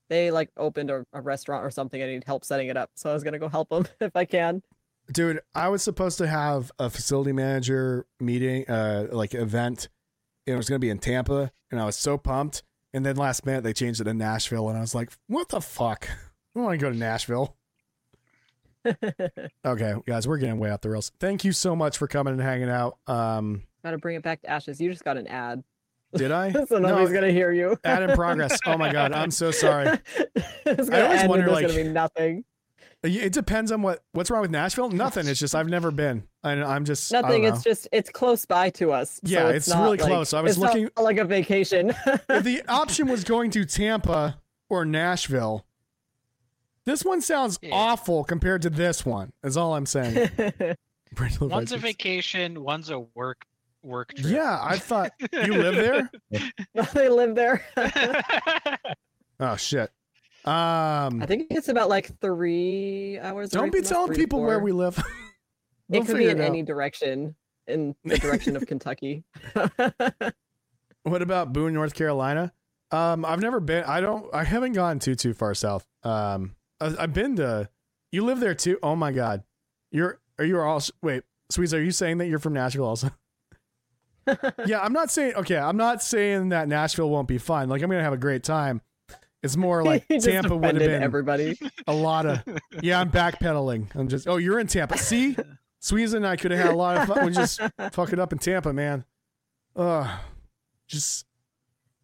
they 0.10 0.32
like 0.32 0.50
opened 0.58 0.90
a, 0.90 1.06
a 1.14 1.22
restaurant 1.22 1.66
or 1.66 1.72
something. 1.72 2.02
I 2.02 2.06
need 2.08 2.24
help 2.26 2.44
setting 2.46 2.68
it 2.68 2.78
up, 2.78 2.92
so 2.96 3.10
I 3.10 3.14
was 3.14 3.24
gonna 3.24 3.40
go 3.40 3.50
help 3.50 3.70
them 3.70 3.86
if 4.00 4.16
I 4.16 4.26
can. 4.26 4.62
dude. 5.14 5.42
I 5.54 5.68
was 5.70 5.84
supposed 5.84 6.18
to 6.20 6.28
have 6.28 6.72
a 6.80 6.90
facility 6.90 7.34
manager 7.34 8.06
meeting, 8.20 8.68
uh, 8.70 9.08
like 9.12 9.34
event, 9.34 9.90
and 10.48 10.54
it 10.54 10.58
was 10.58 10.68
gonna 10.70 10.80
be 10.80 10.90
in 10.90 11.00
Tampa, 11.00 11.52
and 11.72 11.80
I 11.80 11.86
was 11.86 11.96
so 11.96 12.18
pumped. 12.18 12.64
And 12.94 13.06
then 13.06 13.16
last 13.16 13.46
minute 13.46 13.64
they 13.64 13.74
changed 13.74 14.02
it 14.02 14.06
to 14.06 14.14
Nashville, 14.14 14.68
and 14.70 14.78
I 14.78 14.82
was 14.82 14.94
like, 14.96 15.12
"What 15.28 15.50
the 15.50 15.62
fuck? 15.62 16.10
I 16.56 16.60
want 16.60 16.80
to 16.80 16.84
go 16.86 16.92
to 16.92 16.98
Nashville." 16.98 17.56
Okay, 19.64 19.94
guys, 20.08 20.28
we're 20.28 20.38
getting 20.40 20.58
way 20.60 20.72
off 20.72 20.82
the 20.82 20.90
rails. 20.90 21.12
Thank 21.20 21.44
you 21.46 21.52
so 21.52 21.76
much 21.76 21.98
for 21.98 22.08
coming 22.08 22.34
and 22.34 22.42
hanging 22.42 22.70
out. 22.70 22.98
Um, 23.08 23.64
Gotta 23.84 23.98
bring 24.00 24.16
it 24.16 24.24
back 24.24 24.42
to 24.42 24.50
ashes. 24.50 24.82
You 24.82 24.90
just 24.92 25.04
got 25.04 25.18
an 25.18 25.28
ad, 25.28 25.64
did 26.16 26.32
I? 26.32 26.52
so 26.66 26.80
nobody's 26.80 27.12
gonna 27.14 27.32
hear 27.32 27.52
you. 27.52 27.78
ad 27.84 28.02
in 28.04 28.16
progress. 28.16 28.58
Oh 28.66 28.78
my 28.78 28.92
god, 28.92 29.14
I'm 29.14 29.30
so 29.32 29.52
sorry. 29.52 29.88
I 30.66 31.02
always 31.02 31.24
wonder, 31.26 31.48
like- 31.52 31.68
gonna 31.68 31.82
be 31.84 31.90
nothing. 31.90 32.44
It 33.04 33.34
depends 33.34 33.72
on 33.72 33.82
what 33.82 34.04
what's 34.12 34.30
wrong 34.30 34.42
with 34.42 34.52
Nashville. 34.52 34.90
Nothing. 34.90 35.28
It's 35.28 35.40
just 35.40 35.56
I've 35.56 35.68
never 35.68 35.90
been, 35.90 36.24
and 36.44 36.64
I'm 36.64 36.86
just 36.86 37.12
Nothing. 37.12 37.46
It's 37.46 37.64
just 37.64 37.88
it's 37.92 38.12
close 38.12 38.46
by 38.46 38.70
to 38.72 38.92
us. 38.92 39.14
so 39.16 39.20
Yeah, 39.24 39.50
it's 39.50 39.68
not 39.68 39.82
really 39.84 39.98
like- 39.98 40.08
close. 40.08 40.34
I 40.34 40.42
was 40.42 40.52
it's 40.52 40.60
not 40.62 40.74
looking- 40.76 40.90
like 41.04 41.18
a 41.18 41.26
vacation. 41.26 41.94
if 42.30 42.44
the 42.44 42.62
option 42.68 43.08
was 43.08 43.24
going 43.24 43.50
to 43.52 43.66
Tampa 43.66 44.40
or 44.70 44.86
Nashville, 44.86 45.66
this 46.86 47.04
one 47.04 47.22
sounds 47.22 47.58
Yeah. 47.64 47.72
awful 47.74 48.24
compared 48.24 48.62
to 48.64 48.70
this 48.70 49.04
one. 49.04 49.34
Is 49.44 49.58
all 49.58 49.74
I'm 49.74 49.88
saying. 49.88 50.30
Brandon 51.16 51.50
One's 51.50 51.72
a 51.72 51.78
vacation, 51.78 52.64
one's 52.64 52.92
a 52.92 53.00
work 53.00 53.46
work 53.82 54.14
trip. 54.14 54.32
Yeah, 54.32 54.60
I 54.62 54.78
thought 54.78 55.12
you 55.34 55.54
live 55.56 55.76
there. 55.76 56.12
they 56.94 57.10
live 57.10 57.34
there. 57.34 57.66
Oh 59.40 59.56
shit. 59.56 59.92
Um, 60.44 61.22
I 61.22 61.26
think 61.28 61.48
it's 61.52 61.68
about 61.68 61.90
like 61.90 62.20
three 62.20 63.20
hours. 63.20 63.50
don't 63.50 63.72
be 63.72 63.82
telling 63.82 64.14
people 64.14 64.42
where 64.42 64.60
we 64.60 64.72
live. 64.72 65.02
It 65.90 65.96
They'll 65.96 66.06
could 66.06 66.18
be 66.20 66.30
in 66.30 66.40
any 66.40 66.64
direction 66.64 67.36
in 67.68 67.94
the 68.06 68.18
direction 68.18 68.56
of 68.56 68.66
Kentucky. 68.66 69.26
What 71.04 71.22
about 71.22 71.52
Boone, 71.52 71.74
North 71.74 71.96
Carolina? 71.96 72.54
Um, 72.92 73.26
I've 73.26 73.42
never 73.42 73.60
been. 73.60 73.84
I 73.86 74.02
don't. 74.02 74.34
I 74.34 74.44
haven't 74.44 74.74
gone 74.74 75.00
too 75.00 75.16
too 75.16 75.34
far 75.34 75.56
south. 75.56 75.86
Um, 76.04 76.56
I, 76.80 76.94
I've 77.00 77.14
been 77.14 77.36
to. 77.38 77.70
You 78.12 78.24
live 78.26 78.40
there 78.40 78.54
too? 78.54 78.78
Oh 78.84 78.96
my 78.96 79.12
god, 79.12 79.44
you're. 79.92 80.20
Are 80.38 80.46
you 80.46 80.60
all? 80.60 80.82
Wait, 81.02 81.24
Sweets, 81.50 81.74
are 81.74 81.84
you 81.84 81.92
saying 81.92 82.20
that 82.20 82.28
you're 82.28 82.40
from 82.40 82.54
Nashville 82.54 82.86
also? 82.86 83.10
yeah, 84.66 84.80
I'm 84.82 84.94
not 84.94 85.10
saying. 85.10 85.34
Okay, 85.36 85.58
I'm 85.58 85.78
not 85.78 86.04
saying 86.04 86.50
that 86.50 86.68
Nashville 86.68 87.10
won't 87.10 87.28
be 87.28 87.38
fun. 87.38 87.70
Like 87.70 87.82
I'm 87.82 87.90
gonna 87.90 88.04
have 88.04 88.14
a 88.14 88.18
great 88.18 88.44
time. 88.44 88.82
It's 89.44 89.58
more 89.58 89.84
like 89.86 90.08
Tampa 90.08 90.56
would 90.56 90.76
have 90.76 90.84
been 90.84 91.02
everybody. 91.04 91.58
a 91.88 91.94
lot 91.94 92.26
of. 92.26 92.44
Yeah, 92.82 93.00
I'm 93.00 93.10
backpedaling. 93.12 93.88
I'm 93.96 94.08
just. 94.08 94.28
Oh, 94.28 94.38
you're 94.38 94.60
in 94.60 94.68
Tampa. 94.68 94.98
See, 94.98 95.36
Sweets 95.80 96.14
and 96.14 96.26
I 96.28 96.36
could 96.36 96.52
have 96.52 96.60
had 96.60 96.74
a 96.74 96.78
lot 96.78 96.98
of 96.98 97.08
fun. 97.08 97.26
We 97.26 97.32
just 97.32 97.60
fuck 97.92 98.14
it 98.14 98.20
up 98.20 98.32
in 98.34 98.40
Tampa, 98.40 98.72
man. 98.74 99.04
Ugh. 99.76 100.20
Just 100.88 101.26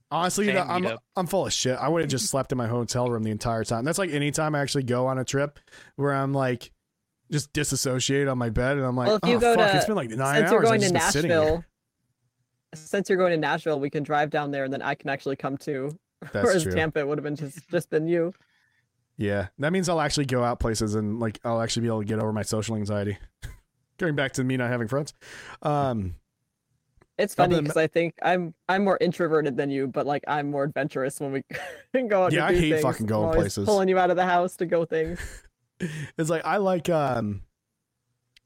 honestly, 0.09 0.47
Fan 0.47 0.55
the- 0.55 0.61
I'm 0.73 0.83
meetup. 0.83 0.97
I'm 1.15 1.27
full 1.27 1.45
of 1.45 1.53
shit. 1.53 1.77
I 1.77 1.87
would 1.89 2.01
have 2.01 2.09
just 2.09 2.27
slept 2.27 2.51
in 2.51 2.57
my 2.57 2.67
hotel 2.67 3.09
room 3.09 3.23
the 3.23 3.31
entire 3.31 3.63
time. 3.63 3.83
That's 3.85 3.97
like 3.99 4.09
any 4.11 4.31
time 4.31 4.55
I 4.55 4.61
actually 4.61 4.83
go 4.83 5.05
on 5.07 5.17
a 5.19 5.25
trip 5.25 5.59
where 5.95 6.13
I'm 6.13 6.33
like 6.33 6.71
just 7.29 7.51
disassociate 7.53 8.27
on 8.29 8.37
my 8.37 8.49
bed 8.49 8.77
and 8.77 8.85
I'm 8.85 8.95
like, 8.95 9.07
Well, 9.07 9.19
if 9.21 9.29
you 9.29 9.35
oh 9.35 9.39
go 9.39 9.55
fuck, 9.55 9.71
to- 9.71 9.77
it's 9.77 9.85
been 9.85 9.95
like 9.95 10.09
nine 10.09 10.37
Since 10.37 10.43
hours. 10.45 10.51
you're 10.53 10.61
going 10.63 10.81
I've 10.83 10.87
to 10.89 10.93
just 10.97 11.13
been. 11.13 11.27
Nashville, 11.27 11.63
since 12.73 13.09
you're 13.09 13.17
going 13.17 13.31
to 13.31 13.37
Nashville, 13.37 13.79
we 13.79 13.89
can 13.89 14.03
drive 14.03 14.29
down 14.29 14.51
there, 14.51 14.63
and 14.63 14.71
then 14.73 14.81
I 14.81 14.95
can 14.95 15.09
actually 15.09 15.35
come 15.35 15.57
too. 15.57 15.97
That's 16.33 16.45
Whereas 16.45 16.63
true. 16.63 16.71
Tampa 16.73 16.99
it 16.99 17.07
would 17.07 17.17
have 17.17 17.23
been 17.23 17.35
just 17.35 17.67
just 17.69 17.89
been 17.89 18.07
you. 18.07 18.33
Yeah, 19.17 19.47
that 19.59 19.71
means 19.73 19.89
I'll 19.89 20.01
actually 20.01 20.25
go 20.25 20.43
out 20.43 20.59
places 20.59 20.93
and 20.95 21.19
like 21.19 21.39
I'll 21.43 21.61
actually 21.61 21.81
be 21.83 21.87
able 21.87 21.99
to 22.01 22.05
get 22.05 22.19
over 22.19 22.31
my 22.33 22.43
social 22.43 22.75
anxiety. 22.75 23.17
Going 23.97 24.15
back 24.15 24.33
to 24.33 24.43
me 24.43 24.57
not 24.57 24.69
having 24.69 24.87
friends. 24.87 25.13
Um, 25.63 26.13
It's 27.17 27.33
funny 27.33 27.59
because 27.59 27.77
I 27.77 27.87
think 27.87 28.13
I'm 28.21 28.53
I'm 28.69 28.83
more 28.83 28.97
introverted 29.01 29.57
than 29.57 29.71
you, 29.71 29.87
but 29.87 30.05
like 30.05 30.23
I'm 30.27 30.51
more 30.51 30.63
adventurous 30.65 31.19
when 31.19 31.31
we 31.31 31.43
go 32.07 32.25
out. 32.25 32.31
Yeah, 32.31 32.45
I 32.45 32.53
hate 32.53 32.69
things. 32.73 32.81
fucking 32.83 33.05
I'm 33.05 33.07
going 33.07 33.33
places. 33.33 33.65
Pulling 33.65 33.89
you 33.89 33.97
out 33.97 34.11
of 34.11 34.17
the 34.17 34.25
house 34.25 34.55
to 34.57 34.67
go 34.67 34.85
things. 34.85 35.19
it's 36.17 36.29
like 36.29 36.45
I 36.45 36.57
like 36.57 36.89
um, 36.89 37.41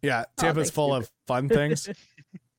yeah, 0.02 0.24
Oh, 0.28 0.32
Tampa's 0.38 0.68
thanks, 0.68 0.70
full 0.76 0.90
Cupid. 0.92 1.04
of 1.04 1.12
fun 1.28 1.50
things. 1.50 1.90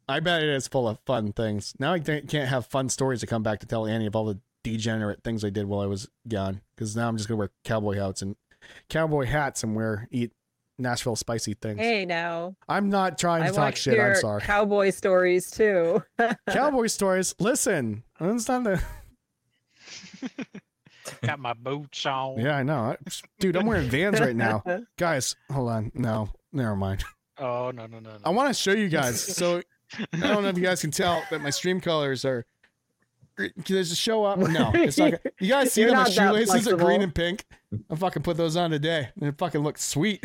I 0.08 0.20
bet 0.20 0.42
it 0.42 0.50
is 0.50 0.68
full 0.68 0.86
of 0.86 0.98
fun 1.06 1.32
things. 1.32 1.74
Now 1.78 1.94
I 1.94 1.98
can't 2.00 2.28
can't 2.28 2.48
have 2.50 2.66
fun 2.66 2.90
stories 2.90 3.20
to 3.20 3.26
come 3.26 3.42
back 3.42 3.60
to 3.60 3.66
tell 3.66 3.86
Annie 3.86 4.06
of 4.06 4.14
all 4.14 4.26
the 4.26 4.38
degenerate 4.62 5.22
things 5.22 5.44
I 5.44 5.50
did 5.50 5.66
while 5.66 5.80
I 5.80 5.86
was 5.86 6.08
gone. 6.28 6.60
Because 6.74 6.96
now 6.96 7.08
I'm 7.08 7.16
just 7.16 7.28
gonna 7.28 7.38
wear 7.38 7.50
cowboy 7.64 7.96
hats 7.96 8.22
and 8.22 8.36
cowboy 8.88 9.26
hats 9.26 9.62
and 9.62 9.74
wear 9.74 10.08
eat 10.10 10.32
Nashville 10.78 11.16
spicy 11.16 11.54
things. 11.54 11.78
Hey, 11.78 12.04
now 12.04 12.56
I'm 12.68 12.88
not 12.88 13.18
trying 13.18 13.40
to 13.42 13.52
want 13.52 13.56
talk 13.56 13.76
shit. 13.76 13.98
I'm 13.98 14.16
sorry. 14.16 14.40
cowboy 14.42 14.90
stories 14.90 15.50
too. 15.50 16.02
cowboy 16.50 16.86
stories. 16.86 17.34
Listen, 17.38 18.02
it's 18.20 18.44
time 18.44 18.64
to. 18.64 18.82
Got 21.22 21.40
my 21.40 21.52
boots 21.52 22.04
on. 22.06 22.38
Yeah, 22.38 22.56
I 22.56 22.62
know, 22.62 22.96
dude. 23.38 23.56
I'm 23.56 23.66
wearing 23.66 23.88
Vans 23.88 24.20
right 24.20 24.36
now, 24.36 24.62
guys. 24.98 25.36
Hold 25.50 25.70
on, 25.70 25.92
no, 25.94 26.30
never 26.52 26.76
mind. 26.76 27.04
Oh 27.38 27.70
no 27.74 27.86
no 27.86 27.98
no 27.98 28.10
no. 28.10 28.18
I 28.24 28.30
want 28.30 28.48
to 28.48 28.54
show 28.54 28.72
you 28.72 28.88
guys. 28.88 29.22
So 29.36 29.62
I 30.14 30.16
don't 30.20 30.42
know 30.42 30.48
if 30.48 30.56
you 30.56 30.62
guys 30.62 30.80
can 30.80 30.90
tell 30.90 31.22
that 31.30 31.42
my 31.42 31.50
stream 31.50 31.80
colors 31.80 32.24
are. 32.24 32.46
Can 33.36 33.52
they 33.54 33.82
just 33.82 33.96
show 34.00 34.24
up? 34.24 34.38
No, 34.38 34.70
it's 34.74 34.98
not. 34.98 35.14
You 35.40 35.48
guys 35.48 35.72
see 35.72 35.82
You're 35.82 35.90
that 35.90 35.96
my 35.96 36.02
not 36.02 36.08
that 36.08 36.14
shoelaces 36.14 36.68
are 36.68 36.76
green 36.76 37.02
and 37.02 37.14
pink? 37.14 37.44
I 37.90 37.94
fucking 37.96 38.22
put 38.22 38.36
those 38.36 38.56
on 38.56 38.70
today, 38.70 39.08
and 39.16 39.28
it 39.28 39.38
fucking 39.38 39.62
looks 39.62 39.84
sweet. 39.84 40.24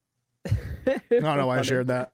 I 0.46 1.00
don't 1.10 1.36
know 1.36 1.46
why 1.46 1.58
I 1.58 1.62
shared 1.62 1.88
that. 1.88 2.12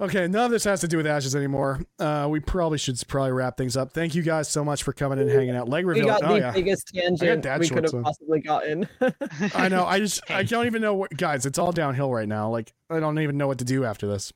Okay, 0.00 0.26
none 0.26 0.46
of 0.46 0.50
this 0.50 0.64
has 0.64 0.80
to 0.80 0.88
do 0.88 0.96
with 0.96 1.06
ashes 1.06 1.36
anymore. 1.36 1.80
Uh, 1.98 2.26
we 2.30 2.40
probably 2.40 2.78
should 2.78 3.00
probably 3.06 3.32
wrap 3.32 3.56
things 3.56 3.76
up. 3.76 3.92
Thank 3.92 4.14
you 4.14 4.22
guys 4.22 4.48
so 4.48 4.64
much 4.64 4.82
for 4.82 4.92
coming 4.92 5.18
and 5.18 5.30
hanging 5.30 5.54
out. 5.54 5.68
Leg 5.68 5.86
reveal. 5.86 6.04
We 6.04 6.10
got 6.10 6.24
Oh 6.24 6.34
the 6.34 6.40
yeah, 6.40 6.50
biggest 6.50 6.88
tangent 6.88 7.42
dad 7.42 7.60
we 7.60 7.68
could 7.68 7.84
have 7.84 7.94
on. 7.94 8.02
possibly 8.02 8.40
gotten. 8.40 8.88
I 9.54 9.68
know. 9.68 9.84
I 9.84 9.98
just 10.00 10.28
I 10.30 10.42
don't 10.42 10.66
even 10.66 10.82
know 10.82 10.94
what 10.94 11.16
guys. 11.16 11.46
It's 11.46 11.58
all 11.58 11.72
downhill 11.72 12.12
right 12.12 12.26
now. 12.28 12.48
Like 12.48 12.72
I 12.88 12.98
don't 13.00 13.18
even 13.20 13.36
know 13.36 13.46
what 13.46 13.58
to 13.58 13.64
do 13.64 13.84
after 13.84 14.06
this. 14.06 14.32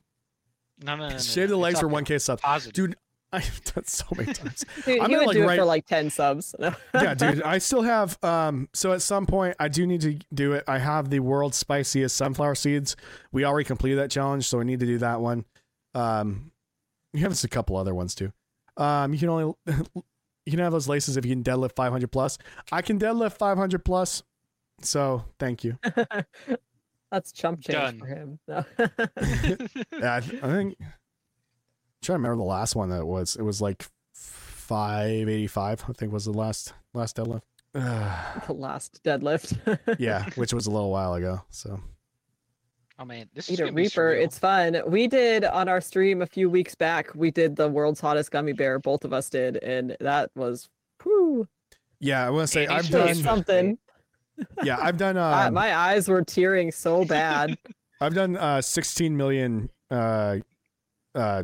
no 0.83 0.95
no 0.95 1.07
no. 1.07 1.13
no, 1.13 1.19
Shave 1.19 1.49
the 1.49 1.57
legs 1.57 1.79
for 1.79 1.87
one 1.87 2.05
K 2.05 2.17
subs. 2.17 2.41
Dude, 2.71 2.95
I've 3.35 3.63
done 3.65 3.85
so 3.85 4.05
many 4.15 4.33
times. 4.33 4.65
Dude, 4.85 4.99
I'm 4.99 5.09
he 5.09 5.15
gonna, 5.15 5.17
would 5.17 5.27
like, 5.27 5.35
do 5.35 5.43
it 5.43 5.47
write- 5.47 5.59
for 5.59 5.65
like 5.65 5.85
ten 5.85 6.09
subs. 6.09 6.55
Yeah, 6.93 7.13
dude. 7.13 7.41
I 7.43 7.57
still 7.57 7.81
have 7.83 8.17
um 8.23 8.69
so 8.73 8.93
at 8.93 9.01
some 9.01 9.25
point 9.25 9.55
I 9.59 9.67
do 9.67 9.85
need 9.85 10.01
to 10.01 10.17
do 10.33 10.53
it. 10.53 10.63
I 10.67 10.77
have 10.79 11.09
the 11.09 11.19
world's 11.19 11.57
spiciest 11.57 12.15
sunflower 12.15 12.55
seeds. 12.55 12.95
We 13.31 13.43
already 13.45 13.65
completed 13.65 13.99
that 13.99 14.11
challenge, 14.11 14.47
so 14.47 14.59
I 14.59 14.63
need 14.63 14.79
to 14.79 14.85
do 14.85 14.97
that 14.99 15.19
one. 15.21 15.45
Um 15.93 16.51
you 17.13 17.21
have 17.21 17.43
a 17.43 17.47
couple 17.47 17.75
other 17.77 17.93
ones 17.93 18.15
too. 18.15 18.31
Um 18.77 19.13
you 19.13 19.19
can 19.19 19.29
only 19.29 19.53
you 20.45 20.51
can 20.51 20.59
have 20.59 20.71
those 20.71 20.87
laces 20.87 21.17
if 21.17 21.25
you 21.25 21.35
can 21.35 21.43
deadlift 21.43 21.75
500 21.75 22.11
plus. 22.11 22.37
I 22.71 22.81
can 22.81 22.99
deadlift 22.99 23.37
500 23.37 23.83
plus. 23.83 24.23
So, 24.81 25.23
thank 25.39 25.63
you. 25.63 25.77
That's 27.11 27.31
chump 27.31 27.61
change 27.61 27.77
Done. 27.77 27.99
for 27.99 28.05
him. 28.07 28.39
No. 28.47 28.65
Yeah, 28.77 30.13
I, 30.13 30.17
I 30.17 30.19
think 30.21 30.77
I'm 30.81 31.04
trying 32.05 32.17
to 32.17 32.21
remember 32.23 32.37
the 32.37 32.49
last 32.49 32.75
one 32.75 32.89
that 32.89 32.99
it 32.99 33.07
was. 33.07 33.35
It 33.35 33.41
was 33.43 33.61
like 33.61 33.85
585, 34.13 35.85
I 35.87 35.93
think 35.93 36.11
was 36.11 36.25
the 36.25 36.31
last 36.31 36.73
last 36.93 37.17
deadlift. 37.17 37.41
Uh, 37.73 38.39
the 38.47 38.53
last 38.53 39.03
deadlift. 39.03 39.79
yeah, 39.99 40.27
which 40.35 40.53
was 40.53 40.67
a 40.67 40.71
little 40.71 40.91
while 40.91 41.13
ago. 41.13 41.41
So, 41.49 41.79
oh 42.97 43.05
man, 43.05 43.29
this 43.33 43.49
is 43.49 43.53
Eat 43.53 43.59
a 43.59 43.63
gonna 43.63 43.75
be 43.75 43.83
Reaper. 43.83 44.11
It's 44.13 44.39
fun. 44.39 44.81
We 44.87 45.07
did 45.07 45.45
on 45.45 45.67
our 45.67 45.81
stream 45.81 46.21
a 46.21 46.27
few 46.27 46.49
weeks 46.49 46.75
back. 46.75 47.13
We 47.15 47.31
did 47.31 47.55
the 47.55 47.67
world's 47.67 47.99
hottest 47.99 48.31
gummy 48.31 48.53
bear. 48.53 48.79
Both 48.79 49.05
of 49.05 49.13
us 49.13 49.29
did, 49.29 49.57
and 49.57 49.95
that 49.99 50.31
was 50.35 50.69
whew, 51.03 51.47
yeah, 51.99 52.25
I 52.25 52.29
want 52.29 52.47
to 52.47 52.53
say 52.53 52.65
Andy's 52.67 52.85
I've 52.85 52.91
done 52.91 53.15
something. 53.15 53.77
yeah, 54.63 54.77
I've 54.81 54.97
done 54.97 55.17
I- 55.17 55.47
um, 55.47 55.53
my 55.53 55.75
eyes 55.75 56.07
were 56.07 56.23
tearing 56.23 56.71
so 56.71 57.05
bad. 57.05 57.57
I've 58.01 58.13
done 58.13 58.35
uh 58.35 58.61
16 58.61 59.15
million 59.15 59.69
uh 59.89 60.37
uh 61.13 61.43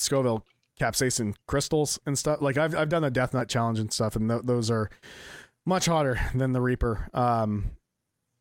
Scoville 0.00 0.44
capsaicin 0.78 1.34
crystals 1.46 1.98
and 2.06 2.18
stuff. 2.18 2.40
Like 2.40 2.56
I've 2.56 2.74
I've 2.74 2.88
done 2.88 3.02
the 3.02 3.10
Death 3.10 3.34
Nut 3.34 3.48
challenge 3.48 3.78
and 3.78 3.92
stuff, 3.92 4.16
and 4.16 4.28
th- 4.28 4.42
those 4.44 4.70
are 4.70 4.90
much 5.66 5.86
hotter 5.86 6.18
than 6.34 6.52
the 6.52 6.60
Reaper. 6.60 7.08
Um, 7.12 7.72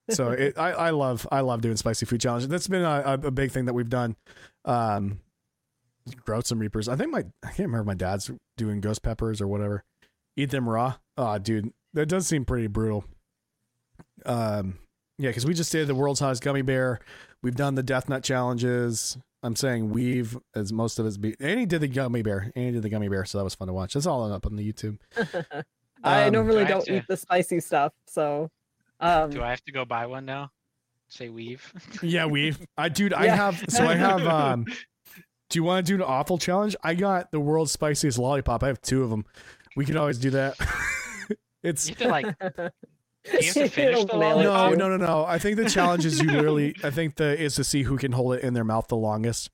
so 0.09 0.31
it, 0.31 0.57
I 0.57 0.71
I 0.71 0.89
love 0.91 1.27
I 1.31 1.41
love 1.41 1.61
doing 1.61 1.77
spicy 1.77 2.05
food 2.05 2.21
challenges. 2.21 2.49
That's 2.49 2.67
been 2.67 2.83
a, 2.83 3.19
a 3.23 3.31
big 3.31 3.51
thing 3.51 3.65
that 3.65 3.73
we've 3.73 3.89
done. 3.89 4.15
Um, 4.65 5.19
grow 6.25 6.41
some 6.41 6.59
Reapers. 6.59 6.87
I 6.87 6.95
think 6.95 7.11
my 7.11 7.25
I 7.43 7.47
can't 7.47 7.69
remember 7.69 7.85
my 7.85 7.95
dad's 7.95 8.31
doing 8.55 8.81
ghost 8.81 9.03
peppers 9.03 9.41
or 9.41 9.47
whatever. 9.47 9.83
Eat 10.35 10.51
them 10.51 10.69
raw. 10.69 10.95
Oh, 11.17 11.37
dude, 11.39 11.73
that 11.93 12.05
does 12.05 12.27
seem 12.27 12.45
pretty 12.45 12.67
brutal. 12.67 13.05
Um, 14.25 14.77
yeah, 15.17 15.31
because 15.31 15.45
we 15.47 15.55
just 15.55 15.71
did 15.71 15.87
the 15.87 15.95
world's 15.95 16.19
hottest 16.19 16.43
gummy 16.43 16.61
bear. 16.61 16.99
We've 17.41 17.55
done 17.55 17.75
the 17.75 17.83
death 17.83 18.07
nut 18.07 18.23
challenges. 18.23 19.17
I'm 19.47 19.55
saying 19.55 19.89
we've 19.89 20.37
as 20.55 20.71
most 20.73 20.99
of 20.99 21.05
us 21.05 21.17
be. 21.17 21.35
Annie 21.39 21.65
did 21.65 21.81
the 21.81 21.87
gummy 21.87 22.21
bear. 22.21 22.51
Annie 22.55 22.73
did 22.73 22.83
the 22.83 22.89
gummy 22.89 23.07
bear, 23.07 23.23
so 23.25 23.37
that 23.37 23.43
was 23.45 23.55
fun 23.55 23.67
to 23.69 23.73
watch. 23.73 23.93
That's 23.93 24.05
all 24.05 24.31
up 24.31 24.45
on 24.45 24.55
the 24.57 24.73
YouTube. 24.73 24.99
I 26.03 26.25
Um, 26.25 26.33
normally 26.33 26.57
Do 26.57 26.59
I 26.59 26.63
have 26.65 26.69
don't 26.69 26.85
to- 26.85 26.97
eat 26.97 27.03
the 27.07 27.17
spicy 27.17 27.59
stuff, 27.61 27.93
so 28.07 28.51
um 28.99 29.29
Do 29.31 29.41
I 29.41 29.49
have 29.49 29.63
to 29.63 29.71
go 29.71 29.85
buy 29.85 30.05
one 30.05 30.25
now? 30.25 30.51
Say 31.07 31.29
weave. 31.29 31.71
Yeah, 32.03 32.25
weave. 32.25 32.59
I 32.77 32.89
dude, 32.89 33.13
I 33.13 33.25
Yeah. 33.25 33.35
have. 33.37 33.63
So 33.69 33.85
I 33.87 33.95
have. 33.95 34.21
Um, 34.27 34.65
do 35.49 35.57
you 35.59 35.63
want 35.63 35.87
to 35.87 35.91
do 35.93 35.95
an 35.95 36.01
awful 36.07 36.37
challenge? 36.37 36.75
I 36.83 36.93
got 36.93 37.31
the 37.31 37.39
world's 37.39 37.71
spiciest 37.71 38.19
lollipop. 38.19 38.63
I 38.63 38.67
have 38.67 38.81
two 38.81 39.01
of 39.03 39.09
them. 39.09 39.23
We 39.77 39.85
can 39.85 39.95
always 39.95 40.17
do 40.17 40.29
that. 40.31 40.55
it's 41.63 41.87
You 41.87 41.95
have 41.95 42.03
to 42.03 42.09
like. 42.09 42.71
You 43.33 43.47
have 43.47 43.53
to 43.53 43.69
finish 43.69 44.05
the 44.05 44.17
nail 44.17 44.39
it 44.39 44.43
no, 44.43 44.73
no, 44.73 44.89
no, 44.89 44.97
no. 44.97 45.25
I 45.25 45.39
think 45.39 45.57
the 45.57 45.69
challenge 45.69 46.05
is 46.05 46.21
you 46.21 46.29
literally. 46.31 46.75
I 46.83 46.89
think 46.89 47.15
the 47.15 47.39
is 47.39 47.55
to 47.55 47.63
see 47.63 47.83
who 47.83 47.97
can 47.97 48.11
hold 48.11 48.35
it 48.35 48.43
in 48.43 48.53
their 48.53 48.63
mouth 48.63 48.87
the 48.87 48.97
longest. 48.97 49.49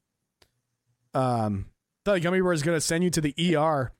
Um, 1.13 1.67
the 2.05 2.19
gummy 2.19 2.41
bear 2.41 2.53
is 2.53 2.63
gonna 2.63 2.81
send 2.81 3.03
you 3.03 3.09
to 3.11 3.21
the 3.21 3.55
ER. 3.55 3.91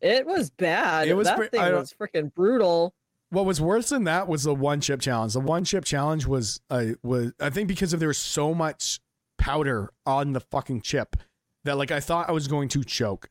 It 0.00 0.26
was 0.26 0.50
bad. 0.50 1.08
It 1.08 1.14
was 1.14 1.26
that 1.26 1.36
pre- 1.36 1.48
thing 1.48 1.60
I 1.60 1.72
was 1.72 1.92
freaking 1.92 2.32
brutal. 2.32 2.94
What 3.30 3.44
was 3.44 3.60
worse 3.60 3.88
than 3.88 4.04
that 4.04 4.28
was 4.28 4.44
the 4.44 4.54
one 4.54 4.80
chip 4.80 5.00
challenge. 5.00 5.32
The 5.32 5.40
one 5.40 5.64
chip 5.64 5.84
challenge 5.84 6.26
was 6.26 6.60
uh, 6.70 6.86
was 7.02 7.32
I 7.40 7.50
think 7.50 7.68
because 7.68 7.92
of 7.92 8.00
there 8.00 8.08
was 8.08 8.18
so 8.18 8.54
much 8.54 9.00
powder 9.38 9.90
on 10.04 10.32
the 10.32 10.40
fucking 10.40 10.82
chip 10.82 11.16
that 11.64 11.76
like 11.76 11.90
I 11.90 12.00
thought 12.00 12.28
I 12.28 12.32
was 12.32 12.48
going 12.48 12.68
to 12.70 12.84
choke. 12.84 13.28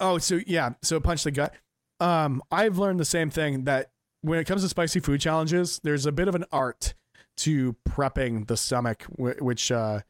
Oh, 0.00 0.18
so 0.18 0.40
yeah, 0.46 0.70
so 0.82 1.00
punch 1.00 1.24
the 1.24 1.30
gut. 1.30 1.54
Um, 2.00 2.42
I've 2.50 2.78
learned 2.78 3.00
the 3.00 3.04
same 3.04 3.30
thing 3.30 3.64
that 3.64 3.90
when 4.24 4.38
it 4.38 4.44
comes 4.44 4.62
to 4.62 4.68
spicy 4.68 5.00
food 5.00 5.20
challenges, 5.20 5.80
there's 5.84 6.06
a 6.06 6.12
bit 6.12 6.28
of 6.28 6.34
an 6.34 6.44
art 6.50 6.94
to 7.38 7.76
prepping 7.88 8.46
the 8.46 8.56
stomach, 8.56 9.02
which 9.18 9.70
uh, 9.70 10.00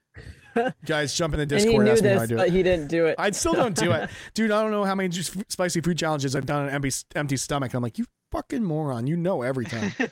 guys 0.86 1.14
jump 1.14 1.34
in 1.34 1.38
the 1.38 1.42
And 1.42 1.50
he 1.52 1.58
Discord 1.58 1.84
knew 1.84 1.92
ask 1.92 2.02
me 2.02 2.08
how 2.10 2.16
I 2.16 2.18
this, 2.20 2.28
do 2.28 2.34
it. 2.34 2.38
but 2.38 2.50
he 2.50 2.62
didn't 2.62 2.88
do 2.88 3.06
it. 3.06 3.16
I 3.18 3.30
still 3.32 3.54
don't 3.54 3.76
do 3.76 3.90
it, 3.92 4.08
dude. 4.34 4.50
I 4.52 4.62
don't 4.62 4.70
know 4.70 4.84
how 4.84 4.94
many 4.94 5.08
just 5.08 5.36
spicy 5.50 5.80
food 5.80 5.98
challenges 5.98 6.36
I've 6.36 6.46
done 6.46 6.62
on 6.62 6.68
an 6.68 6.74
empty 6.74 6.90
empty 7.16 7.36
stomach. 7.36 7.74
I'm 7.74 7.82
like, 7.82 7.98
you 7.98 8.06
fucking 8.30 8.62
moron. 8.62 9.06
You 9.06 9.16
know 9.16 9.42
every 9.42 9.64
time. 9.64 9.92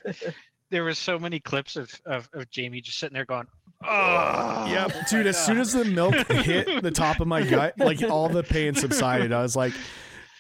There 0.70 0.84
was 0.84 0.98
so 0.98 1.18
many 1.18 1.38
clips 1.38 1.76
of, 1.76 2.00
of, 2.06 2.30
of 2.32 2.48
Jamie 2.48 2.80
just 2.80 2.98
sitting 2.98 3.12
there 3.12 3.26
going, 3.26 3.46
"Oh, 3.84 4.66
yeah, 4.70 4.88
dude. 5.10 5.26
As 5.26 5.36
soon 5.44 5.58
as 5.58 5.74
the 5.74 5.84
milk 5.84 6.14
hit 6.32 6.82
the 6.82 6.90
top 6.90 7.20
of 7.20 7.28
my 7.28 7.42
gut, 7.42 7.74
like 7.78 8.02
all 8.02 8.30
the 8.30 8.42
pain 8.42 8.74
subsided. 8.74 9.34
I 9.34 9.42
was 9.42 9.54
like, 9.54 9.74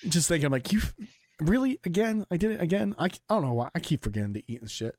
just 0.08 0.28
thinking, 0.28 0.46
I'm 0.46 0.52
like, 0.52 0.72
you 0.72 0.80
really 1.48 1.78
again? 1.84 2.26
I 2.30 2.36
did 2.36 2.52
it 2.52 2.60
again. 2.60 2.94
I, 2.98 3.06
I 3.06 3.10
don't 3.28 3.42
know 3.42 3.52
why. 3.52 3.70
I 3.74 3.80
keep 3.80 4.02
forgetting 4.02 4.34
to 4.34 4.42
eat 4.46 4.60
and 4.60 4.70
shit. 4.70 4.94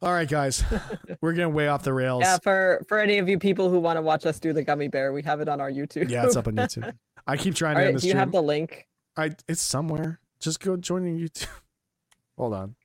All 0.00 0.12
right, 0.12 0.28
guys, 0.28 0.62
we're 1.20 1.32
getting 1.32 1.54
way 1.54 1.66
off 1.66 1.82
the 1.82 1.92
rails. 1.92 2.22
yeah, 2.22 2.38
for 2.38 2.84
for 2.86 2.98
any 2.98 3.18
of 3.18 3.28
you 3.28 3.38
people 3.38 3.68
who 3.68 3.80
want 3.80 3.96
to 3.96 4.02
watch 4.02 4.26
us 4.26 4.38
do 4.38 4.52
the 4.52 4.62
gummy 4.62 4.88
bear, 4.88 5.12
we 5.12 5.22
have 5.22 5.40
it 5.40 5.48
on 5.48 5.60
our 5.60 5.70
YouTube. 5.70 6.08
Yeah, 6.08 6.24
it's 6.24 6.36
up 6.36 6.46
on 6.46 6.54
YouTube. 6.56 6.94
I 7.26 7.36
keep 7.36 7.54
trying 7.54 7.76
All 7.76 7.80
to 7.80 7.86
right, 7.86 7.88
end 7.88 7.96
the 7.96 8.00
do 8.02 8.06
you 8.06 8.12
stream. 8.12 8.20
have 8.20 8.32
the 8.32 8.42
link? 8.42 8.86
I 9.16 9.32
it's 9.48 9.60
somewhere. 9.62 10.20
Just 10.40 10.60
go 10.60 10.76
join 10.76 11.02
the 11.02 11.28
YouTube. 11.28 11.48
Hold 12.38 12.54
on. 12.54 12.76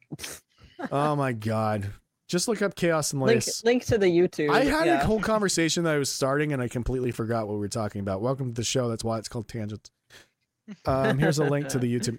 Oh 0.91 1.15
my 1.15 1.34
god. 1.34 1.91
Just 2.27 2.48
look 2.48 2.64
up 2.64 2.76
Kaos 2.76 3.14
and 3.14 3.22
Link 3.22 3.45
lace. 3.45 3.64
link 3.64 3.85
to 3.85 3.98
the 3.99 4.07
YouTube. 4.07 4.49
I 4.49 4.64
had 4.64 4.88
yeah. 4.88 5.02
a 5.02 5.06
whole 5.06 5.19
conversation 5.19 5.84
that 5.84 5.94
I 5.94 5.98
was 5.99 6.10
starting 6.10 6.52
and 6.52 6.64
I 6.64 6.68
completely 6.68 7.11
forgot 7.11 7.48
what 7.48 7.53
we 7.53 7.60
were 7.60 7.68
talking 7.68 8.02
about. 8.02 8.22
Welcome 8.22 8.48
to 8.48 8.53
the 8.53 8.64
show. 8.64 8.90
That's 8.90 9.03
why 9.03 9.19
it's 9.19 9.30
called 9.30 9.48
Tangents. 9.48 9.91
Um, 10.85 11.19
here's 11.19 11.38
a 11.38 11.44
link 11.44 11.68
to 11.69 11.77
the 11.77 11.94
YouTube. 11.94 12.18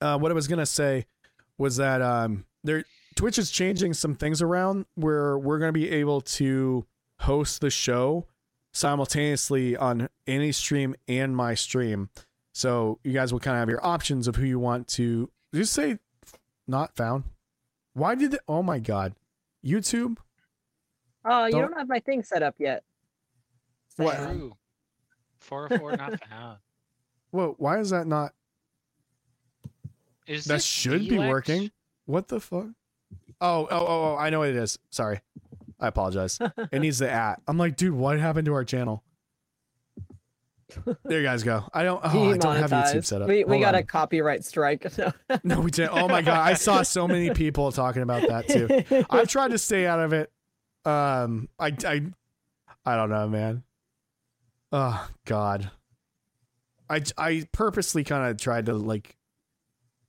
Uh, 0.00 0.18
what 0.18 0.30
I 0.30 0.34
was 0.34 0.48
gonna 0.48 0.66
say 0.66 1.06
was 1.58 1.76
that 1.76 2.00
um, 2.02 2.44
there 2.64 2.84
Twitch 3.16 3.38
is 3.38 3.50
changing 3.50 3.92
some 3.94 4.14
things 4.14 4.40
around 4.40 4.86
where 4.94 5.36
we're 5.38 5.58
gonna 5.58 5.72
be 5.72 5.90
able 5.90 6.20
to 6.22 6.86
host 7.20 7.60
the 7.60 7.70
show 7.70 8.26
simultaneously 8.72 9.76
on 9.76 10.08
any 10.26 10.52
stream 10.52 10.94
and 11.08 11.36
my 11.36 11.54
stream. 11.54 12.08
So 12.52 12.98
you 13.04 13.12
guys 13.12 13.32
will 13.32 13.40
kind 13.40 13.56
of 13.56 13.60
have 13.60 13.68
your 13.68 13.84
options 13.84 14.26
of 14.26 14.36
who 14.36 14.44
you 14.46 14.58
want 14.58 14.88
to. 14.88 15.30
Did 15.52 15.58
you 15.58 15.64
say 15.64 15.98
not 16.66 16.96
found? 16.96 17.24
Why 17.92 18.14
did 18.14 18.34
it? 18.34 18.40
Oh 18.48 18.62
my 18.62 18.78
god, 18.78 19.14
YouTube. 19.64 20.16
Oh, 21.24 21.44
you 21.44 21.52
Don't- 21.52 21.62
don't 21.70 21.78
have 21.78 21.88
my 21.88 22.00
thing 22.00 22.22
set 22.22 22.42
up 22.42 22.54
yet. 22.58 22.84
What? 23.96 24.14
Sam. 24.16 24.38
True. 24.38 24.56
404 25.40 25.96
not 25.96 26.24
found. 26.28 26.58
Whoa, 27.32 27.54
why 27.58 27.78
is 27.78 27.90
that 27.90 28.06
not? 28.06 28.32
Is 30.30 30.44
That 30.44 30.54
this 30.54 30.64
should 30.64 31.08
be 31.08 31.18
working. 31.18 31.72
What 32.06 32.28
the 32.28 32.38
fuck? 32.38 32.66
Oh, 33.40 33.66
oh, 33.68 33.68
oh, 33.70 33.86
oh, 34.12 34.16
I 34.16 34.30
know 34.30 34.38
what 34.38 34.50
it 34.50 34.54
is. 34.56 34.78
Sorry. 34.90 35.20
I 35.80 35.88
apologize. 35.88 36.38
it 36.70 36.80
needs 36.80 37.00
the 37.00 37.10
at. 37.10 37.40
I'm 37.48 37.58
like, 37.58 37.76
dude, 37.76 37.94
what 37.94 38.18
happened 38.20 38.46
to 38.46 38.52
our 38.54 38.64
channel? 38.64 39.02
There 41.04 41.18
you 41.18 41.24
guys 41.24 41.42
go. 41.42 41.64
I 41.74 41.82
don't. 41.82 42.00
Oh, 42.04 42.30
I 42.30 42.36
don't 42.36 42.56
have 42.56 42.70
YouTube 42.70 43.04
set 43.04 43.22
up. 43.22 43.28
We 43.28 43.42
we 43.42 43.54
Hold 43.56 43.62
got 43.62 43.74
on. 43.74 43.80
a 43.80 43.82
copyright 43.82 44.44
strike. 44.44 44.86
No, 45.42 45.60
we 45.60 45.72
didn't. 45.72 45.94
Oh 46.00 46.06
my 46.06 46.22
god, 46.22 46.46
I 46.46 46.54
saw 46.54 46.82
so 46.82 47.08
many 47.08 47.30
people 47.34 47.72
talking 47.72 48.02
about 48.02 48.28
that 48.28 48.46
too. 48.46 49.04
I've 49.10 49.26
tried 49.26 49.50
to 49.50 49.58
stay 49.58 49.84
out 49.86 49.98
of 49.98 50.12
it. 50.12 50.30
Um, 50.84 51.48
I, 51.58 51.74
I, 51.84 52.02
I 52.86 52.94
don't 52.96 53.10
know, 53.10 53.28
man. 53.28 53.64
Oh 54.70 55.08
God, 55.24 55.72
I, 56.88 57.02
I 57.18 57.48
purposely 57.50 58.04
kind 58.04 58.30
of 58.30 58.36
tried 58.36 58.66
to 58.66 58.74
like 58.74 59.16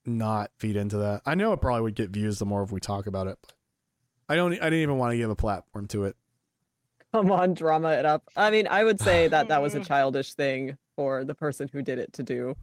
not 0.05 0.51
feed 0.57 0.75
into 0.75 0.97
that. 0.97 1.21
I 1.25 1.35
know 1.35 1.53
it 1.53 1.61
probably 1.61 1.81
would 1.81 1.95
get 1.95 2.09
views 2.09 2.39
the 2.39 2.45
more 2.45 2.63
if 2.63 2.71
we 2.71 2.79
talk 2.79 3.07
about 3.07 3.27
it. 3.27 3.37
But 3.41 3.53
I 4.29 4.35
don't. 4.35 4.53
I 4.53 4.69
didn't 4.69 4.79
even 4.79 4.97
want 4.97 5.11
to 5.11 5.17
give 5.17 5.29
a 5.29 5.35
platform 5.35 5.87
to 5.89 6.05
it. 6.05 6.15
Come 7.11 7.31
on, 7.31 7.53
drama 7.53 7.89
it 7.91 8.05
up. 8.05 8.23
I 8.37 8.51
mean, 8.51 8.67
I 8.67 8.83
would 8.83 9.01
say 9.01 9.27
that 9.27 9.49
that 9.49 9.61
was 9.61 9.75
a 9.75 9.79
childish 9.83 10.33
thing 10.33 10.77
for 10.95 11.25
the 11.25 11.35
person 11.35 11.69
who 11.71 11.81
did 11.81 11.99
it 11.99 12.13
to 12.13 12.23
do. 12.23 12.55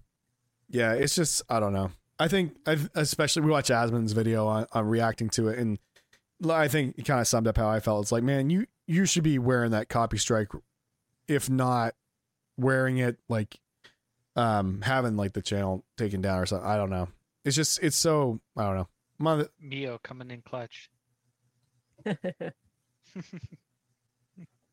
Yeah, 0.70 0.94
it's 0.94 1.14
just 1.14 1.42
I 1.48 1.60
don't 1.60 1.72
know. 1.72 1.90
I 2.18 2.28
think 2.28 2.56
I've, 2.66 2.90
especially 2.94 3.42
we 3.42 3.50
watched 3.50 3.70
Asmon's 3.70 4.12
video 4.12 4.46
on, 4.46 4.66
on 4.72 4.86
reacting 4.86 5.28
to 5.30 5.48
it, 5.48 5.58
and 5.58 5.78
I 6.48 6.68
think 6.68 6.98
it 6.98 7.04
kind 7.04 7.20
of 7.20 7.28
summed 7.28 7.46
up 7.46 7.56
how 7.56 7.68
I 7.68 7.80
felt. 7.80 8.02
It's 8.02 8.12
like, 8.12 8.22
man, 8.22 8.50
you 8.50 8.66
you 8.86 9.04
should 9.04 9.22
be 9.22 9.38
wearing 9.38 9.70
that 9.72 9.88
copy 9.88 10.18
strike, 10.18 10.48
if 11.28 11.50
not 11.50 11.94
wearing 12.56 12.98
it 12.98 13.18
like 13.28 13.60
um 14.34 14.80
having 14.82 15.16
like 15.16 15.32
the 15.32 15.42
channel 15.42 15.84
taken 15.96 16.22
down 16.22 16.38
or 16.38 16.46
something. 16.46 16.68
I 16.68 16.76
don't 16.76 16.90
know. 16.90 17.08
It's 17.48 17.56
just 17.56 17.82
it's 17.82 17.96
so 17.96 18.40
I 18.58 18.64
don't 18.64 18.76
know. 18.76 18.88
Mother, 19.18 19.48
Mio 19.58 19.98
coming 20.02 20.30
in 20.30 20.42
clutch. 20.42 20.90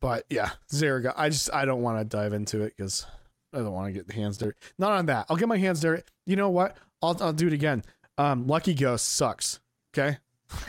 but 0.02 0.26
yeah, 0.30 0.50
Zeraga. 0.70 1.14
I 1.16 1.30
just 1.30 1.50
I 1.54 1.64
don't 1.64 1.82
want 1.82 2.00
to 2.00 2.04
dive 2.04 2.34
into 2.34 2.64
it 2.64 2.74
because 2.76 3.06
I 3.54 3.60
don't 3.60 3.72
want 3.72 3.88
to 3.88 3.94
get 3.94 4.08
the 4.08 4.14
hands 4.14 4.38
dirty. 4.38 4.58
Not 4.78 4.92
on 4.92 5.06
that. 5.06 5.28
I'll 5.30 5.38
get 5.38 5.48
my 5.48 5.58
hands 5.58 5.80
dirty. 5.80 6.04
You 6.26 6.36
know 6.36 6.50
what? 6.50 6.76
I'll 7.02 7.16
I'll 7.22 7.32
do 7.32 7.48
it 7.48 7.54
again. 7.54 7.82
Um, 8.18 8.46
Lucky 8.46 8.74
Ghost 8.74 9.14
sucks. 9.14 9.62
Okay, 9.98 10.18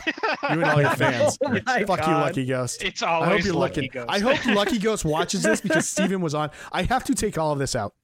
you 0.05 0.13
and 0.43 0.65
all 0.65 0.81
your 0.81 0.91
fans. 0.97 1.37
Oh 1.45 1.59
my 1.67 1.83
Fuck 1.85 2.07
you, 2.07 2.13
Lucky 2.13 2.47
Ghost. 2.47 2.85
It's 2.85 3.03
I 3.03 3.09
always 3.09 3.31
hope 3.31 3.45
you're 3.47 3.55
lucky 3.55 3.81
looking. 3.83 3.91
Ghost. 3.93 4.11
I 4.11 4.21
hope 4.21 4.47
Lucky 4.55 4.79
Ghost 4.79 5.05
watches 5.05 5.43
this 5.43 5.61
because 5.61 5.89
Steven 5.89 6.21
was 6.21 6.37
on. 6.37 6.53
I 6.71 6.85
have 6.85 7.03
to 7.03 7.17
take 7.17 7.37
all 7.37 7.51
of 7.51 7.59
this 7.59 7.75
out. 7.75 7.95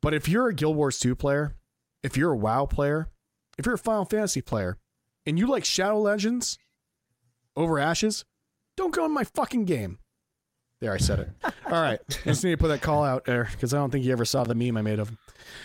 But 0.00 0.14
if 0.14 0.28
you're 0.28 0.48
a 0.48 0.54
Guild 0.54 0.76
Wars 0.76 0.98
2 0.98 1.14
player, 1.14 1.56
if 2.02 2.16
you're 2.16 2.32
a 2.32 2.36
WoW 2.36 2.66
player, 2.66 3.08
if 3.58 3.66
you're 3.66 3.74
a 3.74 3.78
Final 3.78 4.04
Fantasy 4.04 4.40
player, 4.40 4.78
and 5.26 5.38
you 5.38 5.46
like 5.46 5.64
Shadow 5.64 6.00
Legends 6.00 6.58
over 7.56 7.78
Ashes, 7.78 8.24
don't 8.76 8.94
go 8.94 9.04
in 9.04 9.12
my 9.12 9.24
fucking 9.24 9.64
game. 9.64 9.98
There, 10.80 10.94
I 10.94 10.96
said 10.96 11.18
it. 11.18 11.28
All 11.66 11.72
right. 11.72 12.00
I 12.08 12.28
just 12.28 12.42
need 12.42 12.52
to 12.52 12.56
put 12.56 12.68
that 12.68 12.80
call 12.80 13.04
out 13.04 13.26
there 13.26 13.48
because 13.52 13.74
I 13.74 13.76
don't 13.76 13.90
think 13.90 14.02
you 14.02 14.12
ever 14.12 14.24
saw 14.24 14.44
the 14.44 14.54
meme 14.54 14.78
I 14.78 14.82
made 14.82 14.98
of 14.98 15.10
him. 15.10 15.18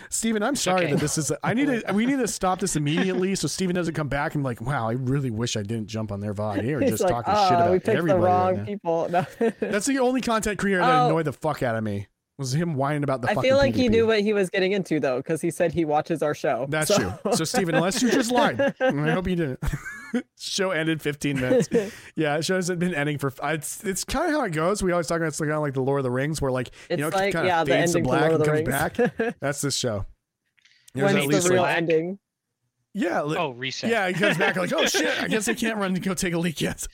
Steven, 0.09 0.43
I'm 0.43 0.57
sorry 0.57 0.85
okay. 0.85 0.91
that 0.93 0.99
this 0.99 1.17
is. 1.17 1.31
I 1.41 1.53
need 1.53 1.67
to. 1.67 1.93
We 1.93 2.05
need 2.05 2.19
to 2.19 2.27
stop 2.27 2.59
this 2.59 2.75
immediately 2.75 3.33
so 3.35 3.47
Steven 3.47 3.73
doesn't 3.73 3.93
come 3.93 4.09
back 4.09 4.35
and 4.35 4.43
be 4.43 4.45
like, 4.49 4.59
wow, 4.59 4.89
I 4.89 4.93
really 4.93 5.31
wish 5.31 5.55
I 5.55 5.61
didn't 5.61 5.87
jump 5.87 6.11
on 6.11 6.19
their 6.19 6.33
VOD. 6.33 6.63
They 6.63 6.75
were 6.75 6.81
just 6.89 7.01
like, 7.01 7.11
talking 7.11 7.33
oh, 7.33 7.47
shit 7.47 7.57
ah, 7.57 7.61
about 7.61 7.71
we 7.71 7.77
picked 7.77 7.85
the 7.85 7.93
everybody. 7.93 8.21
right 8.23 8.29
wrong 8.29 8.55
now." 8.57 8.65
people. 8.65 9.09
No. 9.09 9.25
That's 9.61 9.85
the 9.85 9.99
only 9.99 10.19
content 10.19 10.59
creator 10.59 10.81
that 10.81 11.03
Oh. 11.03 11.05
annoyed 11.05 11.25
the 11.25 11.33
fuck 11.33 11.63
out 11.63 11.75
of 11.75 11.83
me. 11.83 12.07
Was 12.37 12.53
him 12.53 12.75
whining 12.75 13.03
about 13.03 13.21
the 13.21 13.29
I 13.29 13.33
fucking 13.35 13.49
feel 13.49 13.57
like 13.57 13.75
he 13.75 13.87
knew 13.87 14.05
what 14.07 14.19
he 14.19 14.33
was 14.33 14.49
getting 14.49 14.73
into 14.73 14.99
though, 14.99 15.17
because 15.17 15.39
he 15.39 15.49
said 15.51 15.71
he 15.71 15.85
watches 15.85 16.21
our 16.21 16.35
show. 16.35 16.65
That's 16.67 16.93
so- 16.93 17.17
true. 17.23 17.33
So 17.33 17.43
Steven, 17.45 17.75
unless 17.75 18.01
you 18.01 18.11
just 18.11 18.29
lied, 18.31 18.59
I 18.81 19.11
hope 19.11 19.27
you 19.27 19.35
didn't. 19.37 19.59
show 20.39 20.71
ended 20.71 21.01
15 21.01 21.39
minutes. 21.39 21.69
Yeah, 22.15 22.37
it 22.37 22.45
shows 22.45 22.69
it 22.69 22.79
been 22.79 22.93
ending 22.93 23.17
for. 23.17 23.31
It's 23.43 23.83
it's 23.83 24.03
kind 24.03 24.27
of 24.27 24.31
how 24.31 24.45
it 24.45 24.51
goes. 24.51 24.81
We 24.83 24.91
always 24.91 25.07
talk 25.07 25.17
about 25.17 25.27
it's 25.27 25.39
kind 25.39 25.51
of 25.51 25.61
like 25.61 25.73
the 25.73 25.81
Lord 25.81 25.99
of 25.99 26.03
the 26.03 26.11
Rings, 26.11 26.41
where 26.41 26.51
like 26.51 26.69
it's 26.89 26.97
you 26.99 27.09
know, 27.09 27.09
like 27.09 27.33
kind 27.33 27.47
yeah, 27.47 27.61
of 27.61 27.67
the 27.67 27.73
fades 27.73 27.91
to 27.93 27.97
ending 27.99 28.03
to 28.03 28.17
black 28.17 28.21
Lord 28.31 28.33
and 28.33 28.65
the 28.67 28.73
comes 28.73 29.17
back. 29.17 29.35
That's 29.39 29.61
this 29.61 29.75
show. 29.77 30.05
There's 30.93 31.13
When's 31.13 31.35
at 31.35 31.43
the 31.43 31.49
real 31.49 31.61
like, 31.61 31.69
like- 31.69 31.77
ending? 31.77 32.19
yeah, 32.93 33.21
li- 33.23 33.35
Oh, 33.37 33.49
reset. 33.51 33.89
yeah. 33.89 34.07
He 34.07 34.13
comes 34.13 34.37
back 34.37 34.55
like, 34.55 34.71
oh 34.73 34.85
shit, 34.85 35.21
I 35.21 35.27
guess 35.27 35.47
I 35.49 35.53
can't 35.53 35.77
run 35.77 35.93
and 35.95 36.01
go 36.03 36.13
take 36.13 36.33
a 36.33 36.37
leak 36.37 36.61
yet. 36.61 36.87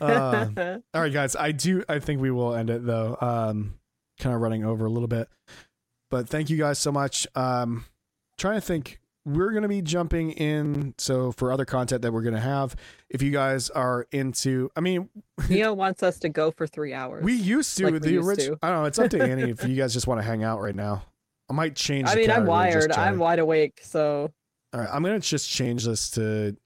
Um, 0.00 0.54
all 0.94 1.00
right, 1.02 1.12
guys. 1.12 1.36
I 1.36 1.52
do. 1.52 1.82
I 1.88 1.98
think 1.98 2.20
we 2.22 2.30
will 2.30 2.54
end 2.54 2.70
it 2.70 2.86
though. 2.86 3.16
Um, 3.20 3.74
kind 4.18 4.34
of 4.34 4.40
running 4.40 4.64
over 4.64 4.86
a 4.86 4.90
little 4.90 5.08
bit, 5.08 5.28
but 6.10 6.28
thank 6.28 6.50
you 6.50 6.56
guys 6.56 6.78
so 6.78 6.90
much. 6.92 7.26
Um, 7.34 7.84
trying 8.38 8.54
to 8.56 8.60
think. 8.60 8.98
We're 9.24 9.52
gonna 9.52 9.68
be 9.68 9.82
jumping 9.82 10.30
in. 10.30 10.94
So 10.96 11.32
for 11.32 11.52
other 11.52 11.66
content 11.66 12.00
that 12.00 12.12
we're 12.14 12.22
gonna 12.22 12.40
have, 12.40 12.74
if 13.10 13.20
you 13.20 13.30
guys 13.30 13.68
are 13.68 14.06
into, 14.10 14.70
I 14.74 14.80
mean, 14.80 15.10
Neo 15.50 15.74
wants 15.74 16.02
us 16.02 16.18
to 16.20 16.30
go 16.30 16.50
for 16.50 16.66
three 16.66 16.94
hours. 16.94 17.22
we 17.22 17.34
used 17.34 17.76
to 17.76 17.90
Like 17.90 18.00
the 18.00 18.16
original. 18.16 18.56
I 18.62 18.70
don't 18.70 18.78
know. 18.78 18.84
It's 18.86 18.98
up 18.98 19.10
to 19.10 19.22
Annie 19.22 19.50
if 19.50 19.64
you 19.68 19.76
guys 19.76 19.92
just 19.92 20.06
want 20.06 20.18
to 20.20 20.26
hang 20.26 20.44
out 20.44 20.62
right 20.62 20.74
now. 20.74 21.02
I 21.50 21.52
might 21.52 21.76
change. 21.76 22.08
I 22.08 22.14
the 22.14 22.20
mean, 22.22 22.30
I'm 22.30 22.46
category 22.46 22.70
to 22.70 22.72
just 22.72 22.88
wired. 22.98 23.08
I'm 23.08 23.18
wide 23.18 23.38
awake. 23.38 23.80
So 23.82 24.32
All 24.72 24.80
right, 24.80 24.88
I'm 24.90 25.02
gonna 25.02 25.20
just 25.20 25.50
change 25.50 25.84
this 25.84 26.08
to 26.12 26.56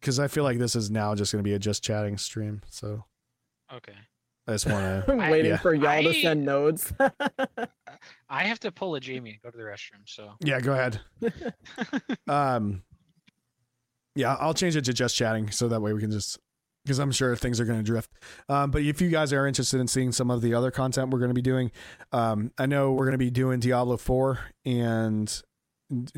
because 0.00 0.18
I 0.18 0.26
feel 0.26 0.42
like 0.42 0.58
this 0.58 0.74
is 0.74 0.90
now 0.90 1.14
just 1.14 1.30
gonna 1.30 1.44
be 1.44 1.54
a 1.54 1.60
just 1.60 1.84
chatting 1.84 2.18
stream. 2.18 2.62
So 2.70 3.04
Okay. 3.72 3.94
I 4.46 4.52
just 4.52 4.66
want 4.66 5.06
to. 5.06 5.12
I'm 5.12 5.30
waiting 5.30 5.52
yeah. 5.52 5.58
for 5.58 5.74
y'all 5.74 6.02
to 6.02 6.14
send 6.14 6.44
nodes. 6.44 6.92
I 8.28 8.44
have 8.44 8.58
to 8.60 8.72
pull 8.72 8.94
a 8.94 9.00
Jamie 9.00 9.30
and 9.30 9.42
go 9.42 9.50
to 9.50 9.56
the 9.56 9.62
restroom. 9.62 10.02
So 10.06 10.32
Yeah, 10.40 10.60
go 10.60 10.72
ahead. 10.72 11.00
um, 12.28 12.82
yeah, 14.14 14.34
I'll 14.34 14.54
change 14.54 14.76
it 14.76 14.84
to 14.86 14.92
just 14.92 15.16
chatting 15.16 15.50
so 15.50 15.68
that 15.68 15.80
way 15.80 15.92
we 15.92 16.00
can 16.00 16.10
just 16.10 16.38
because 16.84 16.98
I'm 16.98 17.12
sure 17.12 17.36
things 17.36 17.60
are 17.60 17.64
going 17.64 17.78
to 17.78 17.84
drift. 17.84 18.10
Um, 18.48 18.72
but 18.72 18.82
if 18.82 19.00
you 19.00 19.08
guys 19.08 19.32
are 19.32 19.46
interested 19.46 19.80
in 19.80 19.86
seeing 19.86 20.10
some 20.10 20.30
of 20.30 20.42
the 20.42 20.54
other 20.54 20.72
content 20.72 21.10
we're 21.10 21.20
going 21.20 21.30
to 21.30 21.34
be 21.34 21.42
doing, 21.42 21.70
um, 22.10 22.50
I 22.58 22.66
know 22.66 22.92
we're 22.92 23.04
going 23.04 23.12
to 23.12 23.18
be 23.18 23.30
doing 23.30 23.60
Diablo 23.60 23.96
4 23.96 24.40
and 24.64 25.42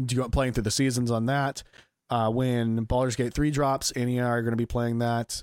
do, 0.07 0.27
playing 0.31 0.55
through 0.55 0.63
the 0.63 0.71
seasons 0.71 1.11
on 1.11 1.27
that. 1.27 1.63
Uh, 2.11 2.31
when 2.31 2.85
Baldur's 2.85 3.17
Gate 3.17 3.35
3 3.35 3.51
drops, 3.51 3.91
Annie 3.93 4.19
and 4.19 4.27
I 4.27 4.31
are 4.31 4.43
going 4.43 4.53
to 4.53 4.57
be 4.57 4.67
playing 4.67 5.01
that. 5.01 5.43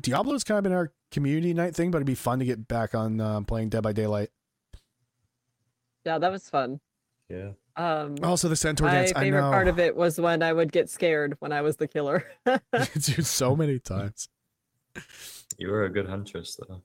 Diablo's 0.00 0.44
kind 0.44 0.58
of 0.58 0.64
been 0.64 0.72
our 0.72 0.92
community 1.10 1.52
night 1.54 1.74
thing, 1.74 1.90
but 1.90 1.98
it'd 1.98 2.06
be 2.06 2.14
fun 2.14 2.38
to 2.38 2.44
get 2.44 2.66
back 2.68 2.94
on 2.94 3.20
uh, 3.20 3.40
playing 3.42 3.68
Dead 3.68 3.82
by 3.82 3.92
Daylight. 3.92 4.30
yeah, 6.04 6.18
that 6.18 6.30
was 6.30 6.48
fun. 6.48 6.80
Yeah. 7.28 7.50
Um, 7.76 8.16
Also, 8.22 8.48
the 8.48 8.56
Centaur 8.56 8.88
my 8.88 8.94
dance. 8.94 9.12
I 9.14 9.20
favorite 9.20 9.40
know. 9.40 9.50
part 9.50 9.68
of 9.68 9.78
it 9.78 9.94
was 9.96 10.20
when 10.20 10.42
I 10.42 10.52
would 10.52 10.72
get 10.72 10.90
scared 10.90 11.36
when 11.38 11.52
I 11.52 11.62
was 11.62 11.76
the 11.76 11.86
killer. 11.86 12.24
Dude, 13.00 13.26
so 13.26 13.54
many 13.54 13.78
times. 13.78 14.28
You 15.56 15.70
were 15.70 15.84
a 15.84 15.90
good 15.90 16.08
huntress, 16.08 16.58
though. 16.58 16.82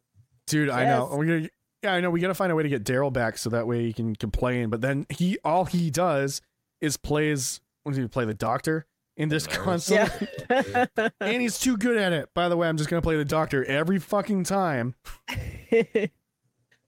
Dude, 0.47 0.69
I 0.69 0.85
know. 0.85 1.09
We're 1.11 1.25
gonna 1.25 1.49
yeah, 1.81 1.93
I 1.93 2.01
know. 2.01 2.11
We 2.11 2.19
gotta 2.19 2.33
find 2.33 2.51
a 2.51 2.55
way 2.55 2.63
to 2.63 2.69
get 2.69 2.83
Daryl 2.83 3.11
back 3.11 3.37
so 3.37 3.49
that 3.49 3.67
way 3.67 3.83
he 3.83 3.93
can 3.93 4.15
complain. 4.15 4.69
But 4.69 4.81
then 4.81 5.05
he 5.09 5.37
all 5.43 5.65
he 5.65 5.89
does 5.89 6.41
is 6.81 6.97
plays 6.97 7.61
what 7.83 7.91
does 7.91 7.97
he 7.97 8.07
play 8.07 8.25
the 8.25 8.33
doctor 8.33 8.85
in 9.17 9.29
this 9.29 9.45
Hilarious. 9.45 9.87
console. 9.89 10.27
yeah. 10.49 10.85
And 11.21 11.41
he's 11.41 11.59
too 11.59 11.77
good 11.77 11.97
at 11.97 12.13
it. 12.13 12.29
By 12.33 12.49
the 12.49 12.57
way, 12.57 12.67
I'm 12.67 12.77
just 12.77 12.89
gonna 12.89 13.01
play 13.01 13.17
the 13.17 13.25
doctor 13.25 13.63
every 13.65 13.99
fucking 13.99 14.43
time. 14.43 14.95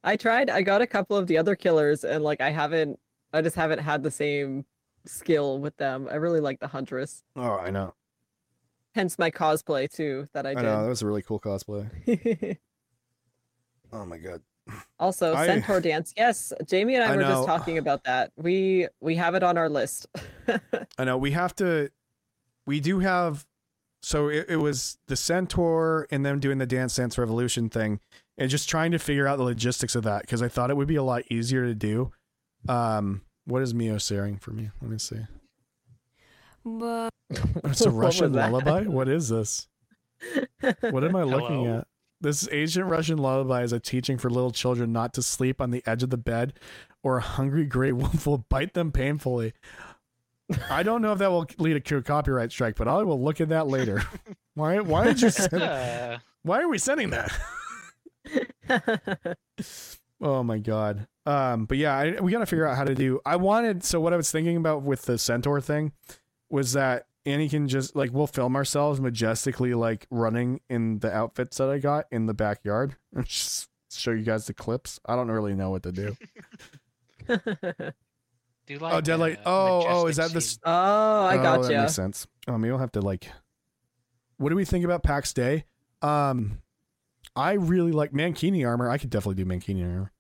I 0.04 0.16
tried. 0.16 0.50
I 0.50 0.62
got 0.62 0.82
a 0.82 0.88
couple 0.88 1.18
of 1.18 1.28
the 1.28 1.38
other 1.38 1.56
killers, 1.56 2.04
and 2.04 2.24
like 2.24 2.40
I 2.42 2.50
haven't. 2.52 3.00
I 3.34 3.42
just 3.42 3.56
haven't 3.56 3.80
had 3.80 4.04
the 4.04 4.12
same 4.12 4.66
skill 5.06 5.60
with 5.60 5.76
them. 5.78 6.08
I 6.10 6.16
really 6.16 6.40
like 6.40 6.60
the 6.60 6.68
huntress. 6.68 7.24
Oh, 7.36 7.58
I 7.58 7.70
know. 7.72 7.94
Hence 8.96 9.20
my 9.20 9.30
cosplay 9.30 9.92
too 9.92 10.28
that 10.34 10.46
I 10.46 10.52
I, 10.52 10.54
know. 10.56 10.84
That 10.84 10.90
was 10.90 11.02
a 11.02 11.08
really 11.08 11.22
cool 11.22 11.40
cosplay. 11.40 12.58
Oh 13.94 14.06
my 14.06 14.18
god. 14.18 14.42
also, 15.00 15.34
I- 15.34 15.46
centaur 15.46 15.80
dance. 15.80 16.14
Yes, 16.18 16.52
Jamie 16.66 16.96
and 16.96 17.04
I, 17.06 17.14
I 17.14 17.16
were 17.16 17.22
know. 17.22 17.30
just 17.30 17.48
talking 17.48 17.78
about 17.78 18.04
that. 18.04 18.32
We 18.36 18.88
we 19.00 19.16
have 19.16 19.34
it 19.34 19.44
on 19.44 19.58
our 19.58 19.70
list. 19.70 20.08
I 20.98 21.06
know. 21.06 21.18
We 21.18 21.32
have 21.32 21.56
to 21.56 21.90
we 22.68 22.80
do 22.80 23.00
have 23.00 23.48
so 24.04 24.28
it, 24.28 24.46
it 24.48 24.58
was 24.58 25.00
the 25.08 25.16
centaur 25.16 26.06
and 26.12 26.24
them 26.24 26.40
doing 26.40 26.60
the 26.60 26.68
dance 26.68 26.96
dance 26.96 27.18
revolution 27.18 27.68
thing 27.70 28.00
and 28.38 28.52
just 28.52 28.70
trying 28.70 28.92
to 28.92 29.00
figure 29.00 29.26
out 29.28 29.38
the 29.38 29.44
logistics 29.44 29.96
of 29.96 30.04
that 30.04 30.22
because 30.22 30.44
i 30.44 30.48
thought 30.48 30.70
it 30.70 30.78
would 30.78 30.88
be 30.88 30.98
a 30.98 31.04
lot 31.04 31.24
easier 31.32 31.66
to 31.66 31.74
do. 31.74 32.12
Um 32.70 33.22
what 33.46 33.62
is 33.64 33.74
mio 33.74 33.98
sharing 33.98 34.38
for 34.38 34.52
me? 34.52 34.70
Let 34.82 34.92
me 34.92 34.98
see. 34.98 35.22
But 36.66 37.10
it's 37.64 37.82
a 37.82 37.90
russian 37.90 38.34
that? 38.34 38.52
lullaby? 38.52 38.84
What 38.84 39.08
is 39.08 39.30
this? 39.30 39.68
What 40.60 41.04
am 41.04 41.16
i 41.16 41.24
looking 41.24 41.64
Hello? 41.66 41.78
at? 41.80 41.88
This 42.20 42.50
ancient 42.52 42.88
russian 42.88 43.18
lullaby 43.18 43.64
is 43.64 43.72
a 43.72 43.80
teaching 43.80 44.18
for 44.18 44.30
little 44.30 44.52
children 44.52 44.92
not 44.92 45.14
to 45.14 45.22
sleep 45.24 45.62
on 45.62 45.72
the 45.72 45.82
edge 45.86 46.04
of 46.04 46.10
the 46.10 46.18
bed 46.18 46.54
or 47.04 47.18
a 47.18 47.22
hungry 47.22 47.66
gray 47.66 47.92
wolf 47.94 48.28
will 48.28 48.40
bite 48.50 48.74
them 48.74 48.92
painfully 48.92 49.54
i 50.70 50.82
don't 50.84 51.02
know 51.02 51.12
if 51.12 51.20
that 51.20 51.30
will 51.30 51.46
lead 51.58 51.84
to 51.84 51.98
a 51.98 52.02
copyright 52.02 52.52
strike 52.52 52.76
but 52.76 52.88
i 52.88 53.04
will 53.04 53.22
look 53.22 53.42
at 53.42 53.50
that 53.50 53.68
later 53.68 54.02
why 54.54 54.80
why 54.80 55.04
did 55.06 55.22
you 55.22 55.30
send 55.30 56.22
why 56.44 56.62
are 56.62 56.70
we 56.70 56.78
sending 56.78 57.10
that 57.10 57.32
Oh 60.22 60.44
my 60.44 60.58
god. 60.58 61.08
Um, 61.26 61.66
but 61.66 61.78
yeah, 61.78 61.96
I, 61.96 62.20
we 62.22 62.32
got 62.32 62.40
to 62.40 62.46
figure 62.46 62.66
out 62.66 62.78
how 62.78 62.86
to 62.86 62.96
do. 62.96 63.20
I 63.26 63.36
wanted 63.36 63.84
so 63.84 64.00
what 64.00 64.14
I 64.14 64.18
was 64.18 64.32
thinking 64.32 64.58
about 64.58 64.82
with 64.82 65.04
the 65.04 65.18
centaur 65.18 65.62
thing 65.62 65.92
was 66.50 66.74
that 66.74 67.08
Annie 67.26 67.50
can 67.50 67.68
just 67.68 67.96
like 67.96 68.12
we'll 68.14 68.28
film 68.28 68.56
ourselves 68.56 69.00
majestically 69.00 69.74
like 69.74 70.08
running 70.10 70.62
in 70.70 71.00
the 71.00 71.14
outfits 71.14 71.58
that 71.58 71.70
I 71.70 71.78
got 71.80 72.06
in 72.12 72.26
the 72.26 72.34
backyard 72.34 72.96
and 73.14 73.26
just 73.28 73.70
show 73.92 74.12
you 74.12 74.24
guys 74.24 74.48
the 74.48 74.54
clips. 74.54 75.00
I 75.06 75.16
don't 75.16 75.30
really 75.30 75.54
know 75.54 75.70
what 75.70 75.84
to 75.84 75.92
do. 75.92 76.18
Do 78.68 78.78
like 78.80 78.94
oh, 78.94 79.02
Deadlight. 79.02 79.40
uh, 79.40 79.42
Oh, 79.46 79.86
oh, 79.88 80.08
is 80.08 80.18
that 80.18 80.32
this? 80.32 80.52
Scene? 80.52 80.60
oh, 80.66 81.26
I 81.26 81.38
oh, 81.38 81.42
got 81.42 81.62
That 81.64 81.72
you. 81.72 81.80
makes 81.80 81.96
sense. 81.96 82.28
Oh, 82.48 82.58
maybe 82.58 82.72
I'll 82.72 82.78
have 82.80 82.92
to 82.94 83.02
like. 83.02 83.32
What 84.38 84.50
do 84.50 84.56
we 84.56 84.66
think 84.66 84.84
about 84.86 85.04
Pax 85.04 85.34
Dei? 85.34 85.66
Um, 86.02 86.60
I 87.36 87.54
really 87.54 87.92
like 87.92 88.12
Mankini 88.12 88.68
armor. 88.68 88.90
I 88.90 88.98
could 88.98 89.10
definitely 89.10 89.42
do 89.44 89.50
Mankini 89.50 89.84
armor. 89.84 90.12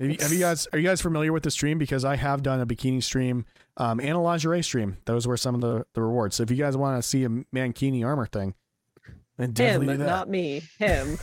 Have 0.00 0.10
you, 0.10 0.16
have 0.20 0.32
you 0.32 0.38
guys 0.38 0.68
are 0.72 0.78
you 0.78 0.86
guys 0.86 1.00
familiar 1.00 1.32
with 1.32 1.42
the 1.42 1.50
stream? 1.50 1.76
Because 1.76 2.04
I 2.04 2.14
have 2.14 2.42
done 2.44 2.60
a 2.60 2.66
bikini 2.66 3.02
stream 3.02 3.46
um, 3.78 3.98
and 3.98 4.10
a 4.10 4.18
lingerie 4.20 4.62
stream. 4.62 4.98
Those 5.06 5.26
were 5.26 5.36
some 5.36 5.56
of 5.56 5.60
the, 5.60 5.86
the 5.94 6.02
rewards. 6.02 6.36
So 6.36 6.44
if 6.44 6.50
you 6.52 6.56
guys 6.56 6.76
want 6.76 7.02
to 7.02 7.08
see 7.08 7.24
a 7.24 7.28
Mankini 7.28 8.04
armor 8.06 8.26
thing, 8.26 8.54
then 9.38 9.50
definitely 9.52 9.94
do 9.94 9.98
that. 9.98 10.06
not 10.06 10.28
me. 10.28 10.62
Him. 10.78 11.18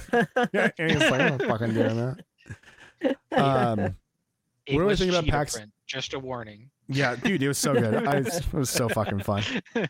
yeah, 0.52 0.72
and 0.78 0.92
he's 0.92 1.10
like, 1.10 1.22
I'm 1.22 1.40
fucking 1.40 1.74
doing 1.74 2.16
that. 3.02 3.18
Um, 3.32 3.96
It 4.68 4.76
what 4.76 4.82
do 4.82 4.86
I 4.86 4.88
was 4.88 5.00
think 5.00 5.12
about 5.12 5.24
cheetah 5.26 5.38
PAX? 5.38 5.56
print, 5.56 5.72
Just 5.88 6.14
a 6.14 6.20
warning. 6.20 6.70
Yeah, 6.88 7.16
dude, 7.16 7.42
it 7.42 7.48
was 7.48 7.58
so 7.58 7.74
good. 7.74 8.08
I, 8.08 8.18
it 8.18 8.54
was 8.54 8.70
so 8.70 8.88
fucking 8.90 9.22
fun. 9.22 9.44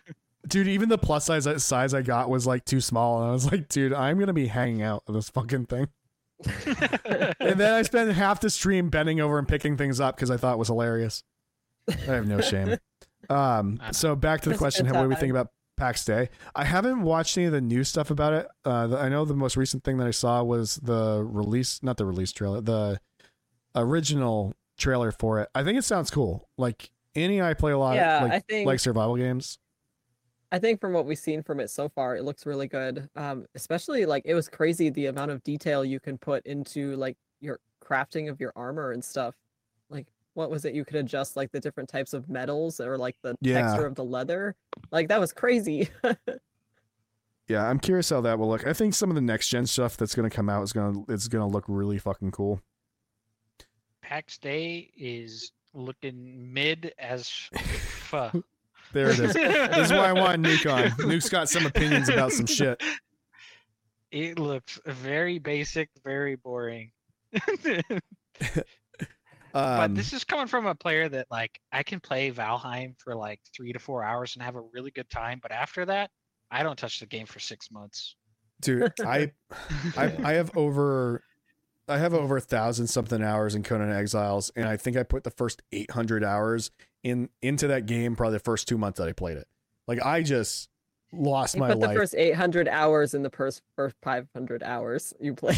Dude, 0.48 0.68
even 0.68 0.90
the 0.90 0.98
plus 1.00 1.26
size 1.26 1.48
size 1.64 1.94
I 1.96 2.04
got 2.04 2.30
was 2.30 2.46
like 2.46 2.66
too 2.66 2.80
small, 2.80 3.20
and 3.22 3.30
I 3.30 3.34
was 3.34 3.52
like, 3.52 3.68
dude, 3.68 3.94
I'm 3.94 4.20
gonna 4.20 4.32
be 4.32 4.46
hanging 4.46 4.84
out 4.84 5.02
with 5.08 5.16
this 5.16 5.30
fucking 5.30 5.66
thing. 5.66 5.88
And 7.40 7.60
then 7.60 7.74
I 7.74 7.82
spent 7.82 8.12
half 8.12 8.42
the 8.42 8.50
stream 8.50 8.90
bending 8.90 9.20
over 9.20 9.40
and 9.40 9.48
picking 9.48 9.76
things 9.78 10.00
up 10.00 10.16
because 10.16 10.30
I 10.30 10.38
thought 10.38 10.54
it 10.54 10.58
was 10.60 10.68
hilarious. 10.68 11.24
I 11.90 11.94
have 11.94 12.28
no 12.28 12.42
shame. 12.42 12.78
Um, 13.30 13.80
so 13.92 14.16
back 14.16 14.42
to 14.42 14.50
the 14.50 14.52
It 14.52 14.54
was 14.54 14.60
a 14.60 14.64
question: 14.64 14.86
good 14.86 14.96
What 14.96 15.04
do 15.04 15.10
we 15.10 15.16
think 15.16 15.32
about 15.32 15.50
Pax 15.78 16.06
Dei? 16.06 16.30
I 16.56 16.64
haven't 16.66 17.02
watched 17.02 17.38
any 17.38 17.48
of 17.48 17.52
the 17.52 17.62
new 17.62 17.84
stuff 17.84 18.12
about 18.12 18.34
it. 18.34 18.48
Uh, 18.64 18.88
the, 18.88 18.98
I 19.00 19.10
know 19.10 19.26
the 19.26 19.34
most 19.34 19.58
recent 19.58 19.84
thing 19.84 19.98
that 19.98 20.08
I 20.08 20.12
saw 20.12 20.44
was 20.44 20.76
the 20.76 21.24
release, 21.24 21.82
not 21.82 21.98
the 21.98 22.06
release 22.06 22.32
trailer, 22.32 22.62
the 22.62 23.00
original 23.76 24.54
trailer 24.78 25.12
for 25.12 25.40
it. 25.42 25.50
I 25.56 25.64
think 25.64 25.78
it 25.78 25.84
sounds 25.84 26.10
cool. 26.12 26.50
Like 26.58 26.90
and 27.16 27.42
I 27.42 27.54
play 27.54 27.72
a 27.72 27.78
lot, 27.78 27.96
yeah, 27.96 28.24
like 28.24 28.32
I 28.32 28.40
think 28.40 28.68
like 28.68 28.80
survival 28.80 29.16
games. 29.16 29.60
I 30.52 30.60
think 30.60 30.80
from 30.80 30.94
what 30.94 31.06
we've 31.06 31.18
seen 31.18 31.44
from 31.44 31.60
it 31.60 31.70
so 31.70 31.90
far, 31.90 32.16
it 32.16 32.24
looks 32.24 32.46
really 32.46 32.68
good. 32.68 33.10
Um, 33.16 33.46
especially 33.56 34.06
like 34.06 34.24
it 34.26 34.36
was 34.36 34.48
crazy 34.48 34.90
the 34.90 35.08
amount 35.08 35.32
of 35.32 35.44
detail 35.44 35.84
you 35.84 36.00
can 36.00 36.18
put 36.18 36.46
into 36.46 36.96
like 36.98 37.18
your 37.42 37.60
crafting 37.84 38.30
of 38.30 38.40
your 38.40 38.54
armor 38.56 38.92
and 38.92 39.04
stuff. 39.04 39.36
Like 39.90 40.08
what 40.34 40.50
was 40.52 40.66
it? 40.66 40.74
You 40.76 40.84
could 40.86 40.98
adjust 40.98 41.36
like 41.36 41.52
the 41.52 41.60
different 41.60 41.90
types 41.90 42.14
of 42.14 42.30
metals 42.30 42.80
or 42.80 42.98
like 42.98 43.16
the 43.22 43.36
Yeah. 43.42 43.62
texture 43.62 43.86
of 43.86 43.96
the 43.96 44.04
leather. 44.04 44.56
Like 44.92 45.08
that 45.08 45.20
was 45.20 45.32
crazy. 45.34 45.90
Yeah, 47.48 47.70
I'm 47.70 47.80
curious 47.80 48.10
how 48.10 48.22
that 48.22 48.40
will 48.40 48.48
look. 48.48 48.66
I 48.66 48.74
think 48.74 48.96
some 48.96 49.10
of 49.10 49.16
the 49.16 49.22
next 49.22 49.50
gen 49.50 49.68
stuff 49.68 49.98
that's 49.98 50.16
going 50.16 50.28
to 50.28 50.36
come 50.36 50.50
out 50.50 50.64
is 50.64 50.74
going 50.74 51.06
to 51.06 51.14
it's 51.14 51.28
going 51.28 51.48
to 51.48 51.54
look 51.54 51.66
really 51.68 52.00
fucking 52.00 52.32
cool. 52.32 52.60
Pax 54.16 54.38
Dei 54.38 54.90
is 54.96 55.52
looking 55.74 56.54
mid 56.54 56.94
as 56.98 57.28
fuck. 57.60 58.34
There 58.94 59.10
it 59.10 59.20
is. 59.20 59.34
this 59.34 59.78
is 59.78 59.92
why 59.92 60.08
I 60.08 60.14
want 60.14 60.42
Nuke 60.42 60.72
on. 60.72 60.90
Nuke's 61.06 61.28
got 61.28 61.50
some 61.50 61.66
opinions 61.66 62.08
about 62.08 62.32
some 62.32 62.46
shit. 62.46 62.82
It 64.12 64.40
looks 64.40 64.80
very 64.86 65.38
basic, 65.38 65.90
very 66.06 66.38
boring. 66.38 66.92
but 67.60 67.92
Um, 69.54 69.96
this 69.96 70.14
is 70.14 70.24
coming 70.24 70.48
from 70.48 70.66
a 70.66 70.76
player 70.76 71.10
that 71.10 71.28
like 71.30 71.60
I 71.74 71.84
can 71.84 72.00
play 72.00 72.32
Valheim 72.32 72.96
for 72.98 73.16
like 73.16 73.42
three 73.54 73.74
to 73.74 73.80
four 73.80 74.02
hours 74.02 74.38
and 74.38 74.44
have 74.44 74.56
a 74.56 74.62
really 74.62 74.92
good 74.92 75.10
time, 75.10 75.40
but 75.42 75.52
after 75.52 75.84
that, 75.88 76.10
I 76.50 76.64
don't 76.64 76.80
touch 76.80 77.02
the 77.02 77.06
game 77.06 77.26
for 77.26 77.40
six 77.40 77.70
months. 77.70 78.16
dude, 78.62 78.94
I, 79.06 79.34
I 79.98 80.16
I 80.24 80.34
have 80.36 80.56
over 80.56 81.22
I 81.88 81.98
have 81.98 82.14
over 82.14 82.38
a 82.38 82.42
thousand 82.42 82.88
something 82.88 83.22
hours 83.22 83.56
in 83.56 83.64
Conan 83.64 83.92
Exiles, 83.92 84.52
and 84.56 84.68
I 84.68 84.78
think 84.78 84.98
I 84.98 85.04
put 85.04 85.24
the 85.24 85.32
first 85.32 85.62
eight 85.72 85.92
hundred 85.92 86.24
hours 86.24 86.72
in 87.04 87.30
into 87.42 87.68
that 87.68 87.86
game 87.86 88.16
probably 88.16 88.38
the 88.38 88.44
first 88.44 88.68
two 88.68 88.78
months 88.78 88.98
that 88.98 89.08
I 89.08 89.14
played 89.14 89.38
it. 89.38 89.48
Like 89.88 90.04
I 90.04 90.24
just 90.24 90.70
lost 91.14 91.56
You 91.56 91.62
my 91.62 91.72
put 91.72 91.82
the 91.82 91.94
first 91.94 92.16
800 92.16 92.68
hours 92.68 93.14
in 93.14 93.24
the 93.24 93.30
first 93.30 93.62
first 93.76 93.96
500 94.02 94.64
hours 94.64 95.14
you 95.20 95.34
played. 95.34 95.58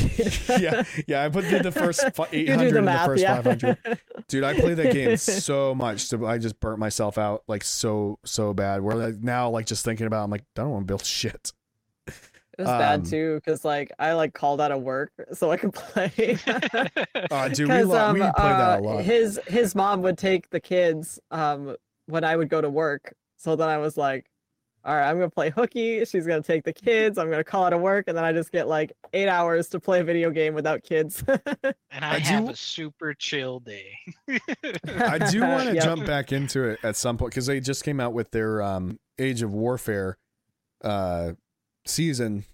yeah, 0.60 0.84
yeah. 1.08 1.24
I 1.24 1.30
put 1.30 1.49
the, 1.49 1.60
the 1.60 1.72
first 1.72 2.04
eight 2.32 2.49
hundred 2.49 2.76
in 2.76 2.86
the 2.86 3.02
first 3.06 3.22
yeah. 3.22 3.36
five 3.36 3.45
hundred. 3.45 3.78
Dude, 4.28 4.44
I 4.44 4.60
played 4.60 4.78
that 4.78 4.94
game 4.94 5.18
so 5.18 5.74
much, 5.74 6.02
so 6.02 6.26
I 6.26 6.38
just 6.38 6.60
burnt 6.60 6.80
myself 6.80 7.18
out 7.18 7.44
like 7.48 7.64
so 7.64 8.20
so 8.26 8.54
bad. 8.54 8.82
Where 8.82 8.95
like, 8.95 9.16
now, 9.20 9.49
like 9.49 9.66
just 9.66 9.86
thinking 9.86 10.08
about, 10.08 10.22
it, 10.22 10.24
I'm 10.26 10.32
like, 10.32 10.41
I 10.58 10.62
don't 10.62 10.72
want 10.72 10.84
to 10.84 10.88
build 10.88 11.06
shit. 11.06 11.54
It 12.57 12.63
was 12.63 12.69
bad 12.69 12.99
Um, 13.01 13.05
too, 13.05 13.35
because 13.35 13.63
like 13.63 13.91
I 13.99 14.13
like 14.13 14.34
called 14.34 14.59
out 14.61 14.71
of 14.71 14.81
work 14.81 15.11
so 15.34 15.51
I 15.51 15.57
could 15.57 15.73
play. 15.73 16.38
Oh, 17.31 17.49
dude, 17.49 17.59
we, 17.59 17.65
Because 17.65 17.88
lo- 17.88 18.13
we 18.13 18.19
played 18.19 18.34
that 18.35 18.75
a 18.75 18.77
uh, 18.77 18.81
lot. 18.81 19.03
his 19.03 19.39
his 19.47 19.75
mom 19.75 20.01
would 20.01 20.17
take 20.17 20.49
the 20.49 20.59
kids 20.59 21.19
um 21.31 21.75
when 22.07 22.23
I 22.23 22.35
would 22.35 22.49
go 22.49 22.61
to 22.61 22.69
work. 22.69 23.13
So 23.35 23.55
then 23.55 23.69
I 23.69 23.77
was 23.77 23.97
like, 23.97 24.25
all 24.84 24.95
right, 24.95 25.07
I'm 25.09 25.17
gonna 25.17 25.29
play 25.29 25.49
hooky. 25.51 26.03
She's 26.05 26.25
gonna 26.25 26.41
take 26.41 26.63
the 26.63 26.73
kids. 26.73 27.17
I'm 27.17 27.29
gonna 27.29 27.43
call 27.43 27.65
out 27.65 27.73
of 27.73 27.81
work, 27.81 28.05
and 28.07 28.17
then 28.17 28.23
I 28.23 28.31
just 28.31 28.51
get 28.51 28.67
like 28.67 28.93
eight 29.13 29.27
hours 29.27 29.67
to 29.69 29.79
play 29.79 29.99
a 29.99 30.03
video 30.03 30.31
game 30.31 30.53
without 30.53 30.81
kids. 30.84 31.23
And 31.91 32.05
I, 32.05 32.15
I 32.15 32.19
have 32.19 32.45
do- 32.45 32.51
a 32.51 32.55
super 32.55 33.13
chill 33.13 33.59
day. 33.59 33.91
I 34.27 35.17
do 35.31 35.41
want 35.41 35.67
to 35.69 35.75
Yep. 35.75 35.84
jump 35.84 36.05
back 36.05 36.31
into 36.31 36.63
it 36.63 36.79
at 36.84 36.95
some 36.95 37.17
point 37.17 37.31
because 37.31 37.47
they 37.47 37.59
just 37.59 37.84
came 37.84 37.99
out 37.99 38.13
with 38.13 38.29
their 38.31 38.61
um, 38.61 38.99
Age 39.19 39.41
of 39.41 39.51
Warfare 39.53 40.17
uh, 40.84 41.31
season. 41.89 42.45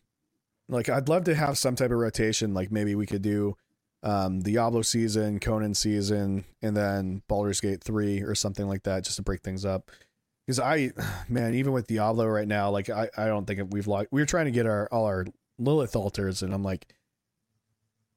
Like, 0.69 0.89
I'd 0.89 1.09
love 1.09 1.25
to 1.25 1.35
have 1.35 1.57
some 1.57 1.75
type 1.75 1.91
of 1.91 1.97
rotation. 1.97 2.53
Like, 2.53 2.71
maybe 2.71 2.95
we 2.95 3.05
could 3.05 3.21
do 3.21 3.55
um, 4.01 4.39
Diablo 4.41 4.81
season, 4.81 5.39
Conan 5.39 5.73
season, 5.73 6.45
and 6.61 6.75
then 6.75 7.21
Baldur's 7.27 7.61
Gate 7.61 7.83
3 7.83 8.21
or 8.21 8.35
something 8.35 8.67
like 8.67 8.83
that 8.83 9.03
just 9.03 9.17
to 9.17 9.23
break 9.23 9.41
things 9.41 9.65
up. 9.65 9.91
Because 10.45 10.59
I, 10.59 10.91
man, 11.29 11.53
even 11.53 11.73
with 11.73 11.87
Diablo 11.87 12.25
right 12.27 12.47
now, 12.47 12.69
like, 12.69 12.89
I, 12.89 13.09
I 13.17 13.25
don't 13.25 13.45
think 13.45 13.61
we've 13.71 13.87
like, 13.87 14.07
we 14.11 14.21
were 14.21 14.25
trying 14.25 14.45
to 14.45 14.51
get 14.51 14.65
our 14.65 14.87
all 14.91 15.05
our 15.05 15.25
Lilith 15.59 15.95
altars, 15.95 16.41
and 16.41 16.53
I'm 16.53 16.63
like, 16.63 16.87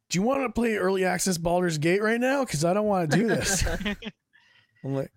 do 0.09 0.19
you 0.19 0.23
want 0.23 0.43
to 0.43 0.51
play 0.51 0.77
early 0.77 1.05
access 1.05 1.39
Baldur's 1.39 1.79
Gate 1.79 2.03
right 2.03 2.21
now? 2.21 2.45
Because 2.45 2.65
I 2.65 2.75
don't 2.75 2.87
want 2.87 3.11
to 3.11 3.17
do 3.17 3.27
this. 3.27 3.65
I'm 4.85 4.95
like, 4.95 5.13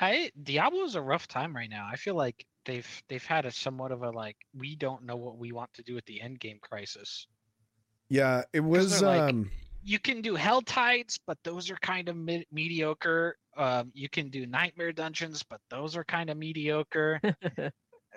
I 0.00 0.30
Diablo 0.42 0.84
is 0.84 0.94
a 0.94 1.00
rough 1.00 1.26
time 1.26 1.54
right 1.54 1.70
now. 1.70 1.88
I 1.90 1.96
feel 1.96 2.14
like 2.14 2.46
they've 2.64 3.02
they've 3.08 3.24
had 3.24 3.46
a 3.46 3.50
somewhat 3.50 3.92
of 3.92 4.02
a 4.02 4.10
like 4.10 4.36
we 4.56 4.76
don't 4.76 5.04
know 5.04 5.16
what 5.16 5.38
we 5.38 5.52
want 5.52 5.72
to 5.74 5.82
do 5.82 5.96
at 5.96 6.06
the 6.06 6.20
end 6.20 6.40
game 6.40 6.58
crisis. 6.60 7.26
Yeah, 8.08 8.42
it 8.52 8.60
was. 8.60 9.00
they're 9.00 9.08
like- 9.08 9.30
um 9.34 9.50
You 9.82 9.98
can 9.98 10.20
do 10.20 10.36
Helltides, 10.36 11.18
but 11.26 11.38
those 11.42 11.70
are 11.70 11.76
kind 11.76 12.08
of 12.08 12.16
me- 12.16 12.46
mediocre. 12.52 13.36
Um, 13.56 13.90
you 13.94 14.08
can 14.10 14.28
do 14.28 14.46
Nightmare 14.46 14.92
Dungeons, 14.92 15.42
but 15.42 15.60
those 15.70 15.96
are 15.96 16.04
kind 16.04 16.28
of 16.28 16.36
mediocre. 16.36 17.18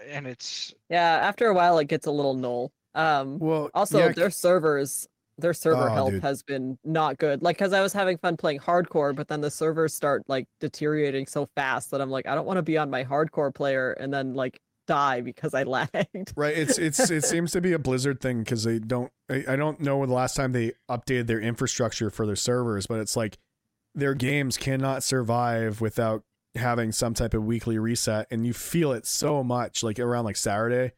and 0.07 0.27
it's 0.27 0.73
yeah, 0.89 1.19
after 1.21 1.47
a 1.47 1.53
while 1.53 1.77
it 1.79 1.87
gets 1.87 2.05
a 2.07 2.11
little 2.11 2.33
null. 2.33 2.71
Um, 2.95 3.39
Well, 3.39 3.69
also 3.73 3.99
yeah, 3.99 4.11
their 4.11 4.29
servers, 4.29 5.07
their 5.37 5.53
server 5.53 5.89
Oh, 5.89 5.93
health 5.93 6.11
dude. 6.11 6.21
has 6.23 6.43
been 6.43 6.77
not 6.83 7.17
good. 7.17 7.41
Like, 7.41 7.57
cause 7.57 7.73
I 7.73 7.81
was 7.81 7.93
having 7.93 8.17
fun 8.17 8.37
playing 8.37 8.59
hardcore, 8.59 9.15
but 9.15 9.27
then 9.27 9.41
the 9.41 9.49
servers 9.51 9.93
start 9.93 10.23
like 10.27 10.47
deteriorating 10.59 11.25
so 11.25 11.47
fast 11.55 11.91
that 11.91 12.01
I'm 12.01 12.09
like, 12.09 12.27
I 12.27 12.35
don't 12.35 12.45
want 12.45 12.57
to 12.57 12.61
be 12.63 12.77
on 12.77 12.89
my 12.89 13.03
hardcore 13.03 13.53
player 13.53 13.93
and 13.93 14.13
then 14.13 14.33
like 14.33 14.59
die 14.87 15.21
because 15.21 15.53
I 15.53 15.63
lagged. 15.63 16.33
right. 16.35 16.55
It's 16.57 16.77
it's 16.77 17.09
it 17.09 17.23
seems 17.25 17.51
to 17.53 17.61
be 17.61 17.73
a 17.73 17.79
Blizzard 17.79 18.19
thing 18.21 18.39
because 18.39 18.63
they 18.63 18.79
don't. 18.79 19.11
I, 19.29 19.43
I 19.49 19.55
don't 19.55 19.79
know 19.79 19.97
when 19.97 20.09
the 20.09 20.15
last 20.15 20.35
time 20.35 20.51
they 20.51 20.73
updated 20.89 21.27
their 21.27 21.39
infrastructure 21.39 22.09
for 22.09 22.25
their 22.25 22.35
servers, 22.35 22.85
but 22.87 22.99
it's 22.99 23.15
like 23.15 23.37
their 23.95 24.13
games 24.13 24.57
cannot 24.57 25.03
survive 25.03 25.79
without 25.81 26.23
having 26.55 26.91
some 26.91 27.13
type 27.13 27.33
of 27.33 27.43
weekly 27.43 27.79
reset, 27.79 28.27
and 28.29 28.45
you 28.45 28.53
feel 28.53 28.91
it 28.91 29.05
so 29.07 29.43
much. 29.43 29.81
Like 29.83 29.99
around 29.99 30.25
like 30.25 30.35
Saturday. 30.37 30.91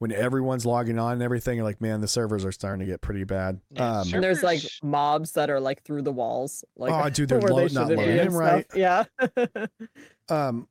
When 0.00 0.12
everyone's 0.12 0.64
logging 0.64 0.98
on 0.98 1.12
and 1.12 1.22
everything, 1.22 1.56
you're 1.56 1.64
like, 1.64 1.82
man, 1.82 2.00
the 2.00 2.08
servers 2.08 2.42
are 2.46 2.52
starting 2.52 2.80
to 2.80 2.86
get 2.86 3.02
pretty 3.02 3.24
bad. 3.24 3.60
Yeah, 3.70 4.00
Um. 4.00 4.14
And 4.14 4.24
there's 4.24 4.42
like 4.42 4.62
mobs 4.82 5.32
that 5.32 5.50
are 5.50 5.60
like 5.60 5.82
through 5.82 6.00
the 6.02 6.10
walls, 6.10 6.64
like 6.74 6.90
Oh, 6.90 7.10
dude, 7.10 7.28
they're 7.28 7.38
where 7.38 7.52
lo- 7.52 7.68
they 7.68 7.74
not 7.74 7.88
shouldn't 7.88 7.98
loading 7.98 8.18
and 8.18 8.34
right. 8.34 8.66
Yeah. 8.74 9.04
um, 10.30 10.68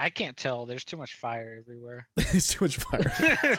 I 0.00 0.10
can't 0.10 0.36
tell. 0.36 0.64
There's 0.64 0.84
too 0.84 0.96
much 0.96 1.14
fire 1.14 1.58
everywhere. 1.60 2.06
it's 2.16 2.46
too 2.54 2.64
much 2.66 2.76
fire. 2.76 3.12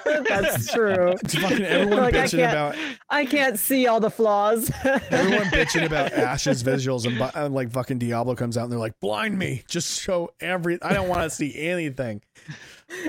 That's 0.29 0.71
true. 0.73 1.11
It's 1.23 1.35
fucking 1.35 1.63
everyone 1.65 1.97
Like, 1.99 2.15
I 2.15 2.23
bitching 2.23 2.39
can't- 2.39 2.51
about 2.53 2.75
I 3.09 3.25
can't 3.25 3.59
see 3.59 3.87
all 3.87 3.99
the 3.99 4.09
flaws. 4.09 4.71
Everyone 4.85 5.47
bitching 5.47 5.85
about 5.85 6.13
Ash's 6.13 6.63
visuals 6.63 7.05
and, 7.05 7.17
bu- 7.17 7.37
and 7.37 7.53
like 7.53 7.71
fucking 7.71 7.97
Diablo 7.99 8.35
comes 8.35 8.57
out 8.57 8.63
and 8.63 8.71
they're 8.71 8.79
like, 8.79 8.97
blind 9.01 9.37
me, 9.37 9.63
just 9.67 9.99
show 10.01 10.29
every. 10.39 10.81
I 10.81 10.93
don't 10.93 11.09
want 11.09 11.23
to 11.23 11.29
see 11.29 11.53
anything. 11.59 12.21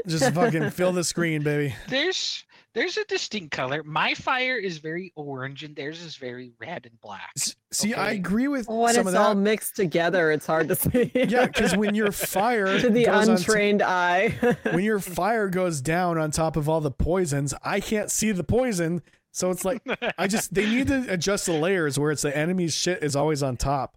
Just 0.08 0.34
fucking 0.34 0.70
fill 0.70 0.92
the 0.92 1.04
screen, 1.04 1.42
baby. 1.42 1.74
There's 1.88 2.44
there's 2.74 2.96
a 2.96 3.04
distinct 3.06 3.50
color. 3.50 3.82
My 3.82 4.14
fire 4.14 4.56
is 4.56 4.78
very 4.78 5.12
orange 5.16 5.64
and 5.64 5.74
theirs 5.74 6.00
is 6.02 6.16
very 6.16 6.52
red 6.60 6.86
and 6.86 7.00
black. 7.00 7.30
S- 7.36 7.56
See, 7.72 7.94
I 7.94 8.12
agree 8.12 8.46
with 8.48 8.68
when 8.68 8.94
some 8.94 9.06
it's 9.08 9.16
of 9.16 9.20
all 9.22 9.34
mixed 9.34 9.74
together, 9.76 10.30
it's 10.30 10.46
hard 10.46 10.68
to 10.68 10.76
see. 10.76 11.10
Yeah, 11.14 11.46
because 11.46 11.76
when 11.76 11.94
your 11.94 12.12
fire 12.12 12.78
to 12.78 12.88
the 12.90 13.04
goes 13.06 13.28
on 13.28 13.36
t- 13.36 13.42
untrained 13.42 13.82
eye. 13.82 14.28
when 14.70 14.84
your 14.84 15.00
fire 15.00 15.48
goes 15.48 15.80
down 15.80 16.16
on 16.18 16.30
top 16.30 16.56
of 16.56 16.68
all 16.68 16.80
the 16.80 16.90
poisons, 16.90 17.54
I 17.62 17.80
can't 17.80 18.10
see 18.10 18.30
the 18.32 18.44
poison. 18.44 19.02
So 19.32 19.50
it's 19.50 19.64
like 19.64 19.82
I 20.18 20.26
just 20.26 20.52
they 20.54 20.66
need 20.66 20.88
to 20.88 21.06
adjust 21.12 21.46
the 21.46 21.52
layers 21.52 21.98
where 21.98 22.10
it's 22.12 22.22
the 22.22 22.36
enemy's 22.36 22.74
shit 22.74 23.02
is 23.02 23.14
always 23.16 23.42
on 23.42 23.56
top. 23.56 23.96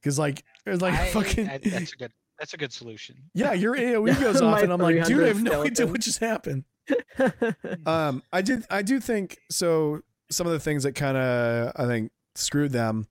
Because 0.00 0.18
like 0.18 0.44
it's 0.66 0.82
like 0.82 0.94
I- 0.94 1.06
fucking 1.08 1.48
I- 1.48 1.58
that's 1.58 1.92
a 1.92 1.96
good 1.96 2.12
that's 2.38 2.54
a 2.54 2.56
good 2.56 2.72
solution. 2.72 3.16
yeah, 3.34 3.52
your 3.52 3.76
AOE 3.76 4.18
goes 4.20 4.40
off 4.40 4.62
and 4.62 4.72
I'm 4.72 4.80
like, 4.80 5.04
dude, 5.04 5.22
I 5.22 5.26
have 5.28 5.36
300 5.36 5.44
no 5.44 5.62
idea 5.62 5.86
what 5.86 6.00
just 6.00 6.20
happened. 6.20 6.64
um 7.86 8.22
i 8.32 8.42
did 8.42 8.64
i 8.70 8.82
do 8.82 9.00
think 9.00 9.38
so 9.50 10.00
some 10.30 10.46
of 10.46 10.52
the 10.52 10.60
things 10.60 10.82
that 10.84 10.92
kind 10.92 11.16
of 11.16 11.72
i 11.76 11.86
think 11.86 12.10
screwed 12.34 12.72
them 12.72 13.06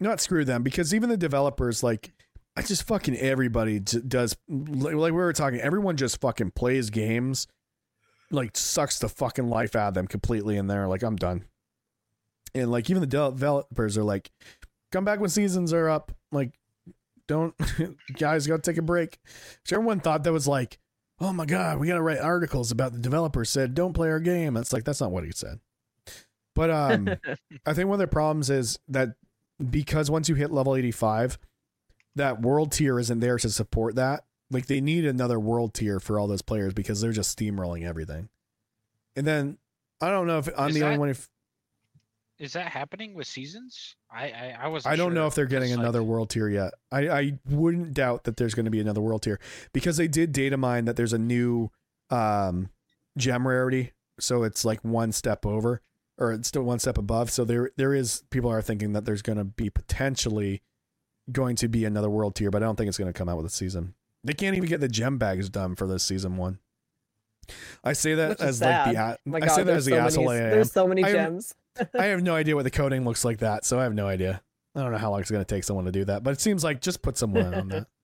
not 0.00 0.20
screwed 0.20 0.46
them 0.46 0.62
because 0.62 0.94
even 0.94 1.08
the 1.08 1.16
developers 1.16 1.82
like 1.82 2.12
i 2.56 2.62
just 2.62 2.86
fucking 2.86 3.16
everybody 3.16 3.78
does 3.78 4.36
like 4.48 4.94
we 4.94 5.10
were 5.12 5.32
talking 5.32 5.60
everyone 5.60 5.96
just 5.96 6.20
fucking 6.20 6.50
plays 6.50 6.90
games 6.90 7.46
like 8.32 8.56
sucks 8.56 8.98
the 8.98 9.08
fucking 9.08 9.48
life 9.48 9.76
out 9.76 9.88
of 9.88 9.94
them 9.94 10.06
completely 10.06 10.56
in 10.56 10.66
there 10.66 10.88
like 10.88 11.02
i'm 11.02 11.16
done. 11.16 11.44
And 12.54 12.70
like 12.70 12.90
even 12.90 13.00
the 13.00 13.06
developers 13.06 13.96
are 13.96 14.04
like 14.04 14.30
come 14.90 15.04
back 15.04 15.20
when 15.20 15.30
seasons 15.30 15.72
are 15.72 15.88
up 15.88 16.12
like 16.32 16.52
don't 17.28 17.54
guys 18.18 18.46
go 18.46 18.58
take 18.58 18.76
a 18.76 18.82
break. 18.82 19.18
So 19.64 19.76
everyone 19.76 20.00
thought 20.00 20.24
that 20.24 20.32
was 20.32 20.48
like 20.48 20.78
oh 21.22 21.32
my 21.32 21.46
god, 21.46 21.78
we 21.78 21.86
gotta 21.86 22.02
write 22.02 22.18
articles 22.18 22.70
about 22.70 22.92
the 22.92 22.98
developer 22.98 23.44
said 23.44 23.74
don't 23.74 23.94
play 23.94 24.10
our 24.10 24.20
game. 24.20 24.56
It's 24.56 24.72
like 24.72 24.84
that's 24.84 25.00
not 25.00 25.12
what 25.12 25.24
he 25.24 25.30
said. 25.30 25.60
But 26.54 26.70
um, 26.70 27.08
I 27.66 27.72
think 27.72 27.88
one 27.88 27.94
of 27.94 28.00
the 28.00 28.08
problems 28.08 28.50
is 28.50 28.78
that 28.88 29.10
because 29.70 30.10
once 30.10 30.28
you 30.28 30.34
hit 30.34 30.50
level 30.50 30.74
eighty 30.74 30.90
five, 30.90 31.38
that 32.16 32.42
world 32.42 32.72
tier 32.72 32.98
isn't 32.98 33.20
there 33.20 33.38
to 33.38 33.48
support 33.48 33.94
that. 33.94 34.24
Like 34.50 34.66
they 34.66 34.80
need 34.80 35.06
another 35.06 35.40
world 35.40 35.72
tier 35.72 36.00
for 36.00 36.18
all 36.18 36.26
those 36.26 36.42
players 36.42 36.74
because 36.74 37.00
they're 37.00 37.12
just 37.12 37.38
steamrolling 37.38 37.86
everything. 37.86 38.28
And 39.16 39.26
then 39.26 39.58
I 40.00 40.10
don't 40.10 40.26
know 40.26 40.38
if 40.38 40.48
I'm 40.58 40.70
Is 40.70 40.74
the 40.74 40.84
only 40.84 40.98
one. 40.98 41.08
If 41.10 41.30
Is 42.42 42.52
that 42.54 42.66
happening 42.66 43.14
with 43.14 43.26
seasons? 43.26 43.94
I 44.10 44.24
I, 44.24 44.56
I 44.62 44.68
was. 44.68 44.84
I 44.84 44.96
don't 44.96 45.14
know 45.14 45.26
if 45.28 45.34
they're 45.34 45.46
getting 45.46 45.72
another 45.72 46.02
world 46.02 46.30
tier 46.30 46.48
yet. 46.48 46.74
I, 46.90 47.08
I 47.08 47.32
wouldn't 47.48 47.94
doubt 47.94 48.24
that 48.24 48.36
there's 48.36 48.54
going 48.54 48.64
to 48.64 48.70
be 48.70 48.80
another 48.80 49.00
world 49.00 49.22
tier 49.22 49.38
because 49.72 49.96
they 49.96 50.08
did 50.08 50.32
data 50.32 50.56
mine 50.56 50.86
that 50.86 50.96
there's 50.96 51.12
a 51.12 51.18
new 51.18 51.70
um, 52.10 52.70
gem 53.16 53.46
rarity, 53.46 53.92
so 54.18 54.42
it's 54.42 54.64
like 54.64 54.80
one 54.84 55.12
step 55.12 55.46
over 55.46 55.82
or 56.18 56.32
it's 56.32 56.48
still 56.48 56.62
one 56.62 56.78
step 56.78 56.98
above. 56.98 57.30
So 57.30 57.44
there 57.44 57.70
there 57.76 57.94
is 57.94 58.24
people 58.30 58.50
are 58.50 58.62
thinking 58.62 58.92
that 58.92 59.04
there's 59.04 59.22
going 59.22 59.38
to 59.38 59.44
be 59.44 59.70
potentially 59.70 60.62
going 61.30 61.56
to 61.56 61.68
be 61.68 61.84
another 61.84 62.10
world 62.10 62.34
tier, 62.34 62.50
but 62.50 62.62
I 62.62 62.66
don't 62.66 62.76
think 62.76 62.88
it's 62.88 62.98
going 62.98 63.12
to 63.12 63.16
come 63.16 63.28
out 63.28 63.36
with 63.36 63.46
a 63.46 63.50
season. 63.50 63.94
They 64.24 64.32
can't 64.32 64.56
even 64.56 64.68
get 64.68 64.80
the 64.80 64.88
gem 64.88 65.18
bags 65.18 65.48
done 65.48 65.74
for 65.74 65.86
this 65.86 66.04
season 66.04 66.36
one. 66.36 66.58
I 67.84 67.92
say 67.92 68.14
that 68.14 68.28
Which 68.30 68.38
is 68.40 68.44
as 68.44 68.60
like 68.60 68.84
the 68.86 68.92
sad. 68.94 69.18
a- 69.24 69.28
my 69.28 69.38
I 69.42 69.46
say 69.48 69.62
that 69.64 69.76
as 69.76 69.84
the 69.84 69.90
so 69.92 69.98
asshole 69.98 70.24
many, 70.26 70.40
I 70.40 70.44
am. 70.44 70.50
There's 70.50 70.72
so 70.72 70.86
many 70.86 71.04
I 71.04 71.08
am- 71.08 71.14
gems. 71.14 71.54
I 71.98 72.04
have 72.06 72.22
no 72.22 72.34
idea 72.42 72.54
what 72.54 72.64
the 72.64 72.70
coding 72.70 73.04
looks 73.04 73.24
like 73.24 73.38
that, 73.38 73.64
so 73.64 73.78
I 73.80 73.82
have 73.84 73.94
no 73.94 74.06
idea. 74.06 74.42
I 74.74 74.80
don't 74.82 74.92
know 74.92 74.98
how 74.98 75.10
long 75.10 75.20
it's 75.20 75.30
going 75.30 75.44
to 75.44 75.54
take 75.54 75.64
someone 75.64 75.84
to 75.84 75.92
do 75.92 76.04
that, 76.06 76.22
but 76.22 76.30
it 76.32 76.40
seems 76.40 76.64
like 76.64 76.80
just 76.80 77.02
put 77.02 77.16
someone 77.16 77.52
on 77.54 77.68
that. 77.68 77.86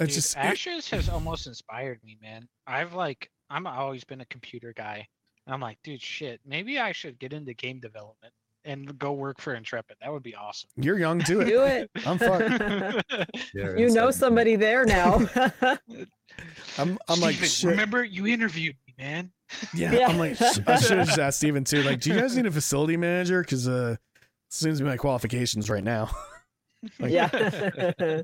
It's 0.00 0.14
Dude, 0.14 0.22
just 0.22 0.36
it- 0.36 0.40
Ashes 0.40 0.90
has 0.90 1.08
almost 1.08 1.46
inspired 1.46 2.00
me, 2.02 2.18
man. 2.20 2.48
I've 2.66 2.92
like 2.94 3.30
I'm 3.50 3.66
always 3.66 4.02
been 4.04 4.20
a 4.20 4.26
computer 4.26 4.72
guy. 4.76 5.06
I'm 5.46 5.60
like, 5.60 5.78
dude, 5.84 6.00
shit, 6.02 6.40
maybe 6.46 6.78
I 6.78 6.92
should 6.92 7.18
get 7.18 7.32
into 7.32 7.52
game 7.54 7.78
development. 7.78 8.32
And 8.64 8.98
go 8.98 9.12
work 9.12 9.40
for 9.40 9.54
Intrepid. 9.54 9.96
That 10.00 10.12
would 10.12 10.22
be 10.22 10.34
awesome. 10.34 10.68
You're 10.76 10.98
young, 10.98 11.18
do 11.18 11.40
it. 11.40 11.46
Do 11.46 11.62
it. 11.64 11.90
I'm 12.06 12.18
fucked. 12.18 13.04
Yeah, 13.54 13.76
you 13.76 13.90
know 13.90 14.06
like- 14.06 14.14
somebody 14.14 14.56
there 14.56 14.84
now. 14.84 15.20
I'm 16.78 16.98
I'm 17.08 17.20
like 17.20 17.36
shit. 17.36 17.70
remember 17.70 18.02
you 18.04 18.26
interviewed 18.26 18.76
me, 18.86 18.94
man. 18.98 19.30
Yeah, 19.74 19.92
Yeah. 19.92 20.08
I'm 20.08 20.18
like 20.18 20.40
I 20.40 20.78
should 20.80 20.98
have 20.98 21.06
just 21.06 21.18
asked 21.18 21.38
Steven 21.38 21.64
too. 21.64 21.82
Like, 21.82 22.00
do 22.00 22.12
you 22.12 22.18
guys 22.20 22.36
need 22.36 22.46
a 22.46 22.50
facility 22.50 22.96
manager? 22.96 23.42
Because 23.42 23.68
uh, 23.68 23.96
seems 24.50 24.78
to 24.78 24.84
be 24.84 24.90
my 24.90 24.96
qualifications 24.96 25.68
right 25.68 25.84
now. 25.84 26.10
Like, 26.98 27.12
yeah. 27.12 28.22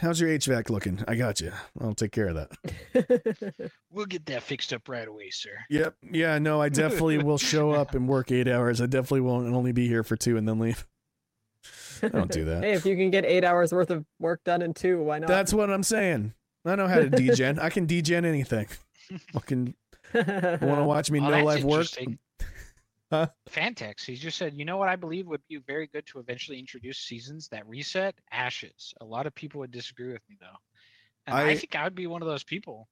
How's 0.00 0.20
your 0.20 0.30
HVAC 0.30 0.70
looking? 0.70 1.02
I 1.08 1.14
got 1.16 1.40
you. 1.40 1.52
I'll 1.80 1.94
take 1.94 2.12
care 2.12 2.28
of 2.28 2.34
that. 2.36 3.70
We'll 3.90 4.06
get 4.06 4.26
that 4.26 4.42
fixed 4.42 4.74
up 4.74 4.88
right 4.90 5.08
away, 5.08 5.30
sir. 5.30 5.56
Yep. 5.70 5.94
Yeah. 6.12 6.38
No, 6.38 6.60
I 6.60 6.68
definitely 6.68 7.16
will 7.18 7.38
show 7.38 7.70
up 7.70 7.94
and 7.94 8.06
work 8.06 8.30
eight 8.30 8.46
hours. 8.46 8.82
I 8.82 8.86
definitely 8.86 9.22
won't 9.22 9.46
only 9.54 9.72
be 9.72 9.88
here 9.88 10.02
for 10.02 10.16
two 10.16 10.36
and 10.36 10.46
then 10.46 10.58
leave. 10.58 10.86
I 12.02 12.08
don't 12.08 12.30
do 12.30 12.44
that. 12.44 12.62
Hey, 12.62 12.72
if 12.74 12.84
you 12.84 12.94
can 12.94 13.10
get 13.10 13.24
eight 13.24 13.42
hours 13.42 13.72
worth 13.72 13.90
of 13.90 14.04
work 14.18 14.44
done 14.44 14.60
in 14.60 14.74
two, 14.74 15.02
why 15.02 15.18
not? 15.18 15.28
That's 15.28 15.54
what 15.54 15.70
I'm 15.70 15.82
saying. 15.82 16.34
I 16.66 16.74
know 16.74 16.88
how 16.88 16.96
to 16.96 17.08
degen. 17.08 17.58
I 17.58 17.70
can 17.70 17.86
degen 17.86 18.26
anything. 18.26 18.66
Fucking 19.32 19.74
want 20.14 20.60
to 20.60 20.84
watch 20.84 21.10
me 21.10 21.20
Oh, 21.20 21.30
no 21.30 21.44
life 21.44 21.64
work? 21.64 21.86
Interesting. 23.10 23.10
Huh? 23.10 23.26
Fantex, 23.50 24.04
he 24.04 24.14
just 24.16 24.36
said, 24.38 24.54
you 24.54 24.64
know 24.64 24.76
what 24.76 24.88
I 24.88 24.96
believe 24.96 25.26
would 25.26 25.42
be 25.48 25.58
very 25.66 25.86
good 25.86 26.06
to 26.08 26.18
eventually 26.18 26.58
introduce 26.58 26.98
seasons 26.98 27.48
that 27.48 27.66
reset 27.68 28.14
ashes. 28.32 28.92
A 29.00 29.04
lot 29.04 29.26
of 29.26 29.34
people 29.34 29.60
would 29.60 29.70
disagree 29.70 30.12
with 30.12 30.22
me 30.28 30.36
though. 30.40 30.46
And 31.26 31.36
I, 31.36 31.50
I- 31.50 31.56
think 31.56 31.74
I 31.76 31.84
would 31.84 31.94
be 31.94 32.06
one 32.06 32.22
of 32.22 32.28
those 32.28 32.44
people. 32.44 32.88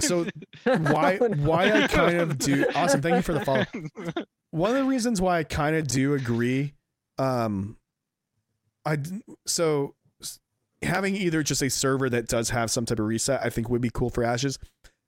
So 0.00 0.26
why 0.64 1.18
Oh, 1.20 1.26
no. 1.30 1.36
why 1.48 1.72
I 1.72 1.86
kind 1.88 2.16
of 2.18 2.38
do 2.38 2.66
awesome. 2.74 3.02
Thank 3.02 3.16
you 3.16 3.22
for 3.22 3.32
the 3.34 3.44
follow. 3.44 3.64
One 4.52 4.70
of 4.70 4.76
the 4.76 4.84
reasons 4.84 5.20
why 5.20 5.38
I 5.38 5.44
kind 5.44 5.74
of 5.76 5.86
do 5.88 6.14
agree, 6.14 6.74
um, 7.18 7.76
I 8.86 8.94
d- 8.96 9.22
so 9.46 9.96
having 10.82 11.16
either 11.16 11.42
just 11.42 11.62
a 11.62 11.68
server 11.68 12.08
that 12.08 12.28
does 12.28 12.50
have 12.50 12.70
some 12.70 12.86
type 12.86 13.00
of 13.00 13.06
reset, 13.06 13.40
I 13.44 13.50
think 13.50 13.68
would 13.68 13.82
be 13.82 13.90
cool 13.92 14.08
for 14.08 14.22
Ashes, 14.22 14.58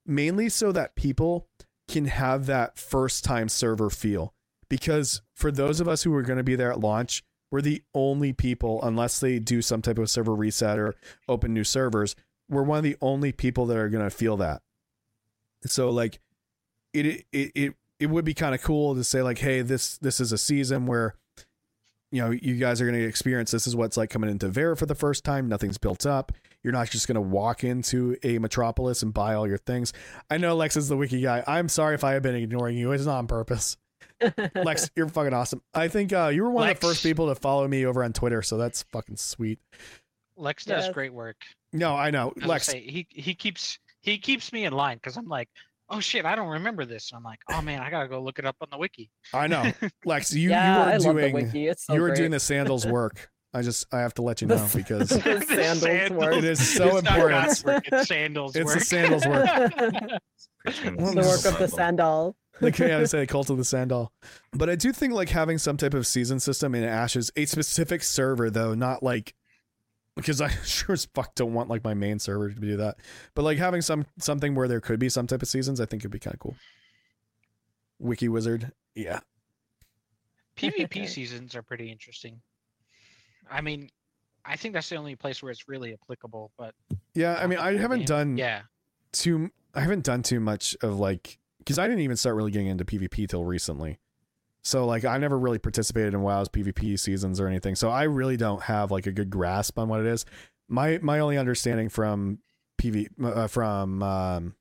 mainly 0.05 0.49
so 0.49 0.71
that 0.73 0.95
people 0.95 1.47
can 1.89 2.05
have 2.05 2.45
that 2.45 2.77
first 2.77 3.23
time 3.23 3.49
server 3.49 3.89
feel. 3.89 4.33
Because 4.69 5.21
for 5.35 5.51
those 5.51 5.79
of 5.79 5.87
us 5.87 6.03
who 6.03 6.13
are 6.13 6.21
going 6.21 6.37
to 6.37 6.43
be 6.43 6.55
there 6.55 6.71
at 6.71 6.79
launch, 6.79 7.23
we're 7.51 7.61
the 7.61 7.81
only 7.95 8.31
people, 8.31 8.79
unless 8.83 9.19
they 9.19 9.39
do 9.39 9.61
some 9.61 9.81
type 9.81 9.97
of 9.97 10.09
server 10.09 10.35
reset 10.35 10.77
or 10.77 10.95
open 11.27 11.53
new 11.53 11.63
servers, 11.63 12.15
we're 12.47 12.63
one 12.63 12.77
of 12.77 12.83
the 12.83 12.97
only 13.01 13.31
people 13.31 13.65
that 13.65 13.77
are 13.77 13.89
going 13.89 14.03
to 14.03 14.09
feel 14.11 14.37
that. 14.37 14.61
So 15.65 15.89
like, 15.89 16.19
it 16.93 17.25
it 17.31 17.51
it 17.55 17.73
it 17.99 18.07
would 18.07 18.25
be 18.25 18.33
kind 18.33 18.55
of 18.55 18.61
cool 18.61 18.95
to 18.95 19.03
say 19.03 19.21
like, 19.21 19.39
hey, 19.39 19.61
this 19.61 19.97
this 19.97 20.19
is 20.19 20.31
a 20.31 20.37
season 20.37 20.85
where 20.85 21.15
you 22.11 22.21
know 22.21 22.31
you 22.31 22.55
guys 22.55 22.81
are 22.81 22.85
going 22.85 22.99
to 22.99 23.05
experience 23.05 23.51
this 23.51 23.67
is 23.67 23.75
what's 23.75 23.97
like 23.97 24.09
coming 24.09 24.29
into 24.29 24.47
Verra 24.47 24.77
for 24.77 24.85
the 24.85 24.95
first 24.95 25.23
time. 25.23 25.47
Nothing's 25.47 25.77
built 25.77 26.05
up. 26.05 26.31
You're 26.63 26.73
not 26.73 26.89
just 26.89 27.07
going 27.07 27.15
to 27.15 27.21
walk 27.21 27.63
into 27.63 28.17
a 28.23 28.37
metropolis 28.39 29.01
and 29.01 29.13
buy 29.13 29.33
all 29.35 29.47
your 29.47 29.57
things. 29.57 29.93
I 30.29 30.37
know 30.37 30.55
Lex 30.55 30.75
is 30.77 30.89
the 30.89 30.97
wiki 30.97 31.21
guy. 31.21 31.43
I'm 31.47 31.69
sorry 31.69 31.95
if 31.95 32.03
I 32.03 32.13
have 32.13 32.23
been 32.23 32.35
ignoring 32.35 32.77
you. 32.77 32.91
It's 32.91 33.05
not 33.05 33.17
on 33.19 33.27
purpose. 33.27 33.77
Lex, 34.55 34.89
you're 34.95 35.07
fucking 35.07 35.33
awesome. 35.33 35.61
I 35.73 35.87
think 35.87 36.11
uh, 36.11 36.27
you 36.33 36.43
were 36.43 36.49
one 36.51 36.69
of 36.69 36.79
the 36.79 36.85
first 36.87 37.01
people 37.03 37.27
to 37.27 37.35
follow 37.35 37.67
me 37.67 37.85
over 37.85 38.03
on 38.03 38.11
Twitter, 38.11 38.41
so 38.41 38.57
that's 38.57 38.83
fucking 38.91 39.15
sweet. 39.17 39.59
Lex 40.35 40.65
does 40.65 40.85
Yes. 40.85 40.93
great 40.93 41.13
work. 41.13 41.37
No, 41.71 41.95
I 41.95 42.11
know. 42.11 42.33
As 42.37 42.43
I 42.43 42.47
Lex, 42.47 42.65
say, 42.65 42.81
he 42.81 43.07
he 43.09 43.33
keeps 43.35 43.79
he 44.01 44.17
keeps 44.17 44.51
me 44.51 44.65
in 44.65 44.73
line 44.73 44.97
because 44.97 45.15
I'm 45.17 45.27
like, 45.27 45.47
oh 45.89 45.99
shit, 45.99 46.25
I 46.25 46.35
don't 46.35 46.47
remember 46.49 46.85
this. 46.85 47.11
And 47.11 47.17
I'm 47.17 47.23
like, 47.23 47.39
oh 47.51 47.61
man, 47.61 47.81
I 47.81 47.89
gotta 47.89 48.07
go 48.09 48.21
look 48.21 48.39
it 48.39 48.45
up 48.45 48.55
on 48.61 48.67
the 48.71 48.77
wiki. 48.77 49.09
I 49.33 49.47
know. 49.47 49.71
Lex, 50.05 50.33
you, 50.33 50.49
yeah, 50.49 50.75
you 50.75 50.79
I 50.81 50.83
are 50.95 50.99
love 50.99 51.15
doing 51.15 51.75
so 51.77 51.93
you 51.93 52.01
were 52.01 52.07
great. 52.09 52.17
doing 52.17 52.31
the 52.31 52.39
sandals 52.39 52.85
work. 52.85 53.29
I 53.53 53.61
just 53.63 53.91
I 53.93 53.99
have 53.99 54.13
to 54.15 54.21
let 54.21 54.41
you 54.41 54.47
know 54.47 54.67
because 54.73 55.09
The 55.09 55.17
The 55.19 55.41
sandals 55.45 55.79
sandals. 55.81 56.19
work. 56.25 56.35
it 56.35 56.43
is 56.43 56.75
so 56.75 56.97
It's 56.97 57.07
important. 57.07 57.29
God's 57.45 57.63
work, 57.65 57.83
it's 57.91 58.07
sandals 58.07 58.55
It's 58.55 58.65
work. 58.65 58.79
the 58.79 58.85
sandals 58.85 59.25
work. 59.27 59.49
Preaching 60.65 60.97
Well, 60.97 61.13
the 61.13 61.21
work 61.21 61.39
is 61.39 61.45
of 61.45 61.57
the 61.59 61.67
sandal. 61.67 62.35
Like 62.61 62.77
yeah, 62.77 62.97
I 62.99 63.05
say 63.05 63.25
cult 63.25 63.49
of 63.49 63.55
the 63.57 63.63
sandal. 63.63 64.11
But 64.51 64.69
I 64.69 64.75
do 64.75 64.91
think 64.91 65.13
like 65.13 65.29
having 65.29 65.57
some 65.57 65.77
type 65.77 65.93
of 65.93 66.05
season 66.05 66.41
system 66.41 66.75
in 66.75 66.83
Ashes, 66.83 67.31
a 67.37 67.45
specific 67.45 68.03
server 68.03 68.49
though, 68.49 68.73
not 68.75 69.01
like 69.01 69.33
because 70.17 70.41
I 70.41 70.49
sure 70.65 70.91
as 70.91 71.05
fuck 71.15 71.35
don't 71.35 71.53
want 71.53 71.69
like 71.69 71.85
my 71.85 71.93
main 71.93 72.19
server 72.19 72.49
to 72.49 72.59
do 72.59 72.75
that. 72.75 72.97
But 73.33 73.43
like 73.43 73.57
having 73.59 73.81
some 73.81 74.05
something 74.19 74.55
where 74.55 74.67
there 74.67 74.81
could 74.81 74.99
be 74.99 75.07
some 75.07 75.25
type 75.25 75.41
of 75.41 75.47
seasons, 75.47 75.79
I 75.79 75.85
think 75.85 76.01
it'd 76.01 76.11
be 76.11 76.19
kind 76.19 76.33
of 76.33 76.39
cool. 76.41 76.55
Wiki 77.97 78.27
Wizard, 78.27 78.73
yeah. 78.93 79.21
PvP 80.57 81.07
seasons 81.07 81.55
are 81.55 81.61
pretty 81.61 81.89
interesting. 81.89 82.41
I 83.49 83.61
mean, 83.61 83.89
I 84.45 84.55
think 84.55 84.73
that's 84.73 84.89
the 84.89 84.95
only 84.95 85.15
place 85.15 85.43
where 85.43 85.51
it's 85.51 85.67
really 85.67 85.93
applicable. 85.93 86.51
But 86.57 86.73
Yeah, 87.13 87.35
I 87.35 87.47
mean 87.47 87.59
I 87.59 87.77
haven't 87.77 88.07
done 88.07 88.37
Yeah, 88.37 88.61
too 89.11 89.51
I 89.73 89.81
haven't 89.81 90.03
done 90.03 90.23
too 90.23 90.39
much 90.39 90.75
of 90.81 90.99
like 90.99 91.37
because 91.59 91.77
I 91.77 91.87
didn't 91.87 92.01
even 92.01 92.17
start 92.17 92.35
really 92.35 92.51
getting 92.51 92.67
into 92.67 92.85
PvP 92.85 93.27
till 93.29 93.45
recently. 93.45 93.99
So 94.63 94.85
like 94.85 95.05
I 95.05 95.17
never 95.17 95.37
really 95.37 95.59
participated 95.59 96.13
in 96.13 96.21
WoW's 96.21 96.49
PvP 96.49 96.99
seasons 96.99 97.39
or 97.39 97.47
anything. 97.47 97.75
So 97.75 97.89
I 97.89 98.03
really 98.03 98.37
don't 98.37 98.63
have 98.63 98.91
like 98.91 99.07
a 99.07 99.11
good 99.11 99.29
grasp 99.29 99.77
on 99.77 99.87
what 99.87 99.99
it 99.99 100.05
is. 100.05 100.25
My 100.67 100.99
my 101.01 101.19
only 101.19 101.37
understanding 101.37 101.89
from 101.89 102.39
PV 102.81 103.07
uh, 103.23 103.47
from 103.47 104.01
um, 104.03 104.55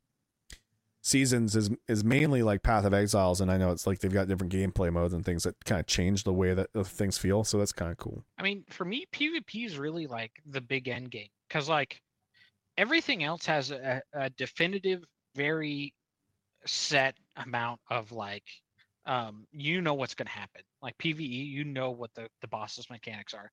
seasons 1.03 1.57
is 1.57 1.71
is 1.89 2.05
mainly 2.05 2.43
like 2.43 2.63
Path 2.63 2.85
of 2.85 2.95
Exiles, 2.95 3.41
and 3.41 3.51
I 3.51 3.57
know 3.59 3.71
it's 3.73 3.87
like 3.87 4.01
they've 4.01 4.13
got 4.13 4.29
different 4.29 4.53
gameplay 4.53 4.93
modes 4.93 5.15
and 5.15 5.25
things 5.25 5.45
that 5.45 5.65
kind 5.65 5.81
of 5.81 5.87
change 5.87 6.25
the 6.25 6.33
way 6.33 6.55
that 6.55 6.71
uh, 6.75 6.85
things 6.85 7.19
feel. 7.19 7.45
So 7.45 7.59
that's 7.59 7.73
kind 7.73 7.91
of 7.93 7.99
cool. 7.99 8.25
I 8.39 8.43
mean, 8.43 8.65
for 8.71 8.85
me, 8.85 9.07
PvP 9.13 9.67
is 9.67 9.79
really 9.79 10.07
like 10.07 10.33
the 10.47 10.61
big 10.61 10.89
end 10.89 11.11
game 11.11 11.29
because 11.49 11.69
like 11.69 12.01
everything 12.79 13.25
else 13.25 13.47
has 13.47 13.71
a, 13.73 14.03
a 14.15 14.31
definitive, 14.31 15.05
very 15.37 15.95
set 16.67 17.17
amount 17.37 17.81
of 17.91 18.13
like 18.13 18.45
um 19.07 19.47
you 19.53 19.81
know 19.81 19.95
what's 19.95 20.15
going 20.15 20.27
to 20.27 20.33
happen 20.33 20.63
like 20.83 20.97
pve 20.99 21.21
you 21.21 21.65
know 21.65 21.91
what 21.91 22.13
the 22.15 22.29
the 22.43 22.49
boss's 22.49 22.91
mechanics 22.91 23.35
are 23.35 23.51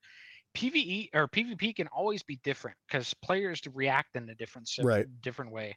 pve 0.56 1.09
or 1.14 1.27
pvp 1.27 1.75
can 1.75 1.88
always 1.88 2.24
be 2.24 2.38
different 2.43 2.77
because 2.88 3.14
players 3.24 3.61
react 3.74 4.15
in 4.15 4.30
a 4.30 4.35
different 4.35 4.69
Right. 4.77 5.07
different 5.22 5.51
way 5.51 5.75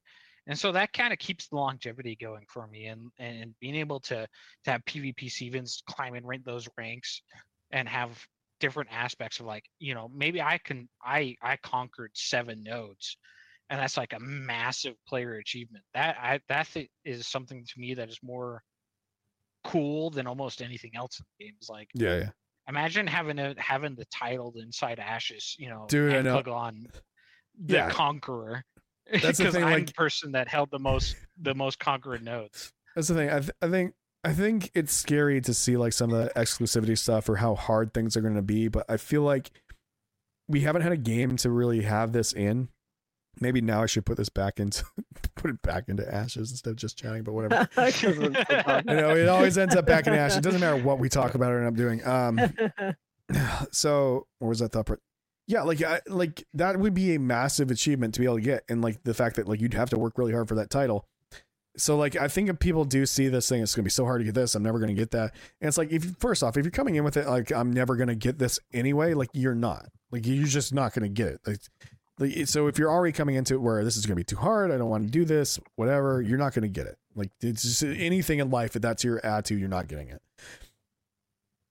and 0.48 0.58
so 0.58 0.72
that 0.72 0.92
kind 0.92 1.12
of 1.12 1.18
keeps 1.18 1.48
the 1.48 1.56
longevity 1.56 2.16
going 2.16 2.44
for 2.48 2.66
me 2.66 2.86
and 2.86 3.10
and 3.18 3.54
being 3.60 3.76
able 3.76 4.00
to 4.00 4.26
to 4.64 4.70
have 4.70 4.84
pvp 4.86 5.30
seasons 5.30 5.82
climb 5.88 6.14
and 6.14 6.26
rank 6.26 6.44
those 6.44 6.68
ranks 6.76 7.22
and 7.70 7.88
have 7.88 8.20
different 8.58 8.88
aspects 8.92 9.38
of 9.38 9.46
like 9.46 9.64
you 9.78 9.94
know 9.94 10.10
maybe 10.12 10.42
i 10.42 10.58
can 10.58 10.88
i 11.04 11.34
i 11.42 11.56
conquered 11.58 12.10
seven 12.14 12.62
nodes 12.62 13.16
and 13.70 13.78
that's 13.78 13.96
like 13.96 14.14
a 14.14 14.20
massive 14.20 14.94
player 15.06 15.34
achievement 15.34 15.84
that 15.94 16.16
i 16.20 16.40
that 16.48 16.66
thi- 16.66 16.90
is 17.04 17.26
something 17.28 17.64
to 17.64 17.78
me 17.78 17.94
that 17.94 18.08
is 18.08 18.18
more 18.22 18.62
cool 19.64 20.10
than 20.10 20.26
almost 20.26 20.62
anything 20.62 20.92
else 20.94 21.20
in 21.20 21.26
the 21.38 21.44
game 21.44 21.54
is 21.60 21.68
like 21.68 21.88
Yeah, 21.94 22.16
yeah. 22.16 22.30
imagine 22.68 23.06
having 23.06 23.38
a 23.38 23.54
having 23.58 23.94
the 23.94 24.06
title 24.06 24.54
inside 24.56 24.98
ashes 24.98 25.54
you 25.58 25.68
know 25.68 25.86
Dude, 25.88 26.12
I 26.12 26.16
and 26.16 26.24
know. 26.24 26.52
on 26.52 26.86
the 27.66 27.74
Yeah. 27.74 27.90
conqueror 27.90 28.64
That's 29.22 29.38
the 29.38 29.44
because 29.44 29.54
thing, 29.54 29.64
i'm 29.64 29.70
like- 29.72 29.86
the 29.86 29.92
person 29.94 30.32
that 30.32 30.48
held 30.48 30.70
the 30.70 30.78
most 30.78 31.16
the 31.40 31.54
most 31.54 31.78
conquered 31.78 32.22
nodes 32.24 32.72
That's 32.94 33.08
the 33.08 33.14
thing. 33.14 33.30
I, 33.30 33.38
th- 33.40 33.50
I 33.62 33.68
think 33.68 33.94
I 34.24 34.32
think 34.32 34.70
it's 34.74 34.92
scary 34.92 35.40
to 35.42 35.54
see 35.54 35.76
like 35.76 35.92
some 35.92 36.12
of 36.12 36.24
the 36.24 36.30
exclusivity 36.34 36.98
stuff 36.98 37.28
or 37.28 37.36
how 37.36 37.54
hard 37.54 37.94
things 37.94 38.16
are 38.16 38.20
going 38.20 38.34
to 38.34 38.42
be. 38.42 38.66
But 38.68 38.84
I 38.88 38.96
feel 38.96 39.22
like 39.22 39.50
we 40.48 40.62
haven't 40.62 40.82
had 40.82 40.90
a 40.92 40.96
game 40.96 41.36
to 41.38 41.50
really 41.50 41.82
have 41.82 42.12
this 42.12 42.32
in. 42.32 42.68
Maybe 43.40 43.60
now 43.60 43.84
I 43.84 43.86
should 43.86 44.04
put 44.04 44.16
this 44.16 44.28
back 44.28 44.58
into 44.58 44.84
put 45.36 45.52
it 45.52 45.62
back 45.62 45.84
into 45.88 46.12
ashes 46.12 46.50
instead 46.50 46.70
of 46.70 46.76
just 46.76 46.98
chatting. 46.98 47.22
But 47.22 47.34
whatever. 47.34 47.68
it's 47.78 48.00
so 48.00 48.12
fun. 48.12 48.84
I 48.88 48.94
know 48.94 49.14
it 49.14 49.28
always 49.28 49.56
ends 49.56 49.76
up 49.76 49.86
back 49.86 50.08
in 50.08 50.14
ashes. 50.14 50.38
It 50.38 50.42
doesn't 50.42 50.60
matter 50.60 50.82
what 50.82 50.98
we 50.98 51.08
talk 51.08 51.36
about 51.36 51.52
or 51.52 51.58
end 51.58 51.68
up 51.68 51.74
doing. 51.74 52.04
Um. 52.06 52.40
So 53.70 54.26
where 54.38 54.48
was 54.48 54.60
that 54.60 54.72
thought? 54.72 54.88
Yeah, 55.48 55.62
like 55.62 55.82
I, 55.82 56.02
like 56.06 56.46
that 56.52 56.78
would 56.78 56.92
be 56.92 57.14
a 57.14 57.18
massive 57.18 57.70
achievement 57.70 58.12
to 58.14 58.20
be 58.20 58.26
able 58.26 58.36
to 58.36 58.42
get, 58.42 58.64
and 58.68 58.82
like 58.82 59.02
the 59.04 59.14
fact 59.14 59.36
that 59.36 59.48
like 59.48 59.62
you'd 59.62 59.72
have 59.72 59.88
to 59.90 59.98
work 59.98 60.18
really 60.18 60.32
hard 60.32 60.46
for 60.46 60.54
that 60.56 60.68
title. 60.68 61.06
So 61.78 61.96
like 61.96 62.16
I 62.16 62.28
think 62.28 62.50
if 62.50 62.58
people 62.58 62.84
do 62.84 63.06
see 63.06 63.28
this 63.28 63.48
thing, 63.48 63.62
it's 63.62 63.74
gonna 63.74 63.84
be 63.84 63.90
so 63.90 64.04
hard 64.04 64.20
to 64.20 64.26
get 64.26 64.34
this. 64.34 64.54
I'm 64.54 64.62
never 64.62 64.78
gonna 64.78 64.92
get 64.92 65.10
that. 65.12 65.34
And 65.60 65.68
it's 65.68 65.78
like 65.78 65.90
if 65.90 66.04
first 66.18 66.42
off, 66.42 66.58
if 66.58 66.64
you're 66.64 66.70
coming 66.70 66.96
in 66.96 67.04
with 67.04 67.16
it 67.16 67.26
like 67.26 67.50
I'm 67.50 67.72
never 67.72 67.96
gonna 67.96 68.14
get 68.14 68.38
this 68.38 68.60
anyway, 68.74 69.14
like 69.14 69.30
you're 69.32 69.54
not. 69.54 69.88
Like 70.10 70.26
you're 70.26 70.46
just 70.46 70.74
not 70.74 70.92
gonna 70.92 71.08
get 71.08 71.28
it. 71.28 71.40
Like, 71.46 71.60
like 72.18 72.46
so 72.46 72.66
if 72.66 72.78
you're 72.78 72.90
already 72.90 73.12
coming 73.12 73.36
into 73.36 73.54
it 73.54 73.62
where 73.62 73.82
this 73.84 73.96
is 73.96 74.04
gonna 74.04 74.16
be 74.16 74.24
too 74.24 74.36
hard, 74.36 74.70
I 74.70 74.76
don't 74.76 74.90
want 74.90 75.06
to 75.06 75.10
do 75.10 75.24
this, 75.24 75.58
whatever, 75.76 76.20
you're 76.20 76.36
not 76.36 76.52
gonna 76.52 76.68
get 76.68 76.86
it. 76.86 76.98
Like 77.14 77.30
it's 77.40 77.62
just 77.62 77.82
anything 77.82 78.40
in 78.40 78.50
life. 78.50 78.76
If 78.76 78.82
that's 78.82 79.02
your 79.02 79.24
attitude, 79.24 79.60
you're 79.60 79.68
not 79.70 79.88
getting 79.88 80.08
it. 80.08 80.20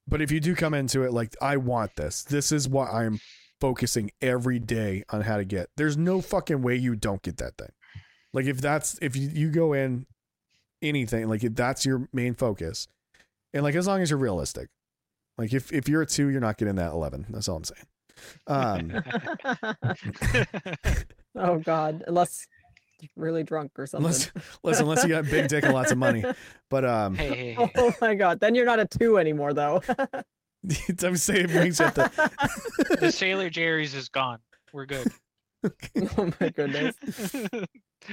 But 0.07 0.21
if 0.21 0.31
you 0.31 0.39
do 0.39 0.55
come 0.55 0.73
into 0.73 1.03
it 1.03 1.13
like 1.13 1.35
I 1.41 1.57
want 1.57 1.95
this, 1.95 2.23
this 2.23 2.51
is 2.51 2.67
what 2.67 2.91
I'm 2.91 3.19
focusing 3.59 4.11
every 4.21 4.59
day 4.59 5.03
on 5.09 5.21
how 5.21 5.37
to 5.37 5.45
get. 5.45 5.69
There's 5.77 5.97
no 5.97 6.21
fucking 6.21 6.61
way 6.61 6.75
you 6.75 6.95
don't 6.95 7.21
get 7.21 7.37
that 7.37 7.57
thing. 7.57 7.71
Like 8.33 8.45
if 8.45 8.61
that's 8.61 8.97
if 9.01 9.15
you, 9.15 9.29
you 9.29 9.49
go 9.49 9.73
in 9.73 10.05
anything 10.81 11.27
like 11.27 11.43
if 11.43 11.55
that's 11.55 11.85
your 11.85 12.07
main 12.13 12.35
focus 12.35 12.87
and 13.53 13.63
like 13.63 13.75
as 13.75 13.87
long 13.87 14.01
as 14.01 14.09
you're 14.09 14.19
realistic. 14.19 14.69
Like 15.37 15.53
if 15.53 15.71
if 15.71 15.87
you're 15.87 16.01
a 16.01 16.05
two, 16.05 16.29
you're 16.29 16.41
not 16.41 16.57
getting 16.57 16.75
that 16.75 16.91
eleven. 16.91 17.25
That's 17.29 17.47
all 17.47 17.57
I'm 17.57 17.63
saying. 17.63 17.85
Um, 18.47 19.03
oh 21.35 21.59
God, 21.59 22.03
unless 22.07 22.47
you're 22.99 23.09
really 23.15 23.43
drunk 23.43 23.71
or 23.77 23.85
something. 23.85 24.05
unless 24.05 24.31
listen, 24.63 24.83
unless 24.85 25.03
you 25.03 25.09
got 25.09 25.25
big 25.25 25.47
dick 25.47 25.63
and 25.63 25.73
lots 25.73 25.91
of 25.91 25.97
money, 25.97 26.23
but 26.69 26.85
um, 26.85 27.15
hey, 27.15 27.27
hey, 27.27 27.53
hey. 27.53 27.71
oh 27.77 27.93
my 28.01 28.15
God, 28.15 28.39
then 28.39 28.55
you're 28.55 28.65
not 28.65 28.79
a 28.79 28.85
two 28.85 29.17
anymore 29.17 29.53
though. 29.53 29.81
I'm 31.03 31.17
saying 31.17 31.45
it 31.45 31.51
brings 31.51 31.79
up 31.79 31.93
to 31.95 32.11
the 32.99 33.11
Sailor 33.11 33.49
Jerry's 33.49 33.93
is 33.93 34.09
gone. 34.09 34.39
We're 34.73 34.85
good. 34.85 35.07
oh 36.17 36.31
my 36.39 36.49
goodness. 36.49 36.95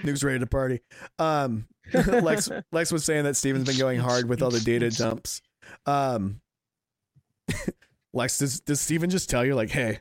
Nuke's 0.03 0.25
ready 0.25 0.39
to 0.39 0.47
party. 0.47 0.81
Um, 1.19 1.67
Lex 1.93 2.51
Lex 2.73 2.93
was 2.93 3.05
saying 3.05 3.25
that 3.25 3.37
Steven's 3.37 3.67
been 3.67 3.79
going 3.79 4.01
hard 4.01 4.29
with 4.29 4.43
all 4.43 4.51
the 4.51 4.61
data 4.61 4.91
dumps. 4.91 5.43
Um, 5.87 6.41
Lex, 8.13 8.39
does 8.39 8.61
does 8.61 8.81
Steven 8.81 9.11
just 9.11 9.29
tell 9.29 9.45
you 9.45 9.55
like, 9.55 9.71
hey, 9.71 10.01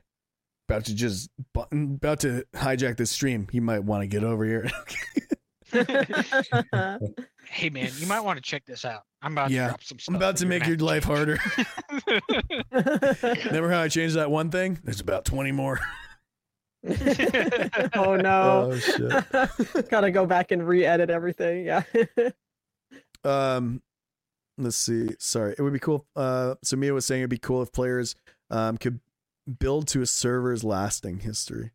about 0.70 0.86
to 0.86 0.96
just 0.96 1.30
button, 1.54 1.96
about 1.96 2.22
to 2.22 2.46
hijack 2.56 2.98
this 2.98 3.12
stream? 3.12 3.48
You 3.52 3.62
might 3.62 3.84
want 3.84 4.04
to 4.04 4.08
get 4.08 4.24
over 4.24 4.46
here. 4.46 4.70
Hey 7.54 7.70
man, 7.70 7.92
you 7.98 8.08
might 8.08 8.22
want 8.22 8.38
to 8.38 8.42
check 8.42 8.66
this 8.66 8.84
out. 8.84 9.04
I'm 9.22 9.34
about 9.34 9.52
Yeah, 9.52 9.64
to 9.64 9.68
drop 9.70 9.84
some 9.84 10.00
stuff. 10.00 10.14
I'm 10.14 10.16
about 10.16 10.38
to 10.38 10.46
make 10.46 10.64
gonna 10.64 10.76
your 10.76 10.80
life 10.80 11.04
harder. 11.04 11.40
Remember 12.72 13.70
how 13.72 13.82
I 13.82 13.88
changed 13.88 14.16
that 14.16 14.30
one 14.32 14.50
thing? 14.50 14.80
There's 14.84 15.00
about 15.00 15.26
twenty 15.26 15.52
more. 15.52 15.80
oh 17.96 18.16
no. 18.18 18.72
Oh 18.72 18.78
shit. 18.78 19.90
Gotta 19.90 20.12
go 20.12 20.26
back 20.26 20.52
and 20.52 20.68
re-edit 20.68 21.10
everything. 21.10 21.66
Yeah. 21.66 21.84
Um, 23.24 23.82
let's 24.58 24.76
see. 24.76 25.12
Sorry, 25.20 25.56
it 25.58 25.62
would 25.62 25.72
be 25.74 25.80
cool. 25.80 26.06
Uh, 26.16 26.56
so 26.64 26.76
Mia 26.76 26.94
was 26.94 27.06
saying 27.06 27.22
it'd 27.22 27.30
be 27.30 27.38
cool 27.38 27.62
if 27.62 27.72
players 27.72 28.16
um 28.50 28.78
could 28.78 29.00
build 29.60 29.88
to 29.90 30.02
a 30.02 30.06
server's 30.06 30.64
lasting 30.64 31.20
history. 31.20 31.72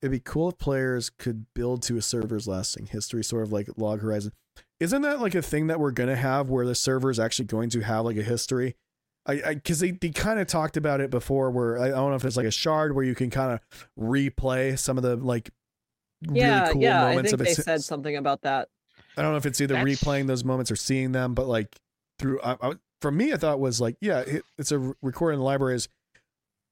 It'd 0.00 0.12
be 0.12 0.20
cool 0.20 0.48
if 0.48 0.58
players 0.58 1.10
could 1.10 1.46
build 1.54 1.82
to 1.82 1.96
a 1.96 2.02
server's 2.02 2.48
lasting 2.48 2.86
history, 2.86 3.22
sort 3.22 3.42
of 3.42 3.52
like 3.52 3.68
Log 3.76 4.00
Horizon. 4.00 4.32
Isn't 4.80 5.02
that 5.02 5.20
like 5.20 5.34
a 5.34 5.42
thing 5.42 5.66
that 5.68 5.80
we're 5.80 5.90
gonna 5.90 6.16
have 6.16 6.50
where 6.50 6.66
the 6.66 6.74
server 6.74 7.10
is 7.10 7.18
actually 7.18 7.46
going 7.46 7.70
to 7.70 7.80
have 7.80 8.04
like 8.04 8.16
a 8.16 8.22
history? 8.22 8.76
I 9.26 9.54
because 9.54 9.80
they, 9.80 9.90
they 9.90 10.10
kind 10.10 10.40
of 10.40 10.46
talked 10.46 10.76
about 10.76 11.00
it 11.00 11.10
before, 11.10 11.50
where 11.50 11.78
I 11.78 11.88
don't 11.88 12.10
know 12.10 12.16
if 12.16 12.24
it's 12.24 12.36
like 12.36 12.46
a 12.46 12.50
shard 12.50 12.94
where 12.94 13.04
you 13.04 13.14
can 13.14 13.28
kind 13.28 13.52
of 13.52 13.86
replay 13.98 14.78
some 14.78 14.96
of 14.96 15.02
the 15.02 15.16
like 15.16 15.50
yeah, 16.22 16.60
really 16.60 16.72
cool 16.72 16.82
yeah. 16.82 17.04
I 17.04 17.08
moments 17.10 17.30
think 17.30 17.40
of 17.40 17.46
they 17.46 17.54
said 17.54 17.82
something 17.82 18.16
about 18.16 18.42
that. 18.42 18.68
I 19.16 19.22
don't 19.22 19.32
know 19.32 19.36
if 19.36 19.46
it's 19.46 19.60
either 19.60 19.74
That's- 19.74 20.00
replaying 20.00 20.28
those 20.28 20.44
moments 20.44 20.70
or 20.70 20.76
seeing 20.76 21.12
them, 21.12 21.34
but 21.34 21.46
like 21.46 21.76
through, 22.18 22.40
I, 22.40 22.56
I, 22.60 22.72
for 23.02 23.10
me, 23.10 23.32
I 23.32 23.36
thought 23.36 23.54
it 23.54 23.60
was 23.60 23.80
like, 23.80 23.96
yeah, 24.00 24.20
it, 24.20 24.44
it's 24.56 24.72
a 24.72 24.78
re- 24.78 24.94
recording 25.02 25.36
in 25.36 25.40
the 25.40 25.44
library. 25.44 25.74
Is 25.74 25.88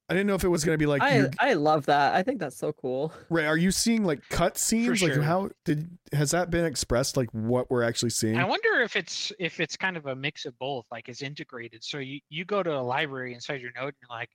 I 0.08 0.14
didn't 0.14 0.28
know 0.28 0.34
if 0.34 0.44
it 0.44 0.48
was 0.48 0.64
going 0.64 0.74
to 0.74 0.78
be 0.78 0.86
like, 0.86 1.02
I 1.02 1.16
you, 1.16 1.30
I 1.40 1.54
love 1.54 1.86
that. 1.86 2.14
I 2.14 2.22
think 2.22 2.38
that's 2.38 2.56
so 2.56 2.72
cool. 2.72 3.12
Ray, 3.28 3.44
are 3.44 3.56
you 3.56 3.72
seeing 3.72 4.04
like 4.04 4.28
cut 4.28 4.56
scenes? 4.56 5.02
Like 5.02 5.16
how 5.20 5.50
did 5.64 5.88
has 6.12 6.30
that 6.30 6.50
been 6.50 6.64
expressed? 6.64 7.16
Like 7.16 7.28
what 7.32 7.70
we're 7.70 7.82
actually 7.82 8.10
seeing? 8.10 8.36
I 8.36 8.44
wonder 8.44 8.82
if 8.82 8.94
it's 8.94 9.32
if 9.40 9.58
it's 9.58 9.76
kind 9.76 9.96
of 9.96 10.06
a 10.06 10.14
mix 10.14 10.44
of 10.44 10.56
both, 10.60 10.86
like 10.92 11.08
it's 11.08 11.22
integrated. 11.22 11.82
So 11.82 11.98
you 11.98 12.20
you 12.28 12.44
go 12.44 12.62
to 12.62 12.78
a 12.78 12.80
library 12.80 13.34
inside 13.34 13.60
your 13.60 13.72
node, 13.74 13.88
and 13.88 13.94
you're 14.00 14.16
like, 14.16 14.30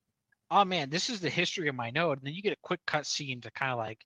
oh 0.50 0.66
man, 0.66 0.90
this 0.90 1.10
is 1.10 1.22
the 1.22 1.30
history 1.30 1.70
of 1.70 1.76
my 1.76 1.90
node, 1.90 2.18
and 2.18 2.28
then 2.28 2.34
you 2.34 2.42
get 2.42 2.54
a 2.54 2.62
quick 2.62 2.82
cut 2.86 3.06
scene 3.06 3.40
to 3.42 3.52
kind 3.52 3.72
of 3.72 3.78
like 3.78 4.00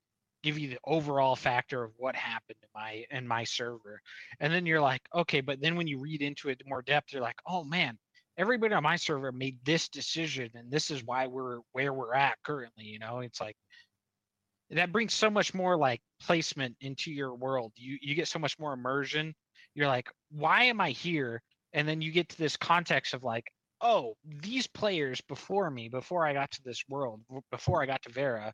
give 0.44 0.60
you 0.60 0.70
the 0.70 0.78
overall 0.86 1.36
factor 1.36 1.84
of 1.84 1.92
what 1.98 2.16
happened 2.16 2.58
in 2.62 2.70
my 2.76 3.04
in 3.10 3.28
my 3.28 3.44
server, 3.44 4.00
and 4.40 4.54
then 4.54 4.68
you're 4.68 4.82
like, 4.82 5.02
okay, 5.16 5.42
but 5.42 5.60
then 5.62 5.76
when 5.76 5.88
you 5.88 5.98
read 5.98 6.22
into 6.22 6.50
it 6.50 6.62
more 6.68 6.84
depth, 6.84 7.12
you're 7.12 7.24
like, 7.24 7.40
oh 7.48 7.64
man, 7.64 7.98
everybody 8.38 8.74
on 8.74 8.84
my 8.84 8.96
server 8.96 9.32
made 9.32 9.58
this 9.66 9.88
decision, 9.90 10.50
and 10.56 10.72
this 10.72 10.92
is 10.92 11.04
why 11.04 11.28
we're 11.28 11.60
where 11.72 11.94
we're 11.94 12.14
at 12.14 12.38
currently. 12.44 12.86
You 12.86 13.00
know, 13.00 13.20
it's 13.20 13.42
like 13.42 13.56
that 14.70 14.92
brings 14.92 15.14
so 15.14 15.30
much 15.30 15.54
more 15.54 15.78
like 15.78 16.02
placement 16.22 16.76
into 16.82 17.12
your 17.12 17.36
world. 17.36 17.72
You 17.76 17.98
you 18.02 18.16
get 18.16 18.28
so 18.28 18.40
much 18.40 18.58
more 18.60 18.74
immersion. 18.74 19.34
You're 19.74 19.88
like, 19.88 20.10
why 20.32 20.64
am 20.64 20.82
I 20.82 20.92
here? 20.92 21.42
And 21.74 21.88
then 21.88 22.02
you 22.02 22.12
get 22.12 22.30
to 22.30 22.38
this 22.38 22.56
context 22.56 23.14
of 23.14 23.24
like, 23.24 23.46
oh, 23.82 24.16
these 24.42 24.68
players 24.68 25.20
before 25.22 25.70
me, 25.70 25.90
before 25.90 26.26
I 26.26 26.34
got 26.34 26.52
to 26.52 26.64
this 26.64 26.84
world, 26.88 27.22
before 27.52 27.84
I 27.84 27.86
got 27.86 28.02
to 28.04 28.12
Verra, 28.12 28.54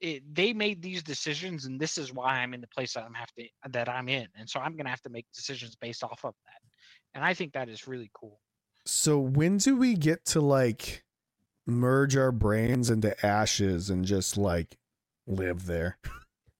it, 0.00 0.22
they 0.34 0.52
made 0.52 0.82
these 0.82 1.02
decisions, 1.02 1.64
and 1.64 1.80
this 1.80 1.96
is 1.96 2.12
why 2.12 2.40
I'm 2.40 2.52
in 2.52 2.60
the 2.60 2.68
place 2.68 2.94
that 2.94 3.04
I'm 3.04 3.14
have 3.14 3.32
to 3.38 3.46
that 3.70 3.88
I'm 3.88 4.08
in, 4.08 4.26
and 4.36 4.48
so 4.48 4.60
I'm 4.60 4.76
gonna 4.76 4.90
have 4.90 5.02
to 5.02 5.10
make 5.10 5.26
decisions 5.34 5.76
based 5.76 6.04
off 6.04 6.24
of 6.24 6.34
that. 6.44 6.60
And 7.14 7.24
I 7.24 7.32
think 7.32 7.52
that 7.52 7.68
is 7.68 7.86
really 7.86 8.10
cool. 8.12 8.40
So 8.86 9.18
when 9.18 9.56
do 9.58 9.76
we 9.76 9.94
get 9.94 10.24
to 10.26 10.40
like 10.40 11.04
merge 11.66 12.16
our 12.16 12.32
brains 12.32 12.90
into 12.90 13.24
ashes 13.24 13.90
and 13.90 14.04
just 14.04 14.36
like 14.36 14.76
live 15.26 15.66
there? 15.66 15.98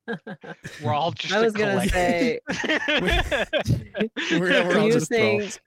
We're 0.82 0.92
all 0.92 1.12
just. 1.12 1.32
I 1.34 1.40
was 1.40 1.52
gonna 1.54 1.88
collective. 1.88 1.92
say, 1.92 2.40
We're, 4.38 4.38
we're 4.38 4.72
do 4.72 4.78
all 4.78 4.86
you 4.86 4.92
just 4.92 5.08
think 5.08 5.42
both. 5.42 5.58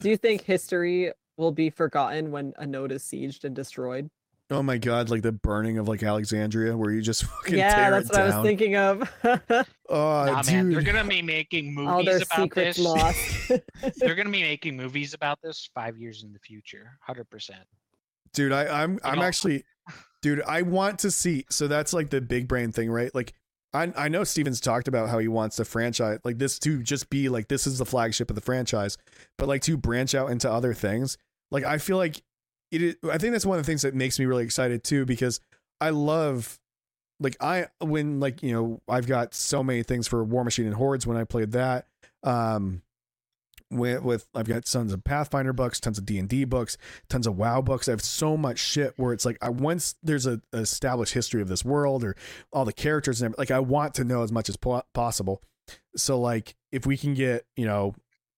do 0.00 0.08
you 0.10 0.16
think 0.16 0.42
history 0.42 1.12
will 1.36 1.52
be 1.52 1.68
forgotten 1.68 2.30
when 2.30 2.54
a 2.56 2.66
node 2.66 2.92
is 2.92 3.02
sieged 3.02 3.44
and 3.44 3.54
destroyed? 3.54 4.08
Oh 4.48 4.62
my 4.62 4.78
god, 4.78 5.10
like 5.10 5.22
the 5.22 5.32
burning 5.32 5.76
of 5.78 5.88
like 5.88 6.02
Alexandria, 6.02 6.76
where 6.76 6.92
you 6.92 7.02
just 7.02 7.24
fucking 7.42 7.58
yeah, 7.58 7.74
tear 7.74 7.90
that's 7.90 8.10
it 8.10 8.12
what 8.12 8.20
I 8.22 8.36
was 8.38 8.46
thinking 8.46 8.76
of. 8.76 9.12
Oh, 9.88 10.24
nah, 10.26 10.42
dude. 10.42 10.52
man, 10.52 10.70
they're 10.72 10.82
gonna 10.82 11.04
be 11.04 11.22
making 11.22 11.76
All 11.78 11.98
movies 12.02 12.06
their 12.28 12.44
about 12.44 12.54
this. 12.56 12.76
lost. 12.78 13.52
they're 13.98 14.16
gonna 14.16 14.30
be 14.30 14.42
making 14.42 14.76
movies 14.76 15.14
about 15.14 15.38
this 15.42 15.68
five 15.74 15.96
years 15.96 16.24
in 16.24 16.32
the 16.32 16.40
future, 16.40 16.98
hundred 17.00 17.30
percent. 17.30 17.60
dude 18.32 18.50
I, 18.52 18.82
i'm 18.82 18.98
i'm 19.04 19.18
know- 19.20 19.24
actually 19.24 19.64
dude 20.22 20.42
i 20.42 20.62
want 20.62 20.98
to 21.00 21.10
see 21.12 21.44
so 21.50 21.68
that's 21.68 21.92
like 21.92 22.10
the 22.10 22.20
big 22.20 22.48
brain 22.48 22.72
thing 22.72 22.90
right 22.90 23.14
like 23.14 23.32
I, 23.74 23.92
I 23.96 24.08
know 24.08 24.24
Steven's 24.24 24.60
talked 24.60 24.88
about 24.88 25.08
how 25.10 25.18
he 25.18 25.28
wants 25.28 25.56
the 25.56 25.64
franchise 25.66 26.18
like 26.24 26.38
this 26.38 26.58
to 26.60 26.82
just 26.82 27.10
be 27.10 27.28
like 27.28 27.48
this 27.48 27.66
is 27.66 27.78
the 27.78 27.84
flagship 27.84 28.30
of 28.30 28.34
the 28.34 28.40
franchise, 28.40 28.96
but 29.36 29.48
like 29.48 29.60
to 29.62 29.76
branch 29.76 30.14
out 30.14 30.30
into 30.30 30.50
other 30.50 30.72
things. 30.72 31.18
Like 31.50 31.64
I 31.64 31.76
feel 31.78 31.98
like 31.98 32.22
it 32.70 32.82
is, 32.82 32.96
I 33.10 33.18
think 33.18 33.32
that's 33.32 33.46
one 33.46 33.58
of 33.58 33.64
the 33.64 33.70
things 33.70 33.82
that 33.82 33.94
makes 33.94 34.18
me 34.18 34.26
really 34.26 34.44
excited 34.44 34.84
too 34.84 35.04
because 35.04 35.40
I 35.80 35.90
love 35.90 36.58
like 37.20 37.36
I 37.40 37.66
when 37.80 38.20
like 38.20 38.42
you 38.42 38.52
know 38.52 38.80
I've 38.88 39.06
got 39.06 39.34
so 39.34 39.62
many 39.62 39.82
things 39.82 40.06
for 40.08 40.24
Warmachine 40.24 40.66
and 40.66 40.74
Hordes 40.74 41.06
when 41.06 41.16
I 41.16 41.24
played 41.24 41.52
that. 41.52 41.86
Um 42.22 42.82
with, 43.70 44.02
with 44.02 44.28
I've 44.34 44.46
got 44.46 44.64
tons 44.64 44.92
of 44.92 45.02
Pathfinder 45.02 45.52
books, 45.52 45.80
tons 45.80 45.98
of 45.98 46.06
D 46.06 46.18
and 46.18 46.28
D 46.28 46.44
books, 46.44 46.76
tons 47.08 47.26
of 47.26 47.36
WoW 47.36 47.60
books. 47.62 47.88
I 47.88 47.92
have 47.92 48.02
so 48.02 48.36
much 48.36 48.58
shit 48.58 48.94
where 48.96 49.12
it's 49.12 49.24
like 49.24 49.38
I 49.42 49.48
once 49.48 49.96
there's 50.02 50.26
a, 50.26 50.40
a 50.52 50.58
established 50.58 51.14
history 51.14 51.42
of 51.42 51.48
this 51.48 51.64
world 51.64 52.04
or 52.04 52.16
all 52.52 52.64
the 52.64 52.72
characters 52.72 53.20
and 53.20 53.26
everything, 53.26 53.40
like 53.40 53.50
I 53.50 53.60
want 53.60 53.94
to 53.94 54.04
know 54.04 54.22
as 54.22 54.30
much 54.30 54.48
as 54.48 54.56
po- 54.56 54.82
possible. 54.94 55.42
So 55.96 56.20
like 56.20 56.54
if 56.70 56.86
we 56.86 56.96
can 56.96 57.14
get 57.14 57.44
you 57.56 57.66
know 57.66 57.94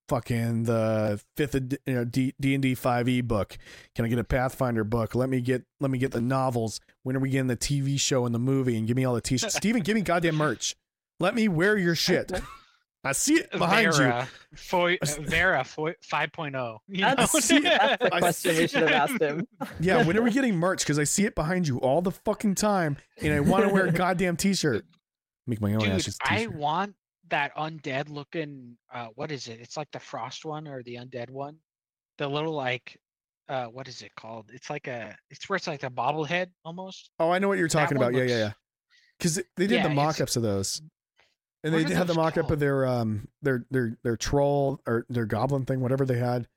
fucking 0.08 0.64
the 0.64 1.20
fifth 1.36 1.54
ed- 1.54 1.78
you 1.86 1.94
know 1.94 2.04
D 2.04 2.34
and 2.42 2.62
D 2.62 2.74
five 2.74 3.08
E 3.08 3.20
book, 3.20 3.56
can 3.94 4.04
I 4.04 4.08
get 4.08 4.18
a 4.18 4.24
Pathfinder 4.24 4.84
book? 4.84 5.14
Let 5.14 5.28
me 5.28 5.40
get 5.40 5.62
let 5.80 5.90
me 5.90 5.98
get 5.98 6.12
the 6.12 6.20
novels. 6.20 6.80
When 7.02 7.16
are 7.16 7.20
we 7.20 7.30
getting 7.30 7.46
the 7.46 7.56
TV 7.56 7.98
show 8.00 8.26
and 8.26 8.34
the 8.34 8.38
movie? 8.38 8.76
And 8.76 8.86
give 8.86 8.96
me 8.96 9.04
all 9.04 9.14
the 9.14 9.20
t-shirts. 9.20 9.54
Steven, 9.56 9.82
give 9.82 9.94
me 9.94 10.02
goddamn 10.02 10.34
merch. 10.36 10.74
Let 11.20 11.34
me 11.34 11.48
wear 11.48 11.76
your 11.76 11.94
shit. 11.94 12.30
I 13.04 13.12
see 13.12 13.34
it 13.36 13.50
behind 13.52 13.86
you. 13.86 13.92
Verra, 13.92 14.28
Foy, 14.56 14.98
Verra 15.20 15.64
Foy, 15.64 15.94
5.0. 16.12 16.78
you 16.88 17.00
That's, 17.00 17.32
know? 17.32 17.40
see- 17.40 17.58
that's 17.62 18.02
the 18.02 18.10
question 18.10 18.56
we 18.56 18.66
should 18.68 18.82
have 18.88 19.10
asked 19.10 19.22
him. 19.22 19.46
Yeah, 19.80 20.04
when 20.04 20.16
are 20.18 20.22
we 20.22 20.30
getting 20.32 20.56
merch? 20.56 20.80
Because 20.80 20.98
I 20.98 21.04
see 21.04 21.24
it 21.24 21.34
behind 21.34 21.66
you 21.68 21.78
all 21.78 22.02
the 22.02 22.10
fucking 22.10 22.56
time, 22.56 22.96
and 23.22 23.32
I 23.32 23.40
want 23.40 23.64
to 23.66 23.72
wear 23.72 23.86
a 23.86 23.92
goddamn 23.92 24.36
t-shirt. 24.36 24.84
Make 25.46 25.60
my 25.60 25.72
own 25.72 25.78
Dude, 25.80 25.90
ashes 25.90 26.18
I 26.22 26.38
t-shirt. 26.38 26.52
I 26.52 26.56
want 26.56 26.94
that 27.30 27.54
undead 27.56 28.08
looking. 28.10 28.76
Uh, 28.92 29.08
what 29.14 29.30
is 29.32 29.48
it? 29.48 29.60
It's 29.60 29.76
like 29.76 29.90
the 29.92 30.00
frost 30.00 30.44
one 30.44 30.66
or 30.68 30.82
the 30.82 30.96
undead 30.96 31.30
one. 31.30 31.56
The 32.18 32.26
little 32.28 32.52
like, 32.52 32.98
uh, 33.48 33.66
what 33.66 33.88
is 33.88 34.02
it 34.02 34.14
called? 34.16 34.50
It's 34.52 34.70
like 34.70 34.86
a. 34.86 35.16
It's 35.30 35.48
where 35.48 35.56
it's 35.56 35.66
like 35.66 35.82
a 35.84 35.90
bobblehead 35.90 36.48
almost. 36.64 37.10
oh, 37.20 37.30
I 37.30 37.38
know 37.38 37.48
what 37.48 37.58
you're 37.58 37.68
talking 37.68 37.96
one 37.98 38.08
about. 38.08 38.18
Yeah, 38.18 38.24
yeah, 38.24 38.36
yeah. 38.38 38.44
looks- 38.44 38.56
Because 39.18 39.34
they 39.56 39.66
did 39.66 39.70
Yeah, 39.76 39.88
the 39.88 39.94
mock-ups 39.94 40.36
of 40.36 40.42
those, 40.42 40.82
and 41.64 41.74
they 41.74 41.94
have 41.94 42.06
the 42.06 42.14
mock-up 42.14 42.50
of 42.50 42.58
their 42.60 42.86
um 42.86 43.28
their 43.42 43.64
their 43.70 43.96
their 44.02 44.16
troll 44.16 44.80
or 44.86 45.06
their 45.08 45.26
goblin 45.26 45.64
thing, 45.64 45.80
whatever 45.80 46.04
they 46.04 46.18
had. 46.18 46.48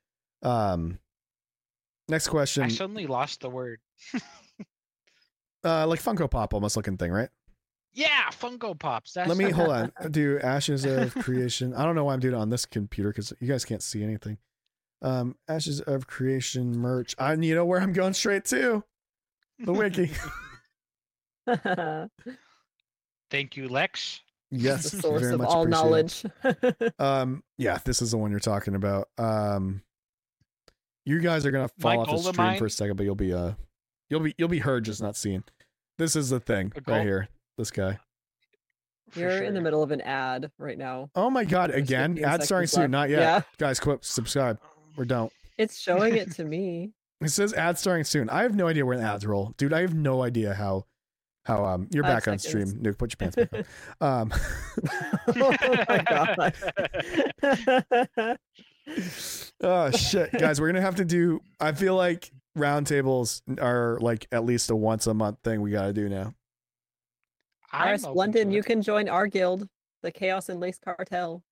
Um, 0.42 0.98
next 2.08 2.28
question. 2.28 2.64
I 2.64 2.68
suddenly 2.68 3.06
lost 3.06 3.40
the 3.40 3.50
word. 3.50 3.80
Uh, 5.64 5.86
like 5.86 6.02
Funko 6.02 6.28
Pop 6.28 6.54
almost 6.54 6.76
looking 6.76 6.96
thing, 6.96 7.12
right? 7.12 7.28
Yeah, 7.94 8.28
Funko 8.30 8.78
Pops. 8.78 9.12
That's 9.12 9.28
Let 9.28 9.36
me 9.36 9.50
hold 9.50 9.68
on. 9.68 9.92
Do 10.10 10.38
Ashes 10.38 10.84
of 10.84 11.14
Creation. 11.14 11.74
I 11.74 11.84
don't 11.84 11.94
know 11.94 12.04
why 12.04 12.14
I'm 12.14 12.20
doing 12.20 12.34
it 12.34 12.38
on 12.38 12.48
this 12.48 12.64
computer 12.64 13.10
because 13.10 13.32
you 13.38 13.48
guys 13.48 13.64
can't 13.64 13.82
see 13.82 14.02
anything. 14.02 14.38
Um, 15.02 15.36
Ashes 15.48 15.80
of 15.80 16.06
Creation 16.06 16.78
merch. 16.78 17.14
I 17.18 17.34
you 17.34 17.54
know 17.54 17.64
where 17.66 17.80
I'm 17.80 17.92
going 17.92 18.14
straight 18.14 18.44
to 18.46 18.84
the 19.58 19.72
wiki. 19.72 20.10
Thank 23.30 23.56
you, 23.56 23.68
Lex. 23.68 24.20
Yes, 24.50 24.90
the 24.90 25.00
source 25.00 25.22
very 25.22 25.34
of 25.34 25.40
much 25.40 25.48
all 25.48 25.66
knowledge. 25.66 26.24
Um, 26.98 27.42
yeah, 27.56 27.78
this 27.84 28.02
is 28.02 28.10
the 28.10 28.18
one 28.18 28.30
you're 28.30 28.40
talking 28.40 28.74
about. 28.74 29.08
Um, 29.16 29.82
you 31.04 31.20
guys 31.20 31.44
are 31.46 31.50
gonna 31.50 31.68
fall 31.68 31.96
Mike 31.96 32.08
off 32.08 32.24
the 32.24 32.32
stream 32.32 32.58
for 32.58 32.66
a 32.66 32.70
second, 32.70 32.96
but 32.96 33.04
you'll 33.04 33.14
be 33.14 33.32
uh, 33.32 33.52
you'll 34.08 34.20
be 34.20 34.34
you'll 34.38 34.48
be 34.48 34.58
heard, 34.58 34.84
just 34.84 35.02
not 35.02 35.16
seen. 35.16 35.42
This 35.98 36.16
is 36.16 36.30
the 36.30 36.38
thing 36.40 36.72
right 36.86 37.02
here. 37.02 37.28
This 37.58 37.70
guy. 37.70 37.98
For 39.10 39.20
You're 39.20 39.42
in 39.42 39.52
the 39.54 39.60
middle 39.60 39.82
of 39.82 39.90
an 39.90 40.00
ad 40.00 40.50
right 40.58 40.78
now. 40.78 41.10
Oh 41.14 41.28
my 41.28 41.44
god! 41.44 41.70
There's 41.70 41.82
Again, 41.82 42.18
ad 42.24 42.42
starting 42.42 42.66
seconds 42.66 42.84
soon. 42.84 42.90
Not 42.90 43.10
yet, 43.10 43.20
Yeah, 43.20 43.42
guys. 43.58 43.78
Quit. 43.78 44.04
Subscribe 44.04 44.58
or 44.96 45.04
don't. 45.04 45.30
it's 45.58 45.78
showing 45.78 46.16
it 46.16 46.32
to 46.32 46.44
me. 46.44 46.92
It 47.22 47.30
says 47.30 47.52
ad 47.54 47.78
starting 47.78 48.02
soon. 48.02 48.28
I 48.30 48.42
have 48.42 48.56
no 48.56 48.66
idea 48.66 48.84
where 48.84 48.96
the 48.96 49.04
ads 49.04 49.24
roll, 49.24 49.54
dude. 49.56 49.72
I 49.72 49.82
have 49.82 49.94
no 49.94 50.22
idea 50.24 50.54
how 50.54 50.86
how 51.46 51.64
um 51.64 51.86
you're 51.92 52.02
Five 52.02 52.16
back 52.24 52.28
on 52.28 52.38
stream. 52.40 52.66
seconds. 52.66 52.84
Nuke, 52.84 52.98
put 52.98 53.12
your 53.12 53.18
pants 53.30 53.36
back 53.36 53.64
on. 54.00 54.00
Um, 54.00 54.32
oh 55.36 55.56
my 55.88 56.04
god. 56.08 56.54
oh 59.62 59.90
shit, 59.92 60.32
guys, 60.32 60.60
we're 60.60 60.66
gonna 60.66 60.80
have 60.80 60.96
to 60.96 61.04
do. 61.04 61.40
I 61.60 61.70
feel 61.72 61.94
like 61.94 62.32
roundtables 62.58 63.42
are 63.60 63.98
like 64.00 64.26
at 64.32 64.44
least 64.44 64.70
a 64.70 64.76
once 64.76 65.06
a 65.06 65.14
month 65.14 65.38
thing 65.44 65.60
we 65.60 65.70
gotta 65.70 65.92
do 65.92 66.08
now. 66.08 66.34
I'm 67.72 67.84
Paris, 67.86 68.04
open 68.04 68.16
London, 68.16 68.52
you 68.52 68.62
can 68.62 68.82
join 68.82 69.08
our 69.08 69.26
guild, 69.26 69.68
the 70.02 70.12
Kaos 70.12 70.48
and 70.48 70.60
Lace 70.60 70.78
Cartel. 70.78 71.42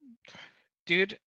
dude. 0.86 1.18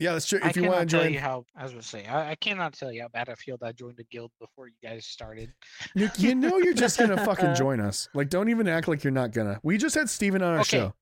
Yeah, 0.00 0.12
that's 0.12 0.26
true. 0.26 0.40
I 0.42 0.48
If 0.48 0.56
you 0.56 0.64
want 0.64 0.80
to 0.80 0.86
tell 0.96 1.04
join, 1.04 1.12
you 1.12 1.20
how. 1.20 1.44
I 1.56 1.62
was 1.62 1.72
gonna 1.72 1.82
say, 1.82 2.04
I, 2.06 2.32
I 2.32 2.34
cannot 2.36 2.72
tell 2.72 2.90
you 2.90 3.02
how 3.02 3.08
Battlefield 3.08 3.62
I 3.62 3.70
joined 3.72 3.96
the 3.96 4.04
guild 4.04 4.32
before 4.40 4.66
you 4.66 4.74
guys 4.82 5.06
started. 5.06 5.52
Nuke, 5.96 6.18
you 6.18 6.34
know 6.34 6.58
you're 6.58 6.74
just 6.74 6.98
gonna 6.98 7.16
fucking 7.24 7.54
join 7.54 7.80
us. 7.80 8.08
Like, 8.12 8.28
don't 8.28 8.48
even 8.48 8.66
act 8.66 8.88
like 8.88 9.04
you're 9.04 9.12
not 9.12 9.30
gonna. 9.32 9.60
We 9.62 9.78
just 9.78 9.94
had 9.94 10.10
Steven 10.10 10.42
on 10.42 10.54
our 10.54 10.60
Okay. 10.60 10.78
show. 10.78 10.94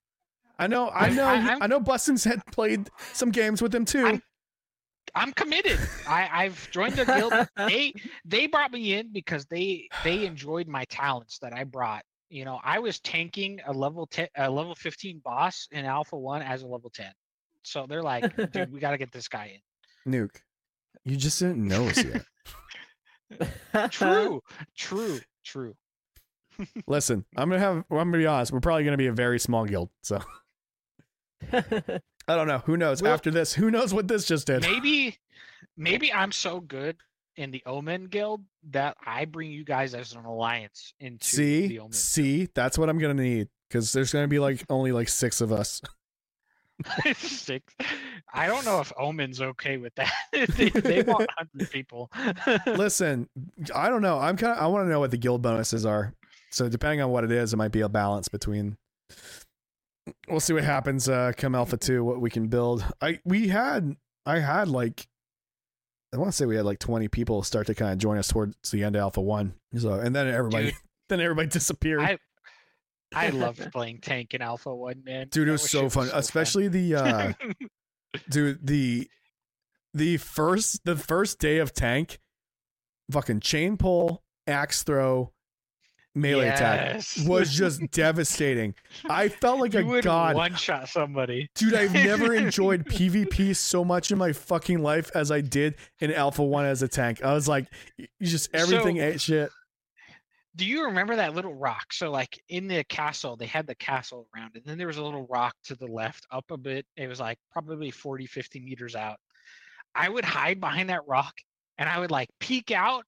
I 0.58 0.66
know, 0.66 0.90
I 0.90 1.08
know, 1.08 1.24
I- 1.24 1.34
I'm- 1.58 1.70
know. 1.70 1.80
Bustin's 1.80 2.22
had 2.24 2.44
played 2.52 2.90
some 3.14 3.30
games 3.30 3.62
with 3.62 3.74
him 3.74 3.84
too. 3.84 4.04
I'm- 4.06 4.22
I'm 5.14 5.32
committed. 5.32 5.78
I, 6.08 6.28
I've 6.44 6.70
joined 6.70 6.94
their 6.94 7.04
guild. 7.04 7.32
they 7.56 7.92
they 8.24 8.46
brought 8.46 8.72
me 8.72 8.94
in 8.94 9.12
because 9.12 9.46
they 9.46 9.88
they 10.04 10.24
enjoyed 10.26 10.68
my 10.68 10.84
talents 10.86 11.38
that 11.40 11.52
I 11.54 11.64
brought. 11.64 12.02
You 12.32 12.46
know, 12.46 12.58
I 12.64 12.78
was 12.78 12.98
tanking 12.98 13.60
a 13.66 13.72
level 13.74 14.06
ten, 14.06 14.26
a 14.38 14.50
level 14.50 14.74
fifteen 14.74 15.20
boss 15.22 15.68
in 15.70 15.84
Alpha 15.84 16.16
One 16.16 16.40
as 16.40 16.62
a 16.62 16.66
level 16.66 16.88
ten. 16.88 17.12
So 17.62 17.84
they're 17.86 18.02
like, 18.02 18.34
dude, 18.52 18.72
we 18.72 18.80
got 18.80 18.92
to 18.92 18.98
get 18.98 19.12
this 19.12 19.28
guy 19.28 19.60
in. 20.06 20.12
Nuke, 20.12 20.40
you 21.04 21.16
just 21.16 21.38
didn't 21.38 21.68
know 21.68 21.86
us 21.88 22.02
yet. 22.02 22.24
True, 23.90 24.42
true, 24.76 25.20
true. 25.44 25.74
Listen, 26.86 27.24
I'm 27.36 27.48
gonna 27.50 27.60
have. 27.60 27.76
I'm 27.76 27.84
gonna 28.10 28.18
be 28.18 28.26
honest. 28.26 28.50
We're 28.52 28.60
probably 28.60 28.84
gonna 28.84 28.96
be 28.96 29.06
a 29.08 29.12
very 29.12 29.38
small 29.38 29.64
guild. 29.66 29.90
So 30.02 30.20
I 31.52 32.00
don't 32.28 32.46
know. 32.46 32.58
Who 32.66 32.76
knows? 32.76 33.02
Well- 33.02 33.12
After 33.12 33.30
this, 33.30 33.52
who 33.54 33.70
knows 33.70 33.92
what 33.92 34.08
this 34.08 34.26
just 34.26 34.46
did? 34.46 34.62
Maybe, 34.62 35.18
maybe 35.76 36.12
I'm 36.12 36.32
so 36.32 36.60
good 36.60 36.96
in 37.36 37.50
the 37.50 37.62
Omen 37.66 38.06
Guild 38.06 38.42
that 38.70 38.96
I 39.06 39.24
bring 39.24 39.50
you 39.50 39.64
guys 39.64 39.94
as 39.94 40.12
an 40.12 40.24
alliance 40.24 40.94
into 41.00 41.24
See, 41.24 41.66
the 41.68 41.78
Omen. 41.80 41.92
see, 41.92 42.48
that's 42.54 42.78
what 42.78 42.88
I'm 42.88 42.98
gonna 42.98 43.14
need 43.14 43.48
because 43.68 43.92
there's 43.92 44.12
gonna 44.12 44.28
be 44.28 44.38
like 44.38 44.64
only 44.68 44.92
like 44.92 45.08
six 45.08 45.40
of 45.40 45.52
us. 45.52 45.80
Six. 47.14 47.74
I 48.32 48.46
don't 48.46 48.64
know 48.64 48.80
if 48.80 48.92
Omen's 48.98 49.40
okay 49.40 49.76
with 49.76 49.94
that. 49.96 50.12
they, 50.32 50.68
they 50.70 51.02
want 51.02 51.28
hundred 51.38 51.70
people. 51.70 52.10
Listen, 52.66 53.28
I 53.74 53.88
don't 53.88 54.02
know. 54.02 54.18
I'm 54.18 54.36
kind 54.36 54.52
of. 54.52 54.58
I 54.58 54.66
want 54.66 54.86
to 54.86 54.88
know 54.88 54.98
what 54.98 55.10
the 55.12 55.16
guild 55.16 55.42
bonuses 55.42 55.86
are. 55.86 56.12
So 56.50 56.68
depending 56.68 57.00
on 57.00 57.10
what 57.10 57.24
it 57.24 57.30
is, 57.30 57.52
it 57.52 57.56
might 57.56 57.72
be 57.72 57.82
a 57.82 57.88
balance 57.88 58.28
between. 58.28 58.76
We'll 60.28 60.40
see 60.40 60.54
what 60.54 60.64
happens. 60.64 61.08
Uh, 61.08 61.32
come 61.36 61.54
Alpha 61.54 61.76
Two, 61.76 62.02
what 62.02 62.20
we 62.20 62.30
can 62.30 62.48
build. 62.48 62.84
I 63.00 63.20
we 63.24 63.48
had 63.48 63.94
I 64.26 64.40
had 64.40 64.68
like. 64.68 65.06
I 66.12 66.18
want 66.18 66.30
to 66.30 66.36
say 66.36 66.44
we 66.44 66.56
had 66.56 66.64
like 66.64 66.78
20 66.78 67.08
people 67.08 67.42
start 67.42 67.66
to 67.68 67.74
kind 67.74 67.92
of 67.92 67.98
join 67.98 68.18
us 68.18 68.28
towards 68.28 68.70
the 68.70 68.84
end 68.84 68.96
of 68.96 69.00
Alpha 69.00 69.20
One. 69.20 69.54
So 69.76 69.94
and 69.94 70.14
then 70.14 70.28
everybody 70.28 70.66
Dude. 70.66 70.74
then 71.08 71.20
everybody 71.20 71.48
disappeared. 71.48 72.00
I 72.00 72.18
I 73.14 73.28
loved 73.30 73.72
playing 73.72 74.00
tank 74.00 74.34
in 74.34 74.42
Alpha 74.42 74.74
One, 74.74 75.02
man. 75.04 75.28
Dude, 75.30 75.48
it 75.48 75.52
was 75.52 75.68
so 75.68 75.82
shit 75.82 75.92
fun, 75.92 76.10
especially 76.12 76.68
the 76.68 76.94
uh 76.96 77.32
dude 78.30 78.66
the 78.66 79.08
the 79.94 80.18
first 80.18 80.84
the 80.84 80.96
first 80.96 81.38
day 81.38 81.58
of 81.58 81.72
tank 81.72 82.18
fucking 83.10 83.40
chain 83.40 83.76
pull 83.76 84.22
axe 84.46 84.82
throw 84.82 85.32
melee 86.14 86.48
attack 86.48 87.02
was 87.26 87.52
just 87.52 87.80
devastating 87.90 88.74
i 89.08 89.28
felt 89.28 89.58
like 89.60 89.72
you 89.72 89.80
a 89.80 89.84
would 89.84 90.04
god 90.04 90.36
one 90.36 90.54
shot 90.54 90.88
somebody. 90.88 91.48
dude 91.54 91.74
i've 91.74 91.92
never 91.94 92.34
enjoyed 92.34 92.84
pvp 92.88 93.56
so 93.56 93.84
much 93.84 94.10
in 94.10 94.18
my 94.18 94.32
fucking 94.32 94.82
life 94.82 95.10
as 95.14 95.30
i 95.30 95.40
did 95.40 95.74
in 96.00 96.12
alpha 96.12 96.42
1 96.42 96.66
as 96.66 96.82
a 96.82 96.88
tank 96.88 97.22
i 97.24 97.32
was 97.32 97.48
like 97.48 97.66
you 97.96 98.06
just 98.20 98.50
everything 98.54 98.96
So- 98.98 99.02
ate 99.02 99.20
shit 99.20 99.50
Do 100.54 100.66
you 100.66 100.84
remember 100.84 101.16
that 101.16 101.34
little 101.34 101.54
rock? 101.54 101.94
So 101.94 102.10
like 102.10 102.38
in 102.50 102.68
the 102.68 102.84
castle, 102.84 103.36
they 103.38 103.46
had 103.46 103.66
the 103.66 103.74
castle 103.76 104.28
around, 104.36 104.50
and 104.54 104.62
then 104.66 104.76
there 104.76 104.86
was 104.86 104.98
a 104.98 105.02
little 105.02 105.26
rock 105.30 105.54
to 105.64 105.74
the 105.74 105.86
left 105.86 106.26
up 106.30 106.44
a 106.50 106.58
bit. 106.58 106.84
It 106.94 107.06
was 107.08 107.18
like 107.20 107.38
probably 107.50 107.90
40, 107.90 108.26
50 108.26 108.60
meters 108.60 108.94
out. 108.94 109.16
I 109.94 110.10
would 110.10 110.26
hide 110.26 110.60
behind 110.60 110.90
that 110.90 111.08
rock 111.08 111.32
and 111.78 111.88
I 111.88 111.98
would 112.00 112.10
like 112.10 112.28
peek 112.38 112.70
out. 112.70 113.04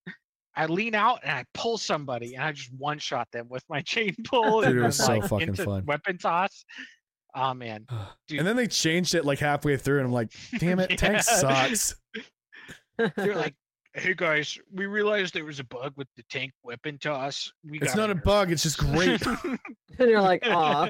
I 0.56 0.66
lean 0.66 0.94
out 0.94 1.20
and 1.22 1.32
I 1.32 1.44
pull 1.54 1.78
somebody 1.78 2.34
and 2.34 2.44
I 2.44 2.52
just 2.52 2.72
one 2.74 2.98
shot 2.98 3.28
them 3.32 3.48
with 3.48 3.64
my 3.68 3.80
chain 3.86 4.14
pull 4.24 4.60
Dude, 4.60 4.70
and 4.70 4.78
it 4.80 4.82
was 4.84 4.96
so 4.96 5.12
like, 5.18 5.28
fucking 5.28 5.54
fun. 5.54 5.84
weapon 5.86 6.18
toss. 6.18 6.64
Oh 7.34 7.52
man. 7.54 7.86
Dude. 8.28 8.38
and 8.38 8.46
then 8.46 8.54
they 8.56 8.66
changed 8.68 9.14
it 9.16 9.24
like 9.24 9.40
halfway 9.40 9.76
through 9.76 9.98
and 9.98 10.06
i'm 10.06 10.12
like 10.12 10.30
damn 10.58 10.78
it 10.78 10.96
tank 10.98 11.22
sucks 11.22 11.96
They're 13.16 13.34
like, 13.34 13.54
hey 13.94 14.14
guys, 14.16 14.56
we 14.72 14.86
realized 14.86 15.34
there 15.34 15.44
was 15.44 15.58
a 15.58 15.64
bug 15.64 15.92
with 15.96 16.06
the 16.16 16.22
tank 16.30 16.52
weapon 16.62 16.96
toss. 16.98 17.50
We 17.68 17.78
it's 17.80 17.94
got 17.94 17.96
not 17.96 18.10
a 18.10 18.14
bug 18.14 18.52
it's 18.52 18.62
just 18.62 18.78
great 18.78 19.20
and 19.26 19.58
you're 19.98 20.20
like, 20.22 20.46
aw. 20.46 20.88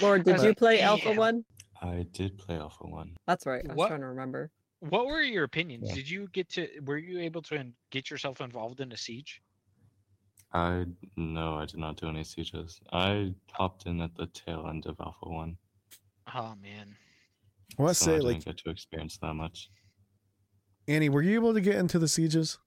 Lord, 0.00 0.24
did 0.24 0.40
you 0.42 0.54
play 0.54 0.80
Alpha 0.80 1.12
One? 1.12 1.44
I 1.82 2.06
did 2.12 2.38
play 2.38 2.56
Alpha 2.56 2.84
One. 2.86 3.14
That's 3.26 3.44
right. 3.44 3.62
I 3.64 3.68
was 3.68 3.76
What- 3.76 3.88
trying 3.88 4.00
to 4.00 4.06
remember. 4.06 4.50
What 4.90 5.06
were 5.06 5.20
your 5.22 5.44
opinions? 5.44 5.88
Yeah. 5.88 5.94
Did 5.94 6.10
you 6.10 6.28
get 6.32 6.48
to? 6.50 6.68
Were 6.84 6.98
you 6.98 7.20
able 7.20 7.42
to 7.42 7.72
get 7.90 8.10
yourself 8.10 8.40
involved 8.40 8.80
in 8.80 8.92
a 8.92 8.96
siege? 8.96 9.42
I 10.52 10.84
no, 11.16 11.54
I 11.56 11.66
did 11.66 11.78
not 11.78 11.96
do 11.96 12.08
any 12.08 12.24
sieges. 12.24 12.80
I 12.92 13.34
hopped 13.52 13.86
in 13.86 14.00
at 14.00 14.14
the 14.16 14.26
tail 14.26 14.66
end 14.68 14.86
of 14.86 14.96
Alpha 15.00 15.28
One. 15.28 15.56
Oh 16.34 16.54
man, 16.62 16.96
i 17.78 17.82
want 17.82 17.96
to 17.96 18.04
so 18.04 18.06
I 18.06 18.14
say 18.14 18.16
didn't 18.18 18.32
like 18.32 18.44
get 18.44 18.56
to 18.58 18.70
experience 18.70 19.18
that 19.18 19.34
much. 19.34 19.70
Annie, 20.88 21.08
were 21.08 21.22
you 21.22 21.34
able 21.34 21.52
to 21.52 21.60
get 21.60 21.74
into 21.76 21.98
the 21.98 22.08
sieges? 22.08 22.58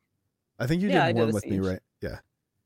I 0.60 0.68
think 0.68 0.82
you 0.82 0.90
Yeah, 0.90 1.06
did 1.08 1.16
did 1.16 1.22
one 1.22 1.30
a 1.30 1.34
with 1.34 1.46
me, 1.48 1.60
right? 1.60 1.80
Yeah. 2.02 2.20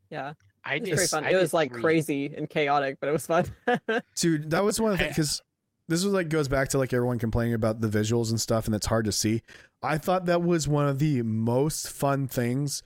Yeah, 0.10 0.34
I 0.66 0.76
it 0.76 0.82
was 0.82 0.90
did. 1.02 1.10
fun. 1.10 1.24
I 1.26 1.30
It 1.30 1.34
did 1.34 1.42
was 1.42 1.54
like 1.54 1.72
three. 1.72 1.82
crazy 1.82 2.34
and 2.36 2.50
chaotic, 2.50 2.98
but 3.00 3.08
it 3.10 3.12
was 3.12 3.28
fun. 3.28 3.46
Dude, 4.16 4.50
that 4.52 4.64
was 4.64 4.80
one 4.82 4.92
of 4.94 4.98
the 4.98 5.04
things 5.14 5.16
because 5.16 5.42
this 5.94 6.04
was 6.04 6.14
like 6.14 6.30
goes 6.30 6.48
back 6.48 6.70
to 6.70 6.80
like 6.80 6.92
everyone 6.92 7.20
complaining 7.20 7.54
about 7.54 7.80
the 7.80 7.88
visuals 7.88 8.32
and 8.32 8.42
stuff, 8.42 8.66
and 8.66 8.74
it's 8.74 8.88
hard 8.88 9.06
to 9.06 9.12
see. 9.12 9.44
I 9.84 10.00
thought 10.00 10.26
that 10.26 10.42
was 10.42 10.68
one 10.68 10.88
of 10.88 10.98
the 10.98 11.22
most 11.22 11.88
fun 11.88 12.28
things 12.28 12.82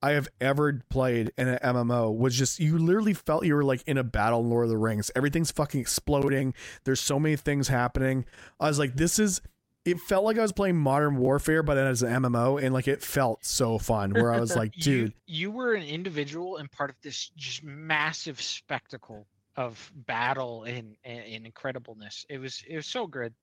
I 0.00 0.12
have 0.12 0.28
ever 0.40 0.80
played 0.88 1.32
in 1.36 1.48
an 1.48 1.58
MMO. 1.58 2.16
Was 2.16 2.38
just 2.38 2.60
you 2.60 2.78
literally 2.78 3.14
felt 3.14 3.44
you 3.44 3.56
were 3.56 3.64
like 3.64 3.82
in 3.86 3.98
a 3.98 4.04
battle 4.04 4.40
in 4.40 4.48
Lord 4.50 4.64
of 4.64 4.70
the 4.70 4.78
Rings. 4.78 5.10
Everything's 5.16 5.50
fucking 5.50 5.80
exploding. 5.80 6.54
There's 6.84 7.00
so 7.00 7.18
many 7.18 7.34
things 7.34 7.66
happening. 7.66 8.24
I 8.60 8.68
was 8.68 8.78
like, 8.78 8.94
this 8.94 9.18
is. 9.18 9.40
It 9.84 9.98
felt 9.98 10.24
like 10.24 10.38
I 10.38 10.42
was 10.42 10.52
playing 10.52 10.76
Modern 10.76 11.16
Warfare, 11.16 11.64
but 11.64 11.74
then 11.74 11.88
as 11.88 12.04
an 12.04 12.22
MMO, 12.22 12.62
and 12.62 12.72
like 12.72 12.86
it 12.86 13.02
felt 13.02 13.44
so 13.44 13.78
fun. 13.78 14.12
Where 14.12 14.32
I 14.32 14.38
was 14.38 14.54
like, 14.56 14.72
dude, 14.74 15.14
you, 15.26 15.48
you 15.48 15.50
were 15.50 15.74
an 15.74 15.82
individual 15.82 16.58
and 16.58 16.70
part 16.70 16.90
of 16.90 16.96
this 17.02 17.32
just 17.34 17.64
massive 17.64 18.40
spectacle 18.40 19.26
of 19.56 19.92
battle 20.06 20.64
and, 20.64 20.96
and, 21.04 21.46
incredibleness. 21.46 22.24
It 22.28 22.38
was 22.38 22.62
it 22.68 22.76
was 22.76 22.86
so 22.86 23.06
good. 23.06 23.34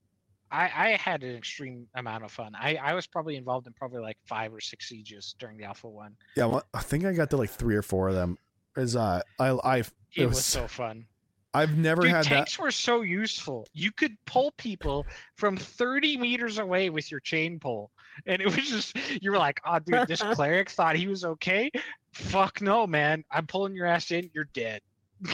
I, 0.51 0.63
I 0.63 0.89
had 0.97 1.23
an 1.23 1.35
extreme 1.35 1.85
amount 1.93 2.23
of 2.23 2.31
fun. 2.31 2.53
I, 2.59 2.75
I 2.77 2.95
was 2.95 3.05
probably 3.05 3.35
involved 3.35 3.67
in 3.67 3.73
probably 3.73 4.01
like 4.01 4.17
five 4.25 4.51
or 4.51 4.59
six 4.59 4.89
sieges 4.89 5.35
during 5.37 5.57
the 5.57 5.65
Alpha 5.65 5.87
One. 5.87 6.15
yeah, 6.35 6.45
well, 6.45 6.63
I 6.73 6.81
think 6.81 7.05
I 7.05 7.13
got 7.13 7.29
to 7.31 7.37
like 7.37 7.51
three 7.51 7.75
or 7.75 7.83
four 7.83 8.09
of 8.09 8.15
them. 8.15 8.37
Is 8.75 8.95
uh, 8.95 9.21
I 9.37 9.49
I 9.49 9.77
It, 9.77 9.91
It 10.15 10.25
was, 10.25 10.37
was- 10.37 10.45
so 10.45 10.67
fun. 10.67 11.05
I've 11.51 11.75
never 11.75 12.03
Dude, 12.03 12.11
had 12.11 12.25
that. 12.25 12.29
tanks 12.29 12.59
were 12.59 12.69
so 12.69 13.01
useful. 13.01 13.65
You 13.73 13.91
could 13.91 14.15
pull 14.27 14.51
people 14.57 15.07
from 15.35 15.57
30 15.57 16.17
meters 16.17 16.59
away 16.59 16.91
with 16.91 17.09
your 17.09 17.19
chain 17.21 17.59
pull. 17.59 17.89
And 18.27 18.39
it 18.39 18.45
was 18.45 18.69
just, 18.69 18.95
you 19.19 19.31
were 19.31 19.37
like, 19.39 19.59
oh, 19.65 19.79
dude, 19.79 20.07
this 20.07 20.21
cleric 20.33 20.69
thought 20.69 20.95
he 20.95 21.07
was 21.07 21.25
okay. 21.25 21.71
Fuck 22.13 22.61
no, 22.61 22.85
man. 22.85 23.23
I'm 23.31 23.47
pulling 23.47 23.73
your 23.73 23.87
ass 23.87 24.11
in. 24.11 24.29
You're 24.31 24.49
dead. 24.53 24.81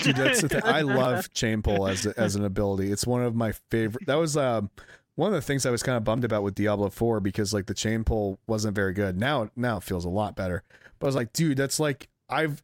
Dude, 0.04 0.16
that's 0.16 0.42
the 0.42 0.50
thing. 0.50 0.62
I 0.64 0.82
love 0.82 1.32
chain 1.34 1.62
pull 1.62 1.88
as 1.88 2.06
as 2.06 2.36
an 2.36 2.44
ability. 2.44 2.92
It's 2.92 3.06
one 3.06 3.24
of 3.24 3.36
my 3.36 3.54
favorite. 3.70 4.06
That 4.08 4.16
was 4.16 4.36
um 4.36 4.70
one 5.16 5.30
of 5.30 5.36
the 5.36 5.42
things 5.42 5.66
I 5.66 5.72
was 5.72 5.84
kind 5.84 5.98
of 5.98 6.04
bummed 6.04 6.26
about 6.26 6.44
with 6.44 6.56
Diablo 6.56 6.90
4 6.90 7.22
because 7.22 7.54
like 7.54 7.68
the 7.68 7.74
chain 7.74 8.04
pull 8.04 8.40
wasn't 8.48 8.76
very 8.76 8.94
good. 8.94 9.18
Now 9.20 9.50
now 9.56 9.78
it 9.78 9.84
feels 9.84 10.06
a 10.06 10.10
lot 10.10 10.36
better. 10.36 10.64
But 11.00 11.08
I 11.08 11.10
was 11.10 11.16
like, 11.16 11.34
dude, 11.34 11.58
that's 11.58 11.80
like 11.80 12.10
I've 12.30 12.64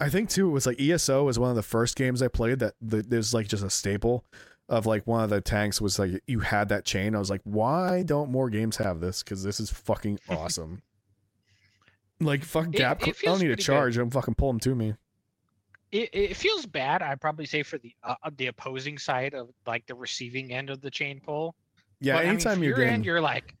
I 0.00 0.08
think 0.08 0.28
too 0.30 0.48
it 0.48 0.52
was 0.52 0.66
like 0.66 0.80
ESO 0.80 1.24
was 1.24 1.38
one 1.38 1.50
of 1.50 1.56
the 1.56 1.62
first 1.62 1.96
games 1.96 2.22
I 2.22 2.28
played 2.28 2.60
that 2.60 2.74
the, 2.80 3.02
there's 3.02 3.34
like 3.34 3.48
just 3.48 3.64
a 3.64 3.70
staple 3.70 4.24
of 4.68 4.84
like 4.86 5.06
one 5.06 5.24
of 5.24 5.30
the 5.30 5.40
tanks 5.40 5.80
was 5.80 5.98
like 5.98 6.22
you 6.26 6.40
had 6.40 6.68
that 6.68 6.84
chain. 6.84 7.14
I 7.14 7.18
was 7.18 7.30
like, 7.30 7.40
why 7.44 8.02
don't 8.02 8.30
more 8.30 8.50
games 8.50 8.76
have 8.76 9.00
this? 9.00 9.22
Because 9.22 9.42
this 9.42 9.58
is 9.58 9.70
fucking 9.70 10.20
awesome. 10.28 10.82
like 12.20 12.44
fuck 12.44 12.70
gap. 12.70 13.02
I 13.02 13.12
don't 13.22 13.40
need 13.40 13.46
a 13.46 13.48
pretty 13.48 13.54
good. 13.54 13.58
charge. 13.60 13.96
I'm 13.96 14.10
fucking 14.10 14.34
pull 14.34 14.48
them 14.52 14.60
to 14.60 14.74
me. 14.74 14.94
It, 15.90 16.10
it 16.12 16.36
feels 16.36 16.66
bad. 16.66 17.02
I'd 17.02 17.20
probably 17.20 17.46
say 17.46 17.62
for 17.62 17.78
the 17.78 17.94
uh, 18.02 18.14
the 18.36 18.48
opposing 18.48 18.98
side 18.98 19.34
of 19.34 19.48
like 19.66 19.86
the 19.86 19.94
receiving 19.94 20.52
end 20.52 20.70
of 20.70 20.80
the 20.80 20.90
chain 20.90 21.20
pull. 21.24 21.54
Yeah, 22.00 22.14
But, 22.14 22.18
I 22.18 22.22
mean, 22.22 22.30
anytime 22.30 22.62
you're 22.62 22.68
your 22.70 22.78
getting, 22.78 22.94
end, 22.94 23.04
you're 23.06 23.20
like, 23.20 23.54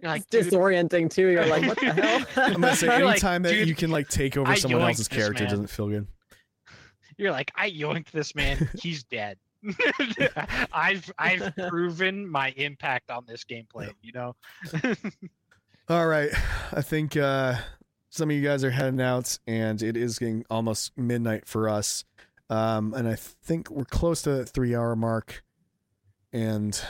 you're 0.00 0.10
like, 0.10 0.24
it's 0.30 0.48
disorienting 0.48 1.10
too. 1.10 1.28
You're 1.28 1.46
like, 1.46 1.66
what 1.66 1.80
the 1.80 1.92
hell? 1.92 2.26
I'm 2.36 2.60
gonna 2.60 2.76
say 2.76 2.86
You're 2.86 3.04
like, 3.06 3.14
anytime 3.14 3.42
that 3.42 3.52
dude, 3.52 3.68
you 3.68 3.74
can 3.74 3.90
like 3.90 4.08
take 4.08 4.36
over 4.36 4.50
I 4.50 4.54
someone 4.56 4.82
else's 4.82 5.08
character 5.08 5.44
man. 5.44 5.50
doesn't 5.50 5.70
feel 5.70 5.88
good. 5.88 6.06
you're 7.16 7.32
like, 7.32 7.50
I 7.56 7.70
yoinked 7.70 8.10
this 8.10 8.34
man. 8.34 8.68
He's 8.80 9.02
dead. 9.04 9.38
I've 10.72 11.10
I've 11.18 11.54
proven 11.68 12.26
my 12.30 12.50
impact 12.56 13.10
on 13.10 13.24
this 13.26 13.44
gameplay. 13.44 13.90
You 14.02 14.12
know. 14.12 14.36
All 15.88 16.06
right. 16.06 16.30
I 16.72 16.82
think 16.82 17.16
uh 17.16 17.56
some 18.10 18.28
of 18.30 18.36
you 18.36 18.42
guys 18.42 18.62
are 18.64 18.70
heading 18.70 19.00
out 19.00 19.38
and 19.46 19.80
it 19.82 19.96
is 19.96 20.18
getting 20.18 20.44
almost 20.50 20.96
midnight 20.98 21.46
for 21.46 21.68
us. 21.68 22.04
Um 22.48 22.92
and 22.94 23.08
I 23.08 23.14
think 23.14 23.70
we're 23.70 23.84
close 23.84 24.22
to 24.22 24.30
the 24.30 24.46
3 24.46 24.74
hour 24.74 24.94
mark 24.96 25.42
and 26.32 26.80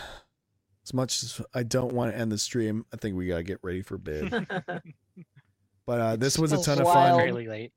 as 0.85 0.95
much 0.95 1.23
as 1.23 1.41
I 1.55 1.63
don't 1.63 1.93
want 1.93 2.13
to 2.13 2.19
end 2.19 2.33
the 2.33 2.39
stream, 2.39 2.85
I 2.93 2.97
think 2.97 3.17
we 3.17 3.27
got 3.27 3.37
to 3.37 3.43
get 3.43 3.59
ready 3.63 3.83
for 3.83 3.99
bed. 3.99 4.47
But 5.87 6.01
uh 6.01 6.17
this 6.17 6.39
was 6.39 6.53
a 6.53 6.57
It's 6.57 6.67
ton 6.67 6.81
of 6.81 6.87
fun. 6.87 7.19
Really 7.25 7.49
late, 7.49 7.73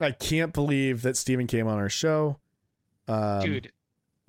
I 0.00 0.10
can't 0.10 0.52
believe 0.52 1.02
that 1.02 1.16
Steven 1.16 1.46
came 1.46 1.68
on 1.68 1.78
our 1.78 1.88
show. 1.88 2.40
Um 3.06 3.40
dude. 3.40 3.72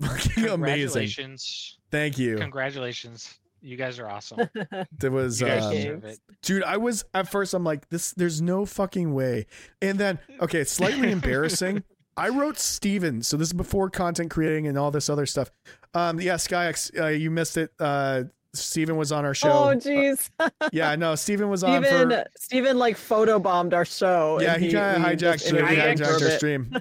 amazing. 0.00 0.48
Congratulations. 0.48 1.78
Thank 1.90 2.18
you. 2.18 2.36
Congratulations. 2.38 3.34
You 3.64 3.76
guys 3.76 3.98
are 3.98 4.08
awesome. 4.08 4.40
There 4.98 5.10
was 5.10 5.42
um, 5.42 6.02
dude 6.42 6.62
i 6.64 6.76
was 6.76 7.04
at 7.14 7.28
first 7.28 7.54
i'm 7.54 7.64
like 7.64 7.88
this 7.88 8.12
there's 8.12 8.42
no 8.42 8.66
fucking 8.66 9.14
way. 9.14 9.46
And 9.80 9.98
then 9.98 10.18
okay 10.40 10.60
it's 10.60 10.72
slightly 10.72 11.10
embarrassing. 11.18 11.82
I 12.16 12.28
wrote 12.28 12.58
steven 12.58 13.22
so 13.22 13.36
this 13.36 13.48
is 13.48 13.52
before 13.54 13.90
content 13.90 14.30
creating 14.30 14.66
and 14.66 14.76
all 14.78 14.90
this 14.90 15.08
other 15.08 15.26
stuff. 15.26 15.50
Um 15.94 16.20
yeah 16.20 16.34
skyx 16.34 16.96
uh, 16.98 17.06
you 17.06 17.30
missed 17.30 17.56
it. 17.56 17.72
Uh 17.80 18.24
steven 18.52 18.96
was 18.96 19.10
on 19.12 19.24
our 19.24 19.34
show. 19.34 19.50
Oh 19.50 19.74
jeez. 19.74 20.30
yeah 20.72 20.94
no 20.96 21.14
steven 21.14 21.48
was 21.48 21.64
on 21.64 21.82
Steven 21.82 22.10
for 22.10 22.24
Steven 22.38 22.78
like 22.78 22.96
photobombed 22.96 23.72
our 23.72 23.84
show. 23.86 24.40
yeah 24.40 24.54
and 24.54 24.62
he 24.62 24.72
kind 24.72 25.04
of 25.04 25.18
just 25.18 25.46
hijacked, 25.46 25.50
he 25.50 25.58
interviewed 25.58 25.78
him 25.78 25.96
for 25.96 26.04
a 26.04 26.06
hijacked 26.06 26.22
our 26.22 26.30
stream. 26.36 26.76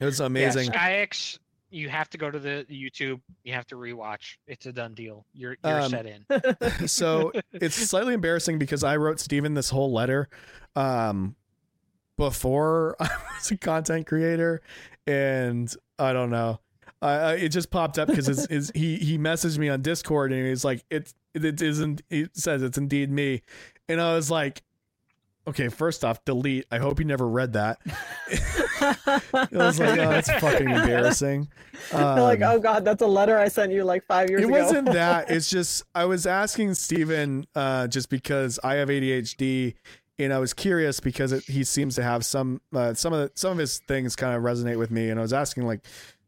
It 0.00 0.04
was 0.06 0.20
amazing. 0.20 0.72
Yeah, 0.72 1.06
SkyX, 1.06 1.38
you 1.74 1.88
have 1.88 2.08
to 2.10 2.18
go 2.18 2.30
to 2.30 2.38
the 2.38 2.64
YouTube. 2.70 3.20
You 3.42 3.52
have 3.54 3.66
to 3.66 3.74
rewatch. 3.74 4.36
It's 4.46 4.66
a 4.66 4.72
done 4.72 4.94
deal. 4.94 5.26
You're 5.32 5.56
you're 5.64 5.80
Um, 5.80 5.90
set 5.90 6.06
in. 6.06 6.86
so 6.88 7.32
it's 7.52 7.74
slightly 7.90 8.14
embarrassing 8.14 8.58
because 8.58 8.84
I 8.84 8.96
wrote 8.96 9.18
Steven 9.20 9.54
this 9.54 9.70
whole 9.70 9.92
letter 9.92 10.28
um 10.76 11.34
before 12.16 12.96
I 13.00 13.08
was 13.36 13.50
a 13.50 13.56
content 13.56 14.06
creator 14.06 14.62
and 15.06 15.74
I 15.98 16.12
don't 16.12 16.30
know. 16.30 16.60
I, 17.02 17.12
I 17.12 17.32
it 17.34 17.48
just 17.48 17.70
popped 17.70 17.98
up 17.98 18.08
because 18.08 18.28
it's, 18.28 18.46
it's 18.50 18.70
he 18.74 18.96
he 18.96 19.18
messaged 19.18 19.58
me 19.58 19.68
on 19.68 19.82
Discord 19.82 20.32
and 20.32 20.46
he's 20.46 20.64
like 20.64 20.84
it's 20.90 21.12
it 21.34 21.60
isn't 21.60 22.02
he 22.08 22.28
says 22.34 22.62
it's 22.62 22.78
indeed 22.78 23.10
me 23.10 23.42
and 23.88 24.00
I 24.00 24.14
was 24.14 24.30
like 24.30 24.62
okay 25.46 25.68
first 25.68 26.04
off 26.04 26.24
delete 26.24 26.64
I 26.70 26.78
hope 26.78 27.00
you 27.00 27.04
never 27.04 27.28
read 27.28 27.52
that 27.54 27.78
I 28.84 29.48
was 29.52 29.78
like 29.80 29.98
oh 29.98 30.10
that's 30.10 30.30
fucking 30.30 30.68
embarrassing 30.78 31.48
They're 31.90 32.14
like, 32.20 32.42
Um, 32.42 32.56
oh 32.56 32.58
god, 32.60 32.84
that's 32.84 33.02
a 33.02 33.06
letter 33.06 33.38
I 33.38 33.48
sent 33.48 33.72
you 33.72 33.84
like 33.84 34.04
five 34.06 34.30
years 34.30 34.42
it 34.42 34.48
ago. 34.48 34.52
wasn't 34.62 34.92
that. 34.92 35.30
It's 35.34 35.50
just 35.50 35.82
I 35.94 36.04
was 36.04 36.26
asking 36.26 36.74
Steven 36.74 37.46
uh, 37.54 37.88
just 37.88 38.08
because 38.10 38.58
I 38.62 38.74
have 38.74 38.88
ADHD, 38.88 39.74
and 40.18 40.32
I 40.32 40.38
was 40.38 40.52
curious 40.54 41.00
because 41.00 41.32
it, 41.32 41.44
he 41.44 41.64
seems 41.64 41.94
to 41.96 42.02
have 42.02 42.24
some 42.24 42.60
uh, 42.74 42.94
some 42.94 43.12
of 43.12 43.20
the, 43.20 43.32
some 43.34 43.52
of 43.52 43.58
his 43.58 43.80
things 43.88 44.14
kind 44.16 44.36
of 44.36 44.42
resonate 44.42 44.78
with 44.78 44.90
me, 44.90 45.10
and 45.10 45.18
I 45.18 45.22
was 45.22 45.32
asking 45.32 45.66
like, 45.66 45.84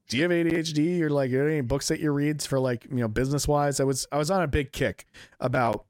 do 0.08 0.16
you 0.16 0.22
have 0.24 0.32
ADHD 0.32 1.00
or 1.00 1.10
like 1.10 1.30
are 1.30 1.38
there 1.38 1.48
any 1.48 1.60
books 1.62 1.88
that 1.88 2.00
you 2.00 2.10
read 2.12 2.42
for 2.42 2.58
like 2.58 2.84
you 2.90 2.96
know 2.96 3.08
business 3.08 3.46
wise? 3.48 3.80
I 3.80 3.84
was 3.84 4.06
I 4.12 4.18
was 4.18 4.30
on 4.30 4.42
a 4.42 4.48
big 4.48 4.72
kick 4.72 5.06
about 5.40 5.84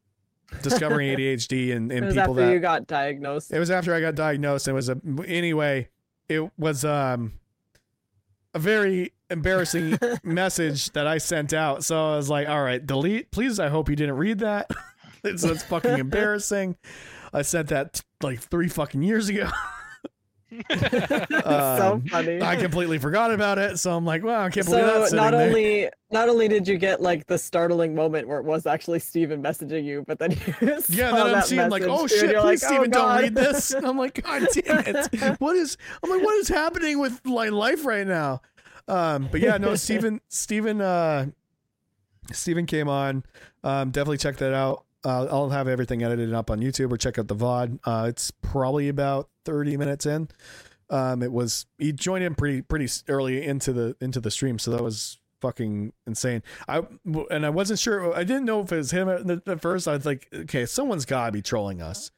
discovering 0.62 1.08
ADHD 1.16 1.74
and, 1.74 1.90
it 1.90 1.96
and 1.96 2.06
was 2.06 2.14
people 2.14 2.32
after 2.32 2.46
that 2.46 2.52
you 2.52 2.58
got 2.60 2.86
diagnosed. 2.86 3.52
it 3.52 3.58
was 3.58 3.70
after 3.70 3.94
I 3.94 4.00
got 4.00 4.14
diagnosed. 4.14 4.68
It 4.68 4.72
was 4.74 4.88
a 4.88 4.98
anyway. 5.26 5.88
It 6.28 6.50
was 6.58 6.84
um 6.84 7.34
a 8.54 8.58
very 8.58 9.12
embarrassing 9.30 9.98
message 10.22 10.92
that 10.92 11.06
I 11.06 11.18
sent 11.18 11.52
out. 11.52 11.84
So 11.84 12.12
I 12.12 12.16
was 12.16 12.30
like, 12.30 12.48
"All 12.48 12.62
right, 12.62 12.84
delete, 12.84 13.30
please. 13.30 13.60
I 13.60 13.68
hope 13.68 13.88
you 13.88 13.96
didn't 13.96 14.16
read 14.16 14.38
that. 14.40 14.70
it's, 15.24 15.44
it's 15.44 15.62
fucking 15.64 15.98
embarrassing." 15.98 16.76
I 17.32 17.42
sent 17.42 17.68
that 17.68 18.02
like 18.22 18.40
three 18.40 18.68
fucking 18.68 19.02
years 19.02 19.28
ago. 19.28 19.50
So 20.78 21.92
Um, 21.94 22.02
funny. 22.02 22.40
I 22.40 22.56
completely 22.56 22.98
forgot 22.98 23.32
about 23.32 23.58
it. 23.58 23.78
So 23.78 23.96
I'm 23.96 24.04
like, 24.04 24.22
"Wow, 24.22 24.44
I 24.44 24.50
can't 24.50 24.66
believe 24.66 24.86
so 24.86 25.00
that's 25.00 25.12
not 25.12 25.32
there." 25.32 25.46
only 25.48 25.88
not 26.10 26.28
only 26.28 26.46
did 26.48 26.68
you 26.68 26.78
get 26.78 27.00
like 27.02 27.26
the 27.26 27.36
startling 27.38 27.94
moment 27.94 28.28
where 28.28 28.38
it 28.38 28.44
was 28.44 28.64
actually 28.66 29.00
Steven 29.00 29.42
messaging 29.42 29.84
you, 29.84 30.04
but 30.06 30.18
then 30.18 30.30
you 30.46 30.54
Yeah, 30.88 31.10
then 31.12 31.34
I'm 31.34 31.42
seeing 31.42 31.68
like, 31.68 31.82
oh 31.82 32.06
shit, 32.06 32.36
please, 32.36 32.62
like, 32.62 32.70
oh, 32.70 32.74
Steven, 32.74 32.90
don't 32.90 33.18
read 33.22 33.34
this. 33.34 33.72
And 33.72 33.86
I'm 33.86 33.98
like, 33.98 34.22
God 34.22 34.46
damn 34.52 34.78
it. 34.86 35.36
What 35.40 35.56
is 35.56 35.76
I'm 36.02 36.10
like, 36.10 36.22
what 36.22 36.34
is 36.36 36.48
happening 36.48 36.98
with 36.98 37.24
my 37.24 37.48
life 37.48 37.84
right 37.84 38.06
now? 38.06 38.40
Um, 38.88 39.28
but 39.32 39.40
yeah, 39.40 39.56
no, 39.58 39.74
Steven, 39.74 40.20
Steven, 40.28 40.80
uh, 40.80 41.26
Steven 42.32 42.66
came 42.66 42.88
on. 42.88 43.24
Um, 43.64 43.90
definitely 43.90 44.18
check 44.18 44.36
that 44.36 44.54
out. 44.54 44.84
Uh, 45.06 45.28
I'll 45.30 45.50
have 45.50 45.68
everything 45.68 46.02
edited 46.02 46.34
up 46.34 46.50
on 46.50 46.58
YouTube 46.58 46.90
or 46.90 46.96
check 46.96 47.16
out 47.16 47.28
the 47.28 47.36
VOD. 47.36 47.78
Uh, 47.84 48.06
it's 48.08 48.32
probably 48.32 48.88
about 48.88 49.28
30 49.44 49.76
minutes 49.76 50.04
in. 50.04 50.28
Um, 50.90 51.22
it 51.22 51.30
was 51.30 51.66
he 51.78 51.92
joined 51.92 52.24
in 52.24 52.34
pretty 52.34 52.62
pretty 52.62 52.88
early 53.08 53.44
into 53.44 53.72
the 53.72 53.96
into 54.00 54.20
the 54.20 54.30
stream, 54.30 54.58
so 54.58 54.72
that 54.72 54.82
was 54.82 55.18
fucking 55.40 55.92
insane. 56.08 56.42
I 56.68 56.82
and 57.30 57.46
I 57.46 57.50
wasn't 57.50 57.78
sure. 57.78 58.14
I 58.14 58.24
didn't 58.24 58.44
know 58.46 58.62
if 58.62 58.72
it 58.72 58.76
was 58.76 58.90
him 58.90 59.08
at, 59.08 59.48
at 59.48 59.60
first. 59.60 59.86
I 59.86 59.92
was 59.92 60.06
like, 60.06 60.28
okay, 60.34 60.66
someone's 60.66 61.04
got 61.04 61.26
to 61.26 61.32
be 61.32 61.42
trolling 61.42 61.82
us. 61.82 62.10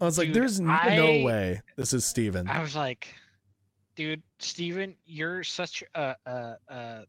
I 0.00 0.04
was 0.04 0.18
like, 0.18 0.32
there's 0.32 0.60
no 0.60 0.72
I- 0.72 1.22
way 1.24 1.62
this 1.76 1.92
is 1.92 2.04
Steven. 2.04 2.48
I 2.48 2.60
was 2.62 2.74
like, 2.74 3.14
dude, 3.96 4.22
Steven, 4.38 4.96
you're 5.04 5.44
such 5.44 5.84
a, 5.94 6.16
a, 6.26 6.56
a 6.68 7.04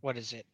what 0.00 0.16
is 0.16 0.32
it? 0.32 0.46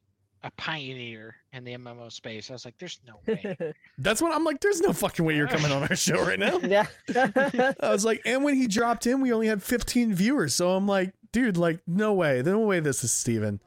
A 0.42 0.50
pioneer 0.52 1.36
in 1.52 1.64
the 1.64 1.72
MMO 1.76 2.10
space. 2.10 2.48
I 2.48 2.54
was 2.54 2.64
like, 2.64 2.74
there's 2.78 3.00
no 3.06 3.20
way. 3.26 3.56
That's 3.98 4.22
what 4.22 4.34
I'm 4.34 4.42
like. 4.44 4.60
There's 4.60 4.80
no 4.80 4.92
fucking 4.92 5.24
way 5.24 5.36
you're 5.36 5.48
coming 5.56 5.70
on 5.70 5.82
our 5.82 5.96
show 5.96 6.24
right 6.24 6.38
now. 6.38 6.58
yeah. 6.58 6.86
I 7.80 7.90
was 7.90 8.04
like, 8.04 8.22
and 8.24 8.42
when 8.42 8.54
he 8.54 8.66
dropped 8.66 9.06
in, 9.06 9.20
we 9.20 9.32
only 9.32 9.48
had 9.48 9.62
15 9.62 10.14
viewers. 10.14 10.54
So 10.54 10.70
I'm 10.70 10.86
like, 10.86 11.12
dude, 11.32 11.56
like, 11.58 11.80
no 11.86 12.14
way, 12.14 12.40
There's 12.42 12.56
no 12.56 12.60
way 12.60 12.80
this 12.80 13.04
is 13.04 13.12
Steven. 13.12 13.60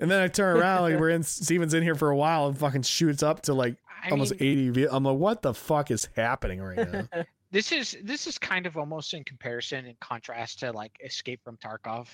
And 0.00 0.10
then 0.10 0.20
I 0.20 0.28
turn 0.28 0.56
around, 0.56 0.82
like, 0.82 1.00
we're 1.00 1.10
in, 1.10 1.22
Steven's 1.22 1.74
in 1.74 1.82
here 1.82 1.94
for 1.94 2.10
a 2.10 2.16
while 2.16 2.46
and 2.46 2.56
fucking 2.58 2.82
shoots 2.82 3.22
up 3.22 3.42
to 3.42 3.54
like 3.54 3.76
I 4.04 4.10
almost 4.10 4.38
mean, 4.40 4.50
80 4.50 4.70
views. 4.70 4.88
I'm 4.92 5.04
like, 5.04 5.16
what 5.16 5.42
the 5.42 5.54
fuck 5.54 5.90
is 5.90 6.08
happening 6.16 6.60
right 6.60 6.92
now? 6.92 7.08
this 7.50 7.72
is 7.72 7.96
this 8.02 8.26
is 8.26 8.36
kind 8.36 8.66
of 8.66 8.76
almost 8.76 9.14
in 9.14 9.24
comparison 9.24 9.86
in 9.86 9.94
contrast 10.00 10.58
to 10.60 10.72
like 10.72 10.92
Escape 11.04 11.40
from 11.44 11.56
Tarkov. 11.56 12.08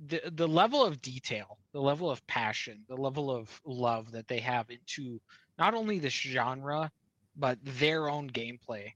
The 0.00 0.22
the 0.32 0.48
level 0.48 0.84
of 0.84 1.00
detail, 1.02 1.58
the 1.72 1.80
level 1.80 2.10
of 2.10 2.26
passion, 2.26 2.84
the 2.88 2.96
level 2.96 3.30
of 3.30 3.60
love 3.64 4.10
that 4.12 4.28
they 4.28 4.40
have 4.40 4.70
into 4.70 5.20
not 5.58 5.74
only 5.74 5.98
this 5.98 6.12
genre, 6.14 6.90
but 7.36 7.58
their 7.62 8.08
own 8.08 8.30
gameplay 8.30 8.92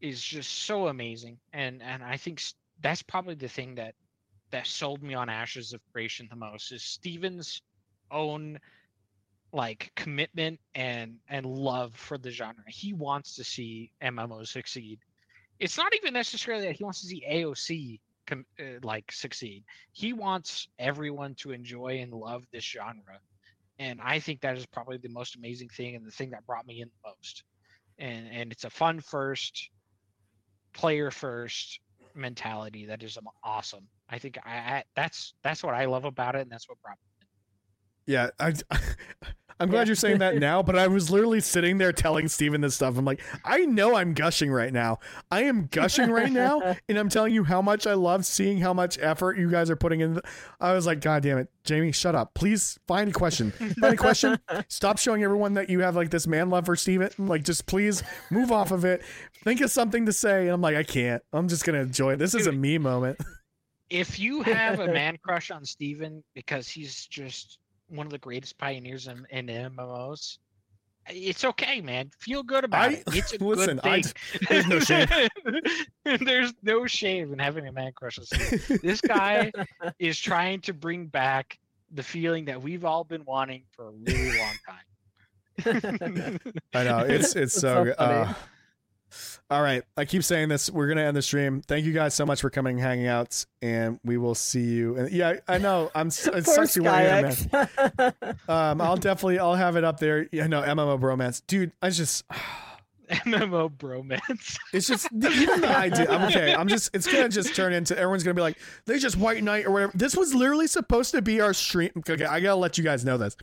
is 0.00 0.22
just 0.22 0.50
so 0.64 0.88
amazing. 0.88 1.38
And 1.52 1.82
and 1.82 2.02
I 2.04 2.16
think 2.16 2.42
that's 2.80 3.02
probably 3.02 3.34
the 3.34 3.48
thing 3.48 3.74
that 3.76 3.94
that 4.50 4.66
sold 4.66 5.02
me 5.02 5.14
on 5.14 5.28
Ashes 5.28 5.72
of 5.72 5.80
Creation 5.92 6.28
the 6.30 6.36
most 6.36 6.72
is 6.72 6.82
Steven's 6.82 7.62
own 8.10 8.58
like 9.52 9.92
commitment 9.96 10.60
and 10.74 11.18
and 11.28 11.46
love 11.46 11.94
for 11.94 12.18
the 12.18 12.30
genre. 12.30 12.64
He 12.68 12.92
wants 12.92 13.36
to 13.36 13.44
see 13.44 13.92
MMOs 14.02 14.48
succeed. 14.48 15.00
It's 15.58 15.76
not 15.76 15.94
even 15.94 16.14
necessarily 16.14 16.66
that 16.66 16.76
he 16.76 16.84
wants 16.84 17.00
to 17.00 17.06
see 17.08 17.24
AOC 17.28 18.00
com- 18.28 18.46
uh, 18.60 18.78
like 18.82 19.10
succeed. 19.10 19.64
He 19.92 20.12
wants 20.12 20.68
everyone 20.78 21.34
to 21.36 21.52
enjoy 21.52 21.98
and 22.00 22.12
love 22.12 22.44
this 22.52 22.64
genre. 22.64 23.18
And 23.78 24.00
I 24.02 24.18
think 24.20 24.40
that 24.40 24.56
is 24.56 24.66
probably 24.66 24.98
the 24.98 25.08
most 25.08 25.36
amazing 25.36 25.68
thing 25.68 25.94
and 25.96 26.06
the 26.06 26.10
thing 26.10 26.30
that 26.30 26.46
brought 26.46 26.66
me 26.66 26.80
in 26.82 26.88
the 26.88 27.10
most. 27.10 27.44
And 27.98 28.28
and 28.32 28.52
it's 28.52 28.64
a 28.64 28.70
fun 28.70 29.00
first, 29.00 29.70
player 30.72 31.10
first 31.10 31.80
mentality 32.14 32.86
that 32.86 33.02
is 33.02 33.18
awesome. 33.42 33.86
I 34.08 34.18
think 34.18 34.38
I, 34.44 34.56
I 34.56 34.84
that's 34.94 35.34
that's 35.42 35.62
what 35.62 35.74
I 35.74 35.86
love 35.86 36.04
about 36.04 36.36
it 36.36 36.42
and 36.42 36.50
that's 36.50 36.68
what 36.68 36.80
brought 36.82 36.98
me. 36.98 37.26
in. 38.06 38.12
yeah, 38.14 38.30
I, 38.38 38.54
I'm 39.60 39.68
glad 39.70 39.80
Yeah. 39.82 39.86
you're 39.86 39.94
saying 39.96 40.18
that 40.18 40.36
now, 40.38 40.62
but 40.62 40.78
I 40.78 40.86
was 40.86 41.10
literally 41.10 41.40
sitting 41.40 41.78
there 41.78 41.92
telling 41.92 42.28
Steven 42.28 42.60
this 42.60 42.74
stuff. 42.76 42.96
I'm 42.96 43.04
like, 43.04 43.20
I 43.44 43.58
know 43.66 43.96
I'm 43.96 44.14
gushing 44.14 44.50
right 44.52 44.72
now. 44.72 44.98
I 45.30 45.42
am 45.44 45.66
gushing 45.70 46.10
right 46.10 46.30
now, 46.30 46.76
and 46.88 46.98
I'm 46.98 47.08
telling 47.08 47.34
you 47.34 47.44
how 47.44 47.60
much 47.60 47.86
I 47.86 47.94
love 47.94 48.24
seeing 48.26 48.58
how 48.58 48.72
much 48.72 48.98
effort 49.00 49.38
you 49.38 49.50
guys 49.50 49.70
are 49.70 49.76
putting 49.76 50.00
in. 50.00 50.20
I 50.60 50.72
was 50.74 50.86
like, 50.86 51.00
God 51.00 51.22
damn 51.22 51.38
it, 51.38 51.48
Jamie, 51.64 51.92
shut 51.92 52.14
up. 52.14 52.34
Please 52.34 52.78
find 52.86 53.10
a 53.10 53.12
question. 53.12 53.50
Find 53.50 53.94
a 53.94 53.96
question. 53.96 54.38
Stop 54.68 54.98
showing 54.98 55.22
everyone 55.24 55.54
that 55.54 55.68
you 55.70 55.80
have 55.80 55.96
like 55.96 56.10
this 56.10 56.26
man 56.26 56.50
love 56.50 56.66
for 56.66 56.76
Steven. 56.76 57.10
Like, 57.18 57.42
just 57.44 57.66
please 57.66 58.02
move 58.30 58.52
off 58.52 58.70
of 58.70 58.84
it. 58.84 59.02
Think 59.44 59.60
of 59.60 59.70
something 59.70 60.06
to 60.06 60.12
say. 60.12 60.42
And 60.42 60.50
I'm 60.50 60.60
like, 60.60 60.76
I 60.76 60.82
can't. 60.82 61.22
I'm 61.32 61.48
just 61.48 61.64
gonna 61.64 61.80
enjoy 61.80 62.14
it. 62.14 62.16
This 62.18 62.34
is 62.34 62.46
a 62.46 62.52
me 62.52 62.78
moment. 62.78 63.18
if 63.90 64.18
you 64.18 64.42
have 64.42 64.80
a 64.80 64.86
man 64.86 65.16
crush 65.24 65.50
on 65.50 65.64
Steven 65.64 66.22
because 66.34 66.68
he's 66.68 67.06
just 67.06 67.58
one 67.88 68.06
of 68.06 68.12
the 68.12 68.18
greatest 68.18 68.58
pioneers 68.58 69.06
in, 69.08 69.26
in 69.30 69.46
MMOs, 69.46 70.38
it's 71.10 71.44
okay, 71.44 71.80
man. 71.80 72.10
Feel 72.18 72.42
good 72.42 72.64
about 72.64 72.90
I- 72.90 72.92
it. 72.94 73.04
It's 73.08 73.32
a 73.32 73.38
listen, 73.44 73.78
good 73.82 74.04
thing. 74.04 74.48
there's 74.48 74.66
no 74.66 74.78
shame. 74.80 75.08
there's 76.20 76.52
no 76.62 76.86
shame 76.86 77.32
in 77.32 77.38
having 77.38 77.66
a 77.66 77.72
man 77.72 77.92
crush 77.94 78.18
on 78.18 78.24
Steven. 78.26 78.78
This 78.82 79.00
guy 79.00 79.50
is 79.98 80.18
trying 80.18 80.60
to 80.62 80.74
bring 80.74 81.06
back 81.06 81.58
the 81.92 82.02
feeling 82.02 82.44
that 82.46 82.60
we've 82.60 82.84
all 82.84 83.04
been 83.04 83.24
wanting 83.24 83.62
for 83.70 83.88
a 83.88 83.90
really 83.90 84.38
long 84.38 84.54
time. 84.66 86.40
I 86.74 86.84
know 86.84 86.98
it's 87.00 87.34
it's 87.34 87.54
so, 87.54 87.60
so 87.60 87.84
good. 87.84 87.96
funny. 87.96 88.14
Uh, 88.30 88.34
all 89.50 89.62
right, 89.62 89.82
I 89.96 90.04
keep 90.04 90.22
saying 90.24 90.48
this. 90.48 90.70
We're 90.70 90.88
gonna 90.88 91.02
end 91.02 91.16
the 91.16 91.22
stream. 91.22 91.62
Thank 91.62 91.86
you 91.86 91.92
guys 91.92 92.14
so 92.14 92.26
much 92.26 92.40
for 92.40 92.50
coming, 92.50 92.76
and 92.76 92.82
hanging 92.86 93.06
out, 93.06 93.44
and 93.62 93.98
we 94.04 94.18
will 94.18 94.34
see 94.34 94.64
you. 94.64 94.96
And 94.96 95.10
yeah, 95.10 95.34
I 95.48 95.58
know 95.58 95.90
I'm. 95.94 96.08
s- 96.08 96.26
It 96.26 96.32
Poor 96.44 96.54
sucks 96.54 96.76
you 96.76 96.82
here, 96.84 96.90
man. 96.92 98.14
Um, 98.48 98.80
I'll 98.80 98.96
definitely 98.96 99.38
I'll 99.38 99.54
have 99.54 99.76
it 99.76 99.84
up 99.84 99.98
there. 100.00 100.28
Yeah, 100.32 100.46
no 100.46 100.62
MMO 100.62 100.98
bromance, 101.00 101.42
dude. 101.46 101.72
I 101.82 101.90
just 101.90 102.24
MMO 103.08 103.70
bromance. 103.70 104.58
it's 104.72 104.86
just 104.86 105.06
even 105.12 105.60
the 105.62 105.76
idea. 105.76 106.10
I'm 106.10 106.22
okay. 106.28 106.54
I'm 106.54 106.68
just 106.68 106.94
it's 106.94 107.06
gonna 107.06 107.28
just 107.30 107.54
turn 107.56 107.72
into 107.72 107.96
everyone's 107.96 108.22
gonna 108.24 108.34
be 108.34 108.42
like 108.42 108.58
they 108.86 108.98
just 108.98 109.16
white 109.16 109.42
knight 109.42 109.64
or 109.66 109.70
whatever. 109.70 109.92
This 109.94 110.14
was 110.16 110.34
literally 110.34 110.66
supposed 110.66 111.12
to 111.12 111.22
be 111.22 111.40
our 111.40 111.54
stream. 111.54 111.90
Okay, 112.08 112.24
I 112.24 112.40
gotta 112.40 112.56
let 112.56 112.76
you 112.76 112.84
guys 112.84 113.04
know 113.04 113.16
this. 113.16 113.36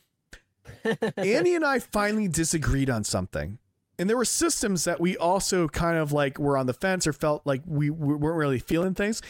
Annie 1.18 1.56
and 1.56 1.66
I 1.66 1.80
finally 1.80 2.28
disagreed 2.28 2.90
on 2.92 3.04
something. 3.04 3.58
And 3.98 4.10
there 4.10 4.18
were 4.18 4.26
systems 4.26 4.84
that 4.84 5.00
we 5.00 5.16
also 5.18 5.68
kind 5.68 5.98
of 5.98 6.12
like 6.12 6.38
were 6.38 6.58
on 6.58 6.66
the 6.66 6.74
fence 6.74 7.08
or 7.08 7.14
felt 7.14 7.42
like 7.46 7.62
we, 7.66 7.90
we 7.90 8.16
weren't 8.16 8.38
really 8.38 8.60
feeling 8.60 8.94
things. 8.94 9.22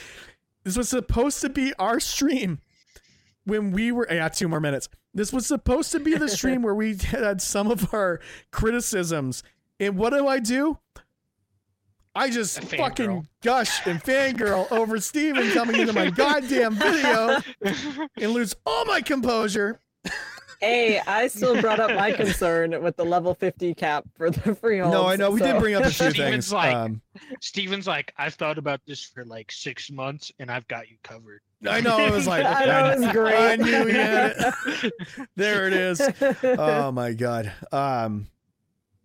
This 0.64 0.78
was 0.78 0.90
supposed 0.90 1.42
to 1.42 1.50
be 1.50 1.74
our 1.76 2.00
stream 2.00 2.60
when 3.46 3.72
we 3.72 3.92
were 3.92 4.08
yeah, 4.10 4.28
two 4.30 4.48
more 4.48 4.60
minutes. 4.60 4.90
This 5.14 5.32
was 5.32 5.46
supposed 5.46 5.92
to 5.92 6.00
be 6.00 6.16
the 6.16 6.28
stream 6.28 6.62
where 6.62 6.76
we 6.76 6.96
had 7.04 7.42
some 7.42 7.70
of 7.70 7.94
our 7.94 8.20
criticisms. 8.52 9.44
And 9.80 9.98
what 9.98 10.12
do 10.12 10.28
I 10.28 10.40
do? 10.40 10.80
I 12.16 12.30
just 12.30 12.64
fucking 12.64 13.28
gush 13.44 13.86
and 13.86 14.02
fangirl 14.02 14.72
over 14.72 15.00
Steven 15.02 15.52
coming 15.52 15.82
into 15.82 15.92
my 15.92 16.10
goddamn 16.12 16.76
video 16.76 17.40
and 18.18 18.32
lose 18.32 18.56
all 18.66 18.86
my 18.86 19.02
composure. 19.02 19.82
Hey, 20.62 21.00
I 21.06 21.28
still 21.28 21.60
brought 21.62 21.80
up 21.80 21.92
my 21.96 22.12
concern 22.12 22.82
with 22.84 22.96
the 22.98 23.06
level 23.06 23.34
50 23.34 23.74
cap 23.74 24.06
for 24.16 24.30
the 24.32 24.56
freeholds. 24.56 24.94
No, 24.94 25.08
I 25.08 25.16
know 25.16 25.32
we 25.32 25.40
did 25.42 25.60
bring 25.60 25.76
up 25.76 25.84
a 25.84 25.90
few 25.92 26.10
Steven's 26.12 26.18
things. 26.50 26.54
like- 26.54 26.76
um, 26.76 27.02
Steven's 27.42 27.88
like, 27.88 28.14
I've 28.18 28.34
thought 28.36 28.58
about 28.58 28.82
this 28.86 29.04
for 29.04 29.26
like 29.26 29.52
six 29.52 29.90
months 29.92 30.32
and 30.40 30.50
I've 30.52 30.68
got 30.68 30.90
you 30.90 30.98
covered. 31.04 31.42
I 31.68 31.82
know 31.82 32.00
it 32.06 32.12
was 32.12 32.28
like 32.28 32.46
I 32.48 32.66
know, 32.66 32.92
it 32.92 33.00
was 33.00 33.12
great. 33.12 33.36
I 33.36 33.56
knew 33.56 33.86
we 33.86 33.92
had 33.94 34.36
it. 34.38 34.94
There 35.36 35.68
it 35.68 35.74
is. 35.74 36.02
Oh 36.44 36.92
my 36.92 37.14
god. 37.14 37.52
Um 37.72 38.28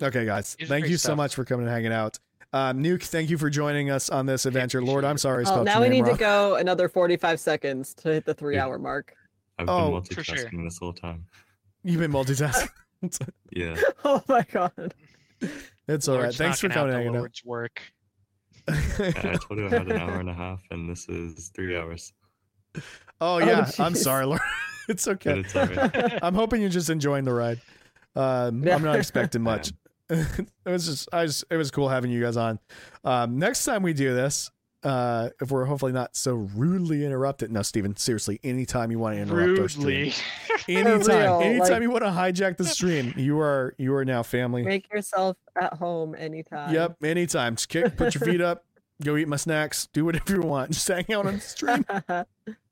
okay 0.03 0.25
guys. 0.27 0.57
It's 0.59 0.69
Thank 0.69 0.83
great 0.85 0.91
you 0.91 0.97
so 0.99 1.09
stuff. 1.09 1.17
much 1.17 1.35
for 1.35 1.45
coming 1.45 1.67
and 1.67 1.75
hanging 1.75 1.93
out. 1.93 2.19
Um 2.53 2.83
Nuke, 2.83 3.05
thank 3.05 3.31
you 3.31 3.39
for 3.39 3.49
joining 3.49 3.91
us 3.91 4.11
on 4.11 4.27
this 4.27 4.45
adventure. 4.45 4.83
Lord, 4.83 5.05
I'm 5.05 5.17
sorry 5.19 5.47
I 5.47 5.51
Well, 5.51 5.65
now 5.65 5.75
your 5.75 5.83
we 5.83 5.89
name 5.89 6.05
need 6.05 6.11
to 6.13 6.19
go 6.19 6.57
another 6.57 6.89
45 6.89 7.39
seconds 7.41 7.95
to 7.95 8.09
hit 8.13 8.25
the 8.27 8.35
three 8.35 8.57
Yeah. 8.57 8.65
hour 8.67 8.79
mark. 8.79 9.15
I've 9.61 9.69
Oh, 9.69 10.01
been 10.01 10.03
for 10.15 10.25
sure. 10.25 10.37
multitasking 10.37 10.65
this 10.65 10.79
whole 10.79 10.93
time. 10.93 11.27
You've 11.83 12.01
been 12.01 12.13
multitasking. 12.21 12.69
Yeah. 13.51 13.77
Oh 14.05 14.23
my 14.29 14.45
god. 14.53 14.95
it's 15.89 16.07
all 16.09 16.17
right. 16.17 16.23
Lord's 16.25 16.37
Thanks 16.37 16.61
for 16.61 16.69
knocking 16.69 16.83
out 16.83 16.91
coming 16.91 16.91
and 16.91 16.93
the 16.93 16.99
hanging 16.99 17.17
out. 17.17 17.21
Lord's 17.21 17.45
work. 17.45 17.83
I 18.69 19.39
told 19.49 19.59
you 19.59 19.67
I 19.67 19.71
had 19.71 19.87
an 19.91 19.93
hour 19.99 20.21
and 20.21 20.29
a 20.29 20.35
half, 20.35 20.63
and 20.71 20.89
this 20.89 21.09
is 21.09 21.51
three 21.55 21.77
hours. 21.77 22.13
oh 23.21 23.39
yeah. 23.39 23.69
I'm 23.79 23.95
sorry, 23.95 24.27
Lord. 24.27 24.41
it's 24.89 25.09
okay. 25.09 25.41
it's 25.41 25.57
alright. 25.57 26.19
I'm 26.23 26.35
hoping 26.35 26.61
you're 26.61 26.71
just 26.71 26.91
enjoying 26.91 27.25
the 27.25 27.33
ride. 27.33 27.61
Um, 28.15 28.67
I'm 28.69 28.83
not 28.83 28.97
expecting 28.97 29.43
much. 29.43 29.73
it 30.11 30.49
was 30.67 30.87
just, 30.87 31.09
I 31.13 31.25
just, 31.27 31.45
it 31.51 31.57
was 31.57 31.71
cool 31.71 31.89
having 31.89 32.11
you 32.11 32.21
guys 32.23 32.37
on. 32.37 32.59
Um, 33.05 33.39
next 33.39 33.65
time 33.65 33.83
we 33.83 33.93
do 33.93 34.13
this, 34.15 34.51
uh, 34.83 35.31
if 35.41 35.51
we're 35.51 35.65
hopefully 35.65 35.93
not 35.93 36.17
so 36.17 36.35
rudely 36.35 37.05
interrupted. 37.05 37.51
No, 37.53 37.63
Steven, 37.63 37.97
seriously, 37.97 38.41
anytime 38.43 38.91
you 38.91 38.99
want 38.99 39.17
to 39.17 39.23
interrupt 39.23 39.59
our 39.61 39.69
stream, 39.69 40.13
Rudely. 40.13 40.15
anytime, 40.69 41.43
anytime 41.43 41.71
like- 41.71 41.83
you 41.83 41.91
want 41.91 42.05
to 42.05 42.11
hijack 42.11 42.57
the 42.57 42.65
stream, 42.65 43.13
you 43.17 43.39
are, 43.41 43.75
you 43.79 43.95
are 43.95 44.05
now 44.05 44.23
family. 44.23 44.63
Make 44.63 44.91
yourself 44.93 45.37
at 45.61 45.75
home 45.75 46.15
anytime. 46.19 46.73
Yep, 46.75 47.05
anytime. 47.05 47.57
Just 47.57 47.69
kick, 47.69 47.97
put 47.97 48.15
your 48.15 48.23
feet 48.23 48.41
up, 48.41 48.65
go 49.03 49.17
eat 49.17 49.29
my 49.29 49.37
snacks, 49.37 49.89
do 49.93 50.05
whatever 50.05 50.35
you 50.35 50.41
want. 50.43 50.71
Just 50.73 50.89
hang 50.89 51.05
out 51.13 51.27
on 51.27 51.35
the 51.35 51.41
stream. 51.41 51.85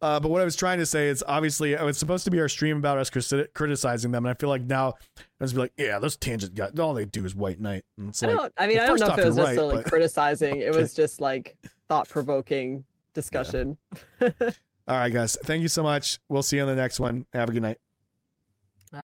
Uh, 0.00 0.20
but 0.20 0.30
what 0.30 0.40
I 0.40 0.44
was 0.44 0.54
trying 0.54 0.78
to 0.78 0.86
say 0.86 1.08
is 1.08 1.24
obviously 1.26 1.72
it 1.72 1.82
was 1.82 1.98
supposed 1.98 2.24
to 2.24 2.30
be 2.30 2.40
our 2.40 2.48
stream 2.48 2.76
about 2.76 2.98
us 2.98 3.10
criti- 3.10 3.52
criticizing 3.54 4.12
them, 4.12 4.24
and 4.24 4.30
I 4.30 4.34
feel 4.34 4.48
like 4.48 4.62
now 4.62 4.94
I 5.16 5.22
was 5.40 5.52
be 5.52 5.60
like, 5.60 5.72
yeah, 5.76 5.98
those 5.98 6.16
tangent 6.16 6.54
guys, 6.54 6.78
all 6.78 6.94
they 6.94 7.04
do 7.04 7.24
is 7.24 7.34
white 7.34 7.60
knight. 7.60 7.84
And 7.96 8.10
it's 8.10 8.22
I 8.22 8.28
like, 8.28 8.36
don't. 8.36 8.52
I 8.58 8.66
mean, 8.68 8.78
I 8.78 8.86
don't 8.86 9.00
know 9.00 9.06
if 9.06 9.18
it 9.18 9.24
was 9.24 9.36
you're 9.36 9.44
right, 9.44 9.50
necessarily 9.56 9.76
but- 9.76 9.86
criticizing. 9.86 10.56
It 10.60 10.74
was 10.74 10.94
just 11.02 11.20
like 11.20 11.56
thought 11.88 12.08
provoking 12.08 12.84
discussion. 13.14 13.76
all 14.22 14.28
right, 14.86 15.12
guys, 15.12 15.36
thank 15.44 15.62
you 15.62 15.68
so 15.68 15.82
much. 15.82 16.20
We'll 16.28 16.42
see 16.42 16.56
you 16.56 16.62
on 16.62 16.68
the 16.68 16.76
next 16.76 17.00
one. 17.00 17.26
Have 17.32 17.48
a 17.48 17.52
good 17.52 17.62
night. 17.62 17.78